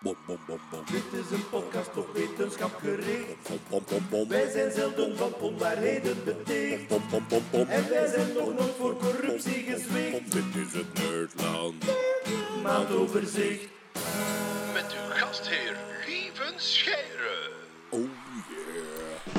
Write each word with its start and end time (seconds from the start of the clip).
Bom, 0.00 0.16
bom, 0.26 0.38
bom, 0.46 0.60
bom. 0.70 0.84
Dit 0.90 1.20
is 1.20 1.30
een 1.30 1.48
podcast 1.50 1.96
op 1.96 2.14
wetenschap 2.14 2.74
gericht. 2.80 3.48
Bom, 3.48 3.58
bom, 3.68 3.82
bom, 3.88 4.06
bom. 4.10 4.28
Wij 4.28 4.50
zijn 4.50 4.72
zelden 4.72 5.16
van 5.16 5.34
onwaarheden 5.34 6.24
beticht. 6.24 6.88
Bom, 6.88 7.02
bom, 7.10 7.24
bom, 7.28 7.42
bom. 7.50 7.68
En 7.68 7.88
wij 7.88 8.06
zijn 8.06 8.32
nog 8.32 8.54
nooit 8.54 8.74
voor 8.78 8.96
corruptie 8.96 9.62
gezwicht. 9.62 10.32
Dit 10.32 10.66
is 10.66 10.72
het 10.72 10.94
Nerdland. 10.94 11.84
Maandoverzicht. 12.62 13.77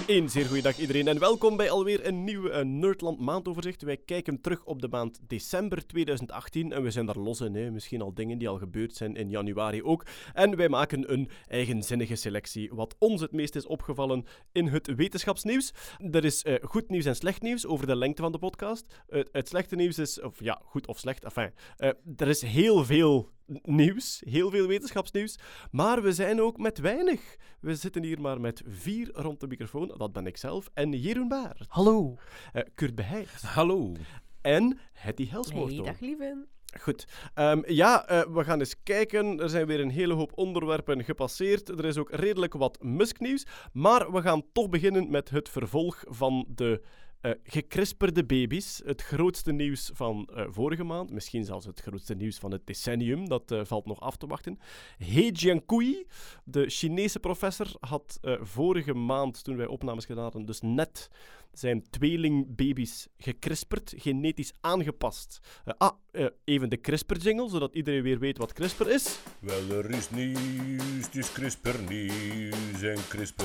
Een 0.10 0.30
zeer 0.30 0.46
goede 0.46 0.62
dag 0.62 0.78
iedereen 0.80 1.08
en 1.08 1.20
welkom 1.20 1.58
bij 1.58 1.70
alweer 1.70 2.08
een 2.08 2.24
nieuwe 2.24 2.50
eh, 2.52 2.66
Nerdland 2.66 3.20
maandoverzicht. 3.20 3.82
Wij 3.82 3.98
kijken 3.98 4.42
terug 4.42 4.66
op 4.66 4.82
de 4.82 4.88
maand 4.88 5.20
december 5.28 5.88
2018 5.88 6.72
en 6.72 6.84
we 6.84 6.92
zijn 6.92 7.06
daar 7.06 7.18
los 7.18 7.42
in. 7.42 7.56
Hè. 7.56 7.72
Misschien 7.72 8.02
al 8.02 8.14
dingen 8.14 8.38
die 8.38 8.50
al 8.50 8.58
gebeurd 8.58 8.96
zijn 8.96 9.16
in 9.16 9.30
januari 9.30 9.84
ook. 9.84 10.06
En 10.34 10.56
wij 10.56 10.70
maken 10.70 11.14
een 11.14 11.30
eigenzinnige 11.48 12.16
selectie 12.16 12.70
wat 12.74 12.96
ons 13.00 13.22
het 13.22 13.32
meest 13.32 13.56
is 13.56 13.66
opgevallen 13.66 14.26
in 14.52 14.68
het 14.68 14.96
wetenschapsnieuws. 14.96 15.74
Er 16.12 16.26
is 16.26 16.44
eh, 16.44 16.56
goed 16.62 16.90
nieuws 16.90 17.06
en 17.06 17.16
slecht 17.16 17.42
nieuws 17.42 17.66
over 17.66 17.88
de 17.88 17.96
lengte 17.96 18.22
van 18.22 18.32
de 18.32 18.40
podcast. 18.40 18.86
Het- 19.08 19.30
het 19.32 19.48
slechte 19.48 19.76
nieuws 19.76 19.98
is, 19.98 20.22
of 20.22 20.40
ja, 20.44 20.62
goed 20.66 20.88
of 20.88 20.98
slecht, 21.00 21.24
enfin, 21.24 21.52
eh, 21.78 21.90
er 22.18 22.28
is 22.28 22.42
heel 22.42 22.86
veel 22.86 23.30
nieuws, 23.64 24.22
heel 24.26 24.50
veel 24.50 24.68
wetenschapsnieuws, 24.68 25.40
maar 25.72 26.02
we 26.02 26.14
zijn 26.14 26.42
ook 26.42 26.58
met 26.58 26.78
weinig. 26.78 27.36
We 27.60 27.76
zitten 27.76 28.04
hier 28.04 28.22
maar 28.22 28.42
met 28.42 28.62
vier 28.68 29.10
rond 29.14 29.40
de 29.40 29.48
microfoon, 29.48 29.94
dat 29.98 30.14
ben 30.14 30.28
ik 30.28 30.38
zelf, 30.38 30.70
en 30.74 30.92
Jeroen 30.92 31.28
Baar, 31.28 31.66
Hallo. 31.68 32.16
eh, 32.54 32.62
Kurt 32.76 32.96
Beheid 32.96 33.42
Hallo. 33.42 33.94
en 34.42 34.80
Hetty 34.94 35.28
Helsmoorto. 35.30 35.76
Hey, 35.76 35.84
dag 35.92 36.00
lieven. 36.00 36.48
Goed. 36.80 37.08
Ehm, 37.34 37.62
ja, 37.68 38.08
eh, 38.08 38.22
we 38.34 38.44
gaan 38.44 38.60
eens 38.60 38.84
kijken. 38.84 39.40
Er 39.40 39.50
zijn 39.50 39.66
weer 39.68 39.80
een 39.80 39.90
hele 39.90 40.14
hoop 40.14 40.32
onderwerpen 40.36 41.04
gepasseerd. 41.04 41.70
Er 41.70 41.86
is 41.86 41.98
ook 41.98 42.12
redelijk 42.12 42.54
wat 42.54 42.84
Musk-nieuws. 42.84 43.46
Maar 43.74 44.12
we 44.12 44.22
gaan 44.22 44.44
toch 44.54 44.70
beginnen 44.70 45.10
met 45.12 45.30
het 45.30 45.50
vervolg 45.50 46.04
van 46.08 46.46
de 46.56 46.82
eh 47.22 47.32
gekrisperde 47.44 48.26
baby's. 48.26 48.82
Het 48.86 49.02
grootste 49.02 49.52
nieuws 49.52 49.92
van 49.94 50.30
eh, 50.34 50.46
vorige 50.50 50.84
maand. 50.84 51.12
Misschien 51.12 51.46
zelfs 51.46 51.66
het 51.66 51.80
grootste 51.80 52.16
nieuws 52.16 52.38
van 52.38 52.52
het 52.52 52.68
decennium. 52.68 53.30
Dat 53.30 53.52
eh, 53.52 53.62
valt 53.64 53.86
nog 53.86 54.00
af 54.00 54.18
te 54.18 54.28
wachten. 54.28 54.60
He 54.98 55.30
Jiankui, 55.34 56.08
de 56.44 56.70
Chinese 56.70 57.20
professor, 57.20 57.76
had 57.80 58.20
vorige 58.42 58.94
maand, 58.94 59.44
toen 59.44 59.58
wij 59.58 59.68
opnames 59.68 60.06
gedaan 60.06 60.24
hadden, 60.24 60.46
dus 60.46 60.62
net 60.62 61.10
zijn 61.52 61.90
tweelingbaby's 61.90 63.08
gekrisperd, 63.18 63.94
genetisch 63.98 64.54
aangepast. 64.62 65.40
Eh, 65.66 65.74
ah, 65.78 65.94
eh, 66.12 66.26
even 66.44 66.70
de 66.70 66.82
CRISPR-jingle, 66.82 67.50
zodat 67.50 67.76
iedereen 67.76 68.04
weer 68.04 68.20
weet 68.20 68.38
wat 68.38 68.54
CRISPR 68.54 68.88
is. 68.88 69.20
Wel, 69.40 69.70
er 69.70 69.90
is 69.90 70.10
nieuws, 70.10 71.06
het 71.06 71.16
is 71.16 71.32
CRISPR 71.32 71.76
nieuws 71.88 72.82
en 72.82 72.98
CRISPR 73.08 73.44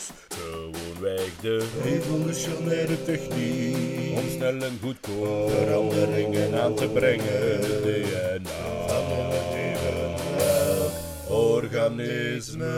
is 0.00 0.10
gewoonweg 0.28 1.40
de 1.40 1.68
revolutionaire 1.82 3.02
techniek 3.02 4.18
om 4.18 4.28
snel 4.28 4.62
en 4.62 4.78
goedkoop 4.82 5.50
veranderingen 5.50 6.62
aan 6.62 6.74
te 6.74 6.88
brengen. 6.88 7.60
DNA 7.82 8.86
van 8.86 9.18
leven, 9.52 10.90
organisme. 11.28 12.68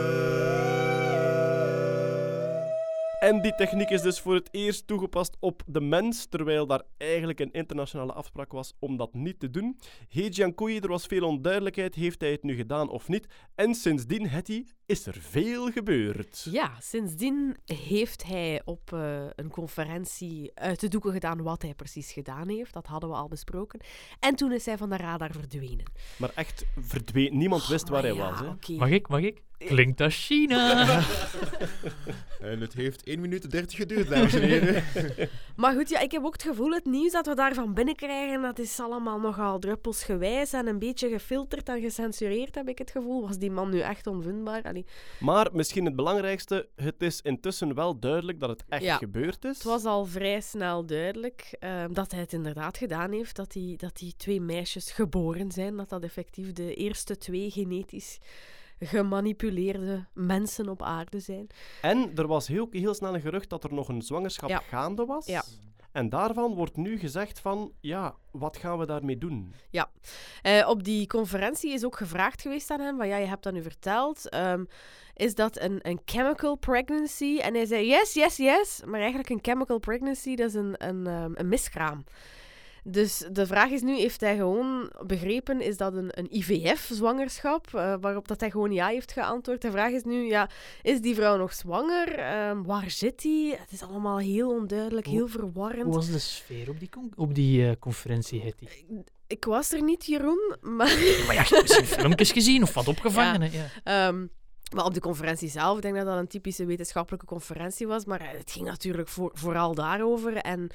En 3.23 3.41
die 3.41 3.55
techniek 3.55 3.89
is 3.89 4.01
dus 4.01 4.19
voor 4.19 4.33
het 4.33 4.49
eerst 4.51 4.87
toegepast 4.87 5.37
op 5.39 5.63
de 5.65 5.81
mens, 5.81 6.25
terwijl 6.25 6.67
daar 6.67 6.81
eigenlijk 6.97 7.39
een 7.39 7.51
internationale 7.51 8.13
afspraak 8.13 8.51
was 8.51 8.73
om 8.79 8.97
dat 8.97 9.13
niet 9.13 9.39
te 9.39 9.49
doen. 9.49 9.79
He 10.09 10.27
Jiankui, 10.29 10.79
er 10.79 10.87
was 10.87 11.05
veel 11.05 11.27
onduidelijkheid, 11.27 11.95
heeft 11.95 12.21
hij 12.21 12.31
het 12.31 12.43
nu 12.43 12.55
gedaan 12.55 12.89
of 12.89 13.07
niet? 13.07 13.27
En 13.55 13.75
sindsdien, 13.75 14.27
Hetty, 14.27 14.65
is 14.85 15.05
er 15.05 15.17
veel 15.19 15.71
gebeurd. 15.71 16.47
Ja, 16.51 16.71
sindsdien 16.79 17.57
heeft 17.65 18.23
hij 18.23 18.61
op 18.65 18.93
eh, 18.93 19.25
een 19.35 19.49
conferentie 19.49 20.51
uit 20.53 20.79
de 20.79 20.87
doeken 20.87 21.11
gedaan 21.11 21.41
wat 21.41 21.61
hij 21.61 21.73
precies 21.73 22.11
gedaan 22.11 22.49
heeft. 22.49 22.73
Dat 22.73 22.87
hadden 22.87 23.09
we 23.09 23.15
al 23.15 23.27
besproken. 23.27 23.79
En 24.19 24.35
toen 24.35 24.51
is 24.51 24.65
hij 24.65 24.77
van 24.77 24.89
de 24.89 24.97
radar 24.97 25.31
verdwenen. 25.31 25.91
Maar 26.17 26.31
echt 26.35 26.65
verdween, 26.79 27.37
niemand 27.37 27.67
wist 27.67 27.89
waar 27.89 28.01
hij 28.01 28.13
ja, 28.13 28.29
was. 28.29 28.39
Hè? 28.39 28.75
Mag 28.75 28.89
ik? 28.89 29.07
Mag 29.07 29.21
ik? 29.21 29.41
Klinkt 29.57 30.01
als 30.01 30.25
China. 30.25 30.85
En 32.41 32.61
het 32.61 32.73
heeft 32.73 33.03
1 33.03 33.19
minuut 33.19 33.43
en 33.43 33.49
30 33.49 33.77
geduurd, 33.77 34.09
dames 34.09 34.33
en 34.33 34.41
heren. 34.41 34.83
Maar 35.55 35.73
goed, 35.75 35.89
ja, 35.89 35.99
ik 35.99 36.11
heb 36.11 36.23
ook 36.25 36.33
het 36.33 36.43
gevoel, 36.43 36.71
het 36.71 36.85
nieuws 36.85 37.11
dat 37.11 37.25
we 37.27 37.35
daarvan 37.35 37.73
binnenkrijgen, 37.73 38.41
dat 38.41 38.59
is 38.59 38.79
allemaal 38.79 39.19
nogal 39.19 39.59
druppelsgewijs 39.59 40.53
en 40.53 40.67
een 40.67 40.79
beetje 40.79 41.09
gefilterd 41.09 41.69
en 41.69 41.81
gecensureerd, 41.81 42.55
heb 42.55 42.67
ik 42.67 42.77
het 42.77 42.91
gevoel. 42.91 43.21
Was 43.27 43.37
die 43.37 43.51
man 43.51 43.69
nu 43.69 43.79
echt 43.79 44.07
onvindbaar? 44.07 44.63
Allee, 44.63 44.85
Maar 45.19 45.49
misschien 45.53 45.85
het 45.85 45.95
belangrijkste, 45.95 46.67
het 46.75 47.01
is 47.01 47.21
intussen 47.21 47.73
wel 47.75 47.99
duidelijk 47.99 48.39
dat 48.39 48.49
het 48.49 48.63
echt 48.69 48.83
Ja. 48.83 48.97
gebeurd 48.97 49.45
is. 49.45 49.53
Het 49.55 49.63
was 49.63 49.83
al 49.85 50.05
vrij 50.05 50.41
snel 50.41 50.85
duidelijk 50.85 51.55
eh, 51.59 51.83
dat 51.91 52.11
hij 52.11 52.19
het 52.19 52.33
inderdaad 52.33 52.77
gedaan 52.77 53.11
heeft. 53.11 53.35
Dat 53.35 53.51
die, 53.51 53.77
dat 53.77 53.97
die 53.97 54.13
twee 54.17 54.41
meisjes 54.41 54.91
geboren 54.91 55.51
zijn. 55.51 55.75
Dat 55.77 55.89
dat 55.89 56.03
effectief 56.03 56.53
de 56.53 56.73
eerste 56.75 57.17
twee 57.17 57.51
genetisch 57.51 58.19
gemanipuleerde 58.85 60.05
mensen 60.13 60.69
op 60.69 60.81
aarde 60.81 61.19
zijn. 61.19 61.47
En 61.81 62.11
er 62.15 62.27
was 62.27 62.47
heel, 62.47 62.67
heel 62.71 62.93
snel 62.93 63.13
een 63.15 63.21
gerucht 63.21 63.49
dat 63.49 63.63
er 63.63 63.73
nog 63.73 63.87
een 63.87 64.01
zwangerschap 64.01 64.49
Ja. 64.49 64.59
gaande 64.67 65.05
was. 65.05 65.25
Ja. 65.25 65.43
En 65.91 66.09
daarvan 66.09 66.53
wordt 66.53 66.77
nu 66.77 66.97
gezegd 66.99 67.39
van, 67.39 67.71
ja, 67.79 68.15
wat 68.31 68.57
gaan 68.57 68.77
we 68.79 68.85
daarmee 68.85 69.17
doen? 69.17 69.53
Eh, 70.41 70.67
op 70.69 70.83
die 70.83 71.07
conferentie 71.07 71.73
is 71.73 71.85
ook 71.85 71.97
gevraagd 71.97 72.41
geweest 72.41 72.71
aan 72.71 72.79
hem, 72.79 72.97
van 72.97 73.07
ja, 73.07 73.17
je 73.17 73.25
hebt 73.25 73.43
dat 73.43 73.53
nu 73.53 73.61
verteld. 73.61 74.29
ehm, 74.29 74.63
is 75.15 75.35
dat 75.35 75.59
een, 75.61 75.79
een 75.81 75.99
chemical 76.05 76.55
pregnancy? 76.55 77.37
En 77.41 77.53
hij 77.53 77.65
zei 77.65 77.87
yes, 77.87 78.13
yes, 78.13 78.37
yes. 78.37 78.81
Maar 78.85 78.99
eigenlijk 78.99 79.29
een 79.29 79.39
chemical 79.41 79.79
pregnancy, 79.79 80.35
dat 80.35 80.47
is 80.47 80.53
een, 80.53 80.75
een, 80.87 81.07
ehm, 81.07 81.31
een 81.35 81.47
miskraam. 81.47 82.03
Dus 82.83 83.23
de 83.31 83.45
vraag 83.47 83.69
is 83.69 83.81
nu, 83.81 83.97
heeft 83.97 84.21
hij 84.21 84.35
gewoon 84.35 84.91
begrepen, 85.05 85.61
is 85.61 85.77
dat 85.77 85.93
een, 85.93 86.09
een 86.09 86.35
IVF-zwangerschap? 86.35 87.67
eh, 87.73 87.95
waarop 88.01 88.27
dat 88.27 88.39
hij 88.39 88.51
gewoon 88.51 88.71
ja 88.71 88.87
heeft 88.87 89.11
geantwoord. 89.11 89.61
De 89.61 89.71
vraag 89.71 89.91
is 89.91 90.03
nu, 90.03 90.27
ja, 90.27 90.49
is 90.81 91.01
die 91.01 91.15
vrouw 91.15 91.37
nog 91.37 91.53
zwanger? 91.53 92.15
Ehm, 92.15 92.63
waar 92.63 92.91
zit 92.91 93.21
die? 93.21 93.55
Het 93.55 93.71
is 93.71 93.81
allemaal 93.81 94.17
heel 94.17 94.49
onduidelijk, 94.49 95.07
heel 95.07 95.27
verwarrend. 95.27 95.83
Hoe 95.83 95.93
was 95.93 96.11
de 96.11 96.19
sfeer 96.19 96.69
op 96.69 96.79
die, 96.79 96.89
op 97.15 97.35
die 97.35 97.67
eh, 97.67 97.75
conferentie, 97.79 98.41
Hetty? 98.41 98.65
Ik 99.27 99.45
was 99.45 99.71
er 99.71 99.83
niet, 99.83 100.05
Jeroen, 100.05 100.55
maar... 100.61 100.97
Maar 101.25 101.35
ja, 101.35 101.41
je 101.41 101.55
hebt 101.55 101.61
misschien 101.61 101.85
filmpjes 101.85 102.31
gezien 102.31 102.63
of 102.63 102.73
wat 102.73 102.87
opgevangen. 102.87 103.51
Ja. 103.51 103.65
Ehm, 103.83 104.25
maar 104.75 104.85
op 104.85 104.93
de 104.93 104.99
conferentie 104.99 105.49
zelf, 105.49 105.75
ik 105.75 105.81
denk 105.81 105.95
dat 105.95 106.05
dat 106.05 106.17
een 106.17 106.27
typische 106.27 106.65
wetenschappelijke 106.65 107.25
conferentie 107.25 107.87
was, 107.87 108.05
maar 108.05 108.31
het 108.35 108.51
ging 108.51 108.65
natuurlijk 108.65 109.07
voor, 109.07 109.31
vooral 109.33 109.75
daarover. 109.75 110.35
En 110.35 110.69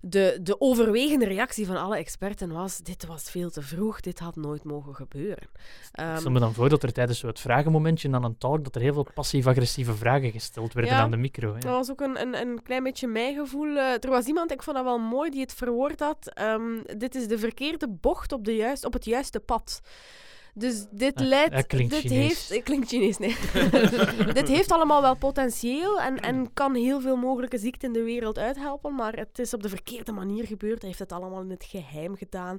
de, 0.00 0.38
de 0.42 0.60
overwegende 0.60 1.24
reactie 1.26 1.66
van 1.66 1.76
alle 1.76 1.96
experten 1.96 2.52
was, 2.52 2.78
dit 2.78 3.06
was 3.06 3.30
veel 3.30 3.50
te 3.50 3.62
vroeg, 3.62 4.00
dit 4.00 4.18
had 4.18 4.36
nooit 4.36 4.64
mogen 4.64 4.94
gebeuren. 4.94 5.42
Ik 5.42 5.88
Ehm, 5.92 6.16
stel 6.18 6.30
me 6.30 6.38
dan 6.40 6.54
voor 6.54 6.68
dat 6.68 6.82
er 6.82 6.92
tijdens 6.92 7.18
zo 7.18 7.26
het 7.26 7.40
vragenmomentje 7.40 8.12
aan 8.12 8.24
een 8.24 8.38
talk 8.38 8.64
dat 8.64 8.74
er 8.74 8.80
heel 8.80 8.92
veel 8.92 9.06
passief-agressieve 9.14 9.94
vragen 9.94 10.30
gesteld 10.30 10.72
werden 10.72 10.92
Ja. 10.92 11.00
aan 11.00 11.10
de 11.10 11.16
micro. 11.16 11.52
hè. 11.54 11.58
Dat 11.58 11.70
was 11.72 11.90
ook 11.90 12.00
een, 12.00 12.20
een, 12.20 12.34
een 12.40 12.62
klein 12.62 12.82
beetje 12.82 13.06
mijn 13.06 13.34
gevoel. 13.34 13.76
Eh, 13.76 13.92
er 14.04 14.10
was 14.10 14.26
iemand, 14.26 14.52
ik 14.52 14.62
vond 14.62 14.76
dat 14.76 14.84
wel 14.84 14.98
mooi, 14.98 15.30
die 15.30 15.40
het 15.40 15.54
verwoord 15.54 16.00
had. 16.00 16.30
ehm, 16.34 16.62
dit 16.96 17.14
is 17.14 17.28
de 17.28 17.38
verkeerde 17.38 17.88
bocht 17.88 18.32
op, 18.32 18.44
de 18.44 18.54
juist, 18.56 18.84
op 18.84 18.92
het 18.92 19.04
juiste 19.04 19.40
pad. 19.40 19.80
Dus 20.58 20.86
dit 20.90 21.20
leidt... 21.20 21.54
dat 21.54 21.66
klinkt 21.66 21.90
dit 21.90 22.00
Chinees. 22.00 22.48
heeft, 22.48 22.62
klinkt 22.62 22.88
Chinees, 22.88 23.18
nee. 23.18 23.36
dit 24.32 24.48
heeft 24.48 24.72
allemaal 24.72 25.02
wel 25.02 25.16
potentieel 25.16 26.00
en, 26.00 26.20
en 26.20 26.52
kan 26.52 26.74
heel 26.74 27.00
veel 27.00 27.16
mogelijke 27.16 27.58
ziekten 27.58 27.88
in 27.88 27.94
de 27.94 28.02
wereld 28.02 28.38
uithelpen, 28.38 28.94
maar 28.94 29.16
het 29.16 29.38
is 29.38 29.54
op 29.54 29.62
de 29.62 29.68
verkeerde 29.68 30.12
manier 30.12 30.46
gebeurd. 30.46 30.78
Hij 30.78 30.88
heeft 30.88 30.98
het 30.98 31.12
allemaal 31.12 31.40
in 31.40 31.50
het 31.50 31.64
geheim 31.64 32.16
gedaan. 32.16 32.58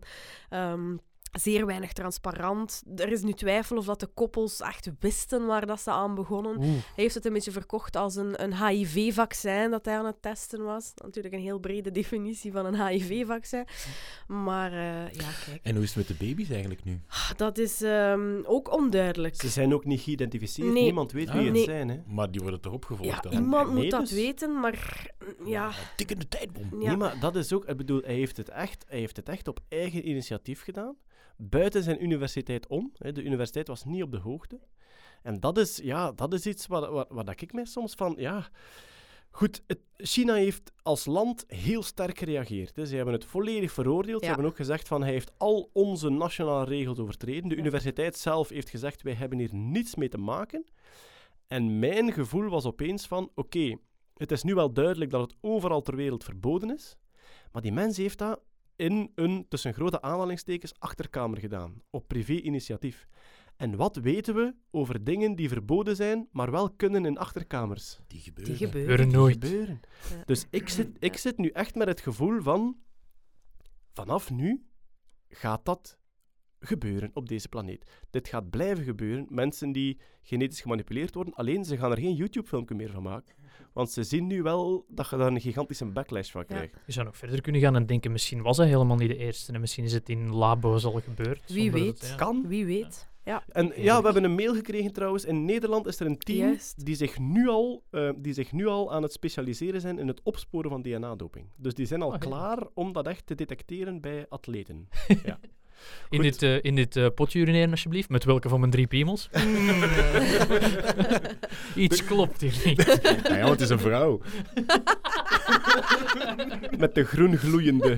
Ehm, 0.49 0.95
zeer 1.31 1.65
weinig 1.65 1.93
transparant. 1.93 2.83
Er 2.95 3.11
is 3.11 3.21
nu 3.21 3.33
twijfel 3.33 3.77
of 3.77 3.85
dat 3.85 3.99
de 3.99 4.07
koppels 4.07 4.61
echt 4.61 4.89
wisten 4.99 5.45
waar 5.45 5.65
dat 5.65 5.81
ze 5.81 5.91
aan 5.91 6.15
begonnen. 6.15 6.57
Oeh. 6.57 6.65
Hij 6.67 6.81
heeft 6.95 7.15
het 7.15 7.25
een 7.25 7.33
beetje 7.33 7.51
verkocht 7.51 7.95
als 7.95 8.15
een, 8.15 8.43
een 8.43 8.65
HIV-vaccin 8.67 9.69
dat 9.71 9.85
hij 9.85 9.97
aan 9.97 10.05
het 10.05 10.21
testen 10.21 10.63
was. 10.63 10.91
Natuurlijk 10.95 11.33
een 11.33 11.39
heel 11.41 11.59
brede 11.59 11.91
definitie 11.91 12.51
van 12.51 12.65
een 12.65 12.87
HIV-vaccin. 12.87 13.65
Maar 14.27 14.71
eh, 14.71 15.11
ja, 15.13 15.29
kijk, 15.45 15.59
En 15.63 15.73
hoe 15.75 15.83
is 15.83 15.93
het 15.95 16.07
met 16.09 16.19
de 16.19 16.25
baby's 16.25 16.49
eigenlijk 16.49 16.83
nu? 16.83 17.01
dat 17.37 17.57
is 17.57 17.81
ehm, 17.81 18.39
ook 18.43 18.73
onduidelijk. 18.73 19.35
Ze 19.35 19.49
zijn 19.49 19.73
ook 19.73 19.85
niet 19.85 20.01
geïdentificeerd, 20.01 20.73
Nee. 20.73 20.83
niemand 20.83 21.11
weet 21.11 21.29
wie 21.31 21.37
Ah. 21.39 21.43
het 21.45 21.53
Nee. 21.53 21.63
zijn. 21.63 21.89
Hè? 21.89 21.99
Maar 22.07 22.31
die 22.31 22.41
worden 22.41 22.61
toch 22.61 22.73
opgevolgd 22.73 23.11
Ja, 23.11 23.19
dan? 23.29 23.31
iemand 23.31 23.73
moet 23.73 23.89
dat 23.91 23.99
dus. 23.99 24.11
weten, 24.11 24.59
maar 24.59 25.07
mm, 25.39 25.47
ja. 25.47 25.71
Tikkende 25.95 26.27
tijdbom. 26.27 26.81
ja. 26.81 26.87
Nee, 26.87 26.97
maar 26.97 27.19
dat 27.19 27.35
is 27.35 27.53
ook, 27.53 27.65
ik 27.65 27.77
bedoel, 27.77 28.01
hij 28.01 28.15
heeft 28.15 28.37
het 28.37 28.49
echt, 28.49 28.85
hij 28.87 28.99
heeft 28.99 29.15
het 29.15 29.29
echt 29.29 29.47
op 29.47 29.59
eigen 29.67 30.07
initiatief 30.09 30.63
gedaan. 30.63 30.95
Buiten 31.41 31.83
zijn 31.83 32.03
universiteit 32.03 32.67
om. 32.67 32.91
Hè. 32.97 33.11
De 33.11 33.23
universiteit 33.23 33.67
was 33.67 33.85
niet 33.85 34.03
op 34.03 34.11
de 34.11 34.17
hoogte. 34.17 34.59
En 35.23 35.39
dat 35.39 35.57
is, 35.57 35.77
ja, 35.83 36.11
dat 36.11 36.33
is 36.33 36.45
iets 36.45 36.67
waar, 36.67 36.91
waar, 36.91 37.05
waar 37.09 37.25
dat 37.25 37.41
ik 37.41 37.53
mij 37.53 37.65
soms 37.65 37.93
van, 37.93 38.15
ja... 38.17 38.49
Goed, 39.31 39.63
het- 39.67 39.79
China 39.95 40.33
heeft 40.33 40.71
als 40.81 41.05
land 41.05 41.43
heel 41.47 41.83
sterk 41.83 42.17
gereageerd. 42.17 42.75
Hè. 42.75 42.85
Ze 42.85 42.95
hebben 42.95 43.13
het 43.13 43.25
volledig 43.25 43.71
veroordeeld. 43.71 44.21
Ze 44.21 44.27
hebben 44.27 44.45
ook 44.45 44.55
gezegd 44.55 44.87
van 44.87 45.01
hij 45.01 45.11
heeft 45.11 45.31
al 45.37 45.69
onze 45.73 46.09
nationale 46.09 46.65
regels 46.65 46.99
overtreden. 46.99 47.49
De 47.49 47.55
Ja. 47.55 47.61
universiteit 47.61 48.17
zelf 48.17 48.49
heeft 48.49 48.69
gezegd 48.69 49.01
wij 49.01 49.13
hebben 49.13 49.37
hier 49.39 49.55
niets 49.55 49.95
mee 49.95 50.09
te 50.09 50.17
maken. 50.17 50.65
En 51.47 51.79
mijn 51.79 52.11
gevoel 52.13 52.49
was 52.49 52.65
opeens 52.65 53.07
van 53.07 53.31
oké, 53.35 53.75
het 54.17 54.31
is 54.31 54.43
nu 54.43 54.55
wel 54.55 54.73
duidelijk 54.73 55.11
dat 55.11 55.21
het 55.21 55.35
overal 55.41 55.81
ter 55.81 55.95
wereld 55.95 56.23
verboden 56.23 56.73
is. 56.73 56.97
Maar 57.51 57.61
die 57.61 57.71
mens 57.73 57.97
heeft 57.97 58.17
dat 58.17 58.41
in 58.79 59.11
een, 59.15 59.45
tussen 59.49 59.73
grote 59.73 60.01
aanhalingstekens, 60.01 60.73
achterkamer 60.77 61.39
gedaan. 61.39 61.81
Op 61.89 62.07
privé-initiatief. 62.07 63.07
En 63.55 63.75
wat 63.75 63.95
weten 63.95 64.35
we 64.35 64.55
over 64.71 65.03
dingen 65.03 65.35
die 65.35 65.49
verboden 65.49 65.95
zijn, 65.95 66.27
maar 66.31 66.51
wel 66.51 66.69
kunnen 66.71 67.05
in 67.05 67.17
achterkamers? 67.17 67.99
Die 68.07 68.19
gebeuren. 68.19 68.57
Die 68.57 68.67
gebeuren. 68.67 68.91
Gebeuren 68.91 69.09
Die 69.09 69.17
nooit. 69.17 69.43
gebeuren. 69.43 69.79
Ja. 70.09 70.23
Dus 70.25 70.45
ik 70.49 70.69
zit, 70.69 70.89
ik 70.99 71.17
zit 71.17 71.37
nu 71.37 71.49
echt 71.49 71.75
met 71.75 71.87
het 71.87 72.01
gevoel 72.01 72.41
van... 72.41 72.77
Vanaf 73.93 74.31
nu 74.31 74.65
gaat 75.29 75.65
dat 75.65 75.97
gebeuren 76.59 77.11
op 77.13 77.27
deze 77.27 77.49
planeet. 77.49 77.91
Dit 78.09 78.27
gaat 78.27 78.49
blijven 78.49 78.83
gebeuren. 78.83 79.25
Mensen 79.29 79.71
die 79.71 79.99
genetisch 80.21 80.61
gemanipuleerd 80.61 81.13
worden, 81.13 81.33
alleen 81.33 81.65
ze 81.65 81.77
gaan 81.77 81.91
er 81.91 81.99
geen 81.99 82.15
YouTube-filmpje 82.15 82.75
meer 82.75 82.91
van 82.91 83.03
maken. 83.03 83.35
Want 83.73 83.91
ze 83.91 84.03
zien 84.03 84.27
nu 84.27 84.41
wel 84.43 84.85
dat 84.87 85.09
je 85.09 85.17
daar 85.17 85.27
een 85.31 85.41
gigantische 85.41 85.85
backlash 85.85 86.31
van 86.31 86.43
Ja. 86.47 86.55
krijgt. 86.55 86.73
Je 86.85 86.91
zou 86.91 87.05
nog 87.05 87.17
verder 87.17 87.41
kunnen 87.41 87.61
gaan 87.61 87.75
en 87.75 87.85
denken, 87.85 88.11
misschien 88.11 88.41
was 88.41 88.57
hij 88.57 88.67
helemaal 88.67 88.97
niet 88.97 89.09
de 89.09 89.17
eerste. 89.17 89.53
En 89.53 89.59
misschien 89.59 89.83
is 89.83 89.93
het 89.93 90.09
in 90.09 90.33
labo's 90.33 90.85
al 90.85 91.01
gebeurd. 91.01 91.51
Wie 91.53 91.71
weet. 91.71 91.99
dat- 92.01 92.09
ja. 92.09 92.15
Kan. 92.15 92.47
Wie 92.47 92.65
weet. 92.65 93.07
Ja. 93.23 93.43
En 93.49 93.71
ja, 93.75 93.97
we 93.99 94.03
hebben 94.05 94.23
een 94.23 94.35
mail 94.35 94.53
gekregen 94.53 94.93
trouwens. 94.93 95.25
In 95.25 95.45
Nederland 95.45 95.85
is 95.87 95.99
er 95.99 96.05
een 96.05 96.17
team 96.17 96.37
Juist. 96.47 96.85
die 96.85 96.95
zich, 96.95 97.19
nu 97.19 97.47
al, 97.47 97.83
eh, 97.89 98.09
die 98.17 98.33
zich 98.33 98.51
nu 98.51 98.67
al 98.67 98.93
aan 98.93 99.03
het 99.03 99.11
specialiseren 99.11 99.81
zijn 99.81 99.99
in 99.99 100.07
het 100.07 100.21
opsporen 100.23 100.69
van 100.71 100.81
DNA-doping. 100.81 101.45
Dus 101.57 101.73
die 101.73 101.85
zijn 101.85 102.01
al 102.01 102.07
Oh, 102.07 102.13
ja. 102.13 102.19
klaar 102.19 102.67
om 102.73 102.93
dat 102.93 103.07
echt 103.07 103.25
te 103.25 103.35
detecteren 103.35 104.01
bij 104.01 104.25
atleten. 104.29 104.89
ja. 105.25 105.39
In 106.09 106.21
Goed. 106.23 106.39
dit, 106.39 106.43
eh, 106.43 106.57
in 106.61 106.75
dit 106.75 106.95
eh, 106.95 107.05
potje 107.15 107.39
urineren, 107.39 107.71
alsjeblieft. 107.71 108.09
Met 108.09 108.23
welke 108.23 108.49
van 108.49 108.59
mijn 108.59 108.71
drie 108.71 108.87
piemels? 108.87 109.29
Iets 111.75 112.05
klopt 112.05 112.41
hier 112.41 112.61
niet. 112.65 112.99
Ja, 113.23 113.35
ja, 113.35 113.39
want 113.39 113.49
het 113.49 113.61
is 113.61 113.69
een 113.69 113.79
vrouw. 113.79 114.19
Met 116.77 116.95
de 116.95 117.03
groen 117.05 117.37
gloeiende. 117.37 117.97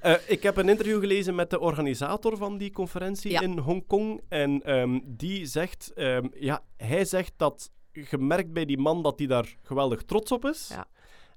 Eh, 0.00 0.14
ik 0.26 0.42
heb 0.42 0.56
een 0.56 0.68
interview 0.68 1.00
gelezen 1.00 1.34
met 1.34 1.50
de 1.50 1.60
organisator 1.60 2.36
van 2.36 2.58
die 2.58 2.70
conferentie 2.70 3.30
Ja. 3.30 3.40
in 3.40 3.58
Hongkong. 3.58 4.20
En 4.28 4.62
ehm, 4.64 4.98
die 5.04 5.46
zegt, 5.46 5.92
ehm, 5.94 6.26
ja, 6.34 6.62
hij 6.76 7.04
zegt 7.04 7.32
dat 7.36 7.70
gemerkt 7.92 8.52
bij 8.52 8.64
die 8.64 8.78
man 8.78 9.02
dat 9.02 9.18
hij 9.18 9.26
daar 9.28 9.56
geweldig 9.62 10.02
trots 10.02 10.32
op 10.32 10.44
is. 10.44 10.68
Ja. 10.74 10.86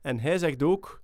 En 0.01 0.19
hij 0.19 0.37
zegt 0.37 0.63
ook, 0.63 1.01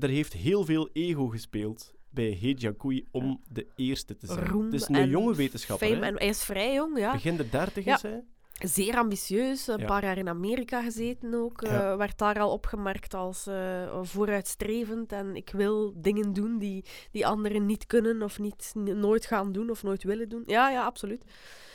er 0.00 0.08
heeft 0.08 0.32
heel 0.32 0.64
veel 0.64 0.88
ego 0.92 1.26
gespeeld 1.28 1.94
bij 2.14 2.38
He 2.40 2.52
Jiankui 2.56 3.06
om 3.10 3.40
de 3.48 3.66
eerste 3.76 4.16
te 4.16 4.26
zijn. 4.26 4.46
Roem 4.46 4.64
het 4.64 4.74
is 4.74 4.88
een 4.88 4.94
en 4.94 5.08
jonge 5.08 5.34
wetenschapper. 5.34 5.88
Fame. 5.88 6.00
hè. 6.00 6.06
En 6.06 6.16
hij 6.18 6.26
is 6.28 6.44
vrij 6.44 6.74
jong, 6.74 6.98
ja. 6.98 7.12
Begin 7.12 7.36
de 7.36 7.48
dertig 7.48 7.84
Ja. 7.84 7.94
is 7.94 8.02
hij. 8.02 8.22
Zeer 8.54 8.96
ambitieus. 8.96 9.66
Een 9.66 9.78
Ja. 9.78 9.86
paar 9.86 10.04
jaar 10.04 10.18
in 10.18 10.28
Amerika 10.28 10.82
gezeten 10.82 11.34
ook. 11.34 11.62
eh, 11.62 11.96
werd 11.96 12.18
daar 12.18 12.38
al 12.40 12.52
opgemerkt 12.52 13.14
als 13.14 13.46
eh, 13.46 13.98
vooruitstrevend. 14.02 15.12
En 15.12 15.36
ik 15.36 15.50
wil 15.50 15.92
dingen 15.96 16.32
doen 16.32 16.58
die, 16.58 16.84
die 17.10 17.26
anderen 17.26 17.66
niet 17.66 17.86
kunnen 17.86 18.22
of 18.22 18.38
niet, 18.38 18.72
nooit 18.74 19.26
gaan 19.26 19.52
doen 19.52 19.70
of 19.70 19.82
nooit 19.82 20.02
willen 20.02 20.28
doen. 20.28 20.42
Ja, 20.46 20.70
ja, 20.70 20.84
absoluut. 20.84 21.24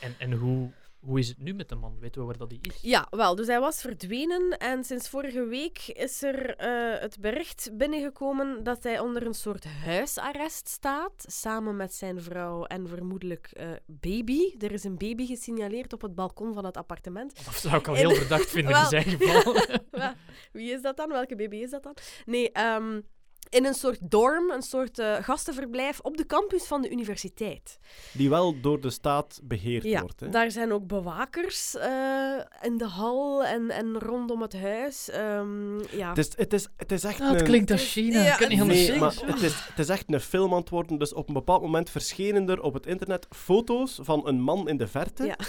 En, 0.00 0.14
en 0.18 0.32
hoe, 0.32 0.70
hoe 1.00 1.18
is 1.18 1.28
het 1.28 1.38
nu 1.38 1.54
met 1.54 1.68
de 1.68 1.74
man? 1.74 1.98
Weten 2.00 2.20
we 2.20 2.26
waar 2.26 2.36
dat 2.36 2.50
hij 2.50 2.58
is? 2.62 2.78
Ja, 2.82 3.06
wel, 3.10 3.34
dus 3.34 3.46
hij 3.46 3.60
was 3.60 3.80
verdwenen 3.80 4.58
en 4.58 4.84
sinds 4.84 5.08
vorige 5.08 5.44
week 5.44 5.78
is 5.86 6.22
er 6.22 6.56
eh, 6.56 7.00
het 7.00 7.20
bericht 7.20 7.70
binnengekomen 7.72 8.62
dat 8.62 8.82
hij 8.82 8.98
onder 8.98 9.26
een 9.26 9.34
soort 9.34 9.64
huisarrest 9.64 10.68
staat, 10.68 11.24
samen 11.26 11.76
met 11.76 11.94
zijn 11.94 12.20
vrouw 12.22 12.64
en 12.64 12.88
vermoedelijk 12.88 13.50
eh, 13.52 13.68
baby. 13.86 14.54
Er 14.58 14.72
is 14.72 14.84
een 14.84 14.98
baby 14.98 15.26
gesignaleerd 15.26 15.92
op 15.92 16.02
het 16.02 16.14
balkon 16.14 16.54
van 16.54 16.64
het 16.64 16.76
appartement. 16.76 17.44
Dat 17.44 17.54
zou 17.54 17.76
ik 17.76 17.88
al 17.88 17.94
heel 17.94 18.14
verdacht 18.14 18.50
vinden 18.50 18.76
in 18.76 18.86
zijn 18.96 19.04
geval. 19.04 19.54
Ja, 19.90 20.16
Wie 20.52 20.72
is 20.72 20.82
dat 20.82 20.96
dan? 20.96 21.08
Welke 21.08 21.36
baby 21.36 21.56
is 21.56 21.70
dat 21.70 21.82
dan? 21.82 21.96
Nee, 22.24 22.52
ehm, 22.52 23.00
in 23.48 23.64
een 23.64 23.74
soort 23.74 23.98
dorm, 24.10 24.50
een 24.50 24.62
soort 24.62 24.98
eh, 24.98 25.14
gastenverblijf 25.14 26.00
op 26.00 26.16
de 26.16 26.26
campus 26.26 26.64
van 26.64 26.82
de 26.82 26.90
universiteit. 26.90 27.78
Die 28.12 28.28
wel 28.30 28.60
door 28.60 28.80
de 28.80 28.90
staat 28.90 29.40
beheerd 29.42 29.84
Ja, 29.84 30.00
wordt. 30.00 30.20
Hè. 30.20 30.28
daar 30.28 30.50
zijn 30.50 30.72
ook 30.72 30.86
bewakers 30.86 31.76
eh, 31.76 32.40
in 32.62 32.76
de 32.78 32.86
hal 32.86 33.44
en, 33.44 33.70
en 33.70 33.98
rondom 33.98 34.42
het 34.42 34.60
huis. 34.60 35.10
Ehm, 35.10 35.78
ja. 35.78 36.08
Het, 36.08 36.18
is, 36.18 36.36
het, 36.36 36.52
is, 36.52 36.68
het 36.76 36.92
is 36.92 37.04
echt 37.04 37.18
Dat 37.18 37.40
een... 37.40 37.44
klinkt 37.44 37.70
als 37.70 37.92
China. 37.92 38.22
Ja, 38.22 38.32
ik 38.32 38.38
kan 38.38 38.48
niet 38.48 38.60
anders 38.60 38.78
Nee, 38.78 38.86
zeggen. 38.86 39.24
maar 39.24 39.34
het 39.34 39.42
is, 39.42 39.54
het 39.68 39.78
is 39.78 39.88
echt 39.88 40.12
een 40.12 40.20
film 40.20 40.52
aan 40.52 40.60
het 40.60 40.68
worden. 40.70 40.98
Dus 40.98 41.12
op 41.14 41.28
een 41.28 41.34
bepaald 41.34 41.62
moment 41.62 41.90
verschenen 41.90 42.48
er 42.48 42.60
op 42.62 42.74
het 42.74 42.86
internet 42.86 43.26
foto's 43.30 43.98
van 44.02 44.26
een 44.26 44.40
man 44.40 44.68
in 44.68 44.76
de 44.76 44.86
verte. 44.86 45.24
Ja. 45.24 45.36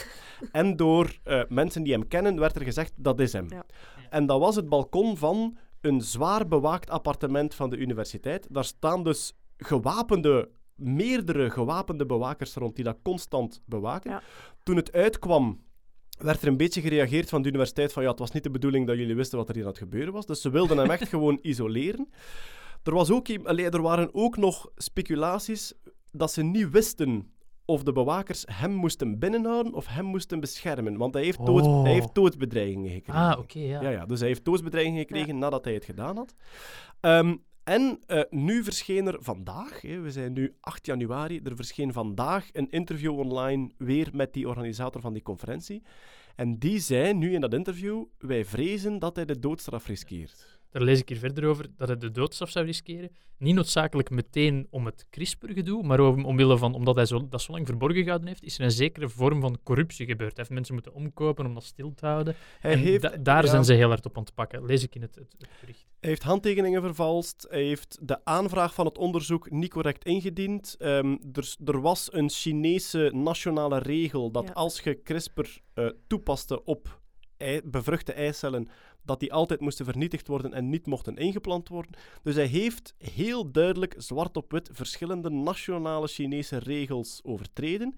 En 0.52 0.76
door 0.76 1.18
eh, 1.24 1.42
mensen 1.50 1.84
die 1.84 1.94
hem 1.94 2.08
kennen 2.08 2.40
werd 2.40 2.56
er 2.56 2.62
gezegd, 2.64 2.94
dat 2.96 3.20
is 3.20 3.34
hem. 3.34 3.48
Ja. 3.50 3.66
En 4.10 4.26
dat 4.26 4.40
was 4.40 4.56
het 4.56 4.70
balkon 4.70 5.18
van 5.18 5.58
een 5.82 6.02
zwaar 6.02 6.48
bewaakt 6.48 6.90
appartement 6.90 7.56
van 7.56 7.70
de 7.70 7.78
universiteit. 7.78 8.48
Daar 8.50 8.66
staan 8.66 9.04
dus 9.04 9.34
gewapende, 9.58 10.50
meerdere 10.76 11.50
gewapende 11.50 12.06
bewakers 12.06 12.54
rond 12.54 12.76
die 12.76 12.84
dat 12.84 12.98
constant 13.04 13.62
bewaken. 13.66 14.12
Ja. 14.12 14.22
Toen 14.64 14.76
het 14.76 14.92
uitkwam 14.92 15.64
werd 16.18 16.42
er 16.42 16.48
een 16.48 16.58
beetje 16.58 16.82
gereageerd 16.82 17.30
van 17.30 17.42
de 17.42 17.48
universiteit 17.48 17.94
van 17.94 18.04
ja, 18.04 18.10
het 18.10 18.20
was 18.20 18.32
niet 18.32 18.44
de 18.44 18.52
bedoeling 18.52 18.88
dat 18.88 18.98
jullie 18.98 19.16
wisten 19.16 19.38
wat 19.38 19.50
er 19.50 19.56
hier 19.56 19.64
aan 19.64 19.70
het 19.70 19.78
gebeuren 19.78 20.14
was. 20.14 20.26
Dus 20.26 20.42
ze 20.42 20.50
wilden 20.50 20.78
hem 20.78 20.90
echt 20.90 21.08
gewoon 21.16 21.40
isoleren. 21.42 22.10
Er, 22.84 22.94
was 22.94 23.12
ook, 23.12 23.28
er 23.28 23.82
waren 23.82 24.14
ook 24.14 24.38
nog 24.38 24.72
speculaties 24.76 25.74
dat 26.12 26.32
ze 26.32 26.44
niet 26.44 26.70
wisten 26.70 27.32
of 27.72 27.84
de 27.84 27.92
bewakers 27.92 28.46
hem 28.52 28.72
moesten 28.72 29.20
binnenhouden 29.20 29.74
of 29.74 29.88
hem 29.88 30.06
moesten 30.06 30.40
beschermen. 30.40 30.98
Want 30.98 31.14
hij 31.14 31.24
heeft, 31.24 31.46
dood, 31.46 31.66
Oh. 31.66 31.84
hij 31.84 31.94
heeft 31.94 32.16
doodsbedreigingen 32.16 32.92
gekregen. 32.92 33.22
Ah, 33.22 33.40
oké, 33.40 33.60
ja. 33.60 33.82
Ja, 33.82 33.90
ja, 33.90 34.06
dus 34.06 34.20
hij 34.20 34.28
heeft 34.28 34.46
doodsbedreigingen 34.46 35.00
gekregen 35.00 35.38
nadat 35.38 35.64
hij 35.66 35.74
het 35.74 35.86
gedaan 35.86 36.16
had. 36.18 36.34
Ehm, 37.00 37.36
en 37.64 38.00
eh, 38.08 38.22
nu 38.30 38.64
verscheen 38.64 39.08
er 39.08 39.18
vandaag, 39.20 39.82
hè, 39.82 40.00
we 40.00 40.12
zijn 40.12 40.34
nu 40.34 40.56
8 40.60 40.86
januari, 40.86 41.40
er 41.44 41.56
verscheen 41.56 41.94
vandaag 41.94 42.50
een 42.52 42.70
interview 42.70 43.20
online 43.20 43.72
weer 43.78 44.10
met 44.14 44.34
die 44.34 44.48
organisator 44.48 45.02
van 45.02 45.14
die 45.14 45.22
conferentie. 45.22 45.84
En 46.36 46.58
die 46.60 46.80
zei 46.80 47.14
nu 47.14 47.34
in 47.34 47.42
dat 47.42 47.54
interview, 47.54 48.04
wij 48.18 48.46
vrezen 48.46 49.00
dat 49.00 49.16
hij 49.16 49.26
de 49.26 49.40
doodstraf 49.40 49.88
riskeert. 49.88 50.60
Daar 50.72 50.82
lees 50.82 51.00
ik 51.00 51.10
hier 51.10 51.18
verder 51.18 51.46
over 51.46 51.66
dat 51.78 51.88
hij 51.88 51.98
de 51.98 52.12
doodstraf 52.12 52.50
zou 52.50 52.66
riskeren. 52.66 53.10
Niet 53.38 53.56
noodzakelijk 53.56 54.10
meteen 54.10 54.68
om 54.70 54.86
het 54.86 55.06
CRISPR-gedoe, 55.10 55.84
maar 55.84 56.00
om, 56.00 56.26
omwille 56.26 56.58
van, 56.58 56.74
omdat 56.74 56.96
hij 56.96 57.06
zo, 57.06 57.28
dat 57.30 57.42
zo 57.42 57.52
lang 57.52 57.68
verborgen 57.68 58.02
gehouden 58.02 58.28
heeft, 58.28 58.44
is 58.44 58.58
er 58.58 58.64
een 58.64 58.72
zekere 58.72 59.10
vorm 59.10 59.42
van 59.42 59.60
corruptie 59.64 60.06
gebeurd. 60.06 60.30
Hij 60.30 60.40
heeft 60.40 60.50
mensen 60.50 60.74
moeten 60.74 60.94
omkopen 60.94 61.46
om 61.46 61.54
dat 61.54 61.64
stil 61.64 61.94
te 61.94 62.06
houden. 62.06 62.36
Hij 62.60 62.72
en 62.72 62.80
heeft, 62.80 63.02
da- 63.02 63.18
daar 63.18 63.44
ja, 63.44 63.50
zijn 63.50 63.66
ze 63.66 63.74
heel 63.74 63.88
hard 63.88 64.06
op 64.06 64.18
aan 64.18 64.24
het 64.24 64.34
pakken. 64.34 64.66
Lees 64.66 64.84
ik 64.84 64.96
in 64.96 65.02
het, 65.02 65.16
het, 65.16 65.36
het 65.38 65.50
bericht. 65.60 65.86
Hij 66.00 66.10
heeft 66.10 66.24
handtekeningen 66.24 66.82
vervalst. 66.82 67.46
Hij 67.50 67.64
heeft 67.64 67.98
de 68.02 68.26
aanvraag 68.26 68.74
van 68.74 68.86
het 68.86 68.98
onderzoek 68.98 69.50
niet 69.52 69.70
correct 69.72 70.06
ingediend. 70.06 70.76
Ehm, 70.80 71.18
er, 71.34 71.56
er 71.66 71.82
was 71.82 72.14
een 72.14 72.30
Chinese 72.30 73.12
nationale 73.14 73.78
regel 73.80 74.32
dat 74.32 74.48
Ja. 74.48 74.54
als 74.54 74.80
je 74.82 75.02
CRISPR 75.04 75.48
eh, 75.74 75.88
toepaste 76.08 76.64
op 76.64 77.00
ei- 77.38 77.62
bevruchte 77.64 78.14
eicellen, 78.14 78.68
dat 79.04 79.20
die 79.20 79.34
altijd 79.34 79.60
moesten 79.60 79.86
vernietigd 79.86 80.28
worden 80.28 80.54
en 80.54 80.70
niet 80.70 80.86
mochten 80.86 81.18
ingeplant 81.18 81.68
worden. 81.68 81.92
Dus 82.24 82.36
hij 82.36 82.46
heeft 82.46 82.96
heel 82.98 83.52
duidelijk 83.52 83.96
zwart 83.98 84.38
op 84.38 84.52
wit 84.52 84.70
verschillende 84.72 85.30
nationale 85.30 86.08
Chinese 86.08 86.58
regels 86.58 87.20
overtreden. 87.24 87.96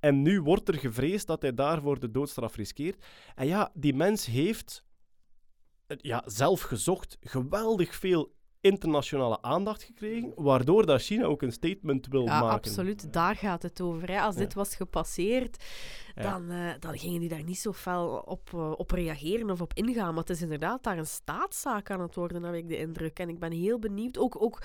En 0.00 0.22
nu 0.22 0.40
wordt 0.40 0.68
er 0.68 0.78
gevreesd 0.78 1.26
dat 1.26 1.42
hij 1.42 1.54
daarvoor 1.54 1.98
de 1.98 2.10
doodstraf 2.10 2.56
riskeert. 2.56 3.04
En 3.34 3.46
ja, 3.46 3.70
die 3.74 3.94
mens 3.94 4.26
heeft 4.26 4.84
eh, 5.86 5.96
ja, 6.00 6.22
zelf 6.26 6.60
gezocht 6.60 7.16
geweldig 7.20 7.94
veel 7.94 8.36
internationale 8.60 9.42
aandacht 9.42 9.82
gekregen, 9.82 10.32
waardoor 10.36 10.86
dat 10.86 11.02
China 11.02 11.24
ook 11.24 11.42
een 11.42 11.52
statement 11.52 12.06
wil 12.06 12.24
Ja, 12.24 12.40
maken. 12.40 12.48
absoluut. 12.56 13.12
Daar 13.12 13.36
gaat 13.36 13.62
het 13.62 13.80
over. 13.80 14.08
Hè. 14.08 14.20
Als 14.20 14.34
Ja. 14.34 14.40
dit 14.40 14.54
was 14.54 14.74
gepasseerd, 14.76 15.64
Ja. 16.14 16.22
dan, 16.22 16.50
eh, 16.50 16.70
dan 16.80 16.98
gingen 16.98 17.20
die 17.20 17.28
daar 17.28 17.44
niet 17.44 17.58
zo 17.58 17.72
fel 17.72 18.16
op, 18.26 18.50
eh, 18.54 18.72
op 18.76 18.90
reageren 18.90 19.50
of 19.50 19.60
op 19.60 19.74
ingaan. 19.74 20.08
Maar 20.14 20.22
het 20.22 20.30
is 20.30 20.42
inderdaad 20.42 20.82
daar 20.82 20.98
een 20.98 21.06
staatszaak 21.06 21.90
aan 21.90 22.00
het 22.00 22.14
worden, 22.14 22.42
heb 22.42 22.54
ik 22.54 22.68
de 22.68 22.78
indruk. 22.78 23.18
En 23.18 23.28
ik 23.28 23.38
ben 23.38 23.52
heel 23.52 23.78
benieuwd. 23.78 24.18
Ook, 24.18 24.42
ook 24.42 24.62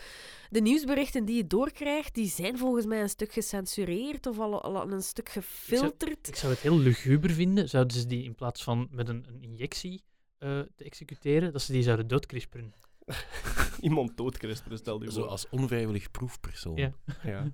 de 0.50 0.62
nieuwsberichten 0.62 1.26
die 1.26 1.36
je 1.36 1.48
doorkrijgt, 1.48 2.14
die 2.16 2.28
zijn 2.28 2.58
volgens 2.58 2.86
mij 2.86 3.02
een 3.02 3.10
stuk 3.10 3.32
gecensureerd 3.32 4.26
of 4.28 4.40
al, 4.40 4.62
al 4.62 4.92
een 4.92 5.02
stuk 5.04 5.30
gefilterd. 5.30 6.28
Ik 6.28 6.36
zou 6.36 6.54
het 6.54 6.62
heel 6.62 6.78
luguber 6.78 7.30
vinden, 7.32 7.70
zouden 7.70 7.98
ze 7.98 8.06
die 8.08 8.24
in 8.24 8.36
plaats 8.36 8.64
van 8.64 8.88
met 8.92 9.08
een, 9.10 9.26
een 9.28 9.42
injectie 9.42 10.04
eh, 10.38 10.60
te 10.76 10.84
executeren, 10.84 11.52
dat 11.52 11.62
ze 11.62 11.72
die 11.72 11.84
zouden 11.84 12.08
doodcrisperen. 12.08 12.74
Iemand 13.82 14.18
doodcrisperen, 14.18 14.78
stel 14.78 15.04
je 15.04 15.12
Zo 15.12 15.22
voor. 15.22 15.30
als 15.30 15.48
onvrijwillig 15.50 16.12
proefpersoon. 16.12 16.76
Ja. 16.76 16.92
Ja. 17.24 17.52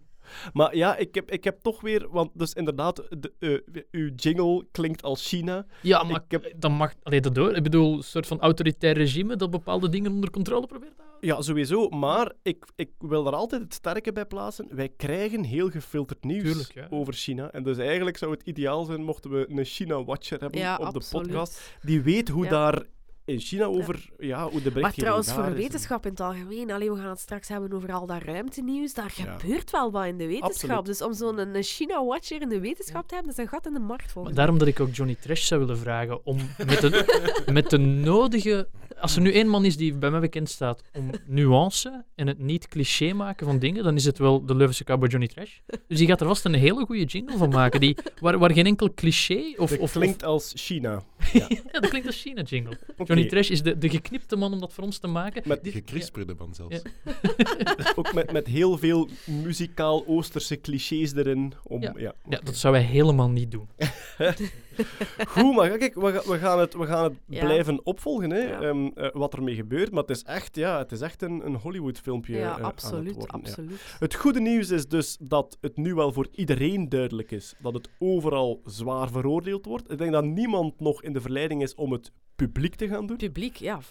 Maar 0.54 0.76
ja, 0.76 0.96
ik 0.98 1.16
heb, 1.16 1.32
ik 1.32 1.44
heb 1.44 1.60
toch 1.62 1.82
weer... 1.82 2.08
Want 2.10 2.30
dus 2.34 2.54
inderdaad, 2.54 2.96
de, 3.10 3.34
eh, 3.74 3.82
uw 3.92 4.10
jingle 4.16 4.66
klinkt 4.72 5.04
als 5.04 5.28
China. 5.28 5.66
Ja, 5.82 6.04
maar 6.04 6.22
Ik 6.26 6.32
heb- 6.32 6.54
dan 6.58 6.72
mag... 6.72 6.94
Allee, 7.04 7.22
dat 7.22 7.36
door. 7.36 7.56
Ik 7.56 7.64
bedoel, 7.64 7.98
een 7.98 8.04
soort 8.04 8.28
van 8.28 8.40
autoritair 8.40 8.94
regime 8.98 9.36
dat 9.36 9.50
bepaalde 9.52 9.90
dingen 9.90 10.12
onder 10.12 10.30
controle 10.32 10.66
probeert 10.68 10.96
te 10.96 11.02
houden. 11.02 11.28
Ja, 11.30 11.42
sowieso. 11.42 11.90
Maar 11.90 12.34
ik, 12.44 12.66
ik 12.76 12.90
wil 13.00 13.24
daar 13.24 13.34
altijd 13.36 13.62
het 13.62 13.74
sterke 13.74 14.12
bij 14.12 14.26
plaatsen. 14.26 14.68
Wij 14.76 14.90
krijgen 14.90 15.44
heel 15.44 15.70
gefilterd 15.70 16.24
nieuws 16.24 16.44
Tuurlijk, 16.44 16.74
ja. 16.74 16.88
over 16.90 17.14
China. 17.14 17.52
En 17.52 17.64
dus 17.64 17.78
eigenlijk 17.78 18.18
zou 18.18 18.32
het 18.32 18.42
ideaal 18.44 18.84
zijn 18.84 19.04
mochten 19.04 19.32
we 19.32 19.46
een 19.50 19.66
China-watcher 19.66 20.40
hebben 20.40 20.60
Ja, 20.60 20.78
op 20.78 20.86
absoluut. 20.96 21.26
de 21.26 21.32
podcast. 21.32 21.78
Die 21.82 22.02
weet 22.02 22.28
hoe 22.30 22.44
Ja. 22.44 22.50
daar 22.50 22.84
in 23.30 23.40
China 23.40 23.66
over... 23.66 24.10
Ja, 24.18 24.42
hoe 24.42 24.50
de 24.52 24.72
berichtgeving 24.72 24.82
Maar 24.82 24.94
trouwens, 24.94 25.32
voor 25.32 25.54
wetenschap 25.54 26.06
in 26.06 26.12
het 26.12 26.20
algemeen, 26.20 26.72
allee, 26.72 26.92
we 26.92 26.98
gaan 26.98 27.10
het 27.10 27.20
straks 27.20 27.48
hebben 27.48 27.74
over 27.74 27.92
al 27.94 28.06
dat 28.06 28.22
ruimtenieuws, 28.24 28.94
daar 28.94 29.14
Ja. 29.16 29.38
gebeurt 29.38 29.72
wel 29.72 29.92
wat 29.92 30.06
in 30.06 30.18
de 30.18 30.28
wetenschap. 30.28 30.70
Absoluut. 30.70 30.86
Dus 30.86 31.02
om 31.02 31.14
zo'n 31.14 31.38
een 31.56 31.64
China-watcher 31.64 32.42
in 32.42 32.50
de 32.50 32.60
wetenschap 32.60 33.08
te 33.08 33.16
hebben, 33.16 33.36
dat 33.36 33.40
is 33.40 33.52
een 33.52 33.58
gat 33.60 33.66
in 33.68 33.74
de 33.74 33.80
markt 33.80 34.04
Maar 34.04 34.14
volgens 34.14 34.36
daarom 34.36 34.58
dat 34.58 34.68
ik 34.68 34.80
ook 34.80 34.96
Johnny 34.96 35.16
Trash 35.16 35.46
zou 35.48 35.60
willen 35.62 35.78
vragen 35.78 36.26
om 36.26 36.38
met 36.66 36.82
de, 36.82 37.44
met 37.52 37.70
de 37.70 37.78
nodige... 37.78 38.68
Als 39.00 39.16
er 39.16 39.22
nu 39.22 39.32
één 39.34 39.48
man 39.48 39.66
is 39.66 39.78
die 39.78 39.94
bij 39.94 40.10
mij 40.12 40.20
bekend 40.20 40.50
staat 40.50 40.82
om 40.94 41.10
nuance 41.26 42.04
en 42.16 42.28
het 42.28 42.40
niet 42.40 42.68
cliché 42.68 43.14
maken 43.14 43.46
van 43.46 43.60
dingen, 43.60 43.84
dan 43.84 43.96
is 43.96 44.06
het 44.06 44.18
wel 44.18 44.46
de 44.46 44.56
Leuvense 44.56 44.84
cowboy 44.84 45.08
Johnny 45.08 45.28
Trash. 45.28 45.58
Dus 45.88 45.98
die 45.98 46.08
gaat 46.08 46.22
er 46.22 46.28
vast 46.28 46.46
een 46.46 46.54
hele 46.54 46.86
goede 46.86 47.04
jingle 47.04 47.38
van 47.38 47.50
maken, 47.50 47.80
die, 47.80 47.98
waar, 48.20 48.38
waar 48.38 48.52
geen 48.52 48.66
enkel 48.66 48.94
cliché 48.94 49.54
of... 49.58 49.70
Dat 49.70 49.80
of, 49.80 49.92
klinkt 49.92 50.24
als 50.24 50.54
China. 50.56 51.04
of- 51.20 51.32
ja, 51.42 51.48
dat 51.72 51.88
klinkt 51.90 52.08
als 52.08 52.22
China-jingle. 52.22 52.78
Johnny 53.22 53.30
Trash 53.30 53.50
is 53.50 53.62
de, 53.62 53.78
de 53.78 53.90
geknipte 53.90 54.36
man 54.36 54.54
om 54.54 54.60
dat 54.60 54.74
voor 54.74 54.84
ons 54.84 54.98
te 54.98 55.08
maken. 55.08 55.42
Met- 55.46 55.64
Dit- 55.64 55.74
Gekrisperde 55.74 56.36
man 56.38 56.54
zelfs. 56.56 56.82
Ja. 57.06 57.14
Ook 57.96 58.14
met, 58.14 58.32
met 58.32 58.48
heel 58.48 58.78
veel 58.78 59.10
muzikaal 59.26 60.04
Oosterse 60.08 60.62
clichés 60.62 61.14
erin. 61.16 61.54
Om, 61.64 61.82
ja. 61.82 61.94
Ja. 61.98 62.14
Ja, 62.30 62.40
dat 62.44 62.56
zou 62.56 62.74
wij 62.74 62.84
helemaal 62.84 63.30
niet 63.30 63.52
doen. 63.52 63.68
Goed, 65.28 65.56
maar 65.56 65.78
kijk, 65.78 65.94
we, 65.96 66.24
we 66.26 66.38
gaan 66.38 66.60
het, 66.60 66.74
we 66.74 66.86
gaan 66.86 67.04
het 67.04 67.14
Ja. 67.28 67.40
blijven 67.46 67.86
opvolgen, 67.86 68.30
hè, 68.32 68.40
Ja. 68.40 68.62
ehm, 68.62 68.86
eh, 68.96 69.10
wat 69.14 69.34
ermee 69.34 69.56
gebeurt. 69.56 69.92
Maar 69.92 70.02
het 70.02 70.10
is 70.12 70.24
echt, 70.24 70.56
ja, 70.56 70.78
het 70.78 70.92
is 70.92 71.02
echt 71.02 71.22
een, 71.22 71.46
een 71.46 71.56
Hollywood-filmpje 71.56 72.34
mij. 72.34 72.42
eh, 72.42 72.48
Ja, 72.48 72.54
aan 72.54 72.58
het 72.64 72.72
absoluut, 72.72 73.16
ja. 73.16 73.26
absoluut. 73.28 73.96
Het 74.00 74.16
goede 74.16 74.40
nieuws 74.40 74.70
is 74.70 74.88
dus 74.88 75.18
dat 75.22 75.58
het 75.62 75.78
nu 75.78 75.94
wel 75.96 76.14
voor 76.14 76.28
iedereen 76.32 76.90
duidelijk 76.90 77.32
is 77.32 77.56
dat 77.60 77.74
het 77.74 77.90
overal 78.00 78.62
zwaar 78.66 79.10
veroordeeld 79.10 79.66
wordt. 79.66 79.92
Ik 79.92 79.98
denk 79.98 80.12
dat 80.12 80.24
niemand 80.26 80.80
nog 80.80 81.04
in 81.04 81.14
de 81.14 81.22
verleiding 81.22 81.62
is 81.62 81.76
om 81.76 81.92
het 81.92 82.12
publiek 82.36 82.76
te 82.76 82.88
gaan 82.88 83.06
doen. 83.08 83.18
Publiek, 83.18 83.56
ja, 83.56 83.82
voilà. 83.82 83.88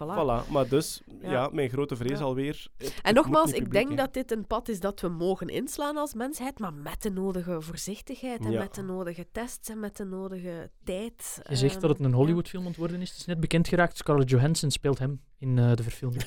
Voilà, 0.47 0.51
maar 0.51 0.69
dus, 0.69 1.03
ja, 1.23 1.31
Ja. 1.31 1.49
mijn 1.53 1.69
grote 1.71 1.97
vrees 1.97 2.19
Ja. 2.19 2.25
alweer. 2.25 2.67
het- 2.77 2.95
En 3.03 3.15
nogmaals, 3.15 3.53
ik 3.53 3.73
denk 3.73 3.97
dat 3.97 4.15
dit 4.15 4.33
een 4.33 4.47
pad 4.47 4.69
is 4.69 4.81
dat 4.81 5.01
we 5.01 5.09
mogen 5.09 5.47
inslaan 5.49 5.97
als 5.97 6.15
mensheid, 6.15 6.59
maar 6.59 6.75
met 6.75 7.03
de 7.03 7.11
nodige 7.11 7.61
voorzichtigheid 7.61 8.45
en 8.45 8.51
Ja. 8.51 8.59
met 8.59 8.75
de 8.75 8.83
nodige 8.83 9.27
tests 9.33 9.69
en 9.69 9.81
met 9.81 9.97
de 9.97 10.05
nodige 10.05 10.71
tijd. 10.85 11.41
Je 11.49 11.57
zegt 11.57 11.73
Ehm, 11.73 11.81
dat 11.81 11.91
het 11.91 12.07
een. 12.07 12.13
Hollywood-film 12.13 12.63
aan 12.63 12.69
het 12.69 12.79
worden 12.79 13.01
is. 13.01 13.09
Het 13.11 13.19
is 13.19 13.25
net 13.27 13.41
bekend 13.41 13.69
geraakt. 13.69 13.97
Scarlett 13.97 14.31
Johansson 14.31 14.71
speelt 14.71 14.99
hem 14.99 15.21
in 15.39 15.59
eh, 15.59 15.73
de 15.75 15.83
verfilming. 15.83 16.23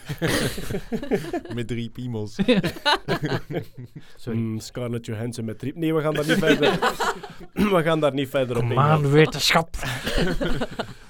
Met 1.55 1.67
drie 1.67 1.89
piemels. 1.89 2.35
Sorry. 4.15 4.39
Mm, 4.39 4.59
Scarlett 4.59 5.05
Johansson 5.05 5.45
met 5.45 5.59
drie... 5.59 5.77
Nee, 5.77 5.93
we 5.93 6.01
gaan 6.01 6.13
daar 6.13 6.27
niet 6.27 6.37
verder... 6.37 6.79
we 7.77 7.81
gaan 7.83 7.99
daar 7.99 8.13
niet 8.13 8.29
verder 8.29 8.57
op 8.57 8.63
ingaan. 8.63 8.77
aan, 8.77 9.09
wetenschap. 9.09 9.75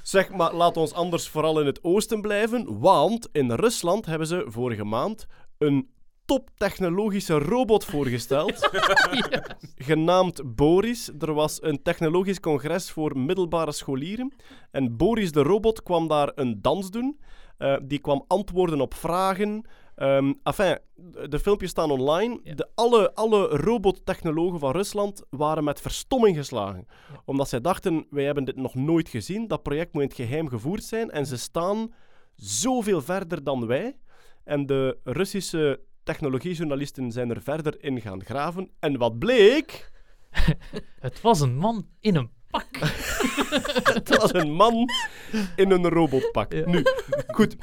Zeg, 0.01 0.29
maar 0.29 0.53
laat 0.53 0.77
ons 0.77 0.93
anders 0.93 1.29
vooral 1.29 1.59
in 1.59 1.65
het 1.65 1.83
oosten 1.83 2.21
blijven, 2.21 2.79
want 2.79 3.29
in 3.31 3.51
Rusland 3.51 4.05
hebben 4.05 4.27
ze 4.27 4.43
vorige 4.47 4.83
maand 4.83 5.25
een 5.57 5.89
toptechnologische 6.31 7.39
robot 7.39 7.85
voorgesteld, 7.85 8.69
genaamd 9.89 10.55
Boris. 10.55 11.11
Er 11.19 11.33
was 11.33 11.61
een 11.61 11.81
technologisch 11.81 12.39
congres 12.39 12.91
voor 12.91 13.17
middelbare 13.17 13.71
scholieren 13.71 14.33
en 14.71 14.97
Boris 14.97 15.31
de 15.31 15.41
robot 15.41 15.83
kwam 15.83 16.07
daar 16.07 16.31
een 16.35 16.61
dans 16.61 16.89
doen. 16.89 17.19
Eh, 17.57 17.75
die 17.83 17.99
kwam 17.99 18.23
antwoorden 18.27 18.81
op 18.81 18.93
vragen. 18.93 19.65
Ehm 19.95 20.33
enfin, 20.43 20.77
de 21.29 21.39
filmpjes 21.39 21.69
staan 21.69 21.91
online. 21.91 22.39
Ja. 22.43 22.55
De, 22.55 22.69
alle, 22.75 23.13
alle 23.13 23.47
robottechnologen 23.47 24.59
van 24.59 24.71
Rusland 24.71 25.23
waren 25.29 25.63
met 25.63 25.81
verstomming 25.81 26.37
geslagen. 26.37 26.87
Ja. 26.87 27.21
Omdat 27.25 27.49
zij 27.49 27.61
dachten, 27.61 28.05
wij 28.09 28.23
hebben 28.23 28.45
dit 28.45 28.55
nog 28.55 28.75
nooit 28.75 29.09
gezien. 29.09 29.47
Dat 29.47 29.63
project 29.63 29.93
moet 29.93 30.01
in 30.01 30.07
het 30.07 30.17
geheim 30.17 30.47
gevoerd 30.47 30.83
zijn. 30.83 31.09
En 31.09 31.25
ze 31.25 31.37
staan 31.37 31.93
zoveel 32.35 33.01
verder 33.01 33.43
dan 33.43 33.67
wij. 33.67 33.97
En 34.43 34.65
de 34.65 34.97
Russische 35.03 35.79
technologiejournalisten 36.11 37.11
zijn 37.11 37.29
er 37.29 37.41
verder 37.41 37.83
in 37.83 38.01
gaan 38.01 38.23
graven. 38.23 38.69
En 38.79 38.97
wat 38.97 39.19
bleek? 39.19 39.91
Het 41.07 41.21
was 41.21 41.39
een 41.39 41.55
man 41.55 41.87
in 41.99 42.15
een 42.15 42.29
pak. 42.49 42.67
Het 43.93 44.17
was 44.17 44.33
een 44.33 44.51
man 44.51 44.89
in 45.55 45.71
een 45.71 45.89
robotpak. 45.89 46.53
Ja. 46.53 46.69
Nu, 46.69 46.83
goed. 47.27 47.55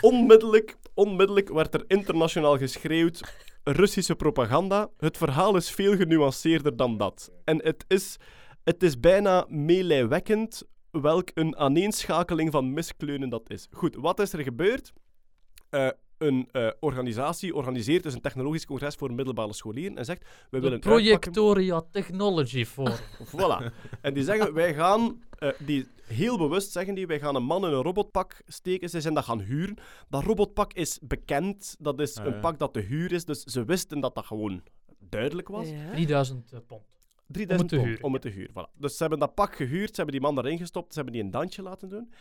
Onmiddellijk, 0.00 0.76
onmiddellijk 0.94 1.48
werd 1.48 1.74
er 1.74 1.84
internationaal 1.86 2.58
geschreeuwd. 2.58 3.34
Russische 3.64 4.14
propaganda. 4.14 4.90
Het 4.96 5.16
verhaal 5.16 5.56
is 5.56 5.70
veel 5.70 5.96
genuanceerder 5.96 6.76
dan 6.76 6.96
dat. 6.96 7.30
En 7.44 7.62
het 7.62 7.84
is, 7.88 8.16
het 8.64 8.82
is 8.82 9.00
bijna 9.00 9.46
meelijwekkend 9.48 10.62
welk 10.90 11.30
een 11.34 11.56
aaneenschakeling 11.56 12.50
van 12.50 12.72
miskleunen 12.72 13.28
dat 13.28 13.50
is. 13.50 13.68
Goed, 13.70 13.96
wat 13.96 14.20
is 14.20 14.32
er 14.32 14.42
gebeurd? 14.42 14.92
Eh, 15.70 15.88
een 16.22 16.48
eh, 16.52 16.68
organisatie 16.80 17.54
organiseert 17.54 18.02
dus 18.02 18.14
een 18.14 18.20
technologisch 18.20 18.66
congres 18.66 18.94
voor 18.94 19.12
middelbare 19.12 19.52
scholieren 19.52 19.96
en 19.98 20.04
zegt: 20.04 20.20
We 20.22 20.26
De 20.28 20.36
willen 20.50 20.70
uitpakken- 20.72 21.02
Projectoria 21.02 21.82
Technology 21.90 22.64
Forum. 22.64 22.96
Voilà. 23.36 23.72
En 24.00 24.14
die 24.14 24.24
zeggen, 24.24 24.54
wij 24.54 24.74
gaan, 24.74 25.22
eh, 25.38 25.48
die 25.58 25.86
heel 26.06 26.38
bewust 26.38 26.72
zeggen 26.72 26.94
die, 26.94 27.06
wij 27.06 27.18
gaan 27.20 27.34
een 27.34 27.44
man 27.44 27.66
in 27.66 27.72
een 27.72 27.82
robotpak 27.82 28.42
steken. 28.46 28.88
Ze 28.90 29.00
zijn 29.00 29.14
dat 29.14 29.24
gaan 29.24 29.40
huren. 29.40 29.76
Dat 30.08 30.22
robotpak 30.24 30.72
is 30.72 30.98
bekend. 31.02 31.76
Dat 31.78 32.00
is 32.00 32.18
Ah, 32.18 32.24
een 32.26 32.32
ja. 32.32 32.40
pak 32.40 32.58
dat 32.58 32.72
te 32.72 32.80
huur 32.80 33.12
is. 33.12 33.24
Dus 33.24 33.42
ze 33.42 33.64
wisten 33.64 34.00
dat 34.00 34.14
dat 34.14 34.26
gewoon 34.26 34.62
duidelijk 34.98 35.48
was. 35.48 35.68
Ja. 35.68 35.90
3000 35.90 36.52
eh, 36.52 36.58
pond. 36.66 36.82
3000 37.26 37.68
te 37.70 37.76
pond 37.76 37.88
huren, 37.88 38.04
om 38.04 38.12
het 38.12 38.22
te 38.22 38.28
huren. 38.28 38.50
Voilà. 38.50 38.78
Dus 38.78 38.92
ze 38.92 39.00
hebben 39.00 39.18
dat 39.18 39.34
pak 39.34 39.56
gehuurd, 39.56 39.88
ze 39.88 39.94
hebben 39.96 40.20
die 40.20 40.20
man 40.32 40.38
erin 40.44 40.58
gestopt, 40.58 40.88
ze 40.92 40.94
hebben 40.94 41.14
die 41.14 41.22
een 41.24 41.30
dansje 41.30 41.62
laten 41.62 41.88
doen. 41.88 42.12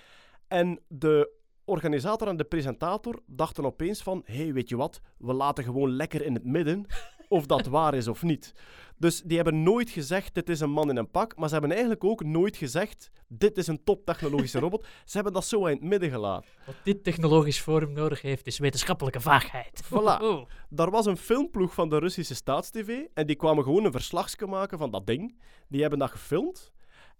En 0.48 0.80
de 0.88 1.30
organisator 1.66 2.28
en 2.28 2.38
de 2.38 2.44
presentator 2.44 3.20
dachten 3.26 3.66
opeens 3.66 4.02
van, 4.02 4.22
hé, 4.26 4.36
hey, 4.36 4.54
weet 4.54 4.70
je 4.70 4.76
wat, 4.76 5.02
we 5.18 5.34
laten 5.34 5.64
gewoon 5.64 5.92
lekker 5.92 6.26
in 6.26 6.34
het 6.34 6.46
midden 6.46 6.86
of 7.28 7.46
dat 7.46 7.66
waar 7.76 7.94
is 7.94 8.08
of 8.08 8.24
niet. 8.24 8.54
Dus 8.98 9.22
die 9.22 9.36
hebben 9.36 9.64
nooit 9.64 9.90
gezegd, 9.90 10.34
dit 10.34 10.50
is 10.50 10.60
een 10.60 10.72
man 10.72 10.90
in 10.90 10.98
een 10.98 11.12
pak, 11.12 11.36
maar 11.36 11.48
ze 11.48 11.54
hebben 11.54 11.72
eigenlijk 11.72 12.04
ook 12.04 12.24
nooit 12.24 12.58
gezegd, 12.58 13.12
dit 13.28 13.58
is 13.58 13.68
een 13.68 13.84
toptechnologische 13.84 14.60
robot. 14.60 14.86
Ze 15.06 15.16
hebben 15.16 15.34
dat 15.34 15.46
zo 15.46 15.66
in 15.66 15.76
het 15.76 15.84
midden 15.84 16.10
gelaten. 16.10 16.50
Wat 16.66 16.76
dit 16.84 17.04
technologisch 17.04 17.60
forum 17.60 17.94
nodig 17.94 18.22
heeft, 18.22 18.48
is 18.48 18.60
wetenschappelijke 18.60 19.22
vaagheid. 19.22 19.84
Voilà. 19.92 20.22
Oh. 20.22 20.46
Daar 20.70 20.92
was 20.92 21.06
een 21.06 21.18
filmploeg 21.18 21.74
van 21.74 21.90
de 21.90 21.98
Russische 21.98 22.36
staatstv 22.36 23.06
en 23.14 23.28
die 23.28 23.36
kwamen 23.36 23.64
gewoon 23.64 23.86
een 23.86 23.92
verslagje 23.92 24.48
maken 24.48 24.78
van 24.78 24.92
dat 24.92 25.08
ding. 25.08 25.40
Die 25.68 25.82
hebben 25.82 26.00
dat 26.00 26.12
gefilmd. 26.12 26.72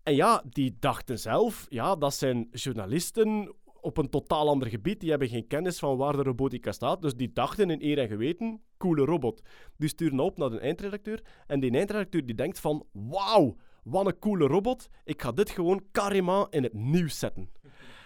En 0.04 0.16
ja, 0.16 0.44
die 0.50 0.76
dachten 0.80 1.20
zelf, 1.20 1.66
ja, 1.70 1.96
dat 1.96 2.14
zijn 2.14 2.48
journalisten 2.52 3.56
op 3.82 3.98
een 3.98 4.10
totaal 4.10 4.48
ander 4.48 4.68
gebied. 4.68 5.00
Die 5.00 5.10
hebben 5.10 5.28
geen 5.28 5.48
kennis 5.48 5.80
van 5.80 5.98
waar 5.98 6.16
de 6.16 6.24
robotica 6.24 6.72
staat. 6.72 7.02
Dus 7.02 7.16
die 7.16 7.34
dachten 7.34 7.70
in 7.70 7.84
eer 7.84 7.98
en 7.98 8.08
geweten, 8.08 8.62
coole 8.78 9.06
robot. 9.06 9.42
Die 9.78 9.90
sturen 9.90 10.20
op 10.20 10.38
naar 10.38 10.50
de 10.50 10.60
eindredacteur. 10.60 11.22
En 11.48 11.60
die 11.60 11.72
eindredacteur 11.72 12.26
die 12.26 12.36
denkt 12.36 12.60
van, 12.60 12.86
wauw, 12.92 13.56
wat 13.84 14.06
een 14.06 14.20
coole 14.20 14.48
robot. 14.48 14.90
Ik 15.04 15.22
ga 15.22 15.32
dit 15.32 15.50
gewoon 15.50 15.84
carrément 15.92 16.54
in 16.54 16.64
het 16.64 16.74
nieuws 16.74 17.20
zetten. 17.20 17.50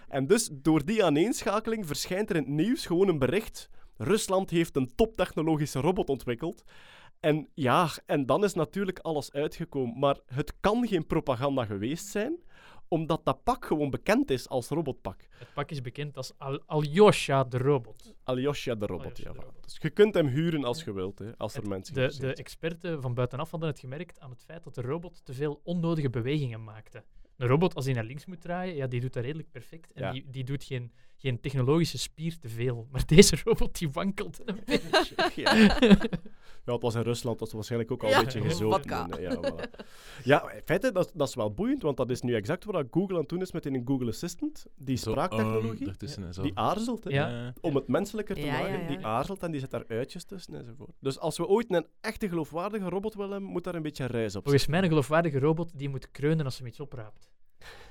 En 0.07 0.27
dus 0.27 0.49
door 0.51 0.85
die 0.85 1.03
aaneenschakeling 1.03 1.87
verschijnt 1.87 2.29
er 2.29 2.35
in 2.35 2.41
het 2.41 2.51
nieuws 2.51 2.85
gewoon 2.85 3.07
een 3.07 3.19
bericht. 3.19 3.69
Rusland 3.97 4.49
heeft 4.49 4.75
een 4.75 4.91
toptechnologische 4.95 5.79
robot 5.79 6.09
ontwikkeld. 6.09 6.63
En 7.19 7.49
ja, 7.53 7.89
en 8.05 8.25
dan 8.25 8.43
is 8.43 8.53
natuurlijk 8.53 8.99
alles 8.99 9.31
uitgekomen. 9.31 9.99
Maar 9.99 10.19
het 10.25 10.53
kan 10.59 10.87
geen 10.87 11.05
propaganda 11.05 11.65
geweest 11.65 12.07
zijn, 12.07 12.43
omdat 12.87 13.25
dat 13.25 13.43
pak 13.43 13.65
gewoon 13.65 13.89
bekend 13.89 14.31
is 14.31 14.49
als 14.49 14.67
robotpak. 14.67 15.27
Het 15.37 15.53
pak 15.53 15.71
is 15.71 15.81
bekend 15.81 16.17
als 16.17 16.31
Al 16.37 16.63
Alyosha 16.65 17.43
de 17.43 17.57
robot. 17.57 18.15
Alyosha 18.23 18.75
de 18.75 18.85
robot, 18.85 19.05
Alyosha 19.05 19.23
ja. 19.23 19.33
de 19.33 19.39
voilà. 19.39 19.45
robot. 19.45 19.63
Dus 19.63 19.77
je 19.81 19.89
kunt 19.89 20.13
hem 20.13 20.27
huren 20.27 20.63
als 20.63 20.83
je 20.83 20.93
wilt, 20.93 21.19
hè, 21.19 21.37
als 21.37 21.55
er 21.55 21.67
mensen 21.67 21.93
de, 21.93 22.15
de 22.19 22.33
experten 22.33 23.01
van 23.01 23.13
buitenaf 23.13 23.51
hadden 23.51 23.69
het 23.69 23.79
gemerkt 23.79 24.19
aan 24.19 24.29
het 24.29 24.43
feit 24.43 24.63
dat 24.63 24.75
de 24.75 24.81
robot 24.81 25.21
te 25.25 25.33
veel 25.33 25.59
onnodige 25.63 26.09
bewegingen 26.09 26.63
maakte. 26.63 27.03
Een 27.37 27.47
robot, 27.47 27.75
als 27.75 27.85
hij 27.85 27.93
naar 27.93 28.03
links 28.03 28.25
moet 28.25 28.41
draaien, 28.41 28.75
ja, 28.75 28.87
die 28.87 29.01
doet 29.01 29.13
dat 29.13 29.23
redelijk 29.23 29.51
perfect. 29.51 29.91
En 29.91 30.03
Ja. 30.03 30.11
die, 30.11 30.25
die 30.29 30.43
doet 30.43 30.63
geen, 30.63 30.91
geen 31.15 31.39
technologische 31.39 31.97
spier 31.97 32.39
te 32.39 32.49
veel. 32.49 32.87
Maar 32.91 33.05
deze 33.15 33.37
robot, 33.43 33.77
die 33.79 33.89
wankelt 33.91 34.41
een 34.45 34.59
beetje. 34.65 35.15
Ja. 35.41 35.77
Ja, 36.65 36.73
het 36.73 36.81
was 36.81 36.95
in 36.95 37.01
Rusland, 37.01 37.39
dat 37.39 37.47
was 37.47 37.55
waarschijnlijk 37.55 37.91
ook 37.91 38.03
al 38.03 38.09
Ja, 38.09 38.17
een 38.17 38.23
beetje 38.23 38.41
gezopen. 38.41 38.89
En, 38.89 39.11
eh, 39.11 39.21
ja, 39.21 39.35
voilà. 39.35 39.85
ja, 40.23 40.51
in 40.51 40.61
feite, 40.65 40.91
dat, 40.91 41.11
dat 41.13 41.27
is 41.27 41.35
wel 41.35 41.53
boeiend, 41.53 41.81
want 41.81 41.97
dat 41.97 42.09
is 42.09 42.21
nu 42.21 42.35
exact 42.35 42.65
wat 42.65 42.85
Google 42.91 43.13
aan 43.15 43.19
het 43.21 43.29
doen 43.29 43.41
is 43.41 43.51
met 43.51 43.65
een 43.65 43.81
Google 43.85 44.07
Assistant. 44.09 44.65
Die 44.75 44.97
Zo, 44.97 45.09
spraaktechnologie, 45.11 45.91
ehm, 45.97 46.41
die 46.41 46.51
aarzelt, 46.57 47.03
hè, 47.03 47.09
Ja. 47.09 47.53
Om 47.61 47.75
het 47.75 47.87
menselijker 47.87 48.35
te 48.35 48.45
maken. 48.45 48.81
ja. 48.81 48.87
Die 48.87 49.05
aarzelt 49.05 49.43
en 49.43 49.51
die 49.51 49.59
zet 49.59 49.71
daar 49.71 49.83
uitjes 49.87 50.23
tussen 50.23 50.55
enzovoort. 50.55 50.91
Dus 50.99 51.19
als 51.19 51.37
we 51.37 51.47
ooit 51.47 51.73
een 51.73 51.87
echte 52.01 52.29
geloofwaardige 52.29 52.89
robot 52.89 53.15
willen 53.15 53.31
hebben, 53.31 53.49
moet 53.49 53.63
daar 53.63 53.75
een 53.75 53.81
beetje 53.81 54.05
reis 54.05 54.35
op 54.35 54.43
Volgens 54.43 54.67
mij 54.67 54.81
een 54.81 54.87
geloofwaardige 54.89 55.39
robot 55.39 55.71
die 55.77 55.89
moet 55.89 56.11
kreunen 56.11 56.45
als 56.45 56.55
ze 56.55 56.61
hem 56.61 56.69
iets 56.71 56.79
opraapt. 56.79 57.29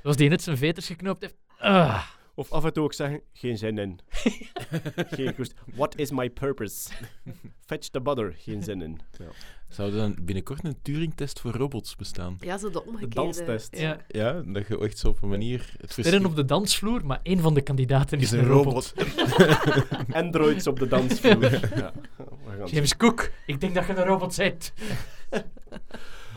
Zoals 0.02 0.16
die 0.16 0.28
net 0.28 0.42
zijn 0.42 0.56
veters 0.56 0.86
geknoopt 0.86 1.20
heeft. 1.22 1.36
Ah. 1.58 2.04
Of 2.36 2.52
af 2.52 2.64
en 2.64 2.72
toe 2.72 2.84
ook 2.84 2.92
zeggen, 2.92 3.20
geen 3.32 3.58
zin 3.58 3.78
in. 3.78 3.98
geen 5.16 5.34
koest. 5.34 5.54
What 5.74 5.98
is 5.98 6.10
my 6.10 6.30
purpose? 6.30 6.90
Fetch 7.66 7.88
the 7.88 8.00
butter. 8.00 8.34
Geen 8.38 8.62
zin 8.62 8.82
in. 8.82 9.00
Ja. 9.18 9.24
Zou 9.68 9.90
er 9.90 9.96
dan 9.96 10.16
binnenkort 10.22 10.64
een 10.64 10.82
Turing-test 10.82 11.40
voor 11.40 11.52
robots 11.52 11.96
bestaan? 11.96 12.36
Ja, 12.40 12.58
zo 12.58 12.66
de 12.66 12.72
De 12.72 12.84
omgekeerde. 12.86 13.14
danstest. 13.14 13.76
Ja. 13.78 13.98
Ja, 14.08 14.42
dat 14.46 14.66
je 14.66 14.78
echt 14.78 14.98
zo 14.98 15.08
op 15.08 15.22
een 15.22 15.28
manier... 15.28 15.74
Het 15.80 15.90
Sterren 15.92 16.24
op 16.26 16.36
de 16.36 16.44
dansvloer, 16.44 17.06
maar 17.06 17.20
één 17.22 17.38
van 17.38 17.54
de 17.54 17.62
kandidaten 17.62 18.18
is, 18.18 18.32
is 18.32 18.38
een 18.38 18.46
robot. 18.46 18.94
Androids 20.12 20.66
op 20.66 20.78
de 20.78 20.86
dansvloer. 20.86 21.76
ja. 21.78 21.92
James 22.64 22.96
Cook, 22.96 23.30
ik 23.46 23.60
denk 23.60 23.74
dat 23.74 23.86
je 23.86 23.92
een 23.96 24.04
robot 24.04 24.36
bent. 24.36 24.72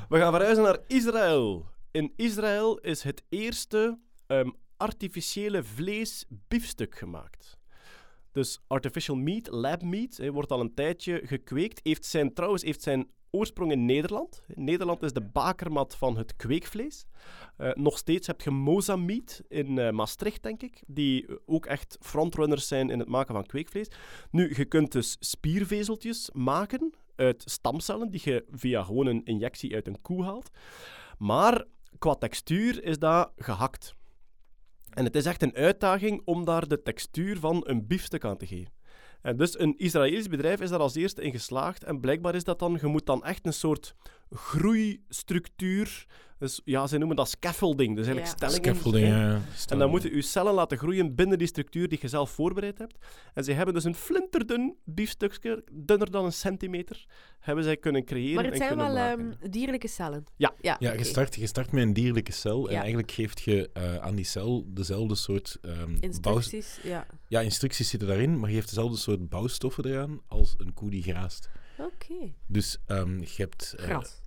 we 0.10 0.18
gaan 0.18 0.32
verhuizen 0.34 0.64
naar 0.64 0.78
Israël. 0.88 1.66
In 1.92 2.14
Israël 2.16 2.78
is 2.78 3.04
het 3.04 3.24
eerste 3.30 3.98
ehm, 4.28 4.50
artificiële 4.78 5.64
vlees 5.64 6.26
biefstuk 6.48 6.98
gemaakt. 6.98 7.58
Dus 8.32 8.60
artificial 8.68 9.16
meat, 9.16 9.48
lab 9.52 9.82
meat, 9.82 10.28
wordt 10.28 10.52
al 10.52 10.60
een 10.60 10.74
tijdje 10.74 11.22
gekweekt. 11.24 11.80
Heeft 11.84 12.06
zijn, 12.06 12.34
trouwens, 12.34 12.64
heeft 12.64 12.82
zijn 12.82 13.10
oorsprong 13.32 13.72
in 13.72 13.86
Nederland. 13.86 14.42
Nederland 14.54 15.04
is 15.04 15.14
de 15.14 15.22
bakermat 15.22 15.96
van 15.96 16.18
het 16.18 16.36
kweekvlees. 16.36 17.06
Eh, 17.58 17.72
nog 17.74 17.98
steeds 17.98 18.28
heb 18.28 18.42
je 18.42 18.52
Moza 18.52 18.96
Meat 18.96 19.42
in 19.48 19.78
eh, 19.78 19.92
Maastricht, 19.92 20.44
denk 20.44 20.64
ik, 20.64 20.84
die 20.88 21.28
ook 21.46 21.66
echt 21.66 21.98
frontrunners 22.02 22.68
zijn 22.68 22.90
in 22.90 23.00
het 23.00 23.08
maken 23.08 23.34
van 23.34 23.46
kweekvlees. 23.46 23.88
Nu, 24.32 24.54
je 24.56 24.66
kunt 24.66 24.92
dus 24.92 25.18
spiervezeltjes 25.20 26.30
maken 26.34 26.94
uit 27.16 27.44
stamcellen 27.46 28.12
die 28.12 28.22
je 28.24 28.46
via 28.52 28.84
gewoon 28.84 29.06
een 29.06 29.26
injectie 29.26 29.76
uit 29.76 29.88
een 29.88 30.02
koe 30.02 30.24
haalt. 30.24 30.50
Maar 31.18 31.66
qua 31.98 32.14
textuur 32.14 32.84
is 32.84 33.00
dat 33.00 33.32
gehakt. 33.36 33.96
En 34.98 35.04
het 35.04 35.16
is 35.16 35.26
echt 35.26 35.42
een 35.42 35.56
uitdaging 35.56 36.22
om 36.26 36.46
daar 36.46 36.68
de 36.68 36.82
textuur 36.82 37.40
van 37.40 37.64
een 37.66 37.88
biefstuk 37.88 38.26
aan 38.26 38.38
te 38.38 38.48
geven. 38.48 38.74
En 39.22 39.38
dus 39.38 39.60
een 39.60 39.78
Israëlisch 39.78 40.28
bedrijf 40.28 40.62
is 40.62 40.70
daar 40.70 40.80
als 40.80 40.96
eerste 40.96 41.22
in 41.22 41.32
geslaagd. 41.32 41.84
En 41.84 42.00
blijkbaar 42.00 42.36
is 42.36 42.44
dat 42.44 42.60
dan, 42.60 42.78
je 42.82 42.88
moet 42.88 43.06
dan 43.06 43.24
echt 43.24 43.46
een 43.46 43.54
soort 43.54 43.96
groeistructuur. 44.32 46.06
Dus 46.40 46.62
ja, 46.66 46.88
ze 46.88 46.98
noemen 46.98 47.16
dat 47.16 47.30
scaffolding. 47.30 47.96
Dus 47.96 48.06
eigenlijk 48.08 48.40
Ja. 48.40 48.48
stellingen. 48.50 48.76
Scaffolding, 48.76 49.08
ja. 49.08 49.42
En 49.70 49.78
dan 49.80 49.90
moeten 49.90 50.16
je 50.16 50.22
cellen 50.22 50.54
laten 50.54 50.78
groeien 50.78 51.16
binnen 51.16 51.38
die 51.38 51.48
structuur 51.48 51.88
die 51.90 51.98
je 52.02 52.08
zelf 52.08 52.30
voorbereid 52.32 52.78
hebt. 52.78 52.98
En 53.34 53.44
ze 53.44 53.52
hebben 53.52 53.74
dus 53.74 53.84
een 53.84 53.96
flinterdun 53.96 54.76
biefstukje, 54.84 55.64
dunner 55.72 56.12
dan 56.12 56.26
een 56.26 56.32
centimeter, 56.34 57.06
hebben 57.40 57.64
zij 57.64 57.78
kunnen 57.78 58.06
creëren 58.06 58.36
Maar 58.36 58.44
het 58.44 58.54
en 58.54 58.60
zijn 58.60 58.78
wel 58.78 58.96
ehm, 58.96 59.32
dierlijke 59.52 59.88
cellen. 59.88 60.24
Ja. 60.36 60.54
Ja, 60.62 60.76
Ja, 60.80 60.94
je, 60.94 61.04
start, 61.04 61.36
je 61.36 61.48
start 61.48 61.72
met 61.72 61.84
een 61.84 61.94
dierlijke 61.94 62.32
cel 62.32 62.70
en 62.70 62.76
eigenlijk 62.78 63.12
geeft 63.12 63.42
je 63.42 63.70
eh, 63.74 63.96
aan 63.96 64.16
die 64.16 64.26
cel 64.26 64.66
dezelfde 64.68 65.16
soort 65.16 65.58
ehm 65.62 65.86
bouw- 65.86 66.00
Instructies, 66.02 66.80
ja. 66.84 67.06
Ja, 67.28 67.40
instructies 67.42 67.90
zitten 67.90 68.08
daarin, 68.08 68.40
maar 68.40 68.50
je 68.50 68.56
geeft 68.56 68.68
dezelfde 68.70 68.98
soort 68.98 69.30
bouwstoffen 69.30 69.86
eraan 69.86 70.22
als 70.28 70.54
een 70.58 70.74
koe 70.74 70.90
die 70.90 71.04
graast. 71.04 71.50
Oké. 71.78 72.34
Dus 72.46 72.78
ehm, 72.86 73.20
je 73.20 73.34
hebt... 73.36 73.74
eh, 73.74 73.84
Gras. 73.86 74.22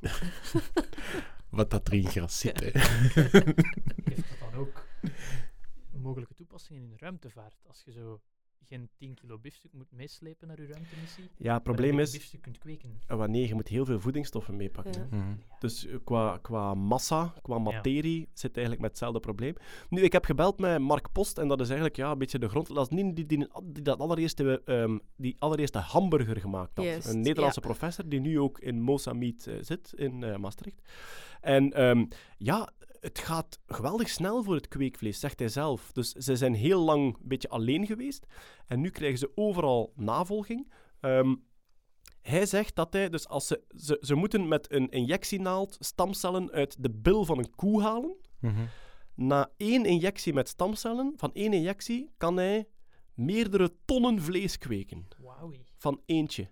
wat 1.50 1.70
dat 1.70 1.86
er 1.86 1.94
in 1.94 2.06
gras 2.06 2.38
zit. 2.38 2.60
hè. 2.60 2.70
Heeft 2.74 4.28
dat 4.28 4.38
dan 4.50 4.54
ook 4.54 4.86
mogelijke 5.90 6.34
toepassingen 6.34 6.82
in 6.82 6.88
de 6.90 6.96
ruimtevaart? 6.98 7.64
Als 7.66 7.82
je 7.84 7.92
zo 7.92 8.20
geen 8.68 8.88
10 8.96 9.14
kilo 9.14 9.38
biefstuk 9.38 9.72
moet 9.72 9.92
meeslepen 9.92 10.48
naar 10.48 10.60
je 10.60 10.66
ruimtemissie. 10.66 11.24
Ja, 11.36 11.54
het 11.54 11.62
probleem 11.62 11.98
is, 11.98 12.12
biefstuk 12.12 12.42
kunt 12.42 12.58
kweken. 12.58 12.98
eh, 13.06 13.16
wanneer 13.16 13.46
je 13.46 13.54
moet 13.54 13.68
heel 13.68 13.84
veel 13.84 14.00
voedingsstoffen 14.00 14.56
meepakken. 14.56 15.08
Ja. 15.10 15.16
Mhm. 15.16 15.34
Dus 15.58 15.86
eh, 15.86 15.96
qua, 16.04 16.38
qua 16.38 16.74
massa, 16.74 17.34
qua 17.42 17.58
materie, 17.58 18.28
zit 18.32 18.52
eigenlijk 18.56 18.80
met 18.80 18.90
hetzelfde 18.90 19.20
probleem. 19.20 19.54
Nu, 19.88 20.02
ik 20.02 20.12
heb 20.12 20.24
gebeld 20.24 20.58
met 20.58 20.78
Mark 20.78 21.12
Post 21.12 21.38
en 21.38 21.48
dat 21.48 21.60
is 21.60 21.66
eigenlijk 21.66 21.96
ja, 21.96 22.10
een 22.10 22.18
beetje 22.18 22.38
de 22.38 22.48
grond. 22.48 22.74
Dat 22.74 22.90
is 22.90 22.96
niet 23.02 23.16
die, 23.16 23.26
die, 23.26 23.48
die 23.64 23.82
dat 23.82 23.98
allereerste, 23.98 24.62
ehm, 24.64 24.98
die 25.16 25.36
allereerste 25.38 25.78
hamburger 25.78 26.40
gemaakt 26.40 26.76
had. 26.76 27.04
Een 27.06 27.20
Nederlandse 27.20 27.60
ja. 27.60 27.66
professor 27.66 28.08
die 28.08 28.20
nu 28.20 28.40
ook 28.40 28.58
in 28.58 28.80
Mozambique 28.80 29.52
eh, 29.52 29.62
zit, 29.62 29.92
in 29.96 30.22
eh, 30.22 30.36
Maastricht. 30.36 30.82
En 31.40 31.72
ehm, 31.72 32.04
ja, 32.38 32.72
het 33.02 33.18
gaat 33.18 33.60
geweldig 33.66 34.08
snel 34.08 34.42
voor 34.42 34.54
het 34.54 34.68
kweekvlees, 34.68 35.20
zegt 35.20 35.38
hij 35.38 35.48
zelf. 35.48 35.92
Dus 35.92 36.10
ze 36.10 36.36
zijn 36.36 36.54
heel 36.54 36.80
lang 36.80 37.14
een 37.14 37.28
beetje 37.28 37.48
alleen 37.48 37.86
geweest. 37.86 38.26
En 38.66 38.80
nu 38.80 38.90
krijgen 38.90 39.18
ze 39.18 39.32
overal 39.34 39.92
navolging. 39.96 40.72
Ehm, 41.00 41.34
hij 42.20 42.46
zegt 42.46 42.74
dat 42.74 42.92
hij, 42.92 43.08
dus 43.08 43.28
als 43.28 43.46
ze, 43.46 43.62
ze, 43.68 43.98
ze 44.00 44.14
moeten 44.14 44.48
met 44.48 44.72
een 44.72 44.88
injectienaald 44.88 45.76
stamcellen 45.80 46.50
uit 46.50 46.82
de 46.82 46.90
bil 46.90 47.24
van 47.24 47.38
een 47.38 47.54
koe 47.54 47.82
halen. 47.82 48.16
Mhm. 48.40 48.64
Na 49.14 49.50
één 49.56 49.84
injectie 49.84 50.32
met 50.32 50.48
stamcellen, 50.48 51.12
van 51.16 51.30
één 51.32 51.52
injectie, 51.52 52.10
kan 52.16 52.36
hij 52.36 52.68
meerdere 53.14 53.72
tonnen 53.84 54.22
vlees 54.22 54.58
kweken. 54.58 55.08
Wauwie. 55.18 55.64
Van 55.76 56.00
eentje. 56.06 56.50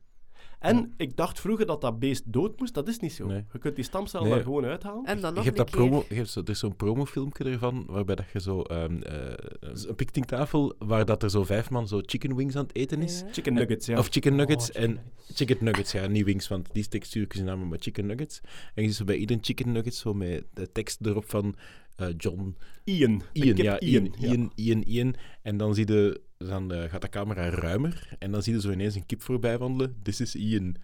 En 0.61 0.93
ik 0.97 1.17
dacht 1.17 1.41
vroeger 1.41 1.67
dat 1.67 1.81
dat 1.81 1.99
beest 1.99 2.23
dood 2.33 2.59
moest. 2.59 2.75
Dat 2.75 2.89
is 2.89 2.99
niet 2.99 3.13
zo. 3.13 3.27
Nee. 3.27 3.45
Je 3.53 3.59
kunt 3.59 3.75
die 3.75 3.85
stamcellen 3.85 4.27
Nee. 4.27 4.35
daar 4.35 4.45
gewoon 4.45 4.65
uithalen. 4.65 5.05
En 5.05 5.21
dan 5.21 5.35
Je 5.35 5.41
hebt 5.41 5.49
een 5.59 5.65
dat 5.65 5.71
keer. 5.71 5.77
promo, 5.89 6.05
je 6.09 6.15
hebt 6.15 6.29
zo, 6.29 6.41
er 6.41 6.49
is 6.51 6.59
zo'n 6.59 6.77
promofilmpje 6.77 7.45
ervan, 7.45 7.85
waarbij 7.89 8.15
dat 8.15 8.25
je 8.33 8.41
zo 8.41 8.63
ehm, 8.63 9.03
eh, 9.03 9.33
een 9.61 9.95
picknicktafel, 9.95 10.75
waar 10.79 11.05
dat 11.05 11.23
er 11.23 11.31
zo 11.31 11.45
vijf 11.45 11.71
man 11.71 11.89
zo 11.89 12.01
chicken 12.07 12.37
wings 12.37 12.57
aan 12.57 12.63
het 12.67 12.75
eten 12.77 13.03
is. 13.03 13.21
Ja. 13.21 13.33
Chicken 13.33 13.55
nuggets, 13.55 13.87
ja. 13.87 13.99
Of 13.99 14.09
chicken 14.09 14.35
nuggets 14.37 14.69
Oh, 14.69 14.75
chicken 14.75 14.83
en 14.91 14.95
nuggets. 15.05 15.37
chicken 15.39 15.57
nuggets, 15.65 15.93
ja, 15.93 16.07
niet 16.07 16.25
wings, 16.25 16.49
want 16.49 16.69
die 16.73 16.89
textuur 16.89 17.27
zijn 17.29 17.47
namen 17.47 17.69
maar 17.69 17.79
chicken 17.81 18.07
nuggets. 18.07 18.41
En 18.75 18.83
je 18.83 18.89
ziet 18.89 18.97
zo 18.97 19.05
bij 19.05 19.17
ieder 19.17 19.39
chicken 19.41 19.73
nugget 19.73 19.95
zo 19.95 20.15
met 20.15 20.45
de 20.55 20.73
tekst 20.73 21.01
erop 21.07 21.31
van 21.31 21.55
eh, 22.01 22.15
John 22.17 22.57
Ian. 22.85 23.23
Ian, 23.33 23.57
ja, 23.57 23.81
Ian, 23.81 24.15
ja. 24.19 24.29
Ian, 24.29 24.53
Ian, 24.55 24.83
Ian. 24.83 25.15
En 25.43 25.57
dan, 25.57 25.75
zie 25.75 25.87
je, 25.93 26.21
dan 26.39 26.73
eh, 26.73 26.91
gaat 26.91 27.03
de 27.03 27.09
camera 27.09 27.49
ruimer 27.49 28.09
en 28.19 28.31
dan 28.33 28.43
zie 28.43 28.55
je 28.55 28.61
zo 28.61 28.71
ineens 28.71 28.95
een 28.95 29.07
kip 29.07 29.23
voorbij 29.23 29.59
wandelen. 29.59 29.97
This 30.03 30.21
is 30.21 30.35
Ian. 30.35 30.75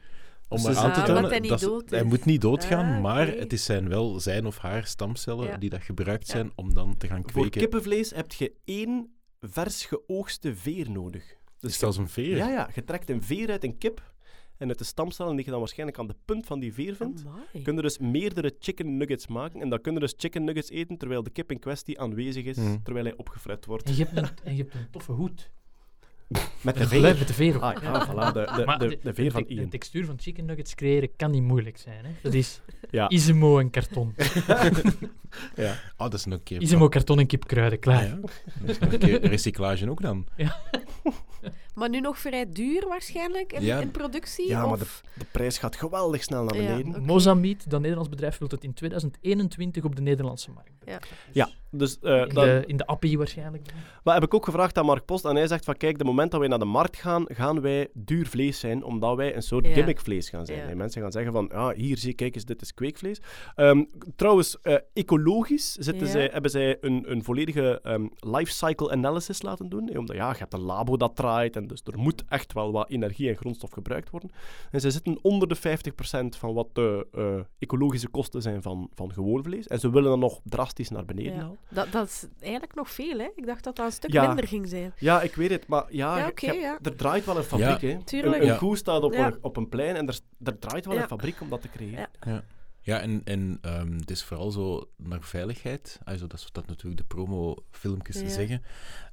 Om 0.49 0.57
Dus 0.57 0.63
maar 0.67 0.77
aan 0.77 0.93
te 0.93 1.01
Ah, 1.01 1.07
tonen 1.07 1.31
hij 1.31 1.41
dat 1.41 1.83
hij 1.91 2.01
is. 2.01 2.05
moet 2.07 2.25
niet 2.25 2.41
doodgaan, 2.41 2.95
Ah, 2.95 3.03
maar 3.03 3.27
het 3.27 3.53
is 3.53 3.65
zijn 3.65 3.89
wel 3.89 4.21
zijn 4.21 4.47
of 4.47 4.59
haar 4.59 4.87
stamcellen 4.87 5.47
Ja. 5.47 5.57
die 5.57 5.71
dat 5.71 5.83
gebruikt 5.83 6.27
Ja. 6.27 6.33
zijn 6.33 6.53
om 6.55 6.75
dan 6.75 6.97
te 6.97 7.07
gaan 7.07 7.23
Voor 7.23 7.33
kweken. 7.33 7.61
kippenvlees 7.61 8.11
heb 8.11 8.33
je 8.33 8.53
één 8.65 9.11
vers 9.41 9.85
geoogste 9.85 10.55
veer 10.57 10.91
nodig. 10.91 11.35
Dus 11.61 11.83
als 11.83 11.97
een 11.97 12.09
veer. 12.09 12.37
Ja, 12.37 12.49
ja. 12.49 12.71
Je 12.75 12.85
trekt 12.85 13.11
een 13.11 13.23
veer 13.23 13.51
uit 13.51 13.65
een 13.65 13.79
kip. 13.79 14.15
En 14.59 14.69
uit 14.69 14.79
de 14.79 14.85
stamcellen 14.85 15.37
die 15.37 15.45
je 15.45 15.51
dan 15.51 15.59
waarschijnlijk 15.61 15.99
aan 15.99 16.07
de 16.07 16.14
punt 16.25 16.47
van 16.47 16.61
die 16.61 16.73
veer 16.75 16.97
vindt, 16.97 17.25
Amai. 17.27 17.62
kun 17.62 17.75
je 17.77 17.83
dus 17.83 17.99
meerdere 17.99 18.55
chicken 18.61 18.97
nuggets 18.97 19.27
maken. 19.27 19.61
En 19.61 19.69
dan 19.69 19.81
kun 19.81 19.92
je 19.92 20.01
dus 20.01 20.14
chicken 20.16 20.45
nuggets 20.45 20.71
eten 20.71 20.97
terwijl 20.97 21.23
de 21.23 21.31
kip 21.31 21.51
in 21.51 21.59
kwestie 21.59 22.01
aanwezig 22.01 22.45
is, 22.45 22.57
Mhm. 22.57 22.77
terwijl 22.83 23.05
hij 23.07 23.16
opgefret 23.16 23.66
wordt. 23.66 23.85
En 23.88 23.97
je 23.97 24.05
hebt 24.05 24.16
een, 24.16 24.29
en 24.45 24.57
je 24.57 24.62
hebt 24.62 24.75
een 24.75 24.90
toffe 24.97 25.12
hoed. 25.12 25.51
Met 26.61 26.77
de 26.77 26.87
veer. 26.88 27.01
met 27.01 27.27
de 27.29 27.35
veer 27.35 27.57
op. 27.57 27.62
Ah, 27.62 27.83
ja, 27.83 28.07
voilà, 28.07 28.33
de, 28.33 28.53
de, 28.57 28.62
Maar 28.64 28.79
de, 28.79 28.99
de 29.03 29.14
veer 29.14 29.31
van 29.31 29.42
te- 29.42 29.55
De 29.55 29.61
Ian. 29.61 29.69
textuur 29.69 30.05
van 30.05 30.19
chicken 30.21 30.45
nuggets 30.45 30.75
creëren 30.75 31.11
kan 31.16 31.31
niet 31.31 31.42
moeilijk 31.42 31.77
zijn. 31.79 32.05
Hè? 32.05 32.11
Dat 32.23 32.35
is 32.35 32.61
Ja. 32.90 33.09
Isimo 33.09 33.59
en 33.59 33.71
karton. 33.71 34.14
ja. 35.57 35.73
Oh, 35.97 35.99
dat 35.99 36.14
is 36.14 36.25
nog 36.25 36.38
een 36.38 36.45
keer... 36.45 36.61
Isimo, 36.61 36.88
karton 36.88 37.19
en 37.19 37.27
kipkruiden, 37.27 37.79
klaar. 37.79 38.03
Ah, 38.03 38.09
ja. 38.09 38.16
Dat 38.21 38.69
is 38.69 38.79
een 38.81 38.99
keer 38.99 39.21
recyclage 39.27 39.90
ook 39.90 40.03
dan. 40.03 40.27
Maar 41.77 41.89
nu 41.89 42.01
nog 42.01 42.19
vrij 42.19 42.51
duur 42.53 42.89
waarschijnlijk 42.89 43.53
in, 43.53 43.62
Ja. 43.62 43.81
in 43.81 43.91
productie? 43.91 44.49
Ja, 44.49 44.67
maar 44.67 44.79
de, 44.79 44.87
de 45.15 45.25
prijs 45.33 45.59
gaat 45.59 45.77
geweldig 45.77 46.23
snel 46.23 46.45
naar 46.45 46.57
Ja. 46.62 46.67
beneden. 46.67 46.89
Oké. 46.95 47.01
Mozambique, 47.07 47.69
dat 47.69 47.81
Nederlands 47.81 48.11
bedrijf, 48.11 48.39
wil 48.39 48.49
het 48.51 48.65
in 48.65 48.75
2021 48.75 49.85
op 49.85 49.97
de 49.97 50.03
Nederlandse 50.03 50.51
markt 50.51 50.71
brengen. 50.79 51.01
Ja, 51.33 51.49
dus 51.71 51.99
eh, 51.99 52.21
In 52.21 52.29
dan, 52.29 52.45
de, 52.45 52.65
in 52.67 52.77
de 52.77 52.87
appie 52.87 53.19
waarschijnlijk. 53.19 53.62
Maar 54.05 54.15
heb 54.15 54.23
ik 54.23 54.35
ook 54.35 54.45
gevraagd 54.45 54.79
aan 54.79 54.85
Mark 54.85 55.05
Post 55.05 55.25
en 55.25 55.37
hij 55.37 55.47
zegt 55.47 55.65
van 55.65 55.77
kijk, 55.77 55.99
de 55.99 56.05
moment 56.05 56.31
dat 56.31 56.41
wij 56.41 56.49
naar 56.49 56.59
de 56.59 56.65
markt 56.65 56.97
gaan, 56.97 57.25
gaan 57.29 57.61
wij 57.61 57.89
duur 57.95 58.27
vlees 58.27 58.59
zijn, 58.61 58.85
omdat 58.85 59.17
wij 59.17 59.37
een 59.37 59.43
soort 59.43 59.67
Ja. 59.67 59.73
gimmickvlees 59.73 60.29
gaan 60.29 60.47
zijn. 60.47 60.59
Ja. 60.59 60.67
En 60.69 60.77
mensen 60.77 61.03
gaan 61.03 61.12
zeggen 61.12 61.33
van, 61.33 61.49
ja, 61.53 61.73
hier 61.75 61.99
zie 61.99 62.15
kijk 62.15 62.35
eens, 62.35 62.45
dit 62.45 62.62
is 62.62 62.75
kweekvlees. 62.75 63.21
Ehm, 63.55 63.85
trouwens, 64.17 64.61
eh, 64.62 64.75
ecologisch 64.93 65.73
zitten 65.73 66.07
Ja. 66.07 66.12
zij, 66.12 66.29
hebben 66.33 66.51
zij 66.51 66.77
een, 66.81 67.05
een 67.11 67.25
volledige 67.25 67.81
ehm, 67.83 68.07
life 68.21 68.53
cycle 68.53 68.91
analysis 68.91 69.43
laten 69.43 69.69
doen. 69.69 69.97
Omdat 69.99 70.17
ja, 70.17 70.31
je 70.31 70.39
hebt 70.39 70.53
een 70.55 70.61
labo 70.61 70.97
dat 70.97 71.17
draait 71.17 71.57
en 71.57 71.66
Dus 71.69 71.81
er 71.85 71.99
moet 71.99 72.25
echt 72.29 72.53
wel 72.53 72.73
wat 72.73 72.91
energie 72.91 73.29
en 73.29 73.37
grondstof 73.37 73.71
gebruikt 73.71 74.11
worden. 74.11 74.31
En 74.71 74.81
ze 74.81 74.91
zitten 74.91 75.19
onder 75.23 75.49
de 75.49 75.57
50% 75.57 76.39
van 76.39 76.55
wat 76.55 76.69
de 76.75 77.07
eh, 77.13 77.41
ecologische 77.59 78.09
kosten 78.09 78.43
zijn 78.43 78.63
van, 78.63 78.91
van 78.95 79.13
gewoon 79.13 79.43
vlees. 79.45 79.67
En 79.67 79.81
ze 79.81 79.91
willen 79.91 80.11
dan 80.11 80.19
nog 80.19 80.41
drastisch 80.45 80.89
naar 80.91 81.05
beneden 81.05 81.33
Ja. 81.35 81.39
halen. 81.41 81.59
Dat, 81.71 81.93
dat 81.93 82.07
is 82.09 82.27
eigenlijk 82.41 82.75
nog 82.75 82.91
veel, 82.91 83.19
hè? 83.19 83.29
Ik 83.35 83.47
dacht 83.47 83.65
dat 83.65 83.77
dat 83.77 83.87
een 83.87 83.93
stuk 83.93 84.13
Ja. 84.13 84.27
minder 84.27 84.49
ging 84.49 84.69
zijn. 84.69 84.93
Ja, 84.99 85.23
ik 85.23 85.35
weet 85.35 85.51
het, 85.51 85.67
maar 85.67 85.85
ja, 85.95 86.31
er 86.83 86.97
draait 86.97 87.25
wel 87.25 87.37
een 87.37 87.43
fabriek. 87.43 87.81
hè. 87.81 88.03
Tuurlijk. 88.05 88.35
Een, 88.37 88.41
een 88.41 88.47
Ja. 88.47 88.57
koe 88.57 88.77
staat 88.77 89.03
op, 89.03 89.13
Ja. 89.13 89.27
een, 89.27 89.39
op 89.41 89.57
een 89.57 89.69
plein 89.69 89.97
en 89.97 90.09
er, 90.09 90.19
er 90.45 90.59
draait 90.59 90.87
wel 90.87 90.95
Ja. 90.95 91.03
een 91.03 91.09
fabriek 91.09 91.41
om 91.41 91.49
dat 91.49 91.63
te 91.63 91.69
creëren. 91.69 92.09
Ja. 92.27 92.43
Ja, 92.81 93.01
en, 93.01 93.21
en 93.25 93.59
ehm, 93.63 93.93
het 93.93 94.11
is 94.11 94.25
vooral 94.25 94.51
zo 94.51 94.89
naar 94.97 95.23
veiligheid. 95.23 95.99
Also, 96.05 96.27
dat 96.27 96.39
is 96.39 96.45
wat 96.45 96.55
dat 96.55 96.67
natuurlijk 96.67 96.97
de 96.97 97.07
promo-filmpjes 97.15 98.21
Ja. 98.21 98.29
zeggen. 98.29 98.63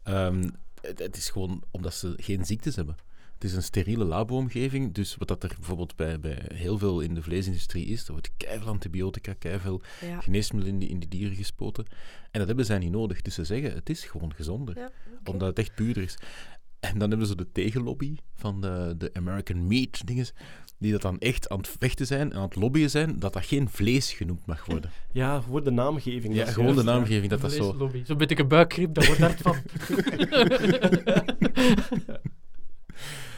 Ehm, 0.03 0.49
het, 0.87 0.99
het 0.99 1.17
is 1.17 1.29
gewoon 1.29 1.63
omdat 1.71 1.93
ze 1.93 2.13
geen 2.17 2.45
ziektes 2.45 2.75
hebben. 2.75 2.95
Het 3.33 3.43
is 3.43 3.53
een 3.53 3.63
steriele 3.63 4.03
labo-omgeving. 4.03 4.93
Dus 4.93 5.15
wat 5.15 5.27
dat 5.27 5.43
er 5.43 5.53
bijvoorbeeld 5.55 5.95
bij, 5.95 6.19
bij 6.19 6.49
heel 6.53 6.77
veel 6.77 7.01
in 7.01 7.13
de 7.13 7.21
vleesindustrie 7.21 7.85
is, 7.85 8.05
er 8.05 8.11
wordt 8.11 8.31
keiveel 8.37 8.67
antibiotica, 8.67 9.33
keiveel 9.33 9.81
Ja. 10.01 10.21
geneesmiddelen 10.21 10.73
in 10.73 10.79
die, 10.79 10.89
in 10.89 10.99
die 10.99 11.09
dieren 11.09 11.35
gespoten. 11.35 11.85
En 12.31 12.39
dat 12.39 12.47
hebben 12.47 12.65
zij 12.65 12.77
niet 12.77 12.91
nodig. 12.91 13.21
Dus 13.21 13.33
ze 13.33 13.43
zeggen, 13.43 13.73
het 13.73 13.89
is 13.89 14.03
gewoon 14.03 14.33
gezonder. 14.33 14.77
Ja. 14.77 14.91
Omdat 15.23 15.47
het 15.47 15.59
echt 15.59 15.75
puurder 15.75 16.03
is. 16.03 16.17
En 16.79 16.97
dan 16.99 17.09
hebben 17.09 17.27
ze 17.27 17.35
de 17.35 17.51
tegenlobby 17.51 18.15
van 18.35 18.61
de, 18.61 18.95
de 18.97 19.09
American 19.13 19.67
Meat 19.67 20.07
dinges, 20.07 20.33
die 20.83 20.91
dat 20.91 21.01
dan 21.01 21.19
echt 21.19 21.49
aan 21.49 21.57
het 21.57 21.67
vechten 21.79 22.05
zijn 22.05 22.31
en 22.31 22.37
aan 22.37 22.43
het 22.43 22.55
lobbyen 22.55 22.89
zijn, 22.89 23.19
dat 23.19 23.33
dat 23.33 23.45
geen 23.45 23.69
vlees 23.69 24.13
genoemd 24.13 24.45
mag 24.45 24.65
worden. 24.65 24.91
Ja, 25.11 25.41
voor 25.41 25.63
de 25.63 25.71
naamgeving. 25.71 26.35
Ja, 26.35 26.45
gewoon 26.45 26.75
de 26.75 26.83
naamgeving, 26.83 27.29
dat 27.29 27.41
dat 27.41 27.51
zo... 27.51 27.63
Vleeslobby. 27.63 28.03
Zo'n 28.05 28.17
beetje 28.17 28.39
een 28.39 28.47
buikgriep, 28.47 28.93
dat 28.93 29.05
wordt 29.05 29.21
hard 29.21 29.41
van. 29.41 29.55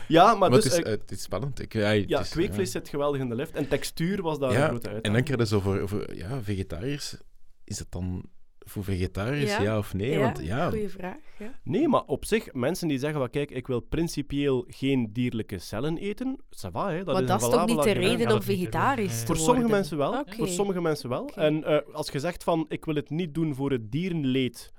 Ja, 0.08 0.25
maar, 0.25 0.38
Maar 0.38 0.49
dus... 0.49 0.63
het, 0.63 0.73
is, 0.73 0.79
eh, 0.79 0.91
het 0.91 1.12
is 1.12 1.21
spannend. 1.21 1.62
Ik, 1.62 1.73
ja, 1.73 1.93
het 1.93 2.10
ja, 2.10 2.19
is, 2.19 2.29
kweekvlees 2.29 2.71
zit 2.71 2.89
geweldig 2.89 3.21
in 3.21 3.29
de 3.29 3.36
lift. 3.36 3.55
En 3.55 3.67
textuur 3.67 4.21
was 4.21 4.39
daar 4.39 4.51
Ja, 4.51 4.62
een 4.62 4.67
grote 4.69 4.88
En 4.88 4.93
uitdaging. 4.93 5.13
dan 5.13 5.23
krijg 5.23 5.39
je 5.49 5.55
zo 5.55 5.60
voor, 5.60 5.88
voor 5.89 6.15
ja, 6.15 6.41
vegetariërs, 6.43 7.17
is 7.63 7.77
dat 7.77 7.88
dan 7.89 8.23
voor 8.67 8.84
vegetariërs 8.84 9.51
Ja. 9.51 9.62
ja, 9.62 9.78
of 9.78 9.93
nee? 9.93 10.10
ja, 10.12 10.19
Want 10.19 10.39
ja, 10.45 10.69
goeie 10.69 10.89
vraag. 10.89 11.17
Ja. 11.39 11.51
Nee, 11.63 11.88
maar 11.88 12.04
op 12.06 12.25
zich, 12.25 12.54
mensen 12.54 12.88
die 12.88 12.97
zeggen 12.99 13.19
van 13.19 13.30
kijk, 13.30 13.51
ik 13.51 13.67
wil 13.67 13.80
principieel 13.80 14.65
geen 14.67 15.13
dierlijke 15.13 15.60
cellen 15.60 15.97
eten, 15.97 16.38
ça 16.49 16.71
va, 16.71 16.89
hè, 16.91 17.04
dat 17.04 17.13
maar 17.13 17.21
is 17.23 17.28
dat 17.30 17.41
een 17.43 17.47
is 17.49 17.54
toch 17.56 17.65
niet 17.65 17.84
de 17.84 17.91
reden 17.91 18.32
om 18.32 18.41
vegetarisch 18.41 19.19
te 19.19 19.25
Voor 19.25 19.36
worden? 19.36 19.45
sommige 19.45 19.69
mensen 19.69 19.97
wel. 19.97 20.23
Voor 20.28 20.47
sommige 20.47 20.82
mensen 20.82 21.10
wel. 21.10 21.30
En 21.36 21.63
eh, 21.63 21.93
als 21.93 22.12
je 22.12 22.19
zegt 22.19 22.43
van 22.43 22.65
ik 22.69 22.86
wil 22.86 22.95
het 22.95 23.10
niet 23.10 23.34
doen 23.34 23.56
voor 23.56 23.71
het 23.71 23.91
dierenleed. 23.91 24.71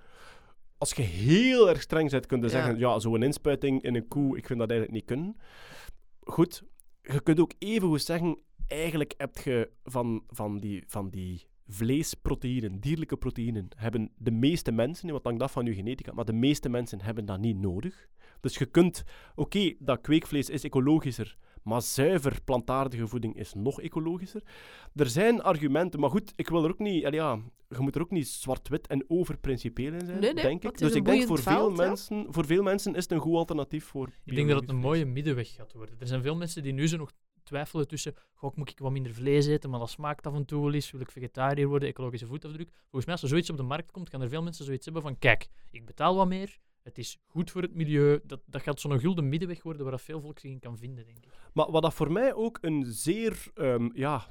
Als 0.79 0.93
je 0.93 1.03
heel 1.03 1.69
erg 1.69 1.81
streng 1.83 2.11
bent, 2.11 2.27
kun 2.27 2.39
je 2.39 2.45
Ja. 2.45 2.51
zeggen, 2.51 2.79
ja, 2.79 2.99
zo'n 2.99 3.23
inspuiting 3.23 3.83
in 3.83 3.95
een 3.95 4.09
koe, 4.09 4.37
ik 4.37 4.47
vind 4.47 4.59
dat 4.59 4.71
eigenlijk 4.71 4.99
niet 5.01 5.09
kunnen. 5.09 5.37
Goed, 6.21 6.63
je 7.03 7.21
kunt 7.21 7.41
ook 7.41 7.53
even 7.59 7.89
goed 7.89 8.03
zeggen, 8.03 8.39
eigenlijk 8.67 9.15
heb 9.17 9.37
je 9.39 9.71
van, 9.85 10.23
van, 10.29 10.59
die, 10.59 10.85
van 10.87 11.09
die 11.11 11.47
vleesproteïnen, 11.69 12.81
dierlijke 12.81 13.17
proteïnen, 13.17 13.69
hebben 13.77 14.11
de 14.17 14.31
meeste 14.31 14.73
mensen, 14.73 15.11
wat 15.11 15.25
hangt 15.25 15.43
af 15.43 15.53
van 15.53 15.67
je 15.67 15.75
genetica, 15.75 16.13
maar 16.13 16.25
de 16.25 16.33
meeste 16.33 16.69
mensen 16.69 17.01
hebben 17.01 17.25
dat 17.25 17.41
niet 17.41 17.57
nodig. 17.57 18.09
Dus 18.41 18.59
je 18.59 18.67
kunt, 18.67 19.05
oké, 19.35 19.75
dat 19.79 20.01
kweekvlees 20.01 20.51
is 20.51 20.65
ecologischer, 20.65 21.37
maar 21.63 21.83
zuiver 21.83 22.41
plantaardige 22.45 23.07
voeding 23.07 23.37
is 23.37 23.55
nog 23.55 23.81
ecologischer. 23.81 24.43
Er 24.95 25.09
zijn 25.09 25.43
argumenten, 25.43 26.01
maar 26.01 26.11
goed, 26.11 26.33
ik 26.37 26.49
wil 26.49 26.65
er 26.65 26.71
ook 26.71 26.79
niet, 26.79 27.03
ja, 27.03 27.39
je 27.69 27.79
moet 27.79 27.95
er 27.95 28.01
ook 28.01 28.11
niet 28.11 28.29
zwart-wit 28.29 28.87
en 28.87 29.05
overprincipieel 29.09 29.93
in 29.93 30.07
zijn, 30.07 30.21
Nee, 30.21 30.33
nee, 30.33 30.45
denk 30.45 30.65
ik. 30.65 30.79
Dus 30.79 30.95
ik 30.95 31.05
denk 31.05 31.27
voor 31.27 31.39
veel, 31.39 31.71
ja. 31.71 31.77
mensen, 31.77 32.27
voor 32.29 32.47
veel 32.47 32.63
mensen 32.63 32.95
is 32.95 33.03
het 33.03 33.13
een 33.13 33.21
goed 33.21 33.35
alternatief 33.35 33.85
voor 33.85 34.11
Ik 34.25 34.35
denk 34.35 34.49
dat 34.49 34.61
het 34.61 34.71
een 34.71 34.77
mooie 34.77 35.05
middenweg 35.05 35.55
gaat 35.55 35.73
worden. 35.73 35.97
Er 35.99 36.07
zijn 36.07 36.23
veel 36.23 36.37
mensen 36.37 36.63
die 36.63 36.73
nu 36.73 36.89
zo 36.89 36.97
nog 36.97 37.11
twijfelen 37.47 37.89
tussen, 37.89 38.15
goh, 38.35 38.57
moet 38.57 38.71
ik 38.71 38.79
wat 38.79 38.93
minder 38.93 39.15
vlees 39.15 39.47
eten, 39.47 39.71
maar 39.71 39.79
dat 39.79 39.91
smaakt 39.91 40.27
af 40.27 40.35
en 40.35 40.45
toe 40.45 40.63
wel 40.63 40.75
eens, 40.75 40.91
wil 40.91 41.01
ik 41.01 41.11
vegetariër 41.11 41.69
worden, 41.69 41.89
ecologische 41.89 42.27
voetafdruk. 42.27 42.69
Volgens 42.81 43.05
mij, 43.05 43.15
als 43.15 43.23
er 43.23 43.29
zoiets 43.29 43.51
op 43.51 43.57
de 43.57 43.63
markt 43.63 43.91
komt, 43.91 44.11
gaan 44.11 44.23
er 44.23 44.29
veel 44.29 44.43
mensen 44.43 44.65
zoiets 44.65 44.85
hebben 44.85 45.03
van, 45.03 45.19
kijk, 45.19 45.49
ik 45.71 45.87
betaal 45.87 46.17
wat 46.17 46.29
meer, 46.29 46.59
het 46.87 46.99
is 46.99 47.19
goed 47.27 47.51
voor 47.51 47.63
het 47.63 47.75
milieu. 47.75 48.21
Dat, 48.25 48.41
dat 48.47 48.63
gaat 48.63 48.81
zo'n 48.81 49.01
gulden 49.01 49.29
middenweg 49.29 49.63
worden 49.63 49.83
waar 49.83 49.91
dat 49.91 50.03
veel 50.03 50.21
volk 50.21 50.39
zich 50.39 50.51
in 50.51 50.59
kan 50.59 50.79
vinden, 50.79 51.05
denk 51.05 51.19
ik. 51.19 51.33
Maar 51.53 51.71
wat 51.71 51.83
dat 51.83 51.95
voor 51.95 52.13
mij 52.13 52.35
ook 52.35 52.59
een 52.61 52.85
zeer, 52.85 53.51
ehm, 53.55 53.89
ja, 53.93 54.27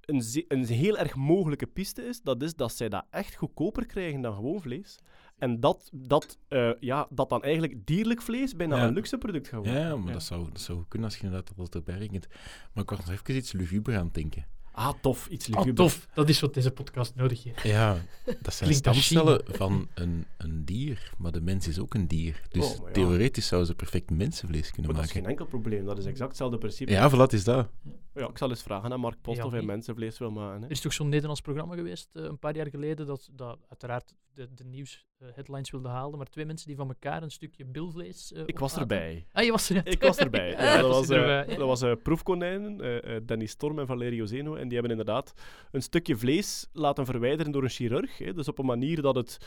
een, 0.00 0.22
een 0.48 0.64
heel 0.64 0.98
erg 0.98 1.14
mogelijke 1.14 1.66
piste 1.66 2.02
is, 2.02 2.22
dat 2.22 2.42
is 2.42 2.54
dat 2.54 2.72
zij 2.72 2.88
dat 2.88 3.06
echt 3.10 3.34
goedkoper 3.34 3.86
krijgen 3.86 4.20
dan 4.20 4.34
gewoon 4.34 4.60
vlees. 4.60 4.98
En 5.40 5.60
dat, 5.60 5.90
dat, 5.92 6.38
eh, 6.48 6.70
ja, 6.80 7.06
dat 7.10 7.28
dan 7.28 7.42
eigenlijk 7.42 7.86
dierlijk 7.86 8.22
vlees 8.22 8.56
bijna 8.56 8.76
Ja. 8.76 8.86
een 8.86 8.94
luxe 8.94 9.18
product 9.18 9.48
gaat 9.48 9.64
worden. 9.64 9.80
ja, 9.82 9.96
maar 9.96 10.12
Dat, 10.12 10.22
zou, 10.22 10.48
dat 10.52 10.60
zou 10.60 10.84
kunnen 10.88 11.08
als 11.08 11.16
je 11.18 11.24
inderdaad 11.24 11.56
dat 11.56 11.74
erbij 11.74 11.98
rekent. 11.98 12.26
Maar 12.72 12.82
ik 12.84 12.90
was 12.90 12.98
nog 12.98 13.10
even 13.10 13.36
iets 13.36 13.52
luguber 13.52 13.96
aan 13.98 14.04
het 14.04 14.14
denken. 14.14 14.46
Ah, 14.72 14.92
tof, 15.00 15.28
iets 15.28 15.48
Oh, 15.48 15.54
luguber. 15.56 15.74
tof. 15.74 16.08
Dat 16.14 16.28
is 16.28 16.40
wat 16.40 16.54
deze 16.54 16.70
podcast 16.70 17.14
nodig 17.14 17.42
heeft. 17.44 17.62
Ja, 17.62 17.96
dat 18.42 18.54
zijn 18.54 18.74
stamcellen 18.74 19.42
van 19.46 19.88
een, 19.94 20.26
een 20.38 20.64
dier, 20.64 21.12
maar 21.18 21.32
de 21.32 21.40
mens 21.40 21.68
is 21.68 21.78
ook 21.78 21.94
een 21.94 22.06
dier. 22.06 22.42
Dus 22.48 22.78
Oh, 22.78 22.86
ja. 22.86 22.92
theoretisch 22.92 23.46
zouden 23.46 23.70
ze 23.70 23.76
perfect 23.76 24.10
mensenvlees 24.10 24.70
kunnen 24.70 24.86
Maar 24.92 25.00
dat 25.00 25.08
is 25.10 25.14
maken. 25.14 25.20
geen 25.20 25.30
enkel 25.30 25.46
probleem, 25.46 25.84
dat 25.84 25.98
is 25.98 26.04
exact 26.04 26.28
hetzelfde 26.28 26.58
principe. 26.58 26.92
Ja, 26.92 27.10
voilà, 27.10 27.32
is 27.32 27.44
dat. 27.44 27.68
Ja, 28.14 28.28
ik 28.28 28.38
zal 28.38 28.50
eens 28.50 28.62
vragen 28.62 28.92
aan 28.92 29.00
Mark 29.00 29.20
Post 29.20 29.38
Ja, 29.38 29.44
of 29.44 29.52
hij 29.52 29.62
mensenvlees 29.62 30.18
wil 30.18 30.30
maken. 30.30 30.58
Hè. 30.60 30.64
Er 30.64 30.70
is 30.70 30.80
toch 30.80 30.92
zo'n 30.92 31.08
Nederlands 31.08 31.40
programma 31.40 31.74
geweest, 31.74 32.08
eh, 32.12 32.22
een 32.22 32.38
paar 32.38 32.56
jaar 32.56 32.68
geleden, 32.70 33.06
dat, 33.06 33.28
dat 33.32 33.58
uiteraard 33.68 34.14
de, 34.40 34.54
de 34.54 34.64
nieuws-headlines 34.64 35.70
wilde 35.70 35.88
halen, 35.88 36.18
maar 36.18 36.26
twee 36.26 36.46
mensen 36.46 36.66
die 36.66 36.76
van 36.76 36.88
elkaar 36.88 37.22
een 37.22 37.30
stukje 37.30 37.64
bilvlees 37.64 38.32
eh 38.32 38.42
Ik 38.46 38.58
was 38.58 38.76
erbij. 38.76 39.26
Ah, 39.32 39.44
je 39.44 39.50
was 39.50 39.68
er 39.68 39.74
net. 39.74 39.92
Ik 39.92 40.02
was 40.02 40.16
erbij. 40.16 40.50
Ja, 40.60 40.80
dat 40.80 40.90
was 40.90 41.06
was, 41.06 41.18
eh, 41.18 41.48
dat 41.48 41.66
was 41.66 41.82
eh, 41.82 41.92
proefkonijnen, 42.02 42.80
eh, 42.80 43.16
eh, 43.16 43.22
Danny 43.26 43.46
Storm 43.46 43.78
en 43.78 43.86
Valerio 43.86 44.26
Zeno. 44.26 44.54
En 44.54 44.68
die 44.68 44.72
hebben 44.78 44.98
inderdaad 44.98 45.32
een 45.70 45.82
stukje 45.82 46.16
vlees 46.16 46.68
laten 46.72 47.06
verwijderen 47.06 47.52
door 47.52 47.62
een 47.62 47.68
chirurg. 47.68 48.18
Hè, 48.18 48.34
dus 48.34 48.48
op 48.48 48.58
een 48.58 48.66
manier 48.66 49.02
dat 49.02 49.14
het 49.14 49.38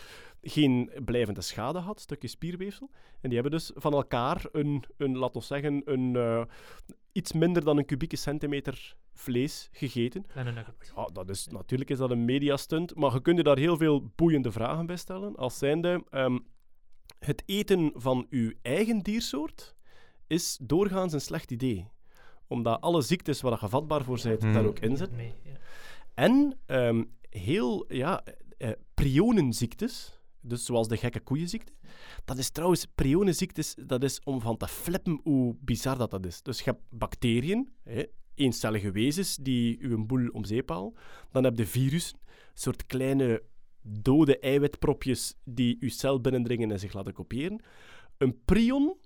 geen 0.43 0.91
blijvende 1.05 1.41
schade 1.41 1.79
had, 1.79 1.99
stukje 1.99 2.27
spierweefsel. 2.27 2.89
En 3.21 3.29
die 3.29 3.33
hebben 3.33 3.51
dus 3.59 3.71
van 3.75 3.93
elkaar 3.93 4.45
een, 4.51 4.83
een 4.97 5.17
laten 5.17 5.39
we 5.39 5.45
zeggen, 5.45 5.81
een, 5.85 6.15
eh, 6.15 6.43
iets 7.13 7.31
minder 7.33 7.63
dan 7.63 7.77
een 7.77 7.85
kubieke 7.85 8.15
centimeter 8.15 8.95
vlees 9.13 9.69
gegeten. 9.71 10.25
Ja, 10.95 11.05
dat 11.13 11.29
is, 11.29 11.47
natuurlijk 11.47 11.89
is 11.89 11.97
dat 11.97 12.11
een 12.11 12.25
mediastunt, 12.25 12.95
maar 12.95 13.13
je 13.13 13.21
kunt 13.21 13.37
je 13.37 13.43
daar 13.43 13.57
heel 13.57 13.77
veel 13.77 14.11
boeiende 14.15 14.51
vragen 14.51 14.85
bij 14.85 14.95
stellen. 14.97 15.35
Als 15.35 15.57
zijnde, 15.57 16.03
ehm, 16.09 16.39
het 17.19 17.43
eten 17.45 17.91
van 17.95 18.27
uw 18.29 18.51
eigen 18.61 18.99
diersoort 18.99 19.75
is 20.27 20.57
doorgaans 20.61 21.13
een 21.13 21.21
slecht 21.21 21.51
idee. 21.51 21.87
Omdat 22.47 22.81
alle 22.81 23.01
ziektes 23.01 23.41
waar 23.41 23.57
je 23.61 23.69
vatbaar 23.69 24.03
voor 24.03 24.19
bent, 24.23 24.41
Hmm. 24.41 24.53
daar 24.53 24.65
ook 24.65 24.79
in 24.79 24.97
zitten. 24.97 25.17
En 26.13 26.59
ehm, 26.65 27.03
heel, 27.29 27.85
ja, 27.93 28.23
eh, 28.57 28.71
prionenziektes, 28.93 30.21
dus 30.43 30.65
zoals 30.65 30.87
de 30.87 30.97
gekke 30.97 31.19
koeienziekte. 31.19 31.71
Dat 32.25 32.37
is 32.37 32.49
trouwens, 32.49 32.85
prionenziektes, 32.95 33.75
dat 33.85 34.03
is 34.03 34.19
om 34.23 34.41
van 34.41 34.57
te 34.57 34.67
flippen 34.67 35.19
hoe 35.23 35.55
bizar 35.59 35.97
dat, 35.97 36.11
dat 36.11 36.25
is. 36.25 36.41
Dus 36.41 36.57
je 36.57 36.63
hebt 36.63 36.81
bacteriën, 36.89 37.69
hè, 37.83 38.03
eencellige 38.35 38.91
wezens, 38.91 39.35
die 39.35 39.77
uw 39.81 40.05
boel 40.05 40.27
om 40.31 40.45
zeep 40.45 40.69
halen. 40.69 40.93
Dan 41.31 41.43
heb 41.43 41.57
je 41.57 41.65
virussen, 41.65 42.19
soort 42.53 42.85
kleine 42.85 43.43
dode 43.81 44.39
eiwitpropjes 44.39 45.33
die 45.43 45.77
uw 45.79 45.89
cel 45.89 46.21
binnendringen 46.21 46.71
en 46.71 46.79
zich 46.79 46.93
laten 46.93 47.13
kopiëren. 47.13 47.61
Een 48.17 48.41
prion 48.45 48.97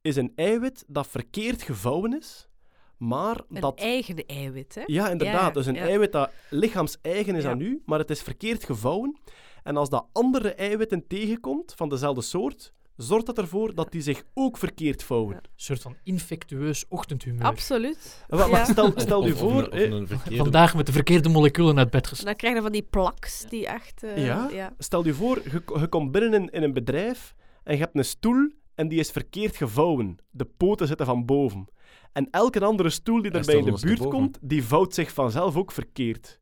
is 0.00 0.16
een 0.16 0.32
eiwit 0.34 0.84
dat 0.86 1.06
verkeerd 1.06 1.62
gevouwen 1.62 2.18
is, 2.18 2.48
maar 2.96 3.40
Een 3.48 3.60
dat... 3.60 3.78
eigen 3.78 4.26
eiwit, 4.26 4.74
hè? 4.74 4.82
Ja, 4.86 5.10
inderdaad. 5.10 5.40
Ja, 5.40 5.50
dus 5.50 5.66
een 5.66 5.74
ja. 5.74 5.86
eiwit 5.86 6.12
dat 6.12 6.30
lichaams-eigen 6.50 7.34
is 7.34 7.42
Ja. 7.42 7.50
aan 7.50 7.60
u, 7.60 7.82
maar 7.86 7.98
het 7.98 8.10
is 8.10 8.22
verkeerd 8.22 8.64
gevouwen. 8.64 9.18
En 9.62 9.76
als 9.76 9.88
dat 9.88 10.06
andere 10.12 10.54
eiwitten 10.54 11.06
tegenkomt 11.06 11.72
van 11.76 11.88
dezelfde 11.88 12.22
soort, 12.22 12.72
zorgt 12.96 13.26
dat 13.26 13.38
ervoor 13.38 13.74
dat 13.74 13.92
die 13.92 14.00
zich 14.02 14.22
ook 14.34 14.56
verkeerd 14.58 15.02
vouwen. 15.02 15.34
Ja. 15.34 15.40
Een 15.42 15.48
soort 15.56 15.82
van 15.82 15.96
infectueus 16.04 16.84
ochtendhumeur. 16.88 17.44
Absoluut. 17.44 18.24
Maar, 18.28 18.38
maar 18.38 18.60
Ja. 18.60 18.64
stel, 18.64 18.92
stel 18.96 19.20
of 19.20 19.38
voor... 19.38 19.50
een- 19.62 19.66
of 19.66 19.72
hè, 19.74 19.84
een 19.84 20.06
verkeerde- 20.06 20.36
Vandaag 20.36 20.74
met 20.74 20.86
de 20.86 20.92
verkeerde 20.92 21.28
moleculen 21.28 21.78
uit 21.78 21.90
bed 21.90 22.02
En 22.02 22.08
gestapt. 22.08 22.26
dan 22.26 22.36
krijg 22.36 22.54
je 22.54 22.62
van 22.62 22.72
die 22.72 22.82
plaks 22.82 23.44
die 23.48 23.66
echt... 23.66 24.02
eh, 24.02 24.24
Ja? 24.26 24.48
ja. 24.52 24.72
Stel 24.78 25.04
je 25.04 25.14
voor, 25.14 25.40
je, 25.44 25.62
je 25.80 25.86
komt 25.88 26.12
binnen 26.12 26.34
in, 26.34 26.50
in 26.50 26.62
een 26.62 26.72
bedrijf 26.72 27.34
en 27.64 27.74
je 27.74 27.80
hebt 27.80 27.96
een 27.96 28.04
stoel 28.04 28.50
en 28.74 28.88
die 28.88 28.98
is 28.98 29.10
verkeerd 29.10 29.56
gevouwen. 29.56 30.16
De 30.30 30.44
poten 30.56 30.86
zitten 30.86 31.06
van 31.06 31.24
boven. 31.26 31.66
En 32.12 32.28
elke 32.30 32.64
andere 32.64 32.90
stoel 32.90 33.22
die 33.22 33.30
daarbij 33.30 33.56
in 33.56 33.64
de 33.64 33.78
buurt 33.80 34.08
komt, 34.08 34.38
die 34.40 34.64
vouwt 34.64 34.94
zich 34.94 35.12
vanzelf 35.12 35.56
ook 35.56 35.72
verkeerd. 35.72 36.40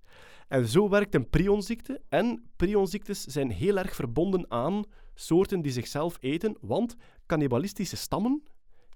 En 0.51 0.69
zo 0.69 0.89
werkt 0.89 1.15
een 1.15 1.31
prionziekte. 1.31 2.01
En 2.09 2.51
prionziektes 2.57 3.25
zijn 3.25 3.51
heel 3.51 3.77
erg 3.79 3.95
verbonden 3.95 4.51
aan 4.51 4.85
soorten 5.15 5.63
die 5.63 5.73
zichzelf 5.73 6.17
eten, 6.21 6.57
want 6.61 6.97
cannibalistische 7.27 7.97
stammen 7.97 8.43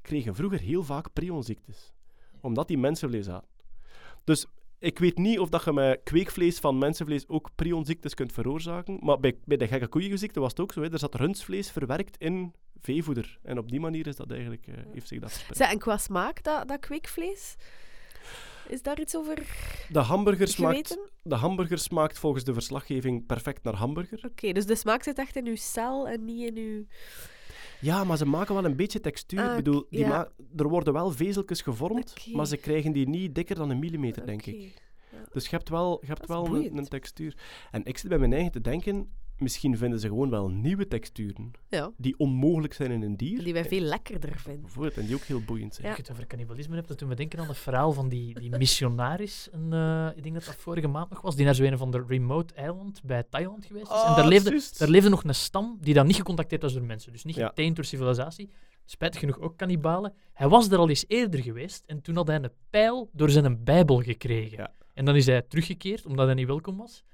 kregen 0.03 0.35
vroeger 0.35 0.61
heel 0.61 0.83
vaak 0.83 1.13
prionziektes. 1.13 1.93
Omdat 2.41 2.69
die 2.69 2.79
mensenvlees 2.79 3.29
aten. 3.29 3.49
Dus 4.25 4.47
ik 4.79 4.99
weet 4.99 5.19
niet 5.19 5.39
of 5.39 5.49
dat 5.49 5.65
je 5.65 5.73
met 5.73 6.01
kweekvlees 6.05 6.59
van 6.59 6.79
mensenvlees 6.79 7.29
ook 7.29 7.51
prionziektes 7.55 8.15
kunt 8.15 8.33
veroorzaken. 8.33 8.99
Maar 9.03 9.21
bij, 9.21 9.39
bij 9.45 9.57
de 9.57 9.69
gekke 9.69 9.89
koeienziekte 9.89 10.41
was 10.41 10.51
het 10.51 10.61
ook 10.61 10.73
zo. 10.73 10.83
Hè. 10.83 10.93
Er 10.93 10.99
zat 10.99 11.15
rundsvlees 11.15 11.71
verwerkt 11.71 12.17
in 12.17 12.55
veevoeder. 12.81 13.39
En 13.43 13.59
op 13.59 13.71
die 13.71 13.81
manier 13.81 14.07
is 14.07 14.17
dat 14.17 14.31
eigenlijk, 14.31 14.67
eh, 14.67 14.75
heeft 14.93 15.09
zich 15.09 15.21
dat 15.21 15.33
verspreid. 15.33 15.73
En 15.73 15.79
qua 15.79 15.97
smaak, 15.97 16.43
dat, 16.43 16.69
dat 16.69 16.81
kweekvlees? 16.81 17.57
Is 18.69 18.83
daar 18.83 19.01
iets 19.01 19.17
over 19.17 19.39
De 19.93 19.99
hamburger, 19.99 20.49
smaakt, 20.49 20.99
de 21.23 21.35
hamburger 21.35 21.79
smaakt 21.79 22.19
volgens 22.19 22.45
de 22.45 22.53
verslaggeving 22.53 23.27
perfect 23.27 23.63
naar 23.65 23.75
hamburger. 23.75 24.21
Oké, 24.25 24.53
dus 24.53 24.67
de 24.67 24.75
smaak 24.75 25.03
zit 25.03 25.19
echt 25.19 25.37
in 25.37 25.47
uw 25.47 25.57
cel 25.57 26.09
en 26.09 26.25
niet 26.25 26.49
in 26.49 26.57
uw... 26.57 26.85
Ja, 27.81 28.05
maar 28.05 28.17
ze 28.17 28.27
maken 28.27 28.55
wel 28.55 28.65
een 28.65 28.77
beetje 28.77 29.01
textuur. 29.01 29.41
Ah, 29.41 29.51
Ik 29.51 29.57
bedoel, 29.57 29.87
die 29.91 30.01
ja. 30.01 30.29
er 30.57 30.69
worden 30.69 30.93
wel 30.93 31.11
vezeltjes 31.11 31.61
gevormd, 31.61 32.27
maar 32.33 32.47
ze 32.47 32.57
krijgen 32.57 32.93
die 32.93 33.09
niet 33.09 33.35
dikker 33.35 33.57
dan 33.57 33.71
een 33.71 33.79
millimeter, 33.79 34.27
denk 34.27 34.47
ik. 34.47 34.75
Dus 35.33 35.45
je 35.45 35.57
hebt 35.57 35.69
wel, 35.69 35.99
je 36.01 36.07
hebt 36.07 36.27
wel 36.27 36.47
een, 36.47 36.77
een 36.77 36.89
textuur. 36.89 37.37
En 37.71 37.85
ik 37.85 37.99
zit 37.99 38.09
bij 38.09 38.19
mijn 38.19 38.33
eigen 38.33 38.53
te 38.53 38.61
denken, 38.61 39.13
misschien 39.39 39.77
vinden 39.77 39.99
ze 40.01 40.09
gewoon 40.09 40.31
wel 40.31 40.49
nieuwe 40.49 40.89
texturen 40.89 41.51
Ja, 41.69 41.91
die 41.97 42.19
onmogelijk 42.19 42.75
zijn 42.75 42.91
in 42.91 43.03
een 43.03 43.17
dier. 43.17 43.45
die 43.45 43.53
wij 43.53 43.65
veel 43.65 43.81
lekkerder 43.81 44.39
vinden. 44.39 44.63
Bijvoorbeeld, 44.63 44.97
en 44.97 45.07
die 45.07 45.15
ook 45.15 45.23
heel 45.23 45.41
boeiend 45.41 45.75
zijn. 45.75 45.87
Ja. 45.87 45.89
Als 45.93 45.97
je 46.01 46.03
het 46.07 46.13
over 46.13 46.27
cannibalisme 46.27 46.75
hebt, 46.75 46.89
dat 46.89 46.99
doen 46.99 47.09
we 47.09 47.15
denken 47.15 47.39
aan 47.39 47.49
het 47.49 47.57
verhaal 47.59 47.93
van 47.93 48.09
die, 48.09 48.41
die 48.41 48.51
missionaris. 48.65 49.49
Een, 49.53 49.73
eh, 49.73 50.17
ik 50.17 50.23
denk 50.23 50.35
dat 50.35 50.45
dat 50.45 50.55
vorige 50.57 50.89
maand 50.89 51.11
nog 51.11 51.21
was, 51.21 51.37
die 51.37 51.45
naar 51.45 51.55
zo'n 51.55 51.77
van 51.79 51.91
de 51.91 52.05
remote 52.09 52.55
eiland 52.55 53.03
bij 53.03 53.23
Thailand 53.23 53.67
geweest 53.67 53.87
is. 53.87 53.91
en 53.93 53.97
Ah, 54.09 54.17
daar 54.17 54.29
leefde, 54.29 54.63
daar 54.79 54.89
leefde 54.89 55.09
nog 55.09 55.25
een 55.25 55.35
stam 55.35 55.79
die 55.81 55.95
dan 55.95 56.07
niet 56.07 56.17
gecontacteerd 56.17 56.63
was 56.63 56.73
door 56.75 56.85
mensen. 56.85 57.13
Dus 57.13 57.25
niet 57.25 57.37
Ja. 57.37 57.47
geteend 57.49 57.77
door 57.77 57.85
civilisatie. 57.85 58.51
Spijtig 58.85 59.21
genoeg 59.21 59.39
ook 59.41 59.57
kannibalen. 59.57 60.13
Hij 60.33 60.49
was 60.49 60.71
er 60.71 60.79
al 60.79 60.89
eens 60.89 61.05
eerder 61.09 61.41
geweest 61.43 61.83
en 61.87 62.03
toen 62.03 62.15
had 62.17 62.27
hij 62.27 62.37
een 62.37 62.51
pijl 62.71 63.09
door 63.13 63.31
zijn 63.31 63.65
bijbel 63.65 64.03
gekregen. 64.03 64.57
Ja. 64.59 64.71
En 64.95 65.05
dan 65.05 65.17
is 65.17 65.27
hij 65.27 65.43
teruggekeerd 65.43 66.07
omdat 66.07 66.27
hij 66.27 66.35
niet 66.35 66.47
welkom 66.47 66.77
was. 66.77 67.05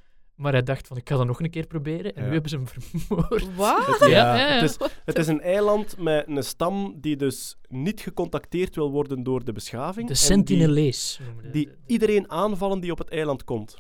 Maar 0.40 0.53
hij 0.53 0.62
dacht 0.62 0.87
van, 0.87 0.96
ik 0.96 1.09
ga 1.09 1.16
dat 1.16 1.26
nog 1.26 1.40
een 1.40 1.50
keer 1.50 1.66
proberen. 1.66 2.14
En 2.14 2.20
Ja. 2.22 2.26
nu 2.26 2.33
hebben 2.33 2.50
ze 2.50 2.57
hem 2.57 2.66
vermoord. 2.68 3.55
Wat? 3.55 3.87
Het, 3.87 4.09
Ja, 4.11 4.37
ja, 4.37 4.37
ja. 4.37 4.61
Het, 4.61 4.70
is, 4.70 4.88
het 5.05 5.18
is 5.18 5.26
een 5.26 5.40
eiland 5.40 5.98
met 5.98 6.24
een 6.29 6.42
stam 6.44 6.94
die 7.00 7.16
dus 7.16 7.57
niet 7.68 8.00
gecontacteerd 8.00 8.74
wil 8.74 8.90
worden 8.90 9.22
door 9.22 9.44
de 9.44 9.53
beschaving. 9.53 10.07
De 10.09 10.12
die- 10.14 10.22
sentinelees. 10.22 11.20
die 11.42 11.64
de- 11.64 11.70
de- 11.70 11.76
iedereen 11.87 12.31
aanvallen 12.31 12.81
die 12.81 12.90
op 12.92 12.98
het 12.98 13.09
eiland 13.11 13.44
komt. 13.44 13.76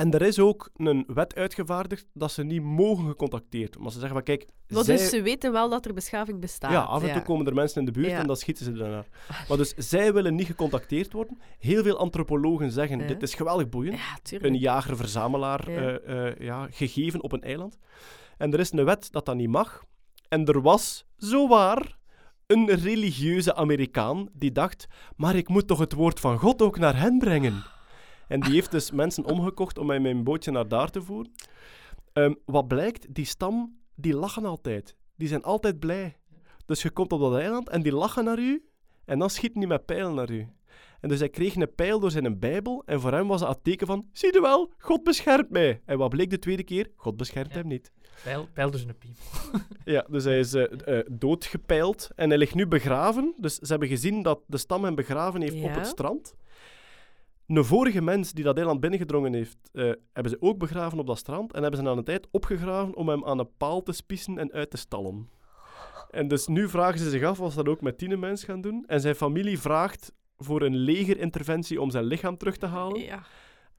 En 0.00 0.10
er 0.10 0.22
is 0.22 0.38
ook 0.38 0.70
een 0.76 1.04
wet 1.06 1.34
uitgevaardigd 1.34 2.06
dat 2.12 2.32
ze 2.32 2.42
niet 2.42 2.62
mogen 2.62 3.06
gecontacteerd 3.06 3.64
worden. 3.66 3.82
Maar 3.82 3.92
ze 3.92 3.98
zeggen 3.98 4.16
van, 4.16 4.24
kijk, 4.24 4.46
Maar 4.68 4.84
zij... 4.84 4.96
dus 4.96 5.08
ze 5.08 5.22
weten 5.22 5.52
wel 5.52 5.68
dat 5.68 5.86
er 5.86 5.94
beschaving 5.94 6.40
bestaat. 6.40 6.70
ja, 6.72 6.80
af 6.80 7.02
en 7.02 7.12
toe 7.12 7.22
komen 7.22 7.46
er 7.46 7.54
mensen 7.54 7.80
in 7.80 7.86
de 7.86 7.92
buurt 7.92 8.10
Ja. 8.10 8.18
en 8.18 8.26
dan 8.26 8.36
schieten 8.36 8.64
ze 8.64 8.70
ernaar. 8.84 9.06
Maar 9.48 9.56
dus 9.56 9.74
zij 9.76 10.12
willen 10.12 10.34
niet 10.34 10.46
gecontacteerd 10.46 11.12
worden. 11.12 11.38
Heel 11.58 11.82
veel 11.82 11.96
antropologen 11.98 12.70
zeggen, 12.70 12.98
Ja. 12.98 13.06
dit 13.06 13.22
is 13.22 13.34
geweldig 13.34 13.68
boeiend. 13.68 13.98
Een 14.30 14.54
jager-verzamelaar 14.58 15.70
Ja. 15.70 15.98
eh, 15.98 16.46
ja, 16.46 16.66
gegeven 16.70 17.22
op 17.22 17.32
een 17.32 17.42
eiland. 17.42 17.78
En 18.36 18.52
er 18.52 18.60
is 18.60 18.72
een 18.72 18.84
wet 18.84 19.08
dat 19.12 19.26
dat 19.26 19.36
niet 19.36 19.48
mag. 19.50 19.84
En 20.28 20.44
er 20.46 20.60
was, 20.62 21.06
zowaar, 21.16 21.98
een 22.46 22.66
religieuze 22.74 23.54
Amerikaan 23.54 24.28
die 24.32 24.52
dacht, 24.52 24.86
maar 25.16 25.34
ik 25.36 25.48
moet 25.48 25.66
toch 25.66 25.78
het 25.78 25.92
woord 25.92 26.20
van 26.20 26.38
God 26.38 26.62
ook 26.62 26.78
naar 26.78 26.98
hen 26.98 27.18
brengen. 27.18 27.62
En 28.30 28.40
die 28.40 28.52
heeft 28.52 28.70
dus 28.70 28.90
mensen 28.90 29.24
omgekocht 29.24 29.78
om 29.78 29.86
mij 29.86 30.00
met 30.00 30.12
mijn 30.12 30.24
bootje 30.24 30.50
naar 30.50 30.68
daar 30.68 30.90
te 30.90 31.02
voeren. 31.02 31.32
Ehm, 32.12 32.34
wat 32.44 32.68
blijkt, 32.68 33.14
die 33.14 33.24
stam, 33.24 33.78
die 33.94 34.14
lachen 34.14 34.44
altijd. 34.44 34.96
Die 35.16 35.28
zijn 35.28 35.42
altijd 35.42 35.78
blij. 35.78 36.16
Dus 36.66 36.82
je 36.82 36.90
komt 36.90 37.12
op 37.12 37.20
dat 37.20 37.34
eiland 37.34 37.68
en 37.68 37.82
die 37.82 37.92
lachen 37.92 38.24
naar 38.24 38.38
u 38.38 38.64
en 39.04 39.18
dan 39.18 39.30
schieten 39.30 39.58
die 39.60 39.68
met 39.68 39.84
pijlen 39.86 40.14
naar 40.14 40.30
u. 40.30 40.48
En 41.00 41.08
dus 41.08 41.18
hij 41.18 41.28
kreeg 41.28 41.54
een 41.56 41.74
pijl 41.74 42.00
door 42.00 42.10
zijn 42.10 42.38
bijbel 42.38 42.82
en 42.86 43.00
voor 43.00 43.12
hem 43.12 43.28
was 43.28 43.40
het 43.40 43.48
het 43.48 43.64
teken 43.64 43.86
van, 43.86 44.08
zie 44.12 44.32
je 44.32 44.40
wel, 44.40 44.72
God 44.78 45.02
beschermt 45.02 45.50
mij. 45.50 45.80
En 45.84 45.98
wat 45.98 46.10
bleek 46.10 46.30
de 46.30 46.38
tweede 46.38 46.62
keer? 46.62 46.90
God 46.96 47.16
beschermt 47.16 47.52
Ja. 47.52 47.58
hem 47.58 47.66
niet. 47.66 47.92
Pijl, 48.22 48.48
pijl 48.52 48.70
dus 48.70 48.82
een 48.84 48.98
piemel. 48.98 49.18
Ja, 49.84 50.06
dus 50.10 50.24
hij 50.24 50.38
is 50.38 50.54
eh, 50.54 50.98
eh, 50.98 51.06
doodgepijld 51.10 52.08
en 52.14 52.28
hij 52.28 52.38
ligt 52.38 52.54
nu 52.54 52.66
begraven. 52.66 53.34
Dus 53.36 53.54
ze 53.54 53.66
hebben 53.66 53.88
gezien 53.88 54.22
dat 54.22 54.40
de 54.46 54.58
stam 54.58 54.84
hem 54.84 54.94
begraven 54.94 55.40
heeft 55.40 55.62
op 55.62 55.74
het 55.74 55.86
strand. 55.86 56.34
Een 57.56 57.64
vorige 57.64 58.02
mens 58.02 58.32
die 58.32 58.44
dat 58.44 58.56
eiland 58.56 58.80
binnengedrongen 58.80 59.32
heeft, 59.32 59.58
eh, 59.72 59.90
hebben 60.12 60.32
ze 60.32 60.36
ook 60.40 60.58
begraven 60.58 60.98
op 60.98 61.06
dat 61.06 61.18
strand. 61.18 61.52
En 61.52 61.62
hebben 61.62 61.80
ze 61.80 61.86
na 61.86 61.92
een 61.92 62.04
tijd 62.04 62.28
opgegraven 62.30 62.94
om 62.94 63.08
hem 63.08 63.24
aan 63.24 63.38
een 63.38 63.56
paal 63.56 63.82
te 63.82 63.92
spissen 63.92 64.38
en 64.38 64.52
uit 64.52 64.70
te 64.70 64.76
stallen. 64.76 65.28
En 66.10 66.28
dus 66.28 66.46
nu 66.46 66.68
vragen 66.68 66.98
ze 66.98 67.10
zich 67.10 67.22
af 67.22 67.40
of 67.40 67.50
ze 67.50 67.56
dat 67.56 67.68
ook 67.68 67.80
met 67.80 67.98
tien 67.98 68.18
mens 68.18 68.44
gaan 68.44 68.60
doen. 68.60 68.84
En 68.86 69.00
zijn 69.00 69.14
familie 69.14 69.58
vraagt 69.58 70.12
voor 70.36 70.62
een 70.62 70.76
legerinterventie 70.76 71.80
om 71.80 71.90
zijn 71.90 72.04
lichaam 72.04 72.36
terug 72.36 72.56
te 72.56 72.66
halen. 72.66 73.00
Ja. 73.00 73.22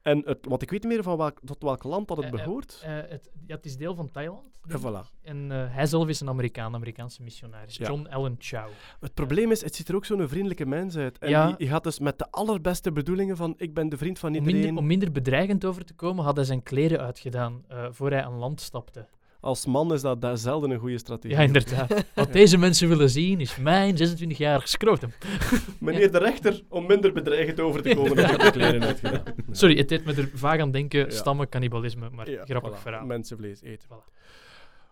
En 0.02 0.22
het, 0.24 0.38
want 0.48 0.62
ik 0.62 0.70
weet 0.70 0.82
niet 0.82 0.92
meer 0.92 1.02
van 1.02 1.16
welk, 1.16 1.38
tot 1.44 1.62
welk 1.62 1.82
land 1.82 2.08
dat 2.08 2.16
het 2.16 2.26
Eh, 2.26 2.32
eh, 2.32 2.44
behoort. 2.44 2.80
Eh, 2.84 2.90
het, 3.08 3.30
ja, 3.46 3.54
het 3.54 3.64
is 3.64 3.76
deel 3.76 3.94
van 3.94 4.10
Thailand. 4.10 4.60
En 4.68 4.80
voilà. 4.80 5.20
En 5.22 5.50
hij 5.50 5.86
zelf 5.86 6.08
is 6.08 6.20
een 6.20 6.28
Amerikaan, 6.28 6.74
Amerikaanse 6.74 7.22
missionaris. 7.22 7.76
Ja. 7.76 7.86
John 7.86 8.06
Allen 8.10 8.36
Chow. 8.38 8.68
Het 9.00 9.14
probleem 9.14 9.50
is, 9.50 9.62
het 9.62 9.74
ziet 9.74 9.88
er 9.88 9.94
ook 9.94 10.04
zo'n 10.04 10.28
vriendelijke 10.28 10.66
mens 10.66 10.96
uit. 10.96 11.18
En 11.18 11.28
Ja. 11.28 11.46
die, 11.46 11.56
die 11.56 11.68
gaat 11.68 11.84
dus 11.84 11.98
met 11.98 12.18
de 12.18 12.30
allerbeste 12.30 12.92
bedoelingen 12.92 13.36
van 13.36 13.54
ik 13.56 13.74
ben 13.74 13.88
de 13.88 13.96
vriend 13.96 14.18
van 14.18 14.28
Om 14.28 14.34
iedereen. 14.34 14.60
minder, 14.60 14.78
om 14.82 14.86
minder 14.86 15.12
bedreigend 15.12 15.64
over 15.64 15.84
te 15.84 15.94
komen, 15.94 16.24
had 16.24 16.36
hij 16.36 16.44
zijn 16.44 16.62
kleren 16.62 17.00
uitgedaan 17.00 17.64
voor 17.90 18.10
hij 18.10 18.24
aan 18.24 18.34
land 18.38 18.60
stapte. 18.60 19.06
Als 19.42 19.66
man 19.66 19.92
is 19.92 20.00
dat, 20.00 20.20
dat 20.20 20.40
zelden 20.40 20.70
een 20.70 20.78
goede 20.78 20.98
strategie. 20.98 21.36
Ja, 21.36 21.42
inderdaad. 21.42 22.04
Wat 22.14 22.32
deze 22.42 22.58
mensen 22.58 22.88
willen 22.88 23.10
zien 23.10 23.40
is 23.40 23.56
mijn 23.56 23.96
26-jarig 23.96 24.68
scrotum. 24.68 25.12
Meneer 25.80 26.12
de 26.12 26.18
rechter, 26.18 26.62
om 26.68 26.86
minder 26.86 27.12
bedreigend 27.12 27.60
over 27.60 27.82
te 27.82 27.94
komen, 27.94 28.18
heb 28.18 28.30
ik 28.30 28.40
de 28.40 28.50
kleren 28.50 28.82
uitgedaan. 28.82 29.22
Sorry, 29.50 29.76
het 29.76 29.88
deed 29.88 30.04
me 30.04 30.14
er 30.14 30.30
vaag 30.34 30.60
aan 30.60 30.70
denken. 30.70 31.12
Stammen, 31.12 31.48
cannibalisme, 31.48 32.10
maar 32.10 32.26
grappig 32.26 32.78
voilà. 32.78 32.82
verhaal. 32.82 33.06
Mensenvlees 33.06 33.62
eten. 33.62 33.88
Voilà. 33.88 34.12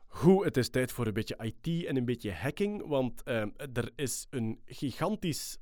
Goed, 0.06 0.44
het 0.44 0.56
is 0.56 0.68
tijd 0.68 0.92
voor 0.92 1.06
een 1.06 1.12
beetje 1.12 1.36
IT 1.40 1.84
en 1.84 1.96
een 1.96 2.04
beetje 2.04 2.32
hacking, 2.32 2.86
want 2.86 3.22
ehm, 3.22 3.48
er 3.72 3.90
is 3.96 4.26
een 4.30 4.58
gigantisch 4.66 5.58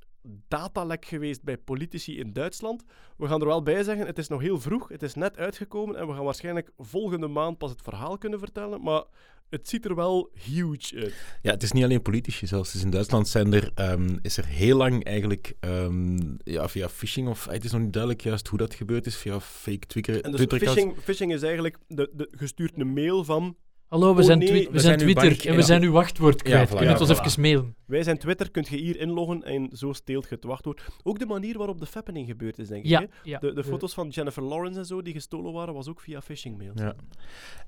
datalek 0.49 1.05
geweest 1.05 1.43
bij 1.43 1.59
politici 1.59 2.19
in 2.19 2.33
Duitsland. 2.33 2.85
We 3.17 3.27
gaan 3.27 3.41
er 3.41 3.47
wel 3.47 3.63
bij 3.63 3.83
zeggen, 3.83 4.07
het 4.07 4.19
is 4.19 4.29
nog 4.29 4.41
heel 4.41 4.61
vroeg, 4.61 4.89
het 4.89 5.03
is 5.03 5.15
net 5.15 5.37
uitgekomen 5.37 5.97
en 5.97 6.07
we 6.07 6.13
gaan 6.13 6.25
waarschijnlijk 6.25 6.71
volgende 6.77 7.27
maand 7.27 7.59
pas 7.59 7.71
het 7.71 7.83
verhaal 7.83 8.19
kunnen 8.19 8.39
vertellen, 8.39 8.83
maar 8.83 9.05
het 9.49 9.69
ziet 9.69 9.85
er 9.85 9.95
wel 9.95 10.31
huge 10.33 10.97
uit. 10.97 11.15
Ja, 11.43 11.51
het 11.51 11.63
is 11.63 11.73
niet 11.73 11.85
alleen 11.85 12.03
politici 12.03 12.47
zelfs. 12.47 12.73
Dus 12.73 12.83
in 12.83 12.91
Duitsland 12.91 13.29
zijn 13.29 13.53
er, 13.53 13.71
ehm, 13.75 14.19
is 14.23 14.37
er 14.37 14.47
heel 14.47 14.77
lang 14.77 15.05
eigenlijk 15.05 15.55
ehm, 15.61 16.35
ja, 16.45 16.69
via 16.69 16.89
phishing, 16.89 17.29
of 17.29 17.47
het 17.47 17.65
is 17.65 17.73
nog 17.73 17.81
niet 17.81 17.93
duidelijk 17.93 18.23
juist 18.23 18.49
hoe 18.49 18.59
dat 18.59 18.75
gebeurd 18.75 19.07
is, 19.07 19.17
via 19.17 19.41
fake 19.41 19.87
Twitter, 19.87 20.25
En 20.25 20.33
dus 20.33 20.45
phishing, 20.47 20.97
phishing 21.03 21.33
is 21.33 21.43
eigenlijk 21.43 21.79
de, 21.87 22.11
de, 22.13 22.29
gestuurd 22.31 22.79
een 22.79 22.93
mail 22.93 23.25
van 23.25 23.57
Hallo, 23.89 24.15
we 24.15 24.21
Oh, 24.21 24.27
zijn, 24.27 24.39
nee, 24.39 24.49
twi- 24.49 24.65
we 24.67 24.71
we 24.73 24.81
zijn 24.81 24.99
Twitter 24.99 25.29
bank- 25.29 25.43
en 25.43 25.53
we 25.53 25.59
ja. 25.59 25.65
zijn 25.67 25.83
uw 25.83 25.93
wachtwoord 25.93 26.43
kwijt. 26.43 26.69
voilà, 26.69 26.71
Kun 26.71 26.81
je 26.81 26.87
het 26.89 26.99
ja, 27.01 27.05
ons 27.07 27.19
voilà. 27.21 27.25
even 27.25 27.41
mailen? 27.41 27.75
wij 27.87 28.03
zijn 28.03 28.19
Twitter, 28.19 28.51
kunt 28.51 28.69
je 28.69 28.77
hier 28.77 29.01
inloggen 29.01 29.43
en 29.43 29.69
zo 29.73 29.93
steelt 29.93 30.29
je 30.29 30.35
het 30.35 30.45
wachtwoord. 30.45 30.83
Ook 31.03 31.19
de 31.19 31.27
manier 31.27 31.59
waarop 31.59 31.81
de 31.81 31.87
fappening 31.87 32.27
gebeurd 32.27 32.59
is, 32.59 32.69
denk 32.69 32.85
ik. 32.85 32.91
Ja, 32.91 33.01
hè? 33.01 33.07
ja. 33.23 33.39
De, 33.39 33.53
de 33.53 33.65
foto's 33.65 33.95
van 33.95 34.09
Jennifer 34.09 34.43
Lawrence 34.43 34.79
en 34.79 34.87
zo 34.87 35.03
die 35.03 35.13
gestolen 35.13 35.53
waren, 35.53 35.75
was 35.75 35.89
ook 35.89 36.01
via 36.01 36.21
phishing 36.21 36.59
mails. 36.59 36.81
Ja. 36.81 36.95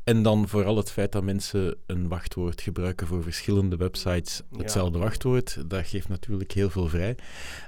En 0.05 0.23
dan 0.23 0.49
vooral 0.49 0.77
het 0.77 0.91
feit 0.91 1.13
dat 1.13 1.23
mensen 1.23 1.77
een 1.87 2.09
wachtwoord 2.09 2.61
gebruiken 2.61 3.07
voor 3.07 3.23
verschillende 3.23 3.77
websites, 3.77 4.43
Ja. 4.51 4.59
hetzelfde 4.59 4.99
wachtwoord, 4.99 5.71
dat 5.71 5.87
geeft 5.87 6.09
natuurlijk 6.09 6.53
heel 6.53 6.71
veel 6.71 6.89
vrij. 6.89 7.17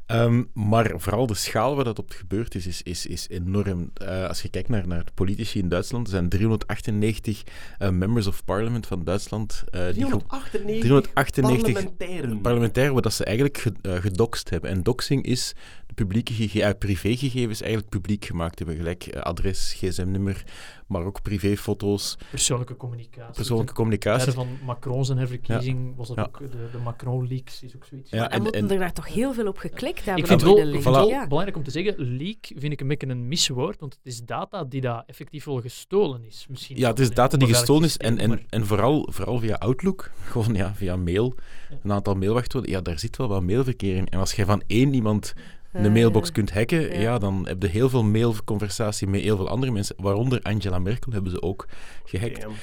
Ehm, 0.07 0.43
maar 0.55 0.93
vooral 0.97 1.27
de 1.27 1.35
schaal 1.35 1.75
waar 1.75 1.85
dat 1.85 1.99
op 1.99 2.11
gebeurd 2.11 2.55
is, 2.55 2.67
is, 2.67 2.83
is, 2.83 3.07
is 3.07 3.29
enorm. 3.29 3.91
Eh, 3.95 4.27
als 4.29 4.43
je 4.43 4.49
kijkt 4.49 4.69
naar, 4.69 4.87
naar 4.87 5.05
de 5.05 5.13
politici 5.15 5.59
in 5.59 5.69
Duitsland, 5.69 6.07
er 6.07 6.13
zijn 6.13 6.29
398 6.29 7.43
eh, 7.79 7.91
members 7.91 8.27
of 8.27 8.42
parliament 8.45 8.87
van 8.87 9.05
Duitsland 9.05 9.65
ge- 9.71 9.91
398 9.93 10.81
398 10.81 11.73
parlementairen. 11.73 12.41
parlementair, 12.41 12.93
wat 12.93 13.03
dat 13.03 13.13
ze 13.13 13.25
eigenlijk 13.25 13.59
ge, 13.59 13.73
eh, 13.83 13.95
gedoxt 13.95 14.51
hebben. 14.51 14.71
En 14.71 14.83
doxing 14.83 15.25
is 15.25 15.55
publieke 15.95 16.33
gege- 16.33 16.63
eh, 16.63 16.79
privégegevens 16.79 17.61
eigenlijk 17.61 17.91
publiek 17.91 18.25
gemaakt 18.25 18.59
hebben. 18.59 18.77
Gelijk 18.77 19.05
eh, 19.07 19.21
adres, 19.23 19.73
gsm-nummer, 19.79 20.45
maar 20.87 21.03
ook 21.05 21.23
privéfoto's, 21.23 22.17
Persoonlijke 22.31 22.77
communicatie. 22.77 23.35
persoonlijke 23.35 23.73
communicatie. 23.73 24.33
van 24.33 24.49
Macron 24.65 25.05
zijn 25.05 25.19
herverkiezing 25.19 25.97
was 25.97 26.09
dat 26.09 26.17
Ja. 26.17 26.23
ook, 26.23 26.39
de, 26.39 26.69
de 26.73 26.79
Macron-leaks 26.79 27.63
is 27.63 27.77
ook 27.77 27.85
zoiets. 27.85 28.11
Ja, 28.11 28.25
En, 28.25 28.31
en- 28.31 28.43
moeten 28.43 28.61
en- 28.63 28.71
er 28.71 28.79
daar 28.79 28.93
toch 28.93 29.09
heel 29.15 29.35
veel 29.35 29.47
op 29.47 29.59
geklikt 29.59 30.05
hebben? 30.05 30.23
Ik 30.23 30.27
vind 30.29 30.41
het 30.41 30.51
de 30.57 30.91
wel, 30.91 31.27
belangrijk 31.29 31.57
om 31.57 31.63
te 31.63 31.71
zeggen, 31.71 31.95
leak 32.17 32.47
vind 32.57 32.73
ik 32.73 32.81
een 32.81 32.89
beetje 32.89 33.07
een 33.09 33.29
miswoord, 33.29 33.81
want 33.81 33.95
het 33.95 34.07
is 34.13 34.23
data 34.25 34.65
die 34.65 34.81
daar 34.81 35.03
effectief 35.07 35.45
wel 35.45 35.61
gestolen 35.61 36.25
is. 36.25 36.47
Misschien 36.49 36.77
Ja, 36.77 36.89
het 36.89 36.99
is 36.99 37.11
data 37.11 37.37
die 37.37 37.49
gestolen 37.49 37.85
is 37.85 37.97
en, 37.97 38.19
en, 38.19 38.41
en 38.49 38.67
vooral, 38.67 39.09
vooral 39.11 39.39
via 39.39 39.55
Outlook, 39.55 40.11
gewoon 40.31 40.55
ja, 40.55 40.75
via 40.75 40.97
mail, 40.97 41.35
Ja. 41.71 41.77
een 41.83 41.93
aantal 41.93 42.15
mailwachtwoorden, 42.15 42.71
ja, 42.71 42.81
daar 42.81 42.99
zit 42.99 43.17
wel 43.17 43.29
wat 43.29 43.43
mailverkeer 43.43 43.97
in. 43.97 44.09
En 44.09 44.19
als 44.19 44.33
je 44.33 44.45
van 44.45 44.63
één 44.67 44.95
iemand 44.95 45.33
Eh, 45.37 45.43
een 45.73 45.93
mailbox 45.93 46.33
kunt 46.33 46.53
hacken, 46.53 46.81
ja. 46.81 47.01
ja. 47.01 47.19
dan 47.19 47.47
heb 47.47 47.63
je 47.63 47.69
heel 47.69 47.89
veel 47.89 48.05
mailconversatie 48.05 49.07
met 49.07 49.21
heel 49.21 49.37
veel 49.37 49.49
andere 49.49 49.73
mensen, 49.73 49.97
waaronder 49.99 50.43
Angela 50.43 50.79
Merkel 50.79 51.13
hebben 51.13 51.31
ze 51.31 51.43
ook 51.43 51.69
gehackt. 52.05 52.41
Damn. 52.41 52.55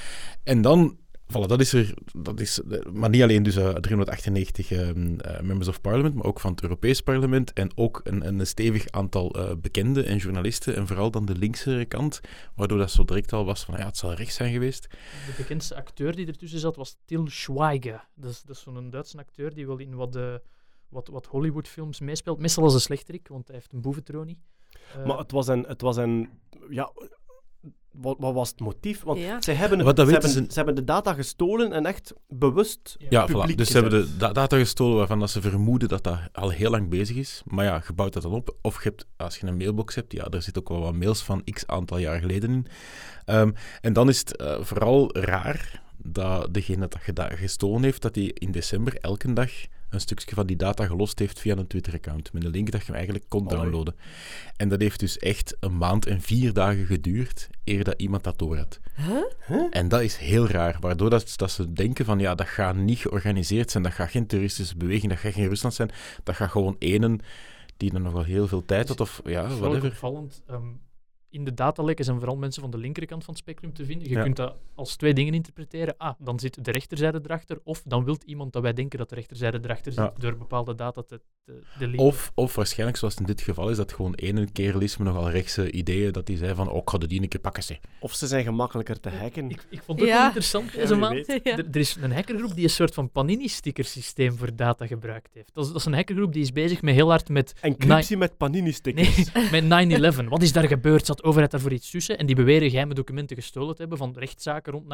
En 0.44 0.62
dan, 0.62 0.98
Voilà, 1.30 1.46
dat 1.48 1.60
is 1.60 1.74
er. 1.74 1.94
Dat 2.14 2.40
is, 2.40 2.62
eh, 2.62 2.92
maar 2.94 3.10
niet 3.10 3.22
alleen 3.22 3.44
dus 3.44 3.56
eh, 3.56 3.74
398 3.74 4.72
ehm, 4.72 5.20
eh, 5.20 5.42
members 5.42 5.68
of 5.68 5.82
parliament, 5.82 6.16
maar 6.16 6.26
ook 6.26 6.40
van 6.40 6.52
het 6.52 6.62
Europees 6.62 7.02
Parlement. 7.02 7.54
En 7.54 7.72
ook 7.76 8.02
een, 8.04 8.28
een 8.28 8.48
stevig 8.48 8.90
aantal 8.92 9.32
eh, 9.32 9.56
bekenden 9.62 10.06
en 10.06 10.18
journalisten. 10.18 10.76
En 10.76 10.88
vooral 10.88 11.12
dan 11.12 11.26
de 11.26 11.36
linkse 11.36 11.86
kant, 11.88 12.22
waardoor 12.56 12.78
dat 12.78 12.92
zo 12.92 13.06
direct 13.06 13.34
al 13.34 13.46
was 13.46 13.64
van 13.64 13.78
ja, 13.78 13.86
het 13.86 13.98
zal 13.98 14.14
rechts 14.14 14.36
zijn 14.36 14.54
geweest. 14.54 14.88
De 15.26 15.34
bekendste 15.38 15.76
acteur 15.76 16.16
die 16.16 16.28
ertussen 16.28 16.60
zat 16.60 16.76
was 16.76 16.98
Til 17.06 17.28
Schweiger. 17.28 18.08
Dat 18.16 18.32
is, 18.32 18.42
dat 18.42 18.56
is 18.56 18.62
zo'n 18.62 18.90
Duitse 18.90 19.18
acteur 19.18 19.54
die 19.54 19.68
wel 19.68 19.78
in 19.78 19.96
wat, 19.96 20.16
eh, 20.16 20.34
wat, 20.90 21.08
wat 21.08 21.26
Hollywoodfilms 21.26 22.00
meespeelt. 22.00 22.40
Meestal 22.40 22.64
als 22.64 22.74
een 22.74 22.80
slechterik, 22.80 23.28
want 23.28 23.48
hij 23.48 23.56
heeft 23.56 23.74
een 23.74 23.82
boeventronie. 23.82 24.40
Eh, 24.96 25.06
Maar 25.06 25.18
het 25.18 25.32
was 25.32 25.48
een... 25.48 25.64
Het 25.68 25.82
was 25.82 25.98
een 25.98 26.30
ja, 26.70 26.92
wat, 27.92 28.16
wat 28.20 28.34
was 28.34 28.50
het 28.50 28.60
motief? 28.60 29.04
Want 29.04 29.20
Ja. 29.20 29.42
zij 29.42 29.54
hebben, 29.54 29.84
Wat 29.84 30.00
ze, 30.00 30.06
hebben, 30.12 30.30
ze- 30.30 30.46
ze 30.48 30.54
hebben 30.54 30.76
de 30.76 30.84
data 30.84 31.14
gestolen 31.14 31.72
en 31.74 31.86
echt 31.86 32.14
bewust 32.28 32.96
Ja, 33.10 33.26
publiek 33.26 33.52
voilà. 33.52 33.56
dus 33.56 33.68
ze 33.68 33.80
hebben 33.80 33.92
de 34.06 34.18
da- 34.18 34.32
data 34.32 34.58
gestolen 34.58 34.98
waarvan 34.98 35.20
dat 35.20 35.30
ze 35.30 35.42
vermoeden 35.42 35.88
dat 35.90 36.04
dat 36.04 36.20
al 36.32 36.50
heel 36.50 36.70
lang 36.70 36.90
bezig 36.90 37.16
is. 37.16 37.42
Maar 37.46 37.66
ja, 37.66 37.84
je 37.88 37.94
bouwt 37.94 38.14
dat 38.14 38.24
dan 38.24 38.32
op. 38.34 38.56
Of 38.62 38.84
je 38.84 38.90
hebt, 38.90 39.06
als 39.18 39.38
je 39.38 39.48
een 39.48 39.58
mailbox 39.58 39.96
hebt, 39.96 40.14
ja, 40.14 40.24
daar 40.26 40.42
zit 40.42 40.58
ook 40.58 40.70
wel 40.70 40.80
wat 40.80 40.94
mails 40.96 41.22
van 41.24 41.44
x 41.44 41.68
aantal 41.68 41.98
jaar 41.98 42.20
geleden 42.20 42.50
in. 42.52 42.66
Ehm, 43.26 43.52
en 43.82 43.94
dan 43.94 44.10
is 44.10 44.20
het 44.20 44.36
eh, 44.38 44.62
vooral 44.62 45.18
raar 45.18 45.84
dat 45.98 46.54
degene 46.54 46.88
dat 46.88 46.98
gestolen 47.34 47.84
heeft, 47.84 48.02
dat 48.02 48.16
hij 48.16 48.24
in 48.26 48.52
december 48.52 48.96
elke 48.98 49.34
dag 49.34 49.52
een 49.90 50.00
stukje 50.02 50.36
van 50.36 50.48
die 50.48 50.56
data 50.56 50.86
gelost 50.86 51.20
heeft 51.20 51.40
via 51.40 51.58
een 51.58 51.68
Twitter-account. 51.68 52.34
Met 52.34 52.44
een 52.44 52.50
link 52.52 52.72
dat 52.72 52.80
je 52.80 52.86
hem 52.86 52.96
eigenlijk 52.96 53.26
kon 53.28 53.48
Allee. 53.48 53.60
downloaden. 53.60 53.96
En 54.56 54.70
dat 54.70 54.82
heeft 54.82 55.00
dus 55.00 55.18
echt 55.18 55.58
een 55.60 55.78
maand 55.78 56.06
en 56.06 56.22
vier 56.22 56.54
dagen 56.54 56.86
geduurd 56.86 57.50
eer 57.64 57.84
dat 57.84 58.02
iemand 58.02 58.24
dat 58.24 58.40
door 58.40 58.58
had. 58.58 58.80
En 59.72 59.88
dat 59.88 60.02
is 60.02 60.18
heel 60.18 60.48
raar, 60.48 60.78
waardoor 60.80 61.10
dat, 61.10 61.34
dat 61.38 61.52
ze 61.52 61.74
denken 61.74 62.06
van 62.06 62.20
ja, 62.20 62.36
dat 62.36 62.48
gaat 62.48 62.76
niet 62.76 62.98
georganiseerd 63.00 63.72
zijn, 63.72 63.84
dat 63.84 63.92
gaat 63.94 64.10
geen 64.10 64.28
terroristische 64.28 64.78
beweging, 64.78 65.12
dat 65.12 65.22
gaat 65.22 65.34
geen 65.34 65.48
Rusland 65.48 65.74
zijn, 65.76 65.92
dat 66.24 66.36
gaat 66.36 66.50
gewoon 66.52 66.76
enen 66.80 67.20
die 67.78 67.94
er 67.94 68.02
nog 68.02 68.14
wel 68.14 68.24
heel 68.24 68.48
veel 68.48 68.66
tijd 68.66 68.88
had 68.88 69.00
of 69.00 69.22
ja, 69.26 69.48
whatever. 69.48 69.90
opvallend. 69.90 70.44
ehm, 70.48 70.64
in 71.32 71.44
de 71.44 71.54
datalekken 71.54 72.06
zijn 72.06 72.18
vooral 72.18 72.36
mensen 72.38 72.62
van 72.62 72.72
de 72.72 72.78
linkerkant 72.78 73.24
van 73.24 73.34
het 73.34 73.44
spectrum 73.44 73.74
te 73.74 73.86
vinden. 73.86 74.08
Je 74.10 74.14
Ja. 74.16 74.24
kunt 74.24 74.36
dat 74.36 74.56
als 74.76 74.96
twee 74.96 75.14
dingen 75.14 75.34
interpreteren. 75.34 75.96
Ah, 75.98 76.14
dan 76.20 76.40
zit 76.40 76.66
de 76.66 76.72
rechterzijde 76.72 77.20
erachter. 77.24 77.60
Of 77.64 77.82
dan 77.86 78.04
wil 78.04 78.18
iemand 78.26 78.54
dat 78.54 78.62
wij 78.62 78.74
denken 78.74 79.00
dat 79.00 79.10
de 79.10 79.16
rechterzijde 79.16 79.60
erachter 79.64 79.92
zit 79.92 80.04
Ja. 80.04 80.14
door 80.18 80.38
bepaalde 80.38 80.76
data 80.76 81.02
te, 81.02 81.22
te. 81.46 81.94
Of, 81.96 82.32
of 82.36 82.56
waarschijnlijk, 82.56 82.98
zoals 82.98 83.16
in 83.16 83.26
dit 83.26 83.42
geval 83.42 83.70
is, 83.70 83.78
dat 83.78 83.94
gewoon 83.94 84.16
één 84.16 84.52
kerel 84.52 84.82
is 84.82 84.98
met 84.98 85.08
nogal 85.08 85.30
rechtse 85.30 85.72
ideeën, 85.72 86.12
dat 86.12 86.26
die 86.26 86.38
zei 86.38 86.56
van, 86.56 86.70
oh, 86.70 86.78
ik 86.78 86.90
ga 86.90 86.98
de 86.98 87.08
die 87.08 87.22
een 87.22 87.28
keer 87.28 87.40
pakken, 87.40 87.64
zeg. 87.64 87.80
Of 88.00 88.14
ze 88.14 88.28
zijn 88.28 88.44
gemakkelijker 88.44 89.00
te 89.00 89.10
hacken. 89.10 89.50
Ik, 89.50 89.66
ik 89.70 89.82
vond 89.84 90.00
het 90.00 90.08
Ja. 90.10 90.16
wel 90.16 90.26
interessant. 90.26 90.72
Ja. 90.72 91.58
Er, 91.58 91.66
er 91.72 91.76
is 91.80 91.96
een 92.02 92.12
hackergroep 92.12 92.54
die 92.56 92.64
een 92.64 92.70
soort 92.70 92.94
van 92.94 93.10
Panini-stickersysteem 93.12 94.38
voor 94.38 94.56
data 94.56 94.88
gebruikt 94.88 95.34
heeft. 95.34 95.54
Dat 95.54 95.64
is, 95.66 95.72
dat 95.72 95.80
is 95.80 95.86
een 95.86 95.94
hackergroep 95.94 96.34
die 96.34 96.42
is 96.42 96.52
bezig 96.52 96.82
met 96.82 96.94
heel 96.96 97.10
hard 97.10 97.30
met 97.30 97.54
Encryptie 97.62 98.18
met 98.18 98.38
panini-stickers. 98.38 99.32
Nee, 99.34 99.62
met 99.62 99.64
9-11. 100.24 100.26
Wat 100.30 100.42
is 100.42 100.52
daar 100.52 100.68
gebeurd? 100.68 101.19
De 101.22 101.28
overheid 101.28 101.52
daarvoor 101.52 101.72
iets 101.72 101.90
tussen? 101.90 102.18
En 102.18 102.26
die 102.26 102.36
beweren 102.36 102.70
geheime 102.70 102.94
documenten 102.94 103.36
gestolen 103.36 103.76
te 103.76 103.82
hebben 103.82 103.98
van 103.98 104.16
rechtszaken 104.18 104.74
rond 104.74 104.86
9-11. 104.86 104.88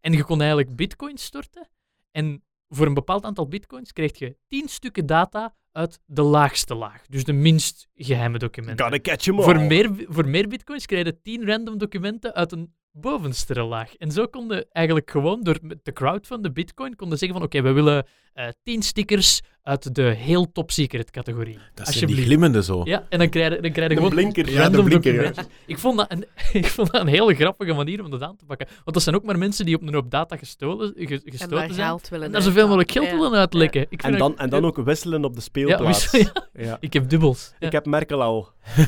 En 0.00 0.12
je 0.12 0.24
kon 0.24 0.38
eigenlijk 0.40 0.76
bitcoins 0.76 1.24
storten. 1.24 1.68
En 2.10 2.44
voor 2.68 2.86
een 2.86 2.94
bepaald 2.94 3.24
aantal 3.24 3.48
bitcoins 3.48 3.92
kreeg 3.92 4.18
je 4.18 4.36
10 4.48 4.68
stukken 4.68 5.06
data 5.06 5.54
uit 5.72 6.00
de 6.04 6.22
laagste 6.22 6.74
laag. 6.74 7.06
Dus 7.06 7.24
de 7.24 7.32
minst 7.32 7.88
geheime 7.94 8.38
documenten. 8.38 8.84
Gotta 8.84 9.00
catch 9.00 9.26
'em 9.26 9.38
all. 9.38 9.44
Voor 9.44 9.60
meer, 9.60 10.04
voor 10.08 10.28
meer 10.28 10.48
bitcoins 10.48 10.86
kreeg 10.86 11.04
je 11.04 11.20
10 11.22 11.46
random 11.46 11.78
documenten 11.78 12.34
uit 12.34 12.52
een 12.52 12.74
bovenste 13.00 13.62
laag. 13.62 13.96
En 13.96 14.10
zo 14.10 14.26
konden 14.26 14.66
eigenlijk 14.72 15.10
gewoon 15.10 15.42
door 15.42 15.58
de 15.82 15.92
crowd 15.92 16.26
van 16.26 16.42
de 16.42 16.52
bitcoin 16.52 16.96
konden 16.96 17.18
zeggen 17.18 17.38
van 17.38 17.46
oké, 17.46 17.62
we 17.62 17.72
willen 17.72 18.06
eh 18.34 18.48
10 18.62 18.82
stickers 18.82 19.40
uit 19.62 19.94
de 19.94 20.02
heel 20.02 20.52
top 20.52 20.70
secret 20.70 21.10
categorie. 21.10 21.58
Dat 21.74 21.88
zijn 21.88 22.06
die 22.06 22.16
glimmende 22.24 22.62
zo. 22.62 22.80
Ja, 22.84 23.06
en 23.08 23.18
dan 23.18 23.28
krijg 23.28 23.54
je, 23.54 23.60
dan 23.60 23.72
krijg 23.72 23.88
je 23.90 23.96
Een 23.96 24.02
gewoon 24.02 24.10
blinker. 24.10 24.50
Ja, 24.50 24.68
de 24.68 24.82
blinker, 24.82 25.22
ja. 25.22 25.32
Ik 25.66 25.78
vond, 25.78 25.96
dat 25.98 26.12
een, 26.12 26.24
ik 26.60 26.66
vond 26.66 26.92
dat 26.92 27.00
een 27.00 27.06
hele 27.06 27.34
grappige 27.34 27.72
manier 27.72 28.04
om 28.04 28.10
dat 28.10 28.22
aan 28.22 28.36
te 28.36 28.44
pakken. 28.44 28.66
Want 28.84 28.92
dat 28.92 29.02
zijn 29.02 29.14
ook 29.16 29.22
maar 29.24 29.38
mensen 29.38 29.64
die 29.66 29.74
op 29.76 29.82
een 29.82 29.94
hoop 29.94 30.10
data 30.10 30.36
gestolen, 30.36 30.92
ge- 30.96 31.14
En 31.14 31.20
gestoten 31.24 31.74
zijn. 31.74 31.86
geld 31.88 32.08
willen 32.08 32.26
En 32.26 32.32
daar 32.32 32.42
zoveel 32.42 32.64
mogelijk 32.66 32.90
geld 32.90 33.10
willen 33.10 33.32
uitlekken. 33.32 33.80
Ik 33.88 34.00
vind 34.00 34.12
En 34.12 34.18
dan, 34.18 34.38
en 34.38 34.48
dan 34.50 34.64
ook 34.64 34.76
wisselen 34.76 35.24
op 35.24 35.30
de 35.32 35.36
Ja, 35.38 35.42
speelplaats. 35.44 36.10
wissel- 36.10 36.32
ja. 36.52 36.62
Ja. 36.64 36.76
Ik 36.80 36.92
heb 36.92 37.08
dubbels. 37.08 37.52
Ja, 37.58 37.66
Ik 37.66 37.72
heb 37.72 37.86
Merkel 37.86 38.22
al. 38.22 38.48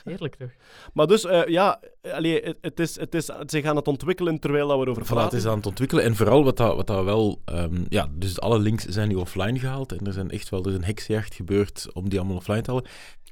Heerlijk 0.04 0.34
toch? 0.34 0.50
Maar 0.92 1.06
dus, 1.06 1.24
eh, 1.24 1.46
ja, 1.46 1.80
allee, 2.12 2.40
het, 2.42 2.56
het 2.60 2.80
is, 2.80 2.98
het 2.98 3.14
is, 3.14 3.24
ze 3.46 3.62
gaan 3.62 3.76
het 3.76 3.88
ontwikkelen 3.88 4.38
terwijl 4.38 4.68
dat 4.68 4.78
we 4.78 4.82
erover 4.84 5.02
Voilà, 5.02 5.06
het 5.06 5.16
praten. 5.16 5.38
is 5.38 5.46
aan 5.46 5.56
het 5.56 5.66
ontwikkelen. 5.66 6.04
En 6.04 6.16
vooral 6.16 6.44
wat 6.44 6.56
dat, 6.56 6.76
wat 6.76 6.86
dat 6.86 7.04
wel... 7.04 7.40
ehm, 7.44 7.84
ja, 7.88 8.08
dus 8.12 8.40
alle 8.40 8.58
links 8.58 8.84
zijn 8.84 9.08
nu 9.08 9.14
offline 9.14 9.58
gehaald. 9.58 9.92
En 9.92 10.06
er 10.06 10.12
zijn 10.12 10.30
echt 10.30 10.48
wel... 10.48 10.62
Er 10.62 10.68
is 10.70 10.74
een 10.76 10.84
heksenjacht 10.84 11.34
gebeurd 11.34 11.86
om 11.92 12.08
die 12.08 12.18
allemaal 12.18 12.36
offline 12.36 12.60
te 12.62 12.70
halen. 12.70 12.86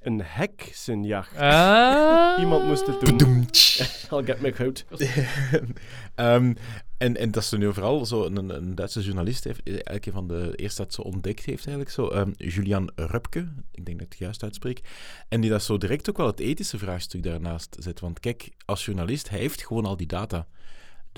Een 0.08 0.22
heksenjacht. 0.24 1.36
Ah. 1.36 2.38
Iemand 2.42 2.66
moest 2.66 2.86
het 2.86 3.00
doen. 3.00 3.48
I'll 4.12 4.24
get 4.24 4.40
me 4.40 4.52
goed. 4.56 4.84
Ehm, 6.14 6.54
en, 6.98 7.16
en 7.16 7.30
dat 7.30 7.42
is 7.42 7.50
nu 7.50 7.72
vooral 7.72 8.06
zo 8.06 8.24
een, 8.24 8.48
een 8.48 8.74
Duitse 8.74 9.00
journalist, 9.00 9.44
heeft, 9.44 9.60
eigenlijk 9.66 10.06
een 10.06 10.12
van 10.12 10.28
de 10.28 10.52
eerste 10.56 10.82
dat 10.82 10.94
ze 10.94 11.04
ontdekt 11.04 11.44
heeft, 11.44 11.66
eigenlijk 11.66 11.90
zo. 11.90 12.08
ehm, 12.08 12.30
Julian 12.36 12.90
Rupke, 12.94 13.48
ik 13.72 13.84
denk 13.84 13.98
dat 13.98 14.06
ik 14.06 14.12
het 14.12 14.18
juist 14.18 14.42
uitspreek. 14.42 14.80
En 15.28 15.40
die 15.40 15.50
dat 15.50 15.62
zo 15.62 15.78
direct 15.78 16.10
ook 16.10 16.16
wel 16.16 16.26
het 16.26 16.40
ethische 16.40 16.78
vraagstuk 16.78 17.22
daarnaast 17.22 17.76
zet. 17.78 18.00
Want 18.00 18.20
kijk, 18.20 18.48
als 18.64 18.84
journalist, 18.84 19.28
hij 19.28 19.38
heeft 19.38 19.66
gewoon 19.66 19.84
al 19.84 19.96
die 19.96 20.06
data. 20.06 20.46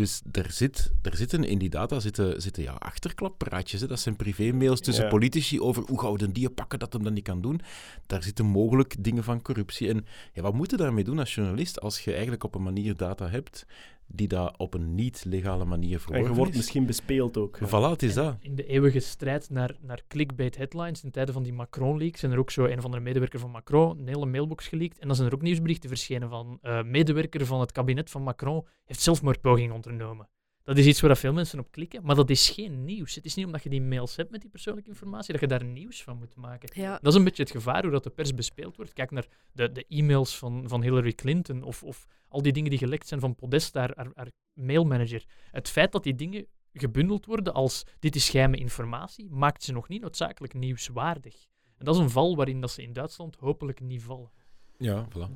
Dus 0.01 0.23
er, 0.33 0.51
zit, 0.51 0.91
er 1.03 1.17
zitten 1.17 1.45
in 1.45 1.59
die 1.59 1.69
data 1.71 2.01
zitten, 2.01 2.43
zitten 2.43 2.63
ja, 2.63 2.73
achterklappraatjes. 2.73 3.81
Hè. 3.81 3.87
Dat 3.87 4.01
zijn 4.01 4.17
privé-mails 4.17 4.81
tussen 4.81 5.05
Ja. 5.05 5.11
politici 5.11 5.61
over 5.61 5.83
hoe 5.87 6.01
gaan 6.01 6.13
we 6.13 6.19
den 6.19 6.33
die 6.33 6.51
pakken 6.51 6.79
dat 6.79 6.93
hem 6.93 7.03
dat 7.03 7.13
niet 7.13 7.25
kan 7.25 7.41
doen. 7.41 7.61
Daar 8.07 8.23
zitten 8.23 8.45
mogelijk 8.45 8.95
dingen 8.99 9.25
van 9.25 9.43
corruptie. 9.43 9.89
En 9.89 10.07
ja, 10.33 10.43
wat 10.43 10.55
moet 10.55 10.71
je 10.71 10.77
daarmee 10.77 11.05
doen 11.05 11.19
als 11.19 11.35
journalist 11.35 11.81
als 11.81 12.01
je 12.05 12.13
eigenlijk 12.13 12.45
op 12.45 12.55
een 12.55 12.63
manier 12.63 12.97
data 12.97 13.29
hebt 13.29 13.67
die 14.13 14.29
dat 14.29 14.57
op 14.59 14.75
een 14.75 14.95
niet-legale 14.95 15.65
manier 15.65 16.05
En 16.11 16.23
je 16.23 16.33
wordt 16.35 16.51
is? 16.51 16.57
misschien 16.57 16.87
bespeeld 16.87 17.37
ook. 17.37 17.59
ja. 17.61 17.67
Voilà, 17.67 17.91
het 17.91 18.03
is 18.03 18.15
dat. 18.15 18.37
In 18.41 18.55
de 18.55 18.67
eeuwige 18.67 19.01
strijd 19.01 19.51
naar, 19.51 19.77
naar 19.81 20.03
clickbait 20.09 20.57
headlines, 20.57 21.05
in 21.05 21.11
tijden 21.11 21.35
van 21.35 21.43
die 21.43 21.53
Macron-leaks, 21.53 22.21
zijn 22.21 22.33
er 22.33 22.39
ook 22.39 22.51
zo 22.51 22.65
een 22.65 22.79
of 22.79 22.85
andere 22.85 23.03
medewerker 23.03 23.39
van 23.39 23.51
Macron 23.51 23.99
een 23.99 24.09
hele 24.09 24.27
mailbox 24.27 24.69
geleakt. 24.69 24.99
En 24.99 25.07
dan 25.07 25.17
zijn 25.17 25.29
er 25.29 25.35
ook 25.35 25.43
nieuwsberichten 25.43 25.89
verschenen 25.89 26.29
van 26.29 26.59
eh 26.63 26.83
medewerker 26.83 27.47
van 27.47 27.61
het 27.61 27.73
kabinet 27.73 28.11
van 28.11 28.23
Macron 28.23 28.67
heeft 28.85 29.01
zelfmoordpoging 29.01 29.73
ondernomen. 29.73 30.29
Dat 30.71 30.79
is 30.79 30.87
iets 30.87 31.01
waar 31.01 31.17
veel 31.17 31.33
mensen 31.33 31.59
op 31.59 31.71
klikken, 31.71 32.05
maar 32.05 32.15
dat 32.15 32.31
is 32.31 32.51
geen 32.51 32.85
nieuws. 32.85 33.15
Het 33.15 33.25
is 33.25 33.35
niet 33.35 33.47
omdat 33.47 33.63
je 33.63 33.69
die 33.69 33.83
mails 33.83 34.17
hebt 34.17 34.31
met 34.31 34.41
die 34.41 34.51
persoonlijke 34.51 34.91
informatie 34.91 35.33
dat 35.33 35.41
je 35.41 35.47
daar 35.47 35.65
nieuws 35.65 36.03
van 36.03 36.19
moet 36.19 36.37
maken. 36.37 36.71
Ja. 36.83 36.99
Dat 37.03 37.13
is 37.13 37.19
een 37.19 37.25
beetje 37.25 37.43
het 37.43 37.53
gevaar 37.53 37.83
hoe 37.83 37.91
dat 37.91 38.05
de 38.05 38.11
pers 38.11 38.35
bespeeld 38.35 38.77
wordt. 38.77 38.93
Kijk 38.93 39.11
naar 39.11 39.27
de, 39.53 39.73
de 39.73 39.85
e-mails 39.89 40.39
van, 40.39 40.69
van 40.69 40.83
Hillary 40.83 41.13
Clinton 41.13 41.63
of, 41.63 41.83
of 41.83 42.07
al 42.29 42.43
die 42.43 42.53
dingen 42.53 42.71
die 42.71 42.79
gelekt 42.79 43.09
zijn 43.09 43.21
van 43.21 43.35
Podesta, 43.35 43.81
haar, 43.81 43.93
haar, 43.97 44.11
haar 44.15 44.29
mailmanager. 44.53 45.25
Het 45.51 45.69
feit 45.69 45.93
dat 45.93 46.03
die 46.03 46.15
dingen 46.15 46.47
gebundeld 46.73 47.27
worden 47.27 47.55
als 47.55 47.85
dit 47.99 48.17
is 48.17 48.31
geheime 48.31 48.57
informatie, 48.57 49.31
maakt 49.31 49.63
ze 49.63 49.73
nog 49.73 49.89
niet 49.89 50.01
noodzakelijk 50.01 50.55
nieuwswaardig. 50.55 51.35
En 51.79 51.85
dat 51.85 51.95
is 51.95 52.01
een 52.01 52.11
val 52.11 52.37
waarin 52.37 52.61
dat 52.61 52.71
ze 52.71 52.83
in 52.83 52.93
Duitsland 52.93 53.37
hopelijk 53.37 53.81
niet 53.81 54.03
vallen. 54.03 54.31
Ja, 54.79 55.09
voilà. 55.09 55.31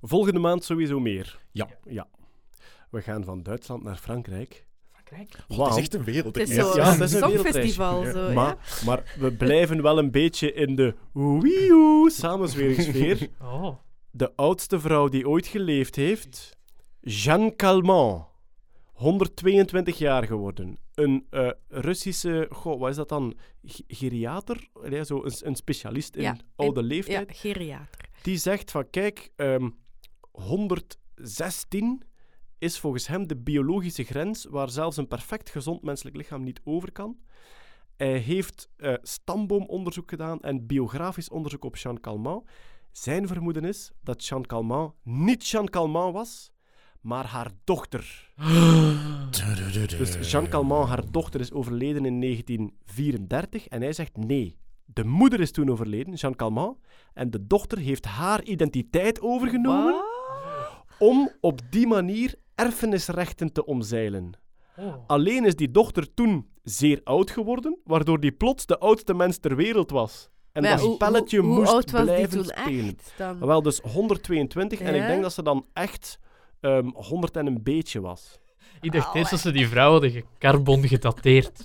Volgende 0.00 0.40
maand 0.40 0.64
sowieso 0.64 1.00
meer. 1.00 1.40
Ja. 1.52 1.68
ja. 1.88 2.08
We 2.90 3.02
gaan 3.02 3.24
van 3.24 3.42
Duitsland 3.42 3.82
naar 3.82 3.96
Frankrijk. 3.96 4.66
Frankrijk? 4.92 5.36
Het 5.48 5.70
is 5.72 5.76
echt 5.76 5.94
een 5.94 6.04
wereld. 6.04 6.34
Het 6.36 6.48
is 6.48 6.56
hè. 6.56 6.62
zo 6.62 6.76
Ja, 6.76 6.92
een 6.92 6.98
dat 6.98 7.08
is 7.08 7.14
een 7.14 7.20
songfestival. 7.30 8.00
wereldreisje. 8.00 8.18
Zo, 8.20 8.28
ja. 8.28 8.34
maar, 8.34 8.80
maar 8.84 9.14
we 9.18 9.32
blijven 9.32 9.82
wel 9.82 9.98
een 9.98 10.10
beetje 10.10 10.52
in 10.52 10.76
de 10.76 10.94
wee 11.12 12.10
samenzweringssfeer. 12.10 13.28
Oh, 13.42 13.76
De 14.10 14.32
oudste 14.36 14.80
vrouw 14.80 15.08
die 15.08 15.28
ooit 15.28 15.46
geleefd 15.46 15.96
heeft, 15.96 16.56
Jeanne 17.00 17.56
Calment. 17.56 18.24
122 18.92 19.98
jaar 19.98 20.26
geworden. 20.26 20.76
Een 20.94 21.26
eh, 21.30 21.50
Russische, 21.68 22.46
goh, 22.50 22.80
wat 22.80 22.90
is 22.90 22.96
dat 22.96 23.08
dan? 23.08 23.34
G- 23.66 23.80
Geriater? 23.88 24.68
Ja, 24.90 25.04
zo 25.04 25.24
een, 25.24 25.32
een 25.40 25.56
specialist 25.56 26.16
in 26.16 26.22
Ja, 26.22 26.36
oude 26.56 26.82
leeftijd. 26.82 27.28
Ja, 27.28 27.34
geriater. 27.34 28.08
Die 28.22 28.36
zegt 28.36 28.70
van, 28.70 28.90
kijk, 28.90 29.30
ehm, 29.36 29.68
116 30.30 32.02
is 32.58 32.78
volgens 32.78 33.06
hem 33.06 33.26
de 33.26 33.36
biologische 33.36 34.04
grens 34.04 34.44
waar 34.44 34.70
zelfs 34.70 34.96
een 34.96 35.08
perfect 35.08 35.50
gezond 35.50 35.82
menselijk 35.82 36.16
lichaam 36.16 36.42
niet 36.42 36.60
over 36.64 36.92
kan. 36.92 37.16
Hij 37.96 38.18
heeft 38.18 38.68
eh, 38.76 38.94
stamboomonderzoek 39.02 40.10
gedaan 40.10 40.40
en 40.40 40.66
biografisch 40.66 41.28
onderzoek 41.28 41.64
op 41.64 41.76
Jean 41.76 42.00
Calment. 42.00 42.44
Zijn 42.92 43.26
vermoeden 43.26 43.64
is 43.64 43.92
dat 44.02 44.24
Jean 44.26 44.46
Calment 44.46 44.92
niet 45.02 45.48
Jean 45.48 45.68
Calment 45.68 46.12
was, 46.12 46.52
maar 47.00 47.26
haar 47.26 47.50
dochter. 47.64 48.32
Dus 49.98 50.30
Jean 50.30 50.48
Calment, 50.48 50.88
haar 50.88 51.10
dochter, 51.10 51.40
is 51.40 51.52
overleden 51.52 52.04
in 52.04 52.20
1934 52.20 53.68
en 53.68 53.80
hij 53.80 53.92
zegt 53.92 54.16
nee. 54.16 54.58
De 54.84 55.04
moeder 55.04 55.40
is 55.40 55.50
toen 55.50 55.70
overleden, 55.70 56.14
Jean 56.14 56.36
Calment, 56.36 56.76
en 57.14 57.30
de 57.30 57.46
dochter 57.46 57.78
heeft 57.78 58.04
haar 58.04 58.44
identiteit 58.44 59.20
overgenomen 59.20 60.04
om 60.98 61.30
op 61.40 61.60
die 61.70 61.86
manier 61.86 62.34
erfenisrechten 62.56 63.52
te 63.52 63.64
omzeilen. 63.64 64.30
Oh. 64.76 64.94
Alleen 65.06 65.44
is 65.44 65.56
die 65.56 65.70
dochter 65.70 66.14
toen 66.14 66.46
zeer 66.62 67.00
oud 67.04 67.30
geworden, 67.30 67.78
waardoor 67.84 68.20
die 68.20 68.32
plots 68.32 68.66
de 68.66 68.78
oudste 68.78 69.14
mens 69.14 69.38
ter 69.38 69.56
wereld 69.56 69.90
was. 69.90 70.28
En 70.52 70.62
Maar 70.62 70.70
dat 70.70 70.80
hoe- 70.80 70.94
spelletje 70.94 71.38
hoe, 71.38 71.46
hoe 71.48 71.56
moest 71.58 71.72
oud 71.72 71.90
was 71.90 72.00
die 72.00 72.10
blijven 72.10 72.44
spelen. 72.44 72.86
echt? 72.86 73.12
Dan? 73.16 73.38
Wel, 73.38 73.62
dus 73.62 73.80
122. 73.80 74.80
En 74.80 74.94
ik 74.94 75.06
denk 75.06 75.22
dat 75.22 75.32
ze 75.32 75.42
dan 75.42 75.66
echt 75.72 76.18
ehm 76.60 76.88
100 76.94 77.36
en 77.36 77.46
een 77.46 77.62
beetje 77.62 78.00
was. 78.00 78.38
Ik 78.80 78.92
dacht 78.92 79.14
eerst 79.14 79.30
dat 79.30 79.40
ze 79.40 79.50
die 79.52 79.68
vrouw 79.68 79.90
hadden 79.90 80.10
gecarbon 80.10 80.88
gedateerd. 80.88 81.62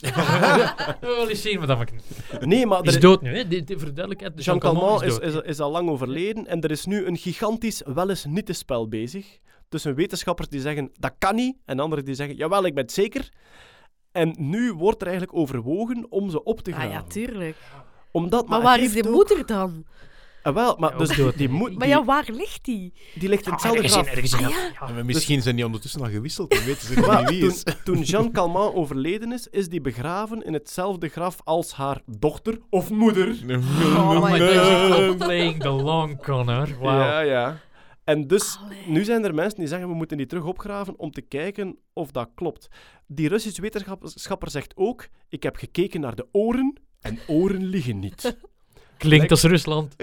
Wel 1.01 1.29
eens 1.29 1.41
zien, 1.41 1.59
madame 1.59 1.85
Knut. 1.85 2.03
Nee, 2.45 2.65
maar 2.65 2.83
Is 2.83 2.95
er- 2.95 3.01
dood 3.01 3.21
nu, 3.21 3.37
hè? 3.37 3.47
De, 3.47 4.31
Jean 4.35 4.59
Calment 4.59 5.01
is, 5.01 5.17
is, 5.17 5.33
is 5.35 5.59
al 5.59 5.71
lang 5.71 5.89
overleden 5.89 6.47
en 6.47 6.61
er 6.61 6.71
is 6.71 6.85
nu 6.85 7.05
een 7.05 7.17
gigantisch 7.17 7.81
wel 7.93 8.09
eens 8.09 8.25
niet 8.25 8.45
te 8.45 8.53
spel 8.53 8.87
bezig. 8.87 9.39
Tussen 9.71 9.95
wetenschappers 9.95 10.47
die 10.49 10.59
zeggen 10.61 10.91
dat 10.99 11.13
kan 11.17 11.35
niet 11.35 11.57
en 11.65 11.79
anderen 11.79 12.05
die 12.05 12.15
zeggen 12.15 12.35
jawel, 12.35 12.65
ik 12.65 12.73
ben 12.73 12.83
het 12.83 12.93
zeker. 12.93 13.29
En 14.11 14.35
nu 14.37 14.73
wordt 14.73 15.01
er 15.01 15.07
eigenlijk 15.07 15.37
overwogen 15.37 16.05
om 16.09 16.29
ze 16.29 16.43
op 16.43 16.61
te 16.61 16.71
Ah 16.71 16.77
graven. 16.77 16.93
ja, 16.95 17.03
tuurlijk. 17.03 17.55
Omdat, 18.11 18.47
Maar 18.47 18.57
het 18.57 18.67
waar 18.67 18.79
is 18.79 18.93
de 18.93 19.03
ook- 19.07 19.13
moeder 19.13 19.45
dan? 19.45 19.85
Ah, 20.43 20.53
wel, 20.53 20.75
maar 20.79 20.91
Ja, 20.91 20.97
dus 20.97 21.09
die, 21.09 21.35
die, 21.35 21.49
Maar 21.77 21.87
ja, 21.87 22.03
waar 22.05 22.25
ligt 22.31 22.65
die? 22.65 22.93
die 23.15 23.29
ligt 23.29 23.45
in 23.45 23.51
Ah, 23.51 23.63
hetzelfde 23.63 23.87
graf. 23.87 24.07
Ah, 24.33 24.39
ja. 24.39 24.49
ja. 24.49 24.87
Ja, 24.87 24.93
maar 24.93 25.05
misschien 25.05 25.41
zijn 25.41 25.55
die 25.55 25.65
ondertussen 25.65 26.01
al 26.01 26.09
gewisseld 26.09 26.53
en 26.53 26.65
weten 26.65 26.87
ze 26.87 26.93
niet 26.95 27.05
Maar 27.05 27.25
wie 27.25 27.39
toen, 27.39 27.49
is. 27.49 27.63
toen 27.85 28.01
Jeanne 28.01 28.31
Calment 28.31 28.73
overleden 28.75 29.31
is, 29.31 29.47
is 29.47 29.67
die 29.69 29.81
begraven 29.81 30.41
in 30.43 30.53
hetzelfde 30.53 31.07
graf 31.07 31.37
als 31.43 31.71
haar 31.73 32.01
dochter 32.05 32.59
of 32.69 32.89
moeder. 32.89 33.27
Oh 33.97 34.23
my 34.23 34.39
God. 34.39 35.17
playing 35.17 35.61
the 35.61 35.69
long 35.69 36.23
con, 36.23 36.49
hoor. 36.49 36.67
Wauw. 36.79 36.99
Ja, 36.99 37.19
ja. 37.19 37.59
En 38.03 38.27
dus, 38.27 38.59
Allee. 38.63 38.77
nu 38.87 39.03
zijn 39.03 39.23
er 39.25 39.33
mensen 39.33 39.59
die 39.59 39.67
zeggen, 39.67 39.87
we 39.87 39.93
moeten 39.95 40.17
die 40.17 40.25
terug 40.25 40.45
opgraven 40.45 40.99
om 40.99 41.11
te 41.11 41.21
kijken 41.21 41.77
of 41.93 42.11
dat 42.11 42.29
klopt. 42.35 42.67
Die 43.07 43.27
Russische 43.27 43.61
wetenschapper 43.61 44.49
zegt 44.51 44.71
ook, 44.75 45.07
ik 45.29 45.43
heb 45.43 45.55
gekeken 45.55 46.01
naar 46.01 46.15
de 46.15 46.27
oren 46.31 46.73
en 47.01 47.19
oren 47.27 47.65
liegen 47.65 47.99
niet. 47.99 48.37
Klinkt 48.97 49.31
als 49.31 49.43
Rusland. 49.43 49.95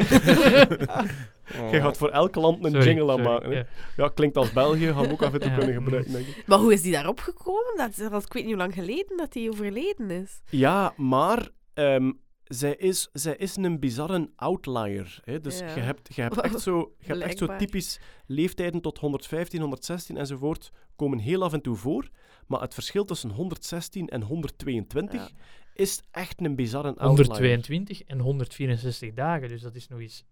Je 1.71 1.81
gaat 1.81 1.97
voor 1.97 2.09
elk 2.11 2.35
land 2.35 2.65
een 2.65 2.71
Sorry, 2.71 2.87
jingle 2.87 3.13
aan 3.13 3.23
maken. 3.23 3.51
hè. 3.51 3.63
ja. 3.97 4.09
Klinkt 4.09 4.37
als 4.37 4.53
België, 4.53 4.87
gaan 4.93 5.07
we 5.07 5.13
ook 5.13 5.23
af 5.23 5.33
en 5.33 5.41
toe 5.41 5.51
Ja. 5.51 5.57
kunnen 5.57 5.75
gebruiken, 5.75 6.13
denk 6.13 6.27
ik. 6.27 6.43
Maar 6.47 6.59
hoe 6.59 6.73
is 6.73 6.83
die 6.83 6.93
daarop 6.93 7.21
gekomen? 7.21 7.75
Dat, 7.77 7.89
is- 7.91 7.97
dat, 7.97 8.25
ik 8.25 8.33
weet 8.33 8.43
niet 8.43 8.53
hoe 8.53 8.63
lang 8.63 8.75
geleden 8.75 9.17
dat 9.17 9.35
hij 9.35 9.49
overleden 9.49 10.11
is. 10.11 10.41
Ja, 10.51 10.93
maar 10.97 11.49
ehm, 11.75 12.13
zij, 12.49 12.75
is, 12.77 13.09
zij 13.13 13.37
is 13.37 13.57
een 13.57 13.79
bizarre 13.81 14.31
outlier. 14.37 15.21
Hè? 15.25 15.41
Dus 15.41 15.59
Ja. 15.59 15.75
je 15.75 15.81
hebt, 15.81 16.15
je 16.15 16.23
hebt 16.23 16.41
echt 16.41 16.61
zo, 16.61 16.95
je 16.99 17.07
hebt 17.07 17.21
echt 17.21 17.39
zo 17.39 17.57
typisch 17.57 18.01
leeftijden 18.27 18.81
tot 18.81 18.99
115, 18.99 19.61
116 19.61 20.17
enzovoort 20.17 20.71
komen 20.97 21.19
heel 21.19 21.43
af 21.43 21.53
en 21.53 21.61
toe 21.61 21.77
voor. 21.77 22.09
Maar 22.47 22.61
het 22.61 22.75
verschil 22.75 23.05
tussen 23.05 23.31
116 23.31 24.09
en 24.09 24.23
122 24.23 25.21
Ja. 25.21 25.29
is 25.75 26.03
echt 26.11 26.41
een 26.45 26.57
bizarre 26.57 26.89
outlier. 26.89 27.27
122 27.27 28.03
en 28.03 28.19
164 28.19 29.13
dagen, 29.15 29.49
dus 29.49 29.61
dat 29.63 29.75
is 29.75 29.89
nog 29.89 30.01
eens 30.01 30.25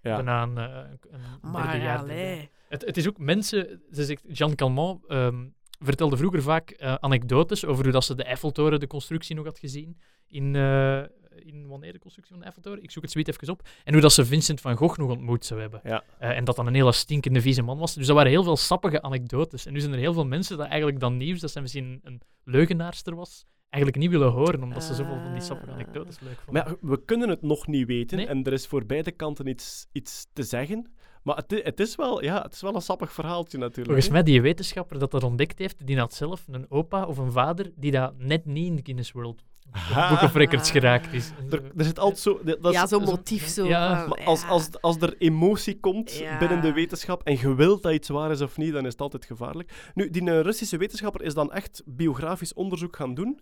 Ja. 0.00 0.14
bijna 0.14 0.42
een, 0.42 0.58
eh, 0.58 0.64
een 0.64 0.98
derde 1.12 1.48
Maar 1.48 1.78
jaar. 1.78 2.48
het 2.68 2.96
is 2.96 3.08
ook 3.08 3.18
mensen, 3.18 3.82
ze 3.90 4.04
zegt, 4.04 4.22
Jean 4.28 4.54
Calment 4.54 5.06
ehm, 5.06 5.46
vertelde 5.78 6.16
vroeger 6.16 6.42
vaak 6.42 6.70
eh, 6.70 6.94
anekdotes 6.94 7.64
over 7.64 7.82
hoe 7.84 7.92
dat 7.92 8.04
ze 8.04 8.14
de 8.14 8.24
Eiffeltoren, 8.24 8.80
de 8.80 8.86
constructie 8.86 9.36
nog 9.36 9.44
had 9.44 9.58
gezien. 9.58 10.00
In, 10.26 10.56
eh, 10.56 11.02
in 11.36 11.66
wanneer 11.68 11.92
de 11.92 11.98
constructie 11.98 12.34
van 12.34 12.38
de 12.44 12.44
Eiffeltoren? 12.50 12.82
Ik 12.82 12.90
zoek 12.90 13.02
het 13.02 13.12
zoiets 13.12 13.30
even 13.30 13.52
op. 13.52 13.68
En 13.84 13.92
hoe 13.92 14.02
dat 14.02 14.12
ze 14.12 14.24
Vincent 14.24 14.60
van 14.60 14.76
Gogh 14.76 14.98
nog 14.98 15.10
ontmoet 15.10 15.44
zou 15.44 15.60
hebben. 15.60 15.80
Ja. 15.84 16.02
Eh, 16.18 16.36
en 16.36 16.44
dat 16.44 16.56
dan 16.56 16.66
een 16.66 16.74
hele 16.74 16.92
stinkende 16.92 17.40
vieze 17.40 17.62
man 17.62 17.78
was. 17.78 17.94
Dus 17.94 18.06
dat 18.06 18.16
waren 18.16 18.30
heel 18.30 18.42
veel 18.44 18.56
sappige 18.56 19.02
anekdotes. 19.02 19.66
En 19.66 19.72
nu 19.72 19.80
zijn 19.80 19.92
er 19.92 19.98
heel 19.98 20.12
veel 20.12 20.26
mensen 20.26 20.56
dat 20.56 20.66
eigenlijk 20.66 21.00
dan 21.00 21.16
nieuws, 21.16 21.40
dat 21.40 21.50
zij 21.50 21.62
misschien 21.62 22.00
een 22.02 22.20
leugenaarster 22.44 23.14
was, 23.14 23.44
eigenlijk 23.68 24.02
niet 24.02 24.10
willen 24.10 24.30
horen, 24.32 24.62
omdat 24.62 24.84
ze 24.84 24.94
zoveel 24.94 25.20
van 25.22 25.32
die 25.32 25.42
sappige 25.42 25.68
Ah. 25.70 25.74
anekdotes 25.74 26.20
leuk 26.20 26.40
vonden. 26.44 26.62
Maar 26.64 26.72
ja, 26.72 26.88
we 26.88 27.04
kunnen 27.04 27.28
het 27.28 27.42
nog 27.42 27.66
niet 27.66 27.86
weten 27.86 28.16
Nee. 28.16 28.26
en 28.26 28.44
er 28.44 28.52
is 28.52 28.66
voor 28.66 28.86
beide 28.86 29.10
kanten 29.12 29.46
iets, 29.46 29.86
iets 29.92 30.26
te 30.32 30.42
zeggen. 30.42 30.90
Maar 31.22 31.36
het, 31.36 31.60
het, 31.64 31.80
is 31.80 31.94
wel, 31.94 32.22
ja, 32.22 32.42
het 32.42 32.52
is 32.52 32.60
wel 32.60 32.74
een 32.74 32.80
sappig 32.80 33.12
verhaaltje 33.12 33.58
natuurlijk. 33.58 33.86
Volgens 33.86 34.08
mij, 34.08 34.22
die 34.22 34.42
wetenschapper 34.42 34.98
dat 34.98 35.10
dat 35.10 35.22
ontdekt 35.22 35.58
heeft, 35.58 35.86
die 35.86 35.98
had 35.98 36.14
zelf 36.14 36.44
een 36.50 36.70
opa 36.70 37.04
of 37.06 37.18
een 37.18 37.32
vader 37.32 37.72
die 37.76 37.90
dat 37.90 38.18
net 38.18 38.44
niet 38.44 38.66
in 38.66 38.76
de 38.76 38.82
Guinness 38.84 39.12
World 39.12 39.42
Records 40.32 40.70
geraakt 40.70 41.12
is. 41.12 41.30
Er, 41.50 41.62
er 41.76 41.84
zit 41.84 41.98
altijd 41.98 42.20
zo... 42.20 42.40
dat 42.44 42.64
is- 42.64 42.72
ja, 42.72 42.86
zo'n 42.86 43.02
motief 43.04 43.46
zo. 43.46 43.64
ja, 43.66 44.06
van, 44.08 44.24
als, 44.24 44.46
als, 44.48 44.68
als 44.80 44.96
er 44.96 45.14
emotie 45.18 45.80
komt 45.80 46.12
Ja. 46.12 46.38
binnen 46.38 46.60
de 46.60 46.72
wetenschap 46.72 47.22
en 47.22 47.38
je 47.38 47.54
wilt 47.54 47.82
dat 47.82 47.92
iets 47.92 48.08
waar 48.08 48.30
is 48.30 48.40
of 48.40 48.56
niet, 48.56 48.72
dan 48.72 48.86
is 48.86 48.92
het 48.92 49.00
altijd 49.00 49.24
gevaarlijk. 49.24 49.90
Nu, 49.94 50.10
die 50.10 50.30
eh, 50.30 50.40
Russische 50.40 50.76
wetenschapper 50.76 51.22
is 51.22 51.34
dan 51.34 51.52
echt 51.52 51.82
biografisch 51.86 52.54
onderzoek 52.54 52.96
gaan 52.96 53.14
doen. 53.14 53.40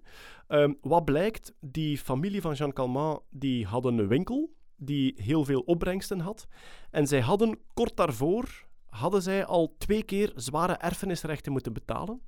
Ehm, 0.49 0.72
wat 0.81 1.05
blijkt, 1.05 1.53
die 1.61 1.99
familie 1.99 2.41
van 2.41 2.55
Jean 2.55 2.72
Calment, 2.72 3.18
die 3.31 3.66
hadden 3.66 3.99
een 3.99 4.09
winkel 4.09 4.55
die 4.76 5.14
heel 5.22 5.45
veel 5.45 5.61
opbrengsten 5.61 6.20
had. 6.20 6.47
En 6.91 7.07
zij 7.07 7.20
hadden 7.20 7.59
kort 7.74 7.97
daarvoor, 7.97 8.64
hadden 8.87 9.22
zij 9.22 9.45
al 9.45 9.74
twee 9.78 10.03
keer 10.03 10.33
zware 10.37 10.72
erfenisrechten 10.72 11.53
moeten 11.53 11.72
betalen. 11.72 12.20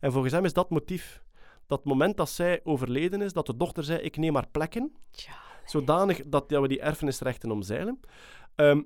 En 0.00 0.12
volgens 0.12 0.32
hem 0.32 0.44
is 0.44 0.52
dat 0.52 0.70
motief. 0.70 1.22
Dat 1.66 1.84
moment 1.84 2.16
dat 2.16 2.30
zij 2.30 2.60
overleden 2.64 3.22
is, 3.22 3.32
dat 3.32 3.46
de 3.46 3.56
dochter 3.56 3.84
zei, 3.84 3.98
ik 3.98 4.16
neem 4.16 4.34
haar 4.34 4.48
plekken 4.50 4.92
Tja, 5.10 5.32
zodanig 5.64 6.20
dat 6.26 6.44
ja, 6.48 6.60
we 6.60 6.68
die 6.68 6.80
erfenisrechten 6.80 7.50
omzeilen. 7.50 8.00
Ehm, 8.54 8.82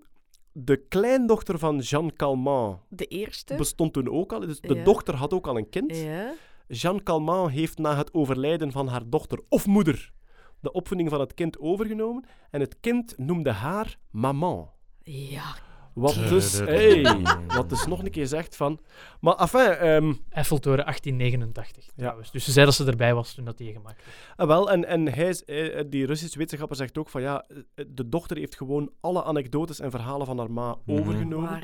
de 0.52 0.76
kleindochter 0.88 1.58
van 1.58 1.78
Jean 1.78 2.12
Calment 2.12 2.78
de 2.88 3.04
eerste. 3.06 3.54
bestond 3.54 3.92
toen 3.92 4.08
ook 4.10 4.32
al. 4.32 4.40
Dus 4.40 4.60
de 4.60 4.74
Ja. 4.74 4.84
dochter 4.84 5.14
had 5.14 5.32
ook 5.32 5.46
al 5.46 5.56
een 5.56 5.68
kind. 5.68 5.96
ja. 5.96 6.32
Jean 6.68 7.02
Calment 7.02 7.50
heeft 7.50 7.78
na 7.78 7.96
het 7.96 8.14
overlijden 8.14 8.72
van 8.72 8.88
haar 8.88 9.08
dochter 9.08 9.40
of 9.48 9.66
moeder 9.66 10.12
de 10.60 10.72
opvoeding 10.72 11.10
van 11.10 11.20
het 11.20 11.34
kind 11.34 11.58
overgenomen. 11.58 12.24
En 12.50 12.60
het 12.60 12.80
kind 12.80 13.14
noemde 13.18 13.50
haar 13.52 13.98
maman. 14.10 14.70
Ja. 15.02 15.54
Wat 15.98 16.14
dus, 16.14 16.58
hey, 16.58 17.02
wat 17.46 17.68
dus 17.68 17.86
nog 17.86 18.02
een 18.04 18.10
keer 18.10 18.26
zegt 18.26 18.56
van... 18.56 18.80
Maar 19.20 19.34
enfin, 19.34 19.60
ehm, 19.70 20.12
Eiffeltoren 20.30 20.84
1889 20.84 21.86
trouwens. 21.96 22.30
Dus 22.30 22.44
ze 22.44 22.52
zei 22.52 22.64
dat 22.66 22.74
ze 22.74 22.84
erbij 22.86 23.14
was 23.14 23.34
toen 23.34 23.44
dat 23.44 23.58
die 23.58 23.72
gemaakt 23.72 24.04
werd. 24.04 24.16
Ah, 24.36 24.46
wel, 24.46 24.70
en, 24.70 24.84
en 24.84 25.12
hij, 25.14 25.28
is- 25.28 25.44
eh, 25.44 25.84
die 25.88 26.06
Russische 26.06 26.38
wetenschapper 26.38 26.76
zegt 26.76 26.98
ook 26.98 27.08
van 27.08 27.22
ja, 27.22 27.44
eh, 27.74 27.84
de 27.88 28.08
dochter 28.08 28.36
heeft 28.36 28.56
gewoon 28.56 28.90
alle 29.00 29.24
anekdotes 29.24 29.80
en 29.80 29.90
verhalen 29.90 30.26
van 30.26 30.38
haar 30.38 30.50
ma 30.50 30.76
Mhm. 30.84 30.98
overgenomen. 31.00 31.60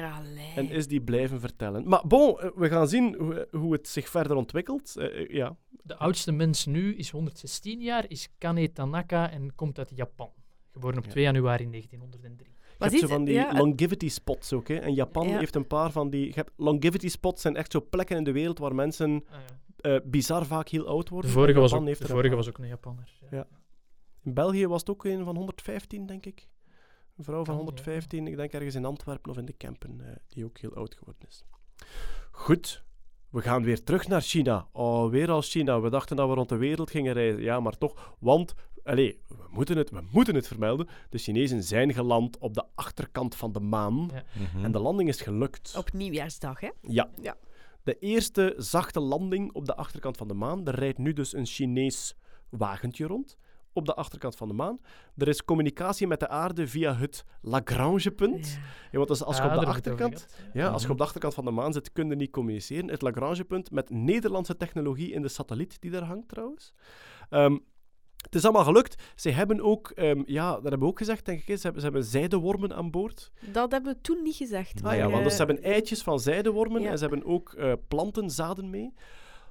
En 0.57 0.70
is 0.70 0.87
die 0.87 1.01
blijven 1.01 1.41
vertellen. 1.41 1.89
Maar 1.89 2.03
bon, 2.07 2.41
eh, 2.41 2.49
we 2.55 2.68
gaan 2.68 2.89
zien 2.89 3.14
hoe, 3.18 3.49
hoe 3.51 3.72
het 3.72 3.89
zich 3.89 4.09
verder 4.09 4.37
ontwikkelt. 4.37 4.97
Eh, 4.97 5.20
eh, 5.20 5.28
ja. 5.28 5.57
De 5.82 5.97
oudste 5.97 6.32
mens 6.32 6.66
nu 6.66 6.95
is 6.97 7.11
116 7.11 7.80
jaar, 7.80 8.05
is 8.09 8.28
Kane 8.39 8.72
Tanaka 8.72 9.30
en 9.30 9.55
komt 9.55 9.78
uit 9.78 9.91
Japan. 9.95 10.30
Geboren 10.72 10.99
op 10.99 11.05
Ja. 11.05 11.11
2 11.11 11.24
januari 11.24 11.70
1903. 11.70 12.53
Je 12.78 12.84
hebt 12.84 12.98
zo 12.98 13.06
van 13.06 13.24
die 13.24 13.34
ja, 13.34 13.52
longevity 13.56 14.08
spots 14.08 14.52
ook. 14.52 14.68
Hè. 14.68 14.74
En 14.74 14.94
Japan 14.94 15.28
Ja. 15.28 15.38
heeft 15.38 15.54
een 15.54 15.66
paar 15.66 15.90
van 15.90 16.10
die... 16.10 16.26
Je 16.26 16.32
hebt, 16.34 16.50
longevity 16.56 17.08
spots 17.08 17.42
zijn 17.42 17.56
echt 17.56 17.72
zo 17.72 17.86
plekken 17.90 18.16
in 18.16 18.24
de 18.24 18.32
wereld 18.32 18.58
waar 18.58 18.74
mensen 18.74 19.24
Ah, 19.30 19.36
ja. 19.76 19.90
eh, 19.94 20.00
bizar 20.04 20.46
vaak 20.46 20.68
heel 20.68 20.86
oud 20.86 21.08
worden. 21.08 21.30
De 21.30 21.36
vorige, 21.36 21.60
was 21.60 21.72
ook, 21.72 21.84
heeft 21.86 21.98
de 21.98 22.04
er 22.04 22.10
een 22.10 22.16
vorige 22.16 22.34
paar. 22.34 22.44
was 22.44 22.48
ook 22.54 22.58
een 22.58 22.68
Japanner. 22.68 23.12
Ja. 23.20 23.36
Ja. 23.36 23.46
In 24.22 24.34
België 24.34 24.66
was 24.66 24.80
het 24.80 24.90
ook 24.90 25.04
een 25.04 25.24
van 25.24 25.36
115, 25.36 26.06
denk 26.06 26.26
ik. 26.26 26.48
Een 27.16 27.24
vrouw 27.24 27.36
van 27.36 27.44
Kan, 27.44 27.54
ja. 27.54 27.60
115, 27.60 28.26
ik 28.26 28.36
denk 28.36 28.52
ergens 28.52 28.74
in 28.74 28.84
Antwerpen 28.84 29.30
of 29.30 29.36
in 29.38 29.44
de 29.44 29.52
Kempen, 29.52 30.00
eh, 30.00 30.16
die 30.28 30.44
ook 30.44 30.58
heel 30.58 30.74
oud 30.74 30.94
geworden 30.94 31.28
is. 31.28 31.44
Goed, 32.30 32.84
we 33.30 33.40
gaan 33.40 33.62
weer 33.64 33.82
terug 33.84 34.08
naar 34.08 34.20
China. 34.20 34.68
Oh, 34.72 35.10
weer 35.10 35.30
als 35.30 35.50
China. 35.50 35.80
We 35.80 35.90
dachten 35.90 36.16
dat 36.16 36.28
we 36.28 36.34
rond 36.34 36.48
de 36.48 36.56
wereld 36.56 36.90
gingen 36.90 37.12
reizen. 37.12 37.42
Ja, 37.42 37.60
maar 37.60 37.78
toch, 37.78 38.16
want... 38.18 38.54
Allee, 38.85 39.18
we 39.28 39.35
moeten, 39.51 39.76
het, 39.76 39.91
we 39.91 40.01
moeten 40.12 40.35
het 40.35 40.47
vermelden. 40.47 40.89
De 41.11 41.18
Chinezen 41.18 41.62
zijn 41.62 41.93
geland 41.95 42.39
op 42.39 42.55
de 42.55 42.64
achterkant 42.74 43.35
van 43.35 43.53
de 43.53 43.61
maan. 43.61 44.11
Ja. 44.12 44.22
Mhm. 44.55 44.64
En 44.64 44.72
de 44.72 44.78
landing 44.78 45.09
is 45.09 45.20
gelukt. 45.20 45.74
Op 45.78 45.93
nieuwjaarsdag, 45.93 46.61
hè? 46.61 46.70
Ja. 46.80 47.09
Ja. 47.22 47.37
De 47.82 47.99
eerste 47.99 48.55
zachte 48.57 49.01
landing 49.01 49.53
op 49.53 49.64
de 49.66 49.76
achterkant 49.76 50.16
van 50.16 50.28
de 50.28 50.35
maan. 50.35 50.66
Er 50.66 50.74
rijdt 50.74 50.99
nu 50.99 51.12
dus 51.12 51.35
een 51.35 51.47
Chinees 51.47 52.14
wagentje 52.49 53.07
rond 53.07 53.37
op 53.72 53.87
de 53.87 53.95
achterkant 53.95 54.37
van 54.37 54.49
de 54.49 54.55
maan. 54.55 54.78
Er 55.16 55.28
is 55.28 55.45
communicatie 55.45 56.07
met 56.07 56.20
de 56.20 56.28
aarde 56.28 56.68
via 56.68 56.95
het 56.95 57.24
Lagrangepunt. 57.41 58.47
Ja. 58.47 58.59
Ja, 58.91 58.97
want 58.97 59.09
dus 59.09 59.22
als 59.24 59.37
je 59.37 59.43
Ah, 59.43 59.55
op 59.55 59.61
de 59.61 59.66
achterkant... 59.66 60.26
Ja, 60.53 60.68
als 60.68 60.80
je 60.80 60.82
Mhm. 60.82 60.93
op 60.93 60.99
de 60.99 61.05
achterkant 61.05 61.35
van 61.35 61.45
de 61.45 61.51
maan 61.51 61.72
zit, 61.72 61.93
kun 61.93 62.09
je 62.09 62.16
niet 62.16 62.30
communiceren. 62.30 62.89
Het 62.89 63.03
Lagrangepunt 63.03 63.70
met 63.70 63.91
Nederlandse 63.91 64.57
technologie 64.57 65.12
in 65.12 65.22
de 65.22 65.28
satelliet 65.28 65.80
die 65.80 65.91
daar 65.91 66.03
hangt 66.05 66.28
trouwens. 66.28 66.72
Ehm, 67.30 67.59
het 68.24 68.34
is 68.34 68.44
allemaal 68.44 68.64
gelukt. 68.64 69.02
Ze 69.14 69.30
hebben 69.30 69.60
ook, 69.60 69.90
ehm, 69.90 70.22
ja, 70.26 70.52
dat 70.52 70.62
hebben 70.62 70.80
we 70.80 70.86
ook 70.86 70.98
gezegd, 70.98 71.24
denk 71.24 71.38
ik. 71.38 71.56
Ze 71.56 71.62
hebben, 71.62 71.80
ze 71.80 71.86
hebben 71.86 72.04
zijdewormen 72.04 72.74
aan 72.74 72.90
boord. 72.90 73.30
Dat 73.52 73.70
hebben 73.70 73.92
we 73.92 74.00
toen 74.00 74.22
niet 74.22 74.36
gezegd. 74.36 74.76
Ah 74.76 74.82
maar, 74.82 74.96
ja, 74.96 75.10
want 75.10 75.22
dus 75.22 75.32
eh, 75.32 75.38
ze 75.38 75.44
hebben 75.44 75.64
eitjes 75.64 76.02
van 76.02 76.20
zijdewormen 76.20 76.82
ja. 76.82 76.90
en 76.90 76.98
ze 76.98 77.06
hebben 77.06 77.24
ook 77.24 77.52
eh, 77.52 77.72
plantenzaden 77.88 78.70
mee. 78.70 78.94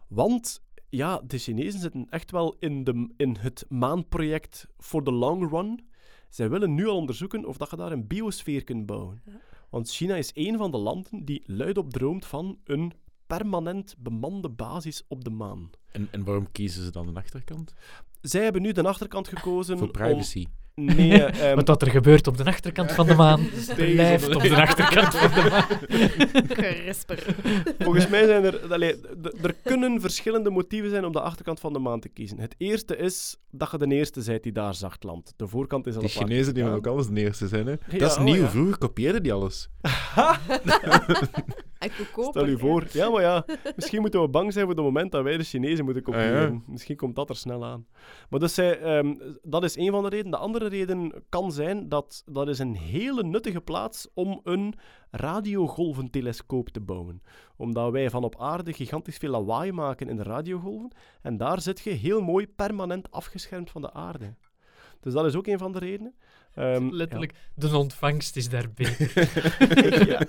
Want 0.08 0.62
ja, 0.90 1.22
de 1.28 1.38
Chinezen 1.38 1.80
zitten 1.80 2.08
echt 2.10 2.32
wel 2.32 2.56
in, 2.60 2.84
de, 2.84 3.10
in 3.18 3.36
het 3.40 3.66
maanproject 3.70 4.68
voor 4.78 5.04
de 5.04 5.12
long 5.12 5.50
run. 5.50 5.88
Zij 6.30 6.50
willen 6.50 6.74
nu 6.74 6.88
al 6.88 6.98
onderzoeken 6.98 7.46
of 7.46 7.58
dat 7.58 7.70
je 7.70 7.76
daar 7.76 7.92
een 7.92 8.08
biosfeer 8.08 8.64
kunt 8.64 8.86
bouwen. 8.86 9.22
Ja. 9.26 9.32
Want 9.70 9.92
China 9.92 10.16
is 10.16 10.32
een 10.34 10.58
van 10.58 10.72
de 10.72 10.78
landen 10.78 11.26
die 11.26 11.44
luidop 11.46 11.90
droomt 11.90 12.26
van 12.26 12.60
een 12.64 12.94
permanent 13.38 13.96
bemande 13.98 14.50
basis 14.50 15.04
op 15.08 15.24
de 15.24 15.30
maan. 15.30 15.70
En, 15.92 16.08
en 16.12 16.24
waarom 16.24 16.52
kiezen 16.52 16.84
ze 16.84 16.92
dan 16.92 17.14
de 17.14 17.20
achterkant? 17.20 17.74
Zij 18.22 18.44
hebben 18.44 18.62
nu 18.62 18.72
de 18.72 18.84
achterkant 18.84 19.28
gekozen 19.28 19.78
Voor 19.78 19.92
privacy. 19.92 20.46
om... 20.46 20.86
Nee, 20.86 21.24
ehm, 21.24 21.56
Wat 21.56 21.66
dat 21.66 21.82
er 21.82 21.90
gebeurt 21.90 22.28
op 22.28 22.38
de 22.38 22.46
achterkant 22.46 22.92
van 22.92 23.08
de 23.08 23.16
maan, 23.16 23.50
blijft 23.76 24.36
op 24.36 24.42
de- 24.42 24.50
de 24.50 24.62
achterkant 24.62 25.16
van 25.16 25.44
de 25.44 25.50
maan. 25.50 26.48
Crisper. 26.58 27.36
Volgens 27.80 28.08
mij 28.08 28.26
zijn 28.26 28.44
er... 28.44 28.74
allee, 28.74 28.96
er 29.42 29.56
kunnen 29.64 30.02
verschillende 30.02 30.50
motieven 30.50 30.90
zijn 30.90 31.06
om 31.06 31.12
de 31.12 31.22
achterkant 31.22 31.60
van 31.60 31.74
de 31.74 31.80
maan 31.80 32.00
te 32.00 32.10
kiezen. 32.10 32.40
Het 32.40 32.56
eerste 32.58 32.98
is 32.98 33.38
dat 33.52 33.72
je 33.72 33.78
de 33.78 33.96
eerste 33.96 34.24
bent 34.26 34.44
die 34.44 34.52
daar 34.52 34.76
zacht 34.76 35.04
landt. 35.04 35.34
De 35.36 35.48
voorkant 35.48 35.88
is 35.88 35.96
al 35.96 36.02
Die 36.02 36.12
paar 36.14 36.24
Chinezen 36.24 36.54
die 36.54 36.64
willen 36.64 36.78
ook 36.78 36.88
alles 36.88 37.08
de 37.08 37.22
eerste 37.22 37.48
zijn, 37.48 37.66
hè? 37.66 37.72
Ja, 37.90 37.98
dat 37.98 38.12
is 38.12 38.18
oh, 38.18 38.24
nieuw. 38.24 38.42
ja. 38.42 38.50
Vroeger 38.50 38.78
kopieerden 38.78 39.24
die 39.24 39.34
alles. 39.34 39.70
Stel 42.30 42.46
je 42.46 42.58
voor. 42.58 42.86
Ja, 42.92 43.10
maar 43.10 43.22
ja, 43.22 43.46
misschien 43.76 44.02
moeten 44.02 44.22
we 44.22 44.28
bang 44.28 44.54
zijn 44.54 44.66
voor 44.66 44.74
het 44.74 44.84
moment 44.84 45.12
dat 45.12 45.24
wij 45.24 45.38
de 45.38 45.44
Chinezen 45.44 45.86
moeten 45.86 46.04
kopiëren. 46.04 46.46
Ah, 46.46 46.54
ja. 46.54 46.62
Misschien 46.66 46.96
komt 46.96 47.16
dat 47.16 47.30
er 47.30 47.36
snel 47.36 47.66
aan. 47.66 47.88
Maar 48.30 48.40
dus 48.40 48.54
zij, 48.54 48.80
ehm, 48.80 49.16
dat 49.42 49.64
is 49.64 49.78
een 49.78 49.92
van 49.92 50.04
de 50.04 50.10
redenen. 50.10 50.32
De 50.32 50.38
andere 50.38 50.68
reden 50.68 51.24
kan 51.30 51.52
zijn 51.52 51.90
dat 51.90 52.24
dat 52.26 52.48
is 52.48 52.60
een 52.60 52.76
hele 52.76 53.24
nuttige 53.24 53.62
plaats 53.62 54.08
om 54.14 54.40
een 54.44 54.74
radiogolventelescoop 55.12 56.70
te 56.70 56.82
bouwen. 56.82 57.22
Omdat 57.56 57.92
wij 57.92 58.10
van 58.10 58.24
op 58.24 58.40
aarde 58.40 58.74
gigantisch 58.74 59.18
veel 59.18 59.32
lawaai 59.32 59.72
maken 59.72 60.10
in 60.10 60.16
de 60.16 60.24
radiogolven. 60.24 60.92
En 61.22 61.38
daar 61.38 61.62
zit 61.62 61.80
je 61.80 61.90
heel 61.90 62.22
mooi 62.22 62.48
permanent 62.48 63.12
afgeschermd 63.12 63.72
van 63.72 63.82
de 63.82 63.94
aarde. 63.94 64.36
Dus 65.00 65.14
dat 65.14 65.26
is 65.26 65.36
ook 65.36 65.48
een 65.48 65.58
van 65.58 65.72
de 65.72 65.80
redenen. 65.80 66.16
Ehm, 66.54 66.90
Letterlijk, 66.90 67.34
de 67.56 67.78
ontvangst 67.78 68.36
is 68.36 68.50
daar 68.50 68.72
beter. 68.74 70.08
ja. 70.12 70.22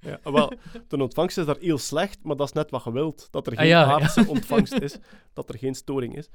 ja. 0.00 0.32
Wel, 0.32 0.52
de 0.88 0.96
ontvangst 1.02 1.38
is 1.38 1.46
daar 1.46 1.58
heel 1.58 1.78
slecht, 1.78 2.18
maar 2.22 2.36
dat 2.36 2.46
is 2.46 2.52
net 2.52 2.70
wat 2.70 2.84
je 2.84 2.92
wilt. 2.92 3.28
Dat 3.30 3.46
er 3.46 3.52
geen 3.52 3.60
Ah, 3.62 3.68
ja, 3.68 3.80
ja. 3.80 3.92
aardse 3.92 4.26
ontvangst 4.36 4.72
is, 4.72 4.98
dat 5.32 5.48
er 5.48 5.58
geen 5.58 5.74
storing 5.74 6.16
is. 6.16 6.28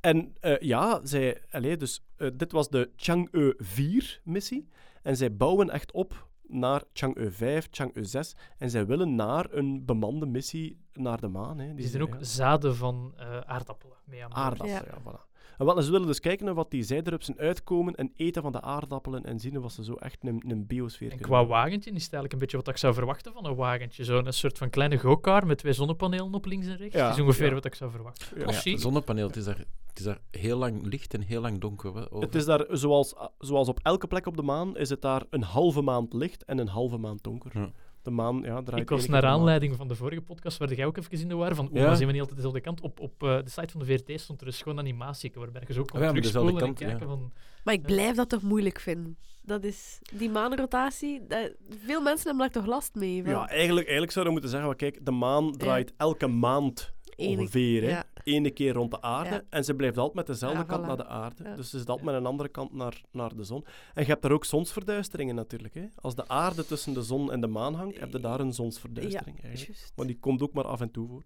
En 0.00 0.34
eh, 0.40 0.58
ja, 0.58 1.00
zij, 1.02 1.42
allee, 1.50 1.76
dus, 1.76 2.04
eh, 2.16 2.28
dit 2.34 2.52
was 2.52 2.68
de 2.68 2.90
Chang'e 2.96 3.56
4-missie. 3.62 4.68
En 5.02 5.16
zij 5.16 5.36
bouwen 5.36 5.70
echt 5.70 5.92
op 5.92 6.28
naar 6.48 6.82
Chang'e 6.92 7.30
5, 7.30 7.68
Chang'e 7.70 8.04
6. 8.04 8.34
En 8.58 8.70
zij 8.70 8.86
willen 8.86 9.14
naar 9.14 9.46
een 9.50 9.84
bemande 9.84 10.26
missie 10.26 10.78
naar 10.92 11.20
de 11.20 11.28
maan. 11.28 11.58
Hè. 11.58 11.74
Die 11.74 11.86
zijn 11.88 12.02
ook 12.02 12.14
ja, 12.14 12.24
zaden 12.24 12.76
van 12.76 13.12
eh, 13.16 13.38
aardappelen 13.38 13.96
mee 14.04 14.22
aan 14.24 14.28
boord. 14.28 14.40
aardappelen. 14.40 14.84
Ja. 14.86 15.00
Ja. 15.04 15.12
voilà. 15.12 15.32
En 15.58 15.66
wel, 15.66 15.82
ze 15.82 15.90
willen 15.90 16.06
dus 16.06 16.20
kijken 16.20 16.44
naar 16.44 16.54
wat 16.54 16.70
die 16.70 16.82
zijderupsen 16.82 17.38
uitkomen 17.38 17.94
en 17.94 18.12
eten 18.16 18.42
van 18.42 18.52
de 18.52 18.60
aardappelen 18.60 19.24
en 19.24 19.40
zien 19.40 19.62
of 19.62 19.72
ze 19.72 19.84
zo 19.84 19.94
echt 19.94 20.18
een, 20.20 20.44
een 20.48 20.66
biosfeer 20.66 21.10
En 21.10 21.16
kunnen 21.18 21.38
qua 21.38 21.46
wagentje 21.46 21.90
is 21.90 22.04
het 22.04 22.12
eigenlijk 22.12 22.32
een 22.32 22.38
beetje 22.38 22.56
wat 22.56 22.68
ik 22.68 22.76
zou 22.76 22.94
verwachten 22.94 23.32
van 23.32 23.46
een 23.46 23.54
wagentje. 23.54 24.04
Zo'n 24.04 24.32
soort 24.32 24.58
van 24.58 24.70
kleine 24.70 24.98
go-kart 24.98 25.44
met 25.44 25.58
twee 25.58 25.72
zonnepanelen 25.72 26.34
op 26.34 26.44
links 26.44 26.66
en 26.66 26.76
rechts. 26.76 26.94
Ja, 26.94 27.08
dat 27.08 27.16
is 27.16 27.22
ongeveer 27.22 27.48
ja. 27.48 27.54
wat 27.54 27.64
ik 27.64 27.74
zou 27.74 27.90
verwachten. 27.90 28.38
Ja. 28.38 28.60
Ja, 28.64 28.76
zonnepaneel, 28.76 29.26
het 29.26 29.36
is, 29.36 29.44
daar, 29.44 29.58
het 29.86 29.98
is 29.98 30.04
daar 30.04 30.20
heel 30.30 30.58
lang 30.58 30.82
licht 30.82 31.14
en 31.14 31.20
heel 31.20 31.40
lang 31.40 31.60
donker. 31.60 32.10
Over. 32.10 32.26
Het 32.26 32.34
is 32.34 32.44
daar, 32.44 32.66
zoals, 32.70 33.14
zoals 33.38 33.68
op 33.68 33.80
elke 33.82 34.06
plek 34.06 34.26
op 34.26 34.36
de 34.36 34.42
maan, 34.42 34.76
is 34.76 34.88
het 34.88 35.02
daar 35.02 35.22
een 35.30 35.42
halve 35.42 35.80
maand 35.80 36.12
licht 36.12 36.44
en 36.44 36.58
een 36.58 36.68
halve 36.68 36.96
maand 36.96 37.22
donker. 37.22 37.72
De 38.04 38.10
maan, 38.10 38.40
ja, 38.42 38.62
draait 38.62 38.82
Ik 38.82 38.88
was 38.90 39.06
naar 39.06 39.24
aanleiding 39.24 39.76
van 39.76 39.88
de 39.88 39.94
vorige 39.94 40.20
podcast, 40.20 40.58
waar 40.58 40.74
jij 40.74 40.86
ook 40.86 40.96
even 40.96 41.20
in 41.20 41.28
de 41.28 41.34
war 41.34 41.54
van, 41.54 41.68
oeh, 41.72 41.80
Ja. 41.80 41.94
zijn 41.94 42.06
we 42.06 42.12
niet 42.12 42.20
altijd 42.20 42.36
dezelfde 42.36 42.60
kant? 42.60 42.80
Op, 42.80 43.00
op 43.00 43.22
eh, 43.22 43.36
de 43.36 43.50
site 43.50 43.68
van 43.68 43.80
de 43.80 43.86
VRT 43.86 44.20
stond 44.20 44.40
er 44.40 44.46
een 44.46 44.52
schoon 44.52 44.78
animatie 44.78 45.32
waarbij 45.34 45.62
je 45.66 45.72
zo 45.72 45.82
kon 45.84 46.00
Oh 46.00 46.06
ja, 46.06 46.60
en 46.60 46.74
kijken 46.74 47.06
van... 47.06 47.32
Maar 47.64 47.74
ik 47.74 47.82
blijf 47.82 48.16
dat 48.16 48.28
toch 48.28 48.42
moeilijk 48.42 48.80
vinden. 48.80 49.18
Dat 49.42 49.64
is 49.64 49.98
die 50.16 50.30
maanrotatie. 50.30 51.26
Dat, 51.26 51.52
veel 51.68 52.02
mensen 52.02 52.26
hebben 52.26 52.50
daar 52.50 52.62
toch 52.62 52.72
last 52.72 52.94
mee. 52.94 53.22
Van 53.22 53.32
Ja, 53.32 53.48
eigenlijk, 53.48 53.86
eigenlijk 53.86 54.12
zouden 54.12 54.34
we 54.34 54.40
moeten 54.40 54.58
zeggen, 54.58 54.76
kijk, 54.76 55.04
de 55.04 55.10
maan 55.10 55.52
draait 55.52 55.92
elke 55.96 56.26
maand 56.26 56.93
ene- 57.16 57.40
ongeveer, 57.40 57.82
hè. 57.82 57.88
ja. 57.88 58.04
Ene 58.24 58.50
keer 58.50 58.72
rond 58.72 58.90
de 58.90 59.02
aarde. 59.02 59.30
Ja. 59.34 59.42
En 59.50 59.64
ze 59.64 59.74
blijft 59.74 59.96
altijd 59.96 60.16
met 60.16 60.26
dezelfde 60.26 60.58
Ja, 60.58 60.64
kant 60.64 60.84
voilà. 60.84 60.86
naar 60.86 60.96
de 60.96 61.06
aarde. 61.06 61.54
Dus 61.56 61.70
ze 61.70 61.78
zit 61.78 61.88
altijd 61.88 62.06
met 62.06 62.14
een 62.14 62.26
andere 62.26 62.48
kant 62.48 62.72
naar, 62.72 63.02
naar 63.10 63.36
de 63.36 63.44
zon. 63.44 63.64
En 63.94 64.02
je 64.02 64.08
hebt 64.08 64.22
daar 64.22 64.32
ook 64.32 64.44
zonsverduisteringen 64.44 65.34
natuurlijk. 65.34 65.74
Hè. 65.74 65.86
Als 65.94 66.14
de 66.14 66.28
aarde 66.28 66.66
tussen 66.66 66.94
de 66.94 67.02
zon 67.02 67.32
en 67.32 67.40
de 67.40 67.46
maan 67.46 67.74
hangt, 67.74 68.00
heb 68.00 68.12
je 68.12 68.20
daar 68.20 68.40
een 68.40 68.52
zonsverduistering 68.52 69.42
eigenlijk. 69.42 69.92
Maar 69.96 70.06
die 70.06 70.18
komt 70.18 70.42
ook 70.42 70.52
maar 70.52 70.64
af 70.66 70.80
en 70.80 70.90
toe 70.90 71.08
voor. 71.08 71.22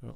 Ja. 0.00 0.14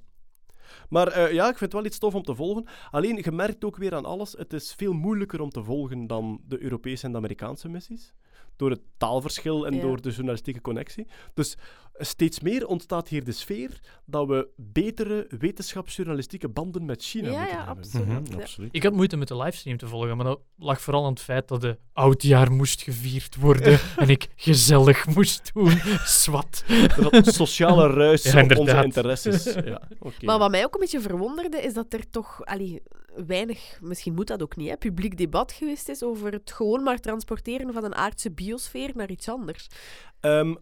Maar 0.88 1.08
eh, 1.08 1.32
ja, 1.32 1.42
ik 1.42 1.58
vind 1.58 1.60
het 1.60 1.72
wel 1.72 1.84
iets 1.84 1.98
tof 1.98 2.14
om 2.14 2.22
te 2.22 2.34
volgen. 2.34 2.66
Alleen, 2.90 3.20
je 3.22 3.32
merkt 3.32 3.64
ook 3.64 3.76
weer 3.76 3.94
aan 3.94 4.04
alles, 4.04 4.32
het 4.32 4.52
is 4.52 4.74
veel 4.74 4.92
moeilijker 4.92 5.40
om 5.40 5.50
te 5.50 5.62
volgen 5.62 6.06
dan 6.06 6.40
de 6.46 6.62
Europese 6.62 7.04
en 7.06 7.10
de 7.12 7.18
Amerikaanse 7.18 7.68
missies. 7.68 8.12
Door 8.56 8.70
het 8.70 8.80
taalverschil 8.96 9.66
en 9.66 9.74
Ja. 9.74 9.80
door 9.80 10.00
de 10.00 10.10
journalistieke 10.10 10.60
connectie. 10.60 11.06
Dus 11.34 11.56
steeds 11.94 12.40
meer 12.40 12.66
ontstaat 12.66 13.08
hier 13.08 13.24
de 13.24 13.32
sfeer 13.32 13.80
dat 14.06 14.26
we 14.26 14.48
betere 14.56 15.26
wetenschapsjournalistieke 15.38 16.48
banden 16.48 16.84
met 16.84 17.02
China 17.02 17.30
Ja, 17.30 17.38
moeten 17.38 17.56
ja, 17.58 17.64
hebben. 17.64 17.84
absoluut. 17.84 18.06
Mhm, 18.06 18.32
Ja. 18.36 18.40
absoluut. 18.42 18.68
Ik 18.72 18.82
had 18.82 18.92
moeite 18.92 19.16
met 19.16 19.28
de 19.28 19.36
livestream 19.36 19.76
te 19.76 19.86
volgen, 19.86 20.16
maar 20.16 20.26
dat 20.26 20.40
lag 20.56 20.80
vooral 20.80 21.04
aan 21.04 21.10
het 21.10 21.20
feit 21.20 21.48
dat 21.48 21.60
de 21.60 21.78
oudjaar 21.92 22.52
moest 22.52 22.82
gevierd 22.82 23.36
worden 23.36 23.78
en 23.96 24.08
ik 24.08 24.28
gezellig 24.36 25.06
moest 25.06 25.50
doen. 25.54 25.78
Swat. 26.04 26.64
Zat 26.98 27.34
sociale 27.34 27.86
ruis 27.86 28.22
Ja, 28.32 28.42
op 28.42 28.56
onze 28.56 28.82
interesses. 28.84 29.44
Ja, 29.54 29.82
oké. 29.98 30.24
Maar 30.24 30.38
wat 30.38 30.50
mij 30.50 30.64
ook 30.64 30.74
een 30.74 30.80
beetje 30.80 31.00
verwonderde, 31.00 31.56
is 31.62 31.74
dat 31.74 31.92
er 31.92 32.10
toch 32.10 32.44
allee, 32.44 32.82
weinig, 33.26 33.78
misschien 33.82 34.14
moet 34.14 34.26
dat 34.26 34.42
ook 34.42 34.56
niet, 34.56 34.68
hè, 34.68 34.76
publiek 34.76 35.16
debat 35.16 35.52
geweest 35.52 35.88
is 35.88 36.02
over 36.02 36.32
het 36.32 36.52
gewoon 36.52 36.82
maar 36.82 36.98
transporteren 37.00 37.72
van 37.72 37.84
een 37.84 37.94
aardse 37.94 38.30
biosfeer 38.44 38.90
naar 38.94 39.10
iets 39.10 39.28
anders. 39.28 39.66
Ehm, 40.20 40.54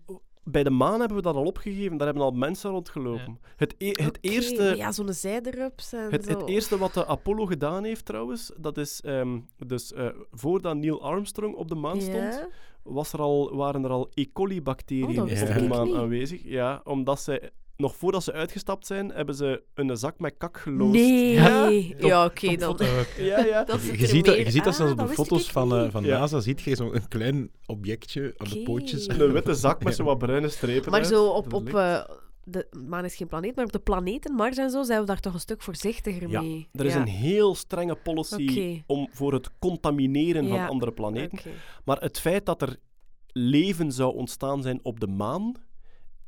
bij 0.45 0.63
de 0.63 0.71
maan 0.71 0.99
hebben 0.99 1.17
we 1.17 1.23
dat 1.23 1.35
al 1.35 1.45
opgegeven. 1.45 1.97
Daar 1.97 2.07
hebben 2.07 2.25
al 2.25 2.31
mensen 2.31 2.71
rondgelopen. 2.71 3.39
Het, 3.57 3.75
e- 3.79 4.03
het 4.05 4.19
eerste... 4.21 4.75
Ja, 4.77 4.93
zo'n 4.93 5.13
zijderups 5.13 5.93
en 5.93 6.11
Het, 6.11 6.25
zo. 6.25 6.31
het 6.31 6.49
eerste 6.49 6.79
wat 6.79 6.95
de 6.95 7.07
Apollo 7.07 7.47
gedaan 7.47 7.85
heeft 7.85 8.05
trouwens, 8.05 8.53
dat 8.57 8.79
is 8.79 9.01
ehm, 9.01 9.39
dus 9.67 9.93
eh, 9.93 10.07
voordat 10.33 10.77
Neil 10.77 11.03
Armstrong 11.03 11.55
op 11.55 11.69
de 11.69 11.75
maan 11.75 12.01
stond, 12.01 12.47
was 12.83 13.13
er 13.13 13.21
al, 13.21 13.57
waren 13.57 13.85
er 13.85 13.91
al 13.91 14.11
E. 14.15 14.25
coli-bacteriën 14.33 15.19
Oh, 15.19 15.23
op 15.23 15.29
de 15.29 15.67
maan 15.69 15.97
aanwezig. 15.97 16.43
Ja, 16.45 16.81
omdat 16.85 17.21
ze, 17.21 17.53
nog 17.81 17.97
voordat 17.97 18.25
ze 18.25 18.33
uitgestapt 18.33 18.87
zijn, 18.87 19.11
hebben 19.11 19.35
ze 19.35 19.63
een 19.75 19.97
zak 19.97 20.19
met 20.19 20.35
kak 20.39 20.59
geloosd. 20.59 20.93
Nee. 20.93 21.33
Ja, 21.35 21.69
Ja, 21.99 22.25
oké 22.25 22.57
dan. 22.57 22.79
Ja, 23.19 23.45
ja. 23.45 23.65
Dat 23.65 23.83
Je 23.83 24.07
ziet, 24.07 24.25
dat, 24.25 24.37
je 24.37 24.51
ziet 24.51 24.65
dat 24.65 24.73
Ah, 24.73 24.79
zelfs 24.79 24.93
op 24.93 24.99
de 24.99 25.15
foto's 25.15 25.51
van, 25.51 25.75
eh, 25.75 25.83
niet. 25.83 25.91
van 25.93 26.05
Ja. 26.05 26.19
NASA, 26.19 26.41
ziet 26.41 26.61
je 26.61 26.77
zo'n 26.77 27.09
klein 27.09 27.51
objectje 27.67 28.35
aan 28.37 28.49
de 28.49 28.63
pootjes. 28.63 29.09
Een 29.09 29.33
witte 29.33 29.55
zak 29.55 29.85
met 29.85 29.95
zo 29.95 30.05
wat 30.05 30.19
bruine 30.19 30.49
strepen. 30.49 30.91
Maar 30.91 31.01
uit. 31.01 31.09
zo 31.09 31.27
op, 31.27 31.53
op 31.53 31.75
eh, 31.75 32.05
de 32.45 32.67
maan 32.87 33.05
is 33.05 33.15
geen 33.17 33.29
planeet, 33.29 33.57
maar 33.57 33.65
op 33.65 33.73
de 33.73 33.79
planeten 33.79 34.35
Mars 34.35 34.57
en 34.57 34.71
zo 34.71 34.83
zijn 34.83 35.01
we 35.01 35.07
daar 35.07 35.21
toch 35.21 35.35
een 35.35 35.41
stuk 35.41 35.63
voorzichtiger 35.63 36.29
Ja, 36.29 36.41
mee. 36.41 36.69
Er 36.73 36.85
is 36.87 36.93
Ja. 36.93 37.01
een 37.01 37.07
heel 37.07 37.55
strenge 37.55 37.95
policy 37.95 38.83
om, 38.87 39.09
voor 39.13 39.33
het 39.33 39.51
contamineren 39.59 40.47
Ja. 40.47 40.57
van 40.57 40.69
andere 40.69 40.93
planeten. 40.93 41.39
Maar 41.85 42.01
het 42.01 42.21
feit 42.21 42.47
dat 42.47 42.63
er 42.63 42.77
leven 43.33 43.93
zou 43.93 44.15
ontstaan 44.15 44.63
zijn 44.63 44.81
op 44.83 45.01
de 45.01 45.07
maan, 45.07 45.53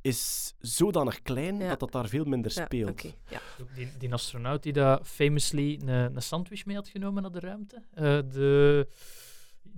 is 0.03 0.55
zodanig 0.59 1.23
klein 1.23 1.59
Ja. 1.59 1.69
dat 1.69 1.81
dat 1.81 1.93
daar 1.93 2.09
veel 2.09 2.25
minder 2.25 2.53
Ja, 2.55 2.65
speelt. 2.65 2.91
oké, 2.91 3.11
ja. 3.29 3.41
Die, 3.75 3.89
die 3.99 4.13
astronaut 4.13 4.63
die 4.63 4.73
daar 4.73 5.05
famously 5.05 5.79
een, 5.81 5.89
een 5.89 6.23
sandwich 6.23 6.67
mee 6.67 6.77
had 6.77 6.89
genomen 6.89 7.23
naar 7.23 7.33
de 7.33 7.41
ruimte. 7.41 7.83
Eh, 7.95 8.03
de 8.33 8.87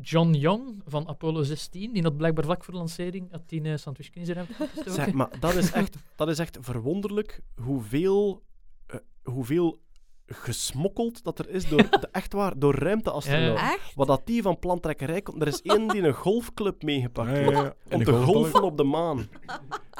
John 0.01 0.33
Young 0.33 0.83
van 0.87 1.09
Apollo 1.09 1.43
16, 1.43 1.93
die 1.93 2.03
had 2.03 2.17
blijkbaar 2.17 2.45
vlak 2.45 2.65
voor 2.65 2.73
de 2.73 2.79
lancering 2.81 3.31
had 3.31 3.49
die 3.49 3.65
een 3.65 3.79
sandwich 3.79 4.11
in 4.11 4.25
zijn 4.25 4.37
ruimte 4.37 4.55
gestoken. 4.55 4.93
Zeg, 4.93 5.13
maar 5.13 5.41
dat 5.41 5.55
is 5.55 5.73
echt, 5.81 5.97
dat 6.17 6.29
is 6.29 6.39
echt 6.39 6.59
verwonderlijk 6.61 7.41
hoeveel, 7.63 8.43
eh, 8.87 8.99
hoeveel 9.23 9.81
gesmokkeld 10.27 11.25
dat 11.25 11.39
er 11.39 11.49
is 11.51 11.69
door, 11.69 11.91
de, 11.91 12.09
echt 12.13 12.33
waar, 12.33 12.59
door 12.59 12.75
ruimteastronauten. 12.75 13.65
Ja. 13.65 13.73
Echt? 13.73 13.95
Wat 13.95 14.07
dat 14.07 14.27
die 14.27 14.43
van 14.43 14.59
plantrekkerij 14.59 15.23
komt. 15.23 15.41
Er 15.43 15.49
is 15.49 15.63
één 15.63 15.89
die 15.89 16.03
een 16.03 16.13
golfclub 16.15 16.83
meegepakt 16.83 17.31
Ja, 17.31 17.35
ja, 17.37 17.43
heeft. 17.43 17.57
ja. 17.57 17.75
En 17.89 17.97
Om 17.99 18.05
te 18.05 18.13
golfballen- 18.13 18.27
golfen 18.43 18.63
op 18.63 18.77
de 18.77 18.85
maan. 18.85 19.29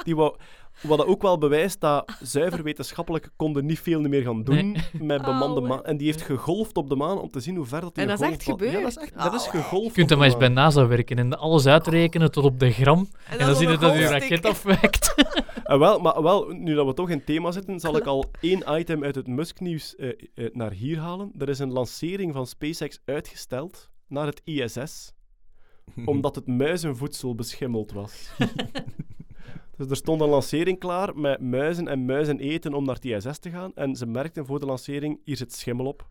Die 0.03 0.15
wou, 0.15 0.35
wat 0.81 1.05
ook 1.05 1.21
wel 1.21 1.37
bewijst 1.37 1.81
dat 1.81 2.11
zuiver 2.21 2.63
wetenschappelijk 2.63 3.29
konden 3.35 3.65
niet 3.65 3.79
veel 3.79 4.01
meer 4.01 4.21
gaan 4.21 4.43
doen 4.43 4.71
Nee. 4.71 4.83
met 4.99 5.21
bemande 5.21 5.61
maan. 5.61 5.83
En 5.83 5.97
die 5.97 6.07
heeft 6.07 6.21
gegolfd 6.21 6.77
op 6.77 6.89
de 6.89 6.95
maan 6.95 7.19
om 7.19 7.29
te 7.29 7.39
zien 7.39 7.55
hoe 7.55 7.65
ver 7.65 7.81
dat 7.81 7.95
die 7.95 8.03
En 8.03 8.09
dat 8.09 8.21
is 8.21 8.27
echt. 8.29 8.45
Ja, 8.45 8.51
dat 8.51 8.61
is 8.61 8.71
gebeurd? 8.71 8.97
echt 8.97 9.13
dat 9.23 9.33
is 9.33 9.47
Auwe. 9.47 9.57
gegolfd 9.61 9.87
Je 9.87 9.91
kunt 9.91 10.09
hem 10.09 10.19
maar 10.19 10.27
eens 10.27 10.37
bij. 10.37 10.47
NASA 10.47 10.87
werken 10.87 11.17
en 11.17 11.37
alles 11.37 11.65
uitrekenen 11.65 12.31
tot 12.31 12.43
op 12.43 12.59
de 12.59 12.71
gram. 12.71 13.07
En, 13.29 13.37
dan, 13.37 13.55
zie 13.55 13.67
je 13.67 13.77
dat 13.77 13.93
je 13.93 14.07
raket 14.07 14.45
afwijkt. 14.45 15.13
En 15.63 15.79
wel, 15.85 15.99
maar 15.99 16.23
wel, 16.23 16.47
nu 16.49 16.73
dat 16.75 16.85
we 16.85 16.93
toch 16.93 17.09
in 17.09 17.23
thema 17.23 17.51
zitten, 17.51 17.79
zal 17.79 17.97
ik 17.97 18.05
al 18.15 18.25
één 18.41 18.63
item 18.79 19.03
uit 19.03 19.15
het 19.15 19.27
Musk-nieuws 19.27 19.95
eh, 19.95 20.09
eh, 20.35 20.53
naar 20.53 20.71
hier 20.71 20.99
halen. 20.99 21.31
Er 21.37 21.49
is 21.49 21.59
een 21.59 21.71
lancering 21.71 22.33
van 22.33 22.47
SpaceX 22.47 22.99
uitgesteld 23.05 23.89
naar 24.07 24.25
het 24.25 24.41
ISS, 24.43 25.13
omdat 26.05 26.35
het 26.35 26.47
muizenvoedsel 26.47 27.35
beschimmeld 27.35 27.91
was. 27.91 28.29
Dus 29.77 29.89
er 29.89 29.95
stond 29.95 30.21
een 30.21 30.29
lancering 30.29 30.79
klaar 30.79 31.17
met 31.17 31.41
muizen 31.41 31.87
en 31.87 32.05
muizen 32.05 32.39
eten 32.39 32.73
om 32.73 32.85
naar 32.85 32.95
het 32.95 33.05
ISS 33.05 33.39
te 33.39 33.49
gaan. 33.49 33.71
En 33.75 33.95
ze 33.95 34.05
merkten 34.05 34.45
voor 34.45 34.59
de 34.59 34.65
lancering, 34.65 35.19
hier 35.23 35.37
zit 35.37 35.53
schimmel 35.53 35.85
op. 35.85 36.07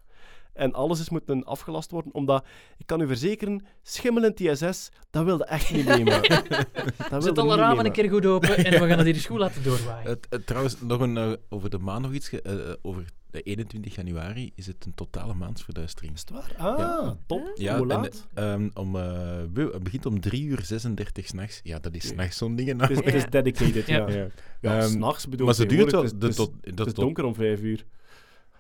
En 0.55 0.73
alles 0.73 1.01
is 1.01 1.09
moeten 1.09 1.45
afgelast 1.45 1.91
worden, 1.91 2.15
omdat, 2.15 2.45
ik 2.79 2.87
kan 2.87 3.01
u 3.01 3.07
verzekeren, 3.07 3.65
schimmelend 3.83 4.41
ISS, 4.41 4.89
dat 5.11 5.25
wilde 5.25 5.45
echt 5.45 5.73
niet 5.73 5.87
wilde 7.11 7.23
Zet 7.23 7.39
alle 7.39 7.57
ramen 7.57 7.85
een 7.85 7.93
keer 7.93 8.11
goed 8.11 8.27
open 8.27 8.57
en 8.57 8.71
we 8.81 8.89
gaan 8.89 8.99
het 8.99 9.07
hier 9.07 9.15
school 9.17 9.39
laten 9.39 9.63
doorwaaien. 9.63 10.21
Trouwens, 10.45 10.81
nog 10.81 11.01
een, 11.01 11.17
eh, 11.17 11.33
over 11.49 11.71
de 11.71 11.79
maan 11.79 12.03
nog 12.03 12.13
iets. 12.13 12.31
eh, 12.31 12.53
eh, 12.71 12.75
over 12.83 13.05
de 13.31 13.41
21 13.43 13.95
januari 13.95 14.53
is 14.55 14.67
het 14.67 14.85
een 14.87 14.95
totale 14.95 15.35
maansverduistering. 15.35 16.15
Is 16.15 16.21
het 16.21 16.31
waar? 16.31 16.55
Ah, 16.57 16.79
Ja. 16.79 17.17
top. 17.27 17.51
Ja, 17.55 17.77
Hoe 17.79 17.93
en, 17.93 18.11
ehm, 18.35 18.69
om, 18.75 18.97
eh, 18.97 19.39
het 19.55 19.83
begint 19.83 20.07
om 20.07 20.21
3 20.21 20.45
uur 20.45 20.61
36 20.65 21.27
s'nachts. 21.27 21.61
Ja, 21.63 21.79
dat 21.79 21.95
is 21.95 22.07
s'nachts 22.07 22.37
zo'n 22.37 22.57
ding. 22.57 22.81
Het 22.81 22.91
is, 22.91 22.97
het 23.05 23.15
is 23.15 23.23
Ja. 23.23 23.29
dedicated, 23.29 23.87
ja. 23.87 23.97
Ja. 24.09 24.15
ja. 24.17 24.27
ja 24.61 24.79
Ehm, 24.79 24.89
s'nachts 24.91 25.29
bedoel 25.29 25.47
maar 25.47 25.55
ik 25.55 25.61
ze 25.61 25.67
duurt 25.77 25.91
wel. 25.91 26.01
de 26.03 26.09
Het 26.09 26.23
is, 26.25 26.37
tot, 26.37 26.53
het 26.61 26.77
dat 26.77 26.87
is 26.87 26.93
tot, 26.93 27.05
donker 27.05 27.25
om 27.25 27.35
vijf 27.35 27.61
uur. 27.61 27.85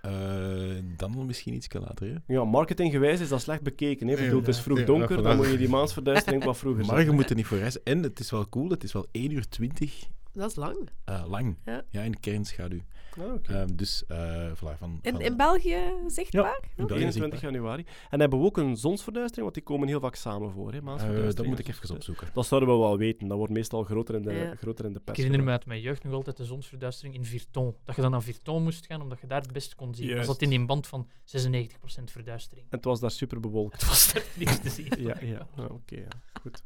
Eh, 0.04 0.82
dan 0.96 1.26
misschien 1.26 1.54
iets 1.54 1.68
later. 1.72 2.08
Hè? 2.08 2.34
Ja, 2.34 2.44
marketinggewijs 2.44 3.20
is 3.20 3.28
dat 3.28 3.40
slecht 3.40 3.62
bekeken. 3.62 4.06
Hè. 4.06 4.14
Ik 4.14 4.20
bedoel, 4.20 4.38
het 4.38 4.48
is 4.48 4.60
vroeg 4.60 4.84
donker, 4.84 5.22
dan 5.22 5.36
moet 5.36 5.50
je 5.50 5.56
die 5.56 5.68
maansverduistering 5.68 6.44
wat 6.44 6.56
vroeger 6.56 6.86
Maar 6.86 7.04
je 7.04 7.10
moet 7.10 7.30
er 7.30 7.36
niet 7.36 7.46
voor 7.46 7.58
reizen. 7.58 7.80
En 7.84 8.02
het 8.02 8.20
is 8.20 8.30
wel 8.30 8.48
cool, 8.48 8.70
het 8.70 8.84
is 8.84 8.92
wel 8.92 9.06
1 9.10 9.30
uur 9.30 9.48
20 9.48 10.08
Dat 10.32 10.50
is 10.50 10.56
lang. 10.56 10.88
eh, 11.04 11.24
lang. 11.28 11.56
Ja. 11.64 11.84
Ja. 11.90 12.02
in 12.02 12.20
kernschaduw. 12.20 12.80
Ah, 13.20 13.32
oké. 13.34 13.52
Ehm, 13.52 13.74
dus 13.74 14.06
eh 14.06 14.50
voilà, 14.56 14.78
van, 14.78 14.98
In, 15.02 15.12
van, 15.12 15.20
in 15.20 15.36
België 15.36 15.78
zichtbaar? 16.06 16.60
in 16.76 16.86
België 16.86 16.92
21 17.02 17.12
zichtbaar. 17.40 17.52
januari. 17.52 17.84
En 18.10 18.20
hebben 18.20 18.38
we 18.38 18.44
ook 18.44 18.56
een 18.56 18.76
zonsverduistering, 18.76 19.42
want 19.42 19.54
die 19.54 19.62
komen 19.62 19.88
heel 19.88 20.00
vaak 20.00 20.14
samen 20.14 20.50
voor. 20.52 20.72
Hè, 20.72 20.78
Eh, 20.78 21.30
dat 21.34 21.46
moet 21.46 21.58
ik 21.58 21.68
even 21.68 21.94
opzoeken. 21.94 22.28
Dat 22.34 22.46
zouden 22.46 22.68
we 22.70 22.76
wel 22.78 22.98
weten. 22.98 23.28
Dat 23.28 23.36
wordt 23.38 23.52
meestal 23.52 23.82
groter 23.84 24.14
in 24.14 24.22
de, 24.22 24.32
Ja. 24.32 24.54
groter 24.54 24.84
in 24.84 24.92
de 24.92 24.98
Ik 24.98 25.04
pers. 25.04 25.16
herinner 25.18 25.42
me 25.44 25.50
uit 25.50 25.66
mijn 25.66 25.80
jeugd 25.80 26.04
nog 26.04 26.12
altijd 26.12 26.36
de 26.36 26.44
zonsverduistering 26.44 27.14
in 27.14 27.24
Virton. 27.24 27.74
Dat 27.84 27.96
je 27.96 28.02
dan 28.02 28.10
naar 28.10 28.22
Virton 28.22 28.62
moest 28.62 28.86
gaan, 28.86 29.02
omdat 29.02 29.20
je 29.20 29.26
daar 29.26 29.40
het 29.40 29.52
best 29.52 29.74
kon 29.74 29.94
zien. 29.94 30.16
Dat 30.16 30.26
zat 30.26 30.42
in 30.42 30.48
die 30.50 30.64
band 30.64 30.86
van 30.86 31.08
96% 31.24 32.10
verduistering. 32.10 32.66
En 32.70 32.76
het 32.76 32.84
was 32.84 33.00
daar 33.00 33.10
super 33.10 33.40
bewolkt. 33.40 33.72
Het 33.80 33.86
was 33.88 34.12
daar 34.12 34.24
niks 34.38 34.58
te 34.60 34.68
zien. 34.70 34.92
Ja, 34.98 35.16
ja. 35.20 35.48
Ah, 35.56 35.64
oké, 35.72 35.96
ja. 35.96 36.08
goed. 36.40 36.62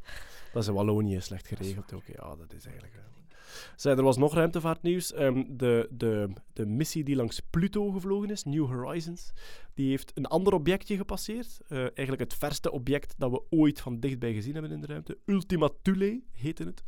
Dat 0.53 0.63
is 0.63 0.69
in 0.69 0.75
Wallonië 0.75 1.21
slecht 1.21 1.47
geregeld. 1.49 1.93
Oké, 1.93 2.13
ja, 2.13 2.37
dat 2.37 2.53
is 2.53 2.65
eigenlijk... 2.67 2.95
Zij, 3.77 3.97
er 3.97 4.03
was 4.03 4.17
nog 4.17 4.35
ruimtevaartnieuws. 4.35 5.13
Ehm, 5.13 5.45
de, 5.49 5.89
de, 5.91 6.29
de 6.53 6.67
missie 6.67 7.05
die 7.05 7.17
langs 7.17 7.41
Pluto 7.51 7.91
gevlogen 7.91 8.31
is, 8.31 8.45
New 8.45 8.67
Horizons, 8.67 9.33
die 9.75 9.91
heeft 9.91 10.13
een 10.15 10.27
ander 10.27 10.53
objectje 10.53 10.97
gepasseerd. 10.97 11.59
Eh, 11.69 11.79
eigenlijk 11.79 12.21
het 12.21 12.35
verste 12.35 12.71
object 12.73 13.15
dat 13.19 13.31
we 13.31 13.43
ooit 13.51 13.81
van 13.81 14.01
dichtbij 14.01 14.33
gezien 14.33 14.53
hebben 14.53 14.73
in 14.73 14.81
de 14.81 14.87
ruimte. 14.87 15.19
Ultima 15.27 15.69
Thule 15.83 16.21
heette 16.33 16.65
het. 16.65 16.83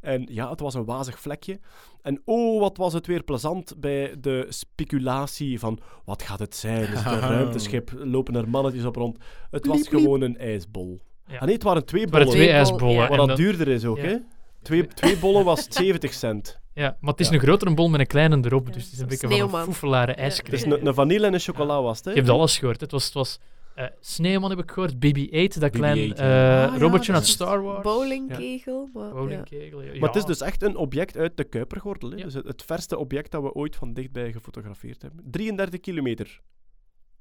En 0.00 0.26
ja, 0.30 0.50
het 0.50 0.60
was 0.60 0.74
een 0.74 0.84
wazig 0.84 1.20
vlekje. 1.20 1.60
En 2.02 2.22
oh, 2.24 2.60
wat 2.60 2.76
was 2.76 2.92
het 2.92 3.06
weer 3.06 3.22
plezant 3.22 3.74
bij 3.80 4.14
de 4.20 4.46
speculatie 4.48 5.58
van 5.58 5.78
wat 6.04 6.22
gaat 6.22 6.38
het 6.38 6.54
zijn? 6.56 6.82
Is 6.82 6.88
het 7.02 7.12
een 7.12 7.28
ruimteschip? 7.36 7.92
Lopen 7.96 8.34
er 8.36 8.48
mannetjes 8.48 8.84
op 8.84 8.96
rond? 8.96 9.18
Het 9.50 9.66
was 9.66 9.76
Bliep, 9.76 9.88
bliep. 9.90 10.02
gewoon 10.02 10.20
een 10.20 10.38
ijsbol. 10.38 11.00
Ja. 11.26 11.34
Ah 11.38 11.42
nee, 11.42 11.54
het 11.54 11.62
waren 11.62 11.84
twee 11.84 12.02
Het 12.02 12.10
waren 12.10 12.26
bollen. 12.26 12.40
twee 12.42 12.52
Twee 12.52 12.64
bol, 12.64 12.70
ijsbollen. 12.72 13.02
ja. 13.02 13.08
Wat 13.08 13.18
en 13.20 13.26
dat 13.26 13.36
duurder 13.36 13.68
is 13.68 13.84
ook, 13.84 13.96
Ja. 13.96 14.02
hè? 14.02 14.16
Twee, 14.62 14.86
twee 14.86 15.16
bollen 15.18 15.44
was 15.44 15.66
70 15.78 16.12
cent. 16.14 16.60
Ja, 16.74 16.96
maar 17.00 17.10
het 17.10 17.20
is 17.20 17.28
Ja. 17.28 17.34
een 17.34 17.40
grotere 17.40 17.74
bol 17.74 17.88
met 17.88 18.00
een 18.00 18.06
kleine 18.06 18.38
erop. 18.42 18.72
Dus 18.72 18.84
het 18.84 18.92
is 18.92 18.98
een 18.98 19.02
een 19.02 19.08
beetje 19.08 19.26
van 19.28 19.30
een 19.30 19.36
sneeuwman. 19.36 19.64
foefelare 19.64 20.12
ijscream. 20.14 20.50
Het 20.60 20.66
is 20.66 20.72
een, 20.80 20.86
een 20.86 20.94
vanille 20.94 21.26
en 21.26 21.34
een 21.34 21.40
chocola 21.40 21.82
was 21.82 21.96
het, 21.96 22.04
hè? 22.04 22.10
Je 22.10 22.16
hebt 22.16 22.28
alles 22.30 22.58
gehoord. 22.58 22.80
Het 22.80 22.90
was, 22.90 23.04
het 23.04 23.14
was 23.14 23.38
eh, 23.74 23.86
Sneeuwman 24.00 24.50
heb 24.50 24.58
ik 24.58 24.70
gehoord, 24.70 24.94
BB-8, 24.94 25.58
dat 25.58 25.70
BB-8, 25.70 25.78
klein 25.78 26.14
eh, 26.14 26.64
Ah, 26.72 26.78
robotje 26.78 27.12
uit 27.12 27.26
Star 27.26 27.62
Wars. 27.62 27.82
Bowlingkegel. 27.82 28.88
maar-. 28.92 29.12
Bowlingkegel, 29.12 29.82
ja. 29.82 29.98
Maar 29.98 30.08
het 30.08 30.16
is 30.18 30.24
dus 30.24 30.40
echt 30.40 30.62
een 30.62 30.76
object 30.76 31.16
uit 31.16 31.36
de 31.36 31.44
Kuipergordel. 31.44 32.10
Dus 32.10 32.34
het, 32.34 32.46
het 32.46 32.62
verste 32.62 32.96
object 32.98 33.30
dat 33.30 33.42
we 33.42 33.52
ooit 33.52 33.76
van 33.76 33.92
dichtbij 33.92 34.32
gefotografeerd 34.32 35.02
hebben. 35.02 35.24
33 35.30 35.80
kilometer. 35.80 36.40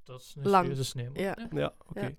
Dat 0.03 0.19
is 0.21 0.35
een 0.37 0.49
Lang. 0.49 0.63
serieuze 0.65 0.83
Sneeuwman. 0.89 1.21
Ja. 1.23 1.37
Ja, 1.55 1.73
oké. 1.87 1.99
Ja. 2.01 2.11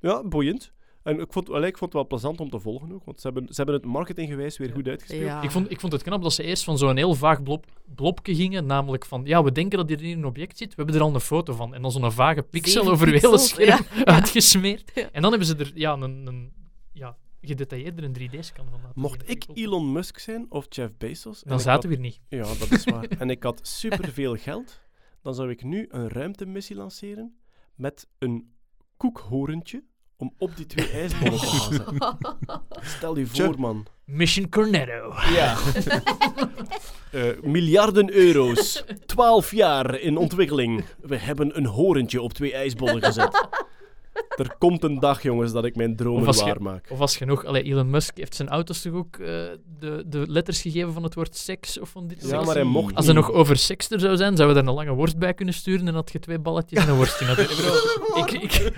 Ja. 0.00 0.22
boeiend. 0.24 0.72
En 1.02 1.20
ik 1.20 1.32
vond, 1.32 1.50
allee, 1.50 1.68
ik 1.68 1.78
vond 1.78 1.92
het 1.92 2.00
wel 2.00 2.06
plezant 2.06 2.40
om 2.40 2.50
te 2.50 2.60
volgen 2.60 2.92
ook, 2.92 3.04
want 3.04 3.20
ze 3.20 3.26
hebben, 3.26 3.46
ze 3.48 3.54
hebben 3.54 3.74
het 3.74 3.84
marketinggewijs 3.84 4.58
weer 4.58 4.70
goed 4.72 4.88
uitgespeeld. 4.88 5.22
Ja. 5.22 5.42
Ik, 5.42 5.50
vond, 5.50 5.70
ik 5.70 5.80
vond 5.80 5.92
het 5.92 6.02
knap 6.02 6.22
dat 6.22 6.32
ze 6.32 6.42
eerst 6.42 6.64
van 6.64 6.78
zo'n 6.78 6.96
heel 6.96 7.14
vaag 7.14 7.42
blob, 7.42 7.66
blobje 7.94 8.34
gingen, 8.34 8.66
namelijk 8.66 9.04
van, 9.04 9.24
ja, 9.24 9.42
we 9.42 9.52
denken 9.52 9.86
dat 9.86 10.00
hier 10.00 10.16
een 10.16 10.26
object 10.26 10.58
zit, 10.58 10.68
we 10.68 10.74
hebben 10.76 10.94
er 10.94 11.00
al 11.00 11.14
een 11.14 11.20
foto 11.20 11.54
van. 11.54 11.74
En 11.74 11.82
dan 11.82 11.90
zo'n 11.90 12.12
vage 12.12 12.42
pixel 12.42 12.90
over 12.90 13.12
het 13.12 13.22
hele 13.22 13.38
scherm 13.38 13.84
uitgesmeerd. 14.04 14.90
Ja. 14.94 15.08
En 15.12 15.22
dan 15.22 15.30
hebben 15.30 15.48
ze 15.48 15.56
er 15.56 15.70
ja, 15.74 15.92
een, 15.92 16.26
een 16.26 16.52
ja, 16.92 17.16
gedetailleerder 17.40 18.04
een 18.04 18.16
3D-scan 18.18 18.68
van 18.70 18.80
laten 18.82 19.00
Mocht 19.00 19.30
ik 19.30 19.44
Elon 19.54 19.92
Musk 19.92 20.18
zijn 20.18 20.46
of 20.48 20.66
Jeff 20.68 20.92
Bezos... 20.98 21.42
Dan 21.42 21.60
zaten 21.60 21.72
had- 21.72 21.84
we 21.84 21.88
hier 21.88 21.98
niet. 22.00 22.20
Ja, 22.28 22.58
dat 22.58 22.70
is 22.70 22.84
waar. 22.84 23.04
en 23.18 23.30
ik 23.30 23.42
had 23.42 23.60
superveel 23.62 24.36
geld, 24.36 24.80
dan 25.22 25.34
zou 25.34 25.50
ik 25.50 25.62
nu 25.62 25.86
een 25.90 26.08
ruimtemissie 26.08 26.76
lanceren 26.76 27.36
met 27.74 28.06
een 28.18 28.52
koekhorentje 28.96 29.84
om 30.22 30.32
op 30.38 30.56
die 30.56 30.66
twee 30.66 30.88
ijsbollen 30.90 31.38
te 31.38 31.46
gaan 31.56 31.72
zetten. 31.72 32.18
Stel 32.80 33.16
je 33.18 33.26
voor, 33.26 33.54
man. 33.60 33.86
Mission 34.04 34.48
Cornetto. 34.48 35.12
Ja. 35.34 35.56
Eh, 37.12 37.22
miljarden 37.42 38.12
euro's. 38.14 38.84
Twaalf 39.06 39.50
jaar 39.54 39.98
in 40.00 40.16
ontwikkeling. 40.16 40.84
We 41.00 41.16
hebben 41.16 41.56
een 41.56 41.66
horentje 41.66 42.22
op 42.22 42.32
twee 42.32 42.52
ijsbollen 42.52 43.02
gezet. 43.02 43.48
Er 44.36 44.54
komt 44.58 44.84
een 44.84 44.98
dag, 45.00 45.22
jongens, 45.22 45.52
dat 45.52 45.64
ik 45.64 45.76
mijn 45.76 45.96
dromen 45.96 46.26
als 46.26 46.38
je- 46.38 46.44
waarmaak. 46.44 46.86
Of 46.90 47.00
als 47.00 47.16
genoeg, 47.16 47.44
allee, 47.44 47.62
Elon 47.62 47.90
Musk 47.90 48.16
heeft 48.16 48.34
zijn 48.34 48.48
auto's 48.48 48.82
toch 48.82 48.92
ook 48.92 49.16
eh, 49.16 49.26
de, 49.78 50.04
de 50.06 50.24
letters 50.28 50.60
gegeven 50.62 50.92
van 50.92 51.02
het 51.02 51.14
woord 51.14 51.36
seks 51.36 51.78
of 51.80 51.88
van 51.88 52.06
dit 52.06 52.22
Ja, 52.22 52.28
seks? 52.28 52.44
maar 52.46 52.54
hij 52.54 52.64
mocht 52.64 52.94
Als 52.94 53.06
er 53.06 53.14
nog 53.14 53.30
over 53.32 53.56
seks 53.56 53.90
er 53.90 54.00
zou 54.00 54.16
zijn, 54.16 54.36
zouden 54.36 54.56
we 54.56 54.62
daar 54.62 54.72
een 54.72 54.78
lange 54.78 54.96
worst 54.96 55.18
bij 55.18 55.34
kunnen 55.34 55.54
sturen 55.54 55.88
en 55.88 55.94
had 55.94 56.12
je 56.12 56.18
twee 56.18 56.38
balletjes 56.38 56.82
en 56.82 56.88
een 56.88 56.96
worstje 56.96 57.26
natuurlijk. 57.36 57.58
Ik 58.16 58.30
ik, 58.30 58.52
ik, 58.52 58.72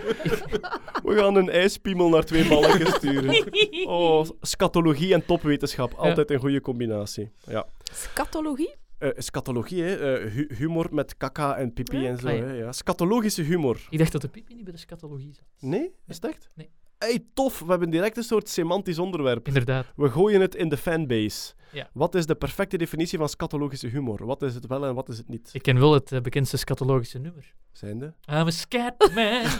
We 1.04 1.14
gaan 1.16 1.34
een 1.36 1.50
ijspiemel 1.50 2.08
naar 2.08 2.24
twee 2.24 2.48
balletjes 2.48 2.94
sturen. 2.94 3.34
Oh, 3.88 4.24
scatologie 4.40 5.14
en 5.14 5.26
topwetenschap. 5.26 5.92
Altijd 5.94 6.30
een 6.30 6.38
goede 6.38 6.60
combinatie. 6.60 7.30
Ja. 7.46 7.66
Scatologie? 7.92 8.74
Eh, 8.98 9.10
scatologie, 9.16 9.82
hè. 9.82 10.14
eh, 10.16 10.32
hu- 10.32 10.54
humor 10.54 10.86
met 10.94 11.16
kaka 11.16 11.56
en 11.56 11.72
pipi 11.72 11.98
Ja. 11.98 12.08
en 12.08 12.18
zo. 12.18 12.26
Ah, 12.28 12.36
ja. 12.36 12.44
Hè, 12.44 12.52
ja. 12.52 12.72
Scatologische 12.72 13.42
humor. 13.42 13.86
ik 13.90 13.98
dacht 13.98 14.12
dat 14.12 14.20
de 14.20 14.28
pipi 14.28 14.54
niet 14.54 14.64
bij 14.64 14.72
de 14.72 14.78
scatologie 14.78 15.32
zat. 15.34 15.44
Nee? 15.60 15.94
Is 16.06 16.14
het 16.14 16.24
echt? 16.24 16.48
Nee. 16.54 16.70
Hey, 17.04 17.24
tof. 17.34 17.58
We 17.58 17.70
hebben 17.70 17.90
direct 17.90 18.16
een 18.16 18.22
soort 18.22 18.48
semantisch 18.48 18.98
onderwerp. 18.98 19.46
Inderdaad. 19.46 19.86
We 19.96 20.10
gooien 20.10 20.40
het 20.40 20.54
in 20.54 20.68
de 20.68 20.76
fanbase. 20.76 21.52
Ja. 21.72 21.88
Wat 21.92 22.14
is 22.14 22.26
de 22.26 22.34
perfecte 22.34 22.76
definitie 22.76 23.18
van 23.18 23.28
scatologische 23.28 23.88
humor? 23.88 24.26
Wat 24.26 24.42
is 24.42 24.54
het 24.54 24.66
wel 24.66 24.86
en 24.86 24.94
wat 24.94 25.08
is 25.08 25.18
het 25.18 25.28
niet? 25.28 25.50
Ik 25.52 25.62
ken 25.62 25.78
wel 25.78 25.92
het 25.92 26.12
eh, 26.12 26.20
bekendste 26.20 26.56
scatologische 26.56 27.18
nummer. 27.18 27.52
Zijnde? 27.72 28.14
I'm 28.30 28.46
a 28.46 28.50
scatman. 28.50 29.42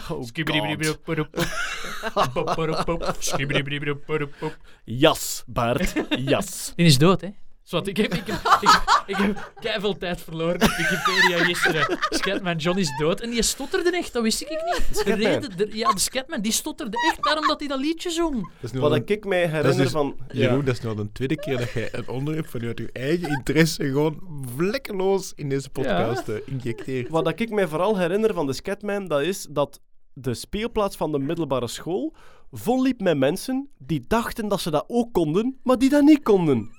Oh. 4.41 4.51
Jas, 4.83 5.43
Bart. 5.47 5.93
Jas. 6.09 6.73
Die 6.75 6.85
is 6.85 6.97
dood, 6.97 7.21
hè? 7.21 7.29
Zwat, 7.65 7.87
ik 7.87 7.97
heb, 7.97 8.13
ik 8.13 8.23
heb, 8.27 8.57
ik, 8.61 8.81
ik 9.07 9.15
heb 9.15 9.51
keiveel 9.59 9.97
tijd 9.97 10.21
verloren 10.21 10.53
op 10.55 10.61
Wikipedia 10.77 11.43
gisteren. 11.43 11.97
Scatman 12.09 12.55
John 12.57 12.77
is 12.77 12.97
dood 12.97 13.19
en 13.21 13.29
die 13.29 13.41
stotterde 13.41 13.97
echt, 13.97 14.13
dat 14.13 14.23
wist 14.23 14.41
ik 14.41 14.49
niet. 14.49 15.05
De 15.05 15.13
reden, 15.15 15.57
de- 15.57 15.69
ja, 15.77 15.91
de 15.91 15.99
Scatman, 15.99 16.41
die 16.41 16.51
stotterde 16.51 16.97
echt 17.11 17.23
daarom 17.23 17.47
dat 17.47 17.59
hij 17.59 17.67
dat 17.69 17.79
liedje 17.79 18.09
zong. 18.09 18.33
Dat 18.33 18.43
is 18.61 18.71
nu 18.71 18.79
al 18.79 18.85
een- 18.93 18.99
Wat 18.99 19.09
ik 19.09 19.25
mij 19.25 19.39
dat 19.41 19.49
is 19.49 19.53
herinner 19.55 19.83
dus- 19.83 19.91
van... 19.91 20.15
Jeroen, 20.31 20.65
dat 20.65 20.73
is 20.75 20.81
nu 20.81 20.89
al 20.89 20.95
de 20.95 21.11
tweede 21.11 21.35
keer 21.39 21.57
dat 21.57 21.71
jij 21.71 21.89
een 21.91 22.07
onderwerp 22.07 22.47
vanuit 22.47 22.77
je 22.77 22.89
eigen 22.93 23.29
interesse 23.29 23.83
gewoon 23.83 24.45
vlekkeloos 24.55 25.33
in 25.35 25.49
deze 25.49 25.69
podcast 25.69 26.27
eh, 26.29 26.35
injecteert. 26.45 27.09
Wat 27.09 27.39
ik 27.39 27.49
mij 27.49 27.67
vooral 27.67 27.97
herinner 27.97 28.33
van 28.33 28.45
de 28.45 28.53
Scatman, 28.53 29.07
dat 29.07 29.21
is 29.21 29.47
dat 29.49 29.79
de 30.13 30.33
speelplaats 30.33 30.95
van 30.95 31.11
de 31.11 31.19
middelbare 31.19 31.67
school 31.67 32.13
vol 32.51 32.81
liep 32.81 33.01
met 33.01 33.17
mensen 33.17 33.69
die 33.77 34.03
dachten 34.07 34.47
dat 34.47 34.61
ze 34.61 34.71
dat 34.71 34.83
ook 34.87 35.13
konden, 35.13 35.59
maar 35.63 35.77
die 35.77 35.89
dat 35.89 36.03
niet 36.03 36.23
konden. 36.23 36.71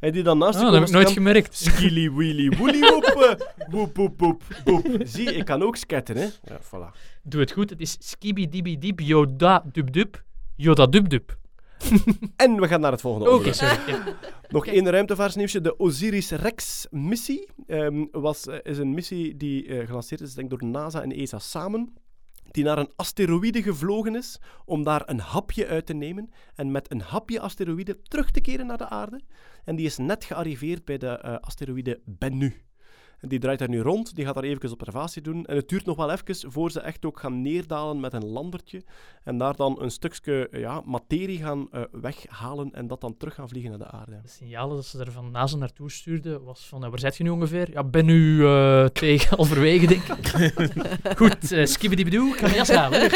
En 0.00 0.12
die 0.12 0.22
dan 0.22 0.38
naast 0.38 0.58
je 0.58 0.64
dat 0.64 0.74
heb 0.74 0.82
ik 0.82 0.90
nooit 0.90 1.10
gemerkt. 1.10 1.56
Skilly 1.56 2.12
willy 2.12 2.56
woolly 2.56 2.80
woep, 2.80 3.04
eh, 3.04 3.46
woep 3.70 3.96
woep 3.96 4.20
woep 4.20 4.42
woep. 4.64 4.86
Zie, 5.04 5.32
ik 5.34 5.44
kan 5.44 5.62
ook 5.62 5.76
sketten, 5.76 6.16
hè. 6.16 6.22
Ja, 6.42 6.60
voilà. 6.60 6.96
Doe 7.22 7.40
het 7.40 7.50
goed, 7.52 7.70
het 7.70 7.80
is 7.80 7.96
skibi-dibi-dip, 8.00 9.00
yoda 9.00 9.64
dub-dub, 9.72 10.22
yoda 10.56 10.86
dub-dub. 10.86 11.36
En 12.36 12.60
we 12.60 12.68
gaan 12.68 12.80
naar 12.80 12.92
het 12.92 13.00
volgende 13.00 13.30
Oké, 13.30 13.36
onderwerp. 13.36 13.80
sorry. 13.80 13.98
Ja. 13.98 14.16
Nog 14.48 14.66
één 14.66 14.90
ruimtevaarsnieuwsje. 14.90 15.60
De 15.60 15.78
Osiris-Rex-missie 15.78 17.48
ehm, 17.66 18.04
was, 18.10 18.46
eh, 18.46 18.58
is 18.62 18.78
een 18.78 18.94
missie 18.94 19.36
die 19.36 19.66
eh, 19.66 19.86
gelanceerd 19.86 20.20
is 20.20 20.34
denk 20.34 20.50
door 20.50 20.64
NASA 20.64 21.02
en 21.02 21.12
ESA 21.12 21.38
samen. 21.38 21.94
Die 22.50 22.64
naar 22.64 22.78
een 22.78 22.92
asteroïde 22.96 23.62
gevlogen 23.62 24.14
is 24.14 24.40
om 24.64 24.82
daar 24.82 25.02
een 25.06 25.20
hapje 25.20 25.66
uit 25.66 25.86
te 25.86 25.92
nemen. 25.92 26.30
En 26.54 26.70
met 26.70 26.90
een 26.90 27.00
hapje 27.00 27.40
asteroïde 27.40 28.02
terug 28.02 28.30
te 28.30 28.40
keren 28.40 28.66
naar 28.66 28.78
de 28.78 28.88
aarde. 28.88 29.20
En 29.66 29.76
die 29.76 29.86
is 29.86 29.96
net 29.96 30.24
gearriveerd 30.24 30.84
bij 30.84 30.98
de 30.98 31.08
eh, 31.08 31.34
asteroïde 31.34 32.00
Bennu. 32.04 32.65
Die 33.28 33.38
draait 33.38 33.58
daar 33.58 33.68
nu 33.68 33.80
rond, 33.80 34.14
die 34.14 34.24
gaat 34.24 34.34
daar 34.34 34.44
even 34.44 34.72
observatie 34.72 35.22
doen. 35.22 35.44
En 35.46 35.56
het 35.56 35.68
duurt 35.68 35.84
nog 35.84 35.96
wel 35.96 36.10
even 36.10 36.52
voor 36.52 36.70
ze 36.70 36.80
echt 36.80 37.04
ook 37.04 37.20
gaan 37.20 37.42
neerdalen 37.42 38.00
met 38.00 38.12
een 38.12 38.26
landertje. 38.26 38.82
En 39.24 39.38
daar 39.38 39.56
dan 39.56 39.82
een 39.82 39.90
stukje 39.90 40.48
eh, 40.48 40.60
ja, 40.60 40.82
materie 40.84 41.38
gaan 41.38 41.68
eh, 41.70 41.82
weghalen 41.92 42.72
en 42.72 42.86
dat 42.86 43.00
dan 43.00 43.16
terug 43.16 43.34
gaan 43.34 43.48
vliegen 43.48 43.70
naar 43.70 43.78
de 43.78 43.90
aarde. 43.90 44.20
De 44.22 44.28
signalen 44.28 44.76
dat 44.76 44.84
ze 44.84 44.98
er 44.98 45.12
van 45.12 45.30
NASA 45.30 45.56
naartoe 45.56 45.90
stuurde 45.90 46.40
was 46.40 46.66
van, 46.66 46.84
eh, 46.84 46.90
waar 46.90 46.98
zit 46.98 47.16
je 47.16 47.22
nu 47.22 47.30
ongeveer? 47.30 47.70
Ja, 47.70 47.84
ben 47.84 48.04
nu 48.04 48.46
eh, 48.46 48.84
tegen 49.02 49.36
halverwege, 49.36 49.86
denk 49.86 50.02
ik. 50.02 50.26
Goed, 51.18 51.52
uh, 51.52 51.66
skibbidibidoe, 51.66 52.28
ik 52.28 52.36
ga 52.36 52.42
mijn 52.42 52.56
jas 52.56 52.68
halen. 52.68 53.10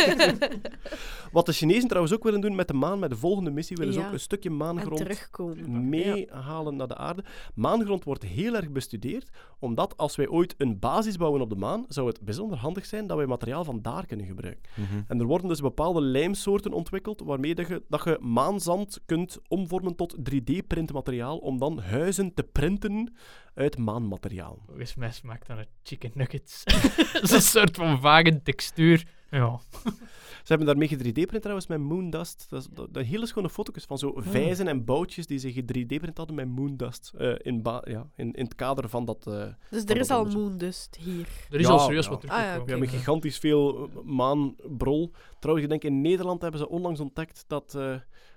Wat 1.33 1.47
de 1.47 1.53
Chinezen 1.53 1.89
trouwens 1.89 2.15
ook 2.15 2.23
willen 2.23 2.41
doen 2.41 2.55
met 2.55 2.69
de 2.69 2.75
maan, 2.75 2.99
met 2.99 3.11
de 3.11 3.17
volgende 3.17 3.51
missie, 3.51 3.77
willen 3.77 3.95
ze 3.95 4.01
ook 4.01 4.13
een 4.13 4.21
stukje 4.21 4.49
En 4.49 4.57
maangrond 4.57 5.29
meehalen 5.69 6.77
naar 6.77 6.89
de 6.89 6.97
aarde. 6.97 7.25
Maangrond 7.55 8.05
wordt 8.05 8.23
heel 8.23 8.55
erg 8.55 8.71
bestudeerd, 8.71 9.29
omdat 9.59 9.97
als 10.01 10.17
wij 10.17 10.29
ooit 10.29 10.55
een 10.59 10.79
basis 10.79 11.17
bouwen 11.17 11.41
op 11.41 11.51
de 11.51 11.57
maan, 11.57 11.85
zou 11.89 12.07
het 12.07 12.21
bijzonder 12.21 12.59
handig 12.59 12.87
zijn 12.87 13.07
dat 13.07 13.17
wij 13.17 13.27
materiaal 13.27 13.65
van 13.65 13.83
daar 13.83 14.07
kunnen 14.07 14.27
gebruiken. 14.27 14.63
Mhm. 14.75 15.01
En 15.07 15.21
er 15.21 15.27
worden 15.27 15.49
dus 15.49 15.61
bepaalde 15.61 16.01
lijmsoorten 16.01 16.73
ontwikkeld 16.73 17.21
waarmee 17.21 17.55
dat 17.55 17.69
je, 17.69 17.83
dat 17.89 18.05
je 18.05 18.19
maanzand 18.21 19.01
kunt 19.07 19.39
omvormen 19.49 19.97
tot 19.97 20.17
3D-printmateriaal 20.17 21.37
om 21.37 21.59
dan 21.59 21.79
huizen 21.79 22.35
te 22.35 22.43
printen 22.43 23.15
uit 23.55 23.79
maanmateriaal. 23.79 24.63
Volgens 24.67 24.95
mij 24.95 25.13
smaakt 25.13 25.47
dan 25.47 25.59
een 25.59 25.67
chicken 25.83 26.11
nuggets. 26.15 26.65
Dat 27.13 27.23
is 27.23 27.31
een 27.31 27.41
soort 27.41 27.77
van 27.77 28.01
vage 28.01 28.43
textuur. 28.43 29.07
Ja. 29.31 29.61
Ze 30.45 30.57
hebben 30.57 30.67
daarmee 30.67 30.89
ge-3D-print 30.89 31.41
trouwens 31.41 31.67
met 31.67 31.79
Moondust. 31.81 32.47
Dat, 32.49 32.61
is, 32.63 32.69
dat, 32.73 32.95
dat 32.95 33.05
hele 33.05 33.27
schone 33.27 33.51
foto's 33.51 33.85
van 33.85 33.99
zo 33.99 34.13
vijzen 34.17 34.69
en 34.69 34.85
boutjes 34.85 35.27
die 35.27 35.39
ze 35.39 35.53
ge-3D-print 35.53 36.17
hadden 36.17 36.37
met 36.37 36.49
Moondust. 36.49 37.13
eh, 37.19 37.35
in, 37.39 37.61
ja, 37.85 38.07
in, 38.17 38.33
in 38.33 38.45
het 38.45 38.55
kader 38.55 38.89
van 38.89 39.05
dat... 39.05 39.27
eh, 39.27 39.47
Dus 39.71 39.85
er 39.85 39.97
is 39.97 40.11
al 40.11 40.25
moondust 40.25 40.97
hier. 41.01 41.29
Er 41.51 41.61
is 41.61 41.67
Ja, 41.67 41.73
al 41.73 41.79
serieus 41.79 42.05
ja. 42.05 42.11
wat 42.11 42.23
Ah, 42.23 42.29
ja, 42.29 42.35
teruggekomen. 42.37 42.65
We 42.67 42.71
hebben 42.71 42.89
gigantisch 42.99 43.39
veel 43.39 43.89
eh, 43.89 44.03
maanbrol. 44.05 45.11
Trouwens, 45.39 45.67
ik 45.67 45.71
denk 45.71 45.85
in 45.95 46.01
Nederland 46.01 46.43
hebben 46.43 46.61
ze 46.61 46.69
onlangs 46.69 47.01
ontdekt 47.01 47.45
dat... 47.47 47.75
eh, 47.75 47.83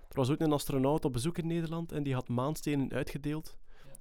er 0.09 0.19
was 0.19 0.29
ook 0.31 0.39
een 0.39 0.51
astronaut 0.53 1.05
op 1.05 1.13
bezoek 1.13 1.37
in 1.37 1.47
Nederland 1.47 1.91
en 1.91 2.03
die 2.03 2.13
had 2.13 2.27
maanstenen 2.29 2.91
uitgedeeld. 2.93 3.57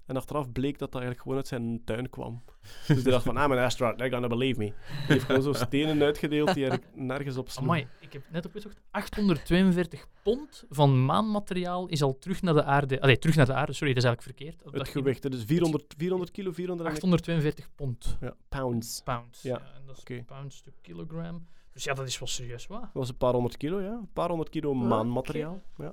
En 0.06 0.16
achteraf 0.16 0.52
bleek 0.52 0.78
dat 0.78 0.92
dat 0.92 1.00
eigenlijk 1.00 1.22
gewoon 1.22 1.36
uit 1.36 1.46
zijn 1.48 1.82
tuin 1.84 2.10
kwam. 2.10 2.42
Dus 2.86 3.02
die 3.02 3.12
dacht 3.12 3.24
van, 3.24 3.36
I'm 3.36 3.52
an 3.52 3.58
astronaut, 3.58 3.98
they're 3.98 4.12
gonna 4.12 4.26
believe 4.28 4.58
me. 4.58 4.64
Die 4.66 4.74
heeft 5.06 5.24
gewoon 5.24 5.42
zo 5.42 5.52
stenen 5.52 6.02
uitgedeeld 6.02 6.54
die 6.54 6.66
eigenlijk 6.66 6.96
nergens 6.96 7.36
op 7.36 7.48
sloegen. 7.50 7.74
Amai, 7.74 7.88
ik 8.00 8.12
heb 8.12 8.22
net 8.30 8.46
opgezocht. 8.46 8.80
842 8.90 10.06
pond 10.22 10.64
van 10.68 11.04
maanmateriaal 11.04 11.86
is 11.86 12.02
al 12.02 12.18
terug 12.18 12.42
naar 12.42 12.54
de 12.54 12.64
aarde. 12.64 13.00
Allee, 13.00 13.18
terug 13.18 13.36
naar 13.36 13.46
de 13.46 13.52
aarde, 13.54 13.72
sorry, 13.72 13.94
dat 13.94 14.02
is 14.02 14.08
eigenlijk 14.08 14.38
verkeerd. 14.38 14.64
Dat 14.72 14.80
Het 14.82 14.88
gewicht, 14.92 15.22
dat 15.22 15.34
is 15.34 15.44
400, 15.44 15.94
400 15.96 16.30
kilo, 16.30 16.52
400 16.52 16.88
en- 16.88 16.94
842 16.94 17.68
pond. 17.74 18.16
ja, 18.20 18.34
pounds. 18.48 19.00
Pounds. 19.04 19.42
Ja, 19.42 19.58
en 19.58 19.82
dat 19.86 19.96
is 19.96 20.00
oké. 20.00 20.22
pounds 20.26 20.60
to 20.60 20.70
kilogram. 20.80 21.46
Dus 21.72 21.84
ja, 21.84 21.94
dat 21.94 22.06
is 22.06 22.18
wel 22.18 22.28
serieus 22.28 22.66
waar. 22.66 22.80
Dat 22.80 22.90
was 22.92 23.08
een 23.08 23.16
paar 23.16 23.32
honderd 23.32 23.56
kilo, 23.56 23.80
ja. 23.80 23.92
Een 23.92 24.12
paar 24.12 24.28
honderd 24.28 24.50
kilo 24.50 24.74
maanmateriaal. 24.74 25.62
Ja. 25.76 25.92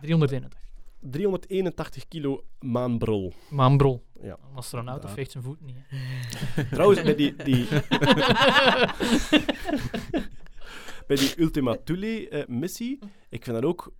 381. 0.00 0.60
381 1.02 2.08
kilo 2.08 2.44
maanbrol. 2.60 3.32
Maanbrol. 3.50 4.02
Ja. 4.22 4.38
Een 4.50 4.56
astronaut 4.56 5.02
Ja. 5.02 5.08
of 5.08 5.14
veegt 5.14 5.30
zijn 5.30 5.44
voet 5.44 5.60
niet. 5.60 5.76
hè. 5.88 6.64
Trouwens, 6.76 7.02
bij 7.02 7.14
die, 7.14 7.36
die, 7.36 7.66
bij 11.06 11.16
die 11.16 11.40
Ultima 11.40 11.76
Thule-missie, 11.84 12.98
ik 13.28 13.44
vind 13.44 13.56
dat 13.56 13.64
ook 13.64 13.92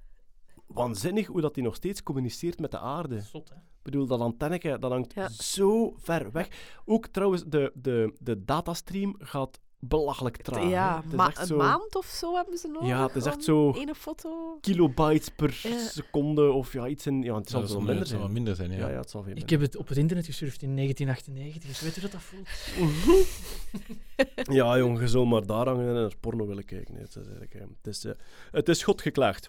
waanzinnig 0.67 1.27
hoe 1.27 1.41
dat 1.41 1.55
die 1.55 1.63
nog 1.65 1.75
steeds 1.75 2.03
communiceert 2.03 2.61
met 2.61 2.71
de 2.71 2.79
aarde. 2.79 3.21
Zot, 3.21 3.49
hè? 3.49 3.55
Ik 3.55 3.91
bedoel, 3.91 4.07
dat 4.07 4.21
antenneke, 4.21 4.77
dat 4.81 4.91
hangt 4.91 5.15
Ja. 5.15 5.29
zo 5.29 5.95
ver 5.99 6.33
weg. 6.33 6.49
Ook 6.85 7.07
trouwens, 7.07 7.45
de, 7.47 7.73
de, 7.75 8.15
de 8.19 8.45
datastream 8.45 9.15
gaat 9.19 9.61
belachelijk 9.89 10.37
traag. 10.37 10.69
ja, 10.71 10.97
Het 10.97 11.05
is 11.13 11.13
ma- 11.17 11.27
echt 11.29 11.39
een 11.39 11.47
zo 11.47 11.57
maand 11.57 11.95
of 11.97 12.07
zo 12.07 12.35
hebben 12.35 12.59
ze 12.59 12.69
nodig. 12.69 12.89
Ja, 12.89 13.07
het 13.07 13.17
is 13.17 13.25
echt 13.25 13.45
zo- 13.45 13.73
Ene 13.73 13.95
foto. 13.95 14.59
kilobytes 14.61 15.29
per 15.29 15.61
Ja. 15.63 15.79
seconde 15.79 16.51
of 16.51 16.73
ja, 16.73 16.87
iets 16.89 17.07
in... 17.07 17.23
Ja, 17.23 17.35
het 17.35 17.51
zal 17.51 17.61
wel 17.67 17.77
minder 17.77 17.89
het 17.89 17.99
zal 17.99 18.07
zijn. 18.07 18.21
wel 18.21 18.31
minder 18.31 18.57
zijn, 18.57 18.71
ja. 18.71 18.77
Ja, 18.79 18.89
ja, 18.89 18.97
het 18.99 19.11
zal 19.11 19.23
veel 19.23 19.37
Ik 19.37 19.51
heb 19.51 19.61
het 19.61 19.77
op 19.77 19.89
het 19.89 19.99
internet 19.99 20.25
gesurfd 20.27 20.63
in 20.63 20.75
1998. 20.77 21.71
Dus 21.71 21.81
weet 21.81 21.95
je 21.95 22.01
dat 22.01 22.13
dat 22.13 22.21
voelt? 22.23 22.49
Ja, 24.57 24.79
jong, 24.79 25.01
je 25.01 25.09
zal 25.09 25.25
maar 25.25 25.47
daar 25.47 25.67
hangen 25.69 25.87
en 25.89 25.95
naar 25.95 26.17
porno 26.21 26.47
willen 26.47 26.65
kijken. 26.65 26.95
Het 26.95 27.09
is, 27.09 27.17
eigenlijk, 27.17 27.55
eh, 27.55 27.61
het 27.61 27.87
is, 27.95 28.05
eh, 28.05 28.13
het 28.51 28.69
is 28.69 28.83
God 28.83 29.03
geklaagd. 29.03 29.49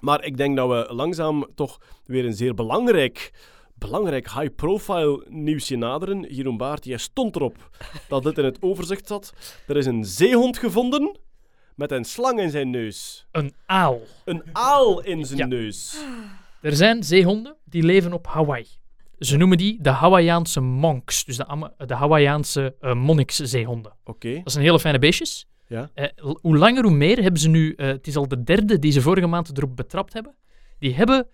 Maar 0.00 0.24
ik 0.24 0.36
denk 0.36 0.56
dat 0.56 0.68
we 0.68 0.94
langzaam 0.94 1.46
toch 1.54 1.80
weer 2.04 2.24
een 2.24 2.32
zeer 2.34 2.54
belangrijk, 2.54 3.32
belangrijk 3.86 4.30
high-profile 4.32 5.26
nieuwsje 5.28 5.76
naderen. 5.76 6.34
Jeroen 6.34 6.56
Baart, 6.56 6.84
jij 6.84 6.96
stond 6.98 7.36
erop 7.36 7.70
dat 8.08 8.22
dit 8.22 8.38
in 8.38 8.44
het 8.44 8.62
overzicht 8.62 9.06
zat. 9.06 9.32
Er 9.66 9.76
is 9.76 9.86
een 9.86 10.04
zeehond 10.04 10.58
gevonden 10.58 11.18
met 11.76 11.90
een 11.90 12.04
slang 12.04 12.40
in 12.40 12.50
zijn 12.50 12.70
neus. 12.70 13.26
Een 13.30 13.54
aal. 13.66 14.00
Een 14.24 14.42
aal 14.52 15.00
in 15.02 15.24
zijn 15.26 15.38
Ja. 15.38 15.46
neus. 15.46 16.04
Er 16.62 16.76
zijn 16.76 17.02
zeehonden 17.02 17.56
die 17.64 17.82
leven 17.82 18.12
op 18.12 18.26
Hawaii. 18.26 18.66
Ze 19.18 19.36
noemen 19.36 19.58
die 19.58 19.78
de 19.82 19.90
Hawaiiaanse 19.90 20.60
monks, 20.60 21.24
dus 21.24 21.36
de, 21.36 21.46
Ama- 21.46 21.72
de 21.86 21.94
Hawaiiaanse 21.94 22.74
eh 22.80 22.94
monnikszeehonden. 22.94 23.92
Oké, 24.04 24.40
Dat 24.42 24.52
zijn 24.52 24.64
hele 24.64 24.80
fijne 24.80 24.98
beestjes. 24.98 25.46
ja. 25.66 25.90
Eh, 25.94 26.06
hoe 26.40 26.56
langer, 26.56 26.82
hoe 26.82 26.92
meer 26.92 27.22
hebben 27.22 27.40
ze 27.40 27.48
nu. 27.48 27.74
eh, 27.74 27.86
het 27.86 28.06
is 28.06 28.16
al 28.16 28.28
de 28.28 28.42
derde 28.42 28.78
die 28.78 28.92
ze 28.92 29.00
vorige 29.00 29.26
maand 29.26 29.56
erop 29.58 29.76
betrapt 29.76 30.12
hebben. 30.12 30.34
Die 30.78 30.94
hebben. 30.94 31.26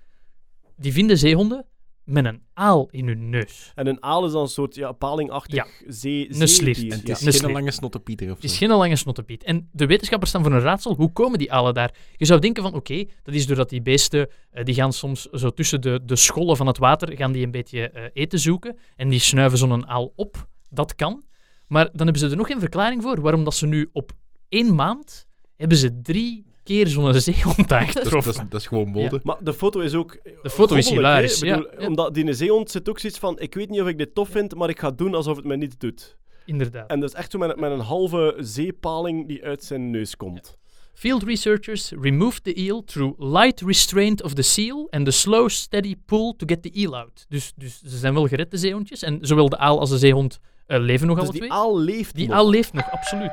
Die 0.76 0.92
vinden 0.92 1.18
zeehonden 1.18 1.64
met 2.08 2.24
een 2.24 2.42
aal 2.54 2.88
in 2.90 3.06
hun 3.06 3.28
neus. 3.30 3.72
En 3.74 3.86
een 3.86 4.02
aal 4.02 4.26
is 4.26 4.32
dan 4.32 4.42
een 4.42 4.48
soort 4.48 4.74
ja, 4.74 4.92
palingachtig 4.92 5.54
Ja. 5.54 5.66
zee, 5.92 6.28
Een 6.40 6.48
sliert. 6.48 6.76
zeedier. 6.76 6.92
En 6.92 6.98
het 6.98 7.08
is 7.08 7.22
Een 7.26 7.32
geen 7.32 7.52
lange 7.52 7.70
snottepieter 7.70 8.28
of 8.30 8.34
Het 8.34 8.44
is 8.44 8.52
zo. 8.52 8.58
geen 8.58 8.76
lange 8.76 8.96
snottepiet. 8.96 9.44
En 9.44 9.68
de 9.72 9.86
wetenschappers 9.86 10.30
staan 10.30 10.42
voor 10.42 10.52
een 10.52 10.60
raadsel. 10.60 10.94
Hoe 10.94 11.12
komen 11.12 11.38
die 11.38 11.52
alen 11.52 11.74
daar? 11.74 11.94
Je 12.16 12.24
zou 12.24 12.40
denken 12.40 12.62
van, 12.62 12.74
oké, 12.74 13.04
dat 13.22 13.34
is 13.34 13.46
doordat 13.46 13.68
die 13.68 13.82
beesten, 13.82 14.28
eh, 14.50 14.64
die 14.64 14.74
gaan 14.74 14.92
soms 14.92 15.22
zo 15.22 15.50
tussen 15.50 15.80
de, 15.80 16.00
de 16.04 16.16
schollen 16.16 16.56
van 16.56 16.66
het 16.66 16.78
water, 16.78 17.16
gaan 17.16 17.32
die 17.32 17.44
een 17.44 17.50
beetje 17.50 17.90
eh, 17.90 18.02
eten 18.12 18.38
zoeken. 18.38 18.76
En 18.96 19.08
die 19.08 19.20
snuiven 19.20 19.58
zo'n 19.58 19.86
aal 19.86 20.12
op. 20.16 20.48
Dat 20.70 20.94
kan. 20.94 21.22
Maar 21.66 21.84
dan 21.92 22.06
hebben 22.06 22.18
ze 22.18 22.28
er 22.30 22.36
nog 22.36 22.46
geen 22.46 22.60
verklaring 22.60 23.02
voor 23.02 23.20
waarom 23.20 23.44
dat 23.44 23.54
ze 23.54 23.66
nu 23.66 23.88
op 23.92 24.12
één 24.48 24.74
maand, 24.74 25.26
hebben 25.56 25.76
ze 25.78 26.00
drie 26.00 26.46
keer 26.68 26.86
zo'n 26.86 27.14
zeehond 27.20 27.68
Dat 27.68 27.94
dat, 27.94 28.26
is, 28.26 28.36
dat 28.48 28.60
is 28.60 28.66
gewoon 28.66 28.88
mode. 28.88 29.20
Maar 29.22 29.36
de 29.40 29.52
foto 29.52 29.80
is 29.80 29.94
ook. 29.94 30.18
De 30.42 30.50
foto 30.50 30.74
is 30.74 30.88
hilarisch, 30.90 31.38
ja, 31.40 31.56
bedoel, 31.56 31.80
ja. 31.80 31.86
Omdat 31.86 32.14
die 32.14 32.32
zeehond 32.32 32.70
zit 32.70 32.88
ook 32.88 32.98
zoiets 32.98 33.18
van: 33.18 33.38
ik 33.40 33.54
weet 33.54 33.68
niet 33.68 33.80
of 33.80 33.88
ik 33.88 33.98
dit 33.98 34.14
tof 34.14 34.28
vind, 34.28 34.54
maar 34.54 34.68
ik 34.68 34.78
ga 34.80 34.90
doen 34.90 35.14
alsof 35.14 35.36
het 35.36 35.44
mij 35.44 35.56
niet 35.56 35.80
doet. 35.80 36.16
Inderdaad. 36.46 36.90
En 36.90 37.00
dat 37.00 37.08
is 37.08 37.14
echt 37.14 37.30
zo 37.30 37.38
met, 37.38 37.56
met 37.56 37.70
een 37.70 37.80
halve 37.80 38.34
zeepaling 38.38 39.28
die 39.28 39.44
uit 39.44 39.64
zijn 39.64 39.90
neus 39.90 40.16
komt. 40.16 40.56
Field 40.92 41.22
researchers 41.22 41.92
removed 42.00 42.44
the 42.44 42.54
eel 42.54 42.84
through 42.84 43.20
light 43.20 43.60
restraint 43.60 44.22
of 44.22 44.34
the 44.34 44.42
seal 44.42 44.86
and 44.90 45.04
the 45.04 45.10
slow 45.10 45.48
steady 45.48 45.94
pull 46.06 46.34
to 46.36 46.46
get 46.46 46.62
the 46.62 46.70
eel 46.70 46.96
out. 46.96 47.24
Dus, 47.28 47.52
dus 47.56 47.80
ze 47.86 47.96
zijn 47.98 48.14
wel 48.14 48.26
gered, 48.26 48.50
de 48.50 48.56
zeehondjes. 48.56 49.02
En 49.02 49.18
zowel 49.20 49.48
de 49.48 49.58
aal 49.58 49.80
als 49.80 49.90
de 49.90 49.98
zeehond 49.98 50.38
eh, 50.66 50.80
leven 50.80 51.06
nog 51.06 51.16
Dus 51.16 51.24
alle 51.24 51.32
die 51.32 51.40
twee. 51.42 51.52
aal 51.52 51.78
leeft 51.78 52.14
Die 52.14 52.28
nog. 52.28 52.36
aal 52.36 52.50
leeft 52.50 52.72
nog, 52.72 52.90
absoluut. 52.90 53.32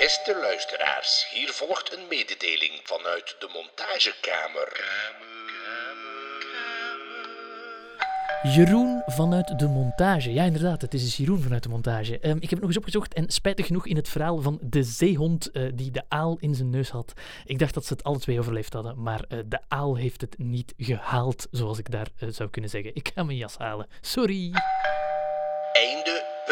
Beste 0.00 0.38
luisteraars, 0.40 1.26
hier 1.30 1.48
volgt 1.48 1.92
een 1.92 2.06
mededeling 2.08 2.80
vanuit 2.82 3.36
de 3.38 3.48
montagekamer. 3.52 4.68
Jeroen 8.42 9.02
vanuit 9.06 9.58
de 9.58 9.66
montage. 9.66 10.32
Ja, 10.32 10.44
inderdaad, 10.44 10.80
het 10.82 10.94
is 10.94 11.16
Jeroen 11.16 11.42
vanuit 11.42 11.62
de 11.62 11.68
montage. 11.68 12.18
Ehm, 12.18 12.36
ik 12.36 12.40
heb 12.40 12.50
het 12.50 12.60
nog 12.60 12.68
eens 12.68 12.76
opgezocht 12.76 13.14
en 13.14 13.28
spijtig 13.28 13.66
genoeg 13.66 13.86
in 13.86 13.96
het 13.96 14.08
verhaal 14.08 14.40
van 14.40 14.58
de 14.62 14.82
zeehond 14.82 15.50
eh, 15.50 15.62
die 15.74 15.90
de 15.90 16.02
aal 16.08 16.36
in 16.38 16.54
zijn 16.54 16.70
neus 16.70 16.90
had. 16.90 17.12
Ik 17.44 17.58
dacht 17.58 17.74
dat 17.74 17.86
ze 17.86 17.92
het 17.92 18.04
alle 18.04 18.18
twee 18.18 18.38
overleefd 18.38 18.72
hadden, 18.72 19.02
maar 19.02 19.24
eh, 19.28 19.38
de 19.46 19.58
aal 19.68 19.96
heeft 19.96 20.20
het 20.20 20.38
niet 20.38 20.74
gehaald, 20.76 21.46
zoals 21.50 21.78
ik 21.78 21.90
daar 21.90 22.08
eh, 22.18 22.28
zou 22.28 22.50
kunnen 22.50 22.70
zeggen. 22.70 22.94
Ik 22.94 23.10
ga 23.14 23.22
mijn 23.22 23.38
jas 23.38 23.56
halen. 23.56 23.86
Sorry. 24.00 24.52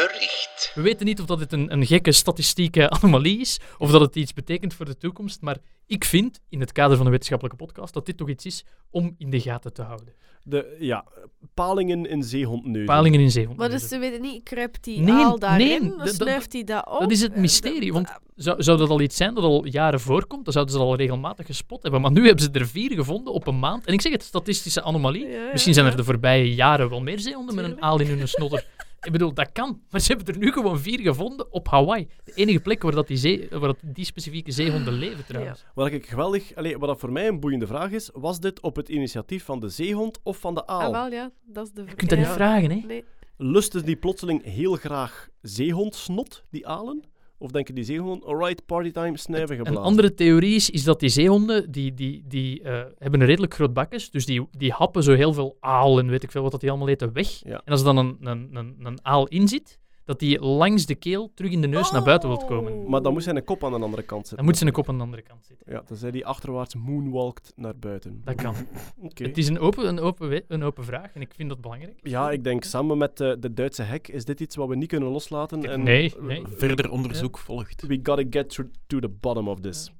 Bericht. 0.07 0.71
We 0.75 0.81
weten 0.81 1.05
niet 1.05 1.19
of 1.19 1.25
dat 1.25 1.39
het 1.39 1.51
een, 1.53 1.71
een 1.73 1.85
gekke 1.85 2.11
statistieke 2.11 2.89
anomalie 2.89 3.39
is, 3.39 3.59
of 3.77 3.91
dat 3.91 4.01
het 4.01 4.15
iets 4.15 4.33
betekent 4.33 4.73
voor 4.73 4.85
de 4.85 4.97
toekomst, 4.97 5.41
maar 5.41 5.57
ik 5.87 6.03
vind, 6.05 6.39
in 6.49 6.59
het 6.59 6.71
kader 6.71 6.95
van 6.97 7.05
een 7.05 7.11
wetenschappelijke 7.11 7.63
podcast, 7.65 7.93
dat 7.93 8.05
dit 8.05 8.17
toch 8.17 8.29
iets 8.29 8.45
is 8.45 8.63
om 8.91 9.15
in 9.17 9.29
de 9.29 9.39
gaten 9.41 9.73
te 9.73 9.81
houden. 9.81 10.13
De, 10.43 10.75
ja, 10.79 11.05
palingen 11.53 12.05
in 12.05 12.23
zeehondneuzen. 12.23 12.85
Palingen 12.85 13.19
in 13.19 13.31
zeehond. 13.31 13.57
Maar 13.57 13.69
dus 13.69 13.87
ze 13.87 13.97
weten 13.97 14.21
niet, 14.21 14.43
kruipt 14.43 14.83
die 14.83 14.99
Nee, 14.99 15.13
aal 15.13 15.39
daarin? 15.39 15.93
nee, 15.97 16.07
snuift 16.07 16.53
hij 16.53 16.63
dat 16.63 16.87
op? 16.89 16.99
Dat 16.99 17.11
is 17.11 17.21
het 17.21 17.33
Eh, 17.33 17.39
mysterie, 17.39 17.81
dat- 17.85 17.93
want 17.93 18.09
zou, 18.35 18.63
zou 18.63 18.77
dat 18.77 18.89
al 18.89 19.01
iets 19.01 19.15
zijn 19.15 19.33
dat 19.33 19.43
al 19.43 19.65
jaren 19.65 19.99
voorkomt? 19.99 20.43
Dan 20.43 20.53
zouden 20.53 20.73
ze 20.73 20.79
dat 20.79 20.89
al 20.89 20.95
regelmatig 20.95 21.45
gespot 21.45 21.81
hebben. 21.83 22.01
Maar 22.01 22.11
nu 22.11 22.25
hebben 22.25 22.43
ze 22.43 22.51
er 22.51 22.67
vier 22.67 22.91
gevonden 22.91 23.33
op 23.33 23.47
een 23.47 23.59
maand. 23.59 23.85
En 23.85 23.93
ik 23.93 24.01
zeg 24.01 24.11
het, 24.11 24.23
statistische 24.23 24.81
anomalie. 24.81 25.27
Ja, 25.27 25.43
ja, 25.43 25.51
Misschien 25.51 25.73
zijn 25.73 25.85
er 25.85 25.95
de 25.97 26.03
voorbije 26.03 26.55
jaren 26.55 26.89
wel 26.89 27.01
meer 27.01 27.19
zeehonden 27.19 27.55
met 27.55 27.65
een 27.65 27.81
aal 27.81 27.99
in 27.99 28.07
hun 28.07 28.27
snotter. 28.27 28.65
ik 29.01 29.11
bedoel, 29.11 29.33
dat 29.33 29.51
kan. 29.51 29.81
Maar 29.89 30.01
ze 30.01 30.13
hebben 30.13 30.33
er 30.33 30.39
nu 30.39 30.51
gewoon 30.51 30.79
vier 30.79 30.99
gevonden 30.99 31.53
op 31.53 31.67
Hawaii. 31.67 32.07
De 32.23 32.31
enige 32.33 32.59
plek 32.59 32.81
waar, 32.81 32.91
dat 32.91 33.07
die, 33.07 33.17
zee, 33.17 33.47
waar 33.49 33.59
dat 33.59 33.77
die 33.81 34.05
specifieke 34.05 34.51
zeehonden 34.51 34.93
leven, 34.93 35.25
trouwens. 35.25 35.65
Wat 35.73 35.91
ik 35.91 36.05
geweldig, 36.05 36.55
allee, 36.55 36.77
wat 36.77 36.89
dat 36.89 36.99
voor 36.99 37.11
mij 37.11 37.27
een 37.27 37.39
boeiende 37.39 37.67
vraag 37.67 37.91
is: 37.91 38.09
was 38.13 38.39
dit 38.39 38.61
op 38.61 38.75
het 38.75 38.89
initiatief 38.89 39.43
van 39.43 39.59
de 39.59 39.69
zeehond 39.69 40.19
of 40.23 40.37
van 40.37 40.55
de 40.55 40.67
aal? 40.67 40.81
Ah, 40.81 40.91
wel, 40.91 41.11
ja, 41.11 41.31
dat 41.45 41.65
is 41.65 41.71
de 41.71 41.83
Je 41.87 41.95
kunt 41.95 42.09
dat 42.09 42.19
niet 42.19 42.27
vragen, 42.27 42.71
hè? 42.71 42.81
Nee. 42.87 43.03
lusten 43.37 43.85
die 43.85 43.95
plotseling 43.95 44.43
heel 44.43 44.75
graag 44.75 45.29
zeehondsnot, 45.41 46.43
die 46.49 46.67
alen? 46.67 47.03
Of 47.41 47.51
denken 47.51 47.75
die 47.75 47.83
zeehonden, 47.83 48.27
alright, 48.27 48.65
partytime, 48.65 49.17
snijven 49.17 49.49
Een 49.49 49.65
geblazen? 49.65 49.83
andere 49.83 50.13
theorie 50.13 50.55
is, 50.55 50.69
is 50.69 50.83
dat 50.83 50.99
die 50.99 51.09
zeehonden, 51.09 51.71
die, 51.71 51.93
die, 51.93 52.23
die 52.27 52.61
eh, 52.61 52.81
hebben 52.97 53.19
een 53.19 53.27
redelijk 53.27 53.53
groot 53.53 53.73
bakjes, 53.73 54.11
dus 54.11 54.25
die, 54.25 54.47
die 54.51 54.71
happen 54.71 55.03
zo 55.03 55.13
heel 55.13 55.33
veel 55.33 55.57
aal 55.59 55.99
en 55.99 56.09
weet 56.09 56.23
ik 56.23 56.31
veel 56.31 56.41
wat 56.41 56.51
dat 56.51 56.61
die 56.61 56.69
allemaal 56.69 56.87
eten 56.87 57.13
weg. 57.13 57.41
Ja. 57.43 57.61
En 57.65 57.71
als 57.71 57.79
er 57.79 57.85
dan 57.85 57.97
een, 57.97 58.17
een, 58.21 58.49
een, 58.53 58.75
een 58.83 58.99
aal 59.01 59.27
in 59.27 59.47
zit, 59.47 59.78
dat 60.09 60.19
die 60.19 60.39
langs 60.39 60.85
de 60.85 60.95
keel 60.95 61.31
terug 61.33 61.51
in 61.51 61.61
de 61.61 61.67
neus 61.67 61.91
naar 61.91 62.03
buiten 62.03 62.29
wilt 62.29 62.45
komen. 62.45 62.89
Maar 62.89 63.01
dan 63.01 63.13
moet 63.13 63.23
zijn 63.23 63.35
een 63.35 63.43
kop 63.43 63.63
aan 63.63 63.71
de 63.71 63.79
andere 63.79 64.03
kant 64.03 64.19
zitten. 64.19 64.37
Dan 64.37 64.45
moet 64.45 64.57
ze 64.57 64.65
een 64.65 64.71
kop 64.71 64.89
aan 64.89 64.97
de 64.97 65.03
andere 65.03 65.21
kant 65.21 65.45
zitten. 65.45 65.73
Ja, 65.73 65.83
dan 65.87 65.97
zij 65.97 66.11
die 66.11 66.25
achterwaarts 66.25 66.75
moonwalkt 66.75 67.53
naar 67.55 67.75
buiten. 67.75 68.21
Dat 68.25 68.35
kan. 68.35 68.55
Oké. 69.07 69.23
Het 69.23 69.37
is 69.37 69.47
een 69.47 69.59
open, 69.59 69.87
een, 69.87 69.99
open, 69.99 70.43
een 70.47 70.63
open 70.63 70.83
vraag 70.83 71.13
en 71.13 71.21
ik 71.21 71.33
vind 71.35 71.49
dat 71.49 71.61
belangrijk. 71.61 71.99
Ja, 72.01 72.31
ik 72.31 72.43
denk 72.43 72.63
samen 72.63 72.97
met 72.97 73.19
eh, 73.19 73.33
de 73.39 73.53
Duitse 73.53 73.83
hek 73.83 74.07
is 74.07 74.25
dit 74.25 74.39
iets 74.39 74.55
wat 74.55 74.67
we 74.67 74.75
niet 74.75 74.87
kunnen 74.87 75.09
loslaten. 75.09 75.63
En 75.63 75.83
Nee, 75.83 76.13
nee. 76.19 76.43
Verder 76.47 76.91
onderzoek 76.91 77.37
volgt. 77.37 77.87
We 77.87 77.99
gotta 78.03 78.23
get 78.29 78.49
to, 78.49 78.63
to 78.87 78.99
the 78.99 79.09
bottom 79.09 79.47
of 79.47 79.59
this. 79.59 79.91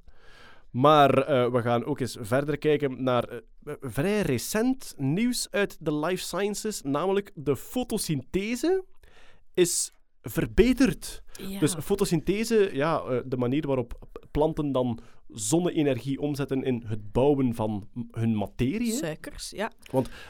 Maar 0.69 1.17
eh, 1.17 1.51
we 1.51 1.61
gaan 1.61 1.85
ook 1.85 1.99
eens 1.99 2.17
verder 2.19 2.57
kijken 2.57 3.03
naar 3.03 3.27
eh, 3.27 3.73
vrij 3.81 4.21
recent 4.21 4.93
nieuws 4.97 5.47
uit 5.51 5.77
de 5.79 5.95
life 5.95 6.23
sciences, 6.23 6.81
namelijk 6.81 7.31
de 7.35 7.55
fotosynthese 7.55 8.83
is 9.53 9.91
verbeterd. 10.29 11.23
Ja. 11.47 11.59
Dus 11.59 11.75
fotosynthese, 11.75 12.69
ja, 12.73 13.01
eh, 13.01 13.17
de 13.25 13.37
manier 13.37 13.67
waarop 13.67 14.07
planten 14.31 14.71
dan 14.71 14.99
zonne-energie 15.27 16.19
omzetten 16.19 16.63
in 16.63 16.83
het 16.87 17.11
bouwen 17.11 17.55
van 17.55 17.87
hun 18.11 18.35
materie. 18.37 18.91
hè. 18.91 18.97
Suikers, 18.97 19.49
ja. 19.49 19.71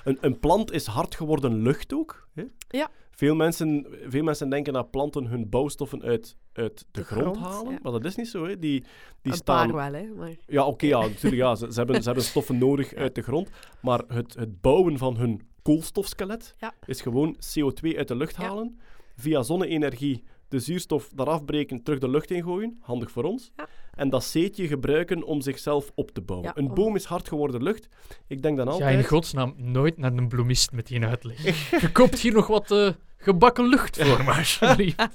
Een, 0.03 0.17
een 0.21 0.39
plant 0.39 0.71
is 0.71 0.85
hard 0.85 1.15
geworden 1.15 1.61
lucht 1.61 1.93
ook. 1.93 2.27
Hè? 2.33 2.43
Ja. 2.67 2.89
Veel 3.11 3.35
mensen, 3.35 3.85
veel 4.07 4.23
mensen 4.23 4.49
denken 4.49 4.73
dat 4.73 4.91
planten 4.91 5.25
hun 5.25 5.49
bouwstoffen 5.49 6.01
uit, 6.01 6.37
uit 6.53 6.77
de, 6.79 6.85
De 6.91 7.03
grond, 7.03 7.37
grond, 7.37 7.53
halen, 7.53 7.71
ja. 7.71 7.79
maar 7.81 7.91
dat 7.91 8.05
is 8.05 8.15
niet 8.15 8.27
zo. 8.27 8.45
Hè? 8.45 8.59
Die, 8.59 8.83
die 9.21 9.31
een 9.31 9.37
staan... 9.37 9.71
paar 9.71 9.91
wel, 9.91 10.01
hè. 10.01 10.07
Maar... 10.07 10.35
Ja, 10.47 10.65
oké, 10.65 10.85
ja, 10.85 10.99
natuurlijk. 10.99 11.35
Ja, 11.35 11.55
ze, 11.55 11.71
ze, 11.71 11.77
hebben, 11.77 12.01
ze 12.01 12.05
hebben 12.07 12.23
stoffen 12.23 12.57
nodig 12.57 12.93
uit 12.93 13.15
de 13.15 13.21
grond, 13.21 13.49
maar 13.81 14.03
het, 14.07 14.33
het 14.33 14.61
bouwen 14.61 14.97
van 14.97 15.17
hun 15.17 15.41
koolstofskelet 15.61 16.55
Ja. 16.57 16.73
is 16.85 17.01
gewoon 17.01 17.35
CO2 17.35 17.97
uit 17.97 18.07
de 18.07 18.15
lucht 18.15 18.35
Ja. 18.35 18.41
halen, 18.47 18.79
via 19.19 19.41
zonne-energie 19.43 20.23
de 20.47 20.59
zuurstof 20.59 21.11
eraf 21.15 21.45
breken, 21.45 21.83
terug 21.83 21.99
de 21.99 22.09
lucht 22.09 22.31
ingooien, 22.31 22.77
handig 22.81 23.11
voor 23.11 23.23
ons, 23.23 23.51
Ja. 23.55 23.67
en 23.95 24.09
dat 24.09 24.23
zeetje 24.23 24.67
gebruiken 24.67 25.23
om 25.23 25.41
zichzelf 25.41 25.91
op 25.95 26.11
te 26.11 26.21
bouwen. 26.21 26.47
Ja, 26.55 26.57
een 26.61 26.69
om- 26.69 26.73
boom 26.75 26.95
is 26.95 27.03
hard 27.05 27.27
geworden 27.27 27.63
lucht. 27.63 27.87
Ik 28.27 28.41
denk 28.41 28.57
dan 28.57 28.65
Ga 28.67 28.71
altijd... 28.73 28.97
in 28.99 29.03
godsnaam 29.05 29.53
nooit 29.57 29.97
naar 29.97 30.13
een 30.13 30.27
bloemist 30.27 30.71
met 30.71 30.87
die 30.87 31.05
uitleg. 31.05 31.69
Je 31.81 31.91
koopt 31.91 32.19
hier 32.19 32.33
nog 32.33 32.47
wat 32.47 32.71
eh, 32.71 32.89
gebakken 33.17 33.67
lucht 33.67 33.97
voor 34.03 34.23
me, 34.23 34.31
alsjeblieft. 34.37 35.07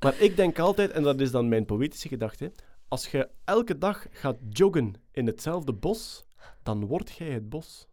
Maar 0.00 0.14
ik 0.20 0.36
denk 0.36 0.58
altijd, 0.58 0.90
en 0.90 1.02
dat 1.02 1.20
is 1.20 1.30
dan 1.30 1.48
mijn 1.48 1.64
poëtische 1.64 2.08
gedachte, 2.08 2.52
als 2.88 3.06
je 3.10 3.28
elke 3.44 3.78
dag 3.78 4.06
gaat 4.10 4.36
joggen 4.50 4.94
in 5.12 5.26
hetzelfde 5.26 5.72
bos, 5.72 6.24
dan 6.62 6.86
word 6.86 7.10
jij 7.10 7.28
het 7.30 7.48
bos. 7.48 7.86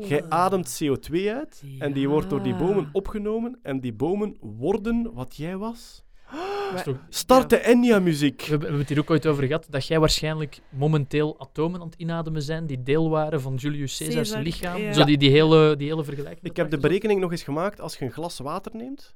Jij 0.00 0.28
ademt 0.28 0.82
CO2 0.84 1.12
uit 1.28 1.62
en 1.78 1.92
die 1.92 2.08
wordt 2.08 2.30
door 2.30 2.42
die 2.42 2.54
bomen 2.54 2.88
opgenomen 2.92 3.58
en 3.62 3.80
die 3.80 3.92
bomen 3.92 4.36
worden 4.40 5.10
wat 5.14 5.36
jij 5.36 5.56
was. 5.56 6.04
Toch- 6.84 6.96
Start 7.08 7.50
de 7.50 7.60
Enya-muziek. 7.66 8.40
We 8.40 8.42
hebben 8.42 8.58
we 8.58 8.64
hebben 8.64 8.80
het 8.80 8.88
hier 8.88 8.98
ook 8.98 9.10
ooit 9.10 9.26
over 9.26 9.44
gehad, 9.46 9.66
dat 9.70 9.86
jij 9.86 9.98
waarschijnlijk 10.00 10.60
momenteel 10.70 11.40
atomen 11.40 11.80
aan 11.80 11.86
het 11.86 11.98
inademen 11.98 12.42
zijn 12.42 12.66
die 12.66 12.82
deel 12.82 13.10
waren 13.10 13.40
van 13.40 13.54
Julius 13.54 13.96
Caesars 13.98 14.14
Caesar, 14.30 14.42
lichaam. 14.42 14.80
ja. 14.80 14.92
Zo 14.92 15.04
die, 15.04 15.18
die, 15.18 15.30
hele, 15.30 15.76
die 15.76 15.88
hele 15.88 16.04
vergelijking. 16.04 16.44
Ik 16.50 16.56
heb 16.56 16.70
de 16.70 16.78
berekening 16.78 17.20
nog 17.20 17.30
eens 17.30 17.42
gemaakt. 17.42 17.80
Als 17.80 17.96
je 17.98 18.04
een 18.04 18.12
glas 18.12 18.38
water 18.38 18.76
neemt, 18.76 19.14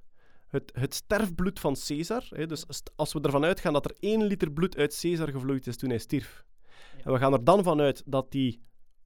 het, 0.49 0.73
het 0.75 0.95
sterfbloed 0.95 1.61
van 1.61 1.77
Caesar, 1.87 2.25
hè, 2.31 2.47
dus 2.47 2.65
als 2.97 3.13
we 3.13 3.21
ervan 3.21 3.45
uitgaan 3.45 3.73
dat 3.73 3.85
er 3.85 3.97
1 4.01 4.23
liter 4.25 4.51
bloed 4.51 4.77
uit 4.77 4.99
Caesar 5.01 5.29
gevloeid 5.29 5.67
is 5.67 5.77
toen 5.77 5.89
hij 5.89 5.99
stierf, 5.99 6.45
en 7.05 7.13
we 7.13 7.19
gaan 7.19 7.33
er 7.33 7.45
dan 7.45 7.63
vanuit 7.63 8.03
dat 8.07 8.31
die 8.33 8.61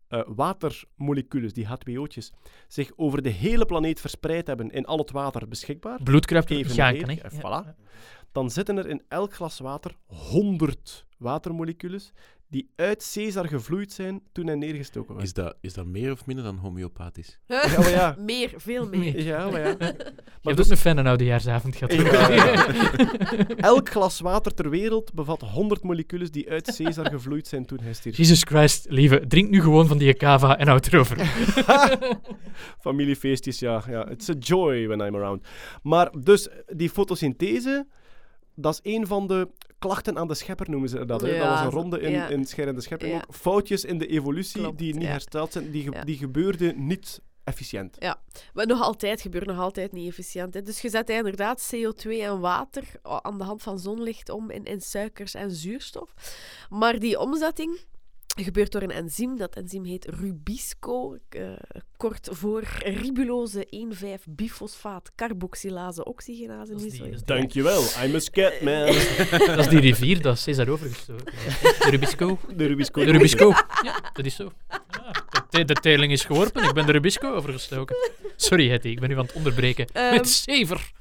eh, 0.09 0.21
watermoleculen, 0.27 1.55
die 1.55 1.67
H2O'tjes, 1.67 2.33
zich 2.69 2.93
over 2.97 3.23
de 3.23 3.29
hele 3.29 3.67
planeet 3.67 4.01
verspreid 4.01 4.47
hebben 4.47 4.71
in 4.71 4.87
al 4.87 4.99
het 4.99 5.11
water 5.11 5.49
beschikbaar, 5.49 6.03
Bloedkruip 6.03 6.51
Even 6.51 6.77
eh, 6.77 7.17
hè. 7.17 7.31
voilà. 7.31 7.75
dan 8.33 8.51
zitten 8.51 8.79
er 8.79 8.89
in 8.89 9.03
elk 9.09 9.35
glas 9.35 9.59
water 9.59 9.97
100 10.07 11.07
watermoleculen 11.19 12.01
die 12.55 12.71
uit 12.77 13.11
Caesar 13.13 13.49
gevloeid 13.49 13.93
zijn 13.93 14.23
toen 14.33 14.47
hij 14.47 14.55
neergestoken 14.55 15.15
was. 15.15 15.23
Is 15.23 15.33
dat, 15.33 15.57
is 15.61 15.73
dat 15.75 15.87
meer 15.87 16.13
of 16.13 16.27
minder 16.27 16.45
dan 16.45 16.57
homeopathisch? 16.57 17.39
Ja, 17.47 17.79
maar 17.79 17.91
ja. 17.91 18.17
Meer, 18.19 18.53
veel 18.57 18.89
meer. 18.89 19.23
Ja, 19.31 19.51
maar 19.51 19.61
ja. 19.61 19.69
Je 19.77 19.77
Maar 19.79 19.95
hebt 20.43 20.57
dus- 20.57 20.65
ook 20.65 20.71
een 20.71 20.77
fijne 20.77 21.03
oudejaarsavond 21.05 21.77
gehad. 21.77 21.93
Ja, 21.93 22.31
ja. 22.31 22.67
Elk 23.57 23.89
glas 23.91 24.21
water 24.21 24.55
ter 24.55 24.71
wereld 24.71 25.13
bevat 25.15 25.41
100 25.41 25.83
moleculen 25.83 26.33
die 26.33 26.51
uit 26.51 26.77
Caesar 26.77 27.11
gevloeid 27.11 27.47
zijn 27.49 27.67
toen 27.67 27.79
hij 27.83 27.93
stierf. 27.93 28.17
Jesus 28.17 28.43
Christ, 28.43 28.87
lieve, 28.89 29.27
drink 29.27 29.51
nu 29.51 29.61
gewoon 29.61 29.87
van 29.87 29.99
die 29.99 30.15
cava 30.15 30.59
en 30.59 30.67
houd 30.69 30.87
erover. 30.87 31.17
Familiefeestjes, 32.81 33.59
ja. 33.59 33.83
ja. 33.89 34.09
It's 34.09 34.29
a 34.29 34.35
joy 34.39 34.87
when 34.87 35.01
I'm 35.01 35.15
around. 35.15 35.47
Maar 35.83 36.11
dus, 36.21 36.49
die 36.67 36.91
fotosynthese, 36.91 37.87
dat 38.55 38.81
is 38.83 38.93
een 38.93 39.07
van 39.07 39.27
de 39.27 39.49
klachten 39.79 40.19
aan 40.19 40.29
de 40.29 40.35
schepper, 40.35 40.71
noemen 40.71 40.89
ze 40.89 41.05
dat. 41.05 41.21
hè. 41.21 41.27
dat 41.27 41.37
Ja, 41.37 41.49
was 41.51 41.61
een 41.61 41.71
ronde 41.71 42.01
in, 42.01 42.11
ja. 42.11 42.29
in 42.29 42.47
Scher 42.47 42.69
en 42.69 42.75
de 42.75 42.81
Schepper 42.81 43.09
Ja. 43.09 43.17
ook. 43.17 43.35
Foutjes 43.35 43.85
in 43.85 43.99
de 43.99 44.07
evolutie 44.07 44.61
Klopt, 44.61 44.79
die 44.79 44.93
niet 44.95 45.03
ja. 45.03 45.09
hersteld 45.09 45.53
zijn, 45.53 45.71
die, 45.71 45.83
ge- 45.83 45.91
Ja. 45.93 46.05
die 46.05 46.17
gebeurden 46.17 46.87
niet 46.87 47.21
efficiënt. 47.45 47.97
Maar 48.55 48.67
nog 48.67 48.81
altijd 48.83 49.21
gebeurt 49.21 49.47
nog 49.47 49.59
altijd 49.59 49.93
niet 49.93 50.09
efficiënt. 50.09 50.55
Hè. 50.55 50.63
Dus 50.63 50.81
je 50.81 50.89
zet 50.89 51.11
inderdaad 51.11 51.75
CO2 51.75 52.11
en 52.11 52.41
water 52.41 52.85
aan 53.03 53.39
de 53.39 53.45
hand 53.45 53.63
van 53.63 53.79
zonlicht 53.79 54.29
om 54.31 54.51
in, 54.51 54.65
in 54.65 54.81
suikers 54.81 55.35
en 55.35 55.51
zuurstof. 55.51 56.15
Maar 56.71 56.99
die 56.99 57.19
omzetting 57.21 57.79
gebeurt 58.35 58.73
door 58.73 58.83
een 58.83 58.91
enzym. 58.91 59.37
Dat 59.37 59.55
enzym 59.57 59.85
heet 59.85 60.05
Rubisco, 60.05 61.17
eh, 61.29 61.53
kort 61.97 62.29
voor 62.33 62.63
ribulose 62.85 63.67
1,5-bifosfaat 63.71 65.11
carboxylase 65.15 66.05
oxygenase. 66.05 66.73
Dat 66.73 66.81
is 66.83 66.93
Niet 66.93 67.03
die- 67.03 67.11
is 67.13 67.23
Dankjewel, 67.23 67.83
I'm 68.05 68.15
a 68.15 68.19
scat 68.19 68.61
man. 68.61 68.87
Dat 69.47 69.59
is 69.59 69.69
die 69.69 69.81
rivier 69.81 70.23
dat 70.23 70.43
Caesar 70.45 70.69
overgestoken 70.69 71.33
heeft. 71.37 71.83
De 71.83 71.91
Rubisco. 71.91 72.39
De 72.57 72.67
Rubisco. 72.67 73.05
De 73.05 73.11
Rubisco. 73.13 73.49
Ja, 73.83 74.11
dat 74.13 74.25
is 74.25 74.35
zo. 74.35 74.53
Ja, 74.69 75.11
de, 75.31 75.43
te- 75.51 75.65
de 75.65 75.75
teling 75.75 76.13
is 76.13 76.25
geworpen, 76.25 76.63
ik 76.65 76.73
ben 76.75 76.87
de 76.87 76.93
Rubisco 76.93 77.35
overgestoken. 77.35 77.97
Sorry, 78.37 78.71
Hetty, 78.71 78.89
ik 78.89 79.01
ben 79.01 79.11
u 79.11 79.19
aan 79.19 79.25
het 79.25 79.33
onderbreken. 79.33 79.87
Ehm, 79.93 80.15
Met 80.15 80.29
zever. 80.29 80.93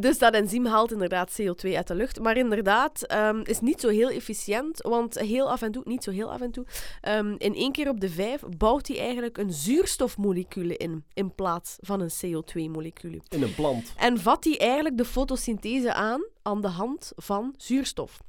Dus 0.00 0.18
dat 0.18 0.34
enzym 0.34 0.66
haalt 0.66 0.92
inderdaad 0.92 1.40
CO2 1.40 1.76
uit 1.76 1.86
de 1.86 1.94
lucht. 1.94 2.20
Maar 2.20 2.36
inderdaad, 2.36 3.02
ehm, 3.02 3.40
is 3.44 3.60
niet 3.60 3.80
zo 3.80 3.88
heel 3.88 4.10
efficiënt. 4.10 4.82
Want 4.82 5.18
heel 5.18 5.50
af 5.50 5.62
en 5.62 5.72
toe, 5.72 5.82
niet 5.86 6.04
zo 6.04 6.10
heel 6.10 6.32
af 6.32 6.40
en 6.40 6.50
toe, 6.50 6.66
ehm, 7.00 7.34
in 7.38 7.54
één 7.54 7.72
keer 7.72 7.88
op 7.88 8.00
de 8.00 8.10
vijf 8.10 8.42
bouwt 8.56 8.88
hij 8.88 8.98
eigenlijk 8.98 9.38
een 9.38 9.52
zuurstofmolecule 9.52 10.76
in. 10.76 11.04
In 11.12 11.34
plaats 11.34 11.76
van 11.80 12.00
een 12.00 12.10
CO2-molecule. 12.20 13.20
In 13.28 13.42
een 13.42 13.54
plant. 13.54 13.92
En 13.96 14.18
vat 14.18 14.44
hij 14.44 14.58
eigenlijk 14.58 14.96
de 14.96 15.04
fotosynthese 15.04 15.92
aan 15.92 16.24
aan 16.42 16.60
de 16.60 16.68
hand 16.68 17.12
van 17.16 17.54
zuurstof. 17.56 18.22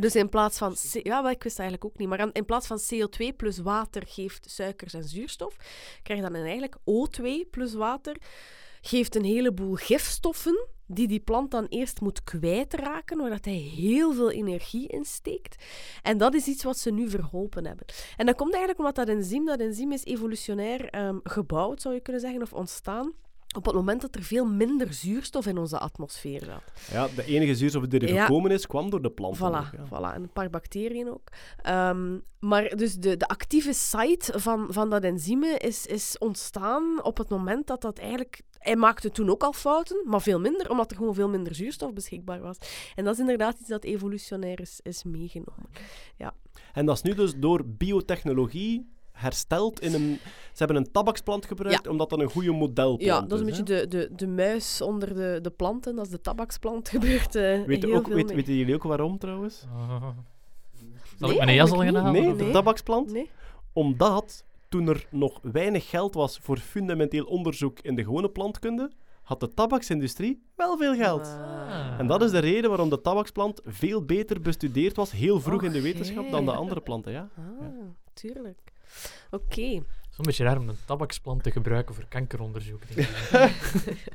Dus 0.00 0.14
in 0.14 0.28
plaats 0.28 0.58
van... 0.58 0.76
Ja, 1.02 1.30
ik 1.30 1.42
wist 1.42 1.58
eigenlijk 1.58 1.90
ook 1.90 1.98
niet. 1.98 2.08
Maar 2.08 2.28
in 2.32 2.44
plaats 2.44 2.66
van 2.66 2.80
CO2 2.80 3.36
plus 3.36 3.58
water 3.58 4.02
geeft 4.06 4.50
suikers 4.50 4.94
en 4.94 5.04
zuurstof, 5.04 5.56
krijg 6.02 6.20
je 6.20 6.30
dan 6.30 6.34
eigenlijk 6.34 6.76
O2 6.76 7.50
plus 7.50 7.74
water 7.74 8.16
geeft 8.80 9.14
een 9.14 9.24
heleboel 9.24 9.74
gifstoffen 9.74 10.66
die 10.90 11.08
die 11.08 11.20
plant 11.20 11.50
dan 11.50 11.66
eerst 11.68 12.00
moet 12.00 12.24
kwijtraken, 12.24 13.18
waar 13.18 13.30
dat 13.30 13.44
hij 13.44 13.54
heel 13.54 14.12
veel 14.12 14.30
energie 14.30 14.88
in 14.88 15.04
steekt. 15.04 15.64
En 16.02 16.18
dat 16.18 16.34
is 16.34 16.46
iets 16.46 16.64
wat 16.64 16.78
ze 16.78 16.90
nu 16.90 17.10
verholpen 17.10 17.66
hebben. 17.66 17.86
En 18.16 18.26
dat 18.26 18.36
komt 18.36 18.54
eigenlijk 18.54 18.78
omdat 18.78 19.06
dat 19.06 19.16
enzym, 19.16 19.44
dat 19.44 19.60
enzym 19.60 19.92
is 19.92 20.04
evolutionair 20.04 20.88
ehm, 20.88 21.18
gebouwd, 21.22 21.82
zou 21.82 21.94
je 21.94 22.00
kunnen 22.00 22.22
zeggen, 22.22 22.42
of 22.42 22.52
ontstaan, 22.52 23.12
op 23.56 23.64
het 23.64 23.74
moment 23.74 24.00
dat 24.00 24.14
er 24.14 24.22
veel 24.22 24.46
minder 24.46 24.92
zuurstof 24.92 25.46
in 25.46 25.58
onze 25.58 25.78
atmosfeer 25.78 26.42
zat. 26.44 26.62
Ja, 26.90 27.08
de 27.16 27.24
enige 27.24 27.54
zuurstof 27.54 27.86
die 27.86 28.00
er 28.00 28.12
Ja. 28.12 28.24
gekomen 28.24 28.50
is, 28.50 28.66
kwam 28.66 28.90
door 28.90 29.02
de 29.02 29.10
planten. 29.10 29.38
Voilà, 29.52 29.66
ook, 29.66 29.72
ja. 29.72 29.86
voilà, 29.86 30.14
en 30.14 30.22
een 30.22 30.32
paar 30.32 30.50
bacteriën 30.50 31.08
ook. 31.10 31.28
Ehm, 31.62 32.18
maar 32.40 32.76
dus 32.76 32.94
de, 32.94 33.16
de 33.16 33.28
actieve 33.28 33.72
site 33.72 34.40
van, 34.40 34.66
van 34.70 34.90
dat 34.90 35.02
enzyme 35.02 35.56
is, 35.58 35.86
is 35.86 36.18
ontstaan 36.18 37.04
op 37.04 37.18
het 37.18 37.28
moment 37.28 37.66
dat 37.66 37.80
dat 37.80 37.98
eigenlijk... 37.98 38.40
Hij 38.58 38.76
maakte 38.76 39.10
toen 39.10 39.30
ook 39.30 39.42
al 39.42 39.52
fouten, 39.52 40.02
maar 40.04 40.20
veel 40.22 40.40
minder, 40.40 40.70
omdat 40.70 40.90
er 40.90 40.96
gewoon 40.96 41.14
veel 41.14 41.28
minder 41.28 41.54
zuurstof 41.54 41.92
beschikbaar 41.92 42.40
was. 42.40 42.56
En 42.94 43.04
dat 43.04 43.14
is 43.14 43.20
inderdaad 43.20 43.58
iets 43.60 43.68
dat 43.68 43.84
evolutionair 43.84 44.60
is, 44.60 44.80
is 44.82 45.02
meegenomen. 45.04 45.66
En 46.72 46.86
dat 46.86 46.96
is 46.96 47.02
nu 47.02 47.14
dus 47.14 47.34
door 47.36 47.64
biotechnologie 47.66 48.88
hersteld 49.12 49.80
in 49.80 49.94
een... 49.94 50.18
Ze 50.52 50.64
hebben 50.64 50.76
een 50.76 50.90
tabaksplant 50.92 51.46
gebruikt, 51.46 51.86
omdat 51.86 52.10
dat 52.10 52.20
een 52.20 52.30
goede 52.30 52.52
modelplant 52.52 53.02
Ja, 53.02 53.20
dat 53.20 53.32
is 53.32 53.38
een 53.40 53.46
beetje 53.46 53.62
de, 53.62 53.88
de, 53.88 54.08
de 54.16 54.26
muis 54.26 54.80
onder 54.80 55.14
de, 55.14 55.38
de 55.42 55.50
planten. 55.50 55.96
Dat 55.96 56.04
is 56.04 56.10
de 56.10 56.20
tabaksplant 56.20 56.88
gebeurt 56.94 57.34
eh 57.34 57.62
Weet, 57.64 57.82
heel 57.82 57.94
ook, 57.94 58.06
veel 58.06 58.14
weet, 58.14 58.32
weten 58.32 58.54
jullie 58.54 58.74
ook 58.74 58.82
waarom 58.82 59.18
trouwens? 59.18 59.64
Oh. 59.72 60.02
Zal 61.18 61.28
Nee, 61.28 61.38
ik 61.38 61.44
mijn 61.44 61.56
jas 61.56 61.70
al 61.70 61.78
gaan 61.78 61.94
halen? 61.94 62.12
nee, 62.12 62.30
of- 62.30 62.38
de 62.38 62.50
tabaksplant. 62.50 63.12
Nee? 63.12 63.30
Omdat 63.72 64.44
toen 64.68 64.88
er 64.88 65.06
nog 65.10 65.38
weinig 65.42 65.88
geld 65.88 66.14
was 66.14 66.38
voor 66.42 66.58
fundamenteel 66.58 67.24
onderzoek 67.24 67.80
in 67.80 67.94
de 67.94 68.04
gewone 68.04 68.30
plantkunde, 68.30 68.90
had 69.22 69.40
de 69.40 69.54
tabaksindustrie 69.54 70.42
wel 70.56 70.76
veel 70.76 70.94
geld. 70.94 71.26
Ah. 71.26 71.98
En 71.98 72.06
dat 72.06 72.22
is 72.22 72.30
de 72.30 72.38
reden 72.38 72.70
waarom 72.70 72.88
de 72.88 73.00
tabaksplant 73.00 73.60
veel 73.64 74.04
beter 74.04 74.40
bestudeerd 74.40 74.96
was, 74.96 75.10
heel 75.10 75.40
vroeg 75.40 75.62
in 75.62 75.72
de 75.72 75.80
wetenschap, 75.80 76.30
dan 76.30 76.44
de 76.44 76.52
andere 76.52 76.80
planten. 76.80 77.12
Ja? 77.12 77.28
Ah, 77.36 77.66
tuurlijk. 78.12 78.72
Oké. 79.30 79.62
Het 79.62 80.10
is 80.10 80.18
een 80.18 80.24
beetje 80.24 80.44
raar 80.44 80.58
om 80.58 80.68
een 80.68 80.76
tabaksplant 80.86 81.42
te 81.42 81.50
gebruiken 81.50 81.94
voor 81.94 82.04
kankeronderzoek. 82.08 82.94
Denk 82.94 83.08
ik. 83.08 83.16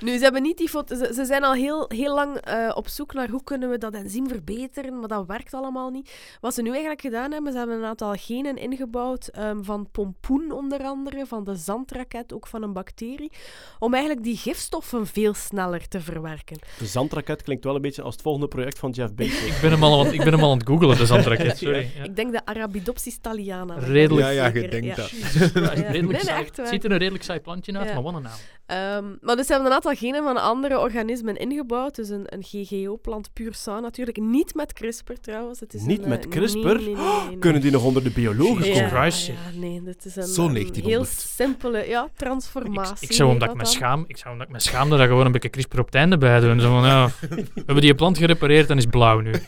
Nu, 0.00 0.16
ze 0.16 0.22
hebben 0.22 0.42
niet 0.42 0.58
die 0.58 0.68
foto... 0.68 0.96
Ze, 0.96 1.12
ze 1.14 1.24
zijn 1.24 1.44
al 1.44 1.52
heel, 1.52 1.84
heel 1.88 2.14
lang 2.14 2.36
eh, 2.36 2.70
op 2.74 2.88
zoek 2.88 3.14
naar 3.14 3.28
hoe 3.28 3.44
kunnen 3.44 3.70
we 3.70 3.78
dat 3.78 3.94
enzym 3.94 4.28
verbeteren, 4.28 4.98
maar 4.98 5.08
dat 5.08 5.26
werkt 5.26 5.54
allemaal 5.54 5.90
niet. 5.90 6.10
Wat 6.40 6.54
ze 6.54 6.62
nu 6.62 6.70
eigenlijk 6.70 7.00
gedaan 7.00 7.32
hebben, 7.32 7.52
ze 7.52 7.58
hebben 7.58 7.76
een 7.76 7.84
aantal 7.84 8.12
genen 8.14 8.56
ingebouwd 8.56 9.26
ehm, 9.26 9.62
van 9.62 9.88
pompoen 9.92 10.50
onder 10.52 10.82
andere, 10.82 11.26
van 11.26 11.44
de 11.44 11.56
zandraket, 11.56 12.32
ook 12.32 12.46
van 12.46 12.62
een 12.62 12.72
bacterie, 12.72 13.32
om 13.78 13.94
eigenlijk 13.94 14.24
die 14.24 14.36
gifstoffen 14.36 15.06
veel 15.06 15.34
sneller 15.34 15.88
te 15.88 16.00
verwerken. 16.00 16.58
De 16.78 16.86
zandraket 16.86 17.42
klinkt 17.42 17.64
wel 17.64 17.74
een 17.74 17.82
beetje 17.82 18.02
als 18.02 18.12
het 18.14 18.22
volgende 18.22 18.48
project 18.48 18.78
van 18.78 18.90
Jeff 18.90 19.14
Bezos. 19.14 19.44
ik, 19.44 19.58
ben 19.60 19.70
hem 19.70 19.82
al 19.82 20.00
aan, 20.06 20.12
ik 20.12 20.24
ben 20.24 20.32
hem 20.32 20.42
al 20.42 20.50
aan 20.50 20.58
het 20.58 20.66
googelen, 20.68 20.96
de 20.96 21.06
zandraket. 21.06 21.58
Sorry. 21.64 21.90
Ja. 21.96 22.02
Ik 22.02 22.16
denk 22.16 22.32
de 22.32 22.46
Arabidopsis 22.46 23.18
thaliana. 23.20 23.78
Redelijk. 23.78 24.26
Ja, 24.26 24.32
ja, 24.32 24.46
je 24.46 24.68
denkt 24.68 24.86
ja. 24.86 24.94
dat. 24.94 25.10
Ja, 25.10 25.60
Ja. 25.60 25.70
redelijk 25.70 25.92
Nee, 25.92 26.02
nee, 26.02 26.20
saai. 26.20 26.42
echt 26.44 26.56
waar. 26.56 26.66
Het 26.66 26.74
ziet 26.74 26.84
er 26.84 26.90
een 26.90 26.98
redelijk 26.98 27.24
saai 27.24 27.40
plantje 27.40 27.78
uit, 27.78 27.88
Ja. 27.88 27.94
maar 27.94 28.02
wat 28.02 28.14
een 28.14 28.22
naam. 28.22 28.38
Ehm, 28.66 29.04
maar 29.20 29.36
dus 29.36 29.46
ze 29.46 29.52
hebben 29.52 29.70
een 29.70 29.76
aantal 29.76 29.94
genen 29.94 30.22
van 30.22 30.36
andere 30.36 30.78
organismen 30.78 31.36
ingebouwd. 31.36 31.94
Dus 31.94 32.08
een, 32.08 32.24
een 32.26 32.42
GGO-plant 32.42 33.32
puur 33.32 33.54
sang 33.54 33.80
natuurlijk. 33.80 34.16
Niet 34.16 34.54
met 34.54 34.72
CRISPR 34.72 35.12
trouwens. 35.20 35.60
Het 35.60 35.74
is 35.74 35.82
Niet 35.82 36.02
een, 36.02 36.08
met 36.08 36.24
eh, 36.24 36.30
CRISPR? 36.30 36.58
Nee, 36.58 36.74
nee, 36.74 36.84
nee, 36.84 36.94
nee, 36.94 37.26
nee. 37.28 37.38
Kunnen 37.38 37.60
die 37.60 37.70
nog 37.70 37.84
onder 37.84 38.02
de 38.04 38.10
biologen 38.10 38.72
komen? 38.72 39.12
Zeg. 39.12 39.26
ja, 39.26 39.34
nee, 39.54 39.82
dit 39.82 40.04
is 40.04 40.16
een, 40.16 40.22
Zo 40.22 40.46
een 40.46 40.52
1900. 40.52 40.86
heel 40.86 41.04
simpele 41.04 41.88
ja, 41.88 42.04
Ik, 42.04 42.10
transformatie. 42.16 43.08
ik, 43.08 43.12
zou 43.12 43.30
omdat 43.30 43.48
ik 43.48 43.54
me 43.54 43.62
dat 43.62 43.72
schaam, 43.72 44.04
ik 44.06 44.16
zou 44.16 44.32
omdat 44.32 44.46
ik 44.46 44.52
me 44.52 44.60
schaamde 44.60 44.96
daar 44.96 45.08
gewoon 45.08 45.26
een 45.26 45.32
beetje 45.32 45.50
CRISPR 45.50 45.78
op 45.78 45.86
het 45.86 45.94
einde 45.94 46.18
bij 46.18 46.40
doen. 46.40 46.60
Zo 46.60 46.70
van, 46.80 46.84
ja, 46.84 47.06
we 47.30 47.44
hebben 47.54 47.80
die 47.80 47.94
plant 47.94 48.18
gerepareerd 48.18 48.70
en 48.70 48.76
is 48.76 48.86
blauw 48.86 49.20
nu. 49.20 49.32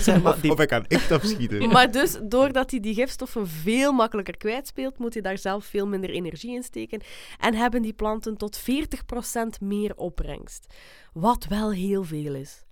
Zeg 0.00 0.22
maar, 0.22 0.40
die 0.40 0.50
Of 0.50 0.60
ik 0.60 0.68
kan 0.68 0.84
echt 0.86 1.10
afschieten. 1.10 1.68
Maar 1.76 1.90
dus, 1.90 2.18
doordat 2.22 2.70
hij 2.70 2.80
die 2.80 2.94
gifstoffen 2.94 3.46
veel 3.48 3.92
makkelijker 3.92 4.36
kwijtspeelt, 4.36 4.98
moet 4.98 5.12
hij 5.12 5.22
daar 5.22 5.38
zelf 5.38 5.64
veel 5.64 5.86
minder 5.86 6.10
energie 6.10 6.54
in 6.54 6.62
steken. 6.62 6.95
En 7.40 7.54
hebben 7.54 7.82
die 7.82 7.92
planten 7.92 8.36
tot 8.36 8.60
40% 8.60 8.64
meer 9.60 9.96
opbrengst. 9.96 10.74
Wat 11.12 11.46
wel 11.46 11.72
heel 11.72 12.04
veel 12.04 12.34
is. 12.34 12.64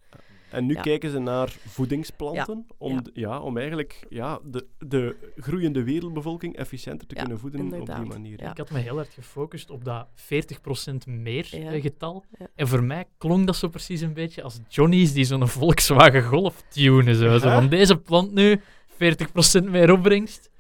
En 0.50 0.66
nu 0.66 0.74
Ja. 0.74 0.80
kijken 0.80 1.10
ze 1.10 1.18
naar 1.18 1.56
voedingsplanten 1.66 2.66
om, 2.78 3.00
Ja. 3.12 3.40
om 3.40 3.56
eigenlijk 3.58 4.06
ja, 4.08 4.38
de, 4.44 4.66
de 4.78 5.16
groeiende 5.36 5.82
wereldbevolking 5.82 6.56
efficiënter 6.56 7.06
te 7.06 7.14
Ja, 7.14 7.20
kunnen 7.20 7.38
voeden 7.38 7.72
op 7.80 7.86
die 7.86 8.04
manier. 8.04 8.40
Ja. 8.40 8.50
Ik 8.50 8.56
had 8.58 8.70
me 8.70 8.78
heel 8.78 8.98
erg 8.98 9.14
gefocust 9.14 9.70
op 9.70 9.84
dat 9.84 10.06
40% 10.14 11.06
meer 11.06 11.46
Ja. 11.50 11.70
eh, 11.72 11.82
getal. 11.82 12.24
Ja. 12.38 12.46
En 12.54 12.68
voor 12.68 12.82
mij 12.82 13.04
klonk 13.18 13.46
dat 13.46 13.56
zo 13.56 13.68
precies 13.68 14.00
een 14.00 14.14
beetje 14.14 14.42
als 14.42 14.58
Johnny's 14.68 15.12
die 15.12 15.24
zo'n 15.24 15.48
Volkswagen 15.58 16.22
Golf 16.22 16.62
tunen. 16.68 17.14
Zo. 17.14 17.38
Zo 17.38 17.50
van 17.50 17.68
deze 17.68 17.96
plant 17.96 18.32
nu 18.32 18.60
40% 18.96 19.64
meer 19.70 19.92
opbrengst. 19.92 20.50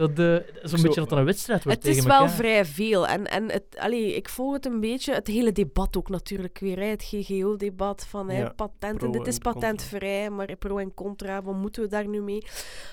Dat, 0.00 0.18
eh, 0.18 0.34
Zo'n 0.62 0.78
Zo- 0.78 0.82
beetje 0.86 1.00
dat 1.00 1.12
er 1.12 1.18
een 1.18 1.24
wedstrijd 1.24 1.64
wordt 1.64 1.86
Het 1.86 1.96
is 1.96 2.04
wel 2.04 2.12
elkaar. 2.18 2.30
vrij 2.30 2.64
veel. 2.64 3.06
En, 3.06 3.24
en 3.26 3.50
het, 3.50 3.64
allee, 3.78 4.14
ik 4.16 4.28
volg 4.28 4.52
het 4.52 4.66
een 4.66 4.80
beetje, 4.80 5.14
het 5.14 5.26
hele 5.26 5.52
debat 5.52 5.96
ook 5.96 6.08
natuurlijk 6.08 6.58
weer. 6.58 6.76
hè, 6.78 6.84
Het 6.84 7.02
GGO-debat 7.02 8.06
van 8.06 8.30
hè, 8.30 8.38
Ja, 8.38 8.52
patenten. 8.56 9.10
pro 9.10 9.10
Dit 9.10 9.26
is 9.26 9.38
contra. 9.38 9.52
patentvrij, 9.60 10.30
maar 10.30 10.56
pro 10.56 10.78
en 10.78 10.94
contra, 10.94 11.42
wat 11.42 11.54
moeten 11.54 11.82
we 11.82 11.88
daar 11.88 12.08
nu 12.08 12.20
mee? 12.22 12.42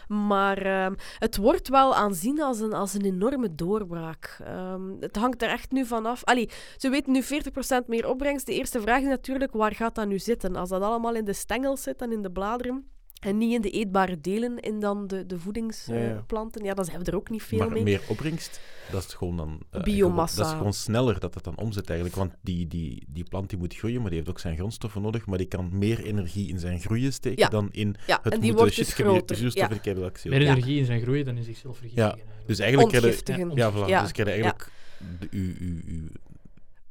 Maar 0.07 0.57
ehm, 0.57 0.93
het 1.17 1.37
wordt 1.37 1.67
wel 1.69 1.95
aanzien 1.95 2.41
als 2.41 2.59
een, 2.59 2.73
als 2.73 2.93
een 2.93 3.05
enorme 3.05 3.55
doorbraak. 3.55 4.37
Ehm, 4.43 4.81
het 4.99 5.15
hangt 5.15 5.41
er 5.41 5.49
echt 5.49 5.71
nu 5.71 5.85
vanaf. 5.85 6.23
Allee, 6.23 6.49
ze 6.77 6.89
weten 6.89 7.11
nu 7.11 7.23
40% 7.23 7.87
meer 7.87 8.07
opbrengst. 8.09 8.45
De 8.45 8.53
eerste 8.53 8.81
vraag 8.81 9.01
is 9.01 9.07
natuurlijk, 9.07 9.51
waar 9.53 9.75
gaat 9.75 9.95
dat 9.95 10.07
nu 10.07 10.19
zitten? 10.19 10.55
Als 10.55 10.69
dat 10.69 10.81
allemaal 10.81 11.15
in 11.15 11.25
de 11.25 11.33
stengels 11.33 11.81
zit 11.83 12.01
en 12.01 12.11
in 12.11 12.21
de 12.21 12.31
bladeren... 12.31 12.95
En 13.19 13.37
niet 13.37 13.53
in 13.53 13.61
de 13.61 13.69
eetbare 13.69 14.21
delen, 14.21 14.59
in 14.59 14.79
dan 14.79 15.07
de, 15.07 15.25
de 15.25 15.39
voedingsplanten. 15.39 16.63
Ja, 16.63 16.73
dan 16.73 16.85
zijn 16.85 16.99
we 16.99 17.05
er 17.05 17.15
ook 17.15 17.29
niet 17.29 17.43
veel 17.43 17.57
Maar 17.59 17.71
mee. 17.71 17.83
meer 17.83 18.01
opbrengst, 18.07 18.59
dat 18.91 19.03
is 19.07 19.13
gewoon 19.13 19.37
dan... 19.37 19.59
eh, 19.71 19.83
Biomassa. 19.83 20.33
gewoon- 20.33 20.43
Dat 20.45 20.51
is 20.53 20.57
gewoon 20.57 20.73
sneller 20.73 21.19
dat 21.19 21.33
het 21.33 21.43
dan 21.43 21.57
omzet 21.57 21.87
eigenlijk. 21.87 22.17
Want 22.19 22.33
die, 22.41 22.67
die, 22.67 23.03
die 23.07 23.23
plant 23.23 23.49
die 23.49 23.57
moet 23.59 23.75
groeien, 23.75 23.99
maar 24.01 24.09
die 24.09 24.17
heeft 24.19 24.29
ook 24.31 24.39
zijn 24.39 24.55
grondstoffen 24.57 25.01
nodig. 25.01 25.25
Maar 25.25 25.37
die 25.37 25.47
kan 25.47 25.69
meer 25.77 26.03
energie 26.03 26.47
in 26.49 26.59
zijn 26.59 26.79
groeien 26.79 27.13
steken 27.13 27.43
Ja. 27.43 27.49
dan 27.49 27.69
in 27.71 27.95
Ja, 28.07 28.19
het 28.23 28.33
en 28.33 28.39
die 28.39 28.39
moeten 28.39 28.55
wordt 28.57 28.75
dus 28.75 28.95
hier 28.95 29.05
groter. 29.05 29.37
Meer 30.29 30.41
Ja. 30.41 30.51
energie 30.51 30.79
in 30.79 30.85
zijn 30.85 31.01
groei 31.01 31.23
dan 31.23 31.37
in 31.37 31.43
zichzelf 31.43 31.77
vergiftigen. 31.77 32.07
Ja, 32.09 32.13
eigenlijk. 32.15 32.47
Dus 32.47 32.59
eigenlijk 32.59 32.89
krijg 32.89 33.03
je... 33.03 33.09
Ontgiftigen. 33.09 33.55
Ja, 33.55 33.71
voilà. 33.71 33.89
Ja. 33.89 34.01
Dus 34.01 34.11
krijg 34.11 34.27
je 34.27 34.33
eigenlijk 34.33 34.71
de, 35.19 35.27
uw, 35.31 35.53
uw, 35.59 35.79
uw, 35.85 36.07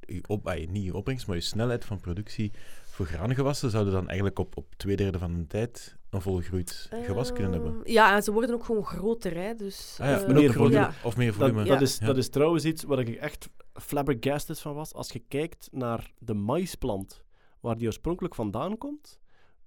uw 0.06 0.20
op, 0.26 0.46
ah, 0.48 0.68
niet 0.68 0.86
uw 0.90 0.92
opbrengst, 0.94 1.26
maar 1.26 1.36
uw 1.36 1.42
snelheid 1.42 1.84
van 1.84 2.00
productie 2.00 2.52
voor 2.84 3.06
graangewassen 3.06 3.70
zouden 3.70 3.92
dan 3.92 4.06
eigenlijk 4.06 4.38
op, 4.38 4.56
op 4.56 4.66
twee 4.76 4.96
derde 4.96 5.18
van 5.18 5.36
de 5.38 5.46
tijd 5.46 5.95
een 6.16 6.22
volgroeid 6.22 6.88
gewas 7.02 7.32
kunnen 7.32 7.52
hebben. 7.52 7.72
Ehm, 7.72 7.90
Ja, 7.92 8.14
en 8.14 8.22
ze 8.22 8.32
worden 8.32 8.54
ook 8.54 8.64
gewoon 8.64 8.84
groter, 8.84 9.34
hè. 9.36 9.54
Dus, 9.54 9.98
Ah 10.00 10.06
ja, 10.08 10.20
eh, 10.20 10.34
meer 10.34 10.52
volume, 10.52 10.74
ja. 10.74 10.92
of 11.04 11.16
meer 11.16 11.26
Dat, 11.26 11.36
volume. 11.36 11.64
dat, 11.64 11.80
is, 11.80 11.98
Ja. 11.98 12.06
dat 12.06 12.16
is 12.16 12.28
trouwens 12.28 12.64
iets 12.64 12.82
waar 12.82 12.98
ik 12.98 13.08
echt 13.08 13.48
flabbergasted 13.74 14.60
van 14.60 14.74
was. 14.74 14.92
Als 14.94 15.10
je 15.12 15.18
kijkt 15.28 15.68
naar 15.72 16.12
de 16.18 16.34
maisplant, 16.34 17.24
waar 17.60 17.76
die 17.76 17.86
oorspronkelijk 17.86 18.34
vandaan 18.34 18.78
komt. 18.78 19.18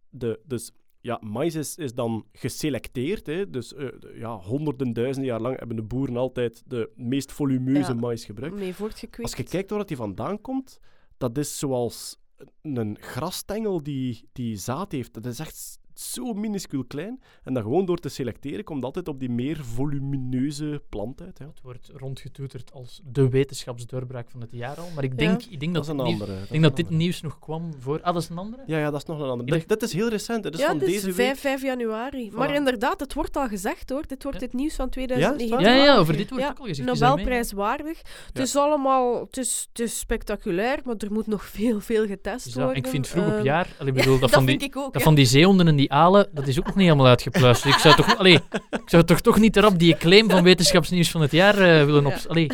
De, 0.10 0.40
dus 0.46 0.72
ja, 1.02 1.18
mais 1.24 1.56
is, 1.56 1.76
is 1.76 1.94
dan 1.94 2.26
geselecteerd. 2.32 3.26
Hè, 3.26 3.50
dus 3.50 3.74
eh, 3.74 3.88
ja, 4.16 4.38
honderden, 4.38 4.94
duizenden 4.94 5.32
jaar 5.32 5.42
lang 5.42 5.58
hebben 5.60 5.76
de 5.76 5.84
boeren 5.84 6.18
altijd 6.18 6.64
de 6.66 6.92
meest 6.96 7.32
volumeuze 7.32 7.94
Ja. 7.94 8.00
mais 8.00 8.26
gebruikt. 8.26 8.56
mee. 8.56 8.74
Als 9.22 9.34
je 9.36 9.44
kijkt 9.44 9.70
waar 9.70 9.80
dat 9.80 9.88
die 9.88 9.98
vandaan 9.98 10.42
komt, 10.42 10.80
dat 11.18 11.38
is 11.38 11.60
zoals 11.60 12.18
een 12.62 12.98
grasstengel 13.00 13.84
die, 13.84 14.30
die 14.34 14.56
zaad 14.58 14.92
heeft. 14.92 15.14
Dat 15.14 15.26
is 15.26 15.40
echt 15.40 15.80
zo 16.00 16.34
minuscuul 16.34 16.84
klein. 16.84 17.22
En 17.44 17.54
dan 17.54 17.64
gewoon 17.64 17.86
door 17.86 17.98
te 17.98 18.10
selecteren 18.10 18.64
komt 18.64 18.84
altijd 18.84 19.08
op 19.08 19.20
die 19.20 19.30
meer 19.30 19.64
volumineuze 19.64 20.82
plant 20.90 21.22
uit. 21.22 21.38
Ja. 21.40 21.46
Het 21.46 21.62
wordt 21.64 21.92
rondgetoeterd 21.96 22.74
als 22.74 23.02
de 23.06 23.30
wetenschapsdoorbraak 23.30 24.30
van 24.30 24.42
het 24.42 24.50
jaar 24.52 24.78
al. 24.80 24.88
Maar 24.96 25.04
ik 25.04 25.18
denk, 25.18 25.42
ik 25.44 25.60
denk 25.60 25.74
Dat 25.74 25.86
dat, 25.86 25.96
is 25.96 26.02
een 26.02 26.06
andere. 26.14 26.34
ik 26.42 26.50
denk 26.50 26.64
dat 26.64 26.76
dit 26.76 26.90
nieuws 26.90 27.22
nog 27.22 27.40
kwam 27.40 27.74
voor... 27.80 28.02
Ah, 28.02 28.14
dat 28.14 28.24
is 28.24 28.30
een 28.30 28.38
andere? 28.38 28.64
Ja, 28.66 28.78
ja, 28.80 28.92
dat 28.92 29.02
is 29.02 29.08
nog 29.08 29.20
een 29.20 29.30
andere. 29.30 29.64
Dit 29.68 29.82
is 29.82 29.94
heel 29.94 30.08
recent. 30.10 30.44
Dit 30.44 30.54
is 30.54 30.60
ja, 30.60 30.68
van 30.68 30.78
dit 30.78 30.88
is 30.88 30.94
deze 30.94 31.14
5, 31.14 31.28
week. 31.28 31.38
5 31.38 31.62
januari. 31.62 32.32
Maar 32.34 32.54
inderdaad, 32.54 33.00
het 33.00 33.14
wordt 33.14 33.38
al 33.38 33.48
gezegd, 33.48 33.90
hoor. 33.90 34.08
Dit 34.08 34.24
wordt 34.24 34.40
Ja. 34.40 34.46
het 34.46 34.54
nieuws 34.56 34.76
van 34.76 34.86
Ja, 34.86 34.92
2019. 34.92 35.60
is 35.60 35.66
het 35.68 35.76
Ja, 35.78 35.84
ja, 35.84 35.98
over 35.98 36.18
dit 36.18 36.30
wordt 36.30 36.44
Ja, 36.44 36.50
ook 36.50 36.60
al 36.60 36.66
gezegd. 36.66 36.88
Dat 36.88 37.00
mee? 37.00 37.10
Nobelprijswaardig. 37.10 37.98
Het 37.98 38.08
Ja. 38.34 38.42
is 38.42 38.56
allemaal... 38.56 39.20
Het 39.26 39.38
is, 39.38 39.68
het 39.74 39.80
is 39.80 40.00
spectaculair, 40.00 40.80
maar 40.86 40.96
er 40.98 41.12
moet 41.12 41.28
nog 41.28 41.46
veel, 41.46 41.80
veel 41.80 42.06
getest 42.06 42.46
dat- 42.46 42.54
worden. 42.54 42.76
ik 42.76 42.88
vind 42.88 43.08
vroeg 43.08 43.26
op 43.28 43.32
Ehm, 43.34 43.44
jaar... 43.44 43.68
allee, 43.80 43.94
bedoel, 43.94 44.12
dat, 44.20 44.22
dat 44.22 44.30
van 44.30 44.46
vind 44.46 44.60
die, 44.60 44.70
ik 44.70 44.78
ook, 44.78 44.84
dat 44.94 45.02
ja. 45.02 45.08
van 45.08 45.16
die 45.16 45.26
zeehonden 45.26 45.68
en 45.68 45.76
die 45.76 45.89
alen, 45.90 46.28
dat 46.32 46.48
is 46.48 46.60
ook 46.60 46.66
nog 46.66 46.76
niet 46.76 46.86
helemaal 46.86 47.08
uitgepluisterd. 47.08 47.74
Ik 47.74 47.80
zou 47.80 47.96
toch, 47.96 48.18
allee, 48.18 48.40
ik 48.72 48.82
zou 48.86 49.04
toch, 49.04 49.22
toch 49.22 49.40
niet 49.40 49.56
erop 49.56 49.80
die 49.80 49.98
claim 49.98 50.30
van 50.30 50.44
wetenschapsnieuws 50.44 51.12
van 51.12 51.22
het 51.22 51.32
jaar 51.32 51.58
eh, 51.58 51.86
willen 51.86 52.06
op... 52.06 52.16
Allee, 52.28 52.48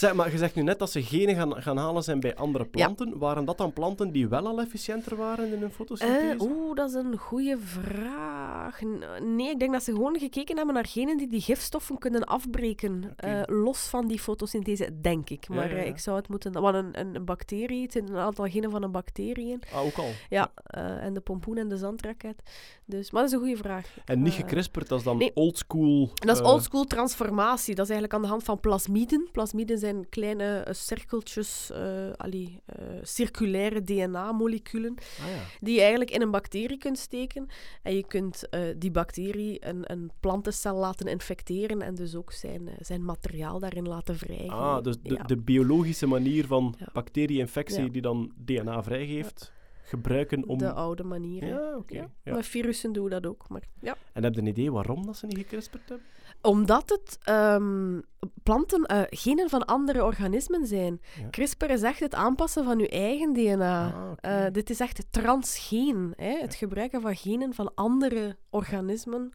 Zeg, 0.00 0.14
maar 0.14 0.30
je 0.30 0.38
zegt 0.38 0.54
nu 0.54 0.62
net 0.62 0.78
dat 0.78 0.90
ze 0.90 1.02
genen 1.02 1.34
gaan, 1.34 1.62
gaan 1.62 1.76
halen 1.76 2.02
zijn 2.02 2.20
bij 2.20 2.34
andere 2.34 2.64
planten. 2.64 3.18
Waren 3.18 3.44
dat 3.44 3.58
dan 3.58 3.72
planten 3.72 4.10
die 4.10 4.28
wel 4.28 4.46
al 4.46 4.60
efficiënter 4.60 5.16
waren 5.16 5.52
in 5.52 5.60
hun 5.60 5.70
fotosynthese? 5.70 6.34
Eh, 6.34 6.40
Oeh, 6.40 6.74
dat 6.74 6.88
is 6.88 6.94
een 6.94 7.16
goede 7.16 7.58
vraag. 7.58 8.80
Nee, 9.22 9.50
ik 9.50 9.58
denk 9.58 9.72
dat 9.72 9.82
ze 9.82 9.92
gewoon 9.92 10.18
gekeken 10.18 10.56
hebben 10.56 10.74
naar 10.74 10.86
genen 10.86 11.16
die 11.16 11.28
die 11.28 11.40
gifstoffen 11.40 11.98
kunnen 11.98 12.24
afbreken. 12.24 13.12
Eh, 13.16 13.40
los 13.46 13.78
van 13.78 14.06
die 14.06 14.18
fotosynthese, 14.18 15.00
denk 15.00 15.30
ik. 15.30 15.46
Ja, 15.48 15.54
Maar 15.54 15.70
ja, 15.70 15.76
eh, 15.76 15.84
ja. 15.84 15.90
ik 15.90 15.98
zou 15.98 16.16
het 16.16 16.28
moeten... 16.28 16.52
Want 16.52 16.74
een, 16.74 17.00
een, 17.00 17.14
een 17.14 17.24
bacterie, 17.24 17.82
het 17.82 17.92
zijn 17.92 18.08
een 18.08 18.16
aantal 18.16 18.48
genen 18.48 18.70
van 18.70 18.82
een 18.82 18.92
bacterie 18.92 19.50
in. 19.50 19.62
Ah, 19.72 19.84
ook 19.84 19.96
al. 19.96 20.10
Ja, 20.28 20.52
en 21.00 21.14
de 21.14 21.20
pompoen 21.20 21.56
en 21.56 21.68
de 21.68 21.76
zandraket. 21.76 22.42
Dus, 22.84 23.10
maar 23.10 23.22
dat 23.22 23.30
is 23.30 23.36
een 23.36 23.42
goede 23.42 23.62
vraag. 23.62 23.96
En 24.04 24.22
niet 24.22 24.32
gekrisperd, 24.32 24.88
dat 24.88 24.98
is 24.98 25.04
dan 25.04 25.16
nee. 25.16 25.30
oldschool. 25.34 26.10
Dat 26.14 26.40
is 26.40 26.42
oldschool 26.42 26.84
transformatie. 26.84 27.74
Dat 27.74 27.84
is 27.84 27.90
eigenlijk 27.90 28.14
aan 28.14 28.22
de 28.22 28.28
hand 28.28 28.42
van 28.42 28.60
plasmiden. 28.60 29.28
Plasmiden 29.32 29.78
zijn 29.78 29.89
kleine 30.08 30.58
eh, 30.58 30.74
cirkeltjes, 30.74 31.70
eh, 31.70 32.10
allee, 32.16 32.58
eh, 32.66 32.84
circulaire 33.02 33.82
DNA-moleculen, 33.82 34.94
Ah, 34.98 35.26
ja. 35.30 35.42
die 35.60 35.74
je 35.74 35.80
eigenlijk 35.80 36.10
in 36.10 36.22
een 36.22 36.30
bacterie 36.30 36.78
kunt 36.78 36.98
steken. 36.98 37.46
En 37.82 37.94
je 37.94 38.06
kunt 38.06 38.48
die 38.78 38.90
bacterie 38.90 39.66
een, 39.66 39.90
een 39.92 40.10
plantencel 40.20 40.76
laten 40.76 41.06
infecteren 41.06 41.82
en 41.82 41.94
dus 41.94 42.14
ook 42.14 42.32
zijn, 42.32 42.68
zijn 42.80 43.04
materiaal 43.04 43.58
daarin 43.58 43.88
laten 43.88 44.16
vrijgeven. 44.16 44.50
Ah, 44.52 44.82
dus 44.82 44.96
de, 45.02 45.14
Ja. 45.14 45.22
de 45.22 45.36
biologische 45.36 46.06
manier 46.06 46.46
van 46.46 46.74
Ja. 46.78 46.86
bacterie-infectie 46.92 47.90
die 47.90 48.02
dan 48.02 48.32
DNA 48.44 48.82
vrijgeeft, 48.82 49.52
gebruiken 49.82 50.46
om... 50.48 50.58
De 50.58 50.72
oude 50.72 51.02
manier. 51.04 51.46
Ja, 51.46 51.76
oké. 51.76 51.94
Ja, 51.94 52.10
ja. 52.24 52.34
Met 52.34 52.46
virussen 52.46 52.92
doen 52.92 53.04
we 53.04 53.10
dat 53.10 53.26
ook. 53.26 53.48
Maar, 53.48 53.62
ja. 53.80 53.96
En 54.12 54.22
heb 54.24 54.34
je 54.34 54.40
een 54.40 54.46
idee 54.46 54.72
waarom 54.72 55.06
dat 55.06 55.16
ze 55.16 55.26
niet 55.26 55.36
gekrisperd 55.38 55.88
hebben? 55.88 56.06
Omdat 56.42 56.88
het 56.88 57.18
ehm, 57.22 58.00
planten, 58.42 58.84
eh, 58.84 59.02
genen 59.08 59.50
van 59.50 59.64
andere 59.64 60.04
organismen 60.04 60.66
zijn. 60.66 61.00
Ja. 61.20 61.28
CRISPR 61.30 61.70
is 61.70 61.82
echt 61.82 62.00
het 62.00 62.14
aanpassen 62.14 62.64
van 62.64 62.78
je 62.78 62.88
eigen 62.88 63.32
DNA. 63.32 63.94
Ah. 64.20 64.44
Eh, 64.44 64.52
dit 64.52 64.70
is 64.70 64.80
echt 64.80 65.06
transgeen. 65.10 66.12
Hè? 66.16 66.38
Het 66.38 66.54
gebruiken 66.54 67.00
van 67.00 67.16
genen 67.16 67.54
van 67.54 67.74
andere 67.74 68.36
organismen 68.50 69.32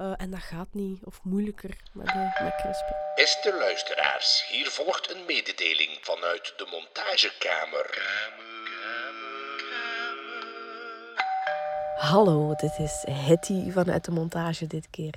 Eh, 0.00 0.12
en 0.16 0.30
dat 0.30 0.40
gaat 0.40 0.72
niet, 0.72 1.04
of 1.04 1.20
moeilijker 1.22 1.76
met, 1.92 2.08
eh, 2.08 2.42
met 2.44 2.54
CRISPR. 2.56 2.94
Beste 3.14 3.54
luisteraars, 3.58 4.44
hier 4.48 4.66
volgt 4.66 5.14
een 5.14 5.24
mededeling 5.26 5.98
vanuit 6.00 6.54
de 6.56 6.66
montagekamer. 6.70 7.86
Hallo, 12.00 12.54
dit 12.56 12.78
is 12.78 13.04
Hetty 13.10 13.70
vanuit 13.70 14.04
de 14.04 14.10
montage 14.10 14.66
dit 14.66 14.90
keer. 14.90 15.14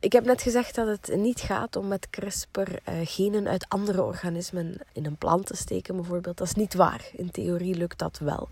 Ik 0.00 0.12
heb 0.12 0.24
net 0.24 0.42
gezegd 0.42 0.74
dat 0.74 0.86
het 0.86 1.16
niet 1.16 1.40
gaat 1.40 1.76
om 1.76 1.88
met 1.88 2.10
CRISPR 2.10 2.60
eh, 2.84 2.94
genen 3.04 3.48
uit 3.48 3.68
andere 3.68 4.02
organismen 4.02 4.76
in 4.92 5.06
een 5.06 5.16
plant 5.16 5.46
te 5.46 5.56
steken, 5.56 5.96
bijvoorbeeld. 5.96 6.36
Dat 6.36 6.46
is 6.46 6.54
niet 6.54 6.74
waar. 6.74 7.10
In 7.12 7.30
theorie 7.30 7.74
lukt 7.74 7.98
dat 7.98 8.18
wel. 8.18 8.48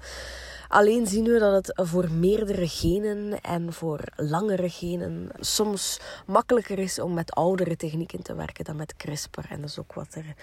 Alleen 0.68 1.06
zien 1.06 1.24
we 1.24 1.38
dat 1.38 1.66
het 1.66 1.88
voor 1.88 2.10
meerdere 2.10 2.68
genen 2.68 3.40
en 3.40 3.72
voor 3.72 4.00
langere 4.16 4.70
genen 4.70 5.28
soms 5.38 6.00
makkelijker 6.26 6.78
is 6.78 6.98
om 6.98 7.14
met 7.14 7.34
oudere 7.34 7.76
technieken 7.76 8.22
te 8.22 8.34
werken 8.34 8.64
dan 8.64 8.76
met 8.76 8.96
CRISPR. 8.96 9.44
En 9.48 9.60
dat 9.60 9.70
is 9.70 9.78
ook 9.78 9.92
wat 9.92 10.14
er, 10.14 10.34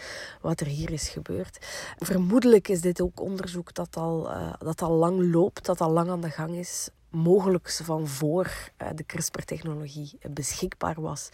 wat 0.41 0.59
er 0.59 0.67
hier 0.67 0.91
is 0.91 1.09
gebeurd. 1.09 1.57
Vermoedelijk 1.97 2.67
is 2.67 2.81
dit 2.81 3.01
ook 3.01 3.21
onderzoek 3.21 3.73
dat 3.73 3.97
al, 3.97 4.29
eh, 4.31 4.53
dat 4.59 4.81
al 4.81 4.91
lang 4.91 5.31
loopt, 5.31 5.65
dat 5.65 5.81
al 5.81 5.91
lang 5.91 6.09
aan 6.09 6.21
de 6.21 6.29
gang 6.29 6.55
is 6.55 6.89
mogelijk 7.09 7.71
van 7.71 8.07
voor 8.07 8.51
eh, 8.77 8.87
de 8.95 9.05
CRISPR-technologie 9.05 10.17
beschikbaar 10.29 11.01
was. 11.01 11.29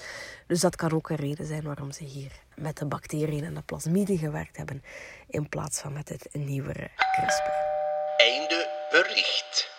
Dus 0.47 0.59
dat 0.59 0.75
kan 0.75 0.91
ook 0.91 1.09
een 1.09 1.15
reden 1.15 1.45
zijn 1.45 1.63
waarom 1.63 1.91
ze 1.91 2.03
hier 2.03 2.31
met 2.55 2.77
de 2.77 2.85
bacteriën 2.85 3.43
en 3.43 3.53
de 3.53 3.61
plasmiden 3.61 4.17
gewerkt 4.17 4.57
hebben, 4.57 4.83
in 5.27 5.49
plaats 5.49 5.79
van 5.81 5.93
met 5.93 6.09
het 6.09 6.29
nieuwere 6.31 6.89
CRISPR. 6.95 7.51
Einde 8.17 8.87
bericht. 8.91 9.71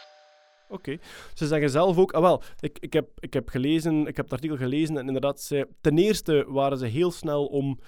Oké. 0.69 0.99
Ze 1.35 1.47
zeggen 1.47 1.71
zelf 1.71 1.99
ook... 1.99 2.13
Ah, 2.13 2.23
wel, 2.23 2.43
ik, 2.61 2.79
ik, 2.79 2.93
heb, 2.93 3.09
ik 3.19 3.33
heb 3.33 3.49
gelezen, 3.49 4.07
ik 4.07 4.17
heb 4.17 4.25
het 4.25 4.35
artikel 4.35 4.57
gelezen 4.57 4.99
en 4.99 5.07
inderdaad, 5.07 5.41
ze, 5.41 5.69
ten 5.81 5.99
eerste 5.99 6.45
waren 6.49 6.79
ze 6.79 6.87
heel 6.87 7.11
snel 7.11 7.47
om 7.47 7.79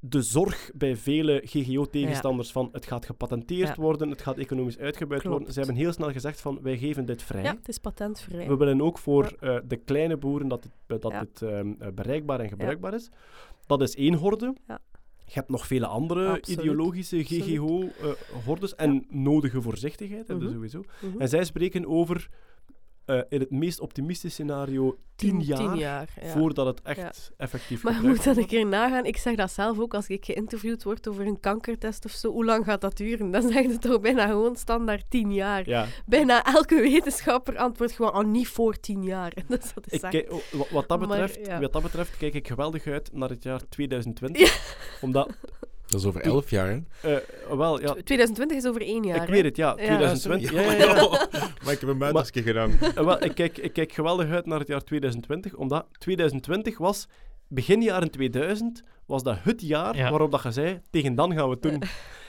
de 0.00 0.22
zorg 0.22 0.70
bij 0.74 0.96
vele 0.96 1.40
GGO-tegenstanders 1.44 2.52
van 2.52 2.68
het 2.72 2.86
gaat 2.86 3.06
gepatenteerd 3.06 3.68
Ja. 3.68 3.74
worden, 3.82 4.10
het 4.10 4.22
gaat 4.22 4.38
economisch 4.38 4.78
uitgebuit 4.78 5.20
Klopt. 5.20 5.36
worden. 5.36 5.52
Ze 5.54 5.58
hebben 5.60 5.78
heel 5.78 5.92
snel 5.92 6.12
gezegd 6.12 6.40
van, 6.40 6.58
wij 6.62 6.78
geven 6.78 7.04
dit 7.06 7.22
vrij. 7.22 7.42
Ja, 7.42 7.54
het 7.54 7.68
is 7.68 7.78
patentvrij. 7.78 8.48
We 8.48 8.56
willen 8.56 8.80
ook 8.82 8.98
voor 8.98 9.36
eh, 9.40 9.56
de 9.64 9.76
kleine 9.76 10.16
boeren 10.16 10.48
dat 10.48 10.64
het, 10.86 11.00
dat 11.02 11.12
Ja. 11.12 11.18
het 11.18 11.42
ehm, 11.42 11.72
eh, 11.78 11.88
bereikbaar 11.94 12.40
en 12.40 12.48
gebruikbaar 12.48 12.94
is. 12.94 13.10
Dat 13.66 13.82
is 13.82 13.94
één 13.96 14.14
horde. 14.14 14.54
Ja. 14.66 14.78
Je 15.24 15.34
hebt 15.34 15.48
nog 15.50 15.66
vele 15.66 15.86
andere 15.86 16.28
Absoluut. 16.28 16.60
ideologische. 16.60 17.24
GGO-hordes 17.24 18.74
en 18.74 19.06
nodige 19.08 19.62
voorzichtigheid, 19.62 20.26
dus 20.26 20.36
Mhm. 20.42 20.52
sowieso. 20.52 20.82
Mhm. 21.02 21.20
En 21.20 21.28
zij 21.28 21.44
spreken 21.44 21.86
over, 21.86 22.28
eh, 23.08 23.20
in 23.28 23.40
het 23.40 23.50
meest 23.50 23.80
optimistische 23.80 24.42
scenario, 24.42 24.98
tien, 25.16 25.40
jaar, 25.40 25.58
Tien 25.58 25.76
jaar, 25.76 26.08
ja. 26.22 26.28
voordat 26.28 26.66
het 26.66 26.80
echt 26.82 27.32
effectief 27.36 27.82
Maar 27.82 28.02
je 28.02 28.08
moet 28.08 28.24
dat 28.24 28.36
een 28.36 28.46
keer 28.46 28.66
nagaan. 28.66 29.04
Ik 29.04 29.16
zeg 29.16 29.34
dat 29.36 29.50
zelf 29.52 29.78
ook 29.78 29.94
als 29.94 30.08
ik 30.08 30.24
geïnterviewd 30.24 30.82
word 30.82 31.08
over 31.08 31.26
een 31.26 31.40
kankertest 31.40 32.04
of 32.04 32.10
zo. 32.10 32.30
Hoe 32.32 32.44
lang 32.44 32.64
gaat 32.64 32.80
dat 32.80 32.96
duren? 32.96 33.30
Dan 33.30 33.42
zeg 33.42 33.62
je 33.62 33.78
toch 33.78 34.00
bijna 34.00 34.26
gewoon 34.26 34.56
standaard 34.56 35.04
tien 35.08 35.32
jaar. 35.32 35.68
Ja, 35.68 35.86
Bijna 36.06 36.44
elke 36.44 36.80
wetenschapper 36.80 37.56
antwoordt 37.56 37.92
gewoon 37.92 38.12
al 38.12 38.22
niet 38.22 38.48
voor 38.48 38.80
tien 38.80 39.02
jaar. 39.02 39.32
Dus 39.48 39.72
dat 39.74 39.84
is 39.92 40.00
kijk- 40.00 40.32
oh, 40.32 40.40
wa- 40.52 40.64
wat, 40.70 40.88
dat 40.88 40.98
betreft, 41.00 41.58
wat 41.60 41.72
dat 41.72 41.82
betreft 41.82 42.16
kijk 42.16 42.34
ik 42.34 42.46
geweldig 42.48 42.86
uit 42.86 43.10
naar 43.12 43.28
het 43.28 43.42
jaar 43.42 43.60
2020. 43.68 44.76
Omdat, 45.00 45.30
Dat 45.88 46.00
is 46.00 46.06
over 46.06 46.20
elf 46.20 46.50
jaar, 46.50 46.68
hè? 46.68 46.78
eh, 47.16 47.56
wel, 47.56 47.80
ja, 47.80 47.92
2020 48.04 48.56
is 48.56 48.66
over 48.66 48.80
één 48.82 49.04
jaar. 49.04 49.16
ik 49.16 49.22
hè? 49.22 49.30
weet 49.32 49.44
het, 49.44 49.56
ja, 49.56 49.68
Ja. 49.68 49.74
2020. 49.74 50.52
Ja, 50.52 50.60
ja, 50.60 50.72
ja. 50.72 51.28
maar 51.64 51.72
ik 51.72 51.80
heb 51.80 51.88
een 51.88 51.98
buitenstje 51.98 52.42
gedaan. 52.42 52.70
Eh, 52.80 53.04
wel, 53.04 53.24
ik, 53.24 53.34
kijk, 53.34 53.58
ik 53.58 53.72
kijk 53.72 53.92
geweldig 53.92 54.30
uit 54.30 54.46
naar 54.46 54.58
het 54.58 54.68
jaar 54.68 54.84
2020, 54.84 55.54
omdat 55.54 55.86
2020 55.98 56.78
was, 56.78 57.06
begin 57.48 57.82
jaren 57.82 58.10
2000, 58.10 58.82
was 59.06 59.22
dat 59.22 59.36
het 59.40 59.60
jaar 59.60 59.96
Ja. 59.96 60.10
waarop 60.10 60.30
dat 60.30 60.42
je 60.42 60.50
zei, 60.52 60.80
tegen 60.90 61.14
dan 61.14 61.32
gaan 61.34 61.44
we 61.44 61.50
het 61.50 61.62
doen. 61.62 61.82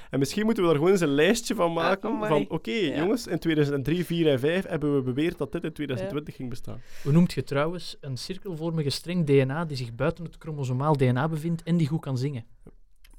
En 0.09 0.19
misschien 0.19 0.45
moeten 0.45 0.63
we 0.63 0.69
daar 0.69 0.77
gewoon 0.77 0.93
eens 0.93 1.01
een 1.01 1.07
lijstje 1.13 1.55
van 1.55 1.73
maken, 1.73 2.09
amai. 2.09 2.29
van 2.29 2.45
oké, 2.49 2.71
Ja. 2.71 2.95
jongens, 2.97 3.27
in 3.27 3.39
2003, 3.39 4.05
4 4.05 4.27
en 4.31 4.39
5 4.39 4.67
hebben 4.67 4.95
we 4.95 5.01
beweerd 5.01 5.37
dat 5.37 5.51
dit 5.51 5.63
in 5.63 5.73
2020 5.73 6.35
ging 6.35 6.49
bestaan. 6.49 6.81
Hoe 7.03 7.11
noemt 7.11 7.33
je 7.33 7.43
trouwens 7.43 7.97
een 8.01 8.17
cirkelvormige 8.17 8.89
streng 8.89 9.25
DNA 9.25 9.65
die 9.65 9.77
zich 9.77 9.95
buiten 9.95 10.23
het 10.23 10.35
chromosomaal 10.39 10.97
DNA 10.97 11.27
bevindt 11.27 11.63
en 11.63 11.77
die 11.77 11.87
goed 11.87 12.01
kan 12.01 12.17
zingen? 12.17 12.45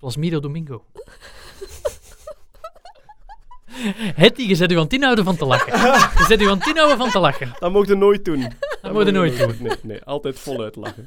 Plasmido 0.00 0.40
Domingo. 0.40 0.84
Hetty, 4.22 4.42
je 4.42 4.54
zet 4.54 4.72
u 4.72 4.76
aan 4.76 4.82
het 4.82 4.92
inhouden 4.92 5.24
van 5.24 5.36
te 5.36 5.44
lachen. 5.44 5.72
Je 6.18 6.24
zet 6.28 6.40
u 6.40 6.48
aan 6.48 6.58
het 6.58 6.66
inhouden 6.66 6.96
van 6.98 7.10
te 7.10 7.18
lachen. 7.18 7.52
Dat 7.58 7.72
mocht 7.72 7.88
je 7.88 7.94
nooit 7.94 8.24
doen. 8.24 8.52
Dat 8.82 8.92
moet 8.92 9.06
je 9.06 9.12
nooit 9.12 9.38
doen. 9.38 9.56
Nee, 9.58 9.76
nee, 9.82 10.04
altijd 10.04 10.38
voluit 10.38 10.76
lachen. 10.76 11.04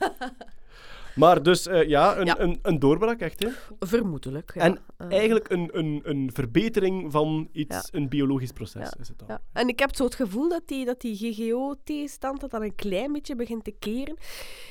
Maar 1.16 1.44
dus, 1.44 1.68
eh, 1.68 1.88
ja, 1.88 2.18
een, 2.18 2.26
Ja. 2.26 2.40
Een, 2.40 2.60
een 2.62 2.80
doorbraak 2.80 3.20
echt, 3.20 3.44
hè. 3.44 3.50
Vermoedelijk, 3.80 4.52
ja. 4.56 4.62
En 4.62 4.80
Eh, 4.98 5.12
Eigenlijk 5.12 5.50
een, 5.50 5.70
een, 5.72 6.02
een 6.04 6.30
verbetering 6.34 7.12
van 7.12 7.50
iets, 7.52 7.76
Ja. 7.76 7.84
een 8.00 8.10
biologisch 8.10 8.52
proces 8.52 8.82
Ja. 8.82 8.94
is 9.00 9.08
het 9.08 9.20
dan. 9.20 9.28
Ja. 9.28 9.42
En 9.54 9.68
ik 9.68 9.80
heb 9.80 9.96
zo 9.96 10.04
het 10.04 10.16
gevoel 10.16 10.50
dat 10.50 10.62
die, 10.66 10.86
dat 10.86 11.02
die 11.02 11.16
GGO-tegenstand 11.16 12.40
dat 12.42 12.52
dan 12.52 12.62
een 12.64 12.76
klein 12.76 13.12
beetje 13.12 13.36
begint 13.36 13.64
te 13.64 13.74
keren. 13.80 14.18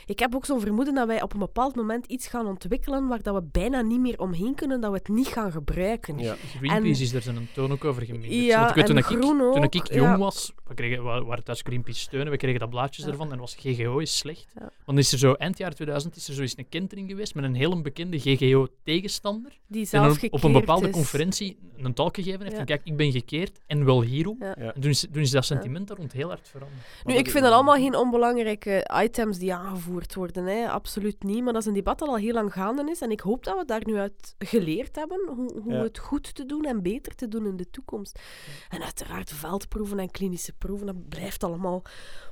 Ik 0.06 0.18
heb 0.18 0.34
ook 0.34 0.44
zo'n 0.44 0.60
vermoeden 0.60 0.94
dat 0.94 1.06
wij 1.06 1.22
op 1.22 1.32
een 1.32 1.38
bepaald 1.38 1.74
moment 1.74 2.06
iets 2.06 2.26
gaan 2.26 2.46
ontwikkelen 2.46 3.06
waar 3.08 3.22
dat 3.22 3.34
we 3.34 3.42
bijna 3.52 3.80
niet 3.80 4.00
meer 4.00 4.18
omheen 4.18 4.54
kunnen, 4.54 4.80
dat 4.80 4.90
we 4.90 4.96
het 4.96 5.08
niet 5.08 5.26
gaan 5.28 5.52
gebruiken. 5.52 6.18
Ja. 6.18 6.34
Greenpeace 6.34 6.76
En- 6.98 7.06
is 7.06 7.12
er 7.12 7.22
zijn 7.22 7.48
toon 7.54 7.72
ook 7.72 7.84
over 7.84 8.02
geminderd. 8.02 8.32
Ja, 8.32 8.56
Want 8.58 8.68
ik 8.70 8.76
weet, 8.76 8.86
toen, 8.86 8.96
en 8.96 9.02
ik, 9.02 9.08
toen 9.08 9.64
ik 9.64 9.88
ja. 9.92 9.94
jong 9.96 10.16
was, 10.18 10.52
we 10.68 10.74
kregen, 10.74 11.04
we 11.04 11.24
waren 11.24 11.44
thuis 11.44 11.60
Greenpeace 11.60 12.00
steunen, 12.00 12.30
we 12.30 12.36
kregen 12.38 12.60
dat 12.60 12.70
blaadjes 12.70 13.04
Ja. 13.04 13.10
ervan 13.10 13.32
en 13.32 13.38
was 13.38 13.54
GGO 13.58 13.98
is 13.98 14.16
slecht. 14.18 14.46
Ja. 14.58 14.70
Want 14.84 14.98
is 14.98 15.12
er 15.12 15.18
zo, 15.18 15.32
eind 15.32 15.58
jaar 15.58 15.72
2000 15.74 16.16
is 16.16 16.28
er 16.28 16.31
zo 16.34 16.40
eens 16.42 16.58
een 16.58 16.68
kentering 16.68 17.08
geweest 17.10 17.34
met 17.34 17.44
een 17.44 17.54
heel 17.54 17.80
begekende 17.82 18.18
GGO-tegenstander. 18.18 19.58
Die 19.66 19.80
En 19.80 19.86
zelf 19.86 20.02
dan 20.02 20.12
op 20.12 20.18
gekeerd 20.18 20.42
een 20.44 20.52
bepaalde 20.52 20.86
is. 20.88 20.92
conferentie 20.94 21.58
een 21.76 21.94
talk 21.94 22.14
gegeven 22.14 22.38
heeft 22.40 22.50
Ja. 22.50 22.56
van 22.56 22.66
kijk, 22.66 22.80
ik 22.84 22.96
ben 22.96 23.12
gekeerd 23.12 23.60
en 23.66 23.84
wel 23.84 24.02
hierom. 24.02 24.36
Ja. 24.40 24.54
En 24.54 24.80
toen 24.80 24.90
is, 24.90 25.00
toen 25.12 25.22
is 25.22 25.30
dat 25.30 25.44
sentiment 25.44 25.88
daar 25.88 25.96
rond 25.96 26.12
heel 26.12 26.28
hard 26.28 26.48
veranderd. 26.48 26.80
Nu, 27.04 27.14
ik 27.14 27.30
vind 27.30 27.44
dat 27.44 27.52
allemaal 27.52 27.74
geen 27.76 27.94
onbelangrijke 27.96 28.90
items 29.02 29.38
die 29.38 29.54
aangevoerd 29.54 30.14
worden. 30.14 30.44
Hè. 30.46 30.68
Absoluut 30.70 31.22
niet. 31.22 31.42
Maar 31.42 31.52
dat 31.52 31.62
is 31.62 31.68
een 31.68 31.74
debat 31.74 31.98
dat 31.98 32.08
al 32.08 32.16
heel 32.16 32.32
lang 32.32 32.52
gaande 32.52 32.90
is. 32.90 33.00
En 33.00 33.10
ik 33.10 33.20
hoop 33.20 33.44
dat 33.44 33.58
we 33.58 33.64
daar 33.64 33.82
nu 33.84 33.96
uit 33.96 34.34
geleerd 34.38 34.96
hebben. 34.96 35.20
Hoe, 35.34 35.60
hoe 35.62 35.72
Ja. 35.72 35.82
het 35.82 35.98
goed 35.98 36.34
te 36.34 36.46
doen 36.46 36.64
en 36.64 36.82
beter 36.82 37.14
te 37.14 37.28
doen 37.28 37.46
in 37.46 37.56
de 37.56 37.70
toekomst. 37.70 38.20
En 38.68 38.82
uiteraard 38.82 39.30
veldproeven 39.32 39.98
en 39.98 40.10
klinische 40.10 40.52
proeven. 40.52 40.86
Dat 40.86 41.08
blijft 41.08 41.44
allemaal 41.44 41.82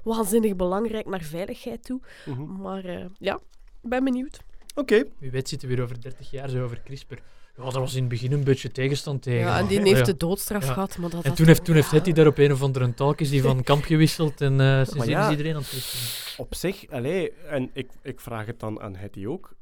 waanzinnig 0.04 0.56
belangrijk 0.56 1.06
naar 1.06 1.22
veiligheid 1.22 1.84
toe. 1.84 2.00
Mhm. 2.26 2.60
Maar 2.62 2.84
eh, 2.84 3.04
ja, 3.18 3.40
ben 3.82 4.04
benieuwd. 4.04 4.40
Oké, 4.74 5.04
Wie 5.18 5.30
weet 5.30 5.48
zitten 5.48 5.68
we 5.68 5.74
weer 5.74 5.84
over 5.84 6.00
30 6.00 6.30
jaar 6.30 6.48
zo 6.48 6.62
over 6.64 6.80
CRISPR. 6.84 7.14
Ja, 7.56 7.70
daar 7.70 7.80
was 7.80 7.94
in 7.94 8.00
het 8.00 8.08
begin 8.08 8.32
een 8.32 8.44
beetje 8.44 8.70
tegenstand 8.70 9.22
tegen. 9.22 9.40
Ja, 9.40 9.58
en 9.58 9.66
die 9.66 9.80
heeft 9.80 10.06
de 10.06 10.16
doodstraf 10.16 10.66
Ja. 10.66 10.72
gehad. 10.72 10.98
Maar 10.98 11.10
dat 11.10 11.22
En 11.22 11.28
dat 11.28 11.36
toen 11.38 11.46
heeft, 11.46 11.64
toen 11.64 11.74
heeft. 11.74 11.90
Hetty 11.90 12.12
daar 12.12 12.26
op 12.26 12.38
een 12.38 12.52
of 12.52 12.62
andere 12.62 12.94
talk 12.94 13.20
is 13.20 13.30
die 13.30 13.42
van 13.42 13.62
kamp 13.70 13.84
gewisseld 13.84 14.40
en 14.40 14.60
eh 14.60 14.76
sindsdien 14.76 15.08
ja. 15.08 15.24
is 15.24 15.30
iedereen 15.30 15.54
aan 15.54 15.60
het 15.60 15.68
CRISPR. 15.68 16.40
op 16.40 16.54
zich, 16.54 16.88
allee, 16.90 17.32
en 17.32 17.70
ik, 17.72 17.90
ik 18.02 18.20
vraag 18.20 18.46
het 18.46 18.60
dan 18.60 18.80
aan 18.80 18.96
Hetty 18.96 19.26
ook. 19.26 19.54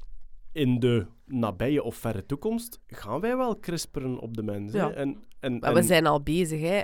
In 0.51 0.79
de 0.79 1.05
nabije 1.31 1.83
of 1.83 1.95
verre 1.95 2.25
toekomst 2.25 2.79
gaan 2.87 3.19
wij 3.19 3.37
wel 3.37 3.59
crisperen 3.59 4.19
op 4.19 4.35
de 4.37 4.43
mens. 4.43 4.73
hè? 4.73 4.79
Ja. 4.79 4.91
En, 4.91 5.17
en, 5.39 5.73
we 5.73 5.83
zijn 5.83 6.05
al 6.05 6.21
bezig, 6.21 6.61
hè. 6.61 6.81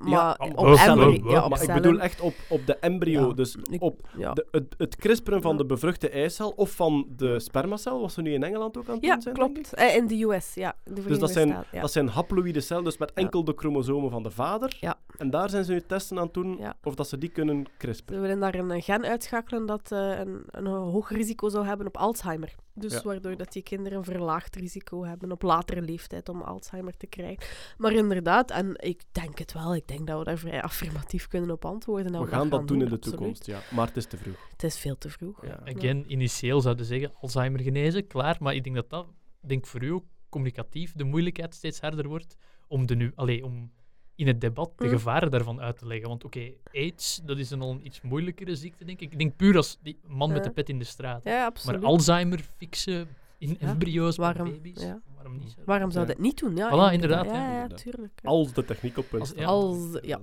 Maar 0.00 0.10
Ja, 0.10 0.36
op 0.38 0.58
oh, 0.58 0.86
embryo- 0.86 1.30
ja, 1.30 1.44
op 1.44 1.50
maar 1.50 1.62
ik 1.62 1.72
bedoel 1.74 2.00
echt 2.00 2.20
op, 2.20 2.34
op 2.48 2.66
de 2.66 2.76
embryo. 2.76 3.34
Dus 3.34 3.56
Ik- 3.70 3.82
op 3.82 4.08
de, 4.16 4.46
het, 4.50 4.74
het 4.78 4.96
crisperen 4.96 5.42
van 5.42 5.56
de 5.56 5.66
bevruchte 5.66 6.08
eicel 6.08 6.50
of 6.50 6.70
van 6.70 7.06
de 7.16 7.40
spermacel, 7.40 8.00
wat 8.00 8.12
ze 8.12 8.22
nu 8.22 8.32
in 8.32 8.42
Engeland 8.42 8.76
ook 8.78 8.88
aan 8.88 8.94
het 8.94 9.02
doen 9.02 9.20
zijn. 9.22 9.34
denk 9.34 9.48
ik. 9.48 9.52
klopt. 9.54 9.74
Eh, 9.74 9.96
in 9.96 10.06
de 10.06 10.22
US, 10.22 10.54
ja. 10.54 10.76
De 10.84 11.02
Dus 11.02 11.18
dat 11.18 11.30
zijn, 11.30 11.64
dat 11.80 11.92
zijn 11.92 12.08
haploïde 12.08 12.60
cellen, 12.60 12.84
dus 12.84 12.98
met 12.98 13.12
enkel 13.12 13.44
de 13.44 13.52
chromosomen 13.56 14.10
van 14.10 14.22
de 14.22 14.30
vader. 14.30 14.78
En 15.18 15.30
daar 15.30 15.50
zijn 15.50 15.64
ze 15.64 15.72
nu 15.72 15.80
testen 15.80 16.18
aan 16.18 16.24
het 16.24 16.34
doen 16.34 16.60
of 16.82 16.94
dat 16.94 17.08
ze 17.08 17.18
die 17.18 17.28
kunnen 17.28 17.64
crisperen. 17.78 18.14
Ze 18.22 18.26
willen 18.28 18.40
daar 18.40 18.54
een 18.54 18.82
gen 18.82 19.04
uitschakelen 19.04 19.66
dat 19.66 19.92
eh, 19.92 20.18
een, 20.18 20.42
een 20.50 20.66
hoog 20.66 21.10
risico 21.10 21.48
zou 21.48 21.66
hebben 21.66 21.86
op 21.86 21.96
Alzheimer. 21.96 22.54
Dus 22.74 23.02
waardoor 23.02 23.36
dat 23.36 23.52
die 23.52 23.62
kinderen 23.62 23.83
een 23.92 24.04
verlaagd 24.04 24.56
risico 24.56 25.04
hebben 25.04 25.32
op 25.32 25.42
latere 25.42 25.82
leeftijd 25.82 26.28
om 26.28 26.42
Alzheimer 26.42 26.96
te 26.96 27.06
krijgen. 27.06 27.46
Maar 27.76 27.92
inderdaad, 27.92 28.50
en 28.50 28.74
ik 28.78 29.02
denk 29.12 29.38
het 29.38 29.52
wel, 29.52 29.74
ik 29.74 29.86
denk 29.88 30.06
dat 30.06 30.18
we 30.18 30.24
daar 30.24 30.38
vrij 30.38 30.62
affirmatief 30.62 31.28
kunnen 31.28 31.50
op 31.50 31.64
antwoorden. 31.64 32.12
dat 32.12 32.22
We 32.22 32.28
gaan 32.28 32.48
dat 32.48 32.68
doen 32.68 32.82
in 32.82 32.88
de 32.88 32.94
absoluut. 32.94 33.18
toekomst, 33.18 33.46
ja. 33.46 33.60
Maar 33.70 33.86
het 33.86 33.96
is 33.96 34.06
te 34.06 34.16
vroeg. 34.16 34.48
Het 34.50 34.62
is 34.62 34.78
veel 34.78 34.98
te 34.98 35.10
vroeg. 35.10 35.46
Ja. 35.46 35.60
Again, 35.76 36.04
initieel 36.12 36.60
zouden 36.60 36.86
zeggen 36.86 37.12
Alzheimer 37.20 37.60
genezen, 37.60 38.06
klaar. 38.06 38.36
Maar 38.40 38.54
ik 38.54 38.64
denk 38.64 38.76
dat 38.76 38.90
dat, 38.90 39.06
denk 39.40 39.66
voor 39.66 39.82
u 39.82 39.90
ook 39.90 40.04
communicatief, 40.28 40.92
de 40.92 41.04
moeilijkheid 41.04 41.54
steeds 41.54 41.80
harder 41.80 42.08
wordt 42.08 42.36
om, 42.68 42.86
de 42.86 42.94
nu, 42.96 43.12
allee, 43.14 43.44
om 43.44 43.72
in 44.16 44.26
het 44.26 44.40
debat 44.40 44.78
de 44.78 44.84
Mm. 44.84 44.90
gevaren 44.90 45.30
daarvan 45.30 45.60
uit 45.60 45.78
te 45.78 45.86
leggen. 45.86 46.08
Want 46.08 46.24
oké, 46.24 46.52
AIDS, 46.72 47.20
dat 47.24 47.38
is 47.38 47.50
een 47.50 47.60
al 47.60 47.70
een 47.70 47.86
iets 47.86 48.00
moeilijkere 48.00 48.54
ziekte, 48.56 48.84
denk 48.84 49.00
ik. 49.00 49.12
Ik 49.12 49.18
denk 49.18 49.36
puur 49.36 49.56
als 49.56 49.78
die 49.82 49.98
man 50.06 50.32
met 50.32 50.44
de 50.44 50.50
pet 50.50 50.68
in 50.68 50.78
de 50.78 50.84
straat. 50.84 51.24
Ja, 51.24 51.44
absoluut. 51.44 51.80
Maar 51.80 51.90
Alzheimer 51.90 52.40
fixen 52.56 53.08
in 53.38 53.56
Ja, 53.60 53.66
embryo's 53.68 54.16
waarom- 54.16 54.50
baby's, 54.50 54.80
ja. 54.82 55.00
waarom 55.14 55.38
niet? 55.38 55.56
Waarom 55.64 55.90
zou 55.90 56.06
Ja. 56.06 56.12
dat 56.12 56.20
niet 56.22 56.38
doen? 56.38 56.56
Ja, 56.56 56.68
Voilà, 56.68 56.92
inderdaad, 56.92 57.24
Ja, 57.24 57.52
inderdaad. 57.54 57.78
tuurlijk. 57.78 58.12
ja. 58.22 58.28
Als 58.28 58.52
de 58.52 58.64
techniek 58.64 58.98
op 58.98 59.08
punt 59.08 59.20
Als- 59.20 59.30
staat. 59.30 59.40
ja. 59.40 59.46
Als, 59.46 59.76
ja. 60.02 60.20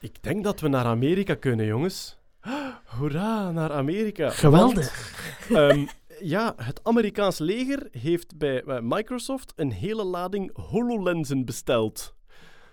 Ik 0.00 0.22
denk 0.22 0.44
dat 0.44 0.60
we 0.60 0.68
naar 0.68 0.84
Amerika 0.84 1.34
kunnen, 1.34 1.66
jongens. 1.66 2.18
Hoera, 2.98 3.50
naar 3.50 3.72
Amerika. 3.72 4.30
Geweldig. 4.30 5.12
Want, 5.48 5.70
ehm, 5.72 5.86
ja, 6.20 6.52
het 6.56 6.80
Amerikaans 6.84 7.38
leger 7.38 7.88
heeft 7.90 8.38
bij 8.38 8.62
Microsoft 8.82 9.52
een 9.56 9.72
hele 9.72 10.04
lading 10.04 10.56
HoloLensen 10.56 11.44
besteld. 11.44 12.14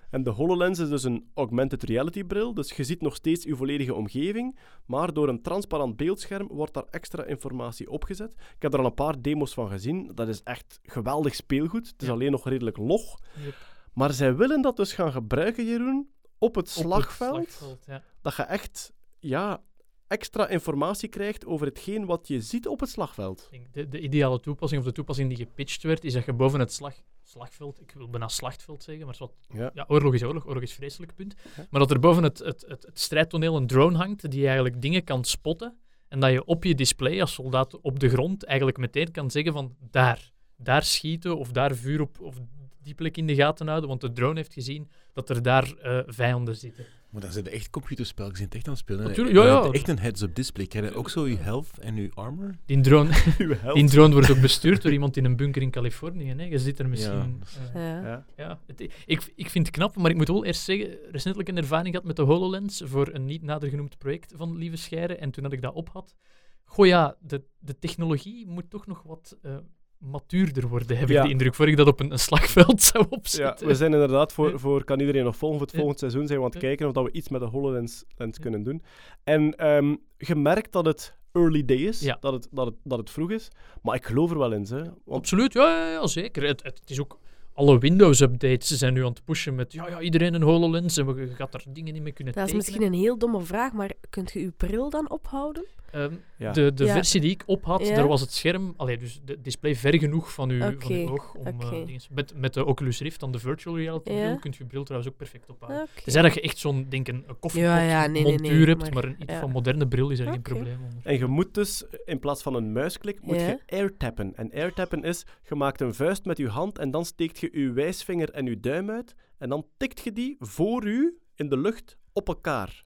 En 0.10 0.24
de 0.24 0.30
HoloLens 0.30 0.80
is 0.80 0.90
dus 0.90 1.04
een 1.04 1.30
augmented 1.34 1.84
reality 1.84 2.24
bril, 2.24 2.54
dus 2.54 2.72
je 2.72 2.84
ziet 2.84 3.02
nog 3.02 3.16
steeds 3.16 3.44
je 3.46 3.56
volledige 3.56 3.94
omgeving, 3.94 4.58
maar 4.86 5.14
door 5.14 5.30
een 5.30 5.42
transparant 5.42 5.96
beeldscherm 5.96 6.48
wordt 6.48 6.74
daar 6.74 6.86
extra 6.90 7.24
informatie 7.26 7.90
opgezet. 7.90 8.32
Ik 8.32 8.62
heb 8.62 8.74
er 8.74 8.80
al 8.80 8.86
een 8.86 8.94
paar 8.94 9.22
demos 9.22 9.54
van 9.54 9.70
gezien. 9.70 10.12
Dat 10.16 10.28
is 10.28 10.44
echt 10.44 10.80
geweldig 10.84 11.36
speelgoed. 11.36 11.88
Het 11.88 12.02
is 12.02 12.08
Ja. 12.08 12.14
alleen 12.14 12.32
nog 12.32 12.48
redelijk 12.50 12.78
log. 12.78 13.20
Yep. 13.44 13.56
Maar 13.94 14.12
zij 14.14 14.36
willen 14.36 14.62
dat 14.62 14.76
dus 14.78 14.94
gaan 14.94 15.12
gebruiken, 15.12 15.66
Jeroen, 15.66 16.10
op 16.22 16.30
het 16.40 16.48
Op 16.48 16.56
het 16.56 16.70
slagveld. 16.70 17.50
slagveld, 17.50 17.84
ja. 17.86 18.04
Dat 18.22 18.36
je 18.36 18.44
echt 18.44 18.94
ja, 19.20 19.62
extra 20.10 20.48
informatie 20.48 21.10
krijgt 21.10 21.46
over 21.46 21.68
hetgeen 21.68 22.06
wat 22.06 22.28
je 22.28 22.42
ziet 22.42 22.68
op 22.68 22.80
het 22.80 22.90
slagveld. 22.90 23.50
De, 23.72 23.88
de 23.88 24.00
ideale 24.00 24.40
toepassing, 24.40 24.82
of 24.82 24.88
de 24.88 24.94
toepassing 24.94 25.30
die 25.30 25.38
gepitcht 25.38 25.84
werd, 25.84 26.04
is 26.04 26.14
dat 26.14 26.26
je 26.26 26.34
boven 26.34 26.60
het 26.60 26.74
slag, 26.74 26.94
slagveld, 27.24 27.82
ik 27.82 27.92
wil 27.92 28.10
bijna 28.10 28.28
slachtveld 28.28 28.84
zeggen, 28.84 29.06
maar 29.06 29.16
wat, 29.20 29.32
Ja. 29.54 29.72
ja, 29.74 29.86
oorlog 29.88 30.14
is 30.14 30.24
oorlog, 30.24 30.48
oorlog 30.48 30.64
is 30.64 30.74
vreselijk, 30.74 31.16
punt. 31.16 31.36
Ja. 31.56 31.68
Maar 31.70 31.80
dat 31.80 31.92
er 31.92 32.00
boven 32.00 32.24
het, 32.24 32.40
het, 32.40 32.66
het, 32.68 32.84
het 32.84 33.00
strijdtoneel 33.00 33.56
een 33.56 33.68
drone 33.68 33.98
hangt 33.98 34.32
die 34.32 34.46
eigenlijk 34.46 34.82
dingen 34.82 35.04
kan 35.04 35.24
spotten 35.24 35.78
en 36.08 36.20
dat 36.20 36.32
je 36.32 36.46
op 36.46 36.64
je 36.64 36.76
display 36.76 37.22
als 37.22 37.34
soldaat 37.34 37.82
op 37.82 38.00
de 38.00 38.10
grond 38.10 38.44
eigenlijk 38.46 38.78
meteen 38.78 39.12
kan 39.12 39.32
zeggen 39.32 39.54
van 39.54 39.76
daar, 39.92 40.32
daar 40.58 40.84
schieten 40.84 41.38
of 41.38 41.52
daar 41.52 41.76
vuur 41.76 42.02
op 42.02 42.20
of 42.20 42.36
die 42.82 42.94
plek 42.94 43.18
in 43.18 43.28
de 43.28 43.36
gaten 43.36 43.68
houden, 43.68 43.90
want 43.90 44.02
de 44.02 44.12
drone 44.12 44.36
heeft 44.36 44.54
gezien 44.54 44.90
dat 45.14 45.30
er 45.30 45.42
daar 45.42 45.74
eh, 45.74 46.00
vijanden 46.06 46.56
zitten. 46.56 46.86
Maar 47.10 47.22
dan 47.22 47.32
zijn 47.32 47.44
de 47.44 47.50
echt 47.50 47.70
computerspellen. 47.70 48.32
Je 48.34 48.40
bent 48.40 48.56
echt 48.56 48.66
aan 48.66 48.72
het 48.74 48.82
spelen. 48.82 49.04
Natuurlijk, 49.04 49.36
ja, 49.36 49.44
ja. 49.44 49.56
Je 49.56 49.62
hebt 49.62 49.76
Echt 49.76 49.88
een 49.88 50.00
heads-up 50.00 50.36
display. 50.36 50.66
Krijg 50.68 50.86
je 50.90 50.96
ook 50.96 51.10
zo 51.10 51.28
je 51.28 51.38
health 51.38 51.80
en 51.80 51.96
je 51.96 52.12
armor? 52.14 52.56
Die 52.66 52.82
drone, 52.82 53.10
die 53.74 53.90
drone 53.90 54.14
wordt 54.14 54.32
ook 54.32 54.42
bestuurd 54.42 54.82
door 54.82 54.92
iemand 54.92 55.18
in 55.18 55.26
een 55.26 55.36
bunker 55.36 55.62
in 55.62 55.72
Californië. 55.72 56.34
Hè? 56.34 56.44
Je 56.44 56.60
zit 56.60 56.80
er 56.80 56.90
misschien... 56.90 57.44
eh, 57.74 57.84
Ja. 57.84 58.02
Ja. 58.02 58.26
Ja, 58.38 58.60
het, 58.68 58.82
ik, 59.06 59.32
ik 59.36 59.50
vind 59.50 59.66
het 59.66 59.76
knap, 59.76 59.96
maar 59.96 60.12
ik 60.12 60.18
moet 60.18 60.28
wel 60.28 60.46
eerst 60.46 60.62
zeggen, 60.62 60.98
recentelijk 61.12 61.50
een 61.50 61.58
ervaring 61.58 61.90
gehad 61.90 62.08
met 62.08 62.16
de 62.16 62.22
HoloLens 62.22 62.82
voor 62.86 63.10
een 63.14 63.26
niet 63.26 63.42
nader 63.42 63.70
genoemd 63.70 63.98
project 63.98 64.34
van 64.36 64.58
Lieve 64.58 64.76
Scheire. 64.76 65.16
En 65.16 65.32
toen 65.32 65.44
dat 65.44 65.54
ik 65.54 65.62
dat 65.62 65.74
op 65.74 65.90
had, 65.90 66.16
goh 66.64 66.86
ja, 66.86 67.16
de, 67.22 67.44
de 67.60 67.80
technologie 67.80 68.48
moet 68.48 68.70
toch 68.70 68.88
nog 68.88 69.04
wat 69.04 69.38
eh, 69.42 69.58
matuurder 70.00 70.68
worden, 70.68 70.98
heb 70.98 71.10
Ja. 71.10 71.18
ik 71.20 71.24
de 71.26 71.32
indruk, 71.32 71.56
voor 71.56 71.68
ik 71.68 71.78
dat 71.78 71.88
op 71.88 72.00
een, 72.00 72.12
een 72.12 72.20
slagveld 72.20 72.82
zou 72.92 73.06
Ja, 73.10 73.16
opzetten. 73.18 73.68
we 73.68 73.76
zijn 73.76 73.94
inderdaad 73.94 74.34
voor, 74.34 74.50
Ja. 74.52 74.58
voor 74.58 74.84
kan 74.84 75.00
iedereen 75.00 75.24
nog 75.24 75.36
volgen 75.38 75.58
voor 75.58 75.66
het 75.68 75.76
Ja. 75.76 75.80
volgend 75.82 76.00
seizoen 76.00 76.28
zijn 76.28 76.40
we 76.40 76.46
aan 76.46 76.52
het 76.52 76.62
Ja. 76.62 76.68
kijken 76.68 76.88
of 76.88 76.94
dat 76.94 77.04
we 77.04 77.12
iets 77.12 77.30
met 77.30 77.42
de 77.42 77.48
HoloLens 77.48 78.04
lens 78.18 78.38
Ja. 78.38 78.44
kunnen 78.44 78.64
doen. 78.64 78.84
En 79.24 79.56
ehm 79.56 79.96
je 80.18 80.36
merkt 80.36 80.72
dat 80.72 80.86
het 80.86 81.18
early 81.32 81.66
day 81.66 81.78
is, 81.78 82.00
Ja. 82.02 82.18
dat, 82.20 82.34
het, 82.34 82.48
dat, 82.52 82.66
het, 82.66 82.76
dat 82.84 82.98
het 83.00 83.10
vroeg 83.10 83.32
is, 83.32 83.48
maar 83.82 83.96
ik 83.96 84.06
geloof 84.06 84.32
er 84.32 84.38
wel 84.38 84.52
in. 84.54 84.64
Hè. 84.70 84.78
Want 84.84 84.96
Absoluut, 85.10 85.54
ja, 85.54 85.78
ja, 85.86 85.92
ja 85.92 86.08
zeker. 86.08 86.44
Het, 86.44 86.64
het, 86.64 86.80
het 86.80 86.90
is 86.90 87.00
ook... 87.00 87.20
Alle 87.54 87.78
Windows-updates 87.80 88.68
zijn 88.68 88.94
nu 88.94 89.02
aan 89.04 89.10
het 89.10 89.24
pushen 89.24 89.56
met 89.56 89.74
ja, 89.74 89.88
ja, 89.90 90.00
iedereen 90.02 90.34
een 90.34 90.42
HoloLens 90.42 90.98
en 90.98 91.14
we 91.16 91.22
je 91.22 91.28
gaat 91.28 91.54
er 91.54 91.64
dingen 91.70 91.94
niet 91.94 92.02
mee 92.04 92.12
kunnen 92.12 92.34
Dat 92.34 92.44
is 92.46 92.52
tekenen. 92.52 92.72
misschien 92.76 92.94
een 92.94 93.04
heel 93.06 93.18
domme 93.18 93.42
vraag, 93.42 93.74
maar 93.74 93.92
kunt 94.10 94.32
je 94.32 94.40
uw 94.40 94.52
bril 94.58 94.90
dan 94.90 95.10
ophouden? 95.10 95.66
Ehm, 95.92 96.14
ja. 96.38 96.52
De, 96.52 96.74
de 96.74 96.84
Ja. 96.86 96.94
versie 96.94 97.22
die 97.22 97.32
ik 97.32 97.44
op 97.46 97.64
had, 97.66 97.88
Ja. 97.88 97.96
daar 97.96 98.08
was 98.08 98.22
het 98.22 98.32
scherm, 98.32 98.74
allee, 98.78 98.98
dus 98.98 99.20
de 99.26 99.42
display 99.42 99.76
ver 99.76 100.00
genoeg 100.00 100.34
van 100.34 100.50
uw, 100.50 100.60
van 100.80 100.92
uw 100.92 101.10
oog. 101.10 101.34
Om, 101.34 101.46
eh, 101.62 101.98
met, 102.10 102.34
met 102.36 102.54
de 102.54 102.66
Oculus 102.66 103.00
Rift, 103.00 103.20
dan 103.20 103.32
de 103.32 103.40
virtual 103.40 103.78
reality 103.78 104.12
Ja. 104.12 104.24
bril, 104.26 104.40
kunt 104.40 104.56
je 104.56 104.64
je 104.64 104.70
bril 104.70 104.84
trouwens 104.84 105.12
ook 105.12 105.18
perfect 105.18 105.50
ophouden. 105.50 105.82
Oké. 105.82 106.02
Tenzij 106.04 106.22
dat 106.22 106.34
je 106.34 106.42
echt 106.42 106.58
zo'n, 106.58 106.86
denk 106.90 107.08
een, 107.08 107.24
een 107.28 107.40
koffiepot 107.40 107.70
Ja, 107.70 107.80
ja, 107.82 108.08
nee, 108.08 108.24
nee, 108.24 108.32
montuur 108.32 108.52
nee, 108.58 108.66
hebt, 108.66 108.80
maar- 108.82 108.94
maar, 108.94 109.04
een 109.04 109.16
iets 109.20 109.34
ja. 109.34 109.40
van 109.40 109.52
moderne 109.52 109.88
bril 109.88 110.10
is 110.10 110.20
er 110.20 110.28
geen 110.32 110.42
probleem 110.42 110.78
onder. 110.84 111.00
En 111.04 111.18
je 111.18 111.26
moet 111.26 111.54
dus, 111.54 111.84
in 112.06 112.20
plaats 112.20 112.42
van 112.42 112.54
een 112.56 112.72
muisklik, 112.72 113.22
moet 113.22 113.36
Ja. 113.36 113.48
je 113.48 113.60
airtappen. 113.68 114.36
En 114.36 114.52
airtappen 114.54 115.04
is, 115.04 115.26
je 115.50 115.56
maakt 115.56 115.82
een 115.82 115.94
vuist 115.94 116.26
met 116.26 116.38
je 116.38 116.48
hand 116.48 116.78
en 116.78 116.92
dan 116.92 117.06
steekt 117.06 117.40
je 117.40 117.50
je 117.52 117.72
wijsvinger 117.72 118.30
en 118.32 118.46
je 118.46 118.60
duim 118.60 118.90
uit 118.90 119.16
en 119.38 119.50
dan 119.50 119.66
tikt 119.78 120.00
je 120.04 120.14
die 120.14 120.36
voor 120.40 120.86
u 120.86 121.18
in 121.36 121.50
de 121.50 121.58
lucht 121.58 121.98
op 122.14 122.28
elkaar. 122.28 122.84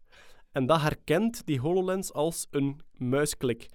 En 0.53 0.65
dat 0.65 0.81
herkent 0.81 1.45
die 1.45 1.59
HoloLens 1.59 2.13
als 2.13 2.47
een 2.51 2.81
muisklik. 2.97 3.65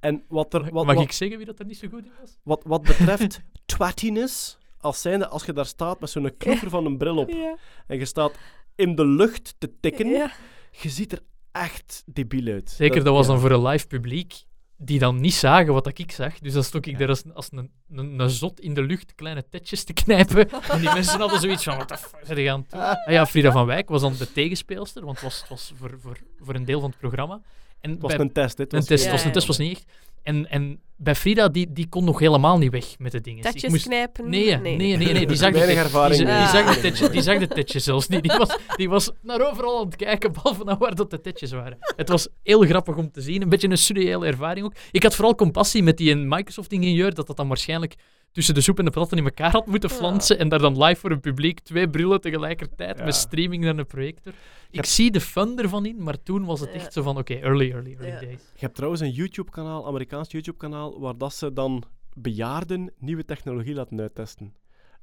En 0.00 0.24
wat, 0.28 0.54
er, 0.54 0.60
Mag, 0.60 0.70
wat, 0.70 0.86
mag 0.86 0.94
wat, 0.94 1.04
ik 1.04 1.12
zeggen 1.12 1.36
wie 1.36 1.46
dat 1.46 1.58
er 1.58 1.64
niet 1.66 1.78
zo 1.78 1.88
goed 1.88 2.04
in 2.04 2.12
was? 2.20 2.38
wat, 2.42 2.62
wat 2.64 2.82
betreft 2.82 3.40
twattiness, 3.66 4.58
als, 4.78 5.00
zijnde, 5.00 5.28
als 5.28 5.44
je 5.44 5.52
daar 5.52 5.66
staat 5.66 6.00
met 6.00 6.10
zo'n 6.10 6.36
knoeper 6.36 6.70
van 6.70 6.86
een 6.86 6.96
bril 6.96 7.16
op 7.16 7.30
Ja. 7.30 7.56
en 7.86 7.98
je 7.98 8.04
staat 8.04 8.32
in 8.74 8.94
de 8.94 9.06
lucht 9.06 9.54
te 9.58 9.72
tikken, 9.80 10.08
Ja. 10.08 10.32
je 10.70 10.88
ziet 10.88 11.12
er 11.12 11.20
echt 11.52 12.02
debiel 12.06 12.52
uit. 12.52 12.70
Zeker, 12.70 13.04
dat 13.04 13.14
was 13.14 13.26
dan 13.26 13.40
voor 13.40 13.50
een 13.50 13.62
live 13.66 13.86
publiek 13.86 14.34
die 14.78 14.98
dan 14.98 15.20
niet 15.20 15.34
zagen 15.34 15.72
wat 15.72 15.98
ik 15.98 16.12
zag. 16.12 16.38
Dus 16.38 16.52
dan 16.52 16.64
stond 16.64 16.86
ik 16.86 16.92
Ja. 16.92 16.98
daar 16.98 17.08
als, 17.08 17.22
als 17.34 17.48
een, 17.52 17.70
een, 17.90 18.18
een 18.20 18.30
zot 18.30 18.60
in 18.60 18.74
de 18.74 18.82
lucht 18.82 19.14
kleine 19.14 19.44
tetjes 19.50 19.84
te 19.84 19.92
knijpen. 19.92 20.48
En 20.70 20.80
die 20.80 20.92
mensen 20.92 21.18
hadden 21.20 21.40
zoiets 21.40 21.62
van, 21.64 21.76
wat 21.76 21.88
de 21.88 21.96
fuck 21.96 22.20
zijn 22.24 22.36
die 22.36 22.52
aan 22.52 22.60
het 22.60 22.70
doen? 22.70 22.80
Ah 22.80 23.12
ja, 23.12 23.26
Frida 23.26 23.50
van 23.52 23.66
Wijk 23.66 23.88
was 23.88 24.00
dan 24.00 24.14
de 24.18 24.32
tegenspeelster, 24.32 25.04
want 25.04 25.14
het 25.20 25.24
was, 25.24 25.40
het 25.40 25.48
was 25.48 25.72
voor, 25.76 25.94
voor, 26.00 26.16
voor 26.40 26.54
een 26.54 26.64
deel 26.64 26.80
van 26.80 26.90
het 26.90 26.98
programma. 26.98 27.40
En 27.80 27.90
Het 27.90 28.00
was 28.00 28.10
bij- 28.16 28.20
een 28.20 28.32
test, 28.32 28.56
dit 28.56 28.72
een 28.72 28.78
was 28.78 28.88
test, 28.88 29.04
Ja, 29.04 29.10
het 29.10 29.16
was 29.18 29.26
een 29.26 29.32
test, 29.32 29.46
was 29.46 29.58
niet 29.58 29.76
echt. 29.76 29.86
En, 30.26 30.50
en 30.50 30.80
bij 30.96 31.14
Frida, 31.14 31.48
die, 31.48 31.72
die 31.72 31.88
kon 31.88 32.04
nog 32.04 32.18
helemaal 32.18 32.58
niet 32.58 32.70
weg 32.70 32.98
met 32.98 33.12
de 33.12 33.20
dingen. 33.20 33.44
Ik 33.44 33.50
Tetjes 33.50 33.70
moest- 33.70 33.84
knijpen? 33.86 34.30
Nee, 34.30 34.56
nee, 34.56 34.76
nee, 34.76 34.96
nee, 34.96 35.26
die 35.26 35.36
zag 35.36 35.52
de, 35.52 35.60
ervaring 35.60 36.18
die, 36.18 36.46
zag 36.46 36.80
de 36.80 37.10
die 37.10 37.22
zag 37.22 37.38
de 37.38 37.46
tetjes 37.48 37.84
zelfs 37.84 38.08
niet. 38.08 38.22
Die 38.22 38.36
was, 38.38 38.58
die 38.76 38.88
was 38.88 39.10
naar 39.22 39.50
overal 39.50 39.78
aan 39.78 39.86
het 39.86 39.96
kijken, 39.96 40.32
behalve 40.32 40.64
naar 40.64 40.78
waar 40.78 40.94
dat 40.94 41.10
de 41.10 41.20
tetjes 41.20 41.50
waren. 41.50 41.78
Het 41.96 42.08
was 42.08 42.28
heel 42.42 42.60
grappig 42.60 42.96
om 42.96 43.10
te 43.10 43.20
zien, 43.20 43.42
een 43.42 43.48
beetje 43.48 43.68
een 43.68 43.78
surreële 43.78 44.26
ervaring 44.26 44.66
ook. 44.66 44.74
Ik 44.90 45.02
had 45.02 45.14
vooral 45.14 45.34
compassie 45.34 45.82
met 45.82 45.96
die 45.96 46.16
Microsoft-ingenieur, 46.16 47.14
dat 47.14 47.26
dat 47.26 47.36
dan 47.36 47.48
waarschijnlijk 47.48 47.94
tussen 48.36 48.54
de 48.54 48.60
soep 48.60 48.78
en 48.78 48.84
de 48.84 48.90
platten 48.90 49.18
in 49.18 49.24
elkaar 49.24 49.50
had 49.50 49.66
moeten 49.66 49.90
flansen 49.90 50.38
en 50.38 50.48
daar 50.48 50.58
dan 50.58 50.82
live 50.82 51.00
voor 51.00 51.10
een 51.10 51.20
publiek 51.20 51.60
twee 51.60 51.88
brillen 51.90 52.20
tegelijkertijd 52.20 52.98
Ja. 52.98 53.04
met 53.04 53.14
streaming 53.14 53.64
naar 53.64 53.78
een 53.78 53.86
projector. 53.86 54.32
Ik 54.70 54.84
zie 54.84 55.10
de 55.10 55.20
fun 55.20 55.58
ervan 55.58 55.86
in, 55.86 56.02
maar 56.02 56.22
toen 56.22 56.44
was 56.44 56.60
het 56.60 56.68
Ja. 56.68 56.74
echt 56.74 56.92
zo 56.92 57.02
van, 57.02 57.18
oké, 57.18 57.34
early, 57.34 57.70
early, 57.72 57.92
early 57.92 58.06
Ja. 58.08 58.20
days. 58.20 58.40
Je 58.54 58.60
hebt 58.60 58.74
trouwens 58.74 59.02
een 59.02 59.10
YouTube-kanaal, 59.10 59.86
Amerikaans 59.86 60.30
YouTube-kanaal, 60.32 61.00
waar 61.00 61.18
dat 61.18 61.34
ze 61.34 61.52
dan 61.52 61.82
bejaarden 62.14 62.92
nieuwe 62.98 63.24
technologie 63.24 63.74
laten 63.74 64.00
uittesten. 64.00 64.54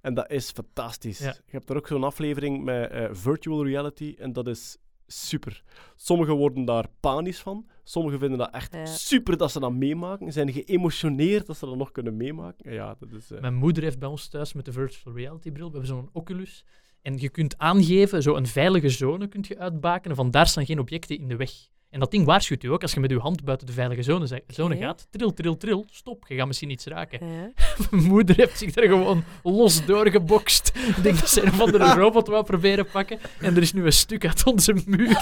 En 0.02 0.14
dat 0.14 0.32
is 0.32 0.52
fantastisch. 0.52 1.20
Ja. 1.20 1.36
Je 1.46 1.52
hebt 1.52 1.70
er 1.70 1.76
ook 1.78 1.88
zo'n 1.88 2.04
aflevering 2.04 2.64
met 2.64 2.92
eh, 2.92 3.06
virtual 3.12 3.66
reality 3.66 4.16
en 4.20 4.34
dat 4.34 4.48
is 4.48 4.78
super. 5.22 5.64
Sommigen 5.96 6.36
worden 6.36 6.66
daar 6.66 6.86
panisch 7.00 7.40
van. 7.40 7.68
Sommigen 7.84 8.20
vinden 8.20 8.38
dat 8.38 8.54
echt 8.54 8.74
Ja. 8.74 8.86
super 8.86 9.38
dat 9.38 9.52
ze 9.52 9.60
dat 9.60 9.74
meemaken. 9.74 10.32
Zijn 10.32 10.52
geëmotioneerd 10.52 11.46
dat 11.46 11.58
ze 11.58 11.66
dat 11.66 11.76
nog 11.78 11.92
kunnen 11.92 12.18
meemaken. 12.18 12.74
Ja, 12.74 12.96
dat 13.00 13.12
is... 13.12 13.32
eh, 13.32 13.42
Mijn 13.42 13.54
moeder 13.56 13.84
heeft 13.84 14.00
bij 14.00 14.10
ons 14.10 14.28
thuis 14.28 14.54
met 14.54 14.66
de 14.66 14.72
virtual 14.72 15.16
reality 15.16 15.52
bril. 15.52 15.66
We 15.66 15.72
hebben 15.72 15.90
zo'n 15.90 16.10
Oculus. 16.14 16.66
En 17.02 17.18
je 17.18 17.30
kunt 17.30 17.58
aangeven, 17.58 18.22
zo 18.24 18.36
een 18.36 18.48
veilige 18.48 18.90
zone 18.90 19.28
kunt 19.28 19.48
je 19.48 19.58
uitbakenen. 19.58 20.16
Van 20.16 20.32
daar 20.32 20.48
staan 20.48 20.66
geen 20.66 20.80
objecten 20.80 21.18
in 21.18 21.28
de 21.28 21.36
weg. 21.36 21.52
En 21.94 22.00
dat 22.00 22.12
ding 22.12 22.26
waarschuwt 22.26 22.64
u 22.64 22.68
ook 22.72 22.82
als 22.82 22.94
je 22.94 23.00
met 23.00 23.10
je 23.10 23.20
hand 23.20 23.44
buiten 23.44 23.68
de 23.68 23.74
veilige 23.74 24.02
zone, 24.04 24.42
zone 24.48 24.78
gaat. 24.78 25.08
Tril, 25.12 25.34
tril, 25.34 25.58
tril. 25.58 25.86
Stop. 25.92 26.26
Je 26.28 26.36
gaat 26.36 26.48
misschien 26.48 26.70
iets 26.70 26.86
raken. 26.86 27.28
Ja. 27.28 27.52
Mijn 27.92 28.04
moeder 28.04 28.36
heeft 28.36 28.58
zich 28.58 28.72
daar 28.74 28.86
gewoon 28.88 29.24
los 29.44 29.86
doorgebokst. 29.86 30.72
Ik 30.98 31.04
denk 31.04 31.20
dat 31.20 31.30
ze 31.30 31.42
een 31.46 31.52
of 31.52 31.60
andere 31.62 31.94
robot 32.02 32.28
wou 32.28 32.44
proberen 32.44 32.86
pakken. 32.92 33.20
En 33.40 33.56
er 33.56 33.62
is 33.62 33.74
nu 33.74 33.86
een 33.86 33.94
stuk 33.94 34.26
uit 34.26 34.46
onze 34.46 34.76
muur. 34.86 35.22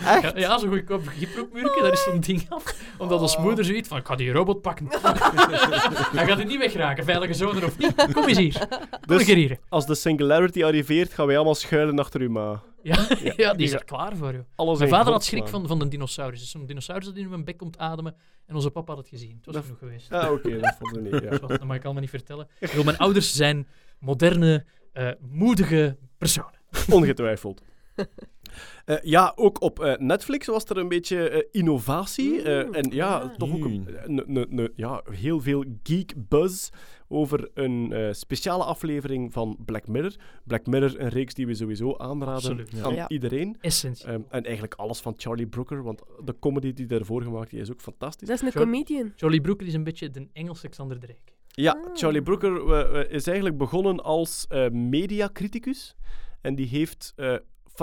Ja, 0.00 0.32
ja 0.34 0.58
zo'n 0.58 0.68
goedkoop 0.68 1.06
gyprookmuurtje, 1.06 1.82
daar 1.82 1.92
is 1.92 2.02
zo'n 2.02 2.20
ding 2.20 2.46
af. 2.48 2.74
Omdat 2.98 3.20
ons 3.20 3.36
moeder 3.38 3.64
zoiets 3.64 3.88
van, 3.88 3.98
ik 3.98 4.06
ga 4.06 4.16
die 4.16 4.32
robot 4.32 4.60
pakken. 4.62 4.86
Hij 6.16 6.26
gaat 6.26 6.38
er 6.38 6.44
niet 6.46 6.58
wegraken, 6.58 7.04
veilige 7.04 7.34
zone 7.34 7.64
of 7.64 7.78
niet. 7.78 7.94
Kom 8.12 8.28
eens 8.28 8.38
hier. 8.38 8.58
Kom 8.68 8.88
Dus- 9.06 9.18
eens 9.18 9.28
hier. 9.36 9.58
Als 9.68 9.86
de 9.86 9.94
singularity 9.94 10.64
arriveert, 10.64 11.12
gaan 11.12 11.26
wij 11.26 11.36
allemaal 11.36 11.54
schuilen 11.54 11.98
achter 11.98 12.20
uw 12.20 12.30
ma. 12.30 12.62
Ja, 12.82 13.06
ja, 13.36 13.54
die 13.54 13.66
is 13.66 13.72
er 13.72 13.84
klaar 13.84 14.16
voor, 14.16 14.32
joh. 14.32 14.42
Alles 14.54 14.78
Mijn 14.78 14.90
vader 14.90 15.12
had 15.12 15.24
schrik 15.24 15.48
van, 15.48 15.66
van 15.66 15.80
een 15.80 15.88
dinosaurus. 15.88 16.40
Dus 16.40 16.50
zo'n 16.50 16.66
dinosaurus 16.66 17.06
dat 17.06 17.16
in 17.16 17.28
mijn 17.28 17.44
bek 17.44 17.56
komt 17.56 17.78
ademen. 17.78 18.16
En 18.46 18.54
onze 18.54 18.70
papa 18.70 18.88
had 18.94 18.98
het 19.00 19.08
gezien. 19.08 19.36
Het 19.36 19.44
was 19.46 19.54
Dat- 19.54 19.64
genoeg 19.64 19.78
geweest. 19.78 20.12
Ah, 20.12 20.32
oké, 20.32 20.58
dat 20.58 20.76
vond 20.78 20.96
ik 20.96 21.02
niet. 21.12 21.22
Ja. 21.22 21.30
Dat, 21.38 21.48
dat 21.48 21.64
mag 21.64 21.76
ik 21.76 21.84
allemaal 21.84 22.02
niet 22.02 22.10
vertellen. 22.10 22.48
Mijn 22.84 22.98
ouders 22.98 23.34
zijn 23.34 23.68
moderne, 23.98 24.64
eh, 24.92 25.10
moedige 25.20 25.96
personen. 26.18 26.58
Ongetwijfeld. 26.90 27.62
Eh, 28.84 28.96
ja, 29.02 29.32
ook 29.36 29.60
op 29.62 29.80
eh, 29.80 29.96
Netflix 29.98 30.46
was 30.46 30.64
er 30.64 30.76
een 30.76 30.88
beetje 30.88 31.28
eh, 31.28 31.42
innovatie. 31.50 32.42
eh, 32.42 32.76
en 32.76 32.90
ja, 32.90 33.18
ah. 33.18 33.34
toch 33.36 33.52
ook 33.54 33.64
een, 33.64 33.88
een- 34.04 34.36
een- 34.36 34.58
een- 34.58 34.72
ja, 34.76 35.02
heel 35.10 35.40
veel 35.40 35.64
geek 35.82 36.12
buzz 36.28 36.68
over 37.12 37.50
een 37.54 37.92
eh, 37.92 38.12
speciale 38.12 38.64
aflevering 38.64 39.32
van 39.32 39.56
Black 39.64 39.86
Mirror. 39.88 40.14
Black 40.44 40.66
Mirror, 40.66 41.00
een 41.00 41.08
reeks 41.08 41.34
die 41.34 41.46
we 41.46 41.54
sowieso 41.54 41.96
aanraden 41.96 42.34
Absoluut. 42.34 42.82
aan 42.82 42.94
Ja. 42.94 43.08
iedereen. 43.08 43.56
Ehm, 43.60 44.20
en 44.28 44.44
eigenlijk 44.44 44.74
alles 44.74 45.00
van 45.00 45.14
Charlie 45.16 45.46
Brooker, 45.46 45.82
want 45.82 46.02
de 46.24 46.34
comedy 46.40 46.72
die 46.72 46.86
daarvoor 46.86 47.22
gemaakt 47.22 47.50
die 47.50 47.60
is 47.60 47.70
ook 47.72 47.80
fantastisch. 47.80 48.28
Dat 48.28 48.42
is 48.42 48.54
een 48.54 48.60
comedian. 48.60 49.12
Jolie 49.16 49.40
Brooker 49.40 49.66
is 49.66 49.74
een 49.74 49.84
beetje 49.84 50.10
de 50.10 50.28
Engelse 50.32 50.68
Xander 50.68 51.00
de 51.00 51.06
Rijk. 51.06 51.34
Ja, 51.48 51.72
Ah. 51.72 51.96
Charlie 51.96 52.22
Brooker 52.22 53.10
is 53.10 53.26
eigenlijk 53.26 53.58
begonnen 53.58 54.02
als 54.04 54.46
eh 54.48 54.68
mediacriticus. 54.68 55.96
En 56.40 56.54
die 56.54 56.66
heeft 56.66 57.12
eh, 57.16 57.34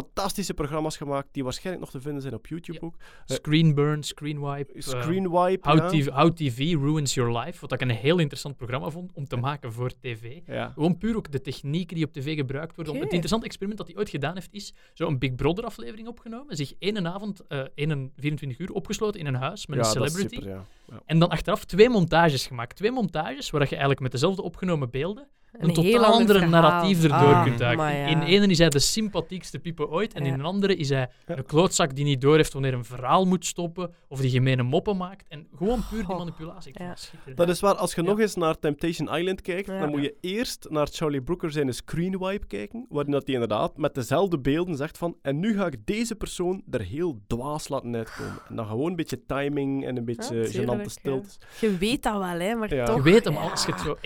fantastische 0.04 0.54
programma's 0.54 0.98
gemaakt 0.98 1.28
die 1.32 1.44
waarschijnlijk 1.44 1.86
nog 1.86 1.94
te 1.94 2.02
vinden 2.02 2.22
zijn 2.22 2.34
op 2.34 2.48
YouTube 2.48 2.80
Ja. 2.82 2.86
ook. 2.88 2.96
Eh, 3.26 3.36
Screenburn, 3.36 4.04
Screenwipe. 4.04 4.74
eh, 4.74 4.82
Screenwipe, 4.82 5.70
How, 5.70 5.78
ja. 5.78 5.88
TV, 5.88 6.08
How 6.10 6.36
TV 6.36 6.74
Ruins 6.74 7.14
Your 7.14 7.40
Life. 7.40 7.58
Wat 7.62 7.72
ik 7.72 7.82
een 7.82 7.90
heel 7.90 8.18
interessant 8.20 8.58
programma 8.58 8.90
vond 8.90 9.12
om 9.14 9.28
te 9.28 9.36
maken 9.36 9.74
voor 9.74 9.92
tv. 10.00 10.40
Ja. 10.46 10.70
Gewoon 10.70 10.98
puur 10.98 11.16
ook 11.16 11.32
de 11.32 11.42
technieken 11.42 11.96
die 11.96 12.06
op 12.06 12.14
tv 12.14 12.36
gebruikt 12.36 12.76
worden. 12.76 12.94
Het 12.96 13.04
interessante 13.04 13.46
experiment 13.46 13.80
dat 13.80 13.88
hij 13.88 13.98
ooit 13.98 14.10
gedaan 14.10 14.34
heeft, 14.34 14.54
is 14.54 14.74
zo'n 14.94 15.18
Big 15.18 15.36
Brother 15.36 15.64
aflevering 15.64 16.08
opgenomen. 16.08 16.56
Zich 16.56 16.74
één 16.80 17.08
avond, 17.08 17.48
eh 17.48 17.60
één 17.76 18.12
24 18.16 18.60
uur 18.60 18.72
opgesloten 18.72 19.20
in 19.20 19.26
een 19.26 19.36
huis 19.36 19.68
met 19.68 19.80
een 19.80 19.86
celebrity. 19.86 20.36
super. 20.36 20.62
En 21.06 21.20
dan 21.20 21.30
achteraf 21.30 21.66
twee 21.66 21.90
montages 21.90 22.48
gemaakt. 22.48 22.76
Twee 22.76 22.92
montages 22.92 23.50
waar 23.50 23.62
je 23.62 23.68
eigenlijk 23.70 24.00
met 24.00 24.12
dezelfde 24.12 24.42
opgenomen 24.42 24.90
beelden 24.90 25.28
een, 25.60 25.74
totaal 25.74 25.94
ander 25.94 26.12
andere 26.12 26.40
verhaal. 26.40 26.62
narratief 26.62 27.04
erdoor 27.04 27.18
Ah, 27.34 27.44
kunt 27.44 27.58
duiken. 27.58 27.86
ja. 27.86 28.06
In 28.08 28.22
ene 28.22 28.48
is 28.48 28.58
hij 28.58 28.70
de 28.70 28.80
sympathiekste 28.80 29.60
pipo 29.60 29.86
ooit, 29.86 30.14
en 30.14 30.22
Ja. 30.26 30.28
in 30.34 30.40
een 30.40 30.46
andere 30.46 30.76
is 30.76 30.90
hij 30.90 31.10
Ja. 31.28 31.38
een 31.38 31.46
klootzak 31.46 31.96
die 31.96 32.06
niet 32.06 32.22
doorheeft 32.22 32.54
wanneer 32.54 32.74
een 32.74 32.86
verhaal 32.86 33.26
moet 33.26 33.46
stoppen, 33.46 33.94
of 34.08 34.20
die 34.20 34.30
gemene 34.30 34.64
moppen 34.64 34.98
maakt. 34.98 35.26
En 35.30 35.48
gewoon 35.56 35.84
puur 35.90 36.06
die 36.06 36.16
manipulatie. 36.16 36.74
Ja. 36.78 36.96
dat 37.36 37.50
is 37.50 37.60
waar, 37.60 37.76
als 37.76 37.94
je 37.96 38.02
Ja. 38.02 38.08
nog 38.08 38.20
eens 38.20 38.36
naar 38.36 38.60
Temptation 38.60 39.16
Island 39.16 39.42
kijkt, 39.42 39.68
Ja. 39.68 39.80
dan 39.80 39.90
moet 39.90 40.02
je 40.02 40.16
eerst 40.22 40.68
naar 40.70 40.88
Charlie 40.92 41.22
Brooker 41.22 41.52
zijn 41.52 41.74
screenwipe 41.74 42.48
kijken, 42.48 42.86
waarin 42.90 43.12
dat 43.12 43.24
hij 43.26 43.34
inderdaad 43.34 43.78
met 43.78 43.96
dezelfde 43.96 44.40
beelden 44.40 44.76
zegt 44.76 44.98
van 44.98 45.16
en 45.22 45.40
nu 45.40 45.56
ga 45.58 45.66
ik 45.66 45.86
deze 45.86 46.16
persoon 46.16 46.62
er 46.72 46.82
heel 46.82 47.20
dwaas 47.28 47.70
laten 47.70 47.96
uitkomen. 47.96 48.40
En 48.50 48.56
dan 48.56 48.66
gewoon 48.66 48.90
een 48.90 48.96
beetje 48.96 49.26
timing 49.26 49.86
en 49.86 49.98
een 49.98 50.06
beetje 50.06 50.36
Ja, 50.36 50.48
gênante 50.62 50.86
stiltes. 50.86 51.38
Je 51.60 51.78
weet 51.78 52.04
dat 52.04 52.14
wel, 52.18 52.40
hè, 52.40 52.56
maar 52.56 52.74
Ja. 52.76 52.86
toch. 52.86 52.96
Je 52.96 53.02
weet 53.02 53.24
hem 53.26 53.38
als 53.38 53.66
je 53.66 53.72
het 53.72 53.82
zo 53.82 53.98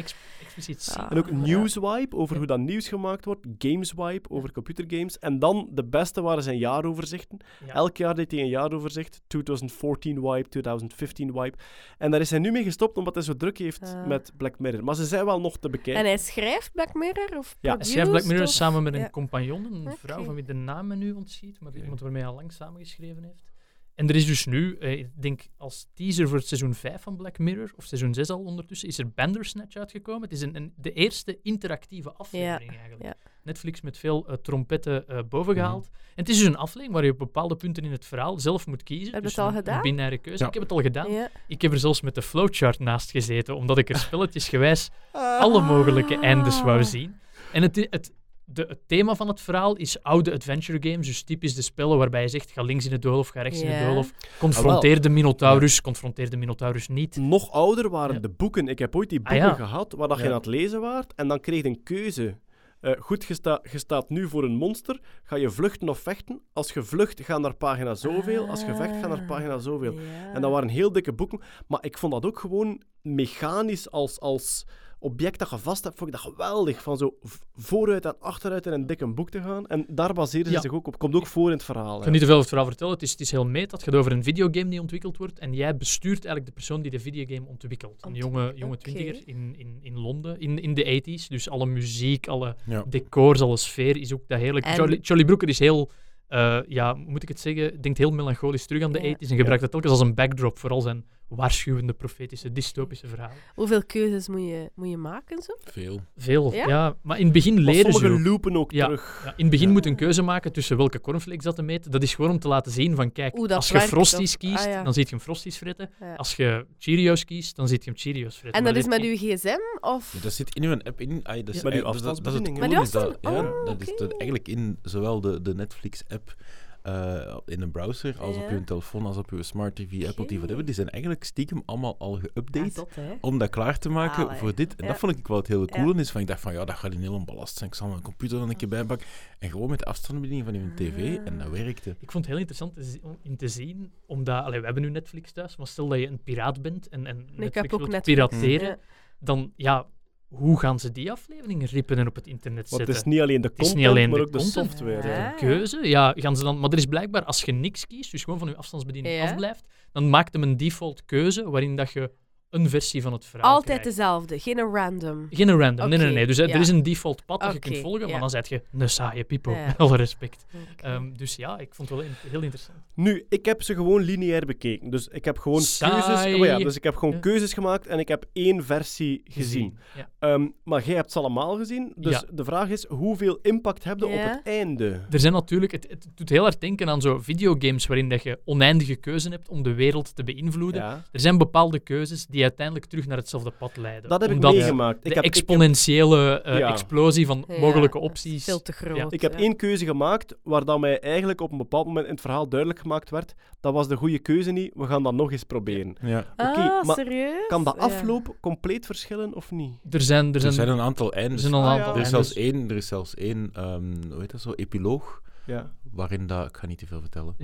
Ah. 0.97 1.11
En 1.11 1.17
ook 1.17 1.27
Ja. 1.29 1.35
Newswipe, 1.35 2.15
over 2.15 2.37
hoe 2.37 2.45
dat 2.45 2.59
nieuws 2.59 2.87
gemaakt 2.87 3.25
wordt. 3.25 3.45
Gameswipe, 3.57 4.29
over 4.29 4.51
computergames. 4.51 5.19
En 5.19 5.39
dan, 5.39 5.69
de 5.71 5.83
beste 5.85 6.21
waren 6.21 6.43
zijn 6.43 6.57
jaaroverzichten. 6.57 7.37
Ja. 7.65 7.73
Elk 7.73 7.97
jaar 7.97 8.15
deed 8.15 8.31
hij 8.31 8.39
een 8.39 8.47
jaaroverzicht. 8.47 9.21
2014 9.27 10.21
wipe, 10.21 10.49
2015 10.49 11.33
wipe. 11.33 11.57
En 11.97 12.11
daar 12.11 12.19
is 12.19 12.29
hij 12.29 12.39
nu 12.39 12.51
mee 12.51 12.63
gestopt, 12.63 12.97
omdat 12.97 13.13
hij 13.15 13.23
zo 13.23 13.35
druk 13.35 13.57
heeft 13.57 13.95
met 14.07 14.31
Black 14.37 14.59
Mirror. 14.59 14.83
Maar 14.83 14.95
ze 14.95 15.05
zijn 15.05 15.25
wel 15.25 15.39
nog 15.41 15.57
te 15.57 15.69
bekijken. 15.69 15.95
En 16.01 16.05
hij 16.05 16.17
schrijft 16.17 16.71
Black 16.71 16.93
Mirror? 16.93 17.37
Of 17.37 17.57
Ja. 17.59 17.75
Hij 17.75 17.85
schrijft 17.85 18.09
Black 18.09 18.25
Mirror 18.25 18.45
of- 18.45 18.51
samen 18.51 18.83
met 18.83 18.93
een 18.93 18.99
Ja. 18.99 19.09
compagnon, 19.09 19.65
een 19.85 19.91
vrouw 19.97 20.23
van 20.23 20.33
wie 20.35 20.43
de 20.43 20.53
naam 20.53 20.87
me 20.87 20.95
nu 20.95 21.11
ontschiet, 21.11 21.59
maar 21.59 21.75
iemand 21.75 21.99
waarmee 21.99 22.21
hij 22.21 22.31
al 22.31 22.35
lang 22.37 22.51
samengeschreven 22.51 23.23
heeft. 23.23 23.50
En 23.95 24.09
er 24.09 24.15
is 24.15 24.25
dus 24.25 24.45
nu, 24.45 24.77
eh, 24.77 24.91
ik 24.91 25.07
denk 25.21 25.41
als 25.57 25.87
teaser 25.93 26.27
voor 26.27 26.37
het 26.37 26.47
seizoen 26.47 26.73
5 26.73 27.01
van 27.01 27.15
Black 27.15 27.37
Mirror, 27.39 27.71
of 27.75 27.83
seizoen 27.85 28.13
6 28.13 28.29
al 28.29 28.39
ondertussen, 28.43 28.87
is 28.87 28.97
er 28.97 29.09
Bandersnatch 29.09 29.75
uitgekomen. 29.75 30.21
Het 30.21 30.31
is 30.31 30.41
een, 30.41 30.55
een, 30.55 30.73
de 30.75 30.93
eerste 30.93 31.39
interactieve 31.43 32.11
aflevering 32.13 32.69
eigenlijk. 32.71 33.03
ja. 33.03 33.15
Netflix 33.43 33.81
met 33.81 33.97
veel 33.97 34.27
eh, 34.27 34.33
trompetten 34.35 35.07
eh, 35.07 35.19
bovengehaald. 35.29 35.85
En 35.93 35.99
het 36.15 36.29
is 36.29 36.37
dus 36.37 36.47
een 36.47 36.55
aflevering 36.57 36.93
waar 36.93 37.03
je 37.05 37.11
op 37.11 37.17
bepaalde 37.17 37.55
punten 37.55 37.83
in 37.83 37.91
het 37.91 38.05
verhaal 38.05 38.39
zelf 38.39 38.67
moet 38.67 38.83
kiezen. 38.83 39.05
Heb 39.13 39.15
je 39.15 39.21
dus 39.21 39.31
het 39.35 39.39
al 39.39 39.47
een- 39.47 39.55
gedaan? 39.55 39.75
Een 39.75 39.81
binaire 39.81 40.17
keuze. 40.17 40.39
Ja. 40.43 40.47
Ik 40.47 40.53
heb 40.53 40.63
het 40.63 40.71
al 40.71 40.81
gedaan. 40.81 41.11
Ja. 41.11 41.29
Ik 41.47 41.61
heb 41.61 41.71
er 41.71 41.79
zelfs 41.79 42.01
met 42.01 42.15
de 42.15 42.21
flowchart 42.21 42.79
naast 42.79 43.11
gezeten, 43.11 43.55
omdat 43.55 43.77
ik 43.77 43.89
er 43.89 43.97
spelletjesgewijs 44.07 44.89
alle 45.11 45.61
mogelijke 45.61 46.15
eindes 46.19 46.61
wou 46.61 46.83
zien. 46.83 47.19
En 47.53 47.61
het, 47.61 47.87
het, 47.89 48.11
de, 48.53 48.65
het 48.67 48.79
thema 48.87 49.15
van 49.15 49.27
het 49.27 49.41
verhaal 49.41 49.75
is 49.75 50.03
oude 50.03 50.33
adventure 50.33 50.89
games, 50.91 51.07
dus 51.07 51.23
typisch 51.23 51.55
de 51.55 51.61
spellen 51.61 51.97
waarbij 51.97 52.21
je 52.21 52.27
zegt 52.27 52.51
ga 52.51 52.61
links 52.61 52.85
in 52.85 52.91
het 52.91 53.01
doolhof, 53.01 53.27
ga 53.27 53.41
rechts 53.41 53.61
in 53.61 53.67
het 53.69 53.85
doolhof. 53.85 54.11
Confronteer 54.39 54.95
Ah, 54.95 55.01
de 55.01 55.09
Minotaurus, 55.09 55.81
confronteer 55.81 56.29
de 56.29 56.37
Minotaurus 56.37 56.87
niet. 56.87 57.15
Nog 57.15 57.51
ouder 57.51 57.89
waren 57.89 58.15
Ja. 58.15 58.21
de 58.21 58.29
boeken. 58.29 58.67
Ik 58.67 58.79
heb 58.79 58.95
ooit 58.95 59.09
die 59.09 59.19
Ah, 59.23 59.29
boeken 59.29 59.47
ja. 59.47 59.53
gehad 59.55 59.93
waar 59.97 60.07
dat 60.07 60.17
je 60.19 60.25
aan 60.27 60.33
het 60.33 60.45
lezen 60.45 60.81
waart 60.81 61.13
en 61.15 61.27
dan 61.27 61.39
kreeg 61.39 61.61
je 61.61 61.67
een 61.67 61.83
keuze. 61.83 62.35
Eh, 62.81 62.91
goed, 62.99 63.23
je, 63.25 63.33
sta- 63.33 63.61
je 63.71 63.77
staat 63.77 64.09
nu 64.09 64.27
voor 64.27 64.43
een 64.43 64.55
monster. 64.55 64.99
Ga 65.23 65.35
je 65.35 65.49
vluchten 65.49 65.89
of 65.89 65.99
vechten? 65.99 66.41
Als 66.53 66.73
je 66.73 66.83
vlucht, 66.83 67.21
ga 67.21 67.37
naar 67.37 67.55
pagina 67.55 67.93
zoveel. 67.95 68.47
Als 68.47 68.61
je 68.65 68.75
vecht, 68.75 68.95
ga 69.01 69.07
naar 69.07 69.23
pagina 69.23 69.57
zoveel. 69.57 69.93
Ja. 69.93 70.33
En 70.33 70.41
dat 70.41 70.51
waren 70.51 70.69
heel 70.69 70.91
dikke 70.91 71.13
boeken. 71.13 71.41
Maar 71.67 71.85
ik 71.85 71.97
vond 71.97 72.13
dat 72.13 72.25
ook 72.25 72.39
gewoon 72.39 72.81
mechanisch 73.01 73.91
als, 73.91 74.19
als 74.19 74.65
object 75.01 75.39
dat 75.39 75.49
je 75.49 75.57
vast 75.57 75.83
hebt. 75.83 75.97
Vond 75.97 76.09
ik 76.15 76.21
dat 76.21 76.31
geweldig. 76.31 76.81
Van 76.81 76.97
zo 76.97 77.13
vooruit 77.55 78.05
en 78.05 78.15
achteruit 78.19 78.65
in 78.65 78.71
een 78.73 78.85
dikke 78.85 79.07
boek 79.07 79.29
te 79.29 79.41
gaan. 79.41 79.67
En 79.67 79.85
daar 79.89 80.13
baseren 80.13 80.45
ze 80.45 80.51
Ja. 80.51 80.61
zich 80.61 80.71
ook 80.73 80.87
op. 80.87 80.97
Komt 80.97 81.15
ook 81.15 81.27
voor 81.27 81.45
in 81.45 81.53
het 81.53 81.63
verhaal. 81.63 81.97
Ik 81.97 82.03
ga 82.03 82.09
niet 82.09 82.19
te 82.19 82.25
veel 82.25 82.35
over 82.37 82.39
het 82.39 82.47
verhaal 82.49 82.65
vertellen, 82.67 82.93
het 82.93 83.01
is, 83.03 83.11
het 83.11 83.19
is 83.19 83.31
heel 83.31 83.45
meet. 83.45 83.71
Het 83.71 83.83
gaat 83.83 83.95
over 83.95 84.11
een 84.11 84.23
videogame 84.23 84.69
die 84.69 84.79
ontwikkeld 84.81 85.17
wordt 85.17 85.39
en 85.39 85.53
jij 85.53 85.77
bestuurt 85.77 86.17
eigenlijk 86.25 86.45
de 86.45 86.51
persoon 86.51 86.81
die 86.81 86.91
de 86.91 86.99
videogame 86.99 87.47
ontwikkelt. 87.47 88.05
Een 88.05 88.13
jonge, 88.13 88.51
jonge 88.55 88.73
oké. 88.73 88.81
twintiger 88.91 89.21
in, 89.25 89.55
in, 89.57 89.77
in 89.81 89.97
Londen, 89.99 90.39
in, 90.39 90.59
in 90.61 90.73
de 90.73 91.01
80s. 91.21 91.27
Dus 91.27 91.49
alle 91.49 91.65
muziek, 91.65 92.27
alle 92.27 92.55
Ja. 92.65 92.83
decors, 92.87 93.41
alle 93.41 93.57
sfeer 93.57 93.97
is 93.97 94.13
ook 94.13 94.23
dat 94.27 94.39
heerlijk. 94.39 94.65
En- 94.65 94.73
Charlie, 94.73 94.99
Charlie 95.01 95.25
Brooker 95.25 95.47
is 95.49 95.59
heel, 95.59 95.91
eh, 96.27 96.59
ja, 96.67 96.93
moet 96.93 97.23
ik 97.23 97.27
het 97.29 97.39
zeggen, 97.39 97.81
denkt 97.81 97.97
heel 97.97 98.11
melancholisch 98.11 98.65
terug 98.65 98.83
aan 98.83 98.91
de 98.91 98.99
Ja. 99.01 99.07
80s 99.15 99.29
en 99.31 99.37
gebruikt 99.37 99.61
dat 99.61 99.71
telkens 99.71 99.91
als 99.91 100.01
een 100.01 100.13
backdrop 100.15 100.57
voor 100.57 100.69
al 100.69 100.81
zijn 100.81 101.05
waarschuwende, 101.35 101.93
profetische, 101.93 102.51
dystopische 102.51 103.07
verhalen. 103.07 103.35
Hoeveel 103.55 103.83
keuzes 103.85 104.27
moet 104.27 104.41
je, 104.41 104.69
moet 104.75 104.89
je 104.89 104.97
maken? 104.97 105.41
Zo? 105.41 105.53
Veel. 105.63 106.01
Veel, 106.17 106.53
ja. 106.53 106.67
Ja? 106.67 106.95
Maar 107.01 107.17
in 107.17 107.23
het 107.23 107.33
begin 107.33 107.59
leren 107.59 107.93
ze 107.93 107.99
sommige 107.99 108.13
ook. 108.13 108.25
loopen 108.25 108.55
ook 108.57 108.71
Ja. 108.71 108.85
terug. 108.85 109.21
Ja, 109.25 109.29
in 109.35 109.41
het 109.41 109.49
begin 109.49 109.67
Ja. 109.67 109.73
moet 109.73 109.83
je 109.83 109.89
een 109.89 109.95
keuze 109.95 110.21
maken 110.21 110.51
tussen 110.53 110.77
welke 110.77 111.01
cornflakes 111.01 111.43
dat 111.43 111.55
te 111.55 111.61
meten. 111.61 111.91
Dat 111.91 112.03
is 112.03 112.15
gewoon 112.15 112.31
om 112.31 112.39
te 112.39 112.47
laten 112.47 112.71
zien 112.71 112.95
van, 112.95 113.11
kijk, 113.11 113.35
Hoe 113.35 113.47
dat 113.47 113.57
als 113.57 113.69
je 113.69 113.79
Frosties 113.79 114.37
kiest, 114.37 114.65
ah, 114.65 114.71
ja. 114.71 114.83
dan 114.83 114.93
ziet 114.93 115.09
je 115.09 115.15
hem 115.15 115.23
Frosties 115.23 115.57
fretten. 115.57 115.89
Ja. 115.99 116.15
Als 116.15 116.35
je 116.35 116.65
Cheerios 116.77 117.25
kiest, 117.25 117.55
dan 117.55 117.67
ziet 117.67 117.83
je 117.83 117.89
hem 117.89 117.99
Cheerios 117.99 118.35
fretten. 118.37 118.59
En 118.65 118.73
dat 118.73 118.75
is 118.83 118.87
met 118.87 119.01
uw 119.01 119.15
gsm? 119.15 119.57
Of... 119.79 120.13
Ja, 120.13 120.19
dat 120.21 120.33
zit 120.33 120.55
in 120.55 120.63
uw 120.63 120.77
app 120.83 121.01
in. 121.01 121.19
Ah, 121.23 121.35
dat 121.35 121.55
is, 121.55 121.61
Ja. 121.61 121.61
Met 121.69 121.73
uw 121.73 121.79
eh, 121.79 121.85
dat 121.85 121.95
is- 121.95 122.01
dat 122.01 122.17
is 122.17 122.33
het 122.33 122.47
is 122.81 122.91
dat, 122.91 123.65
dat 123.65 123.81
is 123.81 123.95
dat 123.97 124.11
eigenlijk 124.11 124.47
in 124.47 124.77
zowel 124.81 125.21
de, 125.21 125.41
de 125.41 125.55
Netflix-app 125.55 126.35
eh, 126.81 127.37
in 127.45 127.61
een 127.61 127.71
browser 127.71 128.19
als 128.19 128.35
op 128.37 128.47
uw 128.49 128.63
telefoon, 128.63 129.05
als 129.05 129.17
op 129.17 129.29
uw 129.31 129.41
smart 129.41 129.75
TV, 129.75 130.07
Apple 130.07 130.25
TV, 130.25 130.37
whatever. 130.37 130.65
Die 130.65 130.73
zijn 130.73 130.89
eigenlijk 130.89 131.23
stiekem 131.23 131.61
allemaal 131.65 131.95
al 131.99 132.19
geüpdate 132.19 132.85
om 133.21 133.37
dat 133.37 133.49
klaar 133.49 133.77
te 133.79 133.89
maken 133.89 134.25
Allee. 134.25 134.37
voor 134.37 134.55
dit. 134.55 134.75
En 134.75 134.85
Ja. 134.85 134.91
dat 134.91 134.99
vond 134.99 135.17
ik 135.17 135.27
wel 135.27 135.37
het 135.37 135.47
hele 135.47 135.67
Ja. 135.71 135.83
coole 135.83 135.99
is. 135.99 136.11
Van, 136.11 136.21
ik 136.21 136.27
dacht 136.27 136.41
van, 136.41 136.53
ja, 136.53 136.65
dat 136.65 136.75
gaat 136.75 136.93
een 136.93 137.01
heel 137.01 137.23
belast 137.23 137.57
zijn. 137.57 137.69
Ik 137.69 137.75
zal 137.75 137.87
mijn 137.87 138.01
computer 138.01 138.39
dan 138.39 138.49
een 138.49 138.55
keer 138.55 138.67
bijpakken. 138.67 139.07
En 139.39 139.49
gewoon 139.49 139.69
met 139.69 139.79
de 139.79 139.85
afstandsbediening 139.85 140.45
van 140.47 140.55
uw 140.55 140.73
tv. 140.75 141.17
En 141.25 141.37
dat 141.37 141.49
werkte. 141.49 141.89
Ik 141.99 142.11
vond 142.11 142.25
het 142.25 142.33
heel 142.33 142.37
interessant 142.37 142.99
om 143.03 143.17
in 143.21 143.37
te 143.37 143.47
zien, 143.47 143.91
omdat 144.05 144.43
allee, 144.43 144.59
we 144.59 144.65
hebben 144.65 144.83
nu 144.83 144.89
Netflix 144.89 145.31
thuis, 145.31 145.57
maar 145.57 145.67
stel 145.67 145.87
dat 145.87 145.99
je 145.99 146.07
een 146.07 146.23
piraat 146.23 146.61
bent 146.61 146.89
en, 146.89 147.05
en 147.07 147.17
Netflix 147.17 147.55
heb 147.55 147.73
ook 147.73 147.79
wilt 147.79 147.91
Netflix. 147.91 148.27
pirateren, 148.27 148.67
Ja. 148.67 148.77
dan 149.19 149.53
ja, 149.55 149.85
hoe 150.31 150.59
gaan 150.59 150.79
ze 150.79 150.91
die 150.91 151.11
afleveringen 151.11 151.67
rippen 151.67 151.97
en 151.97 152.07
op 152.07 152.15
het 152.15 152.27
internet 152.27 152.69
Want 152.69 152.75
zetten? 152.83 152.87
het 152.95 153.05
is 153.05 153.11
niet 153.11 153.21
alleen 153.21 153.41
de 153.41 153.47
Het 153.47 153.57
is 153.59 153.63
content, 153.67 153.77
niet 153.79 153.87
alleen 153.87 154.09
maar 154.09 154.19
de 154.19 154.25
ook 154.25 154.31
de 154.31 154.39
software. 154.39 155.07
Ja. 155.07 155.31
Ah. 155.31 155.37
keuze. 155.37 155.79
Ja, 155.87 156.13
gaan 156.17 156.35
ze 156.35 156.43
dan, 156.43 156.59
maar 156.59 156.69
er 156.69 156.77
is 156.77 156.85
blijkbaar, 156.85 157.23
als 157.23 157.41
je 157.43 157.51
niks 157.51 157.87
kiest, 157.87 158.11
dus 158.11 158.23
gewoon 158.23 158.39
van 158.39 158.47
je 158.49 158.55
afstandsbediening 158.55 159.15
Ja. 159.15 159.23
afblijft, 159.23 159.63
dan 159.91 160.09
maakt 160.09 160.33
hem 160.33 160.43
een 160.43 160.57
default 160.57 161.05
keuze 161.05 161.49
waarin 161.49 161.75
dat 161.75 161.91
je 161.91 162.11
een 162.51 162.69
versie 162.69 163.01
van 163.01 163.13
het 163.13 163.25
verhaal 163.25 163.49
Altijd 163.53 163.65
krijgt. 163.79 163.83
dezelfde, 163.97 164.39
geen 164.39 164.59
random. 164.59 165.27
Geen 165.29 165.57
random, 165.59 165.89
nee, 165.89 165.97
nee, 165.99 166.11
nee. 166.13 166.27
Dus 166.27 166.37
eh, 166.37 166.47
ja. 166.47 166.53
er 166.53 166.59
is 166.59 166.67
een 166.69 166.83
default 166.83 167.25
pad 167.25 167.41
dat 167.41 167.53
je 167.53 167.59
kunt 167.59 167.77
volgen, 167.77 168.05
ja. 168.05 168.11
maar 168.11 168.19
dan 168.19 168.29
zet 168.29 168.49
je 168.49 168.61
een 168.77 168.89
saaie 168.89 169.23
pipo, 169.23 169.51
Ja. 169.51 169.65
met 169.65 169.77
alle 169.87 169.97
respect. 169.97 170.45
Ehm, 170.77 171.13
dus 171.13 171.35
ja, 171.35 171.59
ik 171.59 171.73
vond 171.73 171.89
het 171.89 171.97
wel 171.97 172.07
in- 172.07 172.13
heel 172.29 172.41
interessant. 172.41 172.77
Nu, 172.95 173.25
ik 173.29 173.45
heb 173.45 173.61
ze 173.61 173.73
gewoon 173.75 174.01
lineair 174.01 174.45
bekeken. 174.45 174.89
Dus 174.89 175.07
ik 175.07 175.25
heb 175.25 175.37
gewoon 175.39 175.61
Saai. 175.61 175.91
keuzes... 175.91 176.39
Oh 176.39 176.45
ja, 176.45 176.57
dus 176.57 176.75
ik 176.75 176.83
heb 176.83 176.95
gewoon 176.95 177.13
Ja. 177.13 177.19
keuzes 177.19 177.53
gemaakt 177.53 177.87
en 177.87 177.99
ik 177.99 178.07
heb 178.07 178.25
één 178.33 178.63
versie 178.65 179.21
gezien. 179.23 179.77
Ja. 179.95 180.09
Ehm, 180.19 180.47
maar 180.63 180.83
jij 180.85 180.95
hebt 180.95 181.11
ze 181.11 181.19
allemaal 181.19 181.55
gezien. 181.57 181.93
Dus 181.95 182.13
Ja. 182.13 182.23
de 182.31 182.43
vraag 182.43 182.69
is, 182.69 182.85
hoeveel 182.85 183.39
impact 183.41 183.83
heb 183.83 183.99
je 183.99 184.05
op 184.05 184.11
het 184.13 184.41
einde? 184.43 185.01
Er 185.09 185.19
zijn 185.19 185.33
natuurlijk, 185.33 185.71
het, 185.71 185.85
het 185.89 186.07
doet 186.15 186.29
heel 186.29 186.43
hard 186.43 186.61
denken 186.61 186.89
aan 186.89 187.01
zo 187.01 187.19
videogames 187.19 187.87
waarin 187.87 188.09
dat 188.09 188.23
je 188.23 188.39
oneindige 188.45 188.95
keuzen 188.95 189.31
hebt 189.31 189.49
om 189.49 189.63
de 189.63 189.73
wereld 189.73 190.15
te 190.15 190.23
beïnvloeden. 190.23 190.81
Ja. 190.81 191.03
Er 191.11 191.19
zijn 191.19 191.37
bepaalde 191.37 191.79
keuzes 191.79 192.25
die 192.25 192.40
uiteindelijk 192.43 192.85
terug 192.85 193.07
naar 193.07 193.17
hetzelfde 193.17 193.51
pad 193.51 193.77
leiden. 193.77 194.09
Dat 194.09 194.21
heb 194.21 194.31
ik 194.31 194.39
meegemaakt. 194.39 195.03
De 195.03 195.09
Ik 195.09 195.15
heb, 195.15 195.23
ik 195.23 195.33
heb, 195.35 195.43
exponentiële 195.43 196.41
eh, 196.41 196.57
Ja. 196.57 196.71
explosie 196.71 197.25
van 197.25 197.43
Ja, 197.47 197.59
mogelijke 197.59 197.99
opties. 197.99 198.43
Veel 198.43 198.61
te 198.61 198.71
groot. 198.71 198.97
Ja. 198.97 199.05
ik 199.09 199.21
heb 199.21 199.31
ja. 199.31 199.37
één 199.39 199.55
keuze 199.55 199.85
gemaakt 199.85 200.35
waar 200.43 200.65
dat 200.65 200.79
mij 200.79 200.99
eigenlijk 200.99 201.41
op 201.41 201.51
een 201.51 201.57
bepaald 201.57 201.85
moment 201.85 202.05
in 202.05 202.11
het 202.11 202.21
verhaal 202.21 202.47
duidelijk 202.49 202.79
gemaakt 202.79 203.09
werd. 203.09 203.33
Dat 203.59 203.73
was 203.73 203.87
de 203.87 203.95
goede 203.95 204.19
keuze 204.19 204.51
niet. 204.51 204.71
We 204.75 204.85
gaan 204.85 205.03
dat 205.03 205.13
nog 205.13 205.31
eens 205.31 205.43
proberen. 205.43 205.95
Ja. 206.01 206.25
Ah, 206.35 206.83
maar 206.83 206.95
serieus? 206.95 207.47
Kan 207.47 207.63
de 207.63 207.73
Ja. 207.77 207.81
afloop 207.83 208.35
compleet 208.41 208.85
verschillen 208.85 209.33
of 209.35 209.51
niet? 209.51 209.73
Er 209.89 210.01
zijn, 210.01 210.27
er 210.27 210.33
Er 210.35 210.41
zijn, 210.41 210.53
zijn 210.53 210.67
een 210.67 210.79
aantal 210.79 211.11
er 211.11 211.17
eindes. 211.17 211.41
zijn 211.41 211.53
al 211.53 211.59
een 211.61 211.67
Ah, 211.67 211.73
aantal. 211.77 211.95
Er 211.95 212.01
is 212.01 212.09
zelfs 212.09 212.33
één, 212.33 212.69
er 212.69 212.75
is 212.75 212.87
zelfs 212.87 213.15
één 213.15 213.49
ehm, 213.53 213.83
hoe 214.11 214.19
heet 214.19 214.31
dat 214.31 214.41
zo, 214.41 214.53
epiloog, 214.55 215.21
Ja. 215.45 215.71
waarin 215.91 216.27
dat... 216.27 216.47
Ik 216.47 216.57
ga 216.57 216.67
niet 216.67 216.77
te 216.77 216.87
veel 216.87 217.01
vertellen. 217.01 217.35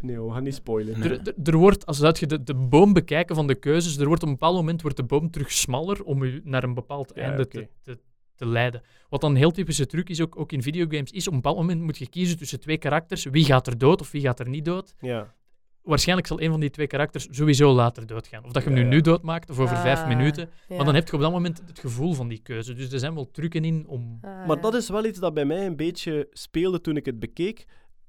Nee, 0.00 0.20
we 0.20 0.32
gaan 0.32 0.42
niet 0.42 0.54
spoilen. 0.54 0.98
Nee. 0.98 1.08
Er, 1.08 1.20
er, 1.28 1.34
er 1.44 1.56
wordt, 1.56 1.86
als 1.86 2.02
uit 2.02 2.18
je 2.18 2.26
de, 2.26 2.42
de 2.42 2.54
boom 2.54 2.92
bekijken 2.92 3.34
van 3.34 3.46
de 3.46 3.54
keuzes, 3.54 3.98
er 3.98 4.06
wordt 4.06 4.22
op 4.22 4.28
een 4.28 4.34
bepaald 4.34 4.56
moment 4.56 4.82
wordt 4.82 4.96
de 4.96 5.02
boom 5.02 5.30
terug 5.30 5.52
smaller 5.52 6.04
om 6.04 6.22
u 6.22 6.40
naar 6.44 6.64
een 6.64 6.74
bepaald 6.74 7.12
Ja, 7.14 7.22
einde 7.22 7.48
te, 7.48 7.68
te, 7.82 7.98
te 8.34 8.46
leiden. 8.46 8.82
Wat 9.08 9.20
dan 9.20 9.30
een 9.30 9.36
heel 9.36 9.50
typische 9.50 9.86
truc 9.86 10.08
is, 10.08 10.20
ook, 10.20 10.38
ook 10.38 10.52
in 10.52 10.62
videogames, 10.62 11.10
is 11.10 11.26
op 11.26 11.32
een 11.32 11.40
bepaald 11.40 11.60
moment 11.60 11.80
moet 11.80 11.98
je 11.98 12.08
kiezen 12.08 12.38
tussen 12.38 12.60
twee 12.60 12.78
karakters. 12.78 13.24
Wie 13.24 13.44
gaat 13.44 13.66
er 13.66 13.78
dood 13.78 14.00
of 14.00 14.10
wie 14.10 14.22
gaat 14.22 14.40
er 14.40 14.48
niet 14.48 14.64
dood? 14.64 14.94
Ja. 15.00 15.34
Waarschijnlijk 15.84 16.26
zal 16.28 16.40
een 16.40 16.50
van 16.50 16.60
die 16.60 16.70
twee 16.70 16.86
karakters 16.86 17.26
sowieso 17.30 17.72
later 17.72 18.06
doodgaan. 18.06 18.44
Of 18.44 18.52
dat 18.52 18.62
je 18.62 18.68
hem 18.68 18.78
Ja, 18.78 18.84
nu 18.84 18.88
ja. 18.90 18.94
nu 18.94 19.00
doodmaakt 19.00 19.50
of 19.50 19.58
over 19.58 19.76
vijf 19.76 19.98
Ah, 19.98 20.08
minuten. 20.08 20.50
ja. 20.68 20.76
Maar 20.76 20.84
dan 20.84 20.94
heb 20.94 21.08
je 21.08 21.14
op 21.14 21.20
dat 21.20 21.32
moment 21.32 21.62
het 21.66 21.78
gevoel 21.78 22.12
van 22.14 22.28
die 22.28 22.38
keuze. 22.38 22.74
Dus 22.74 22.92
er 22.92 22.98
zijn 22.98 23.14
wel 23.14 23.30
trucken 23.30 23.64
in 23.64 23.84
om... 23.88 24.18
Ah, 24.22 24.46
Maar 24.46 24.56
ja. 24.56 24.62
dat 24.62 24.74
is 24.74 24.88
wel 24.88 25.04
iets 25.04 25.18
dat 25.18 25.34
bij 25.34 25.44
mij 25.44 25.66
een 25.66 25.76
beetje 25.76 26.28
speelde 26.32 26.80
toen 26.80 26.96
ik 26.96 27.06
het 27.06 27.18
bekeek. 27.18 27.64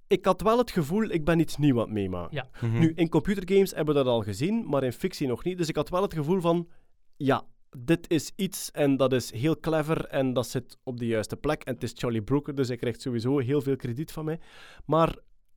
ik 0.08 0.26
had 0.26 0.42
wel 0.42 0.58
het 0.58 0.72
gevoel, 0.72 1.04
ik 1.10 1.26
ben 1.26 1.40
iets 1.40 1.58
nieuws 1.58 1.78
aan 1.78 1.84
het 1.84 1.94
meemaken. 1.94 2.36
Ja. 2.36 2.68
Mhm. 2.68 2.80
Nu, 2.80 2.92
in 2.96 3.10
computergames 3.10 3.72
hebben 3.72 3.96
we 3.96 4.04
dat 4.04 4.10
al 4.14 4.22
gezien, 4.22 4.66
maar 4.70 4.84
in 4.84 4.94
fictie 4.94 5.28
nog 5.28 5.44
niet. 5.44 5.58
Dus 5.58 5.68
ik 5.68 5.76
had 5.76 5.90
wel 5.90 6.02
het 6.02 6.14
gevoel 6.14 6.42
van, 6.42 6.68
ja, 7.18 7.44
dit 7.78 8.10
is 8.10 8.32
iets 8.36 8.72
en 8.72 8.98
dat 8.98 9.14
is 9.14 9.32
heel 9.32 9.60
clever 9.60 10.06
en 10.06 10.34
dat 10.34 10.48
zit 10.48 10.78
op 10.84 11.00
de 11.00 11.06
juiste 11.08 11.36
plek. 11.36 11.64
En 11.64 11.74
het 11.74 11.84
is 11.84 11.92
Charlie 11.96 12.22
Brooker, 12.22 12.56
dus 12.56 12.68
hij 12.68 12.78
krijgt 12.78 13.02
sowieso 13.02 13.38
heel 13.38 13.62
veel 13.62 13.76
krediet 13.76 14.12
van 14.12 14.26
mij. 14.26 14.40
Maar 14.86 15.16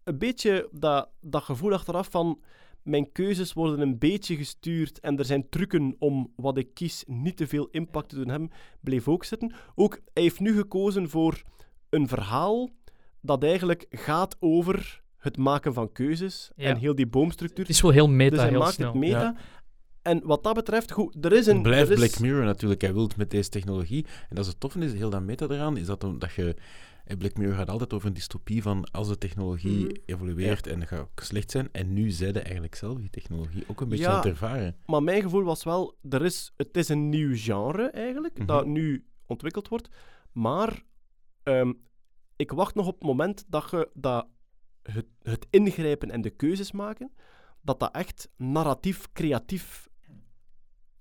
een 0.08 0.18
beetje 0.18 0.68
dat, 0.72 1.08
dat 1.20 1.42
gevoel 1.42 1.72
achteraf 1.72 2.10
van, 2.10 2.40
mijn 2.82 3.12
keuzes 3.12 3.52
worden 3.52 3.80
een 3.80 3.98
beetje 3.98 4.36
gestuurd 4.36 5.00
en 5.00 5.18
er 5.18 5.24
zijn 5.24 5.48
trucken 5.48 5.96
om 5.98 6.32
wat 6.36 6.58
ik 6.58 6.74
kies 6.74 7.04
niet 7.06 7.36
te 7.36 7.46
veel 7.46 7.68
impact 7.70 8.08
te 8.08 8.14
doen 8.16 8.28
hebben, 8.28 8.50
bleef 8.80 9.08
ook 9.08 9.24
zitten. 9.24 9.52
Ook, 9.74 10.00
hij 10.12 10.22
heeft 10.22 10.40
nu 10.40 10.54
gekozen 10.56 11.08
voor 11.10 11.42
een 11.90 12.08
verhaal 12.08 12.68
dat 13.20 13.42
eigenlijk 13.42 13.86
gaat 13.90 14.36
over 14.40 15.02
het 15.18 15.36
maken 15.36 15.74
van 15.74 15.92
keuzes 15.92 16.50
Ja. 16.56 16.68
en 16.68 16.76
heel 16.76 16.94
die 16.94 17.06
boomstructuur. 17.06 17.64
Het 17.64 17.74
is 17.74 17.80
wel 17.80 17.90
heel 17.90 18.08
meta, 18.08 18.30
Dus 18.30 18.40
hij 18.40 18.48
heel 18.48 18.58
maakt 18.58 18.72
snel. 18.74 18.86
het 18.90 18.98
meta. 19.00 19.20
Ja. 19.20 19.34
En 20.02 20.20
wat 20.24 20.42
dat 20.42 20.54
betreft, 20.54 20.92
goed, 20.92 21.24
er 21.24 21.32
is 21.32 21.46
een... 21.46 21.54
Het 21.54 21.62
blijft 21.62 21.90
er 21.90 22.02
is- 22.02 22.08
Black 22.08 22.20
Mirror 22.20 22.44
natuurlijk. 22.44 22.80
Hij 22.80 22.92
wil 22.94 23.10
met 23.16 23.30
deze 23.30 23.48
technologie. 23.48 24.04
En 24.28 24.34
dat 24.36 24.44
is 24.44 24.50
het 24.50 24.60
toffe 24.60 24.78
is, 24.78 24.92
heel 24.92 25.10
dat 25.10 25.22
meta 25.22 25.46
eraan, 25.48 25.76
is 25.76 25.86
dat, 25.86 26.00
dat 26.18 26.32
je... 26.32 26.56
Black 27.16 27.36
Mirror 27.36 27.56
gaat 27.56 27.70
altijd 27.70 27.92
over 27.92 28.08
een 28.08 28.14
dystopie 28.14 28.62
van 28.62 28.90
als 28.90 29.08
de 29.08 29.18
technologie 29.18 29.84
Mhm. 29.84 29.94
evolueert 30.06 30.66
en 30.66 30.78
dat 30.78 30.88
gaat 30.88 31.00
ook 31.00 31.20
slecht 31.20 31.50
zijn. 31.50 31.68
En 31.72 31.92
nu 31.92 32.10
zeiden 32.10 32.42
eigenlijk 32.44 32.74
zelf 32.74 32.98
die 32.98 33.10
technologie 33.10 33.64
ook 33.66 33.80
een 33.80 33.88
beetje 33.88 34.04
Ja. 34.04 34.10
aan 34.10 34.16
het 34.16 34.26
ervaren. 34.26 34.76
Maar 34.86 35.02
mijn 35.02 35.22
gevoel 35.22 35.42
was 35.42 35.64
wel, 35.64 35.96
er 36.10 36.24
is, 36.24 36.52
het 36.56 36.76
is 36.76 36.88
een 36.88 37.08
nieuw 37.08 37.36
genre 37.36 37.90
eigenlijk, 37.90 38.38
Mhm. 38.38 38.46
dat 38.46 38.66
nu 38.66 39.06
ontwikkeld 39.26 39.68
wordt. 39.68 39.88
Maar 40.32 40.82
ehm, 41.42 41.72
ik 42.36 42.50
wacht 42.50 42.74
nog 42.74 42.86
op 42.86 42.94
het 42.94 43.02
moment 43.08 43.44
dat, 43.48 43.70
je, 43.70 43.90
dat 43.94 44.26
het, 44.82 45.06
het 45.22 45.46
ingrijpen 45.50 46.10
en 46.10 46.20
de 46.20 46.30
keuzes 46.30 46.72
maken, 46.72 47.12
dat 47.60 47.80
dat 47.80 47.94
echt 47.94 48.28
narratief, 48.36 49.12
creatief 49.12 49.88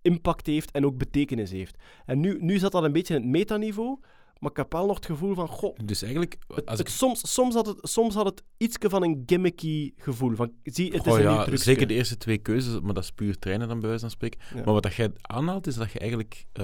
impact 0.01 0.45
heeft 0.45 0.71
en 0.71 0.85
ook 0.85 0.97
betekenis 0.97 1.51
heeft. 1.51 1.77
En 2.05 2.19
nu, 2.19 2.37
nu 2.41 2.57
zat 2.57 2.71
dat 2.71 2.83
een 2.83 2.91
beetje 2.91 3.15
in 3.15 3.21
het 3.21 3.29
metaniveau, 3.29 3.99
maar 4.39 4.51
ik 4.51 4.57
heb 4.57 4.71
wel 4.71 4.85
nog 4.85 4.95
het 4.95 5.05
gevoel 5.05 5.33
van, 5.33 5.47
goh, 5.47 5.75
Dus 5.85 6.01
eigenlijk, 6.01 6.37
als 6.47 6.61
het- 6.65 6.79
ik 6.79 6.87
soms, 6.89 7.33
soms, 7.33 7.53
had 7.55 7.65
het, 7.65 7.77
soms 7.81 8.13
had 8.15 8.25
het 8.25 8.43
iets 8.57 8.77
van 8.79 9.03
een 9.03 9.23
gimmicky 9.25 9.91
gevoel. 9.97 10.35
Van, 10.35 10.51
zie, 10.63 10.85
het 10.91 11.05
is 11.05 11.11
Goh, 11.11 11.19
een 11.19 11.27
nieuw 11.27 11.35
ja, 11.37 11.43
trucje. 11.43 11.63
zeker 11.63 11.87
de 11.87 11.93
eerste 11.93 12.17
twee 12.17 12.37
keuzes, 12.37 12.79
maar 12.81 12.93
dat 12.93 13.03
is 13.03 13.11
puur 13.11 13.39
trainen 13.39 13.67
dan 13.67 13.77
bij 13.79 13.87
wijze 13.87 14.01
van 14.03 14.11
spreken. 14.13 14.39
Ja. 14.55 14.63
Maar 14.63 14.73
wat 14.73 14.83
dat 14.83 14.93
jij 14.95 15.11
aanhaalt, 15.21 15.67
is 15.67 15.75
dat 15.75 15.91
je 15.91 15.99
eigenlijk 15.99 16.45
eh, 16.53 16.63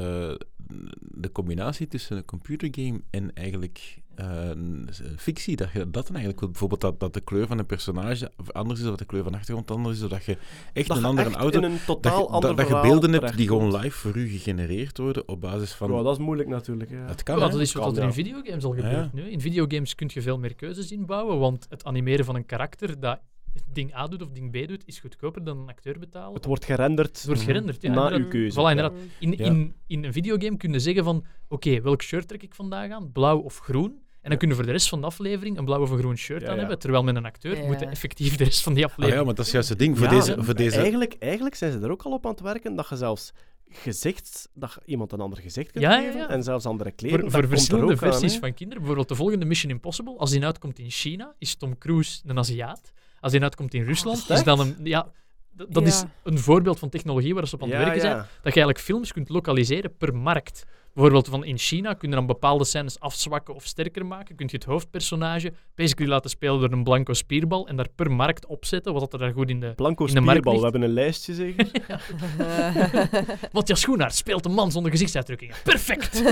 de 1.00 1.32
combinatie 1.32 1.88
tussen 1.88 2.18
een 2.18 2.26
computergame 2.26 3.02
en 3.10 3.34
eigenlijk 3.34 3.96
een 3.98 4.03
fictie, 5.18 5.56
dat 5.56 5.72
je 5.72 5.90
dat 5.90 6.08
dan 6.08 6.16
eigenlijk. 6.16 6.40
Bijvoorbeeld 6.52 6.82
dat, 6.82 7.00
dat 7.00 7.14
de 7.14 7.22
kleur 7.22 7.48
van 7.48 7.60
een 7.60 7.66
personage 7.66 8.32
anders 8.52 8.80
is, 8.80 8.86
of 8.86 8.92
dat 8.92 9.00
de 9.00 9.06
kleur 9.06 9.24
van 9.24 9.32
de 9.32 9.38
achtergrond 9.38 9.72
anders 9.72 9.98
is, 9.98 10.04
of 10.04 10.10
dat 10.10 10.26
je 10.26 10.38
echt 10.74 10.88
dat 10.88 10.98
een 10.98 11.06
andere 11.06 11.30
echt 11.30 11.38
auto... 11.38 11.58
in 11.58 11.64
een 11.64 11.72
Dat 11.72 11.86
totaal 11.86 12.20
je, 12.20 12.28
ander 12.28 12.56
dat, 12.56 12.58
dat 12.58 12.68
je 12.68 12.82
beelden 12.90 13.14
hebt 13.14 13.38
die 13.38 13.48
gewoon 13.48 13.76
live 13.76 13.98
voor 13.98 14.16
u 14.18 14.28
gegenereerd 14.28 14.98
worden 14.98 15.28
op 15.28 15.42
basis 15.42 15.74
van... 15.74 15.92
Ja, 15.92 16.04
dat 16.04 16.18
is 16.18 16.24
moeilijk 16.24 16.50
natuurlijk. 16.50 16.90
Ja. 16.90 17.06
Het 17.06 17.24
kan, 17.24 17.40
Ja, 17.40 17.48
dat 17.48 17.60
is 17.60 17.74
wat 17.74 17.84
Kan, 17.84 17.96
er 17.96 18.02
in 18.02 18.08
ja. 18.08 18.14
videogames 18.14 18.64
al 18.64 18.76
Ja, 18.76 18.82
gebeurt 18.82 19.14
nu. 19.14 19.30
In 19.30 19.42
videogames 19.42 19.96
kun 19.96 20.10
je 20.14 20.22
veel 20.22 20.40
meer 20.40 20.56
keuzes 20.56 20.92
inbouwen, 20.92 21.40
want 21.40 21.66
het 21.70 21.84
animeren 21.84 22.26
van 22.26 22.36
een 22.36 22.46
karakter 22.46 23.00
dat 23.00 23.20
ding 23.74 23.96
A 23.96 24.08
doet 24.08 24.22
of 24.22 24.30
ding 24.30 24.52
B 24.52 24.68
doet, 24.68 24.84
is 24.86 25.00
goedkoper 25.00 25.44
dan 25.44 25.58
een 25.58 25.70
acteur 25.70 26.00
betalen. 26.00 26.34
Het 26.34 26.46
wordt 26.46 26.66
gerenderd 26.66 27.18
Het 27.18 27.26
wordt 27.26 27.42
gerenderd, 27.42 27.82
ja. 27.82 27.94
na 27.94 28.12
uw 28.12 28.28
keuze. 28.28 28.60
Voilà, 28.60 28.70
inderdaad. 28.70 28.94
In, 29.20 29.32
Ja. 29.38 29.46
in, 29.46 29.74
in 29.88 30.04
een 30.04 30.14
videogame 30.14 30.58
kun 30.58 30.72
je 30.72 30.80
zeggen 30.80 31.04
van, 31.04 31.26
oké, 31.48 31.82
welk 31.82 32.02
shirt 32.02 32.28
trek 32.28 32.44
ik 32.44 32.56
vandaag 32.56 32.92
aan? 32.92 33.12
Blauw 33.12 33.40
of 33.40 33.58
groen? 33.58 34.02
En 34.24 34.30
dan 34.30 34.38
kun 34.38 34.48
je 34.50 34.56
voor 34.56 34.66
de 34.66 34.72
rest 34.72 34.90
van 34.90 35.00
de 35.02 35.06
aflevering 35.08 35.58
een 35.58 35.66
blauw 35.66 35.82
of 35.82 35.90
een 35.90 35.98
groen 35.98 36.18
shirt 36.18 36.42
Ja, 36.42 36.48
aan 36.48 36.54
ja. 36.54 36.60
hebben, 36.60 36.80
terwijl 36.80 37.04
met 37.04 37.16
een 37.16 37.26
acteur 37.26 37.58
Ja. 37.58 37.66
moet 37.66 37.82
effectief 37.82 38.36
de 38.36 38.44
rest 38.44 38.62
van 38.64 38.74
die 38.74 38.84
Ah, 38.84 38.90
aflevering... 38.90 39.20
ja, 39.22 39.26
maar 39.28 39.36
dat 39.36 39.46
is 39.46 39.52
juist 39.52 39.70
het 39.70 39.80
ding. 39.80 39.98
Voor 39.98 40.08
Ja, 40.08 40.14
deze... 40.14 40.36
Voor 40.44 40.56
deze 40.56 40.78
Eigenlijk, 40.80 41.16
eigenlijk 41.20 41.56
zijn 41.56 41.72
ze 41.72 41.80
er 41.80 41.92
ook 41.92 42.02
al 42.04 42.12
op 42.12 42.26
aan 42.26 42.32
het 42.32 42.42
werken 42.42 42.76
dat 42.76 42.90
je 42.90 42.96
zelfs 42.96 43.32
gezicht, 43.70 44.50
dat 44.54 44.74
je 44.74 44.82
iemand 44.86 45.12
een 45.12 45.20
ander 45.20 45.40
gezicht 45.40 45.72
kunt 45.72 45.84
Ja, 45.84 46.00
geven 46.02 46.18
ja. 46.20 46.30
en 46.30 46.44
zelfs 46.44 46.66
andere 46.66 46.92
kleren. 46.92 47.20
Voor, 47.20 47.32
voor 47.32 47.42
er 47.42 47.48
verschillende 47.48 47.92
aan, 47.92 47.98
versies 47.98 48.38
van 48.38 48.54
kinderen. 48.54 48.78
Bijvoorbeeld 48.78 49.10
de 49.10 49.16
volgende 49.16 49.46
Mission 49.46 49.72
Impossible, 49.72 50.18
als 50.18 50.32
die 50.32 50.46
uitkomt 50.46 50.80
in 50.80 50.90
China, 50.90 51.34
is 51.38 51.56
Tom 51.56 51.78
Cruise 51.78 52.22
een 52.26 52.38
Aziat. 52.38 52.92
Als 53.20 53.32
die 53.32 53.42
uitkomt 53.42 53.74
in 53.74 53.84
Rusland, 53.84 54.18
is 54.30 54.30
is 54.38 54.44
dan 54.44 54.60
een... 54.60 54.76
Ja, 54.84 55.12
dat 55.70 55.88
is 55.88 56.04
een 56.24 56.40
voorbeeld 56.40 56.80
van 56.80 56.90
technologie 56.90 57.34
waar 57.34 57.48
ze 57.48 57.56
op 57.56 57.62
aan 57.64 57.68
het 57.70 57.78
Ja, 57.78 57.84
werken 57.84 58.02
zijn. 58.02 58.14
ja. 58.16 58.20
Dat 58.22 58.30
je 58.54 58.60
eigenlijk 58.60 58.80
films 58.80 59.12
kunt 59.14 59.30
lokaliseren 59.30 59.98
per 59.98 60.16
markt. 60.16 60.66
Bijvoorbeeld 60.94 61.28
van 61.28 61.46
in 61.46 61.58
China 61.58 61.94
kun 61.94 62.10
je 62.10 62.16
dan 62.16 62.26
bepaalde 62.26 62.66
scènes 62.66 63.00
afzwakken 63.00 63.56
of 63.56 63.66
sterker 63.66 64.06
maken. 64.06 64.36
Kun 64.36 64.48
je 64.50 64.56
het 64.56 64.66
hoofdpersonage 64.66 65.54
basically 65.76 66.12
laten 66.12 66.30
spelen 66.30 66.60
door 66.60 66.72
een 66.72 66.84
blanco 66.84 67.14
spierbal 67.14 67.68
en 67.68 67.76
daar 67.76 67.90
per 67.96 68.12
markt 68.12 68.46
opzetten, 68.46 68.94
wat 68.94 69.14
er 69.14 69.20
daar 69.20 69.34
goed 69.34 69.50
in 69.50 69.60
de... 69.60 69.74
Blanco 69.76 70.06
in 70.06 70.14
de 70.14 70.20
markt 70.20 70.40
spierbal, 70.40 70.56
we 70.56 70.64
hebben 70.64 70.82
een 70.82 70.94
lijstje 70.94 71.34
zeker. 71.34 71.72
Matthias 73.54 73.80
Schoenaert 73.80 74.16
speelt 74.16 74.46
een 74.46 74.54
man 74.54 74.72
zonder 74.72 74.92
gezichtsuitdrukkingen. 74.92 75.56
Perfect! 75.64 76.24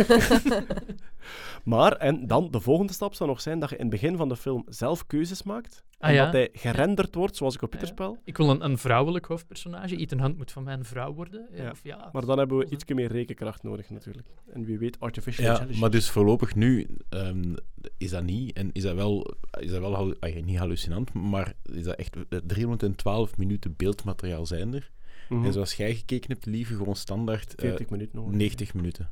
maar, 1.64 1.92
en 1.92 2.28
dan, 2.28 2.52
de 2.52 2.60
volgende 2.60 2.94
stap 2.94 3.14
zou 3.14 3.30
nog 3.30 3.42
zijn 3.42 3.60
dat 3.60 3.70
je 3.70 3.76
in 3.76 3.82
het 3.82 3.92
begin 3.92 4.18
van 4.18 4.30
de 4.30 4.36
film 4.36 4.66
zelf 4.68 5.08
keuzes 5.08 5.44
maakt. 5.44 5.84
Ah, 6.02 6.10
en 6.10 6.16
ja. 6.16 6.24
dat 6.24 6.34
hij 6.34 6.50
gerenderd 6.54 7.16
wordt, 7.16 7.36
zoals 7.36 7.54
een 7.54 7.60
ja. 7.62 7.68
computerspel. 7.68 8.18
Ik 8.24 8.38
wil 8.38 8.50
een, 8.50 8.64
een 8.66 8.78
vrouwelijk 8.78 9.26
hoofdpersonage. 9.26 9.96
Ethan 9.96 10.20
Hunt 10.22 10.38
moet 10.38 10.52
van 10.52 10.64
mij 10.64 10.74
een 10.74 10.86
vrouw 10.86 11.14
worden. 11.14 11.48
eh, 11.52 11.64
Ja. 11.64 11.70
Of 11.72 11.80
ja. 11.84 12.10
Maar 12.14 12.26
dan 12.26 12.38
hebben 12.38 12.58
we 12.58 12.70
iets 12.70 12.84
meer 12.86 13.12
rekenkracht 13.12 13.64
nodig 13.64 13.90
natuurlijk. 13.90 14.28
En 14.54 14.66
wie 14.66 14.78
weet, 14.78 15.00
artificial 15.00 15.44
Ja, 15.46 15.50
intelligence. 15.52 15.82
maar 15.82 15.92
dus 15.92 16.10
voorlopig 16.10 16.56
nu 16.56 16.88
ehm, 17.10 17.56
is 17.98 18.10
dat 18.10 18.24
niet. 18.24 18.56
En 18.56 18.70
is 18.72 18.84
dat 18.84 18.96
wel, 18.96 19.34
is 19.60 19.70
dat 19.72 19.80
wel 19.80 19.94
hallu- 19.96 20.42
niet 20.44 20.58
hallucinant, 20.58 21.14
maar 21.14 21.54
is 21.64 21.84
dat 21.84 21.96
echt 21.96 22.16
eh, 22.30 22.40
312 22.46 23.38
minuten 23.38 23.74
beeldmateriaal 23.78 24.46
zijn 24.46 24.74
er. 24.74 24.92
Mhm. 25.30 25.46
En 25.46 25.54
zoals 25.54 25.74
jij 25.74 25.96
gekeken 25.96 26.32
hebt, 26.32 26.46
lieve, 26.46 26.76
gewoon 26.76 26.96
standaard 26.96 27.56
eh, 27.56 27.68
40 27.68 27.90
minuten 27.90 28.16
nodig. 28.20 28.34
90 28.38 28.74
minuten. 28.74 29.10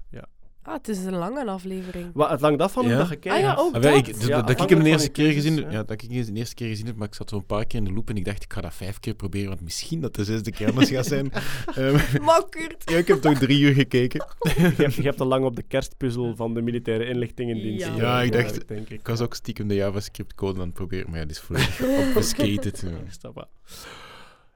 Ah, 0.63 0.73
het 0.73 0.87
is 0.87 1.05
een 1.05 1.15
lange 1.15 1.45
aflevering. 1.45 2.09
Wat, 2.13 2.29
het 2.29 2.41
hangt 2.41 2.61
af 2.61 2.71
van 2.71 2.83
hoe 2.83 2.91
Ja. 2.93 2.97
dat 2.99 3.09
je 3.09 3.15
kijkt. 3.15 3.37
Ah 3.37 3.43
ja, 3.43 3.55
ook 3.57 3.75
Ah, 3.75 3.81
wel, 3.81 3.95
ik, 3.95 4.05
dat. 4.05 4.15
dat, 4.21 4.29
dat 4.29 4.29
ik 4.29 4.35
hem 4.37 4.47
afhankelijk 4.47 4.69
de 4.69 4.75
van 4.75 4.85
eerste 4.85 5.07
je 5.07 5.11
keer 5.13 5.23
keuzes, 5.23 5.43
gezien 5.43 5.55
heb, 5.57 5.65
ja. 5.71 5.77
ja, 5.77 5.83
dat 5.83 5.91
ik 6.01 6.11
hem 6.11 6.25
de 6.33 6.39
eerste 6.39 6.55
keer 6.55 6.67
gezien 6.67 6.85
heb, 6.85 6.95
maar 6.95 7.07
ik 7.07 7.13
zat 7.13 7.29
zo 7.29 7.35
een 7.35 7.45
paar 7.45 7.65
keer 7.65 7.79
in 7.79 7.85
de 7.85 7.91
loop 7.93 8.09
en 8.09 8.15
ik 8.17 8.25
dacht, 8.25 8.43
ik 8.43 8.53
ga 8.53 8.61
dat 8.61 8.73
vijf 8.73 8.99
keer 8.99 9.13
proberen, 9.13 9.47
want 9.49 9.61
misschien 9.61 9.99
dat 10.01 10.15
de 10.15 10.23
zesde 10.23 10.51
keer 10.51 10.67
anders 10.67 10.89
gaat 10.89 11.05
zijn. 11.05 11.31
Ehm, 11.75 12.21
Makkerd. 12.23 12.89
ja, 12.91 12.97
ik 12.97 13.07
heb 13.07 13.21
toch 13.21 13.37
drie 13.37 13.59
uur 13.59 13.73
gekeken. 13.73 14.25
je, 14.39 14.49
hebt, 14.59 14.93
je 14.93 15.01
hebt 15.01 15.17
te 15.17 15.25
lang 15.25 15.45
op 15.45 15.55
de 15.55 15.63
kerstpuzzel 15.63 16.35
van 16.35 16.53
de 16.53 16.61
militaire 16.61 17.05
inlichtingendienst. 17.05 17.85
Ja. 17.85 17.95
Ja, 17.95 18.21
ik 18.21 18.31
dacht- 18.31 18.67
denk 18.67 18.89
ik. 18.89 18.99
Ik 18.99 19.07
was 19.07 19.21
ook 19.21 19.33
stiekem 19.35 19.67
de 19.67 19.75
JavaScript-code 19.75 20.59
aan 20.59 20.65
het 20.65 20.73
proberen, 20.73 21.09
maar 21.09 21.19
ja, 21.19 21.25
die 21.25 21.35
is 21.35 21.39
volledig 21.41 21.81
obfuscated. 22.07 22.83
ja. 22.85 22.89
Dat 23.21 23.33
wel? 23.33 23.47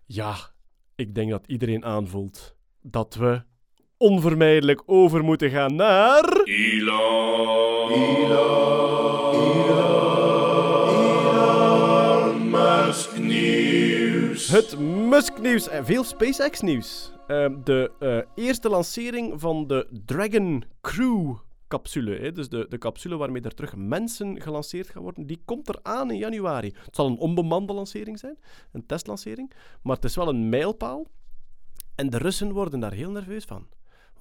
Ja, 0.06 0.36
ik 0.96 1.16
denk 1.16 1.30
dat 1.32 1.44
iedereen 1.48 1.86
aanvoelt 1.86 2.56
dat 2.82 3.16
we 3.16 3.44
onvermijdelijk 4.04 4.82
over 4.86 5.24
moeten 5.24 5.50
gaan 5.50 5.76
naar... 5.76 6.42
Elon. 6.44 7.92
Elon 7.92 8.44
Musk 12.50 13.18
nieuws. 13.18 14.48
Het 14.48 14.80
Musk-nieuws 14.80 15.68
en 15.70 15.86
veel 15.86 16.04
SpaceX-nieuws. 16.04 17.12
Ehm, 17.28 17.56
de 17.64 17.92
eh, 18.00 18.46
eerste 18.46 18.70
lancering 18.70 19.42
van 19.42 19.68
de 19.68 19.88
Dragon 20.06 20.64
Crew 20.82 21.36
capsule, 21.68 22.16
hè, 22.16 22.32
dus 22.32 22.50
de, 22.50 22.66
de 22.70 22.78
capsule 22.78 23.18
waarmee 23.18 23.42
er 23.42 23.54
terug 23.54 23.76
mensen 23.76 24.42
gelanceerd 24.42 24.90
gaan 24.90 25.02
worden, 25.02 25.26
die 25.26 25.42
komt 25.46 25.70
eraan 25.70 26.12
in 26.12 26.18
januari. 26.18 26.74
Het 26.86 26.96
zal 26.96 27.08
een 27.08 27.18
onbemande 27.18 27.74
lancering 27.74 28.20
zijn, 28.20 28.38
een 28.72 28.86
testlancering, 28.86 29.52
maar 29.82 29.96
het 29.96 30.06
is 30.06 30.16
wel 30.16 30.28
een 30.28 30.50
mijlpaal. 30.50 31.08
En 31.96 32.10
de 32.10 32.18
Russen 32.18 32.52
worden 32.52 32.80
daar 32.80 32.94
heel 32.94 33.12
nerveus 33.12 33.46
van. 33.46 33.68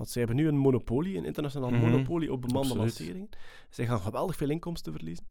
Want 0.02 0.14
ze 0.14 0.18
hebben 0.18 0.36
nu 0.36 0.48
een 0.48 0.56
monopolie, 0.56 1.16
een 1.16 1.24
internationaal 1.24 1.70
Mhm. 1.70 1.80
monopolie 1.80 2.32
op 2.32 2.42
bemande 2.42 2.76
lanceringen. 2.76 3.28
Zij 3.70 3.86
gaan 3.86 4.00
geweldig 4.00 4.36
veel 4.36 4.50
inkomsten 4.50 4.92
verliezen. 4.92 5.26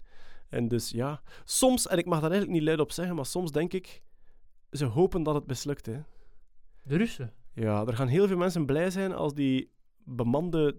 En 0.50 0.68
dus 0.68 0.90
ja, 0.90 1.22
soms, 1.46 1.88
en 1.88 1.98
ik 1.98 2.06
mag 2.06 2.22
daar 2.22 2.30
eigenlijk 2.32 2.60
niet 2.60 2.68
luid 2.68 2.80
op 2.80 2.92
zeggen, 2.92 3.16
maar 3.16 3.26
soms 3.26 3.52
denk 3.52 3.74
ik, 3.74 4.02
ze 4.72 4.86
hopen 4.86 5.24
dat 5.24 5.36
het 5.36 5.48
mislukt. 5.48 5.86
Hè. 5.86 6.00
De 6.84 6.98
Russen. 6.98 7.34
Ja, 7.54 7.86
er 7.86 7.96
gaan 7.96 8.08
heel 8.08 8.28
veel 8.28 8.38
mensen 8.38 8.66
blij 8.66 8.90
zijn 8.90 9.14
als 9.14 9.34
die 9.34 9.72
bemande 10.04 10.78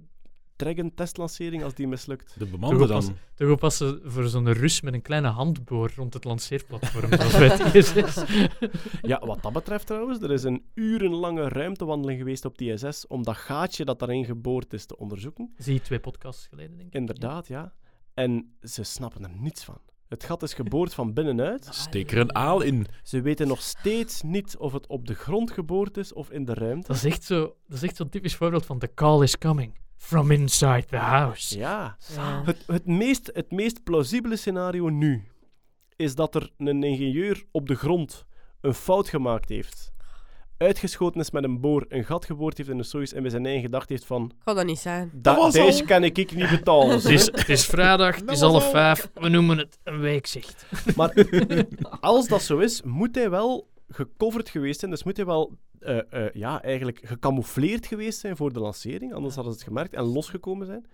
Dragon 0.62 0.94
testlancering, 0.94 1.62
als 1.62 1.74
die 1.74 1.86
mislukt. 1.88 2.34
De 2.38 2.48
oppassen, 2.52 2.88
dan. 2.88 3.16
toch 3.34 3.50
oppassen 3.50 4.00
voor 4.04 4.28
zo'n 4.28 4.52
Rus 4.52 4.80
met 4.80 4.94
een 4.94 5.02
kleine 5.02 5.28
handboor 5.28 5.92
rond 5.96 6.14
het 6.14 6.24
lanceerplatform, 6.24 7.08
zoals 7.16 7.32
bij 7.38 7.48
het 7.48 7.74
ISS. 7.74 8.22
Ja, 9.02 9.20
wat 9.26 9.42
dat 9.42 9.52
betreft 9.52 9.86
trouwens, 9.86 10.20
er 10.22 10.30
is 10.30 10.42
een 10.42 10.64
urenlange 10.74 11.48
ruimtewandeling 11.48 12.18
geweest 12.18 12.44
op 12.44 12.58
die 12.58 12.72
ISS 12.72 13.06
om 13.06 13.22
dat 13.22 13.36
gaatje 13.36 13.84
dat 13.84 13.98
daarin 13.98 14.24
geboord 14.24 14.72
is 14.72 14.86
te 14.86 14.96
onderzoeken. 14.96 15.52
Zie 15.56 15.74
je 15.74 15.80
twee 15.80 16.00
podcasts 16.00 16.46
geleden, 16.46 16.76
denk 16.76 16.88
ik. 16.88 16.94
Inderdaad, 16.94 17.48
ja. 17.48 17.72
En 18.14 18.54
ze 18.60 18.82
snappen 18.82 19.22
er 19.24 19.30
niets 19.38 19.64
van. 19.64 19.78
Het 20.08 20.24
gat 20.24 20.42
is 20.42 20.54
geboord 20.54 20.94
van 20.94 21.12
binnenuit. 21.12 21.68
Steek 21.70 22.10
er 22.12 22.18
een 22.18 22.34
aal 22.34 22.60
in. 22.60 22.86
Ze 23.02 23.20
weten 23.20 23.48
nog 23.48 23.60
steeds 23.62 24.22
niet 24.22 24.56
of 24.56 24.72
het 24.72 24.86
op 24.86 25.06
de 25.06 25.14
grond 25.14 25.50
geboord 25.50 25.96
is 25.96 26.12
of 26.12 26.30
in 26.30 26.44
de 26.44 26.54
ruimte. 26.54 26.86
Dat 26.86 26.96
is 26.96 27.04
echt 27.04 27.24
zo- 27.24 27.56
dat 27.66 27.76
is 27.76 27.82
echt 27.82 27.96
zo'n 27.96 28.08
typisch 28.08 28.34
voorbeeld 28.36 28.66
van 28.66 28.78
the 28.78 28.94
call 28.94 29.22
is 29.22 29.38
coming 29.38 29.80
from 30.02 30.30
inside 30.30 30.84
the 30.86 30.96
house. 30.96 31.58
Ja. 31.58 31.96
Ja. 32.14 32.42
Het, 32.44 32.64
het, 32.66 32.86
meest, 32.86 33.30
het 33.32 33.50
meest 33.50 33.82
plausibele 33.84 34.36
scenario 34.36 34.88
nu 34.88 35.24
is 35.96 36.14
dat 36.14 36.34
er 36.34 36.50
een 36.58 36.82
ingenieur 36.82 37.44
op 37.50 37.66
de 37.68 37.74
grond 37.74 38.24
een 38.60 38.74
fout 38.74 39.08
gemaakt 39.08 39.48
heeft. 39.48 39.92
Uitgeschoten 40.56 41.20
is 41.20 41.30
met 41.30 41.44
een 41.44 41.60
boor, 41.60 41.84
een 41.88 42.04
gat 42.04 42.24
geboord 42.24 42.56
heeft 42.56 42.68
in 42.70 42.76
de 42.76 42.82
Soyuz 42.82 43.12
en 43.12 43.22
bij 43.22 43.30
zijn 43.30 43.44
eigen 43.44 43.62
gedacht 43.64 43.88
heeft 43.88 44.04
van... 44.04 44.32
Kan 44.44 44.56
dat 44.56 44.64
niet 44.66 44.78
zijn. 44.78 45.10
"Da- 45.14 45.36
was 45.36 45.52
Deze 45.52 45.80
al." 45.80 45.86
kan 45.86 46.04
ik 46.04 46.18
ik 46.18 46.34
niet 46.34 46.50
betalen. 46.50 46.90
Het 46.94 47.04
is, 47.04 47.26
het 47.26 47.48
is 47.48 47.66
vrijdag, 47.66 48.16
het 48.16 48.30
is 48.30 48.40
half 48.40 48.70
vijf. 48.70 49.10
We 49.14 49.28
noemen 49.28 49.58
het 49.58 49.78
een 49.84 50.00
weekzicht. 50.00 50.66
Maar 50.96 51.26
als 52.00 52.28
dat 52.28 52.42
zo 52.42 52.58
is, 52.58 52.82
moet 52.82 53.14
hij 53.14 53.30
wel 53.30 53.68
gecoverd 53.88 54.48
geweest 54.48 54.78
zijn. 54.80 54.90
Dus 54.90 55.02
moet 55.04 55.16
hij 55.16 55.26
wel 55.26 55.58
eh, 55.82 56.26
eh, 56.26 56.34
ja, 56.34 56.62
eigenlijk 56.62 57.00
gecamoufleerd 57.04 57.86
geweest 57.86 58.18
zijn 58.18 58.36
voor 58.36 58.52
de 58.52 58.60
lancering. 58.60 59.14
Anders 59.14 59.34
hadden 59.34 59.52
ze 59.52 59.58
het 59.58 59.68
gemerkt 59.68 59.94
en 59.94 60.02
losgekomen 60.02 60.66
zijn. 60.66 60.86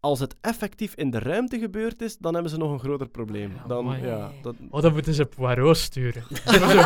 Als 0.00 0.20
het 0.20 0.36
effectief 0.40 0.94
in 0.94 1.10
de 1.10 1.18
ruimte 1.18 1.58
gebeurd 1.58 2.02
is, 2.02 2.18
dan 2.18 2.32
hebben 2.32 2.50
ze 2.50 2.58
nog 2.58 2.72
een 2.72 2.80
groter 2.80 3.08
probleem. 3.08 3.52
Dan, 3.66 3.78
amai. 3.78 4.06
ja, 4.06 4.30
dat, 4.42 4.54
Oh, 4.70 4.82
dan 4.82 4.92
moeten 4.92 5.14
ze 5.14 5.24
Poirot 5.24 5.76
sturen. 5.76 6.22
voor, 6.44 6.70
zo, 6.70 6.82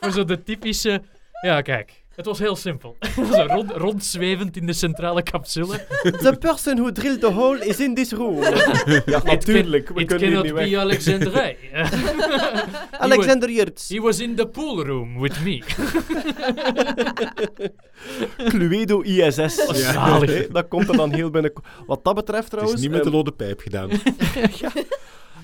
voor 0.00 0.10
zo 0.10 0.24
de 0.24 0.42
typische... 0.42 1.02
Ja, 1.40 1.60
kijk. 1.60 2.01
Het 2.14 2.26
was 2.26 2.38
heel 2.38 2.56
simpel. 2.56 2.96
zo 3.32 3.44
rond, 3.46 3.70
rondzwevend 3.70 4.56
in 4.56 4.66
de 4.66 4.72
centrale 4.72 5.22
capsule. 5.22 5.86
The 6.02 6.36
person 6.40 6.78
who 6.78 6.92
drilled 6.92 7.20
the 7.20 7.30
hole 7.30 7.66
is 7.66 7.80
in 7.80 7.94
this 7.94 8.12
room. 8.12 8.42
ja, 9.06 9.22
natuurlijk. 9.24 9.88
We 9.88 10.00
It 10.00 10.06
cannot 10.06 10.42
niet 10.42 10.42
be 10.42 10.52
weg. 10.52 10.74
Alexandrij. 10.74 11.56
Alexander 12.90 13.50
Jurts. 13.50 13.88
He 13.94 14.00
was 14.00 14.18
in 14.18 14.34
the 14.34 14.46
pool 14.46 14.84
room 14.84 15.20
with 15.20 15.40
me. 15.44 15.62
Cluedo 18.48 19.00
ISS. 19.00 19.66
Oh, 19.66 19.74
zalig. 19.74 20.30
Hè, 20.30 20.48
Dat 20.50 20.68
komt 20.68 20.88
er 20.88 20.96
dan 20.96 21.12
heel 21.12 21.30
binnen. 21.30 21.52
Wat 21.86 22.04
dat 22.04 22.14
betreft 22.14 22.42
Het 22.42 22.50
trouwens... 22.50 22.76
is 22.76 22.82
niet 22.82 22.90
met 22.90 23.00
de 23.02 23.06
ehm, 23.06 23.16
lode 23.16 23.32
pijp 23.32 23.60
gedaan. 23.60 23.90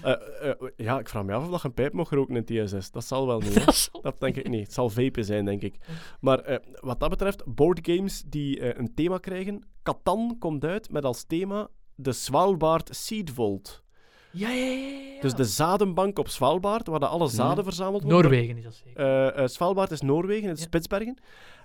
Eh, 0.02 0.50
eh, 0.50 0.54
ja, 0.76 0.98
ik 0.98 1.08
vraag 1.08 1.24
me 1.24 1.32
af 1.32 1.44
of 1.44 1.50
dat 1.50 1.62
je 1.62 1.68
een 1.68 1.74
pijp 1.74 1.92
mag 1.92 2.10
roken 2.10 2.34
in 2.34 2.40
het 2.40 2.50
ISS. 2.50 2.90
Dat 2.90 3.04
zal 3.04 3.26
wel 3.26 3.40
niet. 3.40 3.90
Dat 4.02 4.20
denk 4.20 4.36
ik 4.36 4.48
niet. 4.48 4.64
Het 4.64 4.72
zal 4.72 4.90
vapen 4.90 5.24
zijn, 5.24 5.44
denk 5.44 5.62
ik. 5.62 5.76
Maar 6.20 6.38
eh, 6.38 6.56
wat 6.80 7.00
dat 7.00 7.10
betreft, 7.10 7.42
boardgames 7.46 8.22
die 8.26 8.78
een 8.78 8.94
thema 8.94 9.18
krijgen. 9.18 9.66
Catan 9.82 10.36
komt 10.38 10.64
uit 10.64 10.90
met 10.90 11.04
als 11.04 11.24
thema 11.24 11.68
de 11.94 12.12
Svalbard 12.12 12.96
Seed 12.96 13.30
Vault. 13.30 13.82
Ja, 14.30 14.50
ja, 14.50 14.64
ja, 14.64 14.88
ja. 14.88 15.20
Dus 15.20 15.34
de 15.34 15.44
zadenbank 15.44 16.18
op 16.18 16.28
Svalbard, 16.28 16.86
waar 16.86 17.00
de 17.00 17.06
alle 17.06 17.28
zaden 17.28 17.64
verzameld 17.64 18.02
worden. 18.02 18.20
Noorwegen 18.20 18.56
is 18.56 18.64
dat 18.64 18.82
zeker. 18.84 19.48
Svalbard 19.48 19.90
is 19.90 20.00
Noorwegen, 20.00 20.48
het 20.48 20.58
is. 20.58 20.64
Spitsbergen. 20.64 21.18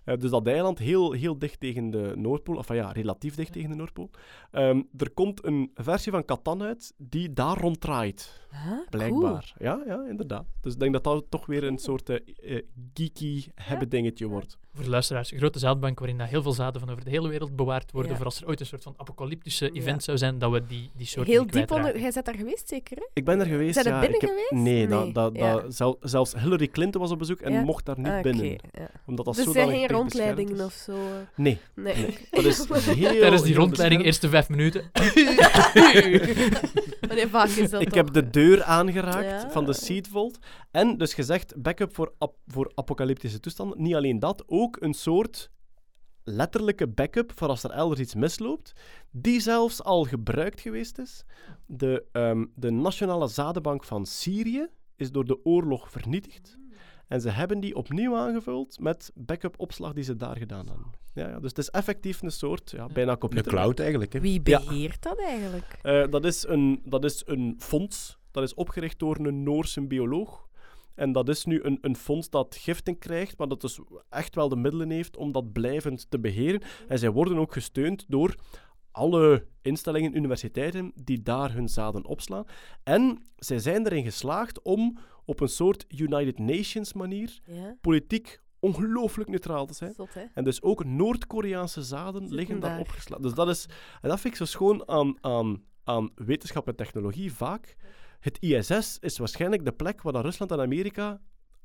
Eh, 0.05 0.17
dus 0.17 0.29
dat 0.29 0.47
eiland 0.47 0.79
heel, 0.79 1.11
heel 1.11 1.37
dicht 1.39 1.59
tegen 1.59 1.89
de 1.89 2.11
Noordpool. 2.15 2.55
Of 2.55 2.73
ja, 2.73 2.91
relatief 2.91 3.35
dicht 3.35 3.51
tegen 3.53 3.69
de 3.69 3.75
Noordpool. 3.75 4.09
Ehm, 4.51 4.81
er 4.97 5.09
komt 5.11 5.45
een 5.45 5.71
versie 5.75 6.11
van 6.11 6.25
Catan 6.25 6.63
uit 6.63 6.93
die 6.97 7.33
daar 7.33 7.57
ronddraait. 7.57 8.41
Huh? 8.51 8.71
Blijkbaar. 8.89 9.53
Ja, 9.57 9.83
ja, 9.85 10.05
inderdaad. 10.09 10.45
Dus 10.61 10.73
ik 10.73 10.79
denk 10.79 10.93
dat 10.93 11.03
dat 11.03 11.25
toch 11.29 11.45
weer 11.45 11.63
een 11.63 11.77
soort 11.77 12.09
eh, 12.09 12.55
eh, 12.55 12.63
geeky 12.93 13.43
hebben 13.55 13.89
dingetje 13.89 14.27
wordt. 14.27 14.57
Voor 14.73 14.83
de 14.83 14.89
luisteraars, 14.89 15.31
een 15.31 15.37
grote 15.37 15.59
zaadbank 15.59 15.99
waarin 15.99 16.17
dat 16.17 16.27
heel 16.27 16.41
veel 16.41 16.51
zaden 16.53 16.81
van 16.81 16.89
over 16.89 17.03
de 17.03 17.09
hele 17.09 17.27
wereld 17.29 17.55
bewaard 17.55 17.91
worden. 17.91 18.11
Ja. 18.11 18.17
Voor 18.17 18.25
als 18.25 18.41
er 18.41 18.47
ooit 18.47 18.59
een 18.59 18.65
soort 18.65 18.83
van 18.83 18.93
apocalyptische 18.97 19.65
Ja. 19.65 19.71
event 19.81 20.03
zou 20.03 20.17
zijn, 20.17 20.37
dat 20.39 20.51
we 20.51 20.65
die, 20.65 20.89
die 20.95 21.05
soort 21.05 21.27
Heel 21.27 21.43
niet 21.43 21.53
diep 21.53 21.71
onder... 21.71 21.99
Jij 21.99 22.11
bent 22.11 22.25
daar 22.25 22.35
geweest, 22.35 22.67
zeker? 22.67 22.97
Hè? 22.97 23.03
Ik 23.13 23.25
ben 23.25 23.39
er 23.39 23.45
geweest. 23.45 23.73
Zijn 23.73 23.85
er 23.85 23.91
ja, 23.93 23.99
binnen 23.99 24.15
ik 24.19 24.21
heb- 24.21 24.29
geweest? 24.29 24.63
Nee, 24.63 24.87
dat, 24.87 25.13
dat, 25.13 25.97
zelfs 26.01 26.33
Hillary 26.41 26.67
Clinton 26.67 27.01
was 27.01 27.11
op 27.11 27.19
bezoek 27.19 27.39
en 27.39 27.51
Ja. 27.51 27.61
mocht 27.63 27.85
daar 27.85 27.97
niet 27.97 28.07
Ah, 28.07 28.13
oké, 28.19 28.21
binnen. 28.31 28.45
ja. 28.71 28.89
Omdat 29.05 29.25
dat 29.25 29.35
Dus 29.35 29.45
er 29.45 29.53
rondleidingen 29.93 30.65
of 30.65 30.73
zo? 30.73 30.91
eh? 30.91 30.97
Nee, 31.35 31.57
Nee. 31.75 31.95
nee. 31.95 32.17
dat 32.31 32.45
is 32.45 32.67
heel, 32.85 33.19
Tijdens 33.19 33.43
die 33.43 33.55
rondleiding, 33.55 34.03
eerste 34.03 34.29
vijf 34.29 34.49
minuten. 34.49 34.91
Wanneer 37.07 37.29
vaak 37.29 37.47
is 37.47 37.69
dat 37.69 37.81
Ik 37.81 37.87
toch? 37.87 37.97
heb 37.97 38.13
de 38.13 38.29
deur 38.29 38.63
aangeraakt 38.63 39.41
Ja. 39.43 39.49
van 39.51 39.65
de 39.65 39.73
Seed 39.73 40.07
Vault. 40.07 40.37
En 40.71 40.97
dus 40.97 41.13
gezegd, 41.13 41.61
backup 41.61 41.95
voor, 41.95 42.13
ap- 42.17 42.37
voor 42.47 42.71
apocalyptische 42.75 43.39
toestanden. 43.39 43.81
Niet 43.81 43.95
alleen 43.95 44.19
dat, 44.19 44.43
ook 44.47 44.77
een 44.79 44.93
soort 44.93 45.49
letterlijke 46.23 46.87
backup 46.87 47.31
voor 47.35 47.47
als 47.47 47.63
er 47.63 47.71
elders 47.71 47.99
iets 48.01 48.15
misloopt, 48.15 48.73
die 49.11 49.39
zelfs 49.39 49.83
al 49.83 50.03
gebruikt 50.03 50.61
geweest 50.61 50.97
is. 50.97 51.23
De, 51.65 52.03
ehm, 52.11 52.45
de 52.55 52.71
Nationale 52.71 53.27
Zadenbank 53.27 53.83
van 53.83 54.05
Syrië 54.05 54.67
is 54.95 55.11
door 55.11 55.25
de 55.25 55.45
oorlog 55.45 55.91
vernietigd. 55.91 56.57
En 57.13 57.21
ze 57.21 57.29
hebben 57.29 57.59
die 57.59 57.75
opnieuw 57.75 58.15
aangevuld 58.15 58.79
met 58.79 59.11
backup-opslag 59.15 59.93
die 59.93 60.03
ze 60.03 60.15
daar 60.15 60.37
gedaan 60.37 60.67
hadden. 60.67 60.85
Ja, 61.13 61.27
ja, 61.29 61.39
dus 61.39 61.49
het 61.49 61.57
is 61.57 61.69
effectief 61.69 62.21
een 62.21 62.31
soort, 62.31 62.71
ja, 62.71 62.87
bijna 62.93 63.11
Een 63.11 63.17
computer. 63.17 63.51
cloud 63.51 63.79
eigenlijk. 63.79 64.13
Hè. 64.13 64.19
Wie 64.19 64.41
Ja. 64.43 64.59
beheert 64.65 65.01
dat 65.03 65.19
eigenlijk? 65.19 65.77
Eh, 65.81 66.03
dat, 66.09 66.25
is 66.25 66.47
een, 66.47 66.81
dat 66.85 67.03
is 67.03 67.23
een 67.25 67.55
fonds. 67.57 68.17
Dat 68.31 68.43
is 68.43 68.53
opgericht 68.53 68.99
door 68.99 69.17
een 69.19 69.43
Noorse 69.43 69.81
bioloog. 69.87 70.47
En 70.95 71.11
dat 71.11 71.29
is 71.29 71.45
nu 71.45 71.63
een, 71.63 71.77
een 71.81 71.95
fonds 71.95 72.29
dat 72.29 72.55
giften 72.59 72.97
krijgt, 72.97 73.37
maar 73.37 73.47
dat 73.47 73.61
dus 73.61 73.79
echt 74.09 74.35
wel 74.35 74.49
de 74.49 74.55
middelen 74.55 74.89
heeft 74.89 75.17
om 75.17 75.31
dat 75.31 75.51
blijvend 75.51 76.05
te 76.09 76.19
beheren. 76.19 76.61
En 76.87 76.99
zij 76.99 77.09
worden 77.09 77.37
ook 77.37 77.53
gesteund 77.53 78.05
door 78.07 78.35
alle 78.93 79.47
instellingen, 79.61 80.15
universiteiten, 80.15 80.91
die 81.03 81.21
daar 81.21 81.53
hun 81.53 81.69
zaden 81.69 82.05
opslaan. 82.05 82.45
En 82.83 83.21
zij 83.35 83.59
zijn 83.59 83.85
erin 83.85 84.03
geslaagd 84.03 84.61
om 84.61 84.97
op 85.25 85.39
een 85.39 85.47
soort 85.49 85.85
United 85.99 86.39
Nations 86.39 86.93
manier 86.93 87.39
Ja, 87.45 87.75
politiek 87.81 88.41
ongelooflijk 88.59 89.29
neutraal 89.29 89.65
te 89.65 89.73
zijn. 89.73 89.93
zot? 89.93 90.09
En 90.33 90.43
dus 90.43 90.61
ook 90.61 90.85
Noord-Koreaanse 90.85 91.83
zaden 91.83 92.33
liggen 92.33 92.59
daar 92.59 92.69
daar. 92.69 92.79
opgeslagen. 92.79 93.23
Dus 93.23 93.33
dat 93.33 93.49
is, 93.49 93.65
en 94.01 94.09
dat 94.09 94.19
vind 94.19 94.33
ik 94.33 94.39
zo 94.39 94.45
schoon 94.45 94.87
aan, 94.87 95.17
aan, 95.21 95.63
aan 95.83 96.09
wetenschap 96.15 96.67
en 96.67 96.75
technologie 96.75 97.33
vaak. 97.33 97.75
Het 98.19 98.37
ISS 98.41 98.97
is 98.99 99.17
waarschijnlijk 99.17 99.65
de 99.65 99.71
plek 99.71 100.01
waar 100.01 100.13
dan 100.13 100.21
Rusland 100.21 100.51
en 100.51 100.59
Amerika 100.59 101.21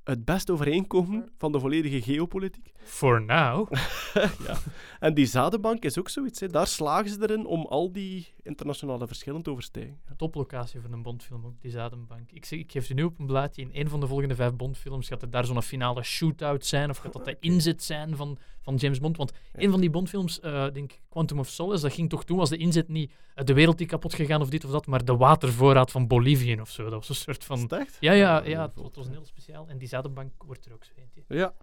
het 0.08 0.24
best 0.24 0.50
overeenkomen 0.50 1.28
van 1.36 1.52
de 1.52 1.60
volledige 1.60 2.02
geopolitiek. 2.02 2.72
For 2.82 3.22
now. 3.22 3.72
ja. 4.46 4.56
En 5.00 5.14
die 5.14 5.26
zadenbank 5.26 5.84
is 5.84 5.98
ook 5.98 6.08
zoiets. 6.08 6.40
Hè. 6.40 6.48
Daar 6.48 6.66
slagen 6.66 7.10
ze 7.10 7.18
erin 7.20 7.46
om 7.46 7.66
al 7.66 7.92
die 7.92 8.34
internationale 8.42 9.06
verschillen 9.06 9.42
te 9.42 9.50
overstijgen. 9.50 9.98
Ja. 10.08 10.14
Toplocatie 10.16 10.80
voor 10.80 10.90
een 10.92 11.02
Bondfilm 11.02 11.46
ook, 11.46 11.60
die 11.60 11.70
Zadenbank. 11.70 12.30
Ik, 12.32 12.44
zeg, 12.44 12.58
ik 12.58 12.72
geef 12.72 12.88
je 12.88 12.94
nu 12.94 13.02
op 13.02 13.18
een 13.18 13.26
blaadje. 13.26 13.62
In 13.62 13.70
een 13.72 13.88
van 13.88 14.00
de 14.00 14.06
volgende 14.06 14.34
vijf 14.34 14.54
Bondfilms 14.54 15.08
gaat 15.08 15.22
er 15.22 15.30
daar 15.30 15.44
zo'n 15.44 15.62
finale 15.62 16.02
shootout 16.02 16.66
zijn. 16.66 16.90
Of 16.90 16.96
gaat 16.96 17.12
dat 17.12 17.24
de 17.24 17.36
inzet 17.40 17.82
zijn 17.82 18.16
van, 18.16 18.38
van 18.60 18.76
James 18.76 19.00
Bond? 19.00 19.16
Want 19.16 19.32
een 19.52 19.70
van 19.70 19.80
die 19.80 19.90
Bondfilms, 19.90 20.40
eh 20.40 20.66
denk 20.72 20.92
ik, 20.92 21.00
Quantum 21.08 21.38
of 21.38 21.48
Solace, 21.48 21.82
dat 21.82 21.92
ging 21.92 22.08
toch 22.08 22.24
toen, 22.24 22.36
was 22.36 22.48
de 22.48 22.56
inzet 22.56 22.88
niet 22.88 23.12
eh, 23.34 23.44
de 23.44 23.52
wereld 23.54 23.78
die 23.78 23.86
kapot 23.86 24.14
gegaan 24.14 24.40
of 24.40 24.48
dit 24.48 24.64
of 24.64 24.70
dat, 24.70 24.86
maar 24.86 25.04
de 25.04 25.16
watervoorraad 25.16 25.90
van 25.90 26.06
Bolivie 26.06 26.60
of 26.60 26.70
zo. 26.70 26.82
Dat 26.82 26.92
was 26.92 27.08
een 27.08 27.14
soort 27.14 27.40
Is 27.40 27.46
van... 27.46 27.70
Ja, 28.00 28.12
ja, 28.12 28.44
ja 28.44 28.72
het 28.82 28.96
was 28.96 29.08
heel 29.08 29.24
speciaal. 29.24 29.68
En 29.68 29.78
die 29.78 29.88
Zadenbank 29.98 30.32
wordt 30.46 30.66
er 30.66 30.72
ook 30.72 30.84
zo 30.84 30.92
eentje. 30.96 31.22
Ja. 31.28 31.54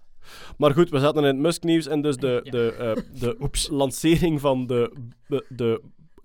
Maar 0.58 0.74
goed, 0.74 0.90
we 0.90 1.00
zaten 1.00 1.22
in 1.22 1.28
het 1.28 1.38
Musk-nieuws 1.38 1.88
en 1.88 2.02
dus 2.02 2.18
de, 2.18 2.42
Ja. 2.44 2.52
de, 2.52 2.72
eh, 2.72 3.20
de 3.20 3.50
lancering 3.82 4.42
van 4.42 4.68
de, 4.68 4.96
de, 5.28 5.46
de 5.50 5.82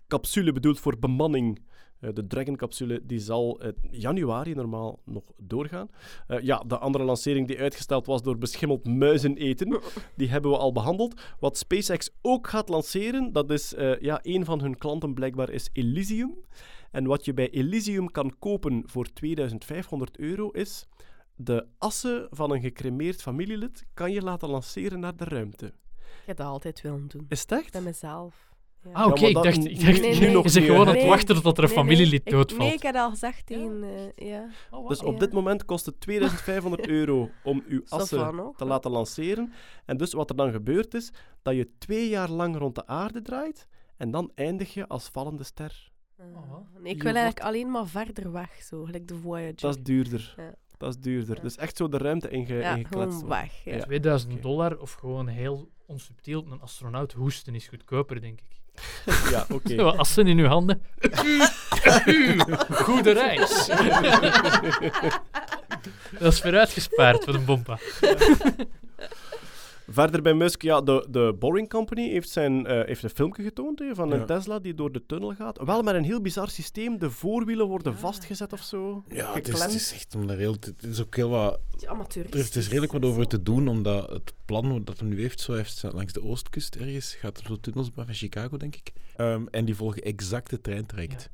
capsule 0.09 0.53
bedoeld 0.53 0.81
voor 0.81 0.99
bemanning, 0.99 1.63
eh, 2.01 2.11
de 2.15 2.27
Dragon-capsule, 2.27 3.01
die 3.07 3.19
zal 3.19 3.61
eh, 3.61 3.73
januari 3.91 4.55
normaal 4.55 5.01
nog 5.05 5.25
doorgaan. 5.39 5.89
Eh, 6.27 6.41
ja, 6.43 6.59
de 6.67 6.79
andere 6.79 7.05
lancering 7.05 7.47
die 7.47 7.59
uitgesteld 7.59 8.07
was 8.07 8.23
door 8.23 8.39
beschimmeld 8.39 8.87
muizen 8.87 9.37
eten, 9.37 9.81
die 10.17 10.29
hebben 10.29 10.51
we 10.51 10.57
al 10.57 10.73
behandeld. 10.73 11.21
Wat 11.41 11.59
SpaceX 11.59 12.11
ook 12.23 12.49
gaat 12.49 12.69
lanceren, 12.69 13.33
dat 13.33 13.51
is, 13.51 13.75
ja, 14.01 14.19
een 14.23 14.45
van 14.45 14.61
hun 14.61 14.79
klanten 14.79 15.15
blijkbaar 15.15 15.51
is 15.51 15.69
Elysium. 15.73 16.35
En 16.91 17.07
wat 17.07 17.25
je 17.25 17.35
bij 17.35 17.51
Elysium 17.51 18.11
kan 18.11 18.39
kopen 18.39 18.83
voor 18.87 19.13
2500 19.13 20.19
euro 20.19 20.49
is 20.51 20.89
de 21.45 21.67
assen 21.79 22.27
van 22.31 22.51
een 22.53 22.61
gecremeerd 22.61 23.23
familielid 23.23 23.85
kan 23.95 24.13
je 24.13 24.23
laten 24.23 24.49
lanceren 24.49 25.01
naar 25.01 25.17
de 25.17 25.25
ruimte. 25.25 25.67
Ik 25.67 26.27
heb 26.27 26.37
dat 26.37 26.47
altijd 26.47 26.81
willen 26.81 27.09
doen. 27.09 27.27
Is 27.29 27.41
het 27.41 27.53
echt? 27.53 27.73
Bij 27.73 27.81
mezelf. 27.81 28.49
Ja. 28.85 28.91
Ah, 28.93 29.07
oké. 29.07 29.27
ik 29.27 29.35
dat- 29.35 29.45
dacht, 29.45 29.59
nu- 29.59 29.69
ik 29.71 29.81
dacht 29.85 30.01
nee, 30.01 30.13
nu 30.15 30.19
nee. 30.19 30.31
nog 30.33 30.43
je 30.43 30.49
zegt 30.49 30.67
Nee, 30.67 30.75
gewoon 30.77 30.89
aan 30.93 30.97
het 31.01 31.07
wachten 31.09 31.43
tot 31.43 31.59
er 31.59 31.65
een 31.65 31.71
familielid 31.71 32.25
doodvalt. 32.27 32.63
Nee, 32.63 32.73
ik 32.77 32.83
had 32.83 32.95
al 32.95 33.11
gezegd 33.11 33.47
tegen... 33.47 33.83
eh, 34.17 34.29
ja. 34.29 34.49
Dus 34.89 35.03
op 35.03 35.13
Ja. 35.13 35.19
dit 35.19 35.33
moment 35.33 35.65
kost 35.65 35.87
het 35.87 36.01
2500 36.01 36.87
euro 36.99 37.31
om 37.45 37.63
uw 37.69 37.83
assen 37.89 38.53
te 38.57 38.65
laten 38.65 38.91
lanceren. 38.91 39.53
En 39.85 39.97
dus 39.97 40.13
wat 40.13 40.31
er 40.31 40.37
dan 40.37 40.53
gebeurt 40.53 40.95
is, 40.95 41.11
dat 41.43 41.55
je 41.55 41.71
twee 41.79 42.09
jaar 42.09 42.31
lang 42.31 42.57
rond 42.57 42.75
de 42.75 42.87
aarde 42.87 43.23
draait 43.23 43.67
en 43.97 44.11
dan 44.11 44.33
eindig 44.35 44.75
je 44.75 44.89
als 44.89 45.09
vallende 45.09 45.45
ster. 45.45 45.91
Ah, 46.19 46.27
Oh. 46.27 46.53
nee, 46.55 46.93
ik 46.93 47.03
wil 47.03 47.13
wordt- 47.13 47.19
eigenlijk 47.19 47.41
alleen 47.41 47.71
maar 47.71 47.87
verder 47.87 48.33
weg, 48.33 48.63
zo. 48.63 48.85
Gelijk 48.85 49.09
de 49.09 49.17
Voyager. 49.17 49.55
Dat 49.57 49.77
is 49.77 49.83
duurder. 49.83 50.35
Ja. 50.37 50.55
Dat 50.81 50.95
is 50.95 51.01
duurder. 51.01 51.37
Ja. 51.37 51.43
Dus 51.43 51.57
echt 51.57 51.77
zo 51.77 51.89
de 51.89 51.99
ruimte 51.99 52.29
inge 52.29 52.55
ja, 52.55 52.71
ingekletst 52.71 52.89
gewoon 52.89 53.09
worden. 53.09 53.29
weg. 53.29 53.53
Ja. 53.65 53.75
Ja. 53.75 53.83
2000 53.83 54.33
Oké. 54.33 54.43
dollar 54.43 54.79
of 54.79 54.93
gewoon 54.93 55.27
heel 55.27 55.69
onsubtiel 55.87 56.47
een 56.51 56.61
astronaut 56.61 57.13
hoesten 57.13 57.55
is 57.55 57.69
goedkoper, 57.69 58.21
denk 58.21 58.41
ik. 58.41 58.59
Ja, 59.31 59.47
oké. 59.49 59.75
Zo, 59.75 59.89
assen 59.89 60.27
in 60.27 60.39
uw 60.39 60.47
handen. 60.47 60.83
Goede 62.85 63.13
reis. 63.13 63.67
dat 66.19 66.33
is 66.33 66.41
vooruitgespaard 66.41 67.25
voor 67.25 67.33
de 67.33 67.39
bompa. 67.39 67.79
Verder 69.93 70.23
bij 70.23 70.35
Musk, 70.35 70.63
ja, 70.63 70.81
de, 70.81 71.07
de 71.11 71.37
Boring 71.39 71.69
Company 71.69 72.09
heeft, 72.09 72.29
zijn, 72.29 72.67
eh, 72.67 72.87
heeft 72.87 73.03
een 73.03 73.11
filmpje 73.11 73.43
getoond 73.43 73.79
hè, 73.79 73.95
van 73.95 74.13
een 74.13 74.19
Ja. 74.19 74.25
Tesla 74.25 74.59
die 74.59 74.75
door 74.75 74.93
de 74.93 75.07
tunnel 75.07 75.35
gaat. 75.35 75.65
Wel 75.65 75.83
met 75.83 75.95
een 75.95 76.05
heel 76.05 76.21
bizar 76.21 76.49
systeem. 76.49 76.99
De 76.99 77.11
voorwielen 77.11 77.67
worden 77.67 77.97
vastgezet 77.97 78.53
of 78.53 78.63
zo. 78.63 79.05
Ja, 79.09 79.35
het 79.35 79.49
is, 79.49 79.63
het 79.63 79.75
is 79.75 79.93
echt 79.93 80.15
om 80.15 80.27
daar 80.27 80.37
heel... 80.37 80.53
Het 80.53 80.83
is 80.83 81.01
ook 81.01 81.17
heel 81.17 81.29
wat... 81.29 81.61
Amateuristisch. 81.87 82.41
Er 82.41 82.47
is, 82.47 82.47
het 82.47 82.57
is 82.57 82.69
redelijk 82.69 82.93
wat 82.93 83.05
over 83.05 83.27
te 83.27 83.43
doen, 83.43 83.69
omdat 83.69 84.11
het 84.11 84.35
plan 84.45 84.85
dat 84.85 84.99
hij 84.99 85.09
nu 85.09 85.21
heeft, 85.21 85.41
zo 85.41 85.53
heeft 85.53 85.83
langs 85.93 86.13
de 86.13 86.23
oostkust 86.23 86.75
ergens, 86.75 87.15
gaat 87.15 87.39
er 87.39 87.45
zo 87.47 87.57
tunnels 87.61 87.91
bij 87.91 88.05
van 88.05 88.15
Chicago, 88.15 88.57
denk 88.57 88.77
ik. 88.77 88.93
Ehm, 89.17 89.47
en 89.51 89.65
die 89.65 89.75
volgen 89.75 90.03
exact 90.03 90.51
het 90.51 90.63
treintraject. 90.63 91.31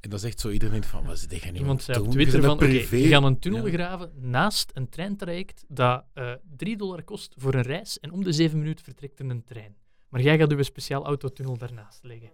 En 0.00 0.10
dat 0.10 0.18
is 0.18 0.24
echt 0.24 0.40
zo, 0.40 0.50
iedereen 0.50 0.84
van, 0.84 1.04
wat 1.04 1.26
jij 1.28 1.50
nu 1.50 1.58
Iemand 1.58 1.82
zei 1.82 1.98
op? 2.00 2.10
Twitter 2.10 2.42
van, 2.42 2.56
privé. 2.56 2.96
we 2.96 3.08
gaan 3.08 3.24
een 3.24 3.38
tunnel 3.38 3.66
Ja. 3.66 3.72
graven 3.72 4.10
naast 4.14 4.70
een 4.74 4.88
treintraject 4.88 5.64
dat 5.68 6.04
eh 6.14 6.32
3 6.56 6.76
dollar 6.76 7.02
kost 7.02 7.34
voor 7.36 7.54
een 7.54 7.62
reis 7.62 8.00
en 8.00 8.10
om 8.12 8.24
de 8.24 8.32
7 8.32 8.58
minuten 8.58 8.84
vertrekt 8.84 9.18
er 9.18 9.30
een 9.30 9.44
trein. 9.44 9.76
Maar 10.08 10.20
jij 10.20 10.38
gaat 10.38 10.52
uw 10.52 10.62
speciaal 10.62 11.04
autotunnel 11.04 11.56
daarnaast 11.58 12.04
leggen. 12.04 12.30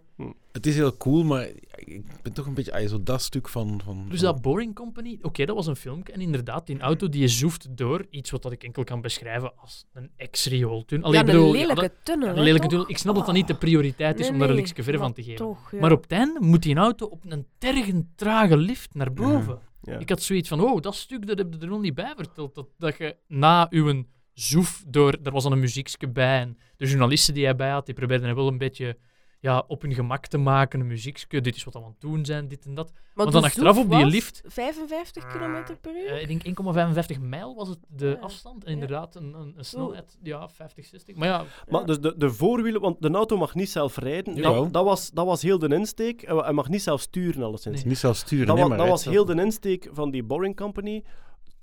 Het 0.51 0.65
is 0.65 0.75
heel 0.75 0.97
cool, 0.97 1.23
maar 1.23 1.47
ik 1.75 2.03
ben 2.21 2.33
toch 2.33 2.45
een 2.45 2.53
beetje... 2.53 2.73
ah, 2.73 2.87
zo 2.87 3.03
dat 3.03 3.21
stuk 3.21 3.49
van... 3.49 3.81
van 3.83 4.05
Dus 4.09 4.19
dat 4.19 4.41
Boring 4.41 4.75
Company, 4.75 5.17
oké, 5.21 5.45
dat 5.45 5.55
was 5.55 5.67
een 5.67 5.75
filmpje. 5.75 6.13
En 6.13 6.21
inderdaad, 6.21 6.67
die 6.67 6.79
auto 6.79 7.09
die 7.09 7.21
je 7.21 7.27
zoeft 7.27 7.77
door 7.77 8.05
iets 8.09 8.31
wat 8.31 8.41
dat 8.41 8.51
ik 8.51 8.63
enkel 8.63 8.83
kan 8.83 9.01
beschrijven 9.01 9.57
als 9.57 9.85
een 9.93 10.09
ex-riooltunnel. 10.15 11.07
Allee, 11.07 11.19
Ja, 11.19 11.25
ik 11.27 11.33
een 11.33 11.39
bedoel, 11.39 11.53
ja, 11.53 11.59
lelijke 11.61 11.81
dat- 11.81 11.91
tunnel. 12.05 12.27
een 12.29 12.35
lelijke 12.35 12.59
toch? 12.59 12.69
tunnel. 12.69 12.89
Ik 12.89 12.97
snap 12.97 13.15
dat 13.15 13.25
dat 13.25 13.35
niet 13.35 13.47
de 13.47 13.55
prioriteit 13.55 14.19
is 14.19 14.25
Nee, 14.29 14.33
om 14.33 14.39
daar 14.47 14.55
likje 14.55 14.83
ver 14.83 14.97
van 14.97 15.13
te 15.13 15.23
geven. 15.23 15.37
Toch, 15.45 15.71
ja. 15.71 15.79
Maar 15.79 15.91
op 15.91 16.01
het 16.01 16.11
einde 16.11 16.39
moet 16.41 16.63
die 16.63 16.75
auto 16.75 17.05
op 17.05 17.23
een 17.27 17.47
tergend 17.57 18.05
trage 18.15 18.57
lift 18.57 18.93
naar 18.93 19.13
boven. 19.13 19.59
Ja. 19.81 19.97
Ik 19.99 20.09
had 20.09 20.21
zoiets 20.21 20.49
van, 20.49 20.61
oh, 20.61 20.81
dat 20.81 20.95
stuk 20.95 21.27
dat 21.27 21.37
heb 21.37 21.53
je 21.53 21.59
er 21.59 21.67
nog 21.67 21.81
niet 21.81 21.95
bij 21.95 22.13
verteld. 22.15 22.55
Dat, 22.55 22.67
dat 22.77 22.97
je 22.97 23.15
na 23.27 23.67
uw 23.69 24.03
zoef 24.35 24.83
door... 24.87 25.17
Er 25.23 25.31
was 25.31 25.43
dan 25.43 25.51
een 25.51 25.59
muziekje 25.59 26.07
bij 26.09 26.39
en 26.39 26.57
de 26.77 26.85
journalisten 26.87 27.33
die 27.33 27.43
hij 27.43 27.55
bij 27.55 27.69
had, 27.69 27.85
die 27.85 27.95
probeerden 27.95 28.27
hem 28.27 28.35
wel 28.35 28.47
een 28.47 28.57
beetje 28.57 28.97
ja, 29.39 29.63
op 29.67 29.81
hun 29.81 29.93
gemak 29.93 30.27
te 30.27 30.37
maken. 30.37 30.79
Een 30.79 30.87
muziekje, 30.87 31.41
dit 31.41 31.55
is 31.55 31.63
wat 31.63 31.73
we 31.73 31.79
aan 31.79 31.85
het 31.85 32.01
doen 32.01 32.25
zijn, 32.25 32.47
dit 32.47 32.65
en 32.65 32.75
dat. 32.75 32.91
Want 33.13 33.31
dan 33.31 33.43
achteraf 33.43 33.77
op 33.77 33.89
die 33.89 34.03
was 34.03 34.11
lift- 34.11 34.41
55 34.45 35.25
km 35.27 35.75
per 35.81 35.91
uur? 35.95 36.07
Eh, 36.07 36.21
ik 36.21 36.27
denk 36.27 36.43
1,55 36.43 37.19
mijl 37.21 37.55
was 37.55 37.67
het 37.67 37.77
de 37.87 38.05
Ja. 38.07 38.13
afstand. 38.13 38.63
En 38.63 38.71
inderdaad, 38.71 39.15
een, 39.15 39.33
een, 39.33 39.53
een 39.57 39.65
snelheid, 39.65 40.17
ja, 40.23 40.49
50, 40.49 40.85
60. 40.85 41.15
Maar 41.15 41.27
ja, 41.27 41.43
Maar 41.69 41.85
dus 41.85 41.99
de, 41.99 42.13
de 42.17 42.29
voorwielen, 42.29 42.81
want 42.81 43.01
de 43.01 43.09
auto 43.11 43.37
mag 43.37 43.55
niet 43.55 43.69
zelf 43.69 43.97
rijden. 43.97 44.35
Jawel. 44.35 44.63
Dat, 44.63 44.73
dat, 44.73 44.85
was, 44.85 45.11
dat 45.11 45.25
was 45.25 45.41
heel 45.41 45.59
de 45.59 45.67
insteek. 45.75 46.21
Hij 46.27 46.35
hij 46.35 46.53
mag 46.53 46.69
niet 46.69 46.81
zelf 46.83 47.01
sturen, 47.01 47.43
alleszins. 47.43 47.75
Nee. 47.79 47.87
Niet 47.87 47.97
zelf 47.97 48.15
sturen, 48.15 48.47
Dat, 48.47 48.55
nee, 48.55 48.65
maar 48.67 48.77
dat 48.77 48.87
was 48.87 49.05
heel 49.05 49.25
de 49.25 49.35
insteek 49.41 49.89
van 49.93 50.11
die 50.11 50.23
Boring 50.23 50.55
Company. 50.55 51.03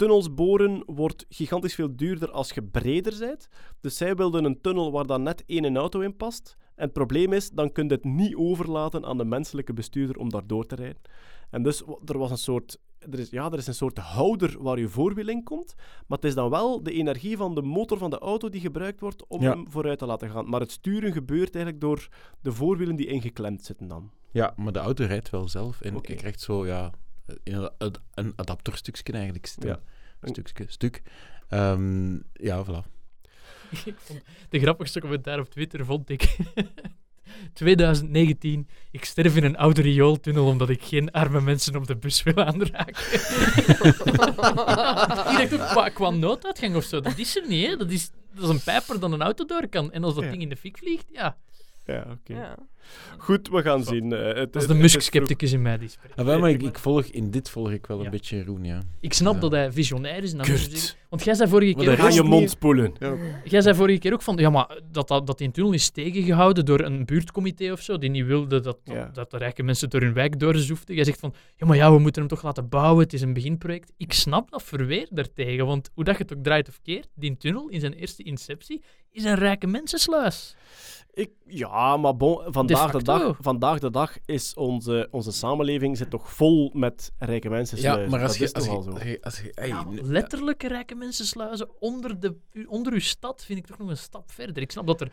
Tunnels 0.03 0.35
boren 0.35 0.83
wordt 0.87 1.27
gigantisch 1.29 1.75
veel 1.75 1.97
duurder 1.97 2.31
als 2.31 2.51
je 2.51 2.63
breder 2.63 3.19
bent. 3.19 3.49
Dus 3.81 3.97
zij 3.97 4.15
wilden 4.15 4.45
een 4.45 4.61
tunnel 4.61 4.93
waar 4.93 5.07
dan 5.07 5.23
net 5.23 5.43
één 5.47 5.77
auto 5.77 6.01
in 6.01 6.17
past. 6.17 6.57
En 6.75 6.85
het 6.85 6.93
probleem 6.93 7.33
is, 7.33 7.51
dan 7.51 7.73
kun 7.73 7.87
je 7.89 7.95
het 7.95 8.05
niet 8.05 8.35
overlaten 8.35 9.05
aan 9.05 9.19
de 9.19 9.25
menselijke 9.25 9.73
bestuurder 9.73 10.17
om 10.17 10.31
daar 10.31 10.47
door 10.47 10.67
te 10.67 10.75
rijden. 10.75 11.01
En 11.51 11.63
dus 11.63 11.83
er 12.05 12.19
was 12.19 12.31
een 12.31 12.39
soort... 12.39 12.79
Er 12.99 13.19
is, 13.19 13.31
ja, 13.31 13.51
er 13.51 13.59
is 13.59 13.67
een 13.67 13.75
soort 13.75 13.99
houder 13.99 14.63
waar 14.63 14.79
je 14.79 14.89
voorwiel 14.89 15.29
in 15.29 15.43
komt. 15.43 15.75
Maar 16.07 16.19
het 16.19 16.25
is 16.27 16.35
dan 16.35 16.51
wel 16.51 16.83
de 16.83 16.93
energie 16.93 17.37
van 17.37 17.55
de 17.55 17.63
motor 17.63 17.99
van 17.99 18.11
de 18.11 18.19
auto 18.19 18.49
die 18.49 18.61
gebruikt 18.61 19.01
wordt 19.01 19.27
om 19.27 19.43
Ja. 19.43 19.51
hem 19.51 19.71
vooruit 19.71 19.99
te 19.99 20.07
laten 20.07 20.31
gaan. 20.31 20.49
Maar 20.49 20.61
het 20.61 20.73
sturen 20.73 21.13
gebeurt 21.13 21.55
eigenlijk 21.55 21.81
door 21.85 22.09
de 22.41 22.53
voorwielen 22.53 22.97
die 22.97 23.07
ingeklemd 23.07 23.65
zitten 23.65 23.89
dan. 23.89 24.11
Ja, 24.31 24.53
maar 24.57 24.73
de 24.73 24.79
auto 24.79 25.05
rijdt 25.05 25.31
wel 25.31 25.49
zelf. 25.49 25.81
En 25.81 25.97
Oké. 25.97 26.13
je 26.13 26.19
krijgt 26.19 26.41
zo, 26.41 26.67
ja, 26.67 26.93
een, 27.45 28.33
adapterstukje 28.37 29.13
eigenlijk. 29.13 29.47
Stel. 29.47 29.69
Ja. 29.69 29.81
Stukje, 30.23 30.65
stuk. 30.69 31.03
Ehm, 31.49 32.13
ja, 32.33 32.65
voilà. 32.65 32.91
ik 33.85 33.95
vond, 33.97 34.21
de 34.49 34.61
grappigste 34.61 35.01
commentaar 35.01 35.39
op 35.39 35.51
Twitter 35.51 35.85
vond 35.85 36.09
ik... 36.09 36.23
2019, 37.53 38.69
ik 38.91 39.05
sterf 39.05 39.37
in 39.37 39.45
een 39.45 39.57
oude 39.57 39.83
riooltunnel 39.83 40.47
omdat 40.47 40.69
ik 40.69 40.83
geen 40.83 41.11
arme 41.11 41.41
mensen 41.41 41.77
op 41.77 41.87
de 41.87 41.97
bus 41.97 42.23
wil 42.23 42.37
aanraken. 42.37 42.95
ik 45.43 45.51
dacht 45.51 45.53
ook, 45.53 45.67
qua, 45.69 45.89
qua 45.89 46.11
nooduitgang 46.11 46.77
of 46.77 46.85
zo, 46.85 47.01
dat 47.01 47.19
is 47.19 47.37
er 47.37 47.49
niet, 47.49 47.67
hè. 47.67 47.77
Dat 47.77 47.91
is, 47.91 48.11
dat 48.35 48.45
is 48.45 48.49
een 48.51 48.63
pijper 48.63 49.01
dan 49.01 49.13
een 49.13 49.23
auto 49.23 49.45
door 49.45 49.69
kan. 49.69 49.93
En 49.93 50.05
als 50.05 50.15
dat 50.15 50.25
Ja. 50.25 50.31
ding 50.31 50.43
in 50.43 50.49
de 50.49 50.57
fik 50.57 50.79
vliegt, 50.79 51.07
ja. 51.13 51.37
Ja, 51.85 52.07
oké. 52.11 52.39
Ja. 52.41 52.57
Goed, 53.19 53.49
we 53.49 53.63
gaan 53.63 53.85
zien. 53.85 54.13
Eh, 54.13 54.35
het, 54.37 54.53
Dat 54.53 54.63
is 54.63 54.69
de. 54.69 54.75
Musk-scepticus 54.75 55.53
in 55.53 55.63
mij 55.63 55.79
die 55.79 55.89
spreekt. 55.89 56.17
Ah, 56.17 56.25
wel, 56.25 56.39
maar 56.39 56.51
ik, 56.51 56.63
ik 56.63 56.79
volg, 56.79 57.05
in 57.05 57.31
dit 57.31 57.51
volg 57.51 57.71
ik 57.71 57.87
wel 57.87 58.05
een 58.05 58.11
beetje 58.11 58.45
Roen, 58.45 58.65
ja. 58.65 58.83
Ik 59.01 59.13
snap 59.13 59.35
Ja. 59.35 59.41
dat 59.41 59.53
hij 59.53 59.73
visionair 59.73 60.23
is. 60.23 60.33
En 60.33 60.39
dat 60.39 60.97
want 61.09 61.25
jij 61.25 61.35
zei 61.35 61.49
vorige 61.49 61.75
Maar 61.77 61.85
keer... 61.85 61.97
Ga 61.99 62.09
je 62.09 62.23
mond 62.23 62.51
spoelen. 62.51 62.93
Jij 63.45 63.61
zei 63.61 63.75
vorige 63.77 63.99
keer 63.99 64.13
ook 64.13 64.23
van, 64.23 64.37
ja, 64.37 64.51
maar 64.51 64.79
dat, 64.91 65.09
dat, 65.09 65.27
dat 65.27 65.39
die 65.39 65.51
tunnel 65.51 65.73
is 65.73 65.91
tegengehouden 65.91 66.65
door 66.65 66.81
een 66.81 67.05
buurtcomité 67.05 67.73
of 67.73 67.81
zo, 67.81 67.99
die 67.99 68.11
niet 68.11 68.27
wilde 68.27 68.61
dat, 68.61 68.65
dat, 68.85 68.95
Ja. 68.97 69.11
dat 69.13 69.31
de 69.31 69.37
rijke 69.37 69.63
mensen 69.63 69.91
door 69.91 70.01
hun 70.01 70.13
wijk 70.13 70.39
doorzoefden. 70.41 70.95
Jij 70.95 71.05
zegt 71.05 71.21
van, 71.21 71.35
ja, 71.57 71.67
maar 71.67 71.77
ja, 71.77 71.93
we 71.93 71.99
moeten 71.99 72.21
hem 72.23 72.31
toch 72.31 72.43
laten 72.43 72.69
bouwen, 72.69 73.03
het 73.05 73.13
is 73.13 73.21
een 73.23 73.33
beginproject. 73.33 73.93
Ik 73.97 74.13
snap 74.13 74.51
dat 74.51 74.63
verweer 74.63 75.07
daartegen, 75.11 75.67
want 75.67 75.91
hoe 75.95 76.05
dat 76.05 76.17
je 76.17 76.23
het 76.23 76.33
ook 76.37 76.43
draait 76.43 76.69
of 76.69 76.79
keert, 76.83 77.09
die 77.15 77.37
tunnel 77.37 77.69
in 77.69 77.81
zijn 77.81 77.93
eerste 77.93 78.23
inceptie 78.23 78.83
is 79.11 79.25
een 79.25 79.35
rijke 79.35 79.67
mensensluis. 79.67 80.57
Ik, 81.15 81.31
ja, 81.47 81.97
maar 81.97 82.17
bon, 82.17 82.41
vandaag, 82.47 82.91
de 82.93 83.03
dag, 83.03 83.37
vandaag 83.41 83.79
de 83.79 83.91
dag 83.91 84.17
is 84.25 84.55
onze, 84.55 85.09
onze 85.11 85.33
samenleving 85.33 85.97
zit 85.97 86.11
toch 86.11 86.33
vol 86.33 86.71
met 86.75 87.13
rijke 87.19 87.49
mensen. 87.49 87.81
Ja, 87.81 87.97
maar 88.09 88.21
als 88.23 88.31
dat 88.31 88.37
je... 88.39 88.45
is 88.45 88.53
Als 88.53 88.65
toch 88.65 88.73
je, 88.73 88.79
al 88.79 88.83
zo. 88.83 88.91
als 88.91 89.03
je, 89.03 89.19
als 89.23 89.41
je- 89.41 89.53
ey, 89.55 89.69
Ja, 89.69 89.85
n- 89.85 90.01
letterlijke 90.03 90.69
rijke 90.69 90.95
mensensluizen 90.95 91.69
onder, 91.81 92.21
de, 92.21 92.37
onder 92.67 92.93
uw 92.93 93.01
stad 93.01 93.45
vind 93.45 93.59
ik 93.59 93.67
toch 93.67 93.79
nog 93.79 93.89
een 93.89 93.97
stap 93.97 94.31
verder. 94.31 94.63
Ik 94.63 94.71
snap 94.71 94.87
dat 94.87 95.01
er... 95.01 95.11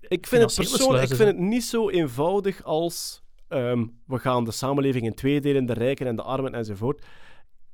Ik 0.00 0.26
vind 0.26 0.42
het 0.42 0.54
persoonlijk 0.54 0.82
ik 0.82 0.88
sluizen 0.90 1.16
vind 1.16 1.28
het 1.28 1.38
niet 1.38 1.64
zo 1.64 1.88
eenvoudig 1.90 2.62
als 2.64 3.22
ehm, 3.48 3.86
we 4.06 4.18
gaan 4.18 4.44
de 4.44 4.50
samenleving 4.52 5.04
in 5.06 5.14
twee 5.14 5.40
delen, 5.40 5.66
de 5.66 5.72
rijken 5.72 6.06
en 6.06 6.16
de 6.16 6.22
armen 6.22 6.54
enzovoort. 6.54 7.04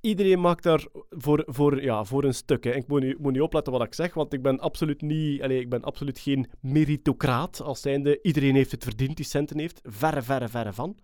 Iedereen 0.05 0.41
maakt 0.41 0.63
daar 0.63 0.87
voor, 1.11 1.43
voor, 1.47 1.83
ja, 1.83 2.05
voor 2.05 2.25
een 2.25 2.35
stuk. 2.35 2.65
Hè. 2.65 2.71
Ik 2.71 2.87
moet 2.87 3.01
nu, 3.01 3.17
moet 3.19 3.33
niet 3.33 3.43
opletten 3.43 3.73
wat 3.73 3.83
ik 3.83 3.95
zeg, 3.95 4.15
want 4.15 4.33
ik 4.33 4.43
ben 4.43 4.61
absoluut, 4.61 5.03
niet, 5.03 5.43
allee, 5.43 5.61
ik 5.61 5.69
ben 5.69 5.83
absoluut 5.83 6.19
geen 6.19 6.51
meritocraat. 6.61 7.63
Als 7.63 7.81
zijnde, 7.81 8.19
iedereen 8.23 8.55
heeft 8.55 8.71
het 8.71 8.85
verdiend 8.85 9.17
die 9.17 9.25
centen 9.25 9.59
heeft. 9.59 9.81
Verre, 9.83 10.23
verre, 10.23 10.49
verre 10.49 10.73
van. 10.73 10.97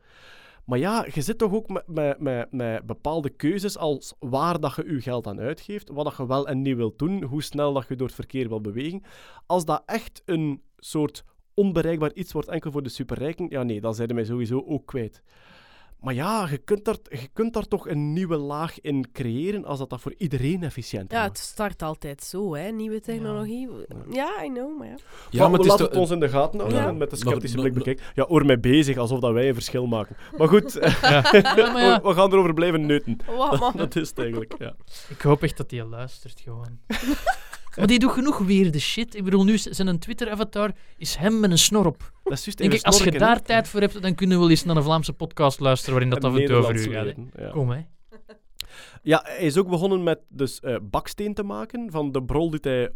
Maar 0.65 0.79
ja, 0.79 1.07
je 1.13 1.21
zit 1.21 1.39
toch 1.39 1.53
ook 1.53 1.69
met, 1.69 1.87
met, 1.87 2.21
met, 2.21 2.53
met 2.53 2.87
bepaalde 2.87 3.31
keuzes 3.31 3.79
als 3.79 4.15
waar 4.19 4.61
dat 4.61 4.75
je 4.75 4.93
je 4.93 5.01
geld 5.01 5.27
aan 5.27 5.41
uitgeeft, 5.41 5.91
wat 5.91 6.05
dat 6.05 6.17
je 6.17 6.27
wel 6.27 6.49
en 6.49 6.63
niet 6.63 6.77
wilt 6.77 6.99
doen, 6.99 7.23
hoe 7.23 7.43
snel 7.43 7.73
dat 7.73 7.89
je 7.89 7.97
door 7.97 8.07
het 8.07 8.17
verkeer 8.17 8.49
wil 8.49 8.61
bewegen. 8.61 9.03
Als 9.47 9.65
dat 9.65 9.83
echt 9.87 10.23
een 10.25 10.63
soort 10.77 11.25
onbereikbaar 11.55 12.13
iets 12.13 12.33
wordt 12.33 12.49
enkel 12.49 12.71
voor 12.71 12.83
de 12.83 12.89
superrijken, 12.89 13.47
ja 13.49 13.63
nee, 13.63 13.81
dan 13.81 13.95
zijn 13.95 14.15
mij 14.15 14.25
sowieso 14.25 14.65
ook 14.67 14.87
kwijt. 14.87 15.23
Maar 16.01 16.15
ja, 16.15 16.47
je 16.51 16.59
kunt, 16.59 16.85
daar, 16.85 16.97
je 17.09 17.29
kunt 17.33 17.53
daar 17.55 17.69
toch 17.69 17.89
een 17.89 18.13
nieuwe 18.13 18.37
laag 18.37 18.81
in 18.81 19.13
creëren 19.13 19.65
als 19.65 19.79
dat, 19.79 19.91
dat 19.91 20.01
voor 20.01 20.15
iedereen 20.19 20.63
efficiënt 20.63 21.13
Ja, 21.13 21.21
is. 21.23 21.29
het 21.29 21.39
start 21.39 21.83
altijd 21.83 22.23
zo, 22.23 22.55
hè. 22.55 22.71
Nieuwe 22.71 23.01
technologie. 23.01 23.69
Ja, 24.11 24.45
I 24.45 24.49
know, 24.49 24.79
maar 24.79 24.87
ja. 24.89 24.95
ja, 25.31 25.49
maar 25.49 25.61
het 25.61 25.79
het 25.79 25.97
ons 25.97 26.11
in 26.11 26.21
de 26.21 26.29
gaten 26.29 26.59
houden 26.59 26.79
Ja. 26.81 26.89
en 26.89 26.97
met 26.97 27.11
de 27.11 27.17
Nog- 27.17 27.29
sceptische 27.29 27.57
blik 27.57 27.75
bekijken. 27.75 28.05
Ja, 28.15 28.25
oor 28.29 28.47
mij 28.47 28.61
bezig, 28.61 28.97
alsof 28.97 29.21
dat 29.21 29.33
wij 29.33 29.49
een 29.49 29.55
verschil 29.55 29.87
maken. 29.87 30.17
Maar 30.37 30.49
goed, 30.49 30.73
Ja, 31.03 31.23
maar 31.33 31.83
ja, 31.83 32.01
we, 32.03 32.09
we 32.09 32.15
gaan 32.15 32.33
erover 32.33 32.55
blijven 32.55 32.87
neuten. 32.87 33.17
Wat, 33.37 33.59
man. 33.61 33.73
Dat 33.85 33.97
is 33.97 34.09
het 34.09 34.19
eigenlijk, 34.19 34.55
ja. 34.59 34.75
Ik 35.09 35.21
hoop 35.21 35.43
echt 35.43 35.57
dat 35.57 35.71
hij 35.71 35.85
luistert 35.85 36.41
gewoon. 36.41 36.79
Maar 37.77 37.87
die 37.87 37.99
doet 37.99 38.11
genoeg 38.11 38.39
weer 38.39 38.71
de 38.71 38.79
shit. 38.79 39.17
Ik 39.17 39.25
bedoel, 39.25 39.45
nu 39.45 39.53
is 39.53 39.63
zijn 39.63 39.89
een 39.89 39.99
Twitter-avatar 39.99 40.71
is 40.97 41.15
hem 41.15 41.41
met 41.41 41.51
een 41.51 41.59
snor 41.59 41.87
op. 41.87 42.13
Dat 42.25 42.33
is 42.33 42.45
juist 42.45 42.59
Denk 42.59 42.73
ik, 42.73 42.83
als 42.83 43.03
je 43.03 43.11
daar 43.11 43.43
tijd 43.43 43.69
voor 43.69 43.81
hebt, 43.81 44.03
dan 44.03 44.15
kunnen 44.15 44.37
we 44.37 44.43
wel 44.43 44.51
eens 44.51 44.65
naar 44.65 44.77
een 44.77 44.83
Vlaamse 44.83 45.13
podcast 45.13 45.61
luisteren 45.61 45.95
waarin 45.95 46.11
dat 46.11 46.25
af 46.25 46.37
en 46.37 46.47
toe 46.47 46.57
over 46.57 46.75
u 46.75 46.93
gaat. 46.93 47.15
ja. 47.39 47.51
Kom, 47.51 47.71
hè. 47.71 47.81
Ja, 49.03 49.23
hij 49.25 49.47
is 49.47 49.57
ook 49.57 49.69
begonnen 49.69 50.03
met 50.03 50.21
dus, 50.29 50.61
eh, 50.61 50.77
baksteen 50.83 51.35
te 51.35 51.43
maken 51.43 51.91
van 51.91 52.13
de 52.13 52.23
brol 52.23 52.51
die 52.51 52.59
hij 52.63 52.91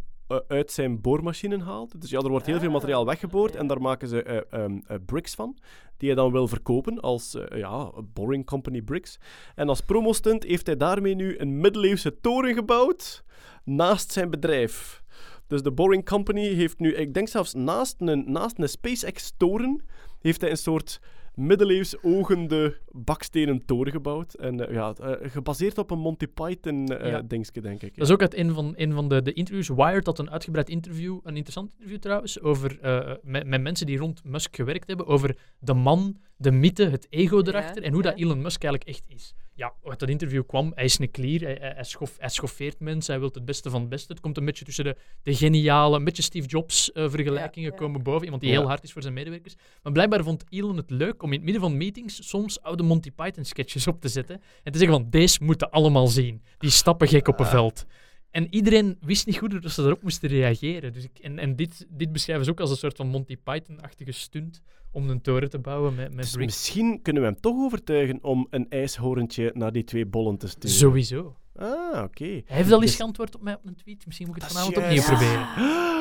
uit 0.49 0.73
zijn 0.73 1.01
boormachine 1.01 1.63
haalt. 1.63 2.01
Dus 2.01 2.11
ja, 2.11 2.19
er 2.19 2.29
wordt 2.29 2.47
heel 2.47 2.59
veel 2.59 2.71
materiaal 2.71 3.07
weggeboord 3.07 3.57
en 3.57 3.67
daar 3.67 3.81
maken 3.81 4.09
ze 4.09 4.23
eh, 4.23 4.61
ehm, 4.61 4.79
eh, 4.87 4.97
bricks 5.07 5.35
van, 5.35 5.57
die 5.97 6.09
hij 6.09 6.17
dan 6.17 6.33
wil 6.33 6.49
verkopen 6.49 7.01
als 7.01 7.35
eh, 7.35 7.59
ja, 7.59 7.91
Boring 8.13 8.47
Company 8.47 8.83
bricks. 8.83 9.19
En 9.55 9.69
als 9.69 9.81
promostunt 9.81 10.45
heeft 10.45 10.67
hij 10.67 10.77
daarmee 10.77 11.15
nu 11.15 11.39
een 11.39 11.61
middeleeuwse 11.61 12.21
toren 12.21 12.55
gebouwd 12.55 13.25
naast 13.65 14.13
zijn 14.13 14.31
bedrijf. 14.31 15.03
Dus 15.47 15.63
de 15.63 15.73
Boring 15.73 16.05
Company 16.05 16.55
heeft 16.55 16.79
nu, 16.79 16.95
ik 16.95 17.15
denk 17.15 17.29
zelfs 17.29 17.55
naast 17.55 17.97
een, 17.99 18.25
naast 18.27 18.59
een 18.59 18.69
SpaceX-toren, 18.69 19.85
heeft 20.21 20.41
hij 20.41 20.51
een 20.51 20.57
soort 20.57 21.01
middeleeuws 21.37 22.03
ogende 22.03 22.77
bakstenen 22.91 23.65
toren 23.65 23.93
gebouwd. 23.93 24.35
En 24.35 24.69
eh, 24.69 24.75
ja, 24.75 24.93
eh, 24.93 25.31
gebaseerd 25.31 25.79
op 25.79 25.91
een 25.91 25.99
Monty 25.99 26.27
Python 26.27 26.87
Ja. 26.87 27.23
dingetje, 27.23 27.61
denk 27.61 27.83
ik. 27.83 27.97
Dat 27.97 28.07
is 28.07 28.13
ook 28.13 28.21
uit 28.21 28.37
een 28.37 28.53
van, 28.55 28.73
een 28.77 28.93
van 28.93 29.09
de, 29.09 29.23
de 29.23 29.33
interviews. 29.33 29.69
Wired 29.69 30.07
had 30.07 30.19
een 30.19 30.31
uitgebreid 30.31 30.69
interview, 30.69 31.19
een 31.23 31.35
interessant 31.37 31.71
interview 31.73 31.99
trouwens, 31.99 32.41
over, 32.41 32.81
eh, 32.81 33.13
met, 33.23 33.47
met 33.47 33.63
mensen 33.63 33.87
die 33.87 33.99
rond 33.99 34.25
Musk 34.25 34.57
gewerkt 34.57 34.89
hebben, 34.89 35.07
over 35.07 35.37
de 35.59 35.75
man, 35.75 36.17
de 36.37 36.51
mythe, 36.51 36.85
het 36.85 37.07
ego 37.11 37.37
Ja, 37.37 37.43
erachter 37.47 37.83
en 37.83 37.93
hoe 37.93 38.03
dat. 38.03 38.19
Elon 38.19 38.43
Musk 38.43 38.65
eigenlijk 38.65 38.97
echt 38.97 39.05
is. 39.09 39.35
Ja, 39.57 39.73
uit 39.85 39.99
dat 39.99 40.09
interview 40.09 40.43
kwam, 40.47 40.73
hij 40.75 40.85
is 40.85 40.99
een 40.99 41.11
klier, 41.11 41.41
hij, 41.61 41.85
schof- 41.85 42.17
hij 42.19 42.29
schoffeert 42.29 42.81
mensen, 42.81 43.13
hij 43.13 43.21
wil 43.21 43.31
het 43.33 43.45
beste 43.45 43.71
van 43.71 43.81
het 43.81 43.89
beste. 43.91 44.13
Het 44.13 44.21
komt 44.23 44.37
een 44.37 44.45
beetje 44.45 44.65
tussen 44.65 44.85
de, 44.85 44.97
de 45.23 45.35
geniale, 45.35 45.97
een 45.97 46.05
beetje 46.05 46.23
Steve 46.23 46.47
Jobs 46.49 46.93
eh, 46.93 47.11
vergelijkingen 47.11 47.69
Ja, 47.71 47.75
ja. 47.77 47.83
komen 47.83 48.03
boven, 48.03 48.25
iemand 48.25 48.43
die 48.43 48.51
Ja. 48.51 48.59
heel 48.59 48.67
hard 48.69 48.83
is 48.85 48.93
voor 48.93 49.03
zijn 49.03 49.15
medewerkers. 49.15 49.55
Maar 49.83 49.93
blijkbaar 49.93 50.23
vond 50.23 50.45
Elon 50.49 50.77
het 50.77 50.91
leuk 50.91 51.23
om 51.23 51.29
in 51.29 51.35
het 51.35 51.45
midden 51.45 51.63
van 51.63 51.77
meetings 51.77 52.29
soms 52.29 52.63
oude 52.63 52.83
Monty 52.83 53.11
Python 53.11 53.45
sketches 53.45 53.87
op 53.87 54.01
te 54.01 54.09
zetten 54.09 54.43
en 54.63 54.73
te 54.73 54.79
zeggen 54.79 54.97
van, 54.99 55.11
deze 55.11 55.39
moeten 55.45 55.71
allemaal 55.71 56.07
zien. 56.07 56.43
Die 56.59 56.71
stappen 56.71 57.09
gek 57.09 57.29
op 57.29 57.41
een 57.41 57.47
veld. 57.47 57.87
En 58.35 58.47
iedereen 58.51 58.97
wist 59.01 59.27
niet 59.27 59.37
goed 59.37 59.53
hoe 59.53 59.71
ze 59.71 59.81
daarop 59.81 60.03
moesten 60.03 60.29
reageren. 60.29 60.93
Dus 60.93 61.05
ik, 61.05 61.19
en 61.19 61.39
en 61.39 61.57
dit, 61.57 61.87
dit 61.89 62.13
beschrijven 62.13 62.45
ze 62.45 62.51
ook 62.51 62.61
als 62.61 62.71
een 62.71 62.77
soort 62.77 62.97
van 62.97 63.07
Monty 63.07 63.37
Python-achtige 63.37 64.13
stunt 64.13 64.63
om 64.91 65.11
een 65.11 65.21
toren 65.21 65.51
te 65.51 65.59
bouwen 65.59 65.95
met, 65.95 66.15
met 66.15 66.25
Dus 66.25 66.37
misschien 66.37 67.03
kunnen 67.03 67.23
we 67.23 67.29
hem 67.29 67.41
toch 67.41 67.57
overtuigen 67.57 68.19
om 68.23 68.47
een 68.51 68.67
ijshorentje 68.69 69.51
naar 69.55 69.73
die 69.73 69.85
twee 69.85 70.07
bollen 70.07 70.37
te 70.39 70.49
sturen. 70.49 70.77
Sowieso. 70.77 71.37
Ah, 71.57 72.03
oké. 72.03 72.25
Hij 72.25 72.43
heeft 72.47 72.73
al 72.73 72.81
eens 72.81 72.91
Dus- 72.91 72.97
geantwoord 72.97 73.35
op 73.35 73.43
mij 73.43 73.55
op 73.55 73.67
een 73.67 73.75
tweet. 73.77 74.07
Misschien 74.07 74.27
moet 74.27 74.37
ik 74.37 74.43
het 74.43 74.53
vanavond 74.53 74.77
opnieuw 74.77 75.03
proberen. 75.03 75.41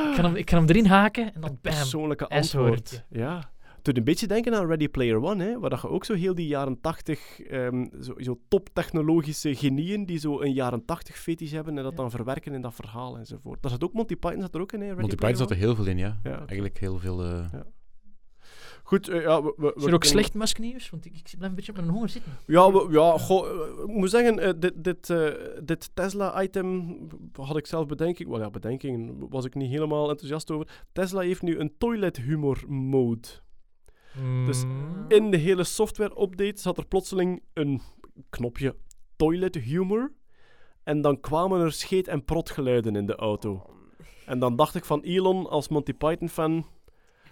Ik 0.10 0.16
kan, 0.16 0.26
hem, 0.26 0.36
ik 0.36 0.46
kan 0.46 0.58
hem 0.60 0.70
erin 0.70 0.86
haken 0.86 1.34
en 1.34 1.42
dan 1.42 1.50
bam. 1.62 1.74
Persoonlijke 1.74 2.28
antwoord. 2.28 3.04
Ja. 3.10 3.52
Het 3.84 3.96
doet 3.96 3.98
een 4.04 4.12
beetje 4.14 4.28
denken 4.28 4.56
aan 4.56 4.68
Ready 4.68 4.90
Player 4.90 5.22
One, 5.24 5.44
hè, 5.44 5.60
waar 5.60 5.70
dat 5.70 5.82
je 5.82 5.90
ook 5.90 6.06
zo 6.06 6.14
heel 6.14 6.36
die 6.36 6.48
jaren 6.48 6.82
tachtig, 6.82 7.40
ehm, 7.42 7.86
zo, 8.02 8.14
zo 8.18 8.40
toptechnologische 8.48 9.56
genieën 9.56 10.06
die 10.06 10.18
zo 10.20 10.42
een 10.42 10.54
jaren 10.54 10.86
tachtig 10.86 11.18
fetish 11.20 11.52
hebben 11.52 11.78
en 11.78 11.84
dat 11.84 11.92
Ja. 11.92 11.98
dan 11.98 12.12
verwerken 12.12 12.54
in 12.54 12.62
dat 12.62 12.74
verhaal 12.76 13.18
enzovoort. 13.18 13.62
Daar 13.62 13.72
zat 13.72 13.84
ook 13.84 13.94
Monty 13.94 14.16
Python 14.16 14.42
zat 14.42 14.56
er 14.56 14.62
ook 14.62 14.72
in, 14.72 14.80
hè, 14.80 14.86
Ready 14.88 15.00
Monty 15.02 15.16
Python 15.16 15.36
zat 15.38 15.50
er 15.52 15.56
heel 15.58 15.76
veel 15.76 15.86
in, 15.86 15.98
ja. 15.98 16.20
Ja. 16.24 16.38
Eigenlijk 16.38 16.80
heel 16.80 16.98
veel... 17.00 17.24
eh, 17.24 17.46
Goed, 18.84 19.08
eh, 19.10 19.22
ja, 19.22 19.44
we, 19.44 19.54
we, 19.58 19.66
Is 19.66 19.72
er 19.74 19.74
ook 19.74 19.84
kunnen- 19.84 20.02
slecht 20.08 20.34
musknieuws? 20.34 20.90
Want 20.90 21.06
ik, 21.06 21.14
ik 21.16 21.24
blijf 21.38 21.50
een 21.50 21.56
beetje 21.56 21.72
op 21.72 21.78
mijn 21.78 21.90
honger 21.90 22.10
zitten. 22.10 22.32
Ja, 22.48 22.72
we- 22.72 22.88
ja 22.92 23.18
goh, 23.18 23.48
eh, 23.50 23.84
ik 23.90 23.96
moet 23.96 24.10
zeggen, 24.10 24.60
dit, 24.60 24.84
dit, 24.84 25.10
eh, 25.10 25.28
dit 25.64 25.90
Tesla-item 25.94 26.98
had 27.32 27.58
ik 27.58 27.68
zelf 27.68 27.86
bedenking... 27.86 28.30
Wel 28.30 28.40
ja, 28.40 28.50
bedenking 28.50 29.26
was 29.30 29.46
ik 29.46 29.56
niet 29.56 29.70
helemaal 29.70 30.10
enthousiast 30.10 30.52
over. 30.52 30.68
Tesla 30.92 31.22
heeft 31.22 31.42
nu 31.42 31.58
een 31.60 31.74
toilet 31.78 32.18
humor 32.18 32.64
mode. 32.68 33.28
Dus 34.46 34.64
Mm. 34.66 35.06
In 35.08 35.32
de 35.32 35.38
hele 35.38 35.64
software-update 35.64 36.62
zat 36.62 36.78
er 36.78 36.86
plotseling 36.86 37.44
een 37.54 37.82
knopje 38.30 38.76
toilet 39.16 39.56
humor. 39.56 40.12
En 40.84 41.02
dan 41.02 41.20
kwamen 41.20 41.62
er 41.62 41.72
scheet- 41.72 42.08
en 42.08 42.26
protgeluiden 42.26 42.96
in 42.96 43.06
de 43.06 43.16
auto. 43.16 43.66
En 44.26 44.40
dan 44.40 44.56
dacht 44.56 44.76
ik 44.76 44.86
van 44.86 45.02
Elon 45.02 45.50
als 45.50 45.68
Monty 45.68 45.94
Python-fan... 45.94 46.66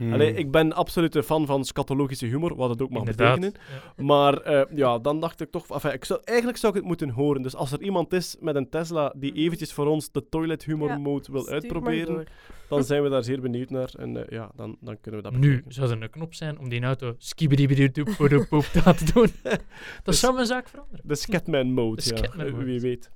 hmm. 0.03 0.13
Allee, 0.13 0.33
ik 0.33 0.51
ben 0.51 0.73
absoluut 0.73 1.15
een 1.15 1.23
fan 1.23 1.45
van 1.45 1.65
scatologische 1.65 2.25
humor, 2.25 2.55
wat 2.55 2.69
het 2.69 2.81
ook 2.81 2.89
mag 2.89 2.99
Inderdaad. 2.99 3.39
betekenen. 3.39 3.61
Ja. 3.97 4.03
Maar 4.03 4.37
eh, 4.37 4.77
ja, 4.77 4.99
dan 4.99 5.19
dacht 5.19 5.41
ik 5.41 5.51
toch... 5.51 5.69
Enfin, 5.69 5.93
ik 5.93 6.05
zou, 6.05 6.19
eigenlijk 6.23 6.57
zou 6.57 6.73
ik 6.73 6.79
het 6.79 6.87
moeten 6.87 7.09
horen. 7.09 7.41
Dus 7.41 7.55
als 7.55 7.71
er 7.71 7.81
iemand 7.81 8.13
is 8.13 8.35
met 8.39 8.55
een 8.55 8.69
Tesla 8.69 9.13
die 9.17 9.33
eventjes 9.33 9.73
voor 9.73 9.87
ons 9.87 10.11
de 10.11 10.29
toilet 10.29 10.63
humor 10.63 10.87
Ja, 10.87 10.97
mode 10.97 11.31
wil 11.31 11.47
uitproberen, 11.47 12.25
dan 12.69 12.83
zijn 12.83 13.03
we 13.03 13.09
daar 13.09 13.23
zeer 13.23 13.41
benieuwd 13.41 13.69
naar. 13.69 13.89
En 13.97 14.17
eh, 14.17 14.37
ja, 14.37 14.51
dan, 14.55 14.77
dan 14.79 14.97
kunnen 15.01 15.21
we 15.23 15.29
dat 15.29 15.39
Nu 15.39 15.47
bekijken. 15.47 15.71
zou 15.73 15.89
er 15.91 16.01
een 16.01 16.09
knop 16.09 16.33
zijn 16.33 16.59
om 16.59 16.69
die 16.69 16.83
auto 16.83 17.15
skibidi-bidi-doep-doep 17.17 18.63
te 18.71 18.81
laten 18.85 19.13
doen. 19.13 19.27
Dat 20.03 20.15
zou 20.15 20.33
mijn 20.33 20.45
zaak 20.45 20.67
veranderen. 20.69 21.07
De 21.07 21.15
Scatman 21.15 21.71
mode, 21.73 22.01
De 22.01 22.09
ja. 22.09 22.17
Scatman 22.17 22.51
mode. 22.51 22.63
Wie 22.63 22.79
weet. 22.79 23.11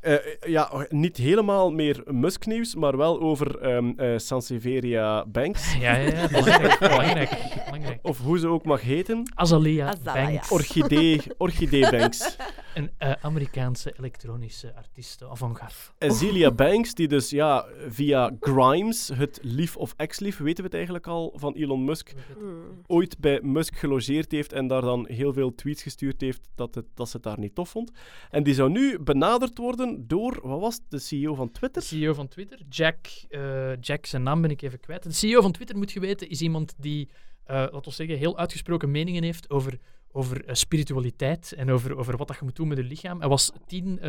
Eh, 0.00 0.14
ja, 0.46 0.86
niet 0.88 1.16
helemaal 1.16 1.70
meer 1.70 2.02
Musk-nieuws, 2.06 2.74
maar 2.74 2.96
wel 2.96 3.20
over 3.20 3.58
ehm 3.58 3.90
eh, 3.96 4.18
Sansevieria 4.18 5.26
Banks. 5.26 5.74
Ja, 5.80 5.96
ja, 5.96 6.08
ja. 6.08 6.28
Belangrijk. 6.28 6.78
belangrijk, 6.78 7.30
belangrijk. 7.64 7.98
Of 8.02 8.18
hoe 8.18 8.38
ze 8.38 8.48
ook 8.48 8.64
mag 8.64 8.80
heten. 8.80 9.32
Azalea 9.34 9.86
Azalea. 9.88 10.24
Banks. 10.24 10.50
Orchidee, 10.50 11.20
Orchidee 11.38 11.90
Banks. 11.90 12.36
Een 12.74 12.90
eh, 12.98 13.12
Amerikaanse 13.20 13.94
elektronische 13.98 14.74
artiest, 14.74 15.22
avant-garde. 15.22 15.74
Azealia 15.98 16.50
Banks, 16.50 16.94
die 16.94 17.08
dus 17.08 17.30
ja, 17.30 17.66
via 17.88 18.30
Grimes, 18.40 19.10
het 19.14 19.38
lief 19.42 19.76
of 19.76 19.94
ex-lief, 19.96 20.38
weten 20.38 20.56
we 20.56 20.62
het 20.62 20.74
eigenlijk 20.74 21.06
al, 21.06 21.32
van 21.36 21.54
Elon 21.54 21.84
Musk, 21.84 22.12
Hmm. 22.38 22.82
ooit 22.86 23.18
bij 23.18 23.40
Musk 23.42 23.76
gelogeerd 23.76 24.32
heeft 24.32 24.52
en 24.52 24.66
daar 24.66 24.80
dan 24.80 25.06
heel 25.08 25.32
veel 25.32 25.54
tweets 25.54 25.82
gestuurd 25.82 26.20
heeft 26.20 26.48
dat, 26.54 26.74
het, 26.74 26.84
dat 26.94 27.08
ze 27.08 27.16
het 27.16 27.24
daar 27.24 27.38
niet 27.38 27.54
tof 27.54 27.68
vond. 27.68 27.90
En 28.30 28.42
die 28.42 28.54
zou 28.54 28.70
nu 28.70 28.98
benaderd 28.98 29.58
worden 29.58 29.89
door, 29.98 30.40
wat 30.42 30.60
was 30.60 30.80
de 30.88 30.98
CEO 30.98 31.34
van 31.34 31.50
Twitter? 31.50 31.82
CEO 31.82 32.14
van 32.14 32.28
Twitter, 32.28 32.60
Jack, 32.68 33.06
eh, 33.28 33.76
Jack, 33.80 34.06
zijn 34.06 34.22
naam 34.22 34.40
ben 34.40 34.50
ik 34.50 34.62
even 34.62 34.80
kwijt. 34.80 35.02
De 35.02 35.12
CEO 35.12 35.40
van 35.40 35.52
Twitter, 35.52 35.76
moet 35.76 35.92
je 35.92 36.00
weten, 36.00 36.28
is 36.28 36.40
iemand 36.40 36.74
die, 36.78 37.08
eh 37.44 37.56
laten 37.56 37.82
we 37.82 37.90
zeggen, 37.90 38.16
heel 38.16 38.38
uitgesproken 38.38 38.90
meningen 38.90 39.22
heeft 39.22 39.50
over, 39.50 39.78
over 40.12 40.44
eh, 40.44 40.54
spiritualiteit 40.54 41.52
en 41.52 41.70
over, 41.70 41.96
over 41.96 42.16
wat 42.16 42.28
dat 42.28 42.36
je 42.36 42.44
moet 42.44 42.56
doen 42.56 42.68
met 42.68 42.78
je 42.78 42.84
lichaam. 42.84 43.20
Hij 43.20 43.28
was 43.28 43.52
tien, 43.66 44.00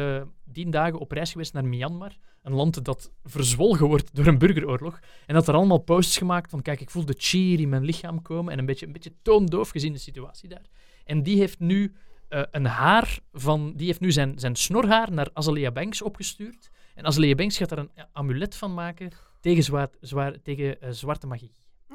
tien 0.51 0.71
dagen 0.71 0.99
op 0.99 1.11
reis 1.11 1.31
geweest 1.31 1.53
naar 1.53 1.65
Myanmar, 1.65 2.17
een 2.41 2.53
land 2.53 2.85
dat 2.85 3.11
verzwolgen 3.23 3.87
wordt 3.87 4.15
door 4.15 4.25
een 4.25 4.37
burgeroorlog. 4.37 4.99
En 5.25 5.33
dat 5.33 5.47
er 5.47 5.53
allemaal 5.53 5.77
posts 5.77 6.17
gemaakt 6.17 6.49
van, 6.49 6.61
kijk, 6.61 6.81
ik 6.81 6.89
voel 6.89 7.05
de 7.05 7.15
chi 7.17 7.37
hier 7.37 7.59
in 7.59 7.69
mijn 7.69 7.85
lichaam 7.85 8.21
komen 8.21 8.53
en 8.53 8.59
een 8.59 8.65
beetje, 8.65 8.85
een 8.85 8.93
beetje 8.93 9.13
toondoof 9.21 9.69
gezien 9.69 9.93
de 9.93 9.99
situatie 9.99 10.49
daar. 10.49 10.65
En 11.05 11.23
die 11.23 11.37
heeft 11.37 11.59
nu 11.59 11.93
eh, 12.31 12.41
een 12.51 12.65
haar 12.65 13.19
van, 13.33 13.73
die 13.75 13.85
heeft 13.85 13.99
nu 13.99 14.11
zijn, 14.11 14.39
zijn 14.39 14.55
snorhaar 14.55 15.11
naar 15.11 15.29
Azalea 15.33 15.71
Banks 15.71 16.01
opgestuurd. 16.01 16.69
En 16.95 17.05
Azalea 17.05 17.35
Banks 17.35 17.57
gaat 17.57 17.69
daar 17.69 17.77
een 17.77 17.91
amulet 18.11 18.55
van 18.55 18.73
maken 18.73 19.11
tegen, 19.39 19.63
zwaar, 19.63 19.87
zwaar, 20.01 20.41
tegen 20.43 20.81
eh, 20.81 20.89
zwarte 20.91 21.27
magie. 21.27 21.53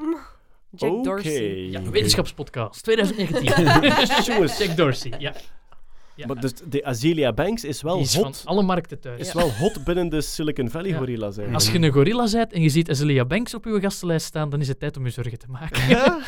Jack 0.71 0.91
Oké. 0.91 1.03
Dorsey. 1.03 1.69
Ja, 1.71 1.83
wetenschapspodcast 1.83 2.83
2019. 2.83 3.45
Jongens. 4.25 4.59
Jack 4.61 4.77
Dorsey, 4.77 5.13
ja. 5.19 5.35
ja. 6.15 6.27
Maar 6.27 6.41
dus 6.41 6.53
de 6.55 6.85
Azealia 6.85 7.33
Banks 7.33 7.65
is 7.65 7.83
wel 7.83 7.99
is 7.99 8.15
hot. 8.15 8.37
van 8.37 8.51
alle 8.55 8.63
markten 8.63 9.01
thuis. 9.01 9.21
Is 9.21 9.33
wel 9.33 9.53
hot 9.53 9.85
binnen 9.85 10.09
de 10.09 10.21
Silicon 10.21 10.71
Valley 10.71 10.91
Ja. 10.91 10.99
gorilla's 10.99 11.37
eigenlijk. 11.37 11.55
Als 11.55 11.71
je 11.71 11.79
een 11.79 11.93
gorilla 11.93 12.31
bent 12.31 12.53
en 12.53 12.63
je 12.63 12.69
ziet 12.69 12.91
Azalea 12.91 13.25
Banks 13.25 13.55
op 13.55 13.65
je 13.65 13.81
gastenlijst 13.81 14.27
staan, 14.27 14.51
dan 14.51 14.61
is 14.61 14.69
het 14.69 14.79
tijd 14.79 14.97
om 14.97 15.05
je 15.05 15.11
zorgen 15.11 15.39
te 15.39 15.49
maken. 15.49 15.81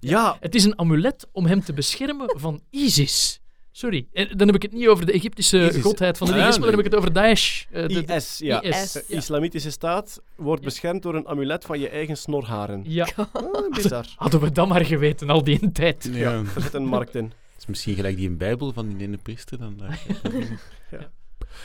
Ja. 0.00 0.10
ja, 0.10 0.36
Het 0.40 0.54
is 0.54 0.64
een 0.64 0.78
amulet 0.78 1.26
om 1.32 1.46
hem 1.46 1.60
te 1.64 1.72
beschermen 1.72 2.34
van 2.38 2.60
ISIS. 2.70 3.40
Sorry, 3.70 4.06
eh, 4.12 4.30
dan 4.36 4.46
heb 4.46 4.56
ik 4.56 4.62
het 4.62 4.72
niet 4.72 4.86
over 4.88 5.06
de 5.06 5.12
Egyptische 5.12 5.68
ISIS. 5.68 5.82
godheid 5.82 6.18
van 6.18 6.26
de 6.26 6.32
Ah, 6.32 6.38
dinges, 6.38 6.58
maar 6.58 6.66
dan 6.68 6.76
heb 6.76 6.86
ik 6.86 6.92
het 6.92 7.00
over 7.00 7.12
Daesh. 7.12 7.64
eh, 7.70 7.86
de- 7.88 8.04
de- 8.04 8.14
IS, 8.14 8.38
ja. 8.38 8.62
IS, 8.62 8.92
De 8.92 9.04
ja. 9.08 9.16
Islamitische 9.16 9.70
staat 9.70 10.20
wordt 10.36 10.60
Ja. 10.62 10.68
beschermd 10.68 11.02
door 11.02 11.14
een 11.14 11.26
amulet 11.28 11.64
van 11.64 11.80
je 11.80 11.88
eigen 11.88 12.16
snorharen. 12.16 12.82
Ja, 12.86 13.08
Ah, 13.32 13.70
bizar. 13.70 14.06
hadden 14.16 14.40
we 14.40 14.52
dat 14.52 14.68
maar 14.68 14.84
geweten 14.84 15.30
al 15.30 15.44
die 15.44 15.72
tijd. 15.72 16.08
Ja. 16.12 16.32
Er 16.54 16.60
zit 16.62 16.74
een 16.74 16.86
markt 16.86 17.14
in. 17.14 17.24
Het 17.52 17.58
is 17.58 17.66
misschien 17.66 17.94
gelijk 17.94 18.16
die 18.16 18.28
in 18.28 18.36
Bijbel 18.36 18.72
van 18.72 18.88
die 18.88 19.06
ene 19.06 19.16
priester. 19.16 19.58
Dan 19.58 19.76
daar. 19.76 20.00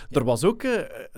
Er 0.10 0.24
was 0.24 0.44
ook, 0.44 0.64
eh, 0.64 0.74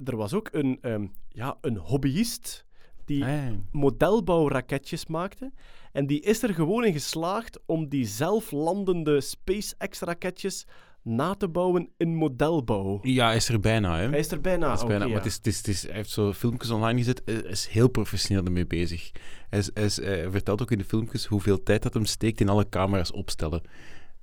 er 0.05 0.15
was 0.15 0.33
ook 0.33 0.49
een, 0.51 0.77
ehm, 0.81 1.05
ja, 1.29 1.57
een 1.61 1.77
hobbyist 1.77 2.65
die 3.05 3.23
Ah, 3.25 3.51
modelbouwraketjes 3.71 5.05
maakte. 5.07 5.51
En 5.91 6.07
die 6.07 6.21
is 6.21 6.43
er 6.43 6.53
gewoon 6.53 6.85
in 6.85 6.93
geslaagd 6.93 7.59
om 7.65 7.87
die 7.89 8.05
zelflandende 8.05 9.21
SpaceX-raketjes 9.21 10.65
na 11.01 11.33
te 11.35 11.47
bouwen 11.47 11.89
in 11.97 12.15
modelbouw. 12.15 12.99
ja, 13.03 13.25
hij 13.27 13.35
is 13.35 13.49
er 13.49 13.59
bijna. 13.59 13.97
Hè. 13.99 14.09
Hij 14.09 14.19
is 14.19 14.31
er 14.31 14.41
bijna. 14.41 14.65
Hij 14.65 14.75
is 14.75 14.85
bijna, 14.85 15.07
maar 15.07 15.15
het 15.15 15.25
is, 15.25 15.35
het 15.35 15.47
is, 15.47 15.57
het 15.57 15.67
is, 15.67 15.83
hij 15.83 15.93
heeft 15.95 16.09
zo 16.09 16.33
filmpjes 16.33 16.69
online 16.71 16.97
gezet. 16.97 17.21
Hij 17.25 17.35
is 17.35 17.67
heel 17.67 17.87
professioneel 17.87 18.45
ermee 18.45 18.65
bezig. 18.67 19.11
Hij, 19.49 19.59
is, 19.59 19.69
hij, 19.73 19.83
is- 19.85 19.95
hij 20.01 20.29
vertelt 20.31 20.61
ook 20.61 20.71
in 20.71 20.77
de 20.77 20.83
filmpjes 20.83 21.25
hoeveel 21.25 21.63
tijd 21.63 21.83
dat 21.83 21.93
hem 21.93 22.05
steekt 22.05 22.41
in 22.41 22.49
alle 22.49 22.69
camera's 22.69 23.11
opstellen. 23.13 23.61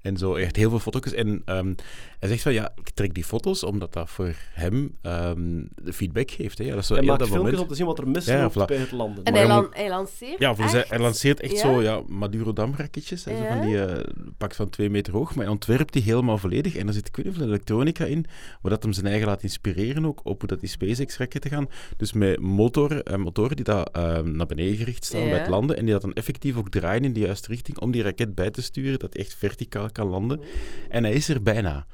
En 0.03 0.17
zo, 0.17 0.33
hij 0.33 0.43
heeft 0.43 0.57
heel 0.57 0.71
veel 0.71 0.79
foto's. 0.79 1.13
En 1.13 1.43
ehm, 1.45 1.75
hij 2.19 2.29
zegt 2.29 2.43
van, 2.43 2.53
ja, 2.53 2.73
ik 2.77 2.91
trek 2.91 3.15
die 3.15 3.25
foto's 3.25 3.63
omdat 3.65 3.93
dat 3.93 4.11
voor 4.11 4.35
hem 4.53 4.97
ehm, 5.03 5.63
de 5.83 5.93
feedback 5.93 6.31
geeft. 6.31 6.59
Hè. 6.59 6.65
Ja, 6.65 6.71
dat 6.71 6.81
is 6.81 6.87
zo 6.87 6.95
Hij 6.95 7.03
maakt 7.05 7.19
dat 7.19 7.29
filmpjes 7.29 7.51
moment. 7.53 7.63
om 7.63 7.69
te 7.73 7.75
zien 7.79 7.87
wat 7.87 7.99
er 7.99 8.09
misloopt 8.09 8.55
Ja, 8.55 8.63
voilà. 8.63 8.67
bij 8.67 8.77
het 8.77 8.93
landen. 8.93 9.25
En 9.25 9.33
Maar 9.33 9.41
hij, 9.43 9.51
lan- 9.51 9.89
lanceert 9.89 10.39
Ja, 10.39 10.55
hij, 10.55 10.67
hij 10.71 10.85
echt? 10.85 11.01
lanceert 11.01 11.41
echt 11.41 11.53
Ja? 11.53 11.59
zo 11.59 11.83
ja, 11.83 12.03
Madurodam-raketjes. 12.07 13.25
hè, 13.25 13.37
zo 13.37 13.43
Ja. 13.43 13.57
Van 13.57 13.67
die 13.67 13.85
eh, 13.85 14.05
pak 14.39 14.55
van 14.55 14.71
twee 14.71 14.91
meter 14.91 15.13
hoog. 15.13 15.35
Maar 15.35 15.45
hij 15.45 15.53
ontwerpt 15.53 15.93
die 15.93 16.03
helemaal 16.03 16.39
volledig. 16.39 16.77
En 16.77 16.87
er 16.87 16.93
zit 16.93 17.07
ik 17.09 17.17
weet 17.17 17.25
niet 17.27 17.35
hoeveel 17.35 17.53
elektronica 17.53 18.05
in, 18.05 18.25
waar 18.63 18.71
dat 18.73 18.83
hem 18.83 18.93
zijn 18.93 19.07
eigen 19.07 19.27
laat 19.27 19.43
inspireren 19.43 20.07
ook 20.07 20.21
op 20.25 20.39
hoe 20.41 20.49
dat 20.49 20.61
die 20.61 20.69
SpaceX-raketten 20.69 21.51
gaan. 21.51 21.67
Dus 21.97 22.13
met 22.13 22.41
motoren, 22.41 23.03
eh, 23.03 23.17
motoren 23.17 23.57
die 23.57 23.65
dat, 23.65 23.91
eh, 23.93 24.19
naar 24.21 24.47
beneden 24.47 24.77
gericht 24.77 25.05
staan 25.05 25.21
Ja. 25.23 25.29
bij 25.29 25.39
het 25.39 25.49
landen. 25.49 25.77
En 25.77 25.85
die 25.85 25.93
dat 25.93 26.03
dan 26.03 26.13
effectief 26.13 26.57
ook 26.57 26.69
draaien 26.71 27.05
in 27.05 27.13
de 27.13 27.21
juiste 27.21 27.49
richting 27.49 27.79
om 27.79 27.91
die 27.91 28.03
raket 28.03 28.35
bij 28.35 28.51
te 28.51 28.63
sturen, 28.63 28.99
dat 28.99 29.13
die 29.13 29.21
echt 29.21 29.35
verticaal 29.35 29.91
kan 29.93 30.09
landen. 30.09 30.41
En 30.89 31.05
hij 31.05 31.13
is 31.13 31.29
er 31.29 31.43
bijna. 31.43 31.87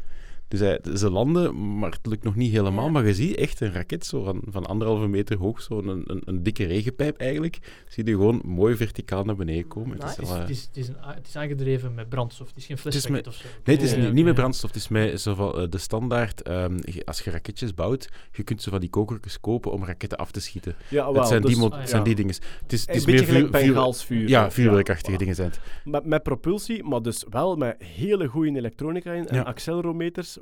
Dus 0.48 0.60
hij, 0.60 0.80
ze 0.94 1.10
landen, 1.10 1.78
maar 1.78 1.90
het 1.90 2.06
lukt 2.06 2.24
nog 2.24 2.34
niet 2.34 2.52
helemaal. 2.52 2.84
Ja. 2.84 2.90
Maar 2.90 3.06
je 3.06 3.14
ziet 3.14 3.36
echt 3.36 3.60
een 3.60 3.72
raket 3.72 4.06
zo 4.06 4.22
van, 4.24 4.42
van 4.46 4.66
anderhalve 4.66 5.06
meter 5.06 5.36
hoog, 5.38 5.62
zo 5.62 5.78
een, 5.78 6.02
een, 6.06 6.22
een 6.24 6.42
dikke 6.42 6.64
regenpijp 6.64 7.16
eigenlijk. 7.16 7.58
Zie 7.88 8.04
je 8.04 8.10
gewoon 8.10 8.40
mooi 8.44 8.76
verticaal 8.76 9.24
naar 9.24 9.36
beneden 9.36 9.66
komen. 9.68 9.96
Het 10.00 10.04
is 10.08 10.16
Het 10.16 10.26
is, 10.28 10.30
het, 10.30 10.48
is, 10.50 10.62
het, 10.62 10.76
is 10.76 10.88
een, 10.88 10.96
a- 11.04 11.14
het 11.14 11.26
is 11.26 11.36
aangedreven 11.36 11.94
met 11.94 12.08
brandstof. 12.08 12.48
Het 12.48 12.56
is 12.56 12.66
geen 12.66 12.78
flesraket 12.78 13.10
met- 13.10 13.26
of 13.26 13.34
zo. 13.34 13.46
Nee, 13.64 13.76
het 13.76 13.84
is 13.84 13.90
Ja, 13.92 13.96
niet, 13.98 14.12
niet 14.12 14.24
met 14.24 14.34
brandstof. 14.34 14.70
Het 14.70 14.78
is 14.78 14.88
met 14.88 15.20
zo 15.20 15.34
van, 15.34 15.58
eh, 15.58 15.68
de 15.70 15.78
standaard. 15.78 16.42
ehm, 16.42 16.78
als 17.04 17.20
je 17.20 17.30
raketjes 17.30 17.74
bouwt, 17.74 18.08
je 18.32 18.42
kunt 18.42 18.62
zo 18.62 18.70
van 18.70 18.80
die 18.80 18.90
kokertjes 18.90 19.40
kopen 19.40 19.72
om 19.72 19.84
raketten 19.84 20.18
af 20.18 20.30
te 20.30 20.40
schieten. 20.40 20.74
Ja, 20.90 21.04
dat 21.04 21.14
wel, 21.14 21.24
zijn, 21.26 21.42
dus, 21.42 21.50
die, 21.50 21.60
mo- 21.60 21.68
ah, 21.68 21.80
ja. 21.80 21.86
zijn 21.86 22.02
die 22.02 22.14
dingen. 22.14 22.34
Het 22.62 22.72
is, 22.72 22.80
het 22.80 22.88
Een 22.88 22.94
is 22.94 23.04
beetje 23.04 23.20
meer 23.20 23.28
gelijk 23.28 23.46
vuur, 23.46 23.60
vuur- 23.60 23.72
Bengaalsvuur. 23.72 24.28
ja, 24.28 24.50
vuurwerkachtige 24.50 25.12
Ja, 25.12 25.18
dingen 25.18 25.34
zijn 25.34 25.48
het. 25.50 25.60
Met, 25.84 26.04
met 26.04 26.22
propulsie, 26.22 26.84
maar 26.84 27.02
dus 27.02 27.24
wel 27.30 27.56
met 27.56 27.76
hele 27.82 28.26
goede 28.26 28.56
elektronica 28.56 29.12
in 29.12 29.28
en 29.28 29.34
Ja. 29.36 29.42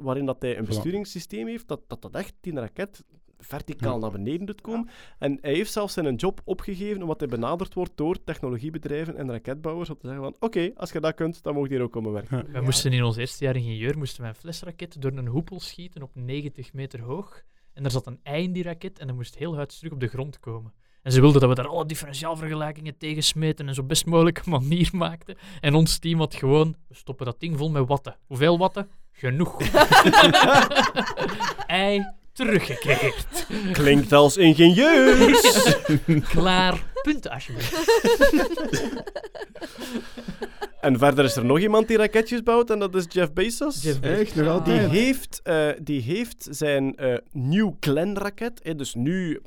Waarin 0.01 0.27
dat 0.27 0.43
hij 0.43 0.59
een 0.59 0.65
besturingssysteem 0.65 1.47
heeft, 1.47 1.69
dat 1.69 1.81
dat, 1.87 2.03
dat 2.03 2.15
echt 2.15 2.35
die 2.41 2.55
raket 2.55 3.05
verticaal 3.39 3.95
Ja. 3.95 4.01
naar 4.01 4.11
beneden 4.11 4.47
doet 4.47 4.61
komen. 4.61 4.89
En 5.19 5.39
hij 5.41 5.53
heeft 5.55 5.73
zelfs 5.73 5.93
zijn 5.95 6.15
job 6.15 6.41
opgegeven, 6.45 7.03
omdat 7.03 7.21
hij 7.21 7.29
benaderd 7.29 7.75
wordt 7.75 7.97
door 7.97 8.25
technologiebedrijven 8.25 9.17
en 9.17 9.31
raketbouwers, 9.31 9.91
om 9.91 9.99
te 9.99 10.07
zeggen 10.07 10.25
van, 10.25 10.37
oké, 10.39 10.71
als 10.75 10.93
je 10.93 11.01
dat 11.01 11.15
kunt, 11.15 11.43
dan 11.43 11.55
mocht 11.55 11.69
je 11.69 11.75
hier 11.75 11.85
ook 11.85 11.93
komen 11.93 12.13
werken. 12.13 12.53
Wij 12.53 12.61
moesten 12.61 12.93
in 12.93 13.05
ons 13.05 13.17
eerste 13.17 13.45
jaar 13.45 13.57
ingenieur 13.57 13.99
moesten 13.99 14.21
wij 14.21 14.31
een 14.31 14.37
flesraket 14.37 15.03
door 15.03 15.13
een 15.13 15.27
hoepel 15.27 15.61
schieten 15.61 16.03
op 16.03 16.11
90 16.15 16.73
meter 16.73 17.01
hoog. 17.03 17.43
En 17.73 17.85
er 17.85 17.91
zat 17.91 18.07
een 18.07 18.21
ei 18.23 18.43
in 18.43 18.53
die 18.53 18.63
raket 18.63 18.99
en 18.99 19.07
dat 19.07 19.17
moest 19.17 19.37
heel 19.37 19.55
hard 19.55 19.79
terug 19.79 19.93
op 19.93 20.01
de 20.01 20.07
grond 20.09 20.41
komen. 20.41 20.73
En 21.03 21.13
ze 21.13 21.21
wilden 21.21 21.41
dat 21.41 21.49
we 21.49 21.55
daar 21.55 21.69
alle 21.69 21.87
differentiaalvergelijkingen 21.87 22.99
tegen 22.99 23.23
smeten 23.23 23.69
en 23.69 23.75
zo 23.75 23.83
best 23.83 24.07
mogelijke 24.07 24.51
manier 24.51 24.89
maakten. 24.93 25.37
En 25.61 25.75
ons 25.75 25.99
team 25.99 26.19
had 26.19 26.35
gewoon, 26.35 26.77
we 26.89 26.95
stoppen 26.95 27.27
dat 27.27 27.41
ding 27.41 27.57
vol 27.59 27.71
met 27.71 27.87
watten. 27.89 28.17
Hoeveel 28.27 28.59
watten? 28.59 28.89
Genoeg. 29.17 29.61
ei 31.67 32.05
teruggekeerd. 32.33 33.47
Klinkt 33.73 34.13
als 34.13 34.37
ingenieus! 34.37 35.75
Klaar. 36.29 36.85
Punten 37.03 37.31
alsjeblieft. 37.31 37.75
en 40.81 40.99
verder 40.99 41.25
is 41.25 41.37
er 41.37 41.45
nog 41.45 41.59
iemand 41.61 41.89
die 41.89 41.97
raketjes 41.97 42.43
bouwt, 42.43 42.71
en 42.71 42.79
dat 42.79 42.95
is 42.95 43.05
Jeff 43.09 43.33
Bezos. 43.33 43.83
Jeff 43.83 44.01
Bezos. 44.01 44.19
Echt, 44.21 44.35
nog 44.35 44.45
Die 44.45 44.53
altijd? 44.53 44.91
heeft, 44.91 45.41
eh, 45.43 45.69
die 45.83 46.03
heeft 46.03 46.47
zijn 46.51 46.97
eh, 46.97 47.15
New 47.33 47.71
Glenn-raket. 47.81 48.61
eh, 48.61 48.77
dus 48.77 48.95
nu, 48.95 49.41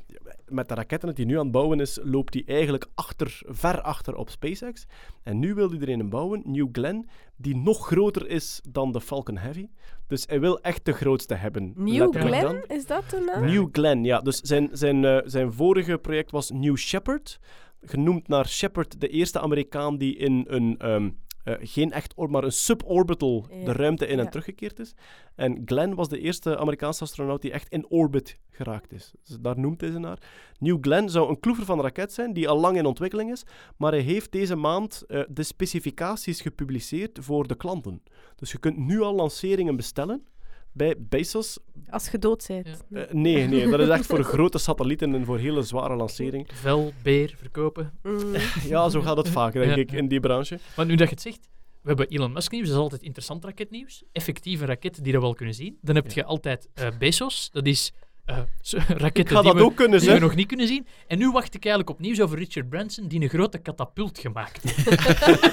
met 0.50 0.68
de 0.68 0.74
raketten 0.74 1.14
die 1.14 1.24
hij 1.24 1.34
nu 1.34 1.38
aan 1.38 1.44
het 1.44 1.52
bouwen 1.52 1.80
is, 1.80 1.98
loopt 2.02 2.34
hij 2.34 2.42
eigenlijk 2.46 2.86
achter, 2.94 3.40
ver 3.46 3.80
achter 3.80 4.14
op 4.14 4.30
SpaceX. 4.30 4.86
En 5.22 5.38
nu 5.38 5.54
wil 5.54 5.70
hij 5.70 5.80
er 5.80 5.88
een 5.88 6.08
bouwen, 6.08 6.42
New 6.44 6.68
Glenn, 6.72 7.08
die 7.36 7.56
nog 7.56 7.86
groter 7.86 8.28
is 8.28 8.60
dan 8.68 8.92
de 8.92 9.00
Falcon 9.00 9.36
Heavy. 9.36 9.68
Dus 10.06 10.24
hij 10.26 10.40
wil 10.40 10.60
echt 10.60 10.84
de 10.84 10.92
grootste 10.92 11.34
hebben. 11.34 11.72
New 11.76 12.14
Glenn, 12.14 12.42
dan. 12.42 12.76
is 12.76 12.86
dat 12.86 13.10
de 13.10 13.20
naam? 13.20 13.44
New 13.44 13.68
Glenn, 13.72 14.04
ja. 14.04 14.20
Dus 14.20 14.40
zijn, 14.40 14.68
zijn, 14.72 15.04
eh, 15.04 15.18
zijn 15.24 15.52
vorige 15.52 15.98
project 15.98 16.30
was 16.30 16.50
New 16.50 16.76
Shepard. 16.76 17.38
Genoemd 17.82 18.28
naar 18.28 18.48
Shepard, 18.48 19.00
de 19.00 19.08
eerste 19.08 19.40
Amerikaan 19.40 19.98
die 19.98 20.16
in 20.16 20.44
een, 20.48 20.74
ehm, 20.78 21.10
eh, 21.44 21.54
geen 21.60 21.92
echt, 21.92 22.14
or- 22.14 22.30
maar 22.30 22.44
een 22.44 22.52
suborbital 22.52 23.46
de 23.64 23.72
ruimte 23.72 24.06
in 24.06 24.18
en 24.18 24.24
Ja. 24.24 24.30
teruggekeerd 24.30 24.78
is. 24.78 24.94
En 25.34 25.62
Glenn 25.64 25.94
was 25.94 26.08
de 26.08 26.18
eerste 26.20 26.58
Amerikaanse 26.58 27.02
astronaut 27.02 27.42
die 27.42 27.52
echt 27.52 27.68
in 27.68 27.86
orbit 27.88 28.38
geraakt 28.50 28.92
is. 28.92 29.12
Dus 29.26 29.36
daar 29.40 29.58
noemt 29.58 29.80
hij 29.80 29.90
ze 29.90 29.98
naar. 29.98 30.18
New 30.58 30.78
Glenn 30.80 31.08
zou 31.08 31.28
een 31.28 31.40
kloever 31.40 31.64
van 31.64 31.78
een 31.78 31.84
raket 31.84 32.12
zijn, 32.12 32.32
die 32.32 32.48
al 32.48 32.60
lang 32.60 32.76
in 32.76 32.86
ontwikkeling 32.86 33.30
is. 33.30 33.42
Maar 33.76 33.92
hij 33.92 34.00
heeft 34.00 34.32
deze 34.32 34.56
maand 34.56 35.02
eh, 35.08 35.22
de 35.28 35.42
specificaties 35.42 36.40
gepubliceerd 36.40 37.18
voor 37.22 37.46
de 37.46 37.54
klanten. 37.56 38.02
Dus 38.36 38.52
je 38.52 38.58
kunt 38.58 38.76
nu 38.76 39.00
al 39.00 39.14
lanceringen 39.14 39.76
bestellen 39.76 40.24
bij 40.72 40.94
Bezos. 40.98 41.58
Als 41.88 42.08
je 42.10 42.18
dood 42.18 42.44
bent. 42.48 42.84
Ja. 42.88 42.98
Eh, 43.06 43.12
nee, 43.14 43.46
nee, 43.48 43.68
dat 43.68 43.80
is 43.80 43.88
echt 43.88 44.06
voor 44.06 44.22
grote 44.22 44.58
satellieten 44.58 45.14
en 45.14 45.24
voor 45.24 45.38
hele 45.38 45.62
zware 45.62 45.96
lanceringen. 45.96 46.46
Vel, 46.52 46.92
beer, 47.02 47.34
verkopen. 47.36 47.92
Mm. 48.02 48.34
Ja, 48.68 48.88
zo 48.88 49.00
gaat 49.00 49.16
het 49.16 49.28
vaak, 49.28 49.52
denk 49.52 49.64
Ja. 49.70 49.76
ik, 49.76 49.92
in 49.92 50.08
die 50.08 50.20
branche. 50.20 50.58
Maar 50.76 50.86
nu 50.86 50.94
dat 50.94 51.08
je 51.08 51.14
het 51.14 51.22
zegt, 51.22 51.48
we 51.82 51.88
hebben 51.88 52.08
Elon 52.08 52.32
Musk 52.32 52.52
nieuws, 52.52 52.66
dat 52.66 52.76
is 52.76 52.82
altijd 52.82 53.02
interessant 53.02 53.44
raketnieuws. 53.44 54.02
Effectieve 54.12 54.64
raketten 54.64 55.02
die 55.02 55.12
we 55.12 55.20
wel 55.20 55.34
kunnen 55.34 55.54
zien. 55.54 55.78
Dan 55.80 55.94
heb 55.94 56.10
je 56.10 56.24
altijd 56.24 56.68
eh, 56.74 56.88
Bezos, 56.98 57.50
dat 57.52 57.66
is 57.66 57.92
eh, 58.30 58.38
zo- 58.60 58.78
raketten 58.88 59.22
Ik 59.22 59.28
ga 59.28 59.34
die, 59.42 59.50
dat 59.50 59.54
we, 59.54 59.64
ook 59.64 59.76
kunnen 59.76 60.00
die 60.00 60.10
we 60.10 60.18
nog 60.18 60.34
niet 60.34 60.46
kunnen 60.46 60.66
zien. 60.66 60.86
En 61.06 61.18
nu 61.18 61.30
wacht 61.30 61.54
ik 61.54 61.64
eigenlijk 61.64 61.94
op 61.96 62.00
nieuws 62.00 62.20
over 62.20 62.38
Richard 62.38 62.68
Branson, 62.68 63.08
die 63.08 63.20
een 63.22 63.28
grote 63.28 63.58
katapult 63.58 64.18
gemaakt 64.18 64.62
heeft. 64.62 64.88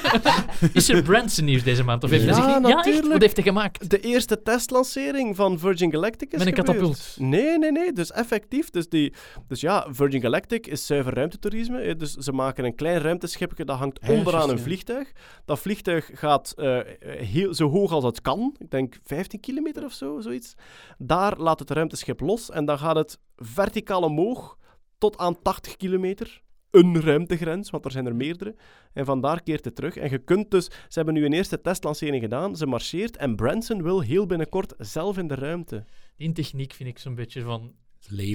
is 0.76 0.90
er 0.90 1.04
Branson 1.04 1.46
nieuws 1.46 1.64
deze 1.64 1.84
maand? 1.84 2.04
Of 2.04 2.10
heeft 2.10 2.24
hij 2.26 2.34
Ja, 2.34 2.38
zich 2.44 2.46
niet- 2.60 2.68
Ja, 2.68 2.76
natuurlijk. 2.76 3.08
Wat 3.12 3.22
heeft 3.22 3.36
hij 3.36 3.46
gemaakt? 3.46 3.90
De 3.90 4.00
eerste 4.00 4.42
testlancering 4.42 5.36
van 5.36 5.60
Virgin 5.60 5.92
Galactic 5.92 6.32
is 6.34 6.38
Met 6.38 6.48
een 6.48 6.56
gebeurd. 6.56 6.78
katapult. 6.78 7.16
Nee, 7.20 7.58
nee, 7.58 7.72
nee. 7.72 7.94
Dus 7.94 8.12
effectief. 8.12 8.70
Dus, 8.70 8.90
die, 8.90 9.14
dus 9.48 9.62
ja, 9.62 9.88
Virgin 9.90 10.22
Galactic 10.22 10.68
is 10.68 10.86
zuiver 10.86 11.14
ruimtetoerisme. 11.14 11.80
eh, 11.80 11.98
Dus 11.98 12.14
ze 12.14 12.32
maken 12.32 12.66
een 12.66 12.76
klein 12.76 13.02
ruimteschipje 13.02 13.66
dat 13.66 13.78
hangt 13.78 14.00
ja, 14.02 14.12
onderaan 14.14 14.50
een 14.50 14.56
ja. 14.58 14.62
vliegtuig. 14.62 15.12
Dat 15.46 15.60
vliegtuig 15.60 16.10
gaat 16.14 16.54
eh, 16.58 16.80
heel, 17.04 17.54
zo 17.54 17.70
hoog 17.70 17.92
als 17.92 18.04
het 18.04 18.22
kan. 18.22 18.56
Ik 18.58 18.70
denk 18.72 18.96
15 19.04 19.40
kilometer 19.40 19.84
of 19.86 19.92
zo, 19.94 20.20
zoiets. 20.20 20.54
Daar 20.98 21.38
laat 21.38 21.60
het 21.60 21.70
ruimteschip 21.72 22.20
los 22.20 22.52
en 22.52 22.66
dan 22.68 22.78
gaat 22.78 22.96
het 22.96 23.20
verticaal 23.36 24.02
omhoog 24.02 24.58
tot 24.98 25.18
aan 25.18 25.42
80 25.42 25.76
kilometer. 25.76 26.42
Een 26.72 27.02
ruimtegrens, 27.02 27.70
want 27.70 27.86
er 27.86 27.92
zijn 27.92 28.06
er 28.06 28.16
meerdere. 28.16 28.56
En 28.94 29.06
vandaar 29.06 29.44
keert 29.44 29.66
het 29.66 29.76
terug. 29.76 29.96
En 29.96 30.10
je 30.10 30.18
kunt 30.18 30.52
dus... 30.52 30.66
Ze 30.66 30.74
hebben 30.88 31.14
nu 31.14 31.26
een 31.26 31.34
eerste 31.34 31.62
testlancering 31.62 32.24
gedaan. 32.24 32.56
Ze 32.56 32.66
marcheert 32.66 33.18
en 33.18 33.36
Branson 33.36 33.84
wil 33.84 34.02
heel 34.02 34.26
binnenkort 34.26 34.74
zelf 34.78 35.18
in 35.18 35.28
de 35.28 35.36
ruimte. 35.36 35.86
Die 36.18 36.32
techniek 36.32 36.74
vind 36.74 36.90
ik 36.90 37.00
zo'n 37.00 37.16
beetje 37.16 37.42
van... 37.42 37.76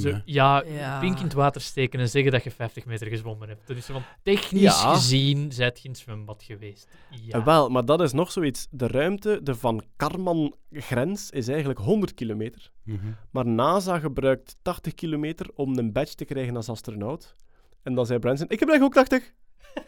Zo, 0.01 0.21
ja, 0.25 0.63
Ja. 0.67 1.01
pink 1.01 1.19
in 1.19 1.25
het 1.25 1.33
water 1.33 1.61
steken 1.61 2.01
en 2.01 2.09
zeggen 2.09 2.33
dat 2.33 2.45
je 2.45 2.51
50 2.51 2.85
meter 2.85 3.07
gezwommen 3.07 3.49
hebt. 3.49 3.67
Dat 3.67 3.77
is 3.77 3.87
zo 3.87 3.93
van, 3.93 4.03
technisch 4.23 4.63
Ja. 4.63 4.95
gezien, 4.95 5.53
zijt 5.53 5.79
geen 5.79 5.97
zwembad 5.97 6.43
geweest. 6.43 6.89
Ja. 7.11 7.39
Eh, 7.39 7.45
wel, 7.45 7.69
maar 7.69 7.85
dat 7.85 8.01
is 8.01 8.13
nog 8.13 8.33
zoiets. 8.33 8.67
De 8.71 8.87
ruimte, 8.87 9.41
de 9.43 9.55
Van 9.55 9.83
Karman-grens, 9.97 11.31
is 11.31 11.49
eigenlijk 11.49 11.79
100 11.79 12.15
kilometer. 12.15 12.71
Mhm. 12.85 13.07
Maar 13.31 13.47
NASA 13.47 13.99
gebruikt 13.99 14.57
80 14.63 14.95
kilometer 14.95 15.47
om 15.55 15.79
een 15.79 15.93
badge 15.93 16.15
te 16.15 16.25
krijgen 16.25 16.57
als 16.57 16.69
astronaut. 16.69 17.37
En 17.83 17.95
dan 17.95 18.07
zei 18.07 18.19
Branson, 18.19 18.47
ik 18.49 18.59
gebruik 18.59 18.83
ook 18.83 18.95
80. 18.95 19.33
Met 19.73 19.81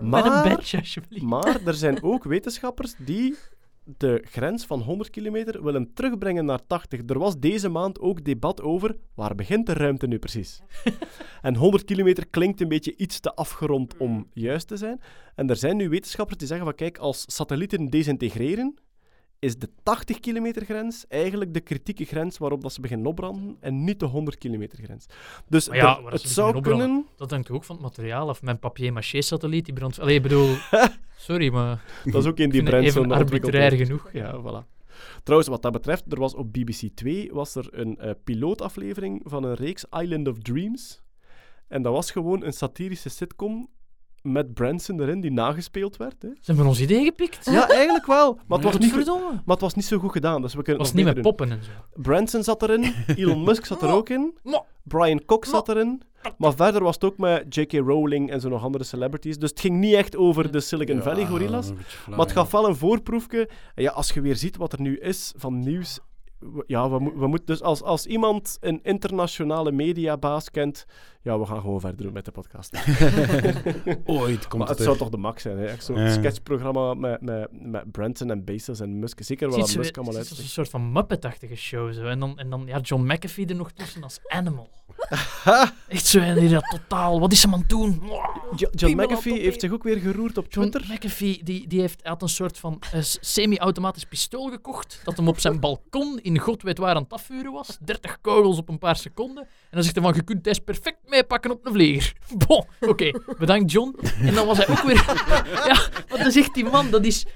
een 0.00 0.08
Maar, 0.08 0.48
badge, 0.48 0.76
alsjeblieft. 0.78 1.24
maar 1.24 1.60
er 1.66 1.74
zijn 1.74 2.02
ook 2.02 2.24
wetenschappers 2.24 2.94
die 2.98 3.36
de 3.86 4.22
grens 4.24 4.66
van 4.66 4.80
100 4.80 5.10
kilometer 5.10 5.64
willen 5.64 5.92
terugbrengen 5.94 6.44
naar 6.44 6.66
80. 6.66 7.00
Er 7.06 7.18
was 7.18 7.38
deze 7.38 7.68
maand 7.68 8.00
ook 8.00 8.24
debat 8.24 8.62
over 8.62 8.96
waar 9.14 9.34
begint 9.34 9.66
de 9.66 9.72
ruimte 9.72 10.06
nu 10.06 10.18
precies. 10.18 10.60
en 11.42 11.54
100 11.54 11.84
kilometer 11.84 12.26
klinkt 12.26 12.60
een 12.60 12.68
beetje 12.68 12.96
iets 12.96 13.20
te 13.20 13.34
afgerond 13.34 13.96
om 13.96 14.26
juist 14.32 14.68
te 14.68 14.76
zijn. 14.76 15.00
En 15.34 15.50
er 15.50 15.56
zijn 15.56 15.76
nu 15.76 15.88
wetenschappers 15.88 16.38
die 16.38 16.46
zeggen 16.46 16.66
van 16.66 16.74
kijk, 16.74 16.98
als 16.98 17.24
satellieten 17.26 17.86
desintegreren, 17.86 18.74
is 19.38 19.58
de 19.58 19.68
80 19.82 20.20
kilometer 20.20 20.64
grens 20.64 21.04
eigenlijk 21.08 21.54
de 21.54 21.60
kritieke 21.60 22.04
grens 22.04 22.38
waarop 22.38 22.62
dat 22.62 22.72
ze 22.72 22.80
beginnen 22.80 23.06
opbranden 23.06 23.56
en 23.60 23.84
niet 23.84 24.00
de 24.00 24.06
100 24.06 24.38
kilometer 24.38 24.78
grens. 24.82 25.06
Dus 25.48 25.68
Maar 25.68 25.76
ja, 25.76 26.02
het 26.04 26.20
zou 26.20 26.60
kunnen... 26.60 27.06
Dat 27.16 27.30
hangt 27.30 27.46
toch 27.46 27.56
ook 27.56 27.64
van 27.64 27.76
het 27.76 27.84
materiaal 27.84 28.28
af. 28.28 28.42
Mijn 28.42 28.58
papier-maché-satelliet, 28.58 29.64
die 29.64 29.74
brandt... 29.74 30.00
Allee, 30.00 30.14
ik 30.14 30.22
bedoel... 30.22 30.54
Sorry, 31.16 31.52
maar 31.52 31.84
Dat 32.04 32.22
is 32.22 32.28
ook 32.28 32.38
in 32.38 32.44
ik 32.52 32.52
die 32.52 32.60
ontwikkeld 32.62 33.12
arbitrair 33.12 33.72
genoeg. 33.72 34.12
Ja, 34.12 34.40
voilà. 34.40 34.74
Trouwens, 35.22 35.50
wat 35.50 35.62
dat 35.62 35.72
betreft, 35.72 36.12
er 36.12 36.18
was 36.18 36.34
op 36.34 36.52
BBC 36.52 36.88
2 36.94 37.32
was 37.32 37.54
er 37.54 37.68
een 37.70 37.98
eh, 37.98 38.10
pilootaflevering 38.24 39.20
van 39.24 39.44
een 39.44 39.54
reeks 39.54 39.84
Island 39.90 40.28
of 40.28 40.38
Dreams. 40.38 41.02
En 41.68 41.82
dat 41.82 41.92
was 41.92 42.10
gewoon 42.10 42.44
een 42.44 42.52
satirische 42.52 43.08
sitcom 43.08 43.68
met 44.32 44.54
Branson 44.54 45.00
erin, 45.00 45.20
die 45.20 45.32
nagespeeld 45.32 45.96
werd. 45.96 46.22
Hè. 46.22 46.28
Ze 46.28 46.42
hebben 46.44 46.66
ons 46.66 46.80
idee 46.80 47.04
gepikt. 47.04 47.44
Ja, 47.44 47.68
eigenlijk 47.68 48.06
wel. 48.06 48.38
Maar 48.46 48.58
het, 48.58 48.66
was 48.66 48.78
niet, 48.78 49.06
maar 49.16 49.42
het 49.46 49.60
was 49.60 49.74
niet 49.74 49.84
zo 49.84 49.98
goed 49.98 50.12
gedaan, 50.12 50.42
dus 50.42 50.54
we 50.54 50.62
kunnen 50.62 50.82
was 50.82 50.92
het 50.92 50.96
nog 50.96 51.06
niet 51.06 51.14
met 51.14 51.24
poppen 51.24 51.50
en 51.50 51.62
zo. 51.62 51.70
Branson 51.94 52.42
zat 52.42 52.62
erin, 52.62 52.94
Elon 53.16 53.44
Musk 53.44 53.64
zat 53.64 53.82
er 53.82 53.90
ook 53.90 54.08
in. 54.08 54.38
Brian 54.82 55.24
Cox 55.24 55.50
zat 55.50 55.68
erin. 55.68 56.02
Maar 56.38 56.54
verder 56.54 56.82
was 56.82 56.94
het 56.94 57.04
ook 57.04 57.18
met 57.18 57.54
J.K. 57.54 57.72
Rowling 57.72 58.30
en 58.30 58.40
zo 58.40 58.48
nog 58.48 58.62
andere 58.62 58.84
celebrities. 58.84 59.38
Dus 59.38 59.50
het 59.50 59.60
ging 59.60 59.78
niet 59.78 59.94
echt 59.94 60.16
over 60.16 60.50
de 60.50 60.60
Silicon 60.60 61.02
Valley 61.02 61.26
gorillas. 61.26 61.66
flauw, 61.66 62.16
Maar 62.16 62.26
het 62.26 62.34
gaf 62.34 62.50
wel 62.50 62.68
een 62.68 62.76
voorproefje. 62.76 63.48
En 63.74 63.82
ja, 63.82 63.90
als 63.90 64.12
je 64.12 64.20
weer 64.20 64.36
ziet 64.36 64.56
wat 64.56 64.72
er 64.72 64.80
nu 64.80 64.98
is 64.98 65.32
van 65.36 65.58
nieuws, 65.58 65.98
ja, 66.66 66.90
we, 66.90 67.12
we 67.16 67.26
moeten 67.26 67.46
dus 67.46 67.62
als, 67.62 67.82
als 67.82 68.06
iemand 68.06 68.56
een 68.60 68.80
internationale 68.82 69.72
mediabaas 69.72 70.50
kent, 70.50 70.84
ja, 71.22 71.38
we 71.38 71.46
gaan 71.46 71.60
gewoon 71.60 71.80
verder 71.80 72.02
doen 72.02 72.12
met 72.12 72.24
de 72.24 72.30
podcast. 72.30 72.72
Ooit 74.04 74.48
komt 74.48 74.58
maar 74.62 74.68
het 74.68 74.78
het 74.78 74.86
zou 74.86 74.96
toch 74.96 75.08
de 75.08 75.16
max 75.16 75.42
zijn, 75.42 75.58
hè? 75.58 75.66
Echt 75.66 75.84
zo'n 75.84 75.98
Ja. 75.98 76.12
sketchprogramma 76.12 76.94
met, 76.94 77.20
met, 77.20 77.48
met 77.50 77.90
Branson 77.92 78.30
en 78.30 78.44
Bezos 78.44 78.80
en 78.80 78.98
Musk. 78.98 79.18
Zeker 79.22 79.50
wel 79.50 79.58
is 79.58 79.76
Musk 79.76 79.96
allemaal 79.96 80.14
het 80.14 80.30
is 80.30 80.38
een 80.38 80.44
soort 80.44 80.68
van 80.68 80.92
Muppet-achtige 80.92 81.56
show. 81.56 81.92
Zo. 81.92 82.04
En, 82.06 82.18
dan, 82.20 82.38
en 82.38 82.50
dan 82.50 82.62
ja, 82.66 82.78
John 82.78 83.02
McAfee 83.12 83.46
er 83.46 83.54
nog 83.54 83.70
tussen 83.72 84.02
als 84.02 84.18
Animal. 84.26 84.68
Echt 85.88 86.06
zo, 86.06 86.18
en 86.20 86.38
die 86.38 86.48
dat 86.48 86.64
totaal... 86.70 87.20
Wat 87.20 87.32
is 87.32 87.42
hem 87.42 87.52
aan 87.52 87.58
het 87.60 87.68
doen? 87.68 88.02
Jo- 88.56 88.68
John 88.70 88.76
Piemel 88.86 89.06
McAfee 89.06 89.40
heeft 89.40 89.60
zich 89.60 89.72
ook 89.72 89.82
weer 89.82 89.96
geroerd 89.98 90.38
op 90.38 90.46
John 90.52 90.68
Twitter. 90.68 90.94
McAfee 90.94 91.40
die, 91.44 91.68
die 91.68 91.80
heeft, 91.80 92.00
had 92.06 92.22
een 92.22 92.28
soort 92.28 92.58
van 92.58 92.82
eh, 92.92 93.00
semi-automatisch 93.02 94.04
pistool 94.04 94.50
gekocht. 94.50 95.00
Dat 95.04 95.16
hem 95.16 95.28
op 95.28 95.40
zijn 95.40 95.60
balkon 95.60 96.18
in 96.22 96.35
god 96.38 96.62
weet 96.62 96.78
waar 96.78 96.94
aan 96.94 97.02
het 97.02 97.12
afvuren 97.12 97.52
was. 97.52 97.78
30 97.80 98.20
kogels 98.20 98.58
op 98.58 98.68
een 98.68 98.78
paar 98.78 98.96
seconden. 98.96 99.42
En 99.42 99.48
dan 99.70 99.82
zegt 99.82 99.94
hij 99.94 100.04
van, 100.04 100.14
je 100.14 100.22
kunt 100.22 100.44
deze 100.44 100.60
perfect 100.60 100.98
meepakken 101.04 101.50
op 101.50 101.66
een 101.66 101.72
vlieger. 101.72 102.12
Bon, 102.46 102.64
oké, 102.80 103.10
bedankt 103.38 103.72
John. 103.72 103.98
En 104.20 104.34
dan 104.34 104.46
was 104.46 104.56
hij 104.56 104.68
ook 104.68 104.82
weer... 104.82 105.04
ja, 105.70 105.88
want 106.08 106.22
dan 106.22 106.32
zegt 106.32 106.54
die 106.54 106.64
man, 106.64 106.90
dat 106.90 107.04
is... 107.04 107.26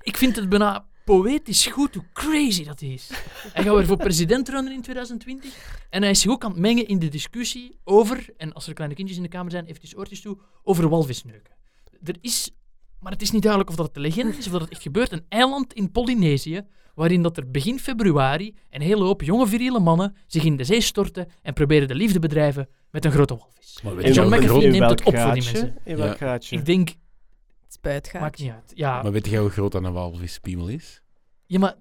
Ik 0.00 0.16
vind 0.16 0.36
het 0.36 0.48
bijna 0.48 0.86
poëtisch 1.04 1.66
goed 1.66 1.94
hoe 1.94 2.04
crazy 2.12 2.64
dat 2.64 2.82
is. 2.82 3.08
Hij 3.52 3.64
gaat 3.64 3.74
weer 3.74 3.86
voor 3.86 3.96
president 3.96 4.48
runnen 4.48 4.72
in 4.72 4.82
2020. 4.82 5.86
En 5.90 6.02
hij 6.02 6.10
is 6.10 6.20
zich 6.20 6.30
ook 6.30 6.44
aan 6.44 6.50
het 6.50 6.60
mengen 6.60 6.86
in 6.86 6.98
de 6.98 7.08
discussie 7.08 7.78
over, 7.84 8.26
en 8.36 8.52
als 8.52 8.66
er 8.66 8.74
kleine 8.74 8.94
kindjes 8.94 9.16
in 9.16 9.22
de 9.22 9.28
kamer 9.28 9.50
zijn, 9.50 9.64
eventjes 9.64 9.96
oortjes 9.96 10.20
toe, 10.20 10.38
over 10.62 10.88
walvisneuken. 10.88 11.54
Er 12.04 12.16
is, 12.20 12.50
maar 13.00 13.12
het 13.12 13.22
is 13.22 13.30
niet 13.30 13.42
duidelijk 13.42 13.70
of 13.70 13.76
dat 13.76 13.96
een 13.96 14.02
legende 14.02 14.36
is 14.36 14.46
of 14.46 14.52
dat 14.52 14.60
het 14.60 14.70
echt 14.70 14.82
gebeurt, 14.82 15.12
een 15.12 15.26
eiland 15.28 15.72
in 15.72 15.90
Polynesië, 15.90 16.66
waarin 16.98 17.22
dat 17.22 17.36
er 17.36 17.50
begin 17.50 17.78
februari 17.78 18.54
een 18.70 18.80
hele 18.80 19.04
hoop 19.04 19.22
jonge 19.22 19.46
viriele 19.46 19.80
mannen 19.80 20.16
zich 20.26 20.44
in 20.44 20.56
de 20.56 20.64
zee 20.64 20.80
storten 20.80 21.28
en 21.42 21.52
proberen 21.54 21.88
de 21.88 21.94
liefde 21.94 22.18
bedrijven 22.18 22.68
met 22.90 23.04
een 23.04 23.10
grote 23.12 23.36
walvis. 23.36 23.80
Maar 23.82 23.94
weet 23.94 24.04
En 24.04 24.12
je 24.12 24.16
John 24.16 24.34
McAfee 24.34 24.70
neemt 24.70 24.90
het 24.90 25.04
op 25.04 25.16
voor 25.16 25.32
die 25.32 25.42
mensen. 25.44 25.76
In 25.84 25.96
welk 25.96 26.16
gaatje? 26.16 26.56
Ik 26.56 26.64
denk, 26.64 26.94
Spuitgaat. 27.68 28.20
maakt 28.20 28.38
niet 28.38 28.50
uit. 28.50 28.72
Ja, 28.74 29.02
Maar 29.02 29.12
weet 29.12 29.26
jij 29.28 29.38
hoe 29.40 29.50
groot 29.50 29.72
dan 29.72 29.84
een 29.84 29.92
walvispiemel 29.92 30.68
is? 30.68 31.02
Ja, 31.46 31.58
maar 31.58 31.74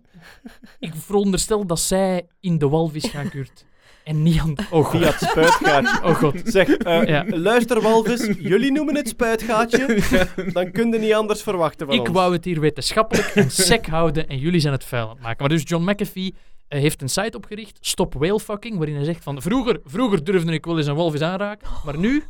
ik 0.79 0.95
veronderstel 0.95 1.65
dat 1.65 1.79
zij 1.79 2.27
in 2.39 2.57
de 2.57 2.69
walvis 2.69 3.05
gaan 3.05 3.29
kuurt. 3.29 3.65
En 4.07 4.23
niet 4.23 4.39
aan... 4.39 4.55
Oh 4.71 4.85
god. 4.85 4.99
Via 5.01 5.07
het 5.11 5.19
spuitgaatje. 5.29 5.99
Oh 6.07 6.15
god. 6.15 6.41
Zeg, 6.43 6.67
eh, 6.69 7.03
Ja. 7.13 7.25
luister 7.27 7.81
Walvis, 7.81 8.29
jullie 8.39 8.71
noemen 8.71 8.95
het 8.95 9.07
spuitgaatje, 9.07 9.99
dan 10.53 10.71
kun 10.71 10.91
je 10.91 10.99
niet 10.99 11.13
anders 11.13 11.41
verwachten 11.41 11.87
van 11.87 11.95
Ik 11.95 12.01
ons. 12.01 12.09
wou 12.11 12.33
het 12.33 12.45
hier 12.45 12.59
wetenschappelijk 12.59 13.27
en 13.27 13.51
sec 13.51 13.85
houden 13.85 14.27
en 14.27 14.37
jullie 14.37 14.59
zijn 14.59 14.73
het 14.73 14.83
vuil 14.83 15.03
aan 15.03 15.09
het 15.09 15.21
maken. 15.21 15.37
Maar 15.39 15.49
dus 15.49 15.61
John 15.65 15.89
McAfee 15.89 16.35
eh, 16.67 16.79
heeft 16.79 17.01
een 17.01 17.09
site 17.09 17.37
opgericht, 17.37 17.77
Stop 17.81 18.13
Whalefucking, 18.13 18.77
waarin 18.77 18.95
hij 18.95 19.05
zegt 19.05 19.23
van 19.23 19.41
vroeger, 19.41 19.79
vroeger 19.85 20.23
durfde 20.23 20.51
ik 20.51 20.65
wel 20.65 20.77
eens 20.77 20.87
een 20.87 20.95
walvis 20.95 21.21
aanraken, 21.21 21.67
maar 21.85 21.97
nu 21.97 22.23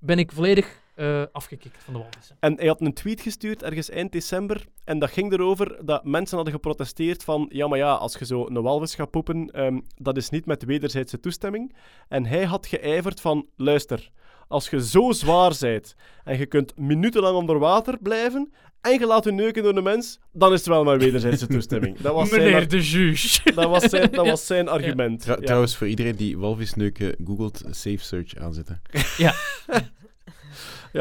ben 0.00 0.18
ik 0.18 0.32
volledig 0.32 0.82
eh, 0.94 1.22
afgekikt 1.32 1.76
van 1.84 1.92
de 1.94 1.98
walvissen. 2.00 2.36
En 2.40 2.54
hij 2.56 2.66
had 2.66 2.80
een 2.80 2.92
tweet 2.94 3.20
gestuurd 3.20 3.62
ergens 3.62 3.90
eind 3.90 4.12
december. 4.12 4.64
En 4.84 4.98
dat 4.98 5.10
ging 5.10 5.32
erover 5.32 5.78
dat 5.84 6.04
mensen 6.04 6.36
hadden 6.36 6.54
geprotesteerd 6.54 7.24
van... 7.24 7.46
Ja, 7.52 7.68
maar 7.68 7.78
ja, 7.78 7.92
als 7.92 8.16
je 8.18 8.26
zo 8.26 8.46
een 8.46 8.62
walvis 8.62 8.94
gaat 8.94 9.10
poepen, 9.10 9.50
ehm, 9.50 9.80
dat 9.96 10.16
is 10.16 10.28
niet 10.30 10.46
met 10.46 10.64
wederzijdse 10.64 11.20
toestemming. 11.20 11.74
En 12.08 12.26
hij 12.26 12.44
had 12.44 12.66
geijverd 12.66 13.20
van... 13.20 13.46
Luister, 13.56 14.10
als 14.48 14.70
je 14.70 14.84
zo 14.86 15.12
zwaar 15.12 15.56
bent 15.60 15.94
en 16.24 16.38
je 16.38 16.46
kunt 16.46 16.76
minutenlang 16.78 17.36
onder 17.36 17.58
water 17.58 17.98
blijven... 18.02 18.52
En 18.80 18.98
je 18.98 19.06
laat 19.06 19.24
je 19.24 19.32
neuken 19.32 19.62
door 19.62 19.76
een 19.76 19.82
mens, 19.82 20.18
dan 20.32 20.52
is 20.52 20.58
het 20.58 20.68
wel 20.68 20.84
met 20.84 21.02
wederzijdse 21.02 21.46
toestemming. 21.46 21.98
Dat 21.98 22.14
was 22.14 22.28
zijn, 22.28 22.40
Meneer 22.40 22.56
ar- 22.56 22.68
de 22.68 22.80
juge. 22.82 23.52
dat 23.54 23.68
was 23.68 23.82
zijn, 23.84 24.10
dat 24.10 24.24
Ja. 24.24 24.30
was 24.30 24.46
zijn 24.52 24.68
argument. 24.68 25.24
Ja. 25.24 25.34
Trouwens, 25.34 25.76
voor 25.76 25.86
iedereen 25.88 26.16
die 26.16 26.38
walvisneuken 26.38 27.14
googelt, 27.24 27.62
safe 27.70 27.98
search 27.98 28.36
aanzetten. 28.36 28.82
Ja, 29.16 29.34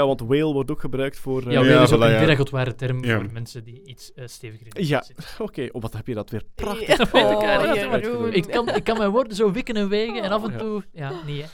want 0.02 0.20
whale 0.22 0.54
wordt 0.54 0.72
ook 0.72 0.80
gebruikt 0.80 1.18
voor... 1.20 1.40
eh, 1.42 1.46
Ja, 1.46 1.52
Ja, 1.52 1.60
weer 1.62 1.82
is 1.82 1.92
ook 1.92 2.02
een 2.02 2.10
ja. 2.10 2.74
term 2.76 3.04
Ja. 3.04 3.20
voor 3.20 3.32
mensen 3.34 3.64
die 3.64 3.82
iets 3.86 4.14
eh, 4.14 4.28
steviger 4.28 4.66
in 4.68 4.72
de 4.74 4.88
Ja. 4.88 5.04
Oké, 5.40 5.68
oh, 5.72 5.82
wat 5.82 5.94
heb 5.94 6.08
je 6.08 6.14
dat 6.14 6.30
weer 6.30 6.44
prachtig 6.56 6.88
Ja, 6.88 8.32
ik 8.32 8.44
kan, 8.48 8.70
ik 8.76 8.84
kan 8.84 8.98
mijn 8.98 9.10
woorden 9.12 9.36
zo 9.36 9.52
wikken 9.52 9.76
en 9.76 9.90
wegen 9.90 10.22
en 10.24 10.32
af 10.32 10.44
en 10.44 10.52
Ja. 10.52 10.58
toe... 10.58 10.84
Ja, 10.92 11.12
niet 11.26 11.42
hè. 11.42 11.48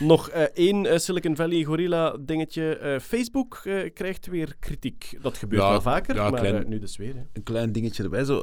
Nog 0.06 0.28
eh, 0.28 0.42
één 0.42 1.00
Silicon 1.00 1.36
Valley 1.36 1.64
Gorilla 1.64 2.16
dingetje. 2.20 2.76
Eh, 2.76 2.98
Facebook 2.98 3.60
eh, 3.64 3.90
krijgt 3.94 4.26
weer 4.26 4.56
kritiek. 4.60 5.18
Dat 5.22 5.38
gebeurt 5.38 5.62
Ja, 5.62 5.70
wel 5.70 5.80
vaker, 5.80 6.14
ja, 6.14 6.30
maar 6.30 6.40
klein- 6.40 6.68
nu 6.68 6.78
dus 6.78 6.96
weer. 6.96 7.14
Hè. 7.14 7.20
Een 7.32 7.42
klein 7.42 7.72
dingetje 7.72 8.02
erbij. 8.02 8.24
Zo, 8.24 8.42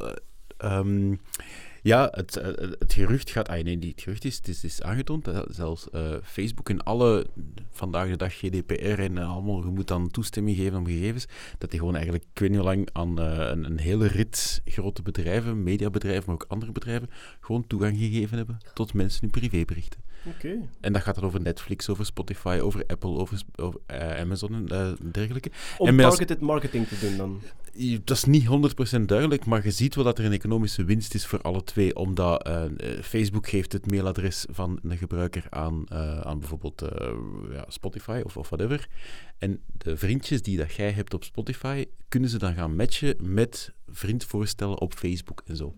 eh, 0.59 0.71
ehm, 0.71 1.15
ja, 1.81 2.07
het, 2.11 2.37
eh, 2.37 2.69
het 2.79 2.93
gerucht 2.93 3.29
gaat... 3.29 3.47
Ah, 3.47 3.63
nee, 3.63 3.75
niet 3.75 3.91
het 3.91 4.01
gerucht 4.01 4.25
is, 4.25 4.35
het 4.35 4.47
is, 4.47 4.63
is 4.63 4.81
aangetoond 4.81 5.25
dat 5.25 5.45
zelfs 5.49 5.89
eh, 5.89 6.13
Facebook 6.23 6.69
en 6.69 6.83
alle, 6.83 7.27
vandaag 7.71 8.09
de 8.09 8.15
dag 8.15 8.33
GDPR 8.33 8.99
en 8.99 9.17
eh, 9.17 9.31
allemaal, 9.31 9.63
je 9.63 9.69
moet 9.69 9.87
dan 9.87 10.11
toestemming 10.11 10.57
geven 10.57 10.77
om 10.77 10.85
gegevens, 10.85 11.27
dat 11.57 11.69
die 11.69 11.79
gewoon 11.79 11.95
eigenlijk, 11.95 12.25
ik 12.33 12.39
weet 12.39 12.49
niet 12.49 12.59
hoe 12.59 12.67
lang, 12.67 12.89
aan 12.93 13.19
eh, 13.19 13.49
een, 13.49 13.65
een 13.65 13.79
hele 13.79 14.07
rit 14.07 14.61
grote 14.65 15.01
bedrijven, 15.01 15.63
mediabedrijven, 15.63 16.23
maar 16.25 16.35
ook 16.35 16.45
andere 16.47 16.71
bedrijven, 16.71 17.09
gewoon 17.39 17.67
toegang 17.67 17.97
gegeven 17.97 18.37
hebben 18.37 18.57
tot 18.73 18.93
mensen 18.93 19.21
hun 19.21 19.29
privéberichten. 19.29 20.08
En 20.81 20.93
dat 20.93 21.01
gaat 21.01 21.15
dan 21.15 21.23
over 21.23 21.41
Netflix, 21.41 21.89
over 21.89 22.05
Spotify, 22.05 22.59
over 22.61 22.83
Apple, 22.87 23.09
over, 23.09 23.39
eh, 23.85 24.19
Amazon 24.19 24.53
en 24.53 24.67
eh, 24.67 24.91
dergelijke. 25.11 25.51
Om 25.77 25.87
En 25.87 25.99
als- 25.99 26.15
targeted 26.17 26.39
marketing 26.39 26.87
te 26.87 26.99
doen 26.99 27.17
dan. 27.17 27.41
Dat 28.03 28.17
is 28.17 28.23
niet 28.23 28.45
100% 28.45 29.07
duidelijk, 29.07 29.45
maar 29.45 29.63
je 29.63 29.71
ziet 29.71 29.95
wel 29.95 30.03
dat 30.03 30.17
er 30.17 30.25
een 30.25 30.31
economische 30.31 30.83
winst 30.83 31.13
is 31.13 31.25
voor 31.25 31.41
alle 31.41 31.63
twee. 31.63 31.95
Omdat 31.95 32.43
eh, 32.47 32.63
Facebook 33.01 33.47
geeft 33.49 33.73
het 33.73 33.91
mailadres 33.91 34.45
van 34.49 34.79
een 34.83 34.97
gebruiker 34.97 35.43
aan, 35.49 35.91
aan 36.23 36.39
bijvoorbeeld 36.39 36.85
ja, 37.51 37.65
Spotify 37.67 38.21
of, 38.25 38.37
of 38.37 38.49
whatever. 38.49 38.87
En 39.39 39.61
de 39.77 39.97
vriendjes 39.97 40.41
die 40.41 40.57
dat 40.57 40.73
jij 40.73 40.91
hebt 40.91 41.13
op 41.13 41.23
Spotify, 41.23 41.85
kunnen 42.07 42.29
ze 42.29 42.37
dan 42.37 42.53
gaan 42.53 42.75
matchen 42.75 43.15
met 43.33 43.73
vriendvoorstellen 43.87 44.79
op 44.79 44.93
Facebook 44.93 45.41
en 45.45 45.55
zo. 45.55 45.75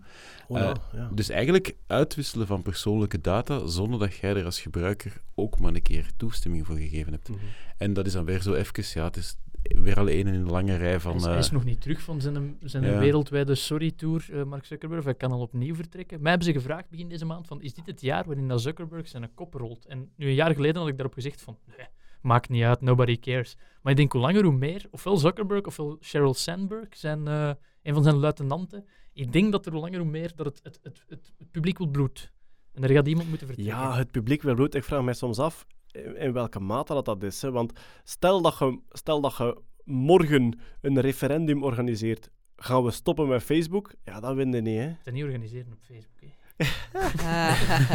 Oh, 0.48 0.58
ja, 0.58 0.70
Eh, 0.70 0.80
ja. 0.92 1.10
Dus 1.14 1.28
eigenlijk 1.28 1.74
uitwisselen 1.86 2.46
van 2.46 2.62
persoonlijke 2.62 3.20
data 3.20 3.66
zonder 3.66 3.98
dat 3.98 4.14
jij 4.14 4.36
er 4.36 4.44
als 4.44 4.60
gebruiker 4.60 5.22
ook 5.34 5.58
maar 5.58 5.74
een 5.74 5.82
keer 5.82 6.10
toestemming 6.16 6.66
voor 6.66 6.76
gegeven 6.76 7.12
hebt. 7.12 7.28
Mhm. 7.28 7.38
En 7.76 7.92
dat 7.92 8.06
is 8.06 8.12
dan 8.12 8.24
weer 8.24 8.42
zo 8.42 8.54
even, 8.54 8.84
ja, 8.94 9.04
het 9.04 9.16
is 9.16 9.36
weer 9.62 9.96
al 9.96 10.08
een 10.08 10.26
in 10.26 10.34
een 10.34 10.46
lange 10.46 10.76
rij 10.76 10.88
Hij 10.88 11.00
van... 11.00 11.16
is, 11.16 11.24
hij 11.24 11.32
eh, 11.32 11.38
is 11.38 11.50
nog 11.50 11.64
niet 11.64 11.80
terug 11.80 12.00
van 12.00 12.20
zijn, 12.20 12.56
zijn 12.60 12.84
ja. 12.84 12.98
wereldwijde 12.98 13.54
sorry-tour, 13.54 14.26
eh, 14.32 14.42
Mark 14.42 14.64
Zuckerberg. 14.64 15.04
Hij 15.04 15.14
kan 15.14 15.32
al 15.32 15.40
opnieuw 15.40 15.74
vertrekken. 15.74 16.20
Mij 16.20 16.30
hebben 16.30 16.48
ze 16.48 16.54
gevraagd 16.54 16.90
begin 16.90 17.08
deze 17.08 17.24
maand 17.24 17.46
van, 17.46 17.62
is 17.62 17.74
dit 17.74 17.86
het 17.86 18.00
jaar 18.00 18.24
waarin 18.24 18.48
dat 18.48 18.62
Zuckerberg 18.62 19.08
zijn 19.08 19.34
kop 19.34 19.54
rolt? 19.54 19.86
En 19.86 20.10
nu 20.16 20.26
een 20.26 20.34
jaar 20.34 20.54
geleden 20.54 20.80
had 20.80 20.88
ik 20.88 20.96
daarop 20.96 21.14
gezegd 21.14 21.42
van, 21.42 21.58
nee, 21.76 21.86
maakt 22.22 22.48
niet 22.48 22.62
uit, 22.62 22.80
nobody 22.80 23.18
cares. 23.18 23.56
Maar 23.82 23.92
ik 23.92 23.98
denk 23.98 24.12
hoe 24.12 24.20
langer 24.20 24.44
hoe 24.44 24.52
meer, 24.52 24.86
ofwel 24.90 25.16
Zuckerberg 25.16 25.66
ofwel 25.66 25.96
Sheryl 26.00 26.34
Sandberg, 26.34 26.96
zijn, 26.96 27.28
eh, 27.28 27.50
een 27.82 27.94
van 27.94 28.02
zijn 28.02 28.16
luitenanten. 28.16 28.84
Ik 29.12 29.32
denk 29.32 29.52
dat 29.52 29.66
er 29.66 29.72
hoe 29.72 29.80
langer 29.80 29.98
hoe 29.98 30.08
meer 30.08 30.32
dat 30.36 30.46
het, 30.46 30.60
het, 30.62 30.78
het, 30.82 31.04
het, 31.08 31.50
publiek 31.50 31.78
wil 31.78 31.86
bloed. 31.86 32.32
En 32.72 32.80
daar 32.80 32.90
gaat 32.90 33.06
iemand 33.06 33.28
moeten 33.28 33.46
vertrekken. 33.46 33.76
Ja, 33.76 33.96
het 33.96 34.10
publiek 34.10 34.42
wil 34.42 34.54
bloed. 34.54 34.74
Ik 34.74 34.84
vraag 34.84 35.02
mij 35.02 35.14
soms 35.14 35.38
af 35.38 35.66
in 35.92 36.16
in 36.16 36.32
welke 36.32 36.60
mate 36.60 36.94
dat, 36.94 37.04
dat 37.04 37.22
is. 37.22 37.42
Hè? 37.42 37.50
Want 37.50 37.72
stel 38.04 38.42
dat, 38.42 38.58
je, 38.58 38.80
stel 38.88 39.20
dat 39.20 39.36
je 39.36 39.60
morgen 39.84 40.58
een 40.80 41.00
referendum 41.00 41.62
organiseert. 41.62 42.30
Gaan 42.56 42.84
we 42.84 42.90
stoppen 42.90 43.28
met 43.28 43.42
Facebook? 43.42 43.94
Ja, 44.04 44.20
dat 44.20 44.34
winnen 44.34 44.62
niet, 44.62 44.78
hè? 44.78 44.92
Het 45.02 45.14
niet 45.14 45.24
organiseren 45.24 45.72
op 45.72 45.78
Facebook. 45.80 46.20
hè. 46.20 46.26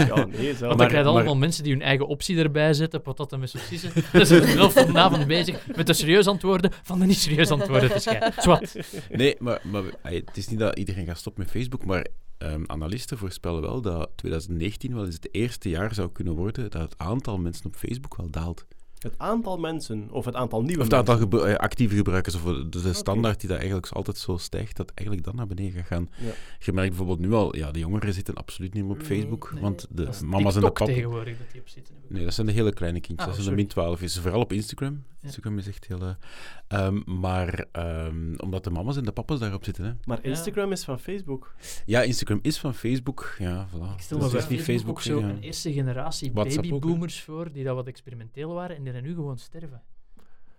Ja, 0.07 0.25
nee, 0.25 0.53
zo. 0.53 0.59
Want 0.59 0.59
dan 0.59 0.77
Maar- 0.77 0.87
krijg 0.87 1.03
je 1.03 1.09
allemaal 1.11 1.35
mensen 1.35 1.63
die 1.63 1.73
hun 1.73 1.81
eigen 1.81 2.07
optie 2.07 2.37
erbij 2.37 2.73
zetten, 2.73 3.01
patatten 3.01 3.39
met 3.39 3.49
saucissen. 3.49 3.91
Dan 4.13 4.25
zijn 4.25 4.41
ze 4.41 4.47
de 4.47 4.57
helft 4.57 4.79
van 4.79 4.93
de 4.93 4.99
avond 4.99 5.27
bezig 5.27 5.67
met 5.75 5.87
de 5.87 5.93
serieus 5.93 6.27
antwoorden 6.27 6.71
van 6.83 6.99
de 6.99 7.05
niet 7.05 7.17
serieus 7.17 7.49
antwoorden 7.51 7.91
te 7.91 7.99
scheiden. 7.99 8.33
Zwat. 8.37 8.75
Nee, 9.11 9.35
maar, 9.39 9.59
maar 9.63 9.83
het 10.01 10.37
is 10.37 10.47
niet 10.47 10.59
dat 10.59 10.77
iedereen 10.77 11.05
gaat 11.05 11.17
stoppen 11.17 11.43
met 11.43 11.51
Facebook, 11.51 11.85
maar 11.85 12.07
ehm, 12.37 12.63
analisten 12.65 13.17
voorspellen 13.17 13.61
wel 13.61 13.81
dat 13.81 14.09
2019 14.15 14.95
wel 14.95 15.05
eens 15.05 15.15
het 15.15 15.29
eerste 15.31 15.69
jaar 15.69 15.93
zou 15.93 16.11
kunnen 16.11 16.33
worden 16.35 16.69
dat 16.71 16.81
het 16.81 16.93
aantal 16.97 17.37
mensen 17.37 17.65
op 17.65 17.75
Facebook 17.75 18.15
wel 18.15 18.29
daalt. 18.29 18.65
Het 18.97 19.13
aantal 19.17 19.57
mensen, 19.57 20.07
of 20.11 20.25
het 20.25 20.35
aantal 20.35 20.61
nieuwe 20.61 20.77
Of 20.81 20.83
het 20.85 20.93
aantal 20.93 21.17
mensen. 21.17 21.31
gebru- 21.39 21.51
eh, 21.51 21.55
actieve 21.59 21.95
gebruikers, 21.95 22.35
of 22.35 22.41
de, 22.43 22.69
de 22.81 22.93
standaard 22.93 23.39
die 23.39 23.49
dat 23.49 23.57
eigenlijk 23.57 23.87
altijd 23.91 24.17
zo 24.17 24.37
stijgt, 24.37 24.77
dat 24.77 24.91
eigenlijk 24.93 25.27
dan 25.27 25.35
naar 25.35 25.47
beneden 25.47 25.71
gaat 25.79 25.85
gaan. 25.87 26.09
Ja. 26.19 26.31
Je 26.59 26.73
merkt 26.73 26.89
bijvoorbeeld 26.89 27.19
nu 27.19 27.33
al, 27.33 27.55
ja, 27.55 27.71
de 27.71 27.79
jongeren 27.79 28.13
zitten 28.13 28.33
absoluut 28.33 28.73
niet 28.73 28.83
meer 28.83 28.91
op 28.91 28.97
Nee, 28.97 29.07
Facebook, 29.19 29.51
Nee, 29.53 29.61
want 29.61 29.87
de 29.89 30.09
mama's 30.25 30.55
en 30.55 30.61
de 30.61 30.67
papa's... 30.71 30.87
tegenwoordig 30.87 31.37
dat 31.37 31.51
die 31.51 31.61
op 31.61 31.67
zitten. 31.69 31.95
Nee, 32.07 32.23
dat 32.23 32.33
zijn 32.33 32.47
de 32.47 32.53
hele 32.53 32.73
kleine 32.73 32.99
kindjes. 32.99 33.27
Ah, 33.27 33.33
dat 33.35 33.43
zijn 33.43 33.55
de 33.55 33.61
min 33.61 33.69
12 33.71 34.01
is. 34.01 34.19
Vooral 34.19 34.41
op 34.41 34.53
Instagram. 34.53 35.03
Instagram 35.27 35.57
is 35.57 35.67
echt 35.67 35.87
heel... 35.87 36.15
ehm, 36.67 37.19
maar 37.19 37.65
ehm, 37.71 38.33
omdat 38.37 38.63
de 38.63 38.69
mama's 38.69 38.97
en 38.97 39.03
de 39.03 39.11
papa's 39.11 39.39
daarop 39.39 39.63
zitten. 39.63 39.83
Hè. 39.83 39.93
Maar 40.05 40.19
Ja. 40.21 40.29
Instagram 40.29 40.71
is 40.71 40.83
van 40.83 40.99
Facebook. 40.99 41.55
Ja, 41.85 42.01
Instagram 42.01 42.39
is 42.41 42.57
van 42.57 42.73
Facebook. 42.73 43.35
Ja, 43.39 43.67
voilà. 43.67 43.93
Ik 43.95 44.01
stel 44.01 44.17
me 44.17 44.45
niet 44.49 44.61
Facebook, 44.61 45.01
zo 45.01 45.19
ja. 45.19 45.29
een 45.29 45.39
eerste 45.39 45.73
generatie 45.73 46.31
WhatsApp 46.33 46.65
ook, 46.65 46.71
babyboomers 46.71 47.21
voor 47.21 47.51
die 47.51 47.63
dat 47.63 47.75
wat 47.75 47.87
experimenteel 47.87 48.53
waren 48.53 48.75
en 48.75 48.83
die 48.83 48.93
er 48.93 49.01
nu 49.01 49.13
gewoon 49.13 49.37
sterven. 49.37 49.81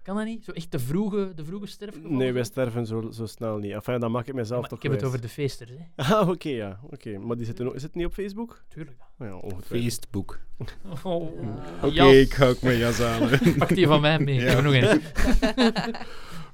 Kan 0.08 0.16
dat 0.16 0.26
niet? 0.26 0.44
Zo 0.44 0.50
echt 0.52 0.72
de 0.72 0.78
vroege, 0.78 1.32
de 1.34 1.44
vroege 1.44 1.66
sterfgevallen? 1.66 2.16
Nee, 2.16 2.32
wij 2.32 2.44
sterven 2.44 2.86
zo, 2.86 3.10
zo 3.10 3.26
snel 3.26 3.56
niet. 3.58 3.72
Enfin, 3.72 4.00
dan 4.00 4.10
maak 4.10 4.26
ik 4.26 4.34
mezelf 4.34 4.60
Maar 4.60 4.68
toch 4.68 4.78
ik 4.78 4.84
heb 4.84 4.92
het 4.92 5.04
over 5.04 5.20
de 5.20 5.28
feesters, 5.28 5.70
hè. 5.70 5.76
Ah, 6.14 6.28
oké, 6.28 6.48
ja. 6.48 6.80
Oké, 6.90 7.18
maar 7.18 7.36
die 7.36 7.46
zitten 7.46 7.66
ook... 7.68 7.74
Is 7.74 7.82
het 7.82 7.94
niet 7.94 8.06
op 8.06 8.12
Facebook? 8.12 8.62
Tuurlijk. 8.68 8.96
Oh 9.18 9.26
ja, 9.26 9.34
ongetwijfeld. 9.34 9.82
Facebook. 9.82 10.38
Oh, 11.04 11.22
Oké, 11.82 11.92
jas. 11.92 12.12
ik 12.12 12.34
ga 12.34 12.46
ook 12.48 12.62
mijn 12.62 12.78
jas 12.78 13.00
aan. 13.00 13.28
Pak 13.58 13.68
die 13.68 13.86
van 13.86 14.00
mij 14.00 14.18
mee. 14.18 14.34
Ik 14.38 14.42
Ja. 14.42 14.48
heb 14.48 14.56
er 14.58 14.62
nog 14.64 14.74
een. 14.74 15.94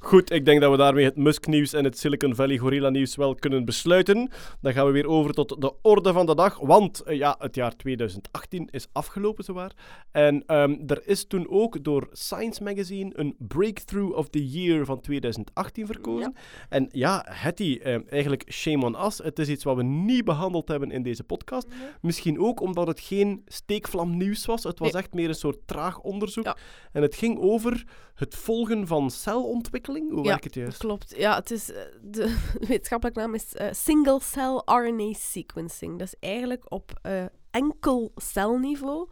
Goed, 0.05 0.31
ik 0.31 0.45
denk 0.45 0.61
dat 0.61 0.71
we 0.71 0.77
daarmee 0.77 1.05
het 1.05 1.17
Musk-nieuws 1.17 1.73
en 1.73 1.85
het 1.85 1.99
Silicon 1.99 2.35
Valley 2.35 2.59
Gorilla-nieuws 2.59 3.17
wel 3.17 3.35
kunnen 3.35 3.65
besluiten. 3.65 4.31
Dan 4.61 4.73
gaan 4.73 4.87
we 4.87 4.93
weer 4.93 5.07
over 5.07 5.35
tot 5.35 5.61
de 5.61 5.73
orde 5.83 6.13
van 6.13 6.27
de 6.27 6.35
dag. 6.35 6.59
Want 6.59 7.01
eh, 7.01 7.17
ja, 7.17 7.37
het 7.39 7.55
jaar 7.55 7.77
2018 7.77 8.69
is 8.71 8.87
afgelopen, 8.93 9.45
zowaar. 9.45 9.73
En 10.11 10.43
ehm, 10.47 10.77
er 10.87 11.03
is 11.07 11.27
toen 11.27 11.49
ook 11.49 11.85
door 11.85 12.09
Science 12.13 12.63
Magazine 12.63 13.11
een 13.15 13.35
Breakthrough 13.39 14.17
of 14.17 14.29
the 14.29 14.49
Year 14.49 14.85
van 14.85 15.01
2018 15.01 15.87
verkozen. 15.87 16.35
En 16.69 16.89
ja, 16.93 17.27
Hetty, 17.29 17.79
eh, 17.83 17.97
eigenlijk 18.13 18.53
shame 18.53 18.85
on 18.85 19.05
us. 19.07 19.19
Het 19.19 19.39
is 19.39 19.49
iets 19.49 19.65
wat 19.65 19.77
we 19.77 19.83
niet 19.83 20.25
behandeld 20.25 20.69
hebben 20.69 20.91
in 20.91 21.03
deze 21.03 21.25
podcast. 21.25 21.69
Misschien 22.01 22.41
ook 22.41 22.61
omdat 22.61 22.87
het 22.87 23.01
geen 23.01 23.43
steekvlamnieuws 23.47 24.47
was. 24.47 24.63
Het 24.63 24.79
was 24.79 24.93
Nee. 24.93 25.03
echt 25.03 25.15
meer 25.15 25.29
een 25.29 25.35
soort 25.35 25.67
traag 25.67 26.01
onderzoek. 26.01 26.45
Ja. 26.45 26.57
En 26.93 27.03
het 27.03 27.15
ging 27.15 27.39
over 27.39 27.85
het 28.15 28.35
volgen 28.35 28.87
van 28.87 29.11
celontwikkeling. 29.11 29.93
Hoe 30.03 30.23
Ja, 30.23 30.29
werkt 30.29 30.45
het 30.45 30.55
juist? 30.55 30.79
Klopt. 30.79 31.15
Ja, 31.17 31.35
het 31.35 31.51
is, 31.51 31.73
eh, 31.73 31.81
de 32.03 32.37
wetenschappelijke 32.69 33.21
naam 33.21 33.35
is 33.35 33.55
eh, 33.55 33.67
single 33.73 34.21
cell 34.23 34.63
RNA 34.65 35.13
sequencing. 35.13 35.99
Dat 35.99 36.07
is 36.07 36.29
eigenlijk 36.31 36.65
op 36.69 36.99
eh, 37.03 37.25
enkel 37.51 38.13
celniveau 38.17 39.09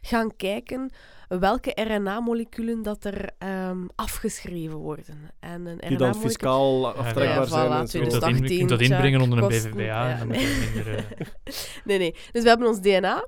gaan 0.00 0.36
kijken 0.36 0.90
welke 1.28 1.70
RNA-moleculen 1.74 2.82
dat 2.82 3.04
er 3.04 3.30
ehm, 3.38 3.86
afgeschreven 3.94 4.76
worden. 4.76 5.30
En 5.40 5.66
een 5.66 5.78
Die 5.88 5.96
dan 5.96 6.14
fiscaal 6.14 6.88
aftrekbaar 6.88 7.36
Ja, 7.36 7.44
zijn. 7.44 7.68
voilà, 7.68 7.72
en 7.72 7.88
zo. 7.88 7.98
Je 7.98 8.06
kunt 8.06 8.20
dat, 8.20 8.30
in, 8.30 8.36
je 8.36 8.42
2018, 8.42 8.58
kunt 8.58 8.68
dat 8.68 8.80
inbrengen 8.80 9.20
onder 9.20 9.38
een 9.38 9.48
BVBA. 9.48 9.82
ja, 9.82 10.10
en 10.10 10.18
dan 10.18 10.28
nee. 10.28 10.46
moet 10.46 10.54
je 10.54 10.70
minder... 10.74 11.06
Nee, 11.84 11.98
nee. 11.98 12.14
Dus 12.32 12.42
we 12.42 12.48
hebben 12.48 12.68
ons 12.68 12.80
DNA, 12.80 13.26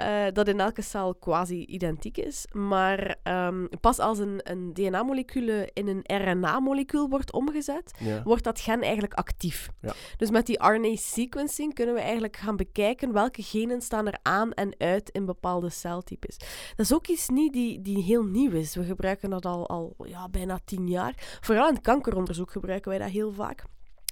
eh, 0.00 0.32
dat 0.32 0.48
in 0.48 0.60
elke 0.60 0.82
cel 0.82 1.14
quasi 1.14 1.64
identiek 1.64 2.16
is. 2.16 2.46
Maar 2.52 3.16
ehm, 3.22 3.66
pas 3.80 3.98
als 3.98 4.18
een, 4.18 4.40
een 4.42 4.72
DNA-molecuul 4.74 5.66
in 5.72 5.88
een 5.88 6.02
RNA-molecuul 6.22 7.08
wordt 7.08 7.32
omgezet, 7.32 7.92
Ja. 7.98 8.22
wordt 8.22 8.44
dat 8.44 8.60
gen 8.60 8.80
eigenlijk 8.82 9.14
actief. 9.14 9.68
Ja. 9.80 9.92
Dus 10.16 10.30
met 10.30 10.46
die 10.46 10.62
RNA-sequencing 10.68 11.74
kunnen 11.74 11.94
we 11.94 12.00
eigenlijk 12.00 12.36
gaan 12.36 12.56
bekijken 12.56 13.12
welke 13.12 13.42
genen 13.42 13.80
staan 13.80 14.06
er 14.06 14.18
aan 14.22 14.52
en 14.52 14.74
uit 14.78 15.10
in 15.10 15.24
bepaalde 15.24 15.70
celtypes. 15.70 16.36
Dat 16.76 16.86
is 16.86 16.94
ook 16.94 17.06
iets 17.06 17.28
niet 17.28 17.52
die, 17.52 17.80
die 17.80 18.02
heel 18.02 18.24
nieuw 18.24 18.50
is. 18.52 18.74
We 18.74 18.84
gebruiken 18.84 19.30
dat 19.30 19.46
al, 19.46 19.68
al 19.68 19.94
ja, 20.04 20.28
bijna 20.28 20.58
tien 20.64 20.88
jaar. 20.88 21.38
Vooral 21.40 21.68
in 21.68 21.74
het 21.74 21.82
kankeronderzoek 21.82 22.50
gebruiken 22.50 22.90
wij 22.90 22.98
dat 22.98 23.08
heel 23.10 23.32
vaak. 23.32 23.64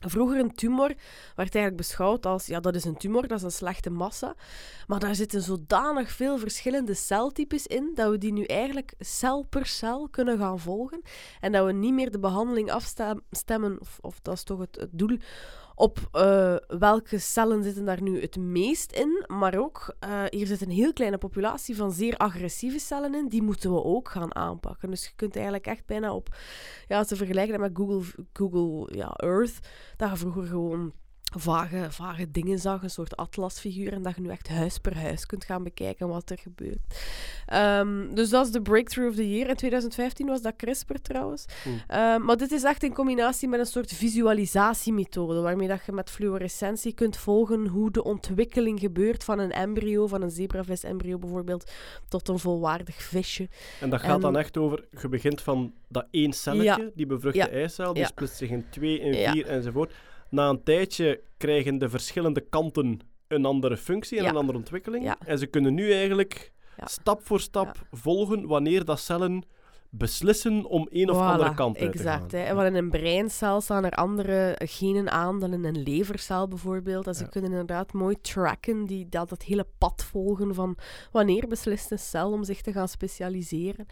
Vroeger 0.07 0.39
een 0.39 0.55
tumor 0.55 0.89
werd 1.35 1.55
eigenlijk 1.55 1.77
beschouwd 1.77 2.27
als, 2.27 2.47
ja, 2.47 2.61
dat 2.61 2.75
is 2.75 2.85
een 2.85 2.97
tumor, 2.97 3.29
dat 3.29 3.39
is 3.39 3.45
een 3.45 3.51
slechte 3.51 3.91
massa. 3.91 4.35
Maar 4.87 4.99
daar 4.99 5.15
zitten 5.15 5.43
zodanig 5.43 6.11
veel 6.11 6.39
verschillende 6.39 6.95
celtypes 6.95 7.67
in, 7.67 7.91
dat 7.95 8.11
we 8.11 8.19
die 8.19 8.33
nu 8.33 8.45
eigenlijk 8.45 8.95
cel 8.99 9.43
per 9.43 9.67
cel 9.67 10.09
kunnen 10.09 10.39
gaan 10.39 10.59
volgen. 10.59 11.03
En 11.41 11.53
dat 11.53 11.67
we 11.67 11.73
niet 11.73 11.95
meer 11.95 12.11
de 12.11 12.19
behandeling 12.19 12.71
afstemmen, 12.71 13.81
of, 13.81 13.99
of 14.01 14.21
dat 14.21 14.35
is 14.35 14.43
toch 14.43 14.59
het, 14.59 14.77
het 14.77 14.91
doel, 14.93 15.19
op 15.79 16.09
eh, 16.13 16.57
welke 16.67 17.19
cellen 17.19 17.63
zitten 17.63 17.85
daar 17.85 18.03
nu 18.03 18.21
het 18.21 18.37
meest 18.37 18.93
in. 18.93 19.25
Maar 19.27 19.59
ook, 19.59 19.95
eh, 19.99 20.25
hier 20.29 20.47
zit 20.47 20.61
een 20.61 20.71
heel 20.71 20.93
kleine 20.93 21.19
populatie 21.19 21.77
van 21.77 21.93
zeer 21.93 22.17
agressieve 22.17 22.79
cellen 22.79 23.15
in, 23.15 23.29
die 23.29 23.43
moeten 23.43 23.73
we 23.73 23.85
ook 23.85 24.09
gaan 24.09 24.35
aanpakken. 24.35 24.91
Dus 24.91 25.05
je 25.05 25.13
kunt 25.17 25.35
eigenlijk 25.35 25.67
echt 25.67 25.87
bijna 25.87 26.15
op, 26.15 26.37
ja, 26.87 27.05
te 27.05 27.17
vergelijken 27.17 27.61
met 27.61 27.71
Google, 27.75 28.03
Google 28.33 28.97
ja, 28.97 29.13
Earth, 29.17 29.59
dat 29.97 30.11
je 30.11 30.17
vroeger 30.17 30.47
gewoon 30.47 30.93
vage, 31.37 31.87
vage 31.91 32.31
dingen 32.31 32.59
zag, 32.59 32.83
een 32.83 32.91
soort 32.91 33.17
atlasfiguur, 33.17 33.93
en 33.93 34.03
dat 34.03 34.15
je 34.15 34.21
nu 34.21 34.29
echt 34.29 34.49
huis 34.49 34.79
per 34.79 34.97
huis 34.97 35.27
kunt 35.27 35.45
gaan 35.45 35.63
bekijken 35.63 36.09
wat 36.09 36.31
er 36.31 36.39
gebeurt. 36.39 36.79
Ehm, 37.47 38.15
dus 38.15 38.29
dat 38.31 38.47
is 38.47 38.53
de 38.53 38.63
breakthrough 38.63 39.11
of 39.11 39.17
the 39.17 39.31
year. 39.31 39.49
In 39.49 39.55
2015 39.57 40.27
was 40.27 40.43
dat 40.43 40.57
CRISPR 40.57 40.95
trouwens. 41.03 41.45
Ehm, 41.87 42.25
maar 42.25 42.37
dit 42.37 42.53
is 42.53 42.63
echt 42.65 42.83
in 42.83 42.95
combinatie 42.95 43.49
met 43.49 43.61
een 43.61 43.67
soort 43.67 43.93
visualisatiemethode, 43.93 45.41
waarmee 45.41 45.69
dat 45.69 45.85
je 45.87 45.93
met 45.93 46.11
fluorescentie 46.11 46.93
kunt 46.93 47.17
volgen 47.17 47.67
hoe 47.67 47.91
de 47.91 48.05
ontwikkeling 48.05 48.81
gebeurt 48.81 49.25
van 49.25 49.39
een 49.39 49.53
embryo, 49.53 50.07
van 50.07 50.23
een 50.23 50.31
zebravis-embryo 50.31 51.19
bijvoorbeeld, 51.19 51.71
tot 52.09 52.29
een 52.29 52.39
volwaardig 52.39 53.03
visje. 53.03 53.49
En 53.81 53.91
dat 53.91 54.01
gaat 54.01 54.15
En- 54.15 54.21
dan 54.21 54.37
echt 54.37 54.57
over, 54.57 54.85
je 55.01 55.09
begint 55.09 55.41
van 55.41 55.73
dat 55.89 56.07
één 56.11 56.33
celletje, 56.33 56.65
Ja. 56.85 56.91
die 56.95 57.07
bevruchte 57.07 57.39
Ja. 57.39 57.49
eicel, 57.51 57.93
die 57.93 58.03
Ja. 58.03 58.09
splitst 58.09 58.37
zich 58.37 58.51
in 58.51 58.65
twee, 58.71 58.99
in 59.01 59.31
vier 59.33 59.47
enzovoort. 59.47 59.93
Na 60.31 60.49
een 60.49 60.63
tijdje 60.63 61.23
krijgen 61.37 61.79
de 61.79 61.89
verschillende 61.89 62.41
kanten 62.41 63.01
een 63.29 63.45
andere 63.45 63.77
functie 63.77 64.19
en 64.19 64.25
Ja. 64.25 64.31
een 64.31 64.37
andere 64.37 64.59
ontwikkeling. 64.59 65.05
Ja. 65.05 65.17
En 65.25 65.39
ze 65.39 65.47
kunnen 65.47 65.75
nu 65.75 65.93
eigenlijk 65.93 66.53
stap 66.85 67.27
voor 67.27 67.41
stap 67.41 67.87
volgen 67.91 68.47
wanneer 68.47 68.85
dat 68.85 69.01
cellen 69.01 69.43
beslissen 69.99 70.65
om 70.65 70.87
een 70.91 71.11
of 71.11 71.17
Voilà, 71.17 71.21
andere 71.21 71.55
kant 71.55 71.79
uit 71.79 71.93
te 71.93 71.99
gaan. 71.99 72.23
exact. 72.25 72.53
Wel 72.55 72.65
in 72.65 72.75
een 72.75 72.91
breincel 72.91 73.61
staan 73.61 73.85
er 73.85 73.91
andere 73.93 74.57
genen 74.65 75.11
aan 75.11 75.41
dan 75.41 75.53
in 75.53 75.65
een 75.65 75.83
levercel 75.83 76.49
bijvoorbeeld. 76.49 77.07
En 77.07 77.15
ze 77.15 77.23
Ja. 77.23 77.29
kunnen 77.29 77.51
inderdaad 77.51 77.93
mooi 77.93 78.21
tracken, 78.21 78.85
die, 78.87 79.09
dat, 79.09 79.29
dat 79.29 79.43
hele 79.43 79.67
pad 79.79 80.05
volgen 80.05 80.55
van 80.55 80.77
wanneer 81.13 81.47
beslist 81.49 81.91
een 81.91 81.99
cel 81.99 82.33
om 82.33 82.45
zich 82.45 82.61
te 82.61 82.73
gaan 82.73 82.89
specialiseren. 82.89 83.87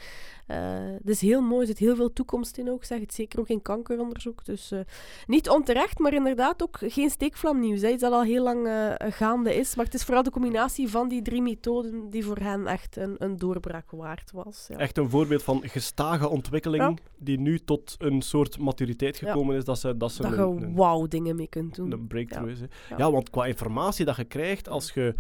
Het 0.47 1.09
is 1.09 1.21
heel 1.21 1.41
mooi, 1.41 1.61
er 1.61 1.67
zit 1.67 1.79
heel 1.79 1.97
veel 1.97 2.13
toekomst 2.13 2.57
in 2.59 2.71
ook, 2.71 2.85
zeg 2.85 3.01
het 3.01 3.15
zeker 3.15 3.41
ook 3.41 3.49
in 3.49 3.63
kankeronderzoek. 3.63 4.45
Dus 4.45 4.71
eh, 4.71 4.81
niet 5.27 5.49
onterecht, 5.49 5.99
maar 5.99 6.13
inderdaad 6.15 6.63
ook 6.63 6.79
geen 6.81 7.11
steekvlamnieuws. 7.11 7.81
Hè. 7.81 7.89
Iets 7.89 8.03
dat 8.03 8.13
al 8.13 8.23
heel 8.23 8.43
lang 8.43 8.67
eh, 8.67 8.93
gaande 9.13 9.55
is. 9.55 9.75
Maar 9.75 9.85
het 9.85 9.95
is 9.95 10.03
vooral 10.05 10.23
de 10.23 10.31
combinatie 10.31 10.89
van 10.89 11.09
die 11.09 11.23
drie 11.23 11.43
methoden 11.43 12.11
die 12.11 12.25
voor 12.25 12.37
hen 12.39 12.67
echt 12.67 12.97
een, 12.97 13.15
een 13.19 13.37
doorbraak 13.37 13.91
waard 13.91 14.31
was. 14.33 14.65
Ja. 14.69 14.77
Echt 14.77 14.99
een 14.99 15.11
voorbeeld 15.11 15.43
van 15.43 15.63
gestage 15.97 16.29
ontwikkeling 16.29 16.83
Ja. 16.83 16.95
die 17.19 17.39
nu 17.41 17.59
tot 17.59 17.95
een 17.99 18.23
soort 18.23 18.59
maturiteit 18.59 19.19
Ja. 19.19 19.27
gekomen 19.29 19.57
is 19.57 19.65
dat 19.65 19.79
ze, 19.79 19.97
dat 19.97 20.13
ze 20.13 20.23
dat 20.23 20.33
een, 20.33 20.59
je 20.59 20.73
wauw 20.75 21.07
dingen 21.07 21.37
mee 21.37 21.47
kunt 21.49 21.75
doen. 21.75 21.93
een 21.93 22.07
breakthrough 22.07 22.47
Ja. 22.49 22.53
is. 22.55 22.61
Hè. 22.89 22.97
Ja. 22.97 23.11
Want 23.11 23.31
qua 23.31 23.47
informatie 23.47 24.05
dat 24.05 24.17
je 24.17 24.25
krijgt 24.25 24.69
als 24.69 24.93
je 24.93 25.15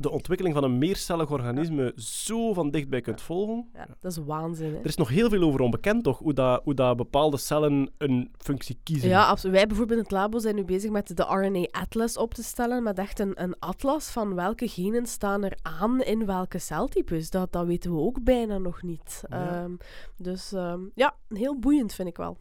de 0.00 0.10
ontwikkeling 0.10 0.54
van 0.54 0.64
een 0.64 0.78
meercellig 0.78 1.30
organisme 1.30 1.92
zo 1.96 2.52
van 2.52 2.70
dichtbij 2.70 3.00
kunt 3.00 3.20
volgen. 3.22 3.68
Ja, 3.74 3.86
dat 4.00 4.10
is 4.12 4.18
waanzin. 4.24 4.72
Hè? 4.72 4.78
Er 4.78 4.86
is 4.86 4.96
nog 4.96 5.08
heel 5.08 5.28
veel 5.28 5.42
over 5.42 5.60
onbekend, 5.60 6.04
toch? 6.04 6.18
Hoe, 6.18 6.32
dat, 6.32 6.60
hoe 6.64 6.74
dat 6.74 6.96
bepaalde 6.96 7.36
cellen 7.36 7.90
een 7.98 8.30
functie 8.38 8.78
kiezen. 8.82 9.08
Ja, 9.08 9.26
absoluut. 9.26 9.56
Wij 9.56 9.66
bijvoorbeeld 9.66 9.98
in 9.98 10.04
het 10.04 10.12
labo 10.12 10.38
zijn 10.38 10.54
nu 10.54 10.64
bezig 10.64 10.90
met 10.90 11.16
de 11.16 11.22
RNA-atlas 11.22 12.16
op 12.16 12.34
te 12.34 12.42
stellen, 12.42 12.82
met 12.82 12.98
echt 12.98 13.18
een, 13.18 13.42
een 13.42 13.54
atlas 13.58 14.10
van 14.10 14.34
welke 14.34 14.68
genen 14.68 15.06
staan 15.06 15.44
er 15.44 15.58
aan 15.62 16.02
in 16.02 16.26
welke 16.26 16.58
celtypes. 16.58 17.30
Dat, 17.30 17.52
dat 17.52 17.66
weten 17.66 17.92
we 17.94 17.98
ook 18.00 18.22
bijna 18.24 18.58
nog 18.58 18.82
niet. 18.82 19.22
Ja. 19.28 19.62
Ehm, 19.62 19.72
dus 20.16 20.52
ehm, 20.52 20.80
ja, 20.94 21.16
heel 21.28 21.58
boeiend 21.58 21.94
vind 21.94 22.08
ik 22.08 22.16
wel. 22.16 22.36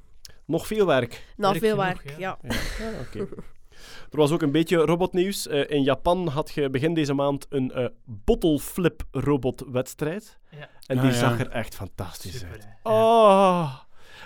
Nog 0.46 0.68
veel 0.68 0.86
werk. 0.86 1.26
Nou, 1.38 1.54
Werk 1.60 1.66
veel 1.66 1.80
genoeg, 1.82 2.04
werk, 2.04 2.20
ja. 2.20 2.38
ja. 2.42 2.56
Ja, 2.80 2.92
oké. 3.00 3.28
Er 4.12 4.18
was 4.18 4.32
ook 4.32 4.42
een 4.42 4.52
beetje 4.52 4.78
robotnieuws. 4.78 5.48
Eh, 5.48 5.70
in 5.70 5.84
Japan 5.84 6.28
had 6.28 6.52
je 6.52 6.70
begin 6.70 6.94
deze 6.94 7.14
maand 7.14 7.46
een 7.50 7.72
eh 7.72 7.86
bottle 8.06 8.60
flip 8.60 9.04
robotwedstrijd. 9.12 10.40
Ja. 10.52 10.70
En 10.86 10.98
Ah, 10.98 11.04
die 11.04 11.12
ja. 11.12 11.18
zag 11.18 11.40
er 11.40 11.50
echt 11.50 11.76
fantastisch 11.76 12.32
Super, 12.40 12.52
uit. 12.52 12.68
Oh, 12.84 13.74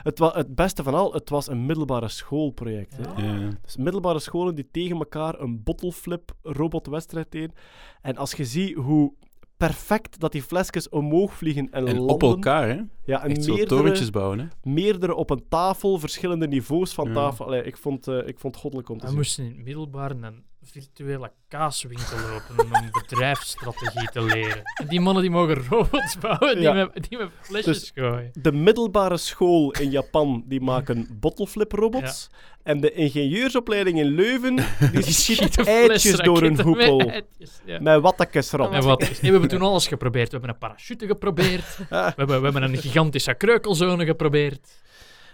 het, 0.03 0.19
wa- 0.19 0.33
het 0.33 0.55
beste 0.55 0.83
van 0.83 0.93
al, 0.93 1.13
het 1.13 1.29
was 1.29 1.47
een 1.47 1.65
middelbare 1.65 2.07
schoolproject. 2.09 2.97
Hè? 2.97 3.23
Ja. 3.25 3.33
Ja. 3.39 3.49
Dus 3.61 3.77
middelbare 3.77 4.19
scholen 4.19 4.55
die 4.55 4.67
tegen 4.71 4.97
elkaar 4.97 5.39
een 5.39 5.63
bottle 5.63 5.91
flip 5.91 6.31
robotwedstrijd 6.41 7.31
deden. 7.31 7.53
En 8.01 8.17
als 8.17 8.31
je 8.31 8.45
ziet 8.45 8.75
hoe 8.75 9.13
perfect 9.57 10.19
dat 10.19 10.31
die 10.31 10.43
flesjes 10.43 10.89
omhoog 10.89 11.33
vliegen 11.33 11.71
en, 11.71 11.87
En 11.87 11.95
landen. 11.95 12.13
op 12.15 12.23
elkaar, 12.23 12.67
hè? 12.67 12.81
Ja, 13.05 13.23
en 13.23 13.29
Echt 13.29 13.43
zo 13.43 13.53
meerdere, 13.55 13.75
torentjes 13.77 14.09
bouwen, 14.09 14.39
hè? 14.39 14.45
meerdere 14.63 15.15
op 15.15 15.29
een 15.29 15.45
tafel, 15.49 15.99
verschillende 15.99 16.47
niveaus 16.47 16.93
van 16.93 17.07
Ja. 17.07 17.13
tafel. 17.13 17.45
Allee, 17.45 17.63
ik, 17.63 17.77
vond, 17.77 18.07
eh, 18.07 18.27
ik 18.27 18.39
vond 18.39 18.53
het 18.53 18.61
goddelijk 18.63 18.89
om 18.89 18.97
te 18.97 19.03
We 19.03 19.07
zien. 19.09 19.17
moesten 19.17 19.43
in 19.45 19.51
het 19.55 19.63
middelbaar 19.63 20.11
een 20.11 20.43
virtuele 20.71 21.31
kaaswinkel 21.47 22.17
openen 22.35 22.65
om 22.73 22.89
bedrijfsstrategie 22.91 24.09
te 24.11 24.21
leren. 24.21 24.61
En 24.81 24.87
die 24.87 24.99
mannen 25.01 25.21
die 25.23 25.31
mogen 25.31 25.67
robots 25.67 26.17
bouwen 26.17 26.55
die, 26.55 26.63
Ja. 26.63 26.73
met, 26.73 27.09
die 27.09 27.17
met 27.17 27.29
flesjes 27.41 27.79
Dus- 27.79 27.91
gooien. 27.95 28.29
De 28.33 28.51
middelbare 28.51 29.17
school 29.17 29.71
in 29.71 29.89
Japan 29.91 30.43
die 30.47 30.61
maken 30.61 31.17
bottleflip 31.19 31.71
robots. 31.71 32.29
En 32.63 32.79
de 32.79 32.91
ingenieursopleiding 32.91 33.99
in 33.99 34.05
Leuven 34.05 34.55
die 34.91 35.01
schiet 35.03 35.57
eitjes 35.67 36.17
door 36.17 36.41
een 36.43 36.55
met 36.55 36.61
hoepel. 36.61 36.99
eitjes, 37.09 37.61
ja. 37.65 37.79
Met 37.79 38.01
wattekes 38.01 38.51
erop. 38.51 38.71
En 38.71 38.83
wat, 38.83 38.99
nee, 38.99 39.09
we 39.21 39.27
hebben 39.27 39.49
toen 39.49 39.61
alles 39.61 39.87
geprobeerd. 39.87 40.25
We 40.25 40.31
hebben 40.31 40.49
een 40.49 40.57
parachute 40.57 41.07
geprobeerd. 41.07 41.77
We 41.89 41.95
hebben, 42.15 42.37
we 42.37 42.43
hebben 42.43 42.63
een 42.63 42.77
gigantische 42.77 43.33
kreukelzone 43.33 44.05
geprobeerd. 44.05 44.81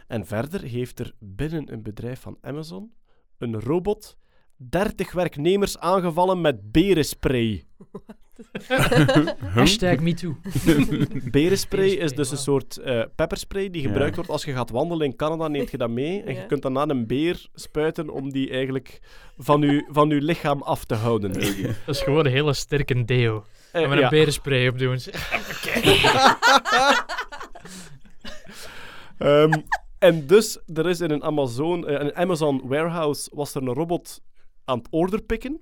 En 0.07 0.25
verder 0.25 0.61
heeft 0.61 0.99
er 0.99 1.11
binnen 1.19 1.71
een 1.73 1.83
bedrijf 1.83 2.19
van 2.19 2.37
Amazon 2.41 2.91
een 3.37 3.59
robot 3.59 4.17
30 4.69 5.11
werknemers 5.11 5.77
aangevallen 5.79 6.41
met 6.41 6.71
berenspray. 6.71 7.63
Hashtag 9.55 9.99
MeToo. 9.99 10.35
Berenspray 11.31 11.87
is 11.89 12.11
dus 12.13 12.31
een 12.31 12.37
soort 12.37 12.77
eh, 12.77 13.01
pepperspray 13.15 13.69
die 13.69 13.81
Ja. 13.81 13.87
gebruikt 13.87 14.15
wordt 14.15 14.29
als 14.29 14.43
je 14.45 14.53
gaat 14.53 14.69
wandelen 14.69 15.05
in 15.05 15.15
Canada, 15.15 15.47
neemt 15.47 15.71
je 15.71 15.77
dat 15.77 15.89
mee. 15.89 16.21
En 16.23 16.33
je 16.33 16.39
Ja. 16.39 16.45
kunt 16.45 16.61
daarna 16.61 16.87
een 16.89 17.07
beer 17.07 17.47
spuiten 17.53 18.09
om 18.09 18.31
die 18.31 18.49
eigenlijk 18.49 18.99
van 19.37 19.61
je, 19.61 19.87
van 19.91 20.11
uw 20.11 20.19
lichaam 20.21 20.61
af 20.61 20.85
te 20.85 20.95
houden. 20.95 21.33
Dat 21.33 21.95
is 21.95 22.01
gewoon 22.01 22.25
een 22.25 22.31
hele 22.31 22.53
sterke 22.53 23.05
deo. 23.05 23.45
Eh, 23.71 23.81
En 23.83 23.89
met 23.89 23.97
ja. 23.97 24.03
een 24.03 24.09
berenspray 24.09 24.67
op 24.67 24.79
doen. 24.79 24.99
Ehm, 29.17 29.53
en 29.99 30.27
dus, 30.27 30.59
er 30.73 30.89
is 30.89 30.99
in 31.01 31.11
een 31.11 31.23
Amazon, 31.23 31.87
eh, 31.87 31.99
een 31.99 32.15
Amazon 32.15 32.61
warehouse 32.63 33.29
was 33.33 33.55
er 33.55 33.61
een 33.61 33.73
robot 33.73 34.21
aan 34.65 34.77
het 34.77 34.87
orderpikken. 34.89 35.61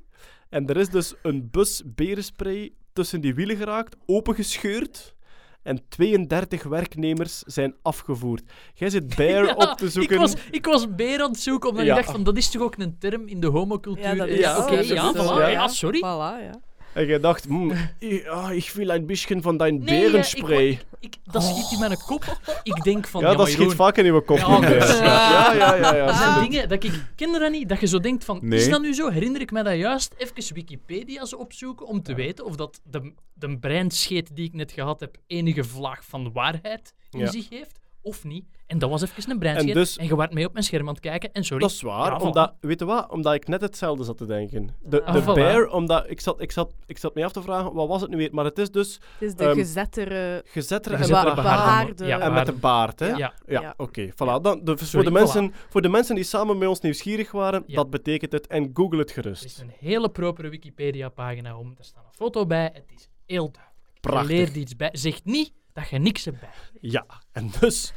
En 0.49 0.67
er 0.67 0.77
is 0.77 0.89
dus 0.89 1.13
een 1.21 1.47
bus 1.51 1.81
berenspray 1.85 2.73
tussen 2.93 3.21
die 3.21 3.35
wielen 3.35 3.57
geraakt, 3.57 3.95
opengescheurd. 4.05 5.15
En 5.63 5.81
32 5.89 6.63
werknemers 6.63 7.39
zijn 7.39 7.76
afgevoerd. 7.81 8.51
Jij 8.73 8.89
zit 8.89 9.15
bear 9.15 9.45
Ja, 9.45 9.53
op 9.53 9.77
te 9.77 9.89
zoeken. 9.89 10.13
Ik 10.15 10.21
was, 10.21 10.34
ik 10.51 10.65
was 10.65 10.95
beer 10.95 11.21
aan 11.21 11.31
het 11.31 11.39
zoeken, 11.39 11.69
omdat 11.69 11.85
Ja. 11.85 11.91
ik 11.97 11.99
dacht 12.01 12.11
van, 12.11 12.23
dat 12.23 12.38
is 12.38 12.49
toch 12.51 12.61
ook 12.61 12.77
een 12.77 12.97
term 12.99 13.27
in 13.27 13.39
de 13.39 13.47
homocultuur? 13.47 14.03
Ja, 14.03 14.15
dat 14.15 14.27
Eh, 14.27 14.80
is- 14.80 14.88
Ja, 14.89 15.13
voilà, 15.13 15.17
ja. 15.17 15.47
ja, 15.47 15.67
sorry. 15.67 15.97
Voilà, 15.99 16.43
ja. 16.43 16.61
En 16.99 17.05
jij 17.05 17.19
dacht, 17.19 17.45
hmm, 17.45 17.71
ik, 17.99 18.27
ah, 18.27 18.55
ik 18.55 18.71
wil 18.73 18.89
een 18.89 19.05
beetje 19.05 19.41
van 19.41 19.57
dein 19.57 19.84
Nee, 19.84 20.05
berenspray. 20.05 20.80
Ik, 20.99 21.15
dat 21.23 21.43
schiet 21.43 21.71
in 21.71 21.80
mijn 21.80 21.97
kop. 22.05 22.39
Ik 22.63 22.84
denk 22.84 23.07
van, 23.07 23.21
ja, 23.21 23.30
ja, 23.30 23.35
dat 23.35 23.49
schiet 23.49 23.73
vaak 23.73 23.97
in 23.97 24.05
uw 24.05 24.21
kop. 24.21 24.38
Ja, 24.38 24.59
ja, 24.69 25.53
ja, 25.53 25.76
ja. 25.76 25.95
ja, 25.95 26.05
Dat 26.05 26.15
zijn 26.15 26.41
dingen 26.49 26.69
dat 26.69 26.84
ik 26.84 26.91
dat 27.15 27.51
niet, 27.51 27.69
dat 27.69 27.80
je 27.80 27.88
zo 27.88 27.99
denkt 27.99 28.26
van, 28.26 28.39
Nee. 28.41 28.59
is 28.59 28.69
dat 28.69 28.81
nu 28.81 28.93
zo? 28.93 29.09
Herinner 29.09 29.41
ik 29.41 29.51
me 29.51 29.63
dat 29.63 29.76
juist? 29.76 30.15
Even 30.17 30.55
Wikipedia's 30.55 31.35
opzoeken 31.35 31.88
om 31.88 32.01
te 32.03 32.13
weten 32.13 32.45
of 32.45 32.55
dat 32.55 32.81
de, 32.84 33.13
de 33.34 33.57
breinscheet 33.59 34.35
die 34.35 34.45
ik 34.45 34.53
net 34.53 34.71
gehad 34.71 34.99
heb 34.99 35.17
enige 35.27 35.63
vlaag 35.63 36.05
van 36.05 36.31
waarheid 36.31 36.93
in 37.09 37.27
zich 37.27 37.49
heeft, 37.49 37.78
of 38.01 38.23
niet. 38.23 38.45
En 38.67 38.80
dat 38.80 38.89
was 38.89 39.01
even 39.01 39.31
een 39.31 39.39
breinscheet. 39.39 39.69
En 39.69 39.76
En, 39.76 39.81
dus- 39.84 39.95
je 40.09 40.15
werd 40.15 40.34
mee 40.34 40.45
op 40.45 40.53
mijn 40.53 40.65
scherm 40.65 40.88
aan 40.88 40.93
het 40.93 40.99
kijken. 41.03 41.31
En 41.31 41.43
sorry. 41.43 41.61
Dat 41.63 41.71
is 41.71 41.81
waar, 41.81 42.11
Ja, 42.11 42.19
voilà. 42.19 42.23
omdat, 42.23 42.53
weet 42.59 42.80
je 42.80 42.85
wat? 42.85 43.09
Omdat 43.11 43.34
ik 43.34 43.47
net 43.47 43.61
hetzelfde 43.61 44.03
zat 44.03 44.17
te 44.17 44.26
denken. 44.26 44.76
De, 44.81 45.03
Ah, 45.03 45.13
de 45.13 45.21
voilà. 45.21 45.26
bear, 45.34 45.67
omdat 45.67 46.09
ik 46.09 46.21
zat, 46.21 46.41
ik, 46.41 46.51
zat, 46.51 46.73
ik 46.85 46.97
zat 46.97 47.15
me 47.15 47.26
af 47.26 47.31
te 47.31 47.41
vragen, 47.41 47.73
wat 47.73 47.88
was 47.88 48.01
het 48.01 48.09
nu 48.09 48.17
weer? 48.17 48.30
Maar 48.34 48.45
het 48.45 48.57
is 48.59 48.71
dus 48.71 48.93
Het 48.93 49.21
is 49.30 49.35
de 49.35 49.43
Ehm, 49.45 49.53
gezettere... 49.55 50.41
gezettere 50.45 50.95
De 50.95 51.01
en, 51.01 51.07
gezettere 51.07 51.35
behaarde-. 51.35 52.05
Ja, 52.05 52.19
en 52.19 52.34
met 52.34 52.45
de 52.45 52.53
baard, 52.53 52.99
hè? 52.99 53.07
Ja. 53.07 53.34
Ja, 53.47 53.61
Ja. 53.61 53.73
oké. 53.77 54.09
Voilà. 54.13 54.41
Dan, 54.41 54.61
de, 54.63 54.77
voor, 54.77 54.88
Sorry, 54.88 55.05
de 55.05 55.11
mensen, 55.11 55.53
voor 55.69 55.81
de 55.81 55.89
mensen 55.89 56.15
die 56.15 56.23
samen 56.23 56.57
met 56.57 56.67
ons 56.67 56.80
nieuwsgierig 56.81 57.31
waren, 57.31 57.63
Ja. 57.67 57.76
dat 57.76 57.89
betekent 57.89 58.31
het. 58.31 58.47
En 58.47 58.69
google 58.73 58.99
het 58.99 59.09
Er 59.15 59.17
is 59.17 59.39
gerust. 59.39 59.59
een 59.61 59.71
hele 59.80 60.09
propere 60.09 60.49
Wikipedia-pagina 60.49 61.57
om. 61.57 61.76
Er 61.77 61.84
staat 61.85 62.03
een 62.05 62.13
foto 62.15 62.45
bij. 62.45 62.69
Het 62.73 62.91
is 62.95 63.09
heel 63.26 63.51
duidelijk. 63.51 63.67
Je 63.93 63.99
Prachtig. 64.09 64.30
leert 64.30 64.55
iets 64.55 64.76
bij. 64.76 64.89
Zeg 64.91 65.23
niet 65.23 65.51
dat 65.80 65.89
je 65.89 65.97
niks 65.99 66.26
hebt 66.26 66.39
bij. 66.39 66.49
Ja, 66.81 67.06
en 67.31 67.49
dus, 67.60 67.93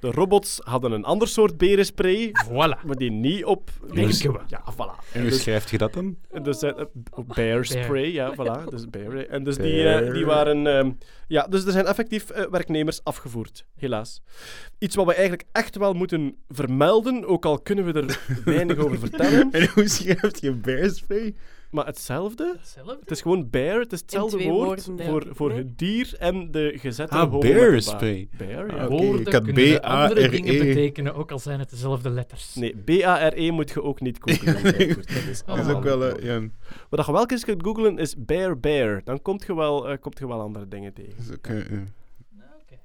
de 0.00 0.10
robots 0.10 0.60
hadden 0.64 0.92
een 0.92 1.04
ander 1.04 1.28
soort 1.28 1.56
berenspray, 1.58 2.30
Voilà. 2.46 2.84
maar 2.86 2.96
die 2.96 3.10
niet 3.10 3.44
op... 3.44 3.70
Denken 3.92 4.32
we. 4.32 4.38
Ja, 4.46 4.62
voilà. 4.72 5.12
En 5.12 5.20
hoe 5.20 5.30
Dus- 5.30 5.40
schrijft 5.42 5.70
je 5.70 5.78
dat 5.78 5.92
dan? 5.92 6.16
Dus 6.42 6.62
eh, 6.62 6.84
bear 7.26 7.64
spray, 7.64 8.12
ja, 8.12 8.34
voilà. 8.34 8.64
Dus 8.68 8.90
bear. 8.90 9.16
eh. 9.16 9.32
En 9.34 9.44
dus 9.44 9.56
die, 9.56 9.82
Bear. 9.82 10.02
eh, 10.02 10.12
die 10.12 10.24
waren... 10.26 10.66
ehm, 10.66 10.90
ja, 11.28 11.46
dus 11.46 11.64
er 11.64 11.72
zijn 11.72 11.86
effectief 11.86 12.30
eh, 12.30 12.44
werknemers 12.50 13.04
afgevoerd, 13.04 13.64
helaas. 13.76 14.22
Iets 14.78 14.94
wat 14.96 15.06
we 15.06 15.12
eigenlijk 15.14 15.48
echt 15.52 15.76
wel 15.76 15.92
moeten 15.92 16.36
vermelden, 16.48 17.24
ook 17.26 17.44
al 17.44 17.58
kunnen 17.60 17.84
we 17.84 17.92
er 17.92 18.18
weinig 18.44 18.76
over 18.76 18.98
vertellen. 18.98 19.50
En 19.52 19.68
hoe 19.74 19.88
schrijft 19.88 20.40
je 20.40 20.52
bearspray? 20.52 21.34
Maar 21.72 21.86
hetzelfde. 21.86 22.54
Hetzelfde. 22.58 22.96
Het 23.00 23.10
is 23.10 23.20
gewoon 23.20 23.50
bear, 23.50 23.78
het 23.80 23.92
is 23.92 24.00
hetzelfde 24.00 24.44
woord 24.48 24.86
woorden, 24.86 25.06
voor, 25.06 25.26
voor 25.30 25.48
Nee. 25.48 25.58
het 25.58 25.78
dier 25.78 26.14
en 26.18 26.50
de 26.50 26.72
gezette 26.76 27.14
Ah, 27.16 27.38
bear 27.38 27.82
spray. 27.82 28.28
Bear, 28.36 28.66
ja. 28.76 28.82
Ah. 28.82 28.88
Woorden 28.88 29.20
ik 29.26 29.32
had 29.32 29.42
kunnen 29.44 29.64
de 29.64 29.82
andere 29.82 30.14
B-A-R-E. 30.28 30.28
dingen 30.30 30.66
betekenen, 30.66 31.14
ook 31.14 31.30
al 31.32 31.38
zijn 31.38 31.58
het 31.58 31.70
dezelfde 31.70 32.10
letters. 32.10 32.54
Nee, 32.54 32.74
B-A-R-E 32.84 33.50
moet 33.50 33.70
je 33.70 33.82
ook 33.82 34.00
niet 34.00 34.18
googlen. 34.22 34.62
Nee. 34.62 34.88
Dat 34.88 34.98
is 34.98 35.06
Dat 35.06 35.28
is 35.28 35.42
allemaal 35.46 35.76
ook 35.76 35.82
wel... 35.82 36.22
ja, 36.24 36.40
Wat 36.88 37.06
je 37.06 37.12
wel 37.12 37.26
eens 37.26 37.44
kunt 37.44 37.62
googlen 37.62 37.98
is 37.98 38.14
bear 38.18 38.58
bear. 38.60 39.00
Dan 39.04 39.22
komt 39.22 39.44
je 39.46 39.54
wel, 39.54 39.88
eh, 39.88 39.98
komt 40.00 40.18
je 40.18 40.26
wel 40.26 40.40
andere 40.40 40.68
dingen 40.68 40.92
tegen. 40.92 41.12
dat 41.16 41.24
is 41.26 41.32
ook, 41.32 41.46
eh, 41.46 41.70
ja. 41.70 41.84
Nou, 42.30 42.50
oké. 42.62 42.78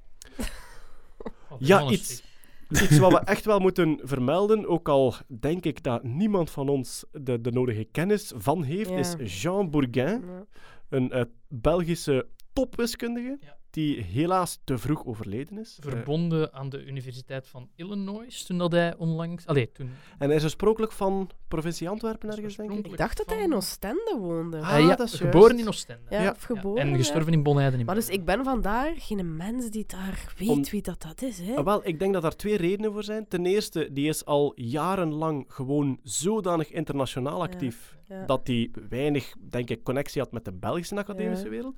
Ja, 1.59 1.89
iets. 1.89 2.23
Iets 2.69 2.97
wat 2.97 3.11
we 3.11 3.19
echt 3.33 3.45
wel 3.45 3.59
moeten 3.59 3.99
vermelden, 4.03 4.67
ook 4.67 4.89
al 4.89 5.13
denk 5.39 5.63
ik 5.65 5.83
dat 5.83 6.03
niemand 6.03 6.49
van 6.51 6.69
ons 6.69 7.05
de, 7.11 7.41
de 7.41 7.51
nodige 7.51 7.83
kennis 7.91 8.33
van 8.35 8.63
heeft, 8.63 8.89
Ja. 8.89 8.95
is 8.97 9.41
Jean 9.41 9.69
Bourguin, 9.69 10.21
Ja. 10.25 10.45
een 10.89 11.11
eh, 11.11 11.21
Belgische 11.47 12.27
topwiskundige, 12.53 13.37
Ja. 13.41 13.56
Die 13.69 14.01
helaas 14.01 14.59
te 14.63 14.77
vroeg 14.77 15.05
overleden 15.05 15.57
is. 15.57 15.79
Eh, 15.83 15.89
Verbonden 15.91 16.53
aan 16.53 16.69
de 16.69 16.85
Universiteit 16.85 17.47
van 17.47 17.69
Illinois, 17.75 18.43
toen 18.43 18.57
dat 18.57 18.71
hij 18.71 18.95
onlangs... 18.97 19.45
Allee, 19.45 19.71
toen... 19.71 19.89
en 20.17 20.27
hij 20.27 20.35
is 20.35 20.43
oorspronkelijk 20.43 20.91
van 20.91 21.29
provincie 21.47 21.89
Antwerpen 21.89 22.29
ergens, 22.29 22.55
denk 22.55 22.71
ik. 22.71 22.85
Ik 22.87 22.97
dacht 22.97 23.17
dat 23.17 23.29
hij 23.29 23.39
in 23.43 23.53
Oostende 23.55 24.17
woonde. 24.19 24.57
Ah, 24.59 24.73
Eh, 24.77 24.87
ja, 24.87 24.95
dat 24.95 25.07
is 25.07 25.13
geboren 25.13 25.39
juist. 25.47 25.59
in 25.61 25.67
Oostende. 25.67 26.01
ja, 26.09 26.21
ja. 26.21 26.31
of 26.31 26.43
geboren. 26.43 26.81
En 26.81 26.89
ja. 26.89 26.95
gestorven 26.95 27.33
in 27.33 27.43
Bonheiden 27.43 27.79
in 27.79 27.85
Maar 27.85 27.95
dus 27.95 28.09
ik 28.09 28.25
ben 28.25 28.43
vandaar 28.43 28.93
geen 28.97 29.35
mens 29.35 29.69
die 29.69 29.83
daar 29.87 30.33
weet 30.37 30.49
Om- 30.49 30.63
wie 30.71 30.81
dat, 30.81 31.01
dat 31.01 31.21
is. 31.21 31.39
Hè? 31.39 31.55
Ah, 31.55 31.65
wel, 31.65 31.87
ik 31.87 31.99
denk 31.99 32.13
dat 32.13 32.21
daar 32.21 32.35
twee 32.35 32.57
redenen 32.57 32.91
voor 32.91 33.03
zijn. 33.03 33.27
Ten 33.27 33.45
eerste, 33.45 33.89
die 33.91 34.07
is 34.07 34.25
al 34.25 34.51
jarenlang 34.55 35.45
gewoon 35.47 35.99
zodanig 36.03 36.71
internationaal 36.71 37.41
actief 37.41 37.95
Ja. 38.07 38.25
dat 38.25 38.47
hij 38.47 38.71
weinig, 38.89 39.33
denk 39.49 39.69
ik, 39.69 39.83
connectie 39.83 40.21
had 40.21 40.31
met 40.31 40.45
de 40.45 40.53
Belgische 40.53 40.95
academische 40.95 41.43
Ja. 41.45 41.49
wereld. 41.51 41.75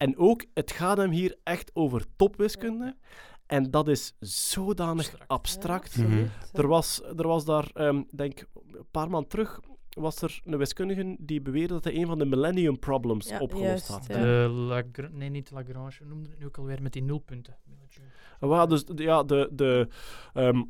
En 0.00 0.16
ook, 0.18 0.44
het 0.54 0.70
gaat 0.70 0.96
hem 0.96 1.10
hier 1.10 1.36
echt 1.42 1.70
over 1.74 2.04
topwiskunde. 2.16 2.96
En 3.46 3.70
dat 3.70 3.88
is 3.88 4.14
zodanig 4.20 5.06
Abstract. 5.06 5.30
abstract. 5.30 5.92
Ja, 5.94 6.02
absoluut. 6.02 6.30
Er, 6.52 6.66
was, 6.66 7.02
er 7.16 7.26
was 7.26 7.44
daar, 7.44 7.70
ehm, 7.74 8.02
denk 8.14 8.32
ik, 8.40 8.46
een 8.54 8.86
paar 8.90 9.10
maanden 9.10 9.28
terug, 9.30 9.60
was 9.88 10.22
er 10.22 10.40
een 10.44 10.58
wiskundige 10.58 11.16
die 11.20 11.40
beweerde 11.40 11.74
dat 11.74 11.84
hij 11.84 11.94
een 11.94 12.06
van 12.06 12.18
de 12.18 12.24
Millennium 12.24 12.78
Problems 12.78 13.28
Ja, 13.28 13.38
opgelost 13.38 13.66
juist, 13.66 13.88
had. 13.88 14.06
ja. 14.06 14.14
De 14.22 14.48
Lagr- 14.48 15.12
nee, 15.12 15.28
niet 15.28 15.50
Lagrange, 15.50 16.04
noemde 16.04 16.28
het 16.30 16.38
nu 16.38 16.46
ook 16.46 16.58
alweer 16.58 16.82
met 16.82 16.92
die 16.92 17.02
nulpunten. 17.02 17.56
Wel, 18.40 18.68
dus 18.68 18.84
ja, 18.94 19.22
de, 19.22 19.48
de, 19.52 19.88
ehm, 20.34 20.62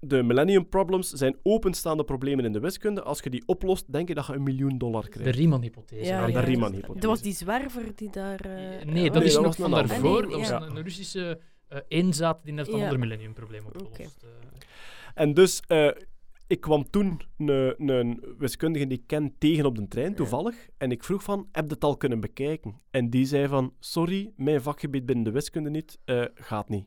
de 0.00 0.22
Millennium 0.22 0.68
Problems 0.68 1.10
zijn 1.10 1.36
openstaande 1.42 2.04
problemen 2.04 2.44
in 2.44 2.52
de 2.52 2.60
wiskunde. 2.60 3.02
Als 3.02 3.20
je 3.20 3.30
die 3.30 3.42
oplost, 3.46 3.92
denk 3.92 4.08
je 4.08 4.14
dat 4.14 4.26
je 4.26 4.32
een 4.32 4.42
miljoen 4.42 4.78
dollar 4.78 5.02
De 5.02 5.08
krijgt. 5.08 5.36
Riemann-hypothese. 5.38 6.04
Ja, 6.04 6.26
de 6.26 6.32
ja. 6.32 6.40
Riemann-hypothese. 6.40 7.00
Dat 7.00 7.10
was 7.10 7.22
die 7.22 7.32
zwerver 7.32 7.92
die 7.94 8.10
daar... 8.10 8.40
eh, 8.40 8.84
Nee, 8.84 9.04
dat 9.10 9.14
Nee, 9.14 9.24
is 9.24 9.32
dat 9.32 9.42
nog 9.42 9.56
van 9.56 9.70
daarvoor. 9.70 10.20
Nee, 10.26 10.30
dat 10.30 10.48
was 10.48 10.50
een, 10.68 10.76
een 10.76 10.82
Russische 10.82 11.40
eh 11.68 11.78
eenzaad 11.88 12.44
die 12.44 12.52
net 12.52 12.68
een 12.68 12.76
Ja. 12.76 12.82
ander 12.82 12.98
millenniumprobleem 12.98 13.64
opgelost. 13.66 13.90
Oké. 13.92 14.02
eh. 14.02 14.28
En 15.14 15.34
dus, 15.34 15.62
eh, 15.66 15.90
ik 16.46 16.60
kwam 16.60 16.90
toen 16.90 17.20
een, 17.38 17.88
een 17.88 18.24
wiskundige 18.38 18.86
die 18.86 18.98
ik 18.98 19.06
ken 19.06 19.34
tegen 19.38 19.64
op 19.64 19.76
de 19.76 19.88
trein, 19.88 20.14
toevallig. 20.14 20.68
En 20.76 20.90
ik 20.90 21.04
vroeg 21.04 21.22
van, 21.22 21.48
heb 21.52 21.64
je 21.68 21.74
het 21.74 21.84
al 21.84 21.96
kunnen 21.96 22.20
bekijken? 22.20 22.80
En 22.90 23.10
die 23.10 23.24
zei 23.26 23.48
van, 23.48 23.74
sorry, 23.78 24.32
mijn 24.36 24.62
vakgebied 24.62 25.06
binnen 25.06 25.24
de 25.24 25.30
wiskunde 25.30 25.70
niet, 25.70 25.98
eh, 26.04 26.24
gaat 26.34 26.68
niet. 26.68 26.86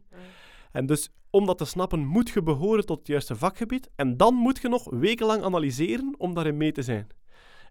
En 0.72 0.86
dus, 0.86 1.10
om 1.34 1.46
dat 1.46 1.58
te 1.58 1.66
snappen, 1.66 2.06
moet 2.06 2.30
je 2.30 2.44
behoren 2.44 2.86
tot 2.86 2.98
het 2.98 3.08
juiste 3.08 3.36
vakgebied. 3.36 3.90
En 3.96 4.18
dan 4.18 4.34
moet 4.34 4.62
je 4.62 4.70
nog 4.70 4.90
wekenlang 4.90 5.44
analyseren 5.44 6.16
om 6.18 6.34
daarin 6.34 6.58
mee 6.58 6.72
te 6.72 6.82
zijn. 6.82 7.08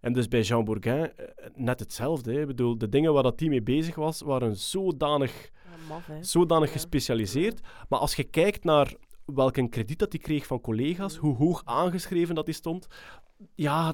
En 0.00 0.12
dus 0.12 0.28
bij 0.28 0.40
Jean 0.40 0.64
Bourguin 0.64 1.12
eh, 1.16 1.26
net 1.54 1.80
hetzelfde. 1.80 2.32
Hè. 2.32 2.40
Ik 2.40 2.46
bedoel, 2.46 2.78
de 2.78 2.88
dingen 2.88 3.12
waar 3.12 3.22
dat 3.22 3.38
team 3.38 3.50
mee 3.50 3.62
bezig 3.62 3.94
was, 3.94 4.20
waren 4.20 4.56
zodanig 4.56 5.50
Ja, 5.64 5.70
maf, 5.94 6.06
hè. 6.06 6.22
zodanig 6.24 6.66
Ja. 6.68 6.72
gespecialiseerd. 6.74 7.60
Maar 7.88 7.98
als 7.98 8.14
je 8.14 8.24
kijkt 8.24 8.64
naar 8.64 8.94
welke 9.26 9.68
krediet 9.68 9.98
dat 9.98 10.12
hij 10.12 10.20
kreeg 10.20 10.46
van 10.46 10.60
collega's, 10.60 11.16
hoe 11.16 11.36
hoog 11.36 11.62
aangeschreven 11.64 12.34
dat 12.34 12.44
hij 12.44 12.54
stond, 12.54 12.86
ja, 13.54 13.92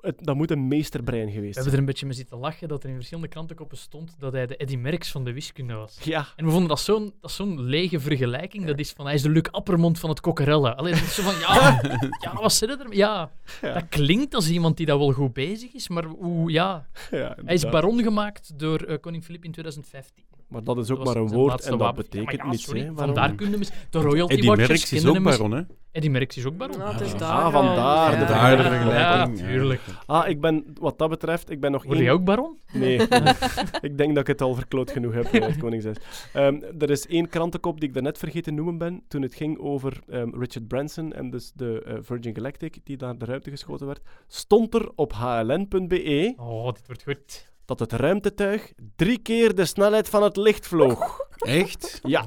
het, 0.00 0.24
dat 0.24 0.36
moet 0.36 0.50
een 0.50 0.68
meesterbrein 0.68 1.26
We 1.26 1.32
geweest 1.32 1.54
hebben 1.54 1.62
zijn. 1.62 1.72
er 1.74 1.78
een 1.78 1.84
beetje 1.84 2.06
mee 2.06 2.14
zitten 2.14 2.38
lachen 2.38 2.68
dat 2.68 2.82
er 2.82 2.88
in 2.88 2.94
verschillende 2.94 3.28
krantenkoppen 3.28 3.76
stond 3.78 4.14
dat 4.18 4.32
hij 4.32 4.46
de 4.46 4.56
Eddie 4.56 4.78
Merckx 4.78 5.10
van 5.10 5.24
de 5.24 5.32
wiskunde 5.32 5.74
was. 5.74 5.98
Ja, 6.02 6.26
En 6.36 6.44
we 6.44 6.50
vonden 6.50 6.68
dat 6.68 6.80
zo'n 6.80 7.14
zo'n 7.20 7.60
lege 7.62 8.00
vergelijking. 8.00 8.66
Dat 8.66 8.78
is 8.78 8.90
van, 8.92 9.04
hij 9.06 9.14
is 9.14 9.22
de 9.22 9.30
Luc 9.30 9.42
Appermond 9.50 9.98
van 9.98 10.10
het 10.10 10.20
kokkerellen. 10.20 10.76
Alleen 10.76 10.92
dat 10.92 11.02
is 11.02 11.14
zo 11.14 11.22
van, 11.22 11.38
ja, 11.38 11.80
ja 12.24 12.34
wat 12.34 12.52
zit 12.52 12.70
er? 12.70 12.94
Ja, 12.94 13.30
Ja. 13.60 13.72
dat 13.74 13.88
klinkt 13.88 14.34
als 14.34 14.50
iemand 14.50 14.76
die 14.76 14.86
dat 14.86 14.98
wel 14.98 15.12
goed 15.12 15.32
bezig 15.32 15.72
is, 15.74 15.88
maar 15.88 16.04
hoe, 16.04 16.50
ja. 16.50 16.86
Hij 17.10 17.54
is 17.54 17.68
baron 17.68 18.02
gemaakt 18.02 18.58
door 18.58 18.80
eh, 18.80 19.00
koning 19.00 19.24
Filip 19.24 19.44
in 19.44 19.52
2015. 19.52 20.24
Maar 20.48 20.64
dat 20.64 20.78
is 20.78 20.90
ook 20.90 20.96
Dat 21.04 21.06
maar 21.06 21.16
een 21.16 21.28
woord 21.28 21.64
en 21.64 21.70
dat. 21.70 21.80
Ja, 21.80 21.92
betekent 21.92 22.42
ja, 22.42 22.48
niets. 22.48 22.72
hè. 22.72 22.92
Vandaar 22.94 23.34
kunnen 23.34 23.58
we... 23.58 23.66
De 23.90 23.98
royalty 23.98 24.34
Eddie 24.34 24.56
Merckx 24.56 24.92
is 24.92 25.06
ook 25.06 25.22
baron, 25.22 25.50
hè? 25.52 25.62
Eddie 25.92 26.10
Merckx 26.10 26.36
is 26.36 26.44
ook 26.44 26.56
baron. 26.56 26.76
Is 27.00 27.12
Ah, 27.12 27.18
daar 27.18 27.30
ah, 27.30 27.52
vandaar 27.52 28.10
de 28.10 28.16
ja. 28.16 28.26
Daar 28.26 28.56
de 28.56 28.62
Ja, 28.62 28.68
vergelijking, 28.70 29.38
ja. 29.38 29.46
tuurlijk. 29.46 29.80
Ah, 30.06 30.28
ik 30.28 30.40
ben, 30.40 30.64
wat 30.80 30.98
dat 30.98 31.08
betreft, 31.08 31.50
ik 31.50 31.60
ben 31.60 31.72
nog 31.72 31.82
Word 31.82 31.94
één... 31.94 32.04
jij 32.04 32.12
ook 32.12 32.24
baron? 32.24 32.58
Nee, 32.72 33.00
ik 33.88 33.98
denk 33.98 34.08
dat 34.08 34.18
ik 34.18 34.26
het 34.26 34.40
al 34.40 34.54
verkloot 34.54 34.90
genoeg 34.90 35.12
heb 35.14 35.30
bij 35.30 35.40
het 35.40 35.56
Koningshuis. 35.62 35.96
Ehm, 36.32 36.60
er 36.78 36.90
is 36.90 37.06
één 37.06 37.28
krantenkop 37.28 37.80
die 37.80 37.88
ik 37.88 37.94
daarnet 37.94 38.18
vergeten 38.18 38.54
noemen 38.54 38.78
ben, 38.78 39.02
toen 39.08 39.22
het 39.22 39.34
ging 39.34 39.58
over 39.58 40.00
ehm, 40.08 40.28
Richard 40.38 40.68
Branson 40.68 41.12
en 41.12 41.30
dus 41.30 41.52
de 41.54 41.82
eh, 41.82 41.94
Virgin 42.00 42.34
Galactic, 42.34 42.78
die 42.84 42.96
naar 42.96 43.18
de 43.18 43.24
ruimte 43.24 43.50
geschoten 43.50 43.86
werd, 43.86 44.00
stond 44.26 44.74
er 44.74 44.90
op 44.94 45.12
hln.be 45.12 46.34
Oh, 46.36 46.72
dit 46.72 46.86
wordt 46.86 47.02
goed. 47.02 47.54
Dat 47.66 47.78
het 47.78 47.92
ruimtetuig 47.92 48.72
drie 48.96 49.18
keer 49.18 49.54
de 49.54 49.64
snelheid 49.64 50.08
van 50.08 50.22
het 50.22 50.36
licht 50.36 50.66
vloog. 50.66 51.18
Echt? 51.36 52.00
Ja. 52.02 52.24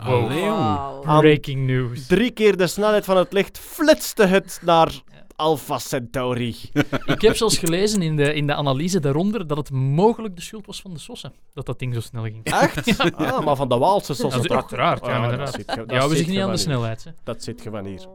Aan- 1.04 1.20
Breaking 1.20 1.66
news. 1.68 2.08
drie 2.08 2.32
keer 2.32 2.58
de 2.58 2.68
snelheid 2.68 3.06
van 3.06 3.18
het 3.18 3.34
licht 3.34 3.58
flitste 3.60 4.26
het 4.26 4.60
naar 4.64 5.02
Alpha 5.36 5.78
Centauri. 5.80 6.56
Ik 7.06 7.22
heb 7.22 7.36
zelfs 7.36 7.58
gelezen 7.58 8.02
in 8.02 8.16
de, 8.16 8.34
in 8.34 8.48
de 8.48 8.54
analyse 8.54 9.00
daaronder 9.00 9.48
dat 9.48 9.58
het 9.58 9.72
mogelijk 9.72 10.36
de 10.36 10.42
schuld 10.42 10.66
was 10.66 10.82
van 10.82 10.94
de 10.94 11.00
sossen. 11.00 11.34
Dat 11.54 11.66
dat 11.66 11.80
ding 11.80 11.94
zo 11.94 12.00
snel 12.02 12.24
ging. 12.24 12.44
Echt? 12.44 12.98
Ah, 13.16 13.40
maar 13.46 13.56
van 13.56 13.70
de 13.70 13.78
Waalse 13.78 14.12
Ja, 14.14 14.18
sossen 14.20 14.42
toch? 14.42 14.58
uiteraard, 14.58 15.06
ja, 15.06 15.12
Ah, 15.16 15.22
dat 15.22 15.32
inderdaad. 15.32 15.54
zit 15.56 15.72
ge- 15.72 15.78
dat 15.86 15.92
Ja, 15.92 16.02
we 16.04 16.08
zit 16.10 16.18
zich 16.18 16.26
ge 16.26 16.32
niet 16.34 16.42
aan 16.42 16.52
de 16.52 16.58
snelheid. 16.58 17.04
Hè. 17.04 17.12
Dat 17.24 17.44
zit 17.44 17.64
je 17.64 17.70
van 17.70 17.86
hier. 17.86 18.06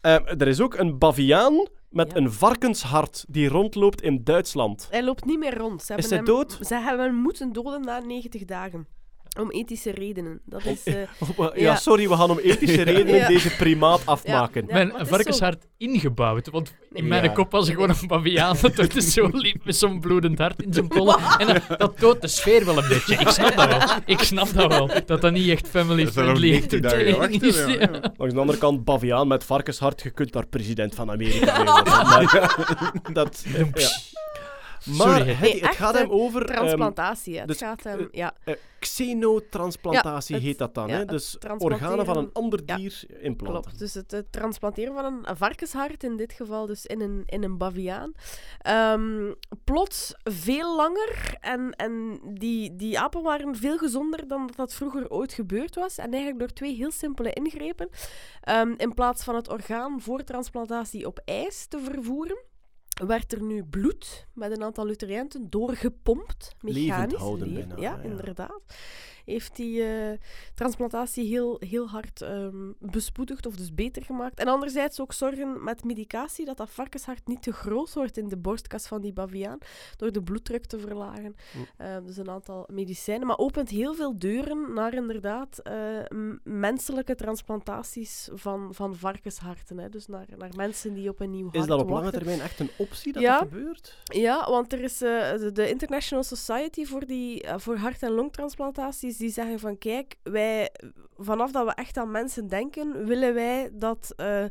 Ehm, 0.00 0.24
er 0.26 0.48
is 0.48 0.60
ook 0.60 0.74
een 0.74 0.98
baviaan 0.98 1.66
met 1.90 2.10
Ja. 2.12 2.16
een 2.16 2.32
varkenshart 2.32 3.24
die 3.28 3.48
rondloopt 3.48 4.02
in 4.02 4.24
Duitsland. 4.24 4.86
Hij 4.90 5.04
loopt 5.04 5.24
niet 5.24 5.38
meer 5.38 5.56
rond. 5.58 5.82
Ze 5.82 5.94
Is 5.96 6.10
hebben 6.10 6.26
hij 6.26 6.34
hem- 6.36 6.48
dood? 6.48 6.66
Ze 6.66 6.74
hebben 6.74 7.06
hem 7.06 7.14
moeten 7.14 7.52
doden 7.52 7.80
na 7.80 7.98
90 7.98 8.44
dagen. 8.44 8.86
Om 9.38 9.50
ethische 9.50 9.90
redenen. 9.90 10.40
Dat 10.44 10.64
is... 10.64 10.82
eh, 10.84 10.94
ja. 11.36 11.50
Ja. 11.54 11.76
sorry, 11.76 12.08
we 12.08 12.16
gaan 12.16 12.30
om 12.30 12.38
ethische 12.38 12.82
redenen 12.92 13.14
Ja. 13.14 13.26
deze 13.26 13.56
primaat 13.56 14.06
afmaken. 14.06 14.64
Ja, 14.66 14.72
Mijn 14.72 14.92
varkenshart 15.06 15.66
ingebouwd. 15.76 16.50
Want 16.50 16.74
in 16.92 17.06
mijn 17.08 17.32
kop 17.32 17.50
was 17.50 17.68
ik 17.68 17.74
gewoon 17.74 17.88
een 17.90 18.06
baviaan 18.06 18.56
dat 18.60 18.76
door 18.76 18.88
de 18.88 19.00
zo 19.02 19.28
liep 19.32 19.64
met 19.64 19.76
zo'n 19.76 20.00
bloedend 20.00 20.38
hart 20.38 20.62
in 20.62 20.72
zijn 20.72 20.88
pollen. 20.88 21.18
En 21.38 21.46
dat, 21.46 21.78
dat 21.78 21.98
toont 21.98 22.20
de 22.20 22.28
sfeer 22.28 22.64
wel 22.64 22.78
een 22.78 22.88
beetje. 22.88 23.14
Ik 23.14 23.28
snap 23.28 23.56
dat 23.56 23.68
wel. 23.68 23.80
Ik 24.04 24.18
snap 24.20 24.54
dat 24.54 24.66
wel. 24.72 24.90
Dat 25.06 25.20
dat 25.20 25.32
niet 25.32 25.48
echt 25.48 25.68
family 25.68 26.04
Dat 26.04 26.08
is 26.08 26.14
nog 26.14 26.24
friendly 26.24 26.50
90 26.50 26.80
dagen 26.80 26.98
entertaining 26.98 27.42
wachten, 27.42 27.68
is. 27.68 27.74
ja, 27.74 27.80
ja. 27.92 28.00
ja. 28.02 28.12
Langs 28.16 28.34
de 28.34 28.40
andere 28.40 28.58
kant, 28.58 28.84
baviaan 28.84 29.28
met 29.28 29.44
varkenshart, 29.44 30.02
je 30.02 30.10
kunt 30.10 30.32
daar 30.32 30.46
president 30.46 30.94
van 30.94 31.10
Amerika 31.10 31.56
mee 31.62 31.72
worden. 31.72 31.92
Maar, 31.92 32.56
dat, 33.12 33.44
ja. 33.74 33.88
Maar 34.84 34.96
Sorry, 35.16 35.30
het, 35.32 35.40
Nee, 35.40 35.52
het 35.52 35.62
echt, 35.62 35.76
gaat 35.76 35.94
hem 35.94 36.10
over... 36.10 36.44
ehm, 36.46 36.54
transplantatie. 36.56 37.38
Het 37.38 37.48
dus, 37.48 37.58
gaat 37.58 37.82
hem... 37.82 37.98
eh, 38.00 38.06
Ja. 38.10 38.34
eh, 38.44 38.54
xenotransplantatie 38.78 40.34
Ja, 40.34 40.40
het- 40.40 40.48
heet 40.50 40.58
dat 40.58 40.74
dan. 40.74 40.88
ja, 40.88 40.96
hè? 40.96 41.04
Dus 41.04 41.38
organen 41.58 42.04
van 42.04 42.16
een 42.16 42.30
ander 42.32 42.60
ja, 42.66 42.76
dier 42.76 43.02
implanten. 43.20 43.62
Klopt. 43.62 43.78
Dus 43.78 43.94
het, 43.94 44.12
eh, 44.12 44.20
transplanteren 44.30 44.94
van 44.94 45.04
een 45.24 45.36
varkenshart, 45.36 46.04
in 46.04 46.16
dit 46.16 46.32
geval 46.32 46.66
dus 46.66 46.86
in 46.86 47.00
een, 47.00 47.22
in 47.26 47.42
een 47.44 47.58
baviaan. 47.58 48.12
Ehm, 48.58 49.32
plots 49.64 50.14
veel 50.24 50.76
langer 50.76 51.34
en, 51.40 51.70
en 51.76 52.20
die, 52.34 52.76
die 52.76 52.98
apen 52.98 53.22
waren 53.22 53.56
veel 53.56 53.78
gezonder 53.78 54.28
dan 54.28 54.46
dat, 54.46 54.56
dat 54.56 54.74
vroeger 54.74 55.10
ooit 55.10 55.32
gebeurd 55.32 55.74
was. 55.74 55.98
En 55.98 56.10
eigenlijk 56.10 56.38
door 56.38 56.52
twee 56.52 56.74
heel 56.74 56.90
simpele 56.90 57.32
ingrepen. 57.32 57.88
Ehm, 58.40 58.72
in 58.76 58.94
plaats 58.94 59.24
van 59.24 59.34
het 59.34 59.48
orgaan 59.48 60.00
voor 60.00 60.24
transplantatie 60.24 61.06
op 61.06 61.20
ijs 61.24 61.66
te 61.66 61.78
vervoeren, 61.80 62.38
werd 63.06 63.32
er 63.32 63.42
nu 63.42 63.64
bloed 63.64 64.26
met 64.32 64.50
een 64.50 64.62
aantal 64.62 64.84
nutriënten 64.84 65.50
doorgepompt. 65.50 66.54
Levend 66.60 66.86
Mechanisch. 66.86 67.18
houden 67.18 67.48
Levend, 67.48 67.68
bijna, 67.68 67.82
ja, 67.82 67.96
ja. 67.96 68.02
inderdaad. 68.02 68.62
Heeft 69.30 69.56
die 69.56 69.82
eh, 69.82 70.18
transplantatie 70.54 71.28
heel, 71.28 71.56
heel 71.66 71.88
hard 71.88 72.22
ehm, 72.22 72.72
bespoedigd 72.78 73.46
of 73.46 73.56
dus 73.56 73.74
beter 73.74 74.04
gemaakt. 74.04 74.38
En 74.38 74.48
anderzijds 74.48 75.00
ook 75.00 75.12
zorgen 75.12 75.64
met 75.64 75.84
medicatie 75.84 76.44
dat 76.44 76.56
dat 76.56 76.70
varkenshart 76.70 77.26
niet 77.26 77.42
te 77.42 77.52
groot 77.52 77.92
wordt 77.94 78.16
in 78.16 78.28
de 78.28 78.36
borstkas 78.36 78.86
van 78.86 79.00
die 79.00 79.12
baviaan, 79.12 79.58
door 79.96 80.12
de 80.12 80.22
bloeddruk 80.22 80.64
te 80.66 80.78
verlagen. 80.78 81.36
Hm. 81.52 81.58
Eh, 81.82 81.96
dus 82.06 82.16
een 82.16 82.30
aantal 82.30 82.68
medicijnen, 82.72 83.26
maar 83.26 83.38
opent 83.38 83.68
heel 83.68 83.94
veel 83.94 84.18
deuren 84.18 84.72
naar 84.74 84.94
inderdaad 84.94 85.58
eh, 85.58 85.74
menselijke 86.44 87.14
transplantaties 87.14 88.28
van, 88.32 88.74
van 88.74 88.96
varkensharten. 88.96 89.78
Hè. 89.78 89.88
Dus 89.88 90.06
naar, 90.06 90.26
naar 90.36 90.50
mensen 90.56 90.94
die 90.94 91.08
op 91.08 91.20
een 91.20 91.30
nieuw 91.30 91.44
hart 91.44 91.56
Is 91.56 91.66
dat 91.66 91.80
op 91.80 91.88
lange 91.88 92.02
wachten. 92.02 92.18
termijn 92.20 92.40
echt 92.40 92.60
een 92.60 92.70
optie 92.78 93.12
dat 93.12 93.22
Ja. 93.22 93.38
dat 93.38 93.48
gebeurt? 93.48 93.98
Ja, 94.04 94.50
want 94.50 94.72
er 94.72 94.80
is 94.82 95.02
eh, 95.02 95.32
de, 95.52 95.68
International 95.68 96.24
Society 96.24 96.84
voor, 96.84 97.06
die, 97.06 97.44
voor 97.56 97.76
hart- 97.76 98.02
en 98.02 98.10
longtransplantaties, 98.10 99.16
die 99.20 99.30
zeggen 99.30 99.58
van 99.58 99.78
kijk, 99.78 100.16
wij, 100.22 100.70
vanaf 101.16 101.52
dat 101.52 101.66
we 101.66 101.72
echt 101.74 101.96
aan 101.96 102.10
mensen 102.10 102.46
denken, 102.48 103.06
willen 103.06 103.34
wij 103.34 103.70
dat 103.72 104.12
eh, 104.16 104.44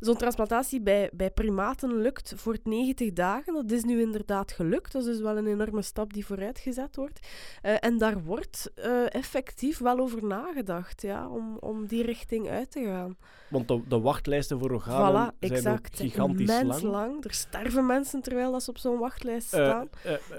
zo'n 0.00 0.16
transplantatie 0.16 0.80
bij, 0.80 1.10
bij 1.12 1.30
primaten 1.30 1.96
lukt 1.96 2.32
voor 2.36 2.58
90 2.62 3.12
dagen. 3.12 3.54
Dat 3.54 3.70
is 3.70 3.84
nu 3.84 4.00
inderdaad 4.00 4.52
gelukt. 4.52 4.92
Dat 4.92 5.02
is 5.02 5.08
dus 5.08 5.20
wel 5.20 5.36
een 5.36 5.46
enorme 5.46 5.82
stap 5.82 6.12
die 6.12 6.26
vooruitgezet 6.26 6.96
wordt. 6.96 7.26
Eh, 7.62 7.74
en 7.80 7.98
daar 7.98 8.22
wordt 8.22 8.70
eh, 8.74 9.14
effectief 9.14 9.78
wel 9.78 9.98
over 9.98 10.24
nagedacht, 10.24 11.02
ja, 11.02 11.28
om, 11.28 11.56
om 11.56 11.86
die 11.86 12.02
richting 12.02 12.48
uit 12.48 12.70
te 12.70 12.84
gaan. 12.84 13.16
Want 13.52 13.68
de, 13.68 13.80
de 13.88 14.00
wachtlijsten 14.00 14.58
voor 14.58 14.70
organen 14.70 15.32
voilà, 15.34 15.38
zijn 15.38 15.52
exact. 15.52 15.90
ook 15.90 15.96
gigantisch 16.00 16.50
Immens 16.60 16.82
lang. 16.82 16.94
lang. 16.94 17.24
Er 17.24 17.32
sterven 17.34 17.86
mensen 17.86 18.22
terwijl 18.22 18.52
dat 18.52 18.62
ze 18.62 18.70
op 18.70 18.78
zo'n 18.78 18.98
wachtlijst 18.98 19.52
Eh, 19.54 19.64
staan. 19.66 19.88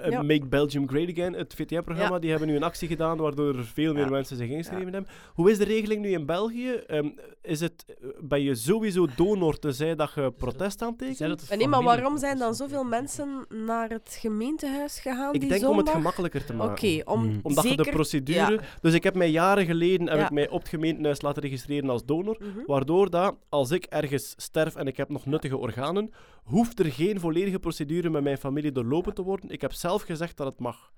Ja. 0.10 0.22
Make 0.22 0.46
Belgium 0.48 0.88
Great 0.90 1.10
Again, 1.10 1.34
het 1.34 1.54
VTM-programma, 1.54 2.14
Ja. 2.14 2.20
die 2.20 2.30
hebben 2.30 2.48
nu 2.48 2.56
een 2.56 2.64
actie 2.64 2.88
gedaan 2.88 3.18
waardoor 3.18 3.56
er 3.58 3.64
veel 3.66 3.94
meer 3.94 4.04
Ja. 4.04 4.10
mensen 4.10 4.38
zich 4.38 4.50
ingeschreven 4.50 4.94
hebben. 4.94 5.12
Hoe 5.34 5.52
is 5.52 5.58
de 5.58 5.64
regeling 5.64 6.02
nu 6.02 6.10
in 6.12 6.26
België? 6.26 6.72
Ehm, 6.72 7.10
is 7.42 7.60
het, 7.60 7.86
ben 8.20 8.42
je 8.42 8.56
sowieso 8.56 9.08
donor 9.16 9.60
tenzij 9.60 9.96
dat 9.96 10.12
je 10.16 10.32
protest 10.38 10.82
aantekent? 10.82 11.50
Nee, 11.58 11.68
maar 11.68 11.84
waarom 11.84 12.18
zijn 12.18 12.38
dan 12.38 12.56
zoveel 12.56 12.84
mensen 12.84 13.46
naar 13.66 13.90
het 13.90 14.18
gemeentehuis 14.20 15.00
gegaan 15.00 15.34
Ik 15.34 15.40
die 15.40 15.50
denk 15.50 15.68
om 15.68 15.78
het 15.78 15.90
gemakkelijker 15.90 16.46
te 16.46 16.54
maken. 16.54 16.72
Oké, 16.74 17.12
om 17.12 17.22
Hmm. 17.24 17.40
Omdat 17.44 17.64
zeker... 17.64 17.78
je 17.80 17.84
de 17.84 17.96
procedure... 17.96 18.52
ja. 18.52 18.60
Dus 18.82 18.94
ik 18.94 19.04
heb 19.04 19.16
mij 19.16 19.30
jaren 19.30 19.66
geleden 19.66 20.08
heb 20.08 20.18
Ja. 20.18 20.26
ik 20.26 20.32
mij 20.32 20.50
op 20.50 20.60
het 20.60 20.70
gemeentehuis 20.70 21.22
laten 21.22 21.42
registreren 21.42 21.90
als 21.90 22.06
donor. 22.06 22.38
Mhm. 22.40 22.50
Waardoor 22.66 23.03
dat, 23.10 23.36
als 23.50 23.72
ik 23.72 23.86
ergens 23.86 24.34
sterf 24.38 24.76
en 24.76 24.88
ik 24.88 24.98
heb 24.98 25.10
nog 25.10 25.26
nuttige 25.26 25.58
organen, 25.58 26.12
hoeft 26.44 26.80
er 26.80 26.92
geen 26.92 27.20
volledige 27.20 27.60
procedure 27.60 28.10
met 28.10 28.24
mijn 28.24 28.38
familie 28.38 28.72
doorlopen 28.72 29.14
te 29.14 29.22
worden. 29.22 29.50
Ik 29.50 29.62
heb 29.62 29.74
zelf 29.74 30.02
gezegd 30.02 30.38
dat 30.38 30.48
het 30.48 30.60
mag. 30.60 30.92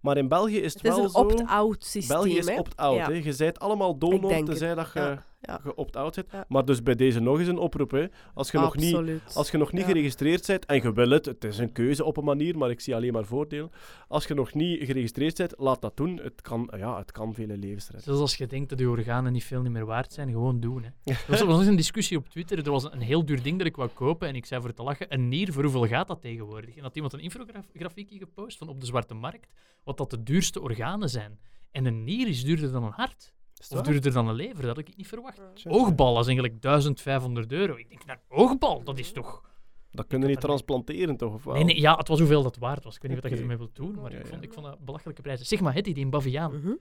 Maar 0.00 0.16
in 0.16 0.28
België 0.28 0.58
is 0.58 0.74
het, 0.74 0.82
Het 0.82 0.92
is 0.92 0.96
wel 0.96 1.04
een 1.04 1.10
zo... 1.10 1.18
opt-out 1.18 1.84
systeem, 1.84 2.16
België 2.16 2.38
is 2.38 2.48
opt-out. 2.58 2.96
Ja. 2.96 3.08
Je 3.10 3.34
bent 3.36 3.58
allemaal 3.58 3.98
donor, 3.98 4.44
tenzij 4.44 4.68
het, 4.68 4.76
dat 4.76 4.90
je, 4.92 5.00
ja, 5.00 5.24
ja. 5.40 5.60
je 5.64 5.74
opt-out 5.74 6.14
bent. 6.14 6.30
Ja. 6.30 6.44
Maar 6.48 6.64
dus 6.64 6.82
bij 6.82 6.94
deze 6.94 7.20
nog 7.20 7.38
eens 7.38 7.48
een 7.48 7.58
oproep. 7.58 7.90
Hè. 7.90 8.06
Als, 8.34 8.50
je 8.50 8.58
nog 8.58 8.76
niet, 8.76 9.20
als 9.34 9.50
je 9.50 9.58
nog 9.58 9.72
niet 9.72 9.80
Ja. 9.80 9.86
geregistreerd 9.86 10.46
bent, 10.46 10.66
en 10.66 10.82
je 10.82 10.92
wil 10.92 11.10
het, 11.10 11.26
het 11.26 11.44
is 11.44 11.58
een 11.58 11.72
keuze 11.72 12.04
op 12.04 12.16
een 12.16 12.24
manier, 12.24 12.58
maar 12.58 12.70
ik 12.70 12.80
zie 12.80 12.94
alleen 12.94 13.12
maar 13.12 13.24
voordelen. 13.24 13.70
Als 14.08 14.26
je 14.26 14.34
nog 14.34 14.54
niet 14.54 14.84
geregistreerd 14.84 15.36
bent, 15.36 15.54
laat 15.56 15.80
dat 15.80 15.96
doen. 15.96 16.16
Het 16.22 16.40
kan, 16.40 16.70
ja, 16.76 16.98
het 16.98 17.12
kan 17.12 17.34
vele 17.34 17.56
levens 17.56 17.84
redden. 17.84 18.02
Zelfs 18.02 18.20
als 18.20 18.36
je 18.36 18.46
denkt 18.46 18.68
dat 18.68 18.78
je 18.78 18.88
organen 18.88 19.32
niet 19.32 19.44
veel 19.44 19.62
meer 19.62 19.84
waard 19.86 20.12
zijn, 20.12 20.30
gewoon 20.30 20.60
doen. 20.60 20.82
Hè. 20.82 20.90
Er 21.12 21.24
was, 21.28 21.40
er 21.40 21.46
was 21.46 21.66
een 21.66 21.76
discussie 21.76 22.16
op 22.16 22.28
Twitter. 22.28 22.58
Er 22.58 22.70
was 22.70 22.84
een 22.92 23.00
heel 23.00 23.24
duur 23.24 23.42
ding 23.42 23.58
dat 23.58 23.66
ik 23.66 23.76
wou 23.76 23.88
kopen. 23.88 24.28
En 24.28 24.34
ik 24.34 24.46
zei 24.46 24.60
voor 24.60 24.72
te 24.72 24.82
lachen: 24.82 25.06
een 25.14 25.28
nier, 25.28 25.52
voor 25.52 25.62
hoeveel 25.62 25.86
gaat 25.86 26.08
dat 26.08 26.20
tegenwoordig? 26.20 26.76
En 26.76 26.82
had 26.82 26.94
iemand 26.94 27.12
een 27.12 27.20
infografiekje 27.20 28.18
gepost 28.18 28.58
van 28.58 28.68
op 28.68 28.80
de 28.80 28.86
zwarte 28.86 29.14
markt, 29.14 29.52
wat 29.84 29.96
dat 29.96 30.10
de 30.10 30.22
duurste 30.22 30.60
organen 30.60 31.08
zijn. 31.10 31.38
En 31.70 31.84
een 31.84 32.04
nier 32.04 32.28
is 32.28 32.44
duurder 32.44 32.72
dan 32.72 32.84
een 32.84 32.92
hart. 32.92 33.34
Of 33.70 33.80
duurder 33.80 34.12
dan 34.12 34.28
een 34.28 34.34
lever, 34.34 34.56
dat 34.62 34.76
had 34.76 34.78
ik 34.88 34.96
niet 34.96 35.06
verwacht. 35.06 35.40
Oogbal 35.68 36.20
is 36.20 36.26
eigenlijk 36.26 36.62
1500 36.62 37.52
euro. 37.52 37.76
Ik 37.76 37.88
denk, 37.88 38.04
nou, 38.04 38.18
oogbal, 38.28 38.82
dat 38.84 38.98
is 38.98 39.12
toch. 39.12 39.46
Dat 39.90 40.06
kunnen 40.06 40.28
niet 40.28 40.40
transplanteren, 40.40 41.16
toch? 41.16 41.32
Of 41.34 41.44
wel? 41.44 41.54
Nee, 41.54 41.64
nee, 41.64 41.80
ja, 41.80 41.96
het 41.96 42.08
was 42.08 42.18
hoeveel 42.18 42.42
dat 42.42 42.56
waard 42.56 42.84
was. 42.84 42.94
Ik 42.96 43.02
weet 43.02 43.10
niet 43.12 43.22
wat 43.22 43.30
je 43.32 43.38
ermee 43.38 43.56
wilt 43.56 43.76
doen, 43.76 43.94
maar 44.00 44.12
Ja, 44.12 44.18
ik, 44.18 44.26
vond, 44.26 44.42
ik 44.42 44.52
vond 44.52 44.66
dat 44.66 44.78
belachelijke 44.84 45.22
prijzen. 45.22 45.46
Zeg 45.46 45.60
maar, 45.60 45.74
Hetty, 45.74 45.92
die 45.92 46.04
in 46.04 46.10
Baviaan, 46.10 46.56
Mhm. 46.60 46.72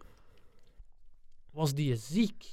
was 1.51 1.73
die 1.73 1.95
ziek? 1.95 2.45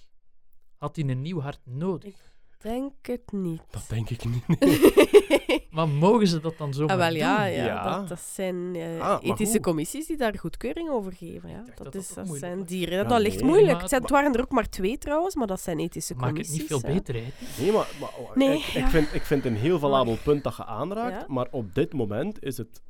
Had 0.77 0.97
hij 0.97 1.09
een 1.09 1.23
nieuw 1.23 1.41
hart 1.41 1.61
nodig? 1.65 2.34
Denk 2.65 2.93
het 3.03 3.33
niet. 3.33 3.63
Dat 3.71 3.85
denk 3.89 4.11
ik 4.11 4.25
niet. 4.25 4.43
Maar 5.71 5.89
mogen 5.89 6.27
ze 6.29 6.41
dat 6.41 6.59
dan 6.59 6.75
zo 6.75 6.87
Ah, 6.87 6.97
wel 6.97 7.15
ja, 7.15 7.37
doen? 7.45 7.53
ja, 7.53 7.65
Ja. 7.65 7.97
Dat, 7.99 8.09
dat 8.09 8.21
zijn 8.21 8.75
eh, 8.77 9.01
Ah, 9.01 9.19
ethische 9.23 9.53
hoe? 9.53 9.61
commissies 9.63 10.07
die 10.07 10.17
daar 10.17 10.39
goedkeuring 10.39 10.89
over 10.91 11.13
geven. 11.13 11.49
Ja. 11.51 11.65
Dat, 11.83 11.95
is, 11.95 12.09
dat 12.09 12.29
zijn 12.29 12.65
dieren. 12.65 12.97
Dat, 12.97 13.05
Ja, 13.07 13.13
dat 13.13 13.21
ligt 13.21 13.37
nee, 13.37 13.45
moeilijk. 13.45 13.71
maar- 13.73 13.81
Het, 13.81 13.89
zijn, 13.89 14.03
het 14.03 14.11
waren 14.11 14.33
er 14.35 14.41
ook 14.41 14.51
maar 14.51 14.69
twee 14.69 14.99
trouwens, 14.99 15.35
maar 15.35 15.47
dat 15.47 15.61
zijn 15.61 15.79
ethische 15.79 16.15
Maakt 16.15 16.27
het 16.27 16.33
commissies. 16.47 16.59
niet 16.59 16.81
veel 16.81 16.93
beter, 16.95 17.15
hè? 17.15 17.25
Nee, 17.63 17.73
maar, 17.73 17.87
maar 18.01 18.11
Nee, 18.35 18.57
ik, 18.59 18.87
vind, 18.87 19.15
ik 19.15 19.23
vind 19.23 19.45
een 19.45 19.57
heel 19.57 19.79
valabel 19.79 20.17
punt 20.25 20.45
dat 20.45 20.57
je 20.57 20.65
aanraakt. 20.65 21.21
Ja. 21.21 21.35
Maar 21.35 21.49
op 21.51 21.75
dit 21.75 21.93
moment 21.93 22.43
is 22.43 22.57
het... 22.57 22.83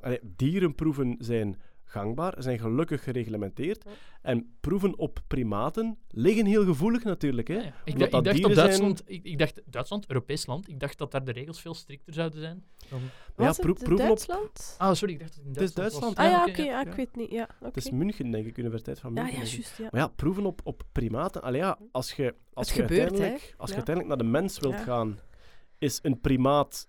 Allee, 0.00 0.18
dierenproeven 0.36 1.16
zijn 1.18 1.60
gangbaar, 1.90 2.34
zijn 2.38 2.58
gelukkig 2.58 3.02
gereglementeerd. 3.02 3.84
En 4.22 4.56
proeven 4.60 4.98
op 4.98 5.18
primaten 5.26 5.98
liggen 6.10 6.46
heel 6.46 6.64
gevoelig 6.64 7.04
natuurlijk. 7.04 7.48
Hè? 7.48 7.54
Ja, 7.54 7.62
ja. 7.62 7.72
Ik, 7.84 7.98
dacht- 7.98 8.10
dat 8.10 8.20
ik 8.26 8.32
dacht 8.32 8.44
op 8.44 8.52
zijn- 8.52 8.54
Duitsland, 8.66 9.02
ik, 9.06 9.24
ik 9.24 9.38
dacht 9.38 9.60
Duitsland, 9.64 10.08
Europees 10.08 10.46
land, 10.46 10.68
ik 10.68 10.80
dacht 10.80 10.98
dat 10.98 11.10
daar 11.10 11.24
de 11.24 11.32
regels 11.32 11.60
veel 11.60 11.74
strikter 11.74 12.14
zouden 12.14 12.40
zijn. 12.40 12.64
Dan... 12.88 13.00
Maar 13.36 13.46
ja, 13.46 13.52
de 13.52 13.62
proeven 13.62 13.92
op... 13.92 13.98
Duitsland? 13.98 14.74
Ah, 14.78 14.94
sorry, 14.94 15.12
ik 15.14 15.20
dacht 15.20 15.30
dat 15.36 15.38
het 15.44 15.46
in 15.48 15.52
Het 15.60 15.68
is 15.68 15.74
Duitsland, 15.74 16.16
Duitsland, 16.16 16.16
was. 16.16 16.26
Ah 16.26 16.32
ja, 16.32 16.40
oké, 16.52 16.62
oké, 16.70 16.70
ja, 16.70 16.90
ik 16.90 16.96
weet 16.96 17.06
het 17.06 17.16
niet. 17.16 17.30
Ja, 17.30 17.48
Het 17.64 17.76
is. 17.76 17.90
München, 17.90 18.30
denk 18.30 18.46
ik, 18.46 18.58
Universiteit 18.58 19.00
van 19.00 19.12
München. 19.12 19.32
ja, 19.32 19.38
juist. 19.38 19.78
Ja. 19.78 19.88
Maar 19.90 20.00
ja, 20.00 20.08
proeven 20.08 20.46
op, 20.46 20.60
op 20.64 20.82
primaten. 20.92 21.42
Allee, 21.42 21.60
ja, 21.60 21.78
als 21.92 22.12
je, 22.12 22.34
als 22.52 22.66
Het 22.68 22.76
je, 22.76 22.82
gebeurt, 22.82 23.00
uiteindelijk, 23.00 23.42
hè. 23.50 23.56
als 23.56 23.68
je 23.70 23.76
Ja. 23.76 23.82
uiteindelijk 23.84 24.08
naar 24.16 24.26
de 24.26 24.38
mens 24.38 24.58
wilt 24.58 24.74
Ja. 24.74 24.82
gaan, 24.82 25.18
is 25.78 25.98
een 26.02 26.20
primaat 26.20 26.88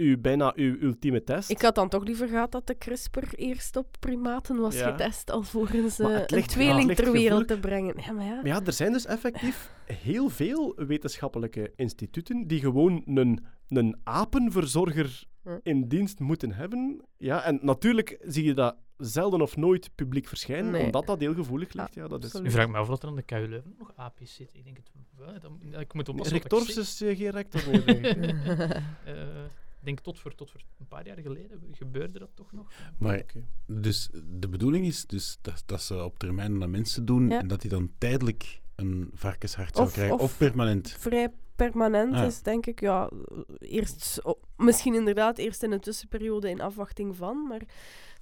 uw, 0.00 0.20
bijna 0.20 0.52
uw 0.56 0.76
ultieme 0.80 1.24
test. 1.24 1.50
Ik 1.50 1.60
had 1.62 1.74
dan 1.74 1.88
toch 1.88 2.04
liever 2.04 2.28
gehad 2.28 2.52
dat 2.52 2.66
de 2.66 2.78
CRISPR 2.78 3.34
eerst 3.34 3.76
op 3.76 3.86
primaten 4.00 4.56
was 4.56 4.78
Ja. 4.78 4.90
getest, 4.90 5.30
alvorens 5.30 5.98
Maar 5.98 6.10
eh, 6.10 6.18
een 6.20 6.24
ligt- 6.36 6.48
tweeling 6.48 6.94
ter 6.94 7.12
wereld 7.12 7.48
te 7.48 7.58
brengen. 7.58 7.94
Ja, 8.06 8.12
maar 8.12 8.24
ja. 8.24 8.34
Maar 8.34 8.46
ja, 8.46 8.60
er 8.64 8.72
zijn 8.72 8.92
dus 8.92 9.06
effectief 9.06 9.70
heel 9.84 10.28
veel 10.28 10.74
wetenschappelijke 10.86 11.72
instituten 11.76 12.46
die 12.46 12.60
gewoon 12.60 13.02
een, 13.06 13.44
een 13.68 13.96
apenverzorger 14.04 15.24
in 15.62 15.88
dienst 15.88 16.18
moeten 16.20 16.52
hebben. 16.52 17.04
Ja, 17.16 17.42
en 17.44 17.58
natuurlijk 17.62 18.18
zie 18.26 18.44
je 18.44 18.54
dat 18.54 18.76
zelden 18.96 19.40
of 19.40 19.56
nooit 19.56 19.90
publiek 19.94 20.26
verschijnen, 20.28 20.70
Nee. 20.72 20.84
omdat 20.84 21.06
dat 21.06 21.20
heel 21.20 21.34
gevoelig 21.34 21.72
ligt. 21.72 21.94
Ja, 21.94 22.08
dat 22.08 22.18
is... 22.18 22.24
absoluut. 22.24 22.46
Nu 22.46 22.52
vraag 22.52 22.64
ik 22.66 22.70
me 22.72 22.78
af 22.78 22.88
of 22.90 23.02
er 23.02 23.08
aan 23.08 23.16
de 23.16 23.22
KU 23.22 23.46
Leuven 23.48 23.74
nog 23.78 23.92
api's 23.96 24.34
zitten. 24.34 24.58
Ik 24.58 24.64
denk 24.64 24.76
het 24.76 24.90
wel. 25.16 25.80
Ik 25.80 25.94
moet 25.94 26.08
oppassen 26.08 26.80
is 26.82 27.00
eh, 27.02 27.16
geen 27.16 27.30
rector 27.30 27.62
meer, 27.70 27.84
denk 27.86 28.06
ik. 28.06 28.14
Eh, 29.04 29.12
Ik 29.14 29.69
denk 29.80 30.00
tot 30.00 30.18
voor, 30.18 30.34
tot 30.34 30.50
voor 30.50 30.60
een 30.78 30.86
paar 30.88 31.06
jaar 31.06 31.18
geleden 31.18 31.60
gebeurde 31.72 32.18
dat 32.18 32.30
toch 32.34 32.52
nog. 32.52 32.72
Maar 32.98 33.24
dus 33.66 34.08
de 34.24 34.48
bedoeling 34.48 34.86
is 34.86 35.06
dus 35.06 35.38
dat, 35.40 35.62
dat 35.66 35.82
ze 35.82 36.04
op 36.04 36.18
termijn 36.18 36.58
naar 36.58 36.70
mensen 36.70 37.04
doen 37.04 37.28
Ja. 37.28 37.38
en 37.40 37.48
dat 37.48 37.60
die 37.60 37.70
dan 37.70 37.90
tijdelijk 37.98 38.60
een 38.76 39.10
varkenshart 39.14 39.74
zou 39.76 39.86
Of- 39.86 39.92
krijgen. 39.92 40.14
of- 40.14 40.22
Of, 40.22 40.36
permanent. 40.36 40.90
Vrij 40.90 41.28
permanent 41.56 42.14
Ah. 42.14 42.26
is, 42.26 42.42
denk 42.42 42.66
ik, 42.66 42.80
ja, 42.80 43.10
eerst, 43.58 44.20
oh, 44.22 44.42
misschien 44.56 44.94
inderdaad 44.94 45.38
eerst 45.38 45.62
in 45.62 45.72
een 45.72 45.80
tussenperiode 45.80 46.48
in 46.50 46.60
afwachting 46.60 47.16
van, 47.16 47.46
maar 47.48 47.60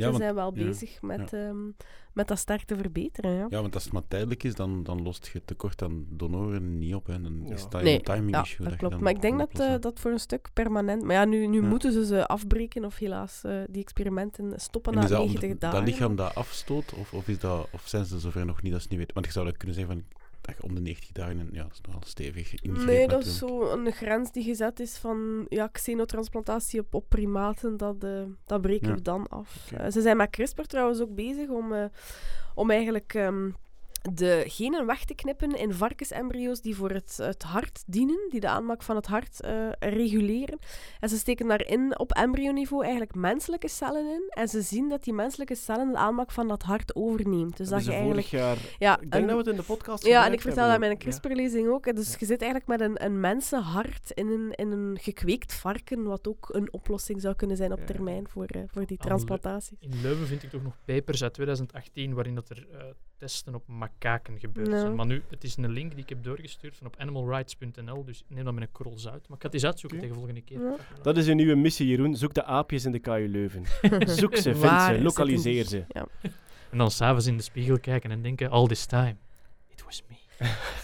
want, 0.06 0.16
zijn 0.18 0.34
wel 0.34 0.52
ja, 0.54 0.64
bezig 0.64 1.02
met, 1.02 1.32
ehm, 1.32 1.56
met 2.12 2.28
dat 2.28 2.38
sterk 2.38 2.62
te 2.62 2.76
verbeteren. 2.76 3.32
Ja. 3.32 3.46
ja, 3.48 3.60
want 3.60 3.74
als 3.74 3.84
het 3.84 3.92
maar 3.92 4.08
tijdelijk 4.08 4.42
is, 4.42 4.54
dan, 4.54 4.82
dan 4.82 5.02
lost 5.02 5.30
je 5.32 5.42
tekort 5.44 5.82
aan 5.82 6.06
donoren 6.08 6.78
niet 6.78 6.94
op. 6.94 7.06
Hè. 7.06 7.20
Dan 7.20 7.42
Ja. 7.46 7.54
is 7.54 7.68
dat 7.68 7.82
Nee, 7.82 7.94
een 7.94 8.02
timing 8.02 8.30
Ja, 8.34 8.42
issue. 8.42 8.62
dat 8.64 8.72
je 8.72 8.78
klopt. 8.78 8.94
dan 8.94 9.02
Maar 9.02 9.12
ik 9.12 9.20
denk 9.20 9.38
dat 9.38 9.60
eh, 9.60 9.74
dat 9.80 10.00
voor 10.00 10.10
een 10.10 10.18
stuk 10.20 10.48
permanent... 10.52 11.02
Maar 11.02 11.14
ja, 11.14 11.24
nu, 11.24 11.46
nu 11.46 11.60
Ja. 11.62 11.68
moeten 11.68 11.92
ze 11.92 12.06
ze 12.06 12.26
afbreken 12.26 12.84
of 12.84 12.98
helaas 12.98 13.44
eh, 13.44 13.60
die 13.70 13.82
experimenten 13.82 14.60
stoppen 14.60 14.92
En 14.92 14.98
na 14.98 15.04
is 15.04 15.10
dat 15.10 15.18
90 15.18 15.42
omdat 15.44 15.60
dagen. 15.60 15.78
dat 15.84 15.88
lichaam 15.94 16.16
dat 16.16 16.34
afstoot, 16.34 16.94
of, 16.94 17.12
of, 17.12 17.28
is 17.28 17.38
dat, 17.38 17.68
of 17.72 17.82
zijn 17.88 18.04
ze 18.04 18.18
zover 18.18 18.46
nog 18.46 18.62
niet 18.62 18.72
dat 18.72 18.82
ze 18.82 18.86
niet 18.90 18.98
weten? 18.98 19.14
Want 19.14 19.26
je 19.26 19.32
zou 19.32 19.44
dat 19.46 19.56
kunnen 19.56 19.76
zeggen 19.76 19.94
van 19.94 20.04
om 20.60 20.74
de 20.74 20.80
90 20.80 21.12
dagen, 21.12 21.38
en 21.40 21.48
ja, 21.52 21.62
dat 21.62 21.72
is 21.72 21.80
nogal 21.80 22.02
stevig 22.04 22.54
ingreep 22.62 22.86
Nee, 22.86 23.08
dat 23.08 23.26
is 23.26 23.40
natuurlijk. 23.40 23.70
zo 23.70 23.78
een 23.78 23.92
grens 23.92 24.32
die 24.32 24.42
gezet 24.44 24.80
is 24.80 24.96
van 24.96 25.46
ja, 25.48 25.66
xenotransplantatie 25.66 26.80
op, 26.80 26.94
op 26.94 27.04
primaten. 27.08 27.76
Dat, 27.76 28.04
eh, 28.04 28.22
dat 28.46 28.60
breken 28.60 28.88
Ja. 28.88 28.94
we 28.94 29.02
dan 29.02 29.28
af. 29.28 29.72
Eh, 29.76 29.90
ze 29.90 30.00
zijn 30.00 30.16
met 30.16 30.30
CRISPR 30.30 30.62
trouwens 30.62 31.00
ook 31.00 31.14
bezig 31.14 31.48
om, 31.48 31.72
eh, 31.72 31.84
om 32.54 32.70
eigenlijk 32.70 33.14
ehm, 33.14 33.50
de 34.12 34.44
genen 34.46 34.86
weg 34.86 35.04
te 35.04 35.14
knippen 35.14 35.58
in 35.58 35.72
varkensembryo's 35.74 36.60
die 36.60 36.76
voor 36.76 36.90
het, 36.90 37.16
het 37.22 37.42
hart 37.42 37.82
dienen, 37.86 38.26
die 38.30 38.40
de 38.40 38.48
aanmaak 38.48 38.82
van 38.82 38.96
het 38.96 39.06
hart 39.06 39.40
eh, 39.40 39.68
reguleren. 39.78 40.58
En 41.00 41.08
ze 41.08 41.16
steken 41.18 41.48
daarin 41.48 41.98
op 41.98 42.12
embryoniveau 42.12 42.82
eigenlijk 42.82 43.14
menselijke 43.14 43.68
cellen 43.68 44.06
in. 44.12 44.22
En 44.28 44.48
ze 44.48 44.62
zien 44.62 44.88
dat 44.88 45.04
die 45.04 45.12
menselijke 45.12 45.54
cellen 45.54 45.92
de 45.92 45.98
aanmaak 45.98 46.30
van 46.30 46.48
dat 46.48 46.62
hart 46.62 46.94
overneemt. 46.94 47.56
Dus 47.56 47.68
dat, 47.68 47.80
is 47.80 47.86
je 47.86 47.92
eigenlijk... 47.92 48.26
jaar... 48.26 48.56
Ja, 48.78 48.94
Ik 48.94 49.00
denk 49.10 49.14
en- 49.14 49.20
dat 49.20 49.30
we 49.30 49.36
het 49.36 49.46
in 49.46 49.56
de 49.56 49.62
podcast 49.62 50.06
ja, 50.06 50.26
en 50.26 50.32
ik 50.32 50.40
vertel 50.40 50.66
dat 50.68 50.76
ook. 50.76 50.90
Ja. 50.90 50.96
CRISPR-lezing 50.96 51.68
ook. 51.68 51.94
Dus 51.94 52.16
je 52.18 52.26
zit 52.26 52.42
eigenlijk 52.42 52.66
met 52.66 52.80
een, 52.80 53.04
een 53.04 53.20
mensenhart 53.20 54.10
in 54.10 54.28
een, 54.28 54.52
in 54.52 54.70
een 54.72 54.98
gekweekt 55.00 55.54
varken, 55.54 56.02
wat 56.02 56.28
ook 56.28 56.48
een 56.52 56.72
oplossing 56.72 57.20
zou 57.20 57.34
kunnen 57.34 57.56
zijn 57.56 57.72
op 57.72 57.78
Ja. 57.78 57.84
termijn 57.84 58.28
voor, 58.28 58.46
eh, 58.46 58.62
voor 58.66 58.86
die 58.86 58.96
transplantatie. 58.98 59.76
In 59.80 60.00
Leuven 60.02 60.26
vind 60.26 60.42
ik 60.42 60.50
toch 60.50 60.62
nog 60.62 60.76
papers 60.84 61.22
uit 61.22 61.34
2018 61.34 62.14
waarin 62.14 62.34
dat 62.34 62.48
er 62.50 62.66
eh, 62.72 62.78
testen 63.18 63.54
op 63.54 63.62
makaken 63.66 64.38
gebeurd 64.38 64.68
zijn. 64.68 64.94
Maar 64.94 65.06
nu, 65.06 65.22
het 65.30 65.44
is 65.44 65.56
een 65.56 65.70
link 65.70 65.90
die 65.90 66.02
ik 66.02 66.08
heb 66.08 66.22
doorgestuurd 66.22 66.76
van 66.76 66.86
op 66.86 66.96
animalrights.nl, 66.98 68.04
dus 68.04 68.24
neem 68.28 68.44
dat 68.44 68.54
met 68.54 68.62
een 68.62 68.72
korrel 68.72 68.98
zout. 68.98 69.28
Maar 69.28 69.36
ik 69.36 69.42
ga 69.42 69.46
het 69.46 69.54
eens 69.54 69.64
uitzoeken 69.64 69.98
Oké. 69.98 70.06
tegen 70.06 70.20
volgende 70.20 70.44
keer. 70.44 70.60
Dat 71.02 71.16
is 71.16 71.26
een 71.26 71.36
nieuwe 71.36 71.54
missie, 71.54 71.86
Jeroen. 71.86 72.16
Zoek 72.16 72.34
de 72.34 72.44
aapjes 72.44 72.84
in 72.84 72.92
de 72.92 72.98
KU 72.98 73.28
Leuven. 73.28 73.64
Zoek 74.20 74.36
ze, 74.36 74.54
vind 74.54 74.82
ze, 74.82 74.98
lokaliseer 75.02 75.64
ze. 75.64 75.84
Ja. 75.88 76.06
En 76.70 76.78
dan 76.78 76.90
s'avonds 76.90 77.26
in 77.26 77.36
de 77.36 77.42
spiegel 77.42 77.80
kijken 77.80 78.10
en 78.10 78.22
denken, 78.22 78.50
all 78.50 78.66
this 78.66 78.86
time, 78.86 79.16
it 79.68 79.84
was 79.84 80.02
me. 80.08 80.16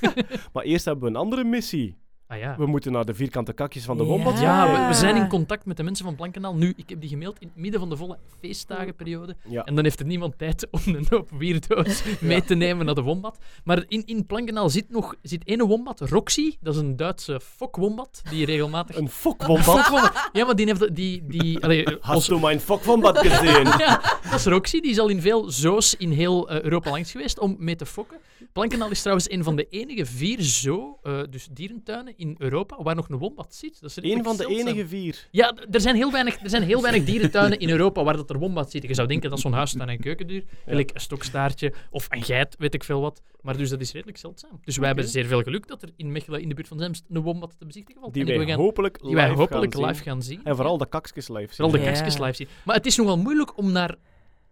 Maar 0.52 0.64
eerst 0.64 0.84
hebben 0.84 1.04
we 1.04 1.10
een 1.10 1.16
andere 1.16 1.44
missie. 1.44 1.96
Ah 2.34 2.40
ja. 2.40 2.54
We 2.58 2.66
moeten 2.66 2.92
naar 2.92 3.04
de 3.04 3.14
vierkante 3.14 3.52
kakjes 3.52 3.84
van 3.84 3.96
de 3.96 4.02
wombat. 4.02 4.40
Ja, 4.40 4.72
we, 4.72 4.86
we 4.86 4.94
zijn 4.94 5.16
in 5.16 5.28
contact 5.28 5.64
met 5.66 5.76
de 5.76 5.82
mensen 5.82 6.04
van 6.04 6.14
Plankenaal. 6.14 6.54
Nu, 6.54 6.72
ik 6.76 6.88
heb 6.88 7.00
die 7.00 7.08
gemaild 7.08 7.36
in 7.38 7.46
het 7.46 7.56
midden 7.56 7.80
van 7.80 7.88
de 7.88 7.96
volle 7.96 8.18
feestdagenperiode. 8.40 9.36
Ja. 9.48 9.64
En 9.64 9.74
dan 9.74 9.84
heeft 9.84 10.00
er 10.00 10.06
niemand 10.06 10.38
tijd 10.38 10.66
om 10.70 10.80
een 10.84 11.06
hoop 11.08 11.30
weirdo's 11.38 12.02
mee 12.20 12.44
te 12.44 12.54
nemen 12.54 12.86
naar 12.86 12.94
de 12.94 13.02
wombat. 13.02 13.38
Maar 13.64 13.84
in, 13.88 14.02
in 14.06 14.26
Plankenaal 14.26 14.70
zit 14.70 14.90
nog 14.90 15.14
zit 15.22 15.46
ene 15.46 15.66
wombat, 15.66 16.00
Roxy. 16.00 16.56
Dat 16.60 16.74
is 16.74 16.80
een 16.80 16.96
Duitse 16.96 17.40
fokwombat 17.40 18.22
die 18.30 18.46
regelmatig... 18.46 18.96
Een 18.96 19.08
fokwombat. 19.08 20.28
Ja, 20.32 20.44
maar 20.44 20.56
die 20.56 20.66
heeft... 20.66 20.94
Die, 20.94 21.26
die, 21.26 21.64
allee, 21.64 21.86
Hast 22.00 22.28
du 22.28 22.38
mijn 22.38 22.60
fokwombat 22.60 23.18
gezien? 23.18 23.64
ja, 23.86 24.00
dat 24.22 24.34
is 24.34 24.44
Roxy. 24.44 24.80
Die 24.80 24.90
is 24.90 24.98
al 24.98 25.08
in 25.08 25.20
veel 25.20 25.50
zoos 25.50 25.96
in 25.96 26.10
heel 26.10 26.48
eh, 26.48 26.60
Europa 26.60 26.90
langs 26.90 27.10
geweest 27.10 27.38
om 27.38 27.56
mee 27.58 27.76
te 27.76 27.86
fokken. 27.86 28.18
Plankenaal 28.54 28.90
is 28.90 29.00
trouwens 29.00 29.30
een 29.30 29.44
van 29.44 29.56
de 29.56 29.66
enige 29.68 30.06
vier 30.06 30.42
zo, 30.42 30.98
eh, 31.02 31.20
dus 31.30 31.48
dierentuinen 31.52 32.16
in 32.16 32.34
Europa, 32.38 32.82
waar 32.82 32.94
nog 32.94 33.08
een 33.08 33.18
wombat 33.18 33.54
zit. 33.54 33.80
Dat 33.80 33.90
is 33.90 33.96
Eén 33.96 34.02
redelijk 34.02 34.26
van 34.26 34.36
de 34.36 34.46
enige 34.46 34.86
vier. 34.86 35.28
Ja, 35.30 35.54
er 35.70 35.80
zijn 35.80 35.96
heel 35.96 36.12
weinig, 36.12 36.42
er 36.42 36.50
zijn 36.50 36.62
heel 36.62 36.82
weinig 36.82 37.04
dierentuinen 37.04 37.58
in 37.58 37.70
Europa 37.70 38.04
waar 38.04 38.16
dat 38.16 38.30
er 38.30 38.38
wombat 38.38 38.70
zitten. 38.70 38.88
Je 38.88 38.94
zou 38.96 39.08
denken 39.08 39.30
dat 39.30 39.40
zo'n 39.40 39.52
huistuin 39.52 39.88
en 39.88 40.00
keukenduur, 40.00 40.44
gelijk 40.66 40.90
een 40.94 41.00
stokstaartje 41.00 41.72
of 41.90 42.06
een 42.10 42.22
geit, 42.22 42.56
weet 42.58 42.74
ik 42.74 42.84
veel 42.84 43.00
wat. 43.00 43.22
Maar 43.40 43.56
dus 43.56 43.70
dat 43.70 43.80
is 43.80 43.92
redelijk 43.92 44.18
zeldzaam. 44.18 44.60
Dus 44.64 44.76
wij 44.76 44.86
hebben 44.86 45.08
zeer 45.08 45.24
veel 45.24 45.42
geluk 45.42 45.66
dat 45.66 45.82
er 45.82 45.88
in 45.96 46.12
Mechelen, 46.12 46.42
in 46.42 46.48
de 46.48 46.54
buurt 46.54 46.68
van 46.68 46.78
Zemst, 46.78 47.04
een 47.08 47.22
wombat 47.22 47.58
te 47.58 47.66
bezichtigen 47.66 48.00
valt. 48.00 48.14
Die 48.14 48.24
wij 48.24 48.38
we 48.38 48.46
gaan, 48.46 48.58
hopelijk 48.58 49.02
die 49.02 49.14
wij 49.14 49.28
live 49.28 49.38
hopelijk 49.38 49.74
gaan 49.74 49.82
live 49.82 49.94
zien. 49.94 50.04
gaan 50.04 50.22
zien. 50.22 50.40
En 50.44 50.56
vooral 50.56 50.78
de 50.78 50.86
kakskes 50.88 51.28
live 51.28 51.40
zien. 51.40 51.54
Vooral 51.54 51.70
de 51.72 51.78
Ja. 51.78 51.92
kakjes 51.92 52.18
live 52.18 52.34
zien. 52.34 52.48
Maar 52.64 52.76
het 52.76 52.86
is 52.86 52.96
nogal 52.96 53.18
moeilijk 53.18 53.58
om 53.58 53.72
naar 53.72 53.96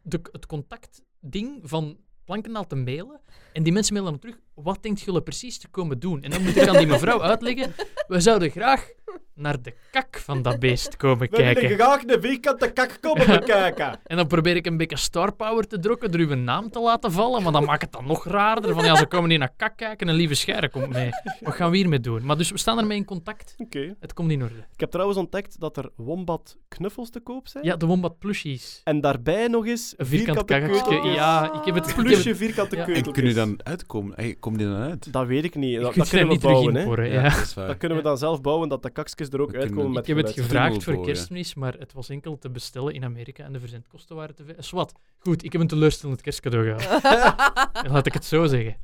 de, 0.03 0.21
het 0.33 0.47
contactding 0.47 1.61
van 1.63 1.97
Plankenaal 2.33 2.67
te 2.67 2.77
mailen. 2.77 3.21
En 3.53 3.63
die 3.63 3.73
mensen 3.73 3.95
mailen 3.95 4.13
dan 4.13 4.21
terug, 4.21 4.41
wat 4.63 4.83
denkt 4.83 5.01
jullie 5.01 5.23
precies 5.23 5.59
te 5.59 5.69
komen 5.69 5.99
doen? 5.99 6.23
En 6.23 6.31
dan 6.31 6.43
moet 6.43 6.57
ik 6.57 6.69
aan 6.69 6.77
die 6.77 6.87
mevrouw 6.87 7.23
uitleggen, 7.23 7.75
we 8.09 8.21
zouden 8.21 8.51
graag 8.51 8.89
naar 9.35 9.63
de 9.63 9.75
kak 9.91 10.19
van 10.19 10.43
dat 10.43 10.59
beest 10.59 10.97
komen 10.97 11.31
We 11.31 11.37
willen 11.37 11.55
kijken. 11.55 11.77
graag 11.79 12.05
de 12.05 12.21
vierkante 12.21 12.73
kak 12.73 12.99
komen 13.01 13.27
bekijken. 13.39 14.01
En 14.05 14.17
dan 14.17 14.27
probeer 14.27 14.57
ik 14.57 14.67
een 14.67 14.77
beetje 14.77 14.97
star 14.97 15.33
power 15.35 15.67
te 15.67 15.79
drukken 15.79 16.11
door 16.11 16.21
uw 16.21 16.35
naam 16.35 16.71
te 16.71 16.81
laten 16.81 17.13
vallen, 17.13 17.43
maar 17.43 17.53
dan 17.53 17.65
maakt 17.65 17.83
het 17.83 17.93
dan 17.93 18.07
nog 18.07 18.25
raarder. 18.25 18.75
Van 18.75 18.85
ja, 18.85 18.97
ze 18.97 19.07
komen 19.07 19.31
hier 19.31 19.39
naar 19.39 19.53
kak 19.57 19.77
kijken 19.77 20.09
en 20.09 20.15
lieve 20.15 20.35
Scheire 20.35 20.71
komt 20.71 20.89
mee. 20.93 21.11
Wat 21.41 21.55
gaan 21.55 21.71
we 21.71 21.77
hiermee 21.77 22.01
doen? 22.01 22.25
Maar 22.27 22.37
dus 22.37 22.51
we 22.51 22.59
staan 22.59 22.79
ermee 22.79 22.97
in 22.97 23.05
contact. 23.05 23.55
Oké. 23.59 23.95
Het 24.01 24.13
komt 24.13 24.31
in 24.31 24.43
orde. 24.43 24.55
Ik 24.73 24.81
heb 24.81 24.91
trouwens 24.91 25.19
ontdekt 25.19 25.61
dat 25.61 25.77
er 25.77 25.91
wombat 25.97 26.57
knuffels 26.69 27.11
te 27.11 27.21
koop 27.21 27.49
zijn. 27.49 27.65
Ja, 27.65 27.77
de 27.77 27.87
Wombat 27.87 28.19
plushies. 28.19 28.81
En 28.85 29.01
daarbij 29.01 29.47
nog 29.49 29.67
eens 29.67 29.95
Een 29.97 30.07
vierkant 30.07 30.37
vierkante 30.39 30.53
kakkertje. 30.53 30.83
keuteltjes. 30.89 31.15
Ja, 31.15 31.53
ik 31.53 31.65
heb 31.65 31.75
het... 31.75 31.95
Plusje 31.95 32.35
vierkante 32.35 32.77
Ja. 32.77 32.87
En 32.87 33.03
kunnen 33.03 33.25
die 33.25 33.35
dan 33.35 33.61
uitkomen? 33.63 34.13
Hey, 34.17 34.35
Die 34.57 34.67
dan 34.67 34.77
uit? 34.77 35.13
Dat 35.13 35.27
weet 35.27 35.45
ik 35.45 35.55
niet. 35.55 35.81
Dat, 35.81 35.93
kunnen 35.93 36.27
we 36.27 36.33
niet 36.33 36.43
bouwen, 36.43 36.75
hè. 36.75 36.81
inporen, 36.81 37.11
ja. 37.11 37.45
dat 37.55 37.77
kunnen 37.77 37.99
we 37.99 38.05
dan 38.05 38.19
zelf 38.19 38.41
bouwen, 38.41 38.69
dat 38.69 38.83
de 38.83 38.91
kakskes 38.91 39.29
er 39.29 39.41
ook 39.41 39.47
We 39.47 39.53
kunnen- 39.53 39.69
uitkomen 39.69 39.93
met 39.93 40.09
Ik 40.09 40.17
heb 40.17 40.27
het 40.27 40.35
gevraagd 40.35 40.85
voor 40.85 41.05
kerstmis, 41.05 41.55
maar 41.55 41.75
het 41.79 41.93
was 41.93 42.09
enkel 42.09 42.39
te 42.39 42.51
bestellen 42.51 42.95
in 42.95 43.05
Amerika 43.05 43.45
en 43.45 43.53
de 43.53 43.61
verzendkosten 43.61 44.17
waren 44.17 44.35
te 44.35 44.45
veel. 44.45 44.55
Zwat, 44.59 44.93
goed, 45.19 45.45
ik 45.45 45.53
heb 45.53 45.61
een 45.61 45.67
teleurstellend 45.67 46.21
kerstcadeau 46.21 46.75
gehad. 46.79 47.03
Laat 47.93 48.07
ik 48.07 48.13
het 48.13 48.25
zo 48.25 48.47
zeggen. 48.47 48.77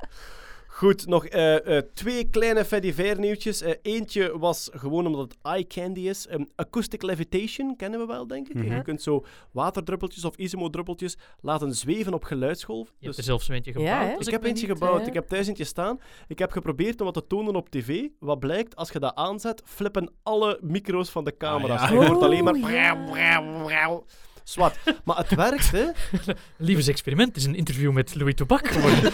Goed, 0.79 1.07
nog 1.07 1.25
eh, 1.25 1.77
eh, 1.77 1.83
twee 1.93 2.29
kleine 2.29 2.65
Fediver 2.65 3.19
nieuwtjes. 3.19 3.61
Eh, 3.61 3.73
eentje 3.81 4.37
was 4.37 4.69
gewoon 4.73 5.05
omdat 5.05 5.21
het 5.21 5.37
eye 5.41 5.67
candy 5.67 5.99
is. 5.99 6.27
Um, 6.31 6.49
acoustic 6.55 7.01
levitation 7.01 7.75
kennen 7.75 7.99
we 7.99 8.05
wel, 8.05 8.27
denk 8.27 8.47
ik. 8.47 8.55
Mhm. 8.55 8.75
Je 8.75 8.81
kunt 8.81 9.01
zo 9.01 9.25
waterdruppeltjes 9.51 10.25
of 10.25 10.35
isomodruppeltjes 10.37 11.17
laten 11.41 11.75
zweven 11.75 12.13
op 12.13 12.23
geluidsgolf. 12.23 12.87
Je 12.87 12.93
Dus 12.97 13.05
hebt 13.05 13.17
er 13.17 13.23
zelfs 13.23 13.47
een 13.47 13.55
eentje 13.55 13.79
Ja, 13.79 13.97
gebouwd. 13.99 14.17
als 14.17 14.25
ik 14.25 14.31
heb 14.33 14.41
me 14.41 14.47
eentje 14.47 14.67
niet- 14.67 14.77
gebouwd. 14.77 15.07
Ik 15.07 15.13
heb 15.13 15.27
thuis 15.27 15.47
eentje 15.47 15.63
staan. 15.63 15.99
Ik 16.27 16.39
heb 16.39 16.51
geprobeerd 16.51 16.99
om 16.99 17.05
dat 17.05 17.13
te 17.13 17.27
tonen 17.27 17.55
op 17.55 17.69
tv. 17.69 18.07
Wat 18.19 18.39
blijkt, 18.39 18.75
als 18.75 18.89
je 18.91 18.99
dat 18.99 19.15
aanzet, 19.15 19.61
flippen 19.65 20.11
alle 20.23 20.59
micro's 20.61 21.09
van 21.09 21.23
de 21.23 21.37
camera's. 21.37 21.81
Ah, 21.81 21.89
ja. 21.89 21.95
En 21.95 22.01
je 22.01 22.07
hoort 22.07 22.21
alleen 22.23 22.43
maar... 22.43 22.71
ja. 22.71 24.07
Zwart. 24.49 24.77
Maar 25.03 25.17
het 25.17 25.35
werkt, 25.35 25.71
hè. 25.71 25.85
Liefdesexperiment 26.57 27.35
is 27.35 27.45
een 27.45 27.55
interview 27.55 27.91
met 27.91 28.15
Louis 28.15 28.33
geworden. 28.47 29.13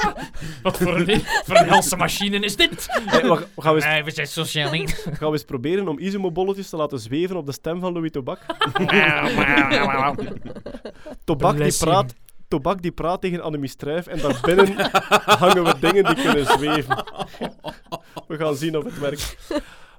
Wat 0.62 0.76
voor 0.76 0.96
een, 0.96 1.20
voor 1.20 1.56
een 1.56 1.68
helse 1.68 1.96
machine 1.96 2.40
is 2.40 2.56
dit? 2.56 2.86
We 3.04 3.46
gaan 3.56 3.74
we 3.74 3.80
eens, 3.80 3.84
Nee, 3.84 4.04
we 4.04 4.10
zijn 4.10 4.26
sociaal 4.26 4.70
niet. 4.70 4.90
gaan 5.18 5.28
we 5.28 5.32
eens 5.32 5.44
proberen 5.44 5.88
om 5.88 5.98
Isimo-bolletjes 5.98 6.68
te 6.68 6.76
laten 6.76 6.98
zweven 6.98 7.36
op 7.36 7.46
de 7.46 7.52
stem 7.52 7.80
van 7.80 7.92
Louis 7.92 8.10
Tobak. 8.10 8.40
Tobak 11.24 11.56
die 11.56 11.76
praat... 11.78 12.14
Tobak 12.48 12.82
die 12.82 12.92
praat 12.92 13.20
tegen 13.20 13.42
Annemie 13.42 13.68
Struijf 13.68 14.06
en 14.06 14.18
daarbinnen 14.18 14.74
hangen 15.24 15.64
we 15.64 15.78
dingen 15.80 16.04
die 16.04 16.14
kunnen 16.14 16.46
zweven. 16.46 17.04
We 18.28 18.36
gaan 18.36 18.56
zien 18.56 18.76
of 18.76 18.84
het 18.84 18.98
werkt. 18.98 19.36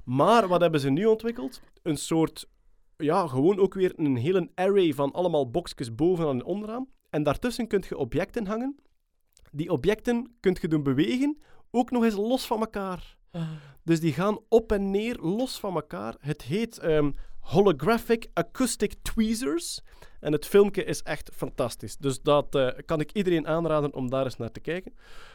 Maar 0.03 0.47
wat 0.47 0.61
hebben 0.61 0.79
ze 0.79 0.89
nu 0.89 1.05
ontwikkeld? 1.05 1.61
Een 1.83 1.97
soort, 1.97 2.47
ja, 2.97 3.27
gewoon 3.27 3.59
ook 3.59 3.73
weer 3.73 3.93
een 3.95 4.15
hele 4.15 4.49
array 4.55 4.93
van 4.93 5.11
allemaal 5.11 5.49
boxjes 5.49 5.95
bovenaan 5.95 6.39
en 6.39 6.45
onderaan. 6.45 6.87
En 7.09 7.23
daartussen 7.23 7.67
kun 7.67 7.83
je 7.89 7.97
objecten 7.97 8.47
hangen. 8.47 8.75
Die 9.51 9.69
objecten 9.71 10.35
kun 10.39 10.57
je 10.61 10.67
doen 10.67 10.83
bewegen, 10.83 11.37
ook 11.71 11.91
nog 11.91 12.03
eens 12.03 12.15
los 12.15 12.45
van 12.45 12.59
elkaar. 12.59 13.15
Dus 13.83 13.99
die 13.99 14.13
gaan 14.13 14.39
op 14.49 14.71
en 14.71 14.91
neer, 14.91 15.17
los 15.19 15.59
van 15.59 15.75
elkaar. 15.75 16.15
Het 16.19 16.41
heet 16.41 16.77
ehm, 16.77 17.11
Holographic 17.39 18.27
Acoustic 18.33 18.93
Tweezers. 19.01 19.81
En 20.19 20.31
het 20.31 20.45
filmpje 20.45 20.83
is 20.83 21.01
echt 21.01 21.29
fantastisch. 21.33 21.97
Dus 21.97 22.21
dat 22.21 22.55
eh, 22.55 22.67
kan 22.85 22.99
ik 22.99 23.11
iedereen 23.11 23.47
aanraden 23.47 23.93
om 23.93 24.09
daar 24.09 24.23
eens 24.23 24.37
naar 24.37 24.51
te 24.51 24.59
kijken. 24.59 24.93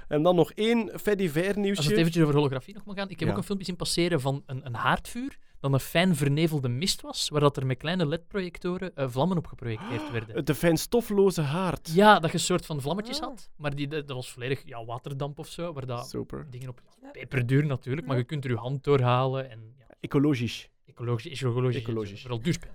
En 0.08 0.22
dan 0.22 0.34
nog 0.36 0.52
één 0.52 0.98
Fediver 1.00 1.46
Als 1.46 1.56
nieuwsje. 1.56 1.88
het 1.88 1.98
eventjes 1.98 2.22
over 2.22 2.34
holografie 2.34 2.74
nog 2.74 2.84
mag 2.84 2.96
gaan. 2.96 3.08
Ik 3.08 3.18
heb 3.18 3.28
Ja. 3.28 3.34
ook 3.34 3.38
een 3.40 3.44
filmpje 3.44 3.66
zien 3.66 3.76
passeren 3.76 4.20
van 4.20 4.42
een, 4.46 4.66
een 4.66 4.74
haardvuur 4.74 5.38
dat 5.62 5.72
een 5.72 5.80
fijn 5.80 6.16
vernevelde 6.16 6.68
mist 6.68 7.00
was, 7.00 7.28
waar 7.28 7.40
dat 7.40 7.56
er 7.56 7.66
met 7.66 7.76
kleine 7.76 8.06
ledprojectoren 8.06 8.94
eh, 8.94 9.08
vlammen 9.08 9.36
op 9.36 9.46
geprojecteerd 9.46 10.10
werden. 10.10 10.44
De 10.44 10.54
fijnstofloze 10.54 11.40
haard. 11.40 11.90
Ja, 11.94 12.18
dat 12.18 12.30
je 12.30 12.36
een 12.36 12.42
soort 12.42 12.66
van 12.66 12.80
vlammetjes 12.80 13.18
had, 13.20 13.50
maar 13.56 13.74
die, 13.74 13.88
dat 13.88 14.06
was 14.10 14.32
volledig 14.32 14.62
ja, 14.64 14.84
waterdamp 14.84 15.38
of 15.38 15.48
zo, 15.48 15.72
waar 15.72 15.86
dat 15.86 16.08
Super. 16.08 16.46
dingen 16.50 16.68
op... 16.68 16.80
Peperduur 17.12 17.66
natuurlijk, 17.66 18.06
maar 18.06 18.16
je 18.16 18.24
kunt 18.24 18.44
er 18.44 18.50
je 18.50 18.56
hand 18.56 18.84
doorhalen 18.84 19.50
en 19.50 19.74
ja, 19.78 19.86
Ecologisch. 20.00 20.68
ecologisch, 20.86 21.42
ecologisch, 21.42 21.76
Ecologisch. 21.76 22.20
Vooral 22.20 22.42
duurspel. 22.42 22.70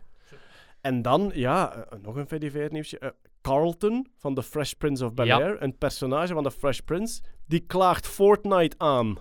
En 0.82 1.02
dan, 1.02 1.32
ja, 1.34 1.76
eh, 1.76 2.00
nog 2.00 2.16
een 2.16 2.28
Fediver 2.28 2.72
nieuwsje. 2.72 3.00
Eh, 3.00 3.10
Carlton 3.42 4.08
van 4.18 4.34
The 4.34 4.44
Fresh 4.44 4.72
Prince 4.72 5.06
of 5.06 5.14
Bel-Air, 5.14 5.62
een 5.62 5.78
personage 5.78 6.34
van 6.34 6.44
The 6.44 6.52
Fresh 6.52 6.80
Prince, 6.80 7.22
die 7.46 7.60
klaagt 7.60 8.08
Fortnite 8.08 8.76
aan. 8.78 9.18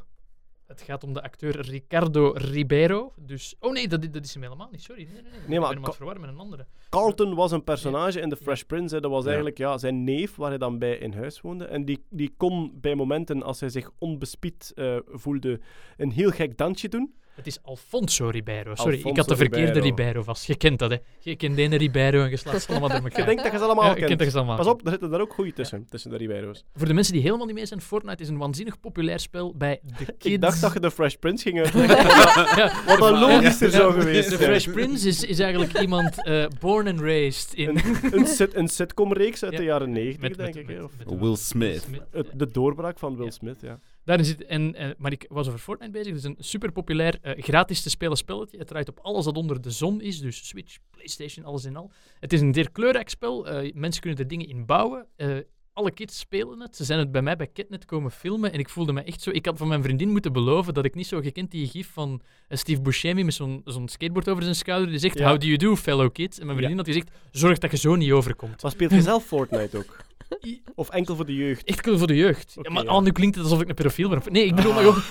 Het 0.66 0.82
gaat 0.82 1.04
om 1.04 1.12
de 1.12 1.22
acteur 1.22 1.60
Ricardo 1.60 2.30
Ribeiro. 2.34 3.12
Dus... 3.16 3.54
Oh 3.60 3.72
nee, 3.72 3.88
dat, 3.88 4.12
dat 4.12 4.24
is 4.24 4.34
hem 4.34 4.42
helemaal 4.42 4.68
niet. 4.70 4.82
Sorry. 4.82 5.02
Nee, 5.02 5.12
nee, 5.12 5.22
nee. 5.22 5.32
Nee, 5.32 5.40
maar 5.40 5.48
ik 5.48 5.58
ben 5.58 5.62
hem 5.66 5.74
aan 5.76 5.80
Ca- 5.82 5.86
het 5.86 5.96
verwarren 5.96 6.20
met 6.22 6.30
een 6.30 6.38
andere. 6.38 6.66
Carlton 6.88 7.34
was 7.34 7.52
een 7.52 7.64
personage 7.64 8.20
in 8.20 8.28
The 8.28 8.36
Fresh 8.36 8.62
Prince. 8.62 8.94
Hè. 8.94 9.00
Dat 9.00 9.10
was 9.10 9.20
Ja. 9.22 9.26
eigenlijk 9.26 9.58
ja, 9.58 9.78
zijn 9.78 10.04
neef, 10.04 10.36
waar 10.36 10.48
hij 10.48 10.58
dan 10.58 10.78
bij 10.78 10.96
in 10.96 11.12
huis 11.12 11.40
woonde. 11.40 11.64
En 11.64 11.84
die, 11.84 12.04
die 12.10 12.34
kon 12.36 12.78
bij 12.80 12.94
momenten, 12.94 13.42
als 13.42 13.60
hij 13.60 13.68
zich 13.68 13.90
onbespied 13.98 14.72
eh, 14.74 14.96
voelde, 15.06 15.60
een 15.96 16.10
heel 16.10 16.30
gek 16.30 16.56
dansje 16.58 16.88
doen. 16.88 17.14
Het 17.36 17.46
is 17.46 17.58
Alfonso 17.62 18.28
Ribeiro. 18.28 18.74
Sorry, 18.74 19.00
ik 19.04 19.16
had 19.16 19.28
de 19.28 19.36
verkeerde 19.36 19.66
Ribeiro. 19.66 19.86
Ribeiro. 19.88 20.22
vast. 20.22 20.46
Je 20.46 20.56
kent 20.56 20.78
dat, 20.78 20.90
hè. 20.90 20.96
Je 21.20 21.36
kent 21.36 21.56
de 21.56 21.62
ene 21.62 21.76
Ribeiro 21.76 22.22
en 22.22 22.30
je 22.30 22.36
slaat 22.36 22.62
ze 22.62 22.68
allemaal 22.68 22.88
door 22.88 22.98
elkaar. 23.08 23.18
Je 23.20 23.24
denkt 23.26 23.42
dat 23.42 23.52
je 23.52 23.58
ze 23.58 23.64
allemaal 23.64 23.84
ja, 23.84 23.94
kent. 23.94 24.06
ken 24.06 24.16
dat 24.16 24.26
je 24.26 24.32
ze 24.32 24.36
allemaal 24.38 24.56
Pas 24.56 24.66
op, 24.66 24.84
er 24.84 24.90
zitten 24.90 25.10
daar 25.10 25.20
ook 25.20 25.32
goeie 25.32 25.52
tussen, 25.52 25.86
tussen 25.90 26.10
de 26.10 26.16
Ribeiro's. 26.16 26.64
Voor 26.74 26.86
de 26.86 26.94
mensen 26.94 27.12
die 27.12 27.22
helemaal 27.22 27.46
niet 27.46 27.54
mee 27.54 27.66
zijn, 27.66 27.80
Fortnite 27.80 28.22
is 28.22 28.28
een 28.28 28.38
waanzinnig 28.38 28.80
populair 28.80 29.20
spel 29.20 29.54
bij 29.56 29.80
de 29.98 30.04
kids. 30.18 30.24
Ik 30.26 30.40
dacht 30.40 30.60
dat 30.60 30.72
je 30.72 30.80
The 30.80 30.90
Fresh 30.90 31.14
Prince 31.14 31.42
ging 31.42 31.58
uitleggen. 31.64 31.96
Ja, 32.56 32.72
Wat 32.86 32.98
ja, 32.98 33.20
logischer 33.20 33.70
zou 33.70 33.94
ja. 33.94 34.00
geweest 34.00 34.30
De. 34.30 34.36
Fresh 34.38 34.66
Prince 34.68 35.08
is, 35.08 35.24
is 35.24 35.38
eigenlijk 35.38 35.78
iemand 35.80 36.24
eh, 36.24 36.46
born 36.60 36.86
and 36.88 37.00
raised 37.00 37.54
in... 37.54 37.68
Een, 37.68 37.96
een, 38.18 38.26
sit, 38.26 38.54
een 38.54 38.68
sitcom-reeks 38.68 39.42
uit 39.44 39.52
Ja. 39.52 39.58
de 39.58 39.64
jaren 39.64 39.90
90, 39.92 40.20
met- 40.20 40.36
denk 40.36 40.54
met- 40.54 40.62
ik. 40.62 40.66
met- 40.76 40.84
of- 40.84 40.92
met- 40.98 41.18
Will 41.20 41.36
Smith. 41.36 41.86
het, 42.10 42.28
de 42.34 42.50
doorbraak 42.50 42.98
van 42.98 43.16
Will 43.16 43.24
Ja. 43.24 43.30
Smith, 43.30 43.60
ja. 43.60 43.78
Daarin 44.06 44.24
zit, 44.24 44.44
en, 44.44 44.74
en, 44.74 44.94
maar 44.98 45.12
ik 45.12 45.24
was 45.28 45.46
over 45.46 45.60
Fortnite 45.60 45.92
bezig. 45.92 46.06
Het 46.06 46.16
is 46.16 46.24
een 46.24 46.36
super 46.38 46.72
populair, 46.72 47.18
eh, 47.22 47.42
gratis 47.42 47.82
te 47.82 47.90
spelen 47.90 48.16
spelletje. 48.16 48.58
Het 48.58 48.66
draait 48.66 48.88
op 48.88 48.98
alles 49.02 49.24
dat 49.24 49.36
onder 49.36 49.60
de 49.60 49.70
zon 49.70 50.00
is. 50.00 50.20
Dus 50.20 50.48
Switch, 50.48 50.76
PlayStation, 50.90 51.44
alles 51.44 51.64
in 51.64 51.76
al. 51.76 51.90
Het 52.20 52.32
is 52.32 52.40
een 52.40 52.54
zeer 52.54 52.70
kleurrijk 52.70 53.08
spel. 53.08 53.48
Eh, 53.48 53.72
mensen 53.74 54.00
kunnen 54.02 54.20
er 54.20 54.28
dingen 54.28 54.48
in 54.48 54.66
bouwen. 54.66 55.06
Eh, 55.16 55.36
alle 55.72 55.90
kids 55.90 56.18
spelen 56.18 56.60
het. 56.60 56.76
Ze 56.76 56.84
zijn 56.84 56.98
het 56.98 57.12
bij 57.12 57.22
mij 57.22 57.36
bij 57.36 57.46
Kidnet 57.46 57.84
komen 57.84 58.10
filmen. 58.10 58.52
En 58.52 58.58
ik 58.58 58.68
voelde 58.68 58.92
me 58.92 59.02
echt 59.02 59.22
zo. 59.22 59.30
Ik 59.30 59.46
had 59.46 59.58
van 59.58 59.68
mijn 59.68 59.82
vriendin 59.82 60.08
moeten 60.10 60.32
beloven 60.32 60.74
dat 60.74 60.84
ik 60.84 60.94
niet 60.94 61.06
zo 61.06 61.20
gekend 61.20 61.50
die 61.50 61.66
gif 61.68 61.90
van 61.92 62.20
eh, 62.48 62.58
Steve 62.58 62.80
Buscemi 62.80 63.24
met 63.24 63.34
zo'n 63.34 63.60
zo'n 63.64 63.88
skateboard 63.88 64.28
over 64.28 64.42
zijn 64.42 64.54
schouder. 64.54 64.88
Die 64.90 64.98
zegt: 64.98 65.18
Ja. 65.18 65.28
How 65.28 65.40
do 65.40 65.46
you 65.46 65.56
do, 65.56 65.76
fellow 65.76 66.12
kids? 66.12 66.38
En 66.38 66.46
mijn 66.46 66.58
vriendin 66.58 66.78
had 66.78 66.86
gezegd: 66.86 67.10
Zorg 67.30 67.58
dat 67.58 67.70
je 67.70 67.76
zo 67.76 67.94
niet 67.94 68.12
overkomt. 68.12 68.62
Maar 68.62 68.70
speelt 68.70 68.90
je 68.90 69.02
zelf 69.02 69.24
Fortnite 69.24 69.78
ook? 69.78 70.05
Of 70.74 70.88
enkel 70.90 71.16
voor 71.16 71.26
de 71.26 71.34
jeugd? 71.34 71.64
Echt 71.64 71.80
cool 71.80 71.98
voor 71.98 72.06
de 72.06 72.16
jeugd. 72.16 72.56
Ja, 72.62 72.70
maar 72.70 72.84
ja. 72.84 72.96
oh, 72.96 73.02
nu 73.02 73.10
klinkt 73.12 73.34
het 73.36 73.44
alsof 73.44 73.60
ik 73.60 73.68
een 73.68 73.74
pedofiel 73.74 74.08
ben. 74.08 74.22
Nee, 74.30 74.44
ik 74.44 74.54
bedoel 74.54 74.72
maar 74.72 74.82
gewoon. 74.84 75.02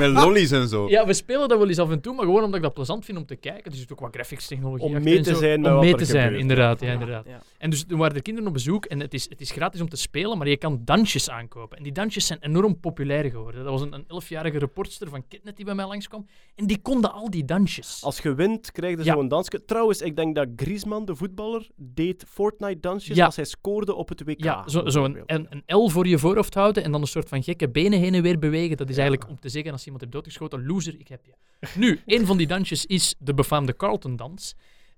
Met 0.12 0.22
lollies 0.24 0.50
en 0.50 0.68
zo. 0.68 0.88
Ja, 0.88 1.06
we 1.06 1.12
spelen 1.12 1.48
dat 1.48 1.58
wel 1.58 1.68
eens 1.68 1.78
af 1.78 1.90
en 1.90 2.00
toe, 2.00 2.14
maar 2.14 2.24
gewoon 2.24 2.42
omdat 2.42 2.56
ik 2.56 2.62
dat 2.62 2.74
plezant 2.74 3.04
vind 3.04 3.18
om 3.18 3.26
te 3.26 3.36
kijken. 3.36 3.70
Er 3.72 3.76
zit 3.76 3.92
ook 3.92 4.00
wat 4.00 4.14
graphics 4.14 4.46
technologie 4.46 4.86
Om 4.96 5.02
mee 5.02 5.16
en 5.16 5.22
te 5.22 5.32
zo. 5.32 5.38
zijn 5.38 5.60
met 5.60 5.68
Om 5.70 5.74
wat 5.76 5.84
mee 5.84 5.92
er 5.92 5.98
te 5.98 6.04
zijn, 6.04 6.22
gebeurt. 6.22 6.40
inderdaad. 6.40 6.80
Ja, 6.80 6.92
inderdaad. 6.92 7.24
Ja. 7.26 7.42
En 7.58 7.70
dus 7.70 7.84
toen 7.84 7.98
waren 7.98 8.16
er 8.16 8.22
kinderen 8.22 8.48
op 8.48 8.54
bezoek 8.54 8.84
en 8.84 9.00
het 9.00 9.14
is, 9.14 9.28
het 9.28 9.40
is 9.40 9.50
gratis 9.50 9.80
om 9.80 9.88
te 9.88 9.96
spelen, 9.96 10.38
maar 10.38 10.48
je 10.48 10.56
kan 10.56 10.80
dansjes 10.84 11.30
aankopen. 11.30 11.76
En 11.76 11.82
die 11.82 11.92
dansjes 11.92 12.26
zijn 12.26 12.38
enorm 12.42 12.80
populair 12.80 13.30
geworden. 13.30 13.62
Dat 13.64 13.72
was 13.72 13.80
een, 13.82 13.92
een 13.92 14.04
elfjarige 14.08 14.58
reportster 14.58 15.08
van 15.08 15.28
Kidnet 15.28 15.56
die 15.56 15.64
bij 15.64 15.74
mij 15.74 15.86
langskwam. 15.86 16.26
En 16.54 16.66
die 16.66 16.78
konden 16.82 17.12
al 17.12 17.30
die 17.30 17.44
dansjes. 17.44 18.00
Als 18.02 18.18
je 18.18 18.34
wint, 18.34 18.72
krijg 18.72 18.98
je 18.98 19.04
Ja. 19.04 19.14
zo'n 19.14 19.28
dansje. 19.28 19.64
Trouwens, 19.64 20.00
ik 20.00 20.16
denk 20.16 20.34
dat 20.34 20.48
Griezmann, 20.56 21.04
de 21.04 21.14
voetballer, 21.16 21.68
deed 21.76 22.24
Fortnite-dansjes 22.28 23.16
Ja. 23.16 23.24
als 23.24 23.36
hij 23.36 23.44
scoorde 23.44 23.94
op 23.94 24.08
het 24.08 24.22
WK. 24.24 24.53
Ja, 24.56 24.68
zo, 24.68 24.88
zo 24.88 25.04
een, 25.04 25.12
bijvoorbeeld. 25.12 25.52
een, 25.52 25.62
een 25.66 25.76
L 25.76 25.88
voor 25.88 26.06
je 26.06 26.18
voorhoofd 26.18 26.54
houden 26.54 26.84
en 26.84 26.92
dan 26.92 27.00
een 27.00 27.06
soort 27.06 27.28
van 27.28 27.42
gekke 27.42 27.68
benen 27.68 27.98
heen 27.98 28.14
en 28.14 28.22
weer 28.22 28.38
bewegen. 28.38 28.76
Dat 28.76 28.88
is 28.88 28.96
eigenlijk 28.96 29.30
om 29.30 29.40
te 29.40 29.48
zeggen 29.48 29.72
als 29.72 29.82
iemand 29.82 30.00
hebt 30.00 30.14
doodgeschoten, 30.14 30.66
loser, 30.66 30.94
ik 30.98 31.08
heb 31.08 31.24
je. 31.24 31.32
Nu, 31.78 32.00
een 32.06 32.26
van 32.26 32.36
die 32.36 32.46
dansjes 32.46 32.86
is 32.86 33.14
de 33.18 33.34
befaamde 33.34 33.76
Carlton-dans. 33.76 34.54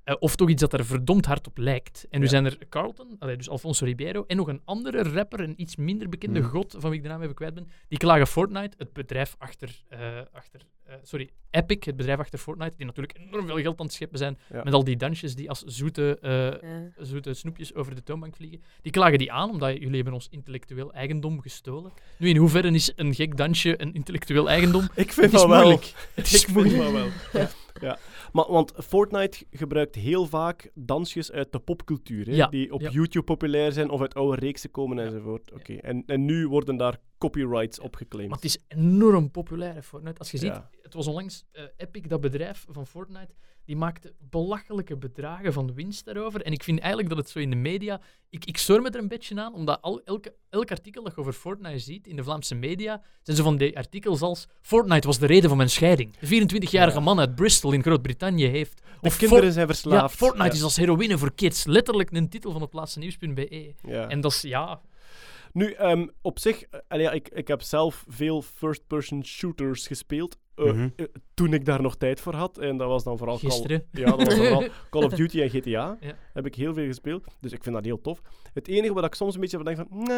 Eh, 0.06 0.14
of 0.18 0.36
toch 0.36 0.48
iets 0.48 0.60
dat 0.60 0.72
er 0.72 0.84
verdomd 0.84 1.26
hard 1.26 1.46
op 1.46 1.58
lijkt. 1.58 2.06
En 2.10 2.18
nu 2.18 2.24
Ja. 2.24 2.30
zijn 2.30 2.44
er 2.44 2.58
Carlton, 2.68 3.16
allee, 3.18 3.36
dus 3.36 3.48
Alfonso 3.48 3.84
Ribeiro, 3.84 4.24
en 4.26 4.36
nog 4.36 4.48
een 4.48 4.60
andere 4.64 5.02
rapper, 5.02 5.40
een 5.40 5.54
iets 5.60 5.76
minder 5.76 6.08
bekende 6.08 6.40
Hmm. 6.40 6.48
god, 6.48 6.74
van 6.78 6.90
wie 6.90 6.98
ik 6.98 7.04
de 7.04 7.10
naam 7.10 7.22
even 7.22 7.34
kwijt 7.34 7.54
ben. 7.54 7.68
Die 7.88 7.98
klagen 7.98 8.26
Fortnite, 8.26 8.76
het 8.78 8.92
bedrijf 8.92 9.34
achter, 9.38 9.82
eh, 9.88 9.98
achter 10.32 10.60
eh, 10.84 10.94
sorry, 11.02 11.30
Epic, 11.50 11.76
het 11.86 11.96
bedrijf 11.96 12.18
achter 12.18 12.38
Fortnite, 12.38 12.76
die 12.76 12.86
natuurlijk 12.86 13.18
enorm 13.18 13.46
veel 13.46 13.56
geld 13.60 13.78
aan 13.80 13.86
het 13.86 13.94
scheppen 13.94 14.18
zijn 14.18 14.38
Ja. 14.52 14.62
met 14.64 14.72
al 14.72 14.84
die 14.84 14.96
dansjes 14.96 15.34
die 15.34 15.48
als 15.48 15.62
zoete, 15.62 16.18
eh, 16.20 16.30
Ja. 16.70 16.90
zoete 17.04 17.34
snoepjes 17.34 17.74
over 17.74 17.94
de 17.94 18.02
toonbank 18.02 18.36
vliegen. 18.36 18.62
Die 18.82 18.92
klagen 18.92 19.18
die 19.18 19.32
aan, 19.32 19.50
omdat 19.50 19.72
jullie 19.72 19.94
hebben 19.94 20.12
ons 20.12 20.28
intellectueel 20.30 20.92
eigendom 20.92 21.40
gestolen. 21.40 21.92
Nu, 22.18 22.28
in 22.28 22.36
hoeverre 22.36 22.70
is 22.70 22.92
een 22.96 23.14
gek 23.14 23.36
dansje 23.36 23.82
een 23.82 23.94
intellectueel 23.94 24.48
eigendom? 24.48 24.82
Ik 24.94 25.12
vind 25.12 25.32
Het 25.32 25.40
is 25.40 25.46
wel. 25.46 25.56
moeilijk. 25.60 25.92
Het 26.14 26.26
is 26.32 26.42
Ik 26.46 26.52
moeilijk. 26.52 26.90
wel. 27.32 27.46
Ja. 27.80 27.98
Maar, 28.32 28.46
want 28.48 28.72
Fortnite 28.76 29.44
gebruikt 29.50 29.94
heel 29.94 30.26
vaak 30.26 30.70
dansjes 30.74 31.32
uit 31.32 31.52
de 31.52 31.58
popcultuur, 31.58 32.26
hè, 32.26 32.34
Ja, 32.34 32.46
die 32.46 32.72
op 32.72 32.80
ja. 32.80 32.90
YouTube 32.90 33.24
populair 33.24 33.72
zijn 33.72 33.90
of 33.90 34.00
uit 34.00 34.14
oude 34.14 34.40
reeksen 34.40 34.70
komen 34.70 34.98
enzovoort. 34.98 35.52
Oké. 35.52 35.74
En, 35.74 36.02
en 36.06 36.24
nu 36.24 36.48
worden 36.48 36.76
daar 36.76 36.98
copyrights 37.18 37.80
opgeclaimd. 37.80 38.28
Maar 38.28 38.38
het 38.38 38.46
is 38.46 38.58
enorm 38.68 39.30
populair, 39.30 39.82
Fortnite. 39.82 40.18
Als 40.18 40.30
je 40.30 40.38
ziet. 40.38 40.60
Het 40.86 40.94
was 40.94 41.06
onlangs 41.06 41.44
eh, 41.52 41.64
Epic, 41.76 42.02
dat 42.06 42.20
bedrijf 42.20 42.64
van 42.68 42.86
Fortnite, 42.86 43.34
die 43.64 43.76
maakte 43.76 44.14
belachelijke 44.18 44.96
bedragen 44.96 45.52
van 45.52 45.74
winst 45.74 46.04
daarover. 46.04 46.42
En 46.42 46.52
ik 46.52 46.62
vind 46.62 46.78
eigenlijk 46.78 47.08
dat 47.08 47.18
het 47.18 47.28
zo 47.28 47.38
in 47.38 47.50
de 47.50 47.56
media... 47.56 48.00
Ik, 48.30 48.44
ik 48.44 48.64
me 48.68 48.90
er 48.90 48.98
een 48.98 49.08
beetje 49.08 49.40
aan, 49.40 49.54
omdat 49.54 49.82
al, 49.82 50.00
elke, 50.04 50.34
elk 50.50 50.70
artikel 50.70 51.02
dat 51.02 51.14
je 51.14 51.20
over 51.20 51.32
Fortnite 51.32 51.78
ziet 51.78 52.06
in 52.06 52.16
de 52.16 52.22
Vlaamse 52.22 52.54
media, 52.54 53.02
zijn 53.22 53.36
zo 53.36 53.42
van 53.42 53.56
die 53.56 53.76
artikels 53.76 54.20
als 54.20 54.48
Fortnite 54.62 55.06
was 55.06 55.18
de 55.18 55.26
reden 55.26 55.48
van 55.48 55.56
mijn 55.56 55.70
scheiding. 55.70 56.16
De 56.16 56.26
24-jarige 56.26 56.96
Ja. 56.98 57.04
man 57.04 57.18
uit 57.20 57.34
Bristol 57.34 57.72
in 57.72 57.82
Groot-Brittannië 57.82 58.46
heeft... 58.46 58.76
de 58.76 59.08
Of 59.08 59.16
kinderen 59.16 59.44
For- 59.44 59.52
zijn 59.52 59.66
ja, 59.66 59.72
verslaafd. 59.72 60.16
Fortnite 60.16 60.48
Ja. 60.48 60.52
is 60.54 60.62
als 60.62 60.76
heroïne 60.76 61.18
voor 61.18 61.34
kids. 61.34 61.64
Letterlijk 61.64 62.10
een 62.10 62.28
titel 62.28 62.52
van 62.52 62.60
het 62.62 62.72
laatste 62.72 62.98
nieuws.be. 62.98 63.74
En 64.08 64.20
dat 64.20 64.32
is, 64.32 64.40
ja... 64.40 64.80
Nu, 65.52 65.72
ehm, 65.72 66.06
op 66.22 66.38
zich, 66.38 66.62
eh, 66.62 67.00
ja, 67.00 67.10
ik, 67.10 67.28
ik 67.28 67.48
heb 67.48 67.62
zelf 67.62 68.04
veel 68.08 68.42
first-person 68.42 69.24
shooters 69.24 69.86
gespeeld. 69.86 70.36
Eh, 70.56 70.64
Mhm. 70.64 70.88
eh, 70.96 71.06
toen 71.34 71.52
ik 71.52 71.64
daar 71.64 71.82
nog 71.82 71.96
tijd 71.96 72.20
voor 72.20 72.34
had. 72.34 72.58
En 72.58 72.76
dat 72.76 72.88
was 72.88 73.04
dan 73.04 73.18
vooral 73.18 73.38
Call, 73.38 73.86
ja, 73.92 74.04
dat 74.16 74.24
was 74.24 74.34
vooral 74.36 74.64
Call 74.90 75.02
of 75.04 75.12
Duty 75.12 75.40
en 75.40 75.50
GTA. 75.50 75.96
Ja. 76.00 76.14
Heb 76.32 76.46
ik 76.46 76.54
heel 76.54 76.74
veel 76.74 76.86
gespeeld. 76.86 77.24
Dus 77.40 77.52
ik 77.52 77.62
vind 77.62 77.74
dat 77.74 77.84
heel 77.84 78.00
tof. 78.00 78.20
Het 78.52 78.68
enige 78.68 78.92
wat 78.94 79.04
ik 79.04 79.14
soms 79.14 79.34
een 79.34 79.40
beetje 79.40 79.56
van 79.56 79.66
denk 79.66 79.76
van... 79.88 80.10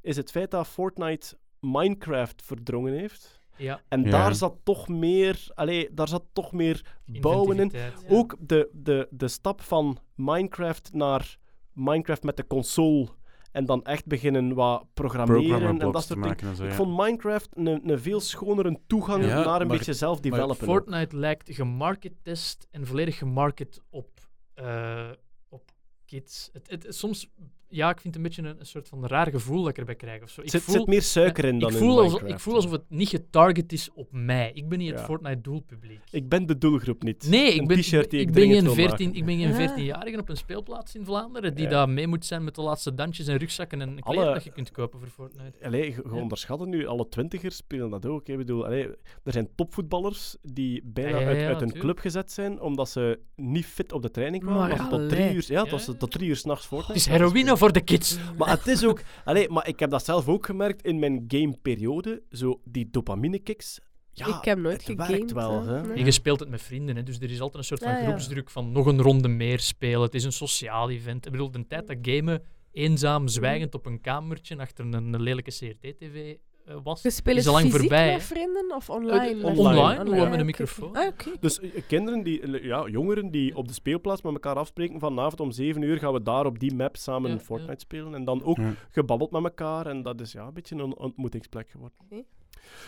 is 0.00 0.16
het 0.16 0.30
feit 0.30 0.50
dat 0.50 0.66
Fortnite 0.66 1.36
Minecraft 1.60 2.42
verdrongen 2.44 2.92
heeft. 2.98 3.42
Ja, 3.56 3.80
En 3.88 4.02
Ja. 4.02 4.10
daar 4.10 4.34
zat 4.34 4.54
toch 4.62 4.88
meer... 4.88 5.46
Allee, 5.54 5.88
daar 5.92 6.08
zat 6.08 6.24
toch 6.32 6.52
meer 6.52 6.84
bouwen 7.04 7.58
in. 7.58 7.70
ja. 7.72 7.90
Ook 8.08 8.36
de, 8.40 8.68
de, 8.72 9.06
de 9.10 9.28
stap 9.28 9.60
van 9.60 9.98
Minecraft 10.14 10.90
naar 10.92 11.36
Minecraft 11.72 12.22
met 12.22 12.36
de 12.36 12.46
console. 12.46 13.08
En 13.54 13.64
dan 13.66 13.84
echt 13.84 14.06
beginnen 14.06 14.54
wat 14.54 14.86
programmeren 14.94 15.42
Programmer 15.42 15.82
en 15.82 15.92
dat 15.92 16.04
soort 16.04 16.22
dingen. 16.22 16.68
Ik 16.68 16.74
vond 16.74 16.96
Minecraft 16.96 17.48
een, 17.52 17.90
een 17.90 17.98
veel 17.98 18.20
schonere 18.20 18.78
toegang 18.86 19.24
Ja, 19.24 19.44
naar 19.44 19.60
een 19.60 19.66
maar- 19.66 19.76
beetje 19.76 19.92
zelf 19.92 20.22
maar 20.22 20.30
developen. 20.30 20.56
Fortnite 20.66 21.16
lijkt 21.16 21.54
gemarkettest 21.54 22.68
en 22.70 22.86
volledig 22.86 23.18
gemarket 23.18 23.80
op, 23.90 24.08
eh, 24.54 25.10
op 25.48 25.70
kids. 26.04 26.50
Het, 26.52 26.70
het, 26.70 26.86
soms, 26.94 27.30
ja, 27.74 27.90
ik 27.90 28.00
vind 28.00 28.14
het 28.14 28.16
een 28.16 28.22
beetje 28.30 28.42
een, 28.50 28.60
een 28.60 28.66
soort 28.66 28.88
van 28.88 29.06
raar 29.06 29.30
gevoel 29.30 29.60
dat 29.60 29.70
ik 29.70 29.78
erbij 29.78 29.94
krijg. 29.94 30.22
Of 30.22 30.30
zo. 30.30 30.40
Ik 30.40 30.46
Er 30.46 30.52
zit, 30.52 30.62
voel, 30.62 30.74
zit 30.74 30.86
meer 30.86 31.02
suiker 31.02 31.44
in 31.44 31.58
dan 31.58 31.68
ik 31.68 31.74
in 31.74 31.80
voel, 31.80 31.90
alsof, 31.90 32.04
Minecraft. 32.04 32.34
ik 32.34 32.40
voel 32.40 32.54
alsof 32.54 32.70
het 32.70 32.82
niet 32.88 33.08
getarget 33.08 33.72
is 33.72 33.90
op 33.94 34.08
mij. 34.10 34.50
Ik 34.54 34.68
ben 34.68 34.78
niet 34.78 34.90
het. 34.90 35.00
Fortnite-doelpubliek. 35.00 36.00
Ik 36.10 36.28
ben 36.28 36.46
de 36.46 36.58
doelgroep 36.58 37.02
niet. 37.02 37.26
Nee, 37.28 37.54
Een 37.54 37.60
ik 37.60 37.66
ben, 37.68 37.78
ik, 37.78 37.86
ik 37.92 38.10
ben 38.10 38.32
dringend 38.32 38.56
geen 38.56 38.64
wil 38.64 38.74
14, 38.74 39.06
maken. 39.06 39.20
ik 39.20 39.24
ben 39.26 39.38
geen 39.38 39.68
Ah. 39.68 39.76
14-jarige 39.76 40.18
op 40.20 40.28
een 40.28 40.36
speelplaats 40.36 40.94
in 40.94 41.04
Vlaanderen 41.04 41.54
die 41.54 41.64
Ja. 41.64 41.70
daar 41.70 41.88
mee 41.88 42.06
moet 42.06 42.24
zijn 42.26 42.44
met 42.44 42.54
de 42.54 42.62
laatste 42.62 42.94
dansjes 42.94 43.26
en 43.26 43.36
rugzakken 43.36 43.80
en 43.80 44.00
kleren 44.00 44.22
Alle- 44.22 44.34
dat 44.34 44.44
je 44.44 44.50
kunt 44.52 44.70
kopen 44.70 44.98
voor 44.98 45.08
Fortnite. 45.08 45.64
Allee, 45.64 45.82
je, 45.84 45.90
je 45.90 46.02
Ja. 46.04 46.20
onderschat 46.20 46.60
het 46.60 46.68
nu. 46.68 46.86
Alle 46.86 47.08
twintigers 47.08 47.56
spelen 47.56 47.90
dat 47.90 48.06
ook. 48.06 48.26
hè. 48.26 48.32
Ik 48.32 48.38
bedoel, 48.38 48.64
allee, 48.64 48.86
er 49.24 49.32
zijn 49.32 49.48
topvoetballers 49.54 50.36
die 50.42 50.80
bijna 50.84 51.10
Ja, 51.10 51.20
ja, 51.20 51.26
uit, 51.28 51.40
ja, 51.40 51.46
uit 51.46 51.60
hun 51.60 51.72
club 51.72 51.98
gezet 51.98 52.32
zijn 52.32 52.60
omdat 52.60 52.88
ze 52.88 53.18
niet 53.36 53.66
fit 53.66 53.92
op 53.92 54.02
de 54.02 54.10
training 54.10 54.42
kwamen. 54.42 54.68
Maar 54.76 54.88
tot 54.88 55.08
drie 55.08 55.34
uur, 55.34 55.44
ja, 55.46 55.62
Ja, 55.64 55.64
tot, 55.70 55.80
ze 55.82 55.92
ja. 55.92 55.96
tot 55.98 56.10
drie 56.10 56.28
uur 56.28 56.36
s'nachts 56.36 56.60
Het 56.62 56.68
Fortnite 56.72 56.94
is 56.94 57.02
zaten 57.04 57.20
heroïne 57.20 57.56
voor 57.64 57.72
de 57.72 57.80
kids. 57.80 58.18
Maar 58.38 58.50
het 58.50 58.66
is 58.66 58.84
ook... 58.84 59.02
Allee, 59.24 59.48
maar 59.48 59.68
ik 59.68 59.80
heb 59.80 59.90
dat 59.90 60.04
zelf 60.04 60.28
ook 60.28 60.46
gemerkt 60.46 60.82
in 60.82 60.98
mijn 60.98 61.24
gameperiode. 61.28 62.22
Zo 62.30 62.60
die 62.64 62.88
dopamine-kicks. 62.90 63.80
Ja, 64.12 64.38
ik 64.38 64.44
heb 64.44 64.58
nooit 64.58 64.76
het 64.76 64.84
gegamed. 64.84 65.10
werkt 65.10 65.32
wel. 65.32 65.62
hè. 65.62 65.72
Hè? 65.72 65.82
Nee. 65.82 65.96
En 65.96 66.04
je 66.04 66.10
speelt 66.10 66.40
het 66.40 66.48
met 66.48 66.62
vrienden, 66.62 66.96
hè, 66.96 67.02
dus 67.02 67.16
er 67.18 67.30
is 67.30 67.40
altijd 67.40 67.58
een 67.58 67.64
soort 67.64 67.82
van 67.82 67.92
ja. 67.92 68.02
groepsdruk 68.06 68.50
van 68.50 68.72
nog 68.72 68.86
een 68.86 69.00
ronde 69.00 69.28
meer 69.28 69.60
spelen. 69.60 70.00
Het 70.00 70.14
is 70.14 70.24
een 70.24 70.32
sociaal 70.32 70.90
event. 70.90 71.26
Ik 71.26 71.32
bedoel, 71.32 71.50
de 71.50 71.66
tijd 71.66 71.86
dat 71.86 71.96
gamen 72.02 72.42
eenzaam, 72.72 73.28
zwijgend 73.28 73.74
op 73.74 73.86
een 73.86 74.00
kamertje 74.00 74.56
achter 74.56 74.84
een, 74.84 74.92
een 74.92 75.22
lelijke 75.22 75.50
CRT-tv 75.50 76.36
was, 76.82 77.02
Je 77.02 77.10
speelt 77.10 77.36
is 77.38 77.46
al 77.46 77.52
lang 77.52 77.64
fysiek 77.64 77.80
voorbij. 77.80 78.12
met 78.12 78.22
vrienden 78.22 78.74
of 78.74 78.88
Eh, 78.88 78.94
online? 78.94 79.18
de- 79.40 79.46
Online. 79.46 79.58
online, 79.58 79.80
Online. 79.80 79.96
gewoon 80.04 80.16
met 80.18 80.24
een 80.26 80.32
oké. 80.32 80.44
microfoon. 80.44 80.96
Ah. 80.96 81.08
Dus 81.40 81.60
eh, 81.60 81.70
kinderen 81.86 82.22
die, 82.22 82.40
eh, 82.40 82.64
ja, 82.64 82.88
jongeren 82.88 83.30
die 83.30 83.56
op 83.56 83.68
de 83.68 83.74
speelplaats 83.74 84.22
met 84.22 84.32
elkaar 84.32 84.56
afspreken 84.56 84.98
vanavond 85.00 85.40
om 85.40 85.50
7 85.50 85.82
uur 85.82 85.98
gaan 85.98 86.12
we 86.12 86.22
daar 86.22 86.46
op 86.46 86.58
die 86.58 86.74
map 86.74 86.96
samen 86.96 87.30
Ja, 87.30 87.38
Fortnite 87.38 87.72
ja. 87.72 87.78
spelen. 87.78 88.14
En 88.14 88.24
dan 88.24 88.42
ook 88.44 88.56
Ja. 88.56 88.72
gebabbeld 88.90 89.30
met 89.30 89.42
elkaar. 89.44 89.86
En 89.86 90.02
dat 90.02 90.20
is 90.20 90.32
ja, 90.32 90.46
een 90.46 90.54
beetje 90.54 90.76
een 90.76 90.96
ontmoetingsplek 90.96 91.70
geworden. 91.70 91.98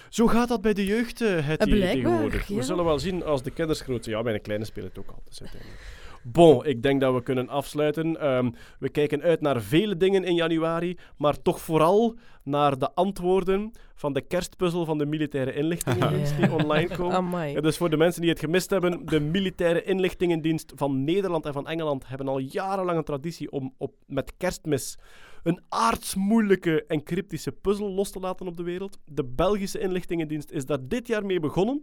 Zo 0.09 0.27
gaat 0.27 0.49
dat 0.49 0.61
bij 0.61 0.73
de 0.73 0.85
jeugd, 0.85 1.21
eh, 1.21 1.47
het 1.47 1.61
Eh, 1.61 1.67
tegenwoordig. 1.81 2.47
We 2.49 2.63
zullen 2.63 2.85
wel 2.85 2.99
zien 2.99 3.25
als 3.25 3.43
de 3.43 3.51
kinders 3.51 3.81
groot 3.81 4.05
zijn. 4.05 4.17
Ja, 4.17 4.23
mijn 4.23 4.41
kleine 4.43 4.65
spelen 4.65 4.89
het 4.89 4.99
ook 4.99 5.09
al. 5.09 5.23
Dus 5.25 5.41
uiteindelijk. 5.41 5.81
Bon, 6.29 6.65
ik 6.65 6.83
denk 6.83 7.01
dat 7.01 7.15
we 7.15 7.23
kunnen 7.23 7.49
afsluiten. 7.49 8.21
Ehm, 8.21 8.51
we 8.79 8.89
kijken 8.89 9.23
uit 9.23 9.41
naar 9.41 9.63
vele 9.63 9.97
dingen 9.97 10.25
in 10.25 10.35
januari, 10.35 10.97
maar 11.17 11.43
toch 11.43 11.61
vooral 11.61 12.17
naar 12.43 12.79
de 12.79 12.95
antwoorden 12.95 13.73
van 13.95 14.13
de 14.13 14.21
kerstpuzzel 14.21 14.85
van 14.85 14.99
de 14.99 15.07
militaire 15.07 15.55
inlichtingendienst 15.55 16.37
die 16.41 16.53
online 16.53 16.97
komen. 16.97 17.51
Ja, 17.51 17.61
dus 17.61 17.77
voor 17.77 17.91
de 17.91 17.97
mensen 17.97 18.21
die 18.21 18.31
het 18.31 18.41
gemist 18.41 18.71
hebben, 18.71 19.07
de 19.07 19.21
militaire 19.21 19.83
inlichtingendienst 19.83 20.73
van 20.75 21.05
Nederland 21.05 21.47
en 21.47 21.53
van 21.53 21.69
Engeland 21.69 22.09
hebben 22.09 22.29
al 22.29 22.39
jarenlang 22.39 22.99
een 22.99 23.05
traditie 23.05 23.51
om 23.51 23.75
op, 23.79 23.95
met 24.07 24.33
kerstmis 24.37 24.99
een 25.43 25.61
aardsmoeilijke 25.69 26.85
en 26.87 27.03
cryptische 27.03 27.53
puzzel 27.53 27.91
los 27.91 28.11
te 28.11 28.21
laten 28.21 28.47
op 28.47 28.57
de 28.57 28.63
wereld. 28.63 28.99
De 29.05 29.25
Belgische 29.25 29.79
inlichtingendienst 29.79 30.51
is 30.51 30.67
daar 30.67 30.89
dit 30.89 31.07
jaar 31.07 31.27
mee 31.27 31.41
begonnen. 31.41 31.83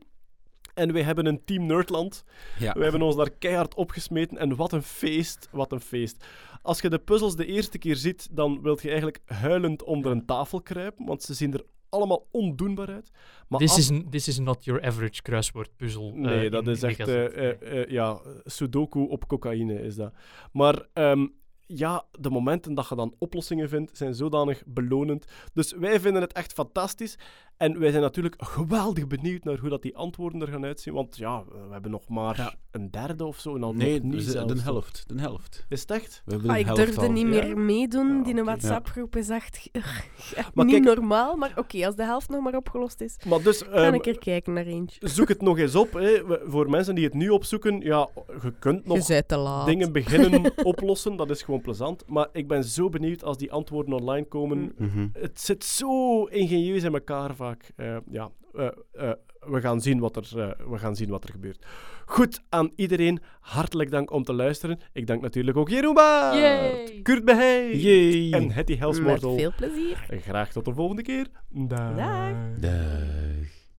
En 0.74 0.94
wij 0.94 1.02
hebben 1.04 1.26
een 1.26 1.44
Team 1.45 1.66
Nerdland. 1.66 2.24
Ja. 2.60 2.74
We 2.74 2.84
hebben 2.84 3.02
ons 3.02 3.16
daar 3.16 3.30
keihard 3.30 3.76
opgesmeten 3.76 4.38
en 4.38 4.56
wat 4.56 4.72
een 4.72 4.84
feest, 4.84 5.50
wat 5.52 5.72
een 5.72 5.82
feest. 5.82 6.26
Als 6.62 6.82
je 6.82 6.90
de 6.90 7.00
puzzels 7.00 7.36
de 7.36 7.45
eerste 7.45 7.78
keer 7.78 7.95
ziet, 7.95 8.28
dan 8.32 8.62
wilt 8.62 8.82
je 8.82 8.88
eigenlijk 8.88 9.20
huilend 9.26 9.84
onder 9.84 10.12
een 10.12 10.26
tafel 10.26 10.62
kruipen, 10.62 11.06
want 11.06 11.24
ze 11.24 11.34
zien 11.34 11.54
er 11.54 11.64
allemaal 11.90 12.28
ondoenbaar 12.32 12.90
uit. 12.90 13.12
Maar 13.48 13.60
This, 13.60 13.78
is, 13.78 13.91
this 14.10 14.28
is 14.28 14.40
not 14.40 14.64
your 14.64 14.86
average 14.86 15.22
kruiswoordpuzzel. 15.22 16.12
eh, 16.16 16.22
Nee, 16.22 16.50
dat 16.50 16.68
is 16.68 16.84
echt, 16.84 17.08
eh, 17.08 17.82
eh, 17.82 17.90
ja, 17.90 18.20
sudoku 18.44 19.00
op 19.00 19.28
cocaïne 19.28 19.82
is 19.82 19.95
dat. 19.95 20.14
Maar 20.52 20.88
ehm, 20.94 21.28
ja, 21.66 22.06
de 22.20 22.30
momenten 22.30 22.74
dat 22.74 22.90
je 22.90 22.95
dan 22.95 23.16
oplossingen 23.20 23.70
vindt, 23.70 23.98
zijn 23.98 24.16
zodanig 24.16 24.64
belonend. 24.66 25.26
Dus 25.54 25.74
wij 25.74 26.00
vinden 26.00 26.22
het 26.22 26.34
echt 26.34 26.54
fantastisch. 26.54 27.18
En 27.64 27.80
wij 27.80 27.90
zijn 27.91 28.02
natuurlijk 28.03 28.35
geweldig 28.38 29.07
benieuwd 29.07 29.44
naar 29.44 29.57
hoe 29.60 29.69
dat 29.69 29.81
die 29.81 29.95
antwoorden 29.98 30.41
er 30.41 30.48
gaan 30.48 30.65
uitzien. 30.65 30.94
Want 30.94 31.18
ja, 31.18 31.44
we 31.45 31.72
hebben 31.72 31.91
nog 31.91 32.07
maar 32.10 32.38
Ja. 32.38 32.53
een 32.72 32.91
derde 32.91 33.26
of 33.26 33.40
zo. 33.40 33.56
En 33.56 33.64
al 33.64 33.73
Nee, 33.73 33.99
niet 34.03 34.23
zelfs, 34.23 34.53
de 34.53 34.61
helft. 34.61 35.03
De 35.07 35.19
helft. 35.22 35.65
Is 35.69 35.81
het 35.81 35.91
echt? 35.91 36.22
We 36.26 36.31
hebben 36.31 36.49
Ah, 36.49 36.57
ik 36.57 36.65
helft 36.65 36.81
durfde 36.85 37.02
al. 37.02 37.11
niet 37.11 37.22
Ja? 37.23 37.27
meer 37.30 37.57
meedoen. 37.57 38.18
Ja, 38.18 38.23
die 38.23 38.34
oké. 38.34 38.44
WhatsApp-groep 38.44 39.15
is 39.15 39.30
echt, 39.30 39.69
niet 40.53 40.69
kijk- 40.69 40.84
normaal. 40.84 41.35
Maar 41.35 41.53
oké, 41.56 41.85
als 41.85 41.95
de 41.95 42.03
helft 42.03 42.30
nog 42.30 42.44
maar 42.44 42.56
opgelost 42.56 43.02
is, 43.02 43.18
Maar 43.27 43.41
dus... 43.44 43.61
ga 43.61 43.72
ehm, 43.72 43.94
ik 43.94 44.06
er 44.06 44.18
kijken 44.19 44.53
naar 44.53 44.65
eentje. 44.65 45.07
Zoek 45.10 45.27
het 45.27 45.41
nog 45.41 45.57
eens 45.57 45.76
op. 45.76 45.94
Hè. 45.94 46.22
Voor 46.49 46.69
mensen 46.69 46.95
die 46.95 47.03
het 47.03 47.14
nu 47.14 47.30
opzoeken, 47.30 47.80
ja, 47.80 48.10
je 48.41 48.53
kunt 48.60 48.85
nog 48.85 49.07
bent 49.07 49.27
te 49.27 49.38
laat. 49.38 49.65
dingen 49.65 49.91
beginnen 49.91 50.52
oplossen. 50.65 51.15
Dat 51.15 51.30
is 51.30 51.41
gewoon 51.41 51.61
plezant. 51.61 52.03
Maar 52.07 52.27
ik 52.31 52.48
ben 52.48 52.64
zo 52.64 52.90
benieuwd 52.90 53.23
als 53.23 53.38
die 53.38 53.52
antwoorden 53.52 53.94
online 53.94 54.26
komen. 54.27 54.57
Mm. 54.57 54.72
Mhm. 54.77 55.07
Het 55.14 55.41
zit 55.41 55.64
zo 55.64 56.23
ingenieus 56.26 56.84
in 56.84 56.94
elkaar 56.94 57.35
vaak. 57.35 57.53
Eh, 57.76 57.98
ja, 58.10 58.30
eh, 58.54 58.68
eh, 58.92 59.12
we, 59.40 59.62
gaan 59.62 59.82
zien 59.82 60.00
wat 60.00 60.16
er, 60.16 60.30
eh, 60.36 60.70
we 60.70 60.78
gaan 60.78 60.96
zien 60.96 61.10
wat 61.10 61.24
er 61.24 61.30
gebeurt. 61.30 61.66
Goed, 62.06 62.42
aan 62.50 62.72
iedereen 62.76 63.20
hartelijk 63.40 63.92
dank 63.92 64.12
om 64.12 64.24
te 64.24 64.34
luisteren. 64.34 64.80
Ik 64.92 65.08
dank 65.08 65.22
natuurlijk 65.22 65.58
ook 65.58 65.70
Jeroen 65.70 65.96
Yay! 65.96 67.00
Kurt 67.04 67.26
Behey 67.26 67.76
Yay. 67.76 68.32
en 68.32 68.52
Hetty 68.52 68.72
Met 68.72 68.80
Helsmortel. 68.80 69.38
veel 69.38 69.54
plezier. 69.56 70.06
En 70.10 70.22
graag 70.22 70.52
tot 70.52 70.66
de 70.66 70.74
volgende 70.74 71.02
keer. 71.02 71.28
Dag. 71.50 71.96
Dag. 71.96 72.60
Dag. 72.60 73.53